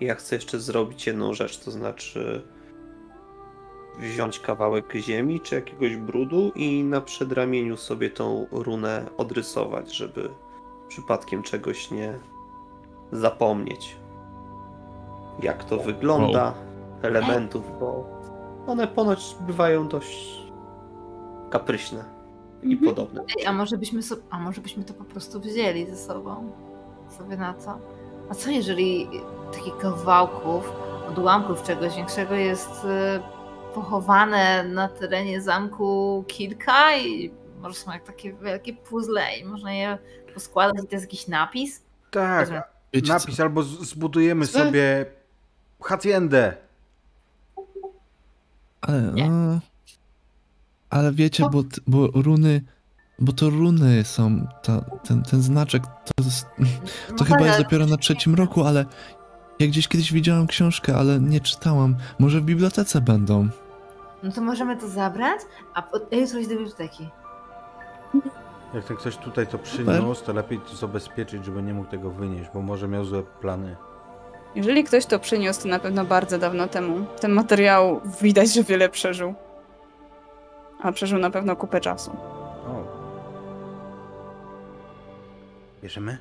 Ja 0.01 0.15
chcę 0.15 0.35
jeszcze 0.37 0.61
zrobić 0.61 1.07
jedną 1.07 1.35
rzecz, 1.35 1.59
to 1.59 1.71
znaczy 1.71 2.43
wziąć 3.99 4.41
kawałek 4.41 4.93
ziemi 4.97 5.41
czy 5.41 5.55
jakiegoś 5.55 5.97
brudu 5.97 6.53
i 6.55 6.85
na 6.85 7.01
przedramieniu 7.01 7.77
sobie 7.77 8.11
tą 8.11 8.47
runę 8.51 9.07
odrysować, 9.17 9.95
żeby 9.97 10.31
przypadkiem 10.89 11.43
czegoś 11.43 11.91
nie 11.91 12.19
zapomnieć. 13.13 13.97
Jak 15.43 15.65
to 15.65 15.77
wygląda, 15.79 16.55
elementów, 17.03 17.79
bo 17.81 18.05
one 18.67 18.87
ponoć 18.89 19.37
bywają 19.41 19.89
dość 19.89 20.43
kapryśne 21.51 22.05
i 22.63 22.73
Mhm. 22.73 22.95
podobne. 22.95 23.25
Ej, 23.41 23.47
a 23.47 23.53
może 23.53 23.79
byśmy 23.79 24.03
so, 24.03 24.17
a 24.31 24.39
może 24.39 24.61
byśmy 24.61 24.85
to 24.85 24.95
po 24.95 25.05
prostu 25.05 25.41
wzięli 25.41 25.87
ze 25.87 25.97
sobą? 25.97 26.53
Sobie 27.19 27.37
na 27.37 27.55
to. 27.55 27.79
A 28.31 28.35
co 28.35 28.51
jeżeli 28.51 29.09
takich 29.53 29.77
kawałków, 29.79 30.73
odłamków 31.11 31.63
czegoś 31.63 31.97
większego 31.97 32.35
jest 32.35 32.85
y, 32.85 33.75
pochowane 33.75 34.65
na 34.65 34.89
terenie 34.89 35.41
zamku 35.41 36.25
kilka 36.27 36.97
i 36.97 37.31
może 37.61 37.75
są 37.75 37.93
jak 37.93 38.05
takie 38.05 38.33
wielkie 38.33 38.73
puzzle 38.75 39.23
i 39.41 39.45
można 39.45 39.73
je 39.73 39.99
poskładać 40.35 40.85
i 40.85 40.87
to 40.89 40.95
jest 40.95 41.05
jakiś 41.05 41.29
napis? 41.29 41.83
Tak. 42.11 42.71
Wiecie 42.93 43.07
co? 43.07 43.13
napis 43.15 43.41
albo 43.41 43.63
z- 43.63 43.81
zbudujemy 43.89 44.47
Co? 44.47 44.59
sobie 44.59 45.07
haciendę. 45.83 46.57
Ale, 48.81 49.03
no, 49.03 49.61
ale 50.91 51.13
wiecie, 51.13 51.45
bo, 51.53 51.63
bo 51.87 52.07
runy, 52.07 52.63
bo 53.19 53.33
to 53.33 53.51
runy 53.51 54.05
są, 54.05 54.47
ta, 54.63 54.81
ten, 54.81 55.23
ten 55.23 55.43
znaczek, 55.43 55.83
to, 55.87 56.25
jest, 56.25 56.47
No 57.11 57.17
to 57.17 57.25
chyba 57.25 57.39
tak, 57.39 57.47
jest 57.47 57.59
dopiero 57.59 57.87
na 57.87 57.97
trzecim 57.97 58.35
roku, 58.35 58.65
ale 58.65 58.85
ja 59.59 59.67
gdzieś 59.67 59.89
kiedyś 59.89 60.13
widziałem 60.13 60.47
książkę, 60.47 60.97
ale 60.97 61.21
nie 61.21 61.41
czytałam. 61.41 61.97
Może 62.19 62.41
w 62.41 62.45
bibliotece 62.45 63.01
będą. 63.01 63.49
No 64.23 64.33
to 64.33 64.41
możemy 64.41 64.77
to 64.77 64.89
zabrać, 64.89 65.41
a 65.75 65.83
a 66.13 66.17
jutro 66.17 66.39
iść 66.39 66.49
do 66.49 66.55
biblioteki. 66.57 67.09
Jak 68.75 68.85
ten 68.85 68.97
ktoś 68.97 69.17
tutaj 69.17 69.47
to 69.47 69.59
przyniósł, 69.59 70.25
to 70.25 70.33
lepiej 70.33 70.61
to 70.61 70.77
zabezpieczyć, 70.77 71.45
żeby 71.45 71.63
nie 71.63 71.75
mógł 71.75 71.91
tego 71.91 72.11
wynieść, 72.11 72.51
bo 72.55 72.63
może 72.63 72.89
miał 72.89 73.05
złe 73.05 73.23
plany. 73.23 73.77
Jeżeli 74.55 74.85
ktoś 74.85 75.07
to 75.07 75.19
przyniósł, 75.19 75.63
to 75.63 75.69
na 75.69 75.79
pewno 75.79 76.05
bardzo 76.05 76.39
dawno 76.39 76.69
temu. 76.69 77.07
Ten 77.21 77.33
materiał 77.33 78.01
widać, 78.21 78.55
że 78.55 78.63
wiele 78.63 78.89
przeżył. 78.89 79.35
A 80.83 80.93
przeżył 80.93 81.19
na 81.19 81.31
pewno 81.31 81.57
kupę 81.57 81.81
czasu. 81.81 82.11
O. 82.67 82.85
Bierzemy? 85.83 86.19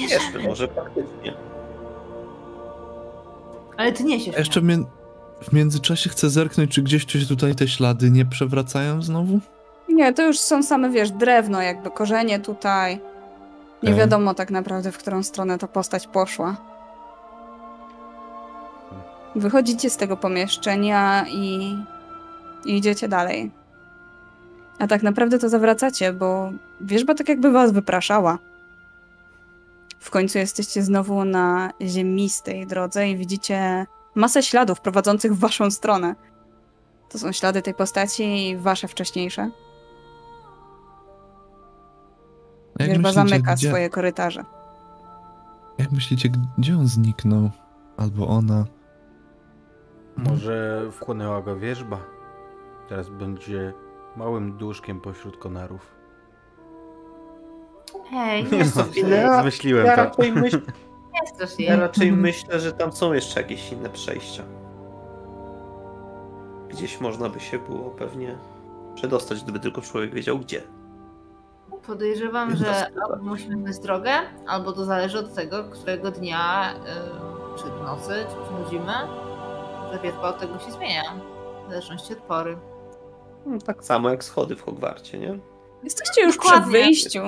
Jeszcze 0.00 0.38
może 0.38 0.68
faktycznie. 0.68 1.34
Ale 3.76 3.92
ty 3.92 4.04
niesiesz. 4.04 4.34
A 4.34 4.38
jeszcze 4.38 4.60
w, 5.42 5.52
międzyczasie 5.52 6.10
chcę 6.10 6.30
zerknąć, 6.30 6.70
czy 6.70 6.82
gdzieś 6.82 7.12
się 7.12 7.26
tutaj 7.26 7.54
te 7.54 7.68
ślady 7.68 8.10
nie 8.10 8.26
przewracają 8.26 9.02
znowu? 9.02 9.40
Nie, 9.92 10.12
to 10.12 10.22
już 10.22 10.38
są 10.38 10.62
same, 10.62 10.90
wiesz, 10.90 11.10
drewno, 11.10 11.62
jakby 11.62 11.90
korzenie 11.90 12.40
tutaj. 12.40 13.00
Nie 13.82 13.94
wiadomo 13.94 14.34
tak 14.34 14.50
naprawdę, 14.50 14.92
w 14.92 14.98
którą 14.98 15.22
stronę 15.22 15.58
ta 15.58 15.66
postać 15.66 16.06
poszła. 16.06 16.56
Wychodzicie 19.34 19.90
z 19.90 19.96
tego 19.96 20.16
pomieszczenia 20.16 21.24
i, 21.28 21.76
i 22.64 22.76
idziecie 22.76 23.08
dalej. 23.08 23.50
A 24.78 24.86
tak 24.86 25.02
naprawdę 25.02 25.38
to 25.38 25.48
zawracacie, 25.48 26.12
bo 26.12 26.52
wierzba 26.80 27.14
tak 27.14 27.28
jakby 27.28 27.50
was 27.50 27.72
wypraszała. 27.72 28.38
W 30.00 30.10
końcu 30.10 30.38
jesteście 30.38 30.82
znowu 30.82 31.24
na 31.24 31.70
ziemistej 31.82 32.66
drodze 32.66 33.08
i 33.08 33.16
widzicie 33.16 33.86
masę 34.14 34.42
śladów 34.42 34.80
prowadzących 34.80 35.34
w 35.34 35.38
waszą 35.38 35.70
stronę. 35.70 36.14
To 37.08 37.18
są 37.18 37.32
ślady 37.32 37.62
tej 37.62 37.74
postaci 37.74 38.48
i 38.48 38.56
wasze 38.56 38.88
wcześniejsze. 38.88 39.50
Jak 42.80 42.88
Wierzba 42.88 43.08
myślicie, 43.08 43.28
zamyka 43.30 43.54
gdzie, 43.54 43.68
swoje 43.68 43.90
korytarze. 43.90 44.44
Jak 45.78 45.92
myślicie, 45.92 46.28
gdzie 46.58 46.76
on 46.76 46.86
zniknął? 46.86 47.50
Albo 47.96 48.28
ona? 48.28 48.64
Może 50.16 50.82
wchłonęła 50.92 51.42
go 51.42 51.56
wierzba. 51.56 51.98
Teraz 52.88 53.08
będzie 53.08 53.72
małym 54.16 54.56
duszkiem 54.58 55.00
pośród 55.00 55.36
konarów. 55.36 55.86
Hej, 58.10 58.44
Nie 58.44 58.64
no, 59.26 59.40
zmyśliłem 59.40 59.86
Ja 59.86 59.96
to. 59.96 60.04
raczej, 60.04 60.32
myśl, 60.32 60.60
ja 61.58 61.76
raczej 61.76 62.12
myślę, 62.12 62.60
że 62.60 62.72
tam 62.72 62.92
są 62.92 63.12
jeszcze 63.12 63.42
jakieś 63.42 63.72
inne 63.72 63.90
przejścia. 63.90 64.42
Gdzieś 66.68 67.00
można 67.00 67.28
by 67.28 67.40
się 67.40 67.58
było 67.58 67.90
pewnie 67.90 68.38
przedostać, 68.94 69.42
gdyby 69.42 69.60
tylko 69.60 69.80
człowiek 69.80 70.14
wiedział 70.14 70.38
gdzie. 70.38 70.62
Podejrzewam, 71.90 72.50
Jedna 72.50 72.66
że 72.74 72.90
albo 73.02 73.24
musimy 73.24 73.56
znaleźć 73.56 73.78
drogę, 73.78 74.10
albo 74.46 74.72
to 74.72 74.84
zależy 74.84 75.18
od 75.18 75.34
tego, 75.34 75.64
którego 75.64 76.10
dnia, 76.10 76.74
y, 76.74 77.58
czy 77.58 77.64
nocy, 77.84 78.26
czy 78.30 78.44
przychodzimy. 78.44 78.92
Że 79.92 79.98
wierzba 80.02 80.22
od 80.22 80.38
tego 80.40 80.58
się 80.58 80.72
zmienia. 80.72 81.20
W 81.66 81.70
zależności 81.70 82.12
od 82.12 82.18
pory. 82.18 82.58
No, 83.46 83.58
tak 83.58 83.84
samo 83.84 84.10
jak 84.10 84.24
schody 84.24 84.56
w 84.56 84.62
Hogwarcie, 84.62 85.18
nie? 85.18 85.38
Jesteście 85.84 86.22
już 86.22 86.38
przy 86.38 86.48
Dokładnie. 86.48 86.72
wyjściu. 86.72 87.20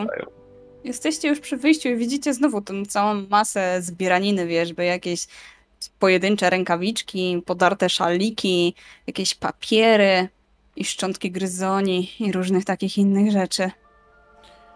Jesteście 0.85 1.29
już 1.29 1.41
przy 1.41 1.57
wyjściu 1.57 1.89
i 1.89 1.97
widzicie 1.97 2.35
znowu 2.35 2.61
tą 2.61 2.85
całą 2.85 3.15
masę 3.15 3.83
zbieraniny 3.83 4.47
wierzby, 4.47 4.85
jakieś 4.85 5.27
pojedyncze 5.99 6.51
rękawiczki, 6.51 7.43
podarte 7.47 7.89
szaliki, 7.89 8.75
jakieś 9.07 9.35
papiery 9.35 10.29
i 10.77 10.85
szczątki 10.85 11.31
gryzoni 11.31 12.11
i 12.21 12.33
różnych 12.33 12.65
takich 12.65 12.99
innych 12.99 13.33
rzeczy. 13.33 13.71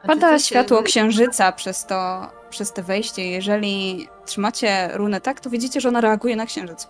Pada 0.06 0.38
światło 0.38 0.82
księżyca 0.82 1.52
przez 1.52 1.86
to, 1.86 2.26
przez 2.50 2.72
te 2.72 2.82
wejście. 2.82 3.30
Jeżeli 3.30 4.08
trzymacie 4.24 4.90
runę 4.94 5.20
tak, 5.20 5.40
to 5.40 5.50
widzicie, 5.50 5.80
że 5.80 5.88
ona 5.88 6.00
reaguje 6.00 6.36
na 6.36 6.46
księżyc. 6.46 6.88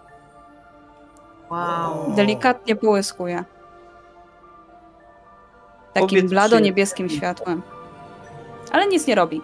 Wow. 1.50 2.12
Delikatnie 2.16 2.76
połyskuje. 2.76 3.44
Takim 5.92 6.08
Powiedz, 6.08 6.30
blado-niebieskim 6.30 7.08
światłem. 7.08 7.62
Ale 8.72 8.86
nic 8.86 9.06
nie 9.06 9.14
robi. 9.14 9.40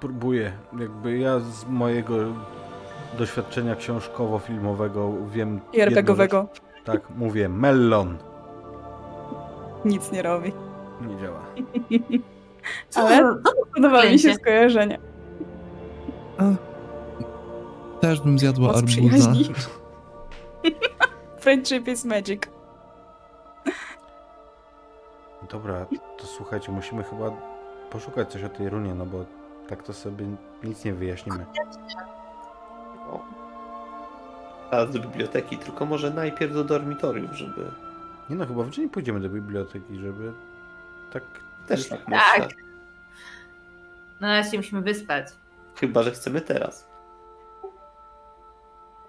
Próbuję. 0.00 0.52
Jakby 0.80 1.18
ja 1.18 1.40
z 1.40 1.64
mojego 1.64 2.16
doświadczenia 3.18 3.76
książkowo-filmowego 3.76 5.12
wiem. 5.32 5.60
I 5.72 5.80
RPGowego. 5.80 6.46
Tak, 6.84 7.00
mówię. 7.16 7.48
Melon. 7.48 8.18
Nic 9.84 10.12
nie 10.12 10.22
robi. 10.22 10.52
Nie 11.00 11.18
działa. 11.20 11.44
Co 12.88 13.00
Ale- 13.08 13.36
Podoba 13.74 14.04
mi 14.04 14.18
się 14.18 14.34
skojarzenie. 14.34 14.98
A, 16.38 16.42
też 18.00 18.20
bym 18.20 18.38
zjadła 18.38 18.74
arbuza. 18.74 19.32
Friendship 21.40 21.88
is 21.88 22.04
magic. 22.04 22.42
Dobra, 25.50 25.86
to 26.18 26.26
słuchajcie, 26.26 26.72
musimy 26.72 27.02
chyba 27.04 27.30
poszukać 27.90 28.32
coś 28.32 28.44
o 28.44 28.48
tej 28.48 28.68
runie, 28.68 28.94
no 28.94 29.06
bo 29.06 29.24
tak 29.68 29.82
to 29.82 29.92
sobie 29.92 30.26
nic 30.64 30.84
nie 30.84 30.94
wyjaśnimy. 30.94 31.46
O. 33.10 33.20
Teraz 34.70 34.90
do 34.90 34.98
biblioteki, 34.98 35.58
tylko 35.58 35.86
może 35.86 36.10
najpierw 36.10 36.54
do 36.54 36.64
dormitorium, 36.64 37.34
żeby 37.34 37.70
Nie 38.30 38.36
no, 38.36 38.46
chyba 38.46 38.62
w 38.62 38.70
dzień 38.70 38.88
pójdziemy 38.88 39.20
do 39.20 39.28
biblioteki, 39.28 39.98
żeby 39.98 40.32
tak... 41.12 41.22
też 41.66 41.88
tak 41.88 41.98
Tak. 41.98 42.08
myślę. 42.08 42.48
Na 44.20 44.28
razie 44.36 44.50
się 44.50 44.56
musimy 44.56 44.82
wyspać. 44.82 45.26
Chyba, 45.76 46.02
że 46.02 46.10
chcemy 46.10 46.40
teraz. 46.40 46.88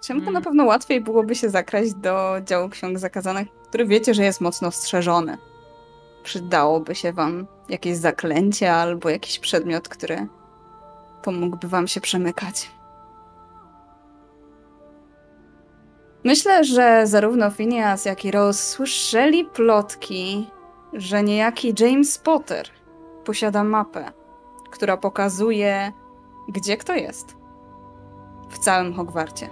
Ciemka 0.01 0.21
Mm. 0.23 0.33
na 0.33 0.41
pewno 0.41 0.65
łatwiej 0.65 1.01
byłoby 1.01 1.35
się 1.35 1.49
zakraść 1.49 1.93
do 1.93 2.35
działu 2.43 2.69
ksiąg 2.69 2.99
zakazanych, 2.99 3.47
który 3.69 3.85
wiecie, 3.85 4.13
że 4.13 4.23
jest 4.23 4.41
mocno 4.41 4.71
strzeżony. 4.71 5.37
Przydałoby 6.23 6.95
się 6.95 7.13
wam 7.13 7.47
jakieś 7.69 7.97
zaklęcie 7.97 8.73
albo 8.73 9.09
jakiś 9.09 9.39
przedmiot, 9.39 9.89
który 9.89 10.27
pomógłby 11.23 11.67
wam 11.67 11.87
się 11.87 12.01
przemykać. 12.01 12.71
Myślę, 16.23 16.63
że 16.63 17.07
zarówno 17.07 17.51
Phineas, 17.51 18.05
jak 18.05 18.25
i 18.25 18.31
Rose 18.31 18.63
słyszeli 18.63 19.45
plotki, 19.45 20.47
że 20.93 21.23
niejaki 21.23 21.73
James 21.79 22.17
Potter 22.17 22.67
posiada 23.25 23.63
mapę, 23.63 24.11
która 24.71 24.97
pokazuje, 24.97 25.91
gdzie 26.47 26.77
kto 26.77 26.93
jest. 26.95 27.37
W 28.49 28.57
całym 28.57 28.93
Hogwarcie. 28.93 29.49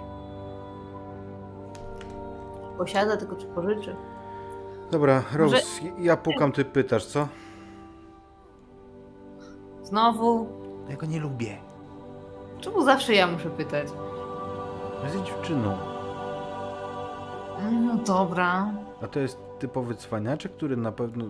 Posiada, 2.78 3.16
tylko 3.16 3.36
czy 3.36 3.46
pożyczy? 3.46 3.96
Dobra, 4.90 5.22
Rose, 5.32 5.56
Może- 5.56 5.94
ja 6.02 6.16
pukam, 6.16 6.52
ty 6.52 6.64
pytasz, 6.64 7.04
co? 7.06 7.28
Znowu? 9.82 10.46
Ja 10.88 10.96
go 10.96 11.06
nie 11.06 11.20
lubię. 11.20 11.58
Czemu 12.60 12.84
zawsze 12.84 13.14
ja 13.14 13.26
muszę 13.26 13.50
pytać? 13.50 13.88
Jest 15.04 15.22
dziewczyną. 15.22 15.76
No 17.70 17.94
dobra. 17.96 18.72
A 19.02 19.06
to 19.06 19.20
jest 19.20 19.38
typowy 19.58 19.94
cwaniaczek, 19.94 20.52
który 20.52 20.76
na 20.76 20.92
pewno 20.92 21.24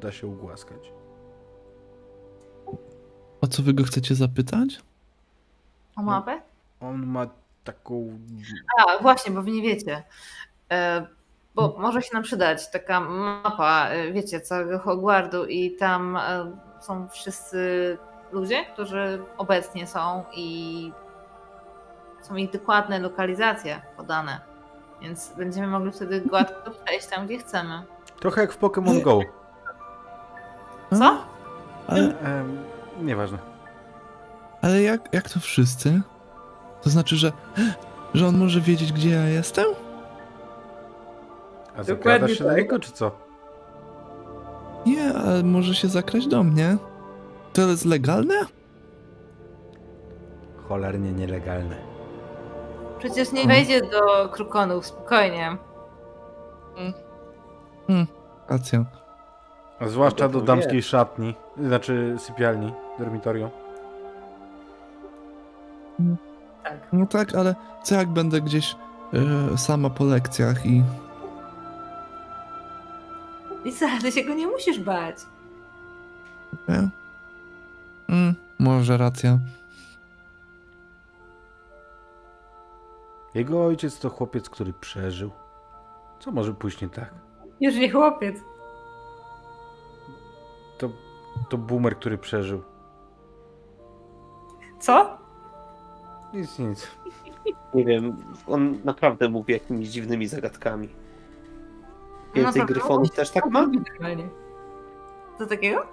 da 0.00 0.12
się 0.12 0.26
ugłaskać. 0.26 0.92
O 3.40 3.46
co 3.46 3.62
wy 3.62 3.74
go 3.74 3.84
chcecie 3.84 4.14
zapytać? 4.14 4.80
O 5.96 6.02
mapę? 6.02 6.40
On 6.80 7.06
ma 7.06 7.26
taką... 7.64 8.18
A, 8.78 9.02
właśnie, 9.02 9.32
bo 9.32 9.42
wy 9.42 9.50
nie 9.50 9.62
wiecie. 9.62 10.02
E, 10.72 11.06
bo 11.54 11.76
może 11.78 12.02
się 12.02 12.10
nam 12.12 12.22
przydać 12.22 12.70
taka 12.70 13.00
mapa, 13.00 13.88
e, 13.88 14.12
wiecie, 14.12 14.40
całego 14.40 14.78
Hogwartu 14.78 15.46
i 15.46 15.76
tam 15.76 16.16
e, 16.16 16.52
są 16.80 17.08
wszyscy 17.08 17.98
ludzie, 18.32 18.64
którzy 18.72 19.22
obecnie 19.38 19.86
są 19.86 20.24
i 20.34 20.92
są 22.22 22.36
ich 22.36 22.50
dokładne 22.50 22.98
lokalizacje 22.98 23.82
podane. 23.96 24.49
Więc 25.02 25.32
będziemy 25.36 25.66
mogli 25.66 25.92
wtedy 25.92 26.20
gładko 26.20 26.70
przejść 26.84 27.06
tam, 27.06 27.26
gdzie 27.26 27.38
chcemy. 27.38 27.82
Trochę 28.20 28.40
jak 28.40 28.52
w 28.52 28.60
Pokémon 28.60 29.02
Go. 29.02 29.20
Co? 30.98 31.16
Ale, 31.86 32.18
Em, 32.20 32.58
nieważne. 33.02 33.38
ale 34.62 34.82
jak, 34.82 35.08
jak 35.14 35.28
to 35.30 35.40
wszyscy? 35.40 36.00
To 36.82 36.90
znaczy, 36.90 37.16
że, 37.16 37.32
że 38.14 38.26
on 38.26 38.38
może 38.38 38.60
wiedzieć, 38.60 38.92
gdzie 38.92 39.10
ja 39.10 39.24
jestem? 39.28 39.64
A 41.76 41.82
zakradasz 41.82 42.32
się 42.32 42.44
tak. 42.44 42.56
niego, 42.56 42.78
czy 42.78 42.92
co? 42.92 43.10
Nie, 44.86 45.14
ale 45.14 45.42
może 45.42 45.74
się 45.74 45.88
zakraść 45.88 46.26
do 46.26 46.42
mnie. 46.42 46.76
To 47.52 47.62
jest 47.62 47.84
legalne? 47.84 48.34
Cholernie 50.68 51.12
nielegalne. 51.12 51.76
Przecież 53.00 53.32
nie 53.32 53.40
Mhm. 53.42 53.58
wejdzie 53.58 53.80
do 53.90 54.28
krukonów, 54.28 54.86
spokojnie. 54.86 55.56
Racja. 58.48 58.84
A 59.80 59.88
zwłaszcza 59.88 60.24
No 60.24 60.28
to 60.28 60.32
do 60.32 60.40
wie. 60.40 60.46
damskiej 60.46 60.82
szatni, 60.82 61.34
znaczy 61.58 62.16
sypialni, 62.18 62.72
dormitorium. 62.98 63.50
Tak. 66.64 66.78
No 66.92 67.06
tak, 67.06 67.34
ale 67.34 67.54
co 67.82 67.94
jak 67.94 68.08
będę 68.08 68.40
gdzieś 68.40 68.76
e, 69.54 69.58
sama 69.58 69.90
po 69.90 70.04
lekcjach 70.04 70.66
i... 70.66 70.82
Lisa, 73.64 73.86
ty 74.02 74.12
się 74.12 74.24
go 74.24 74.34
nie 74.34 74.46
musisz 74.46 74.80
bać. 74.80 75.16
E? 76.68 76.88
Mm, 78.08 78.34
może 78.58 78.96
racja. 78.96 79.38
Jego 83.34 83.64
ojciec 83.64 84.00
to 84.00 84.10
chłopiec, 84.10 84.50
który 84.50 84.72
przeżył. 84.72 85.30
Co 86.18 86.32
może 86.32 86.54
pójść 86.54 86.80
nie 86.80 86.88
tak? 86.88 87.14
Już 87.60 87.74
nie 87.74 87.90
chłopiec. 87.92 88.36
To, 90.78 90.90
to 91.48 91.58
boomer, 91.58 91.96
który 91.96 92.18
przeżył. 92.18 92.62
Co? 94.80 95.18
Nic, 96.34 96.58
nic. 96.58 96.88
Nie 97.74 97.84
wiem, 97.84 98.16
on 98.46 98.78
naprawdę 98.84 99.28
mówi 99.28 99.52
jakimiś 99.52 99.88
dziwnymi 99.88 100.26
zagadkami. 100.26 100.88
Więcej 102.34 102.62
No 102.62 102.66
gryfonów 102.68 103.10
też 103.10 103.30
tak 103.30 103.46
ma? 103.46 103.66
Co 105.38 105.46
takiego? 105.46 105.86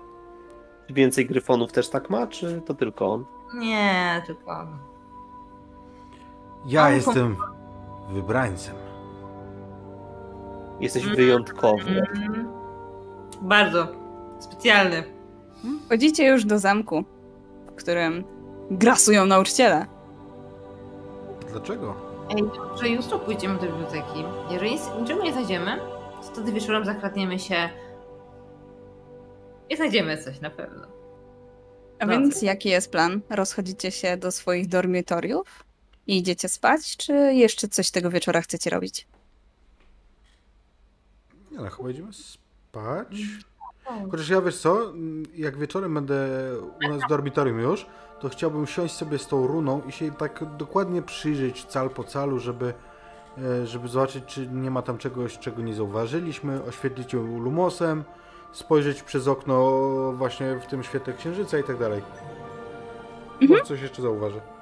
Więcej 0.89 1.25
gryfonów 1.25 1.71
też 1.71 1.89
tak 1.89 2.09
ma, 2.09 2.27
czy 2.27 2.61
to 2.61 2.73
tylko 2.73 3.13
on? 3.13 3.25
Nie, 3.55 4.23
tylko 4.27 4.51
on. 4.51 4.77
Ja 6.65 6.89
jestem 6.89 7.35
wybrańcem. 8.09 8.75
Jesteś 10.79 11.03
Mm. 11.03 11.15
wyjątkowy. 11.15 12.03
Mm, 12.15 12.47
bardzo. 13.41 13.87
Specjalny. 14.39 15.03
Wchodzicie 15.85 16.27
już 16.27 16.45
do 16.45 16.59
zamku, 16.59 17.03
w 17.67 17.75
którym 17.75 18.23
grasują 18.71 19.25
nauczyciele. 19.25 19.85
Dlaczego? 21.51 21.95
Ej, 22.29 22.43
że 22.81 22.89
jutro 22.89 23.19
pójdziemy 23.19 23.55
do 23.55 23.61
biblioteki. 23.61 24.25
Jeżeli 24.49 24.71
nic- 24.71 24.89
niczego 25.01 25.23
nie 25.23 25.31
znajdziemy, 25.33 25.77
to 26.21 26.23
wtedy 26.23 26.51
wieczorem 26.51 26.85
zakradniemy 26.85 27.39
się 27.39 27.69
i 29.69 29.75
znajdziemy 29.75 30.17
coś 30.17 30.41
na 30.41 30.49
pewno. 30.49 30.87
A 31.99 32.05
więc 32.07 32.41
jaki 32.41 32.69
jest 32.69 32.91
plan? 32.91 33.21
Rozchodzicie 33.29 33.91
się 33.91 34.17
do 34.17 34.31
swoich 34.31 34.67
dormitoriów 34.67 35.63
i 36.07 36.17
idziecie 36.17 36.49
spać, 36.49 36.97
czy 36.97 37.13
jeszcze 37.13 37.67
coś 37.67 37.91
tego 37.91 38.09
wieczora 38.09 38.41
chcecie 38.41 38.69
robić? 38.69 39.07
Nie 41.51 41.57
no, 41.57 41.69
chyba 41.69 41.89
idziemy 41.89 42.13
spać. 42.13 43.17
Chociaż 44.11 44.29
ja 44.29 44.41
wiesz 44.41 44.57
co, 44.57 44.89
mm, 44.89 45.23
jak 45.35 45.57
wieczorem 45.57 45.93
będę 45.93 46.27
u 46.85 46.89
nas 46.89 47.01
w 47.03 47.09
dormitorium 47.09 47.59
już, 47.59 47.85
to 48.19 48.29
chciałbym 48.29 48.67
siąść 48.67 48.93
sobie 48.95 49.17
z 49.17 49.27
tą 49.27 49.47
runą 49.47 49.81
i 49.87 49.91
się 49.91 50.11
tak 50.11 50.57
dokładnie 50.57 51.01
przyjrzeć 51.01 51.65
cal 51.65 51.89
po 51.89 52.03
calu, 52.03 52.39
żeby, 52.39 52.73
e, 53.37 53.67
żeby 53.67 53.87
zobaczyć, 53.87 54.25
czy 54.25 54.47
nie 54.47 54.71
ma 54.71 54.81
tam 54.81 54.97
czegoś, 54.97 55.39
czego 55.39 55.61
nie 55.61 55.73
zauważyliśmy, 55.73 56.63
oświetlić 56.63 57.13
ją 57.13 57.39
lumosem, 57.39 58.03
spojrzeć 58.51 59.03
przez 59.03 59.27
okno 59.27 59.57
właśnie 60.13 60.59
w 60.59 60.67
tym 60.67 60.83
świetle 60.83 61.13
księżyca 61.13 61.57
i 61.57 61.63
tak 61.63 61.77
dalej. 61.77 62.01
Może 63.41 63.63
coś 63.63 63.81
jeszcze 63.81 64.01
zauważę. 64.01 64.56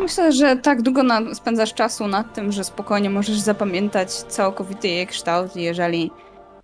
Myślę, 0.00 0.32
że 0.32 0.56
tak 0.56 0.82
długo 0.82 1.02
na, 1.02 1.34
spędzasz 1.34 1.74
czasu 1.74 2.06
nad 2.08 2.34
tym, 2.34 2.52
że 2.52 2.64
spokojnie 2.64 3.10
możesz 3.10 3.38
zapamiętać 3.38 4.10
całkowity 4.12 4.88
jej 4.88 5.06
kształt. 5.06 5.56
i 5.56 5.62
Jeżeli 5.62 6.10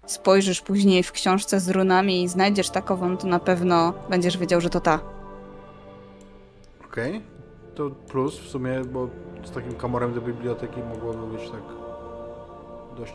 spojrzysz 0.07 0.61
później 0.61 1.03
w 1.03 1.13
książce 1.13 1.61
z 1.61 1.69
runami 1.71 2.23
i 2.23 2.29
znajdziesz 2.29 2.71
takową, 2.71 3.17
to 3.17 3.27
na 3.27 3.39
pewno 3.39 3.93
będziesz 4.11 4.39
wiedział, 4.39 4.61
że 4.61 4.71
to 4.71 4.81
ta. 4.81 5.01
Okej, 6.85 7.23
to 7.75 7.91
plus 7.91 8.39
w 8.39 8.49
sumie, 8.49 8.81
bo 8.85 9.09
z 9.45 9.51
takim 9.51 9.75
kamorem 9.75 10.15
do 10.15 10.21
biblioteki 10.21 10.81
mogłoby 10.83 11.37
być 11.39 11.51
tak 11.51 11.63
dość 12.97 13.15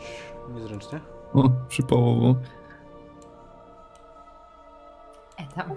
niezręcznie. 0.56 1.00
O, 1.34 1.50
przypałowo. 1.70 2.36
E 5.38 5.56
tam. 5.56 5.70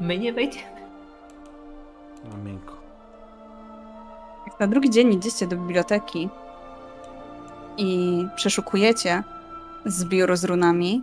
My 0.00 0.18
nie 0.18 0.32
wejdziemy. 0.32 0.73
No 2.30 2.36
miękko. 2.44 2.74
Jak 4.46 4.60
na 4.60 4.66
drugi 4.66 4.90
dzień 4.90 5.12
idziecie 5.14 5.46
do 5.46 5.56
biblioteki 5.56 6.28
i 7.76 8.26
przeszukujecie 8.36 9.22
zbiór 9.86 10.36
z 10.36 10.44
runami, 10.44 11.02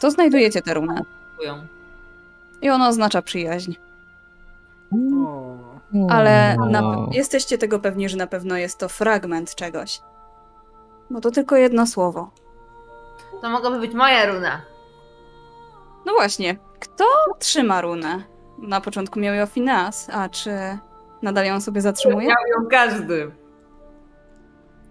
to 0.00 0.10
znajdujecie 0.10 0.62
tę 0.62 0.74
runę. 0.74 1.02
Dziękuję. 1.28 1.66
I 2.62 2.70
ona 2.70 2.88
oznacza 2.88 3.22
przyjaźń. 3.22 3.72
O, 4.94 6.08
Ale 6.10 6.56
O. 6.60 6.66
na, 6.66 6.82
jesteście 7.12 7.58
tego 7.58 7.78
pewni, 7.78 8.08
że 8.08 8.16
na 8.16 8.26
pewno 8.26 8.56
jest 8.56 8.78
to 8.78 8.88
fragment 8.88 9.54
czegoś. 9.54 10.00
Bo 11.10 11.20
to 11.20 11.30
tylko 11.30 11.56
jedno 11.56 11.86
słowo. 11.86 12.30
To 13.42 13.50
mogłaby 13.50 13.78
być 13.80 13.94
moja 13.94 14.26
runa. 14.26 14.62
No 16.06 16.12
właśnie, 16.12 16.56
kto 16.80 17.04
trzyma 17.38 17.80
runę? 17.80 18.22
Na 18.62 18.80
początku 18.80 19.20
miał 19.20 19.34
ją 19.34 19.46
Fineas, 19.46 20.10
a 20.12 20.28
czy 20.28 20.50
nadal 21.22 21.46
ją 21.46 21.60
sobie 21.60 21.80
zatrzymuje? 21.80 22.28
Miał 22.28 22.62
ją 22.62 22.68
każdy. 22.70 23.30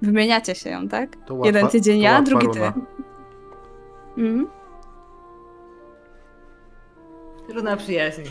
Wymieniacie 0.02 0.56
się 0.56 0.70
ją, 0.70 0.88
tak? 0.88 1.16
to 1.26 1.34
łatwa, 1.34 1.48
Jeden 1.48 1.68
tydzień 1.68 1.98
to 1.98 2.04
ja, 2.04 2.12
łatwa 2.12 2.26
drugi 2.26 2.48
ty. 2.50 2.72
Mhm. 4.18 4.48
Runa 7.54 7.78
przyjaźni. 7.78 8.26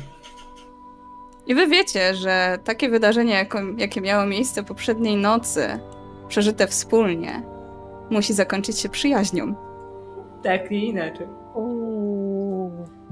I 1.47 1.55
wy 1.55 1.67
wiecie, 1.67 2.15
że 2.15 2.59
takie 2.65 2.89
wydarzenie, 2.89 3.47
jakie 3.77 4.01
miało 4.01 4.27
miejsce 4.27 4.63
poprzedniej 4.63 5.17
nocy, 5.17 5.81
przeżyte 6.29 6.67
wspólnie, 6.67 7.43
musi 8.11 8.33
zakończyć 8.35 8.79
się 8.79 8.89
przyjaźnią. 8.89 9.55
Tak, 10.43 10.71
nie 10.71 10.87
inaczej. 10.87 11.27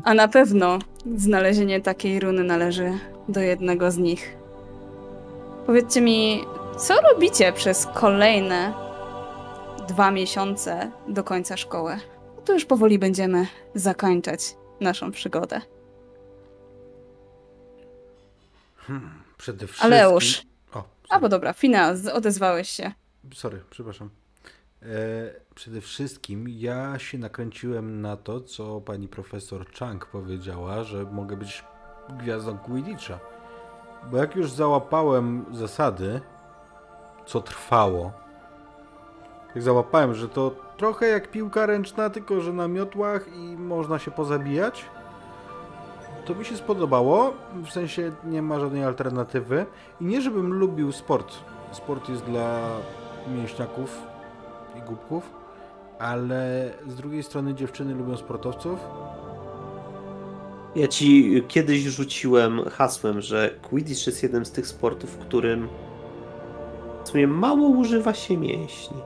A 0.04 0.14
na 0.14 0.28
pewno 0.28 0.78
znalezienie 1.16 1.80
takiej 1.80 2.20
runy 2.20 2.44
należy 2.44 2.92
do 3.28 3.40
jednego 3.40 3.90
z 3.90 3.96
nich. 3.98 4.36
Powiedzcie 5.66 6.00
mi, 6.00 6.44
co 6.78 6.94
robicie 7.00 7.52
przez 7.52 7.86
kolejne 7.94 8.72
dwa 9.88 10.10
miesiące 10.10 10.90
do 11.08 11.24
końca 11.24 11.56
szkoły? 11.56 11.98
to 12.48 12.52
już 12.54 12.64
powoli 12.64 12.98
będziemy 12.98 13.46
zakończać 13.74 14.40
naszą 14.80 15.12
przygodę. 15.12 15.60
Hmm, 18.76 19.10
przede 19.38 19.66
wszystkim... 19.66 19.92
Aleusz. 19.92 20.42
O, 20.74 20.84
A 21.08 21.20
bo 21.20 21.28
dobra, 21.28 21.52
Finaz, 21.52 22.06
odezwałeś 22.06 22.70
się. 22.70 22.92
Sorry, 23.34 23.60
przepraszam. 23.70 24.10
E, 24.82 24.86
przede 25.54 25.80
wszystkim 25.80 26.48
ja 26.48 26.98
się 26.98 27.18
nakręciłem 27.18 28.00
na 28.00 28.16
to, 28.16 28.40
co 28.40 28.80
pani 28.80 29.08
profesor 29.08 29.66
Chang 29.78 30.06
powiedziała, 30.06 30.84
że 30.84 31.04
mogę 31.04 31.36
być 31.36 31.64
gwiazdą 32.08 32.58
Quidditcha. 32.58 33.18
Bo 34.10 34.16
jak 34.16 34.36
już 34.36 34.50
załapałem 34.50 35.44
zasady, 35.52 36.20
co 37.26 37.40
trwało, 37.40 38.12
jak 39.54 39.64
załapałem, 39.64 40.14
że 40.14 40.28
to 40.28 40.50
trochę 40.76 41.06
jak 41.06 41.30
piłka 41.30 41.66
ręczna, 41.66 42.10
tylko 42.10 42.40
że 42.40 42.52
na 42.52 42.68
miotłach 42.68 43.28
i 43.34 43.56
można 43.56 43.98
się 43.98 44.10
pozabijać, 44.10 44.84
to 46.28 46.34
mi 46.34 46.44
się 46.44 46.56
spodobało. 46.56 47.32
W 47.54 47.70
sensie 47.70 48.12
nie 48.24 48.42
ma 48.42 48.60
żadnej 48.60 48.84
alternatywy. 48.84 49.66
I 50.00 50.04
nie, 50.04 50.22
żebym 50.22 50.52
lubił 50.52 50.92
sport. 50.92 51.34
Sport 51.72 52.08
jest 52.08 52.24
dla 52.24 52.60
mięśniaków 53.28 54.07
i 54.78 54.82
głupków, 54.82 55.32
ale 55.98 56.70
z 56.86 56.94
drugiej 56.94 57.22
strony 57.22 57.54
dziewczyny 57.54 57.94
lubią 57.94 58.16
sportowców. 58.16 58.78
Ja 60.76 60.88
ci 60.88 61.42
kiedyś 61.48 61.80
rzuciłem 61.82 62.64
hasłem, 62.64 63.20
że 63.20 63.50
Quidditch 63.62 64.06
jest 64.06 64.22
jednym 64.22 64.46
z 64.46 64.52
tych 64.52 64.66
sportów, 64.66 65.10
w 65.10 65.18
którym 65.18 65.68
w 67.04 67.08
sumie 67.08 67.26
mało 67.26 67.68
używa 67.68 68.14
się 68.14 68.36
mięśni. 68.36 68.96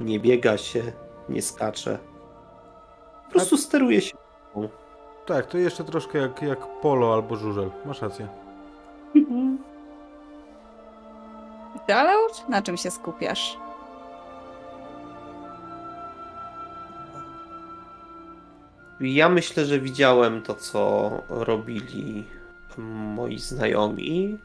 Nie 0.00 0.20
biega 0.20 0.58
się, 0.58 0.82
nie 1.28 1.42
skacze. 1.42 1.98
Po 3.26 3.30
prostu 3.30 3.56
steruje 3.56 4.00
się. 4.00 4.16
Tak, 5.26 5.46
to 5.46 5.58
jeszcze 5.58 5.84
troszkę 5.84 6.18
jak, 6.18 6.42
jak 6.42 6.80
polo 6.80 7.14
albo 7.14 7.36
żużel. 7.36 7.70
Masz 7.86 8.02
rację. 8.02 8.28
Ty, 11.86 11.94
Aleusz, 11.94 12.48
na 12.48 12.62
czym 12.62 12.76
się 12.76 12.90
skupiasz? 12.90 13.58
Ja 19.00 19.28
myślę, 19.28 19.64
że 19.64 19.80
widziałem 19.80 20.42
to, 20.42 20.54
co 20.54 21.10
robili 21.28 22.24
moi 22.78 23.38
znajomi 23.38 24.38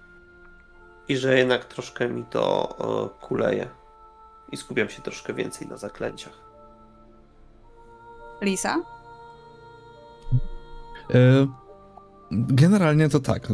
i 1.08 1.17
że 1.17 1.38
jednak 1.38 1.66
troszkę 1.66 2.09
mi 2.09 2.24
to 2.24 2.75
e, 2.80 3.25
kuleje. 3.25 3.67
I 4.51 4.58
skupiam 4.58 4.90
się 4.90 5.01
troszkę 5.01 5.34
więcej 5.34 5.67
na 5.67 5.77
zaklęciach. 5.77 6.34
Lisa? 8.42 8.77
E, 11.14 11.48
Generalnie 12.32 13.09
to 13.09 13.19
tak, 13.19 13.48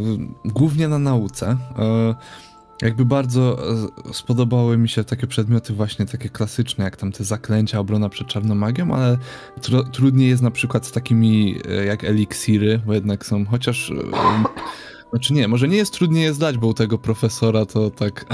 głównie 0.45 0.87
na 0.87 0.99
nauce. 0.99 1.57
E, 2.81 2.85
Jakby 2.85 3.05
bardzo 3.05 3.57
e, 4.09 4.13
spodobały 4.13 4.77
mi 4.77 4.89
się 4.89 5.03
takie 5.03 5.27
przedmioty 5.27 5.73
właśnie 5.73 6.05
takie 6.05 6.29
klasyczne, 6.29 6.83
jak 6.83 6.95
tam 6.95 7.11
te 7.11 7.23
zaklęcia, 7.23 7.79
obrona 7.79 8.09
przed 8.09 8.27
czarną 8.27 8.55
magią, 8.55 8.95
ale 8.95 9.17
tr 9.61 9.89
trudniej 9.91 10.29
jest 10.29 10.41
na 10.43 10.51
przykład 10.51 10.85
z 10.85 10.91
takimi 10.91 11.55
e, 11.69 11.85
jak 11.85 12.03
eliksiry, 12.03 12.81
bo 12.85 12.93
jednak 12.93 13.25
są, 13.25 13.45
chociaż... 13.45 13.91
Znaczy 15.09 15.33
nie, 15.33 15.47
może 15.47 15.67
nie 15.67 15.77
jest 15.77 15.93
trudniej 15.93 16.23
je 16.23 16.33
zdać, 16.33 16.57
bo 16.57 16.67
u 16.67 16.73
tego 16.73 16.97
profesora 16.97 17.65
to 17.65 17.89
tak 17.89 18.25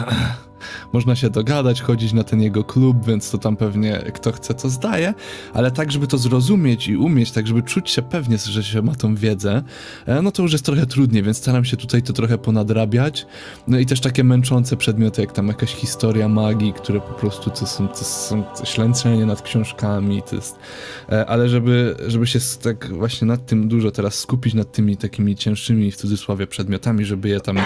można 0.93 1.15
się 1.15 1.29
dogadać, 1.29 1.81
chodzić 1.81 2.13
na 2.13 2.23
ten 2.23 2.41
jego 2.41 2.63
klub, 2.63 3.05
więc 3.05 3.31
to 3.31 3.37
tam 3.37 3.57
pewnie 3.57 4.11
kto 4.13 4.31
chce 4.31 4.53
to 4.53 4.69
zdaje, 4.69 5.13
ale 5.53 5.71
tak, 5.71 5.91
żeby 5.91 6.07
to 6.07 6.17
zrozumieć 6.17 6.87
i 6.87 6.97
umieć, 6.97 7.31
tak, 7.31 7.47
żeby 7.47 7.63
czuć 7.63 7.89
się 7.89 8.01
pewnie, 8.01 8.37
że 8.37 8.63
się 8.63 8.81
ma 8.81 8.95
tą 8.95 9.15
wiedzę, 9.15 9.63
e, 10.05 10.21
no 10.21 10.31
to 10.31 10.43
już 10.43 10.51
jest 10.51 10.65
trochę 10.65 10.85
trudniej, 10.85 11.23
więc 11.23 11.37
staram 11.37 11.65
się 11.65 11.77
tutaj 11.77 12.01
to 12.01 12.13
trochę 12.13 12.37
ponadrabiać. 12.37 13.25
No 13.67 13.79
i 13.79 13.85
też 13.85 13.99
takie 13.99 14.23
męczące 14.23 14.77
przedmioty, 14.77 15.21
jak 15.21 15.31
tam 15.31 15.47
jakaś 15.47 15.75
historia 15.75 16.27
magii, 16.27 16.73
które 16.73 17.01
po 17.01 17.13
prostu 17.13 17.49
to 17.49 17.65
są, 17.65 17.87
to 17.87 18.03
są 18.03 18.43
ślęczenie 18.63 19.25
nad 19.25 19.41
książkami, 19.41 20.23
to 20.29 20.35
jest... 20.35 20.55
E, 21.09 21.25
ale 21.25 21.49
żeby, 21.49 21.95
żeby 22.07 22.27
się 22.27 22.39
tak 22.63 22.93
właśnie 22.93 23.27
nad 23.27 23.45
tym 23.45 23.67
dużo 23.67 23.91
teraz 23.91 24.19
skupić, 24.19 24.53
nad 24.53 24.71
tymi 24.71 24.97
takimi 24.97 25.35
cięższymi, 25.35 25.91
w 25.91 25.95
cudzysłowie, 25.95 26.47
przedmiotami, 26.47 27.05
żeby 27.05 27.29
je 27.29 27.39
tam 27.39 27.57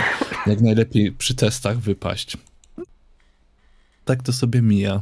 jak 0.47 0.61
najlepiej 0.61 1.11
przy 1.11 1.35
testach 1.35 1.79
wypaść 1.79 2.37
tak 4.05 4.23
to 4.23 4.33
sobie 4.33 4.61
mija. 4.61 5.01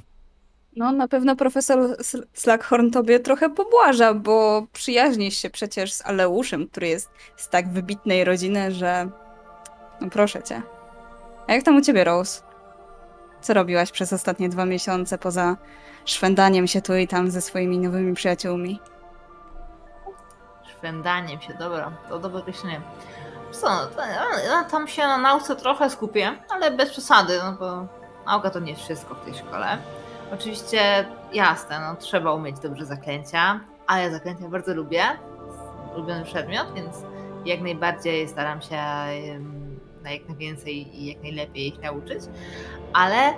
No, 0.75 0.91
na 0.91 1.07
pewno 1.07 1.35
profesor 1.35 1.97
Slackhorn 2.33 2.91
tobie 2.91 3.19
trochę 3.19 3.49
pobłaża, 3.49 4.13
bo 4.13 4.67
przyjaźnisz 4.73 5.37
się 5.37 5.49
przecież 5.49 5.93
z 5.93 6.05
Aleuszem, 6.05 6.67
który 6.67 6.87
jest 6.87 7.09
z 7.37 7.49
tak 7.49 7.69
wybitnej 7.69 8.23
rodziny, 8.23 8.71
że. 8.71 9.09
No 10.01 10.09
proszę 10.09 10.43
cię. 10.43 10.61
A 11.47 11.53
jak 11.53 11.63
tam 11.63 11.75
u 11.75 11.81
ciebie, 11.81 12.03
Rose? 12.03 12.41
Co 13.41 13.53
robiłaś 13.53 13.91
przez 13.91 14.13
ostatnie 14.13 14.49
dwa 14.49 14.65
miesiące 14.65 15.17
poza 15.17 15.57
szwędaniem 16.05 16.67
się 16.67 16.81
tu 16.81 16.95
i 16.95 17.07
tam 17.07 17.31
ze 17.31 17.41
swoimi 17.41 17.79
nowymi 17.79 18.13
przyjaciółmi? 18.13 18.79
Szwędaniem 20.77 21.41
się, 21.41 21.53
dobra, 21.53 21.91
to 22.09 22.19
dobre 22.19 22.39
określenie. 22.39 22.81
Co, 23.51 23.67
ja 24.49 24.63
tam 24.63 24.87
się 24.87 25.01
na 25.01 25.17
nauce 25.17 25.55
trochę 25.55 25.89
skupię, 25.89 26.31
ale 26.49 26.71
bez 26.71 26.89
przesady, 26.89 27.39
no 27.43 27.51
bo 27.59 27.87
Nauka 28.29 28.49
to 28.49 28.59
nie 28.59 28.75
wszystko 28.75 29.15
w 29.15 29.25
tej 29.25 29.33
szkole. 29.33 29.77
Oczywiście 30.33 31.05
jasne, 31.33 31.79
no, 31.79 31.95
trzeba 31.95 32.33
umieć 32.33 32.59
dobrze 32.59 32.85
zaklęcia, 32.85 33.59
ale 33.87 34.03
ja 34.03 34.11
zaklęcia 34.11 34.47
bardzo 34.47 34.73
lubię. 34.73 35.03
Ulubiony 35.95 36.23
przedmiot, 36.23 36.73
więc 36.75 36.95
jak 37.45 37.61
najbardziej 37.61 38.27
staram 38.27 38.61
się 38.61 38.75
na 40.03 40.11
jak 40.11 40.27
najwięcej 40.27 41.01
i 41.01 41.05
jak 41.05 41.23
najlepiej 41.23 41.67
ich 41.67 41.81
nauczyć. 41.81 42.23
Ale 42.93 43.33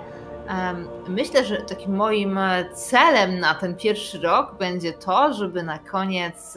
um, 0.48 0.88
myślę, 1.08 1.44
że 1.44 1.56
takim 1.56 1.96
moim 1.96 2.38
celem 2.74 3.38
na 3.38 3.54
ten 3.54 3.76
pierwszy 3.76 4.18
rok 4.18 4.58
będzie 4.58 4.92
to, 4.92 5.32
żeby 5.32 5.62
na 5.62 5.78
koniec 5.78 6.54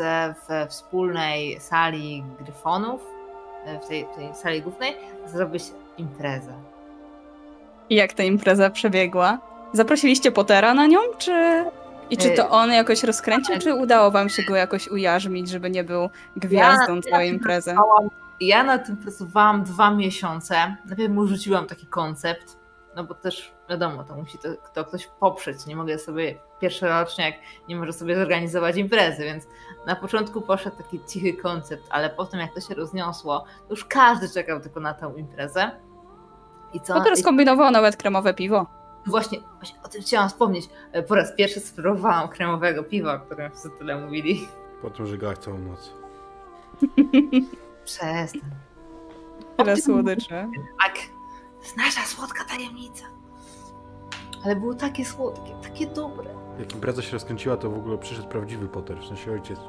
w 0.47 0.69
wspólnej 0.69 1.59
sali 1.59 2.23
gryfonów, 2.39 3.01
w 3.83 3.87
tej, 3.87 4.05
tej 4.15 4.35
sali 4.35 4.61
głównej, 4.61 4.95
zrobić 5.25 5.63
imprezę 5.97 6.53
i 7.89 7.95
jak 7.95 8.13
ta 8.13 8.23
impreza 8.23 8.69
przebiegła? 8.69 9.37
Zaprosiliście 9.73 10.31
Pottera 10.31 10.73
na 10.73 10.87
nią, 10.87 10.99
czy... 11.17 11.65
I 12.09 12.17
czy 12.17 12.29
to 12.29 12.49
on 12.49 12.71
jakoś 12.71 13.03
rozkręcił, 13.03 13.59
czy 13.59 13.73
udało 13.73 14.11
wam 14.11 14.29
się 14.29 14.43
go 14.43 14.55
jakoś 14.55 14.87
ujarzmić, 14.87 15.49
żeby 15.49 15.69
nie 15.69 15.83
był 15.83 16.09
gwiazdą 16.35 16.95
ja 16.95 17.01
całej 17.01 17.29
imprezy? 17.29 17.75
Ja 18.39 18.63
na 18.63 18.77
tym 18.77 18.97
pracowałam 18.97 19.63
dwa 19.63 19.91
miesiące. 19.91 20.75
Najpierw 20.85 21.13
mu 21.13 21.27
rzuciłam 21.27 21.65
taki 21.65 21.87
koncept, 21.87 22.57
no 22.95 23.03
bo 23.03 23.13
też 23.13 23.53
wiadomo, 23.69 24.03
to 24.03 24.15
musi 24.15 24.37
to, 24.37 24.49
to 24.73 24.85
ktoś 24.85 25.07
poprzeć. 25.19 25.65
Nie 25.65 25.75
mogę 25.75 25.99
sobie 25.99 26.35
pierwszy 26.61 26.87
roczniak, 26.87 27.33
nie 27.69 27.75
może 27.75 27.93
sobie 27.93 28.15
zorganizować 28.15 28.77
imprezy, 28.77 29.23
więc 29.23 29.43
na 29.87 29.95
początku 29.95 30.41
poszedł 30.41 30.77
taki 30.77 30.99
cichy 31.07 31.33
koncept, 31.33 31.83
ale 31.89 32.09
potem 32.09 32.39
jak 32.39 32.53
to 32.53 32.61
się 32.61 32.75
rozniosło, 32.75 33.45
to 33.67 33.69
już 33.69 33.85
każdy 33.85 34.29
czekał 34.29 34.59
tylko 34.59 34.79
na 34.79 34.93
tę 34.93 35.13
imprezę. 35.17 35.71
I 36.75 36.79
co? 36.81 36.93
Potem 36.93 37.15
skombinował 37.17 37.71
nawet 37.71 37.97
kremowe 37.97 38.33
piwo. 38.33 38.65
Właśnie, 39.05 39.39
właśnie 39.57 39.77
o 39.83 39.87
tym 39.87 40.01
chciałam 40.01 40.29
wspomnieć. 40.29 40.69
E, 40.91 41.03
po 41.03 41.15
raz 41.15 41.35
pierwszy 41.35 41.59
spróbowałam 41.59 42.29
kremowego 42.29 42.83
piwa, 42.83 43.13
o 43.13 43.19
którym 43.19 43.51
wszyscy 43.51 43.69
tyle 43.79 44.01
mówili. 44.01 44.47
Po 44.81 44.89
tym 44.89 45.07
żygałaś 45.07 45.37
całą 45.37 45.57
noc. 45.57 45.93
Przestań. 47.85 48.41
Tyle 49.57 49.77
słodycze. 49.77 50.49
Tak, 50.83 50.93
to 51.57 51.63
jest 51.63 51.77
nasza 51.77 52.01
słodka 52.01 52.43
tajemnica. 52.43 53.05
Ale 54.45 54.55
było 54.55 54.73
takie 54.73 55.05
słodkie, 55.05 55.51
takie 55.63 55.87
dobre. 55.87 56.29
Jak 56.59 56.73
impreza 56.73 57.01
się 57.01 57.11
rozkręciła, 57.11 57.57
to 57.57 57.69
w 57.69 57.77
ogóle 57.77 57.97
przyszedł 57.97 58.27
prawdziwy 58.27 58.67
Potter, 58.67 58.97
w 58.97 59.05
sensie 59.07 59.31
ojciec. 59.31 59.59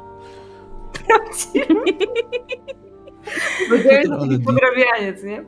Prawdziwy? 1.06 1.74
Powiedziałeś 3.68 4.08
taki 4.08 4.38
pograbianiec, 4.38 5.22
nie? 5.22 5.44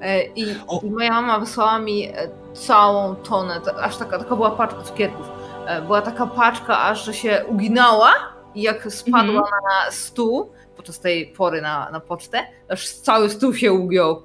E, 0.00 0.26
I, 0.26 0.42
I, 0.82 0.90
moja 0.90 1.10
mama 1.10 1.38
wysłała 1.38 1.78
mi 1.78 2.08
e, 2.08 2.28
całą 2.54 3.16
tonę, 3.16 3.60
aż 3.80 3.96
taka, 3.96 4.18
taka 4.18 4.36
była 4.36 4.50
paczka 4.50 4.82
cukierków. 4.82 5.26
E, 5.66 5.82
była 5.82 6.02
taka 6.02 6.26
paczka, 6.26 6.78
aż 6.78 7.04
że 7.04 7.14
się 7.14 7.44
uginała 7.48 8.12
i 8.54 8.62
jak 8.62 8.92
spadła 8.92 9.20
mm 9.20 9.42
-hmm. 9.42 9.86
na 9.86 9.92
stół 9.92 10.52
podczas 10.76 11.00
tej 11.00 11.26
pory 11.26 11.62
na, 11.62 11.90
na 11.90 12.00
pocztę, 12.00 12.46
aż 12.68 12.88
cały 12.88 13.30
stół 13.30 13.54
się 13.54 13.72
ugiął. 13.72 14.24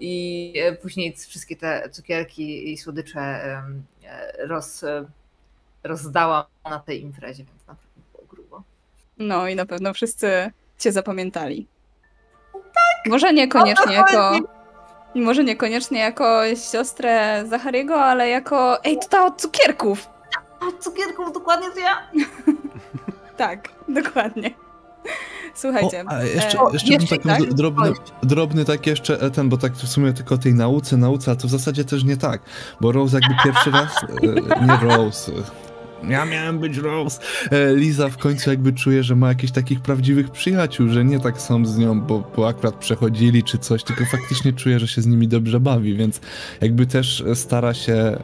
I 0.00 0.54
później 0.82 1.16
wszystkie 1.16 1.56
te 1.56 1.90
cukierki 1.90 2.72
i 2.72 2.78
słodycze 2.78 3.40
roz, 4.38 4.84
rozdałam 5.84 6.44
na 6.64 6.78
tej 6.78 7.02
imprezie, 7.02 7.44
więc 7.44 7.66
naprawdę 7.66 8.00
było 8.12 8.24
grubo. 8.28 8.62
No 9.18 9.48
i 9.48 9.56
na 9.56 9.66
pewno 9.66 9.94
wszyscy 9.94 10.50
cię 10.78 10.92
zapamiętali. 10.92 11.66
Tak! 12.52 13.10
Może 13.10 13.32
niekoniecznie 13.32 13.94
jako 13.94 14.38
może 15.14 15.44
niekoniecznie 15.44 15.98
jako 15.98 16.42
siostrę 16.72 17.44
Zachariego, 17.48 18.02
ale 18.02 18.28
jako 18.28 18.84
ej, 18.84 18.98
to 18.98 19.08
ta 19.08 19.26
od 19.26 19.40
cukierków. 19.40 20.08
A 20.60 20.82
cukierków 20.82 21.32
dokładnie 21.32 21.70
to 21.70 21.80
ja? 21.80 22.02
Tak, 23.36 23.68
dokładnie. 23.88 24.50
Słuchajcie. 25.54 26.04
O, 26.06 26.10
a 26.10 26.22
jeszcze, 26.22 26.58
e, 26.58 26.72
jeszcze 26.72 26.90
bym 26.90 27.00
jeszcze, 27.00 27.16
taki 27.16 27.28
tak? 27.28 27.54
drobny, 27.54 27.92
drobny 28.22 28.64
tak 28.64 28.86
jeszcze 28.86 29.20
e, 29.20 29.30
ten, 29.30 29.48
bo 29.48 29.56
tak 29.56 29.72
w 29.72 29.88
sumie 29.88 30.12
tylko 30.12 30.34
o 30.34 30.38
tej 30.38 30.54
nauce, 30.54 30.96
nauce, 30.96 31.30
ale 31.30 31.40
to 31.40 31.48
w 31.48 31.50
zasadzie 31.50 31.84
też 31.84 32.04
nie 32.04 32.16
tak, 32.16 32.40
bo 32.80 32.92
Rose 32.92 33.18
jakby 33.20 33.36
pierwszy 33.44 33.70
raz, 33.70 33.96
e, 34.02 34.66
nie 34.66 34.88
Rose, 34.88 35.32
ja 36.08 36.24
miałem 36.24 36.58
być 36.58 36.76
Rose, 36.76 37.20
e, 37.50 37.76
Liza 37.76 38.08
w 38.08 38.16
końcu 38.16 38.50
jakby 38.50 38.72
czuje, 38.72 39.02
że 39.02 39.16
ma 39.16 39.28
jakichś 39.28 39.52
takich 39.52 39.80
prawdziwych 39.80 40.30
przyjaciół, 40.30 40.88
że 40.88 41.04
nie 41.04 41.20
tak 41.20 41.40
są 41.40 41.66
z 41.66 41.78
nią, 41.78 42.00
bo, 42.00 42.30
bo 42.36 42.48
akurat 42.48 42.74
przechodzili 42.74 43.42
czy 43.42 43.58
coś, 43.58 43.84
tylko 43.84 44.04
faktycznie 44.04 44.52
czuje, 44.52 44.78
że 44.78 44.88
się 44.88 45.02
z 45.02 45.06
nimi 45.06 45.28
dobrze 45.28 45.60
bawi, 45.60 45.94
więc 45.94 46.20
jakby 46.60 46.86
też 46.86 47.24
stara 47.34 47.74
się 47.74 48.18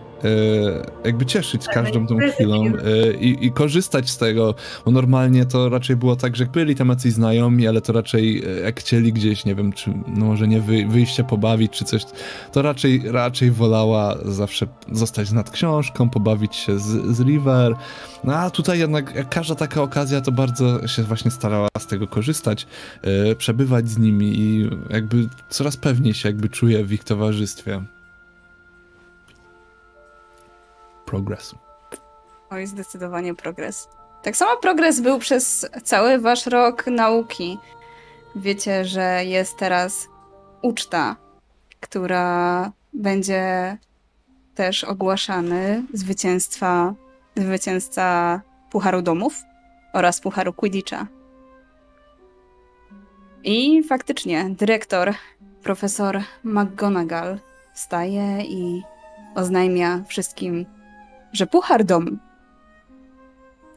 jakby 1.04 1.26
cieszyć 1.26 1.66
każdą 1.66 2.06
tą 2.06 2.18
chwilą 2.18 2.64
e, 2.64 3.12
i, 3.12 3.46
i 3.46 3.52
korzystać 3.52 4.10
z 4.10 4.18
tego, 4.18 4.54
bo 4.84 4.90
normalnie 4.90 5.46
to 5.46 5.68
raczej 5.68 5.96
było 5.96 6.16
tak, 6.16 6.36
że 6.36 6.46
byli 6.46 6.74
tam 6.74 6.88
jacyś 6.88 7.12
znajomi, 7.12 7.68
ale 7.68 7.80
to 7.80 7.92
raczej 7.92 8.42
e, 8.44 8.60
jak 8.60 8.80
chcieli 8.80 9.12
gdzieś, 9.12 9.44
nie 9.44 9.54
wiem, 9.54 9.72
czy 9.72 9.90
no 10.06 10.26
może 10.26 10.48
nie 10.48 10.60
wy, 10.60 10.86
wyjść 10.86 11.16
się 11.16 11.24
pobawić, 11.24 11.72
czy 11.72 11.84
coś, 11.84 12.04
to 12.52 12.62
raczej, 12.62 13.02
raczej 13.04 13.50
wolała 13.50 14.16
zawsze 14.24 14.66
zostać 14.92 15.32
nad 15.32 15.50
książką, 15.50 16.10
pobawić 16.10 16.56
się 16.56 16.78
z, 16.78 17.16
z 17.16 17.20
River. 17.20 17.74
No 18.24 18.34
a 18.34 18.50
tutaj 18.50 18.78
jednak 18.78 19.14
jak 19.14 19.28
każda 19.28 19.54
taka 19.54 19.82
okazja, 19.82 20.20
to 20.20 20.32
bardzo 20.32 20.88
się 20.88 21.02
właśnie 21.02 21.30
starała 21.30 21.68
z 21.78 21.86
tego 21.86 22.06
korzystać, 22.06 22.66
e, 23.02 23.34
przebywać 23.34 23.88
z 23.88 23.98
nimi 23.98 24.38
i 24.38 24.70
jakby 24.90 25.28
coraz 25.48 25.76
pewniej 25.76 26.14
się 26.14 26.28
jakby 26.28 26.48
czuje 26.48 26.84
w 26.84 26.92
ich 26.92 27.04
towarzystwie. 27.04 27.95
Progress. 31.06 31.54
Oj, 32.50 32.66
zdecydowanie 32.66 33.34
progres. 33.34 33.88
Tak 34.22 34.36
samo 34.36 34.56
progres 34.56 35.00
był 35.00 35.18
przez 35.18 35.68
cały 35.84 36.18
wasz 36.18 36.46
rok 36.46 36.86
nauki. 36.86 37.58
Wiecie, 38.36 38.84
że 38.84 39.24
jest 39.24 39.56
teraz 39.56 40.08
uczta, 40.62 41.16
która 41.80 42.70
będzie 42.92 43.76
też 44.54 44.84
ogłaszany 44.84 45.82
zwycięstwa, 45.92 46.94
zwycięzca 47.36 48.40
Pucharu 48.70 49.02
Domów 49.02 49.42
oraz 49.92 50.20
Pucharu 50.20 50.52
Quidditcha. 50.52 51.06
I 53.44 53.82
faktycznie 53.82 54.50
dyrektor, 54.50 55.14
profesor 55.62 56.20
McGonagall 56.44 57.38
wstaje 57.74 58.42
i 58.42 58.82
oznajmia 59.34 60.02
wszystkim, 60.08 60.66
że 61.36 61.46
Puchar 61.46 61.84
Dom 61.84 62.18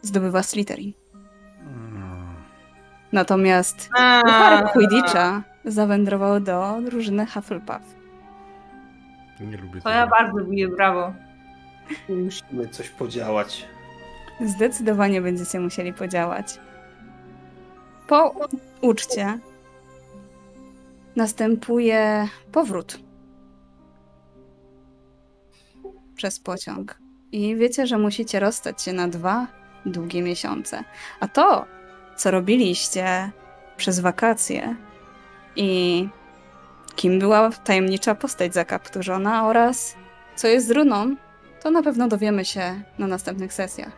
zdobywa 0.01 0.43
Slytherin. 0.43 0.93
Natomiast 3.11 3.89
Puchar 4.23 4.71
Quidditcha 4.71 5.43
zawędrował 5.65 6.39
do 6.39 6.77
drużyny 6.85 7.25
Hufflepuff. 7.25 7.95
Nie 9.39 9.57
lubię 9.57 9.81
To 9.81 9.89
ja 9.89 10.07
bardzo 10.07 10.45
biję 10.45 10.67
brawo. 10.67 11.13
Musimy 12.09 12.67
coś 12.67 12.89
podziałać. 12.89 13.65
Zdecydowanie 14.45 15.21
będziecie 15.21 15.59
musieli 15.59 15.93
podziałać. 15.93 16.59
Po 18.07 18.35
uczcie 18.81 19.39
następuje 21.15 22.27
powrót 22.51 22.99
przez 26.15 26.39
pociąg. 26.39 26.99
I 27.31 27.55
wiecie, 27.55 27.87
że 27.87 27.97
musicie 27.97 28.39
rozstać 28.39 28.81
się 28.81 28.93
na 28.93 29.07
dwa 29.07 29.47
długie 29.85 30.21
miesiące. 30.21 30.83
A 31.19 31.27
to, 31.27 31.65
co 32.15 32.31
robiliście 32.31 33.31
przez 33.77 33.99
wakacje 33.99 34.75
i 35.55 36.07
kim 36.95 37.19
była 37.19 37.49
tajemnicza 37.49 38.15
postać 38.15 38.53
zakapturzona 38.53 39.47
oraz 39.47 39.95
co 40.35 40.47
jest 40.47 40.67
z 40.67 40.71
runą, 40.71 41.15
to 41.63 41.71
na 41.71 41.83
pewno 41.83 42.07
dowiemy 42.07 42.45
się 42.45 42.81
na 42.99 43.07
następnych 43.07 43.53
sesjach. 43.53 43.91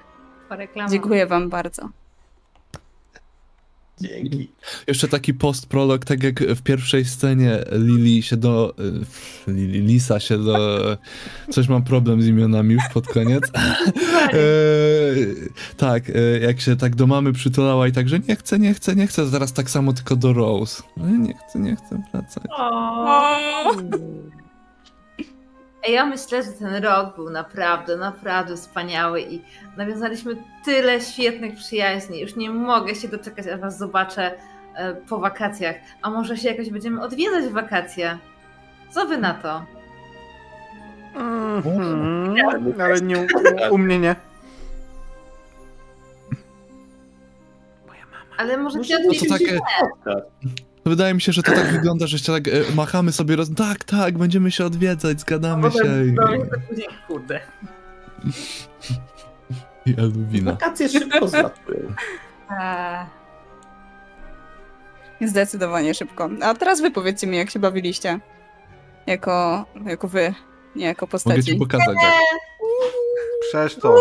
Dziękuję 0.90 1.28
wam 1.28 1.50
bardzo. 1.50 1.90
Dzięki. 4.02 4.52
Jeszcze 4.88 5.08
taki 5.08 5.34
post-prolog, 5.34 6.06
tak 6.06 6.24
jak 6.24 6.44
w 6.44 6.62
pierwszej 6.62 7.06
scenie 7.06 7.60
Lili 7.72 8.24
się 8.24 8.38
do... 8.38 8.76
y, 9.48 9.52
Lili, 9.52 9.80
Lisa 9.82 10.20
się 10.20 10.38
do... 10.38 10.98
Coś 11.50 11.68
mam 11.68 11.84
problem 11.84 12.22
z 12.22 12.28
imionami 12.28 12.74
już 12.74 12.84
pod 12.94 13.08
koniec. 13.08 13.44
E, 14.22 14.36
tak, 15.78 16.10
e, 16.10 16.40
jak 16.40 16.62
się 16.62 16.76
tak 16.76 16.96
do 16.96 17.08
mamy 17.08 17.34
przytulała 17.34 17.88
i 17.88 17.92
tak, 17.92 18.10
że 18.10 18.20
nie 18.20 18.36
chcę, 18.36 18.60
nie 18.60 18.74
chcę, 18.74 18.96
nie 18.96 19.08
chcę, 19.08 19.28
zaraz 19.28 19.54
tak 19.54 19.70
samo 19.70 19.94
tylko 19.94 20.16
do 20.16 20.34
Rose. 20.34 20.84
No 20.98 21.10
nie 21.10 21.34
chcę, 21.34 21.60
nie 21.60 21.76
chcę 21.76 22.04
wracać. 22.12 22.44
Ja 25.90 26.06
myślę, 26.06 26.44
że 26.44 26.52
ten 26.52 26.84
rok 26.84 27.16
był 27.16 27.30
naprawdę, 27.30 27.98
naprawdę 27.98 28.56
wspaniały 28.56 29.22
i 29.22 29.42
nawiązaliśmy 29.78 30.36
tyle 30.66 31.02
świetnych 31.02 31.56
przyjaźni. 31.56 32.20
Już 32.20 32.36
nie 32.36 32.50
mogę 32.50 32.96
się 32.96 33.08
doczekać, 33.08 33.48
aż 33.48 33.60
was 33.60 33.78
zobaczę 33.78 34.32
e, 34.76 34.94
po 34.96 35.20
wakacjach. 35.20 35.76
A 36.02 36.10
może 36.10 36.38
się 36.38 36.50
jakoś 36.50 36.70
będziemy 36.70 37.02
odwiedzać 37.02 37.44
w 37.46 37.52
wakacje? 37.52 38.18
Co 38.90 39.06
wy 39.06 39.18
na 39.18 39.34
to? 39.34 39.66
Mhm, 41.16 42.36
ale 42.82 43.02
nie, 43.02 43.18
u, 43.18 43.26
u 43.72 43.78
mnie 43.78 44.00
nie. 44.00 44.16
Ale 48.38 48.58
może 48.58 48.78
Może 48.78 48.98
ty 48.98 49.28
to 50.04 50.22
to. 50.84 50.90
Wydaje 50.90 51.14
mi 51.14 51.22
się, 51.22 51.32
że 51.32 51.44
to 51.44 51.52
tak 51.52 51.72
wygląda, 51.72 52.08
że 52.08 52.20
się 52.20 52.34
tak 52.34 52.48
e, 52.48 52.52
machamy 52.76 53.12
sobie 53.12 53.36
roz... 53.36 53.56
Tak, 53.56 53.84
tak, 53.84 54.18
będziemy 54.18 54.52
się 54.52 54.66
odwiedzać, 54.66 55.20
zgadamy 55.20 55.72
się. 55.72 56.06
I, 56.06 56.16
później, 56.70 56.88
kurde. 57.08 57.40
i 59.86 59.96
Elwina. 59.98 60.52
Wakacje 60.52 60.90
szybko 60.90 61.28
zlatują. 61.28 61.94
Eee, 62.62 63.06
Zdecydowanie 65.28 65.94
szybko. 65.94 66.30
A 66.44 66.54
teraz 66.54 66.82
wy 66.82 66.92
powiedzcie 66.92 67.28
mi, 67.28 67.38
jak 67.38 67.50
się 67.50 67.60
bawiliście. 67.60 68.20
Jako, 69.08 69.66
jako 69.86 70.08
wy, 70.08 70.34
nie 70.76 70.86
jako 70.86 71.06
Mogę 71.06 71.20
ci 71.20 71.24
postaci. 71.24 71.56
pokazać. 71.56 71.96
Jak. 72.04 72.14
Przecież 73.50 73.76
to. 73.76 74.00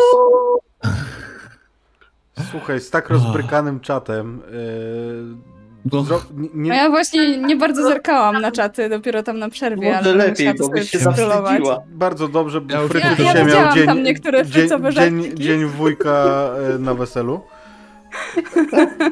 Słuchaj, 2.50 2.80
z 2.80 2.90
tak 2.90 3.10
rozbrykanym 3.10 3.80
czatem. 3.80 4.42
Yy, 4.52 5.49
No. 5.92 6.02
zro... 6.02 6.20
nie, 6.54 6.76
ja 6.76 6.90
właśnie 6.90 7.38
nie 7.38 7.56
bardzo 7.56 7.82
zerkałam 7.82 8.40
na 8.40 8.52
czaty, 8.52 8.88
dopiero 8.88 9.22
tam 9.22 9.38
na 9.38 9.48
przerwie, 9.48 9.86
Może 9.92 9.98
ale 9.98 10.14
lepiej, 10.14 10.54
bo 10.54 10.68
byś 10.68 10.90
się 10.90 10.98
zawstydziła. 10.98 11.82
bardzo 11.88 12.28
dobrze, 12.28 12.60
bo 12.60 12.74
Ja 12.74 12.80
Fryty 12.88 12.98
Ja- 12.98 13.10
ja 13.10 13.16
dzisiaj 13.16 13.46
miał 13.46 13.74
dzień, 13.74 13.86
tam 13.86 14.02
niektóre 14.02 14.46
dzień, 14.46 14.68
dzień, 14.92 15.36
dzień 15.36 15.64
wujka 15.64 16.50
e, 16.74 16.78
na 16.78 16.94
weselu. 16.94 17.40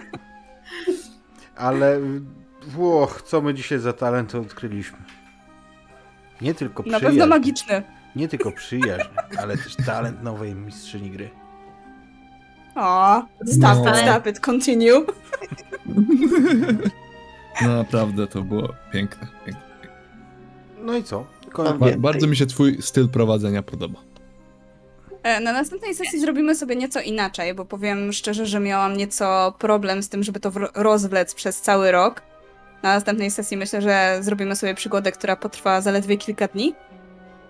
Ale 1.56 2.00
Włoch, 2.66 3.22
co 3.22 3.40
my 3.40 3.54
dzisiaj 3.54 3.78
za 3.78 3.92
talent 3.92 4.34
odkryliśmy? 4.34 4.98
Nie 6.40 6.54
tylko 6.54 6.82
Na 6.82 6.98
przyjaźń, 6.98 7.06
pewno 7.06 7.26
magiczny. 7.26 7.82
nie 8.16 8.28
tylko 8.28 8.52
przyjaźń, 8.52 9.08
ale 9.38 9.56
też 9.56 9.76
talent 9.86 10.22
nowej 10.22 10.54
mistrzyni 10.54 11.10
gry. 11.10 11.28
O, 12.78 13.22
stop 13.46 13.76
No. 13.84 13.90
it, 13.90 13.96
stop 13.96 14.26
it, 14.26 14.40
continue. 14.40 15.04
No, 17.62 17.68
naprawdę 17.76 18.26
to 18.26 18.42
było 18.42 18.68
piękne. 18.92 19.26
piękne. 19.46 19.62
No 20.82 20.96
i 20.96 21.02
co? 21.04 21.26
Ba- 21.78 21.86
bardzo 21.98 22.26
mi 22.26 22.36
się 22.36 22.46
twój 22.46 22.82
styl 22.82 23.08
prowadzenia 23.08 23.62
podoba. 23.62 23.98
E, 25.22 25.40
Na 25.40 25.52
następnej 25.52 25.94
sesji 25.94 26.20
zrobimy 26.20 26.54
sobie 26.54 26.76
nieco 26.76 27.00
inaczej, 27.00 27.54
bo 27.54 27.64
powiem 27.64 28.12
szczerze, 28.12 28.46
że 28.46 28.60
miałam 28.60 28.96
nieco 28.96 29.54
problem 29.58 30.02
z 30.02 30.08
tym, 30.08 30.22
żeby 30.22 30.40
to 30.40 30.50
rozwlec 30.74 31.34
przez 31.34 31.60
cały 31.60 31.92
rok. 31.92 32.22
Na 32.82 32.94
następnej 32.94 33.30
sesji 33.30 33.56
myślę, 33.56 33.82
że 33.82 34.18
zrobimy 34.20 34.56
sobie 34.56 34.74
przygodę, 34.74 35.12
która 35.12 35.36
potrwa 35.36 35.80
zaledwie 35.80 36.16
kilka 36.16 36.48
dni. 36.48 36.74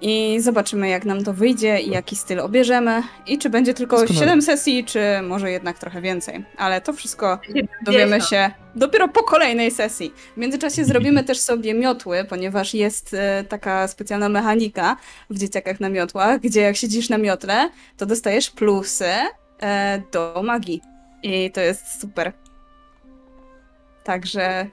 I 0.01 0.41
zobaczymy, 0.41 0.89
jak 0.89 1.05
nam 1.05 1.25
to 1.25 1.33
wyjdzie 1.33 1.81
i 1.81 1.91
jaki 1.91 2.17
styl 2.17 2.41
obierzemy. 2.41 3.03
I 3.27 3.39
czy 3.39 3.51
będzie 3.51 3.75
tylko 3.75 3.97
Doskonale. 3.97 4.27
7 4.27 4.43
sesji, 4.43 4.85
czy 4.85 5.01
może 5.23 5.51
jednak 5.51 5.79
trochę 5.79 6.01
więcej. 6.01 6.45
Ale 6.57 6.81
to 6.81 6.93
wszystko 6.93 7.39
dowiemy 7.85 8.21
się 8.21 8.51
dopiero 8.75 9.09
po 9.09 9.23
kolejnej 9.23 9.71
sesji. 9.71 10.13
W 10.35 10.37
międzyczasie 10.37 10.85
zrobimy 10.85 11.25
też 11.25 11.39
sobie 11.39 11.75
miotły, 11.75 12.25
ponieważ 12.25 12.75
jest 12.75 13.15
e, 13.15 13.45
taka 13.49 13.89
specjalna 13.89 14.29
mechanika 14.29 14.97
w 15.31 15.39
dzieciakach 15.39 15.81
na 15.81 15.89
miotłach, 15.89 16.41
gdzie 16.41 16.61
jak 16.61 16.77
siedzisz 16.77 17.09
na 17.09 17.19
miotle, 17.19 17.71
to 17.97 18.07
dostajesz 18.07 18.51
plusy 18.51 19.11
e, 19.61 20.03
do 20.13 20.43
magii. 20.45 20.83
I 21.23 21.51
to 21.51 21.61
jest 21.61 22.01
super. 22.01 22.33
Także 24.05 24.67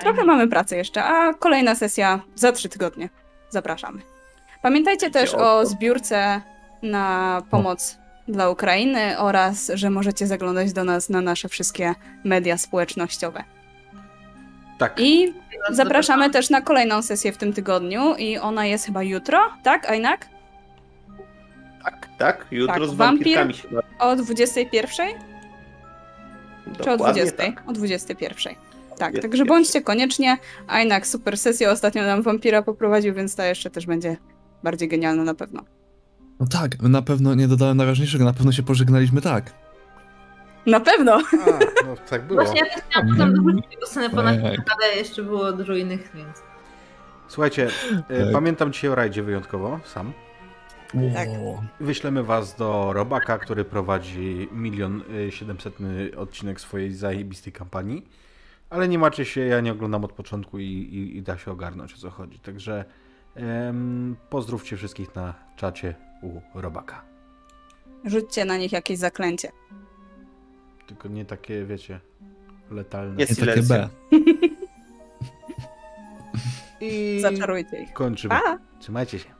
trochę 0.00 0.24
mamy 0.24 0.48
pracy 0.48 0.76
jeszcze, 0.76 1.04
a 1.04 1.34
kolejna 1.34 1.74
sesja 1.74 2.20
za 2.34 2.52
trzy 2.52 2.68
tygodnie. 2.68 3.08
Zapraszamy. 3.50 4.17
Pamiętajcie 4.62 5.10
też 5.10 5.34
o 5.34 5.66
zbiórce 5.66 6.40
na 6.82 7.42
pomoc 7.50 7.98
dla 8.28 8.50
Ukrainy 8.50 9.18
oraz, 9.18 9.70
że 9.74 9.90
możecie 9.90 10.26
zaglądać 10.26 10.72
do 10.72 10.84
nas 10.84 11.08
na 11.08 11.20
nasze 11.20 11.48
wszystkie 11.48 11.94
media 12.24 12.58
społecznościowe. 12.58 13.44
Tak, 14.78 15.00
I 15.00 15.34
zapraszamy 15.70 16.30
też 16.30 16.50
na 16.50 16.60
kolejną 16.60 17.02
sesję 17.02 17.32
w 17.32 17.36
tym 17.36 17.52
tygodniu 17.52 18.14
i 18.16 18.38
ona 18.38 18.66
jest 18.66 18.86
chyba 18.86 19.02
jutro, 19.02 19.38
tak, 19.62 19.90
Ajnak? 19.90 20.28
Tak, 21.84 22.08
tak, 22.18 22.46
jutro 22.50 22.74
Tak, 22.74 22.84
z 22.84 22.94
wampir? 22.94 22.96
wampirkami 22.96 23.54
się 23.54 23.68
bawi. 23.68 23.86
O 23.98 24.16
21? 24.16 25.08
Czy 26.82 26.90
o 26.90 26.96
Dokładnie 26.96 27.22
20? 27.22 27.36
tak. 27.52 27.62
O 27.66 27.72
21. 27.72 28.54
Tak, 28.54 29.12
21. 29.12 29.22
także 29.22 29.44
bądźcie 29.44 29.82
koniecznie. 29.82 30.36
Ajnak 30.68 31.06
super 31.06 31.38
sesję 31.38 31.70
ostatnio 31.70 32.02
nam 32.02 32.22
wampira 32.22 32.62
poprowadził, 32.62 33.14
więc 33.14 33.36
ta 33.36 33.46
jeszcze 33.46 33.70
też 33.70 33.86
będzie 33.86 34.16
bardziej 34.62 34.88
genialna 34.88 35.24
na 35.24 35.34
pewno. 35.34 35.64
No 36.40 36.46
tak, 36.46 36.82
na 36.82 37.02
pewno 37.02 37.34
nie 37.34 37.48
dodałem 37.48 37.76
najważniejszego, 37.76 38.24
na 38.24 38.32
pewno 38.32 38.52
się 38.52 38.62
pożegnaliśmy 38.62 39.20
tak. 39.20 39.52
Na 40.66 40.80
pewno! 40.80 41.12
A, 41.12 41.50
no, 41.86 41.96
tak 42.10 42.26
było. 42.26 42.42
Właśnie 42.42 42.60
ja 42.60 42.66
też 42.74 42.84
chciałam 42.90 43.08
potem 43.08 43.34
dorzucić 43.34 43.70
tego 43.70 43.86
scenę 43.86 44.10
po 44.10 44.16
Tak. 44.16 44.36
ale 44.42 44.96
jeszcze 44.96 45.22
było 45.22 45.52
dużo 45.52 45.74
innych, 45.74 46.10
więc... 46.14 46.42
Słuchajcie, 47.28 47.68
e, 48.08 48.24
Tak. 48.24 48.32
pamiętam 48.32 48.72
dzisiaj 48.72 48.90
o 48.90 48.94
rajdzie 48.94 49.22
wyjątkowo, 49.22 49.80
sam. 49.84 50.12
Tak. 51.14 51.28
Wyślemy 51.80 52.22
was 52.22 52.56
do 52.56 52.92
Robaka, 52.92 53.38
który 53.38 53.64
prowadzi 53.64 54.48
milion 54.52 55.02
y, 55.28 55.32
siedemsetny 55.32 56.10
odcinek 56.16 56.60
swojej 56.60 56.92
zajebistej 56.92 57.52
kampanii. 57.52 58.08
Ale 58.70 58.88
nie 58.88 58.98
macie 58.98 59.24
się, 59.24 59.40
ja 59.40 59.60
nie 59.60 59.72
oglądam 59.72 60.04
od 60.04 60.12
początku 60.12 60.58
i, 60.58 60.64
i, 60.64 61.16
i 61.16 61.22
da 61.22 61.38
się 61.38 61.50
ogarnąć 61.50 61.94
o 61.94 61.96
co 61.96 62.10
chodzi. 62.10 62.38
Także 62.38 62.84
pozdrówcie 64.30 64.76
wszystkich 64.76 65.14
na 65.14 65.34
czacie 65.56 65.94
u 66.22 66.40
Robaka. 66.60 67.04
Rzućcie 68.04 68.44
na 68.44 68.56
nich 68.56 68.72
jakieś 68.72 68.98
zaklęcie. 68.98 69.48
Tylko 70.86 71.08
nie 71.08 71.24
takie, 71.24 71.64
wiecie, 71.64 72.00
letalne. 72.70 73.16
Nie 73.16 73.26
nie 73.30 73.46
takie. 73.46 73.62
B. 73.62 73.88
I 76.80 77.18
Zaczarujcie 77.22 77.82
ich. 77.82 77.92
kończymy. 77.92 78.34
Pa! 78.34 78.58
Trzymajcie 78.80 79.18
się. 79.18 79.37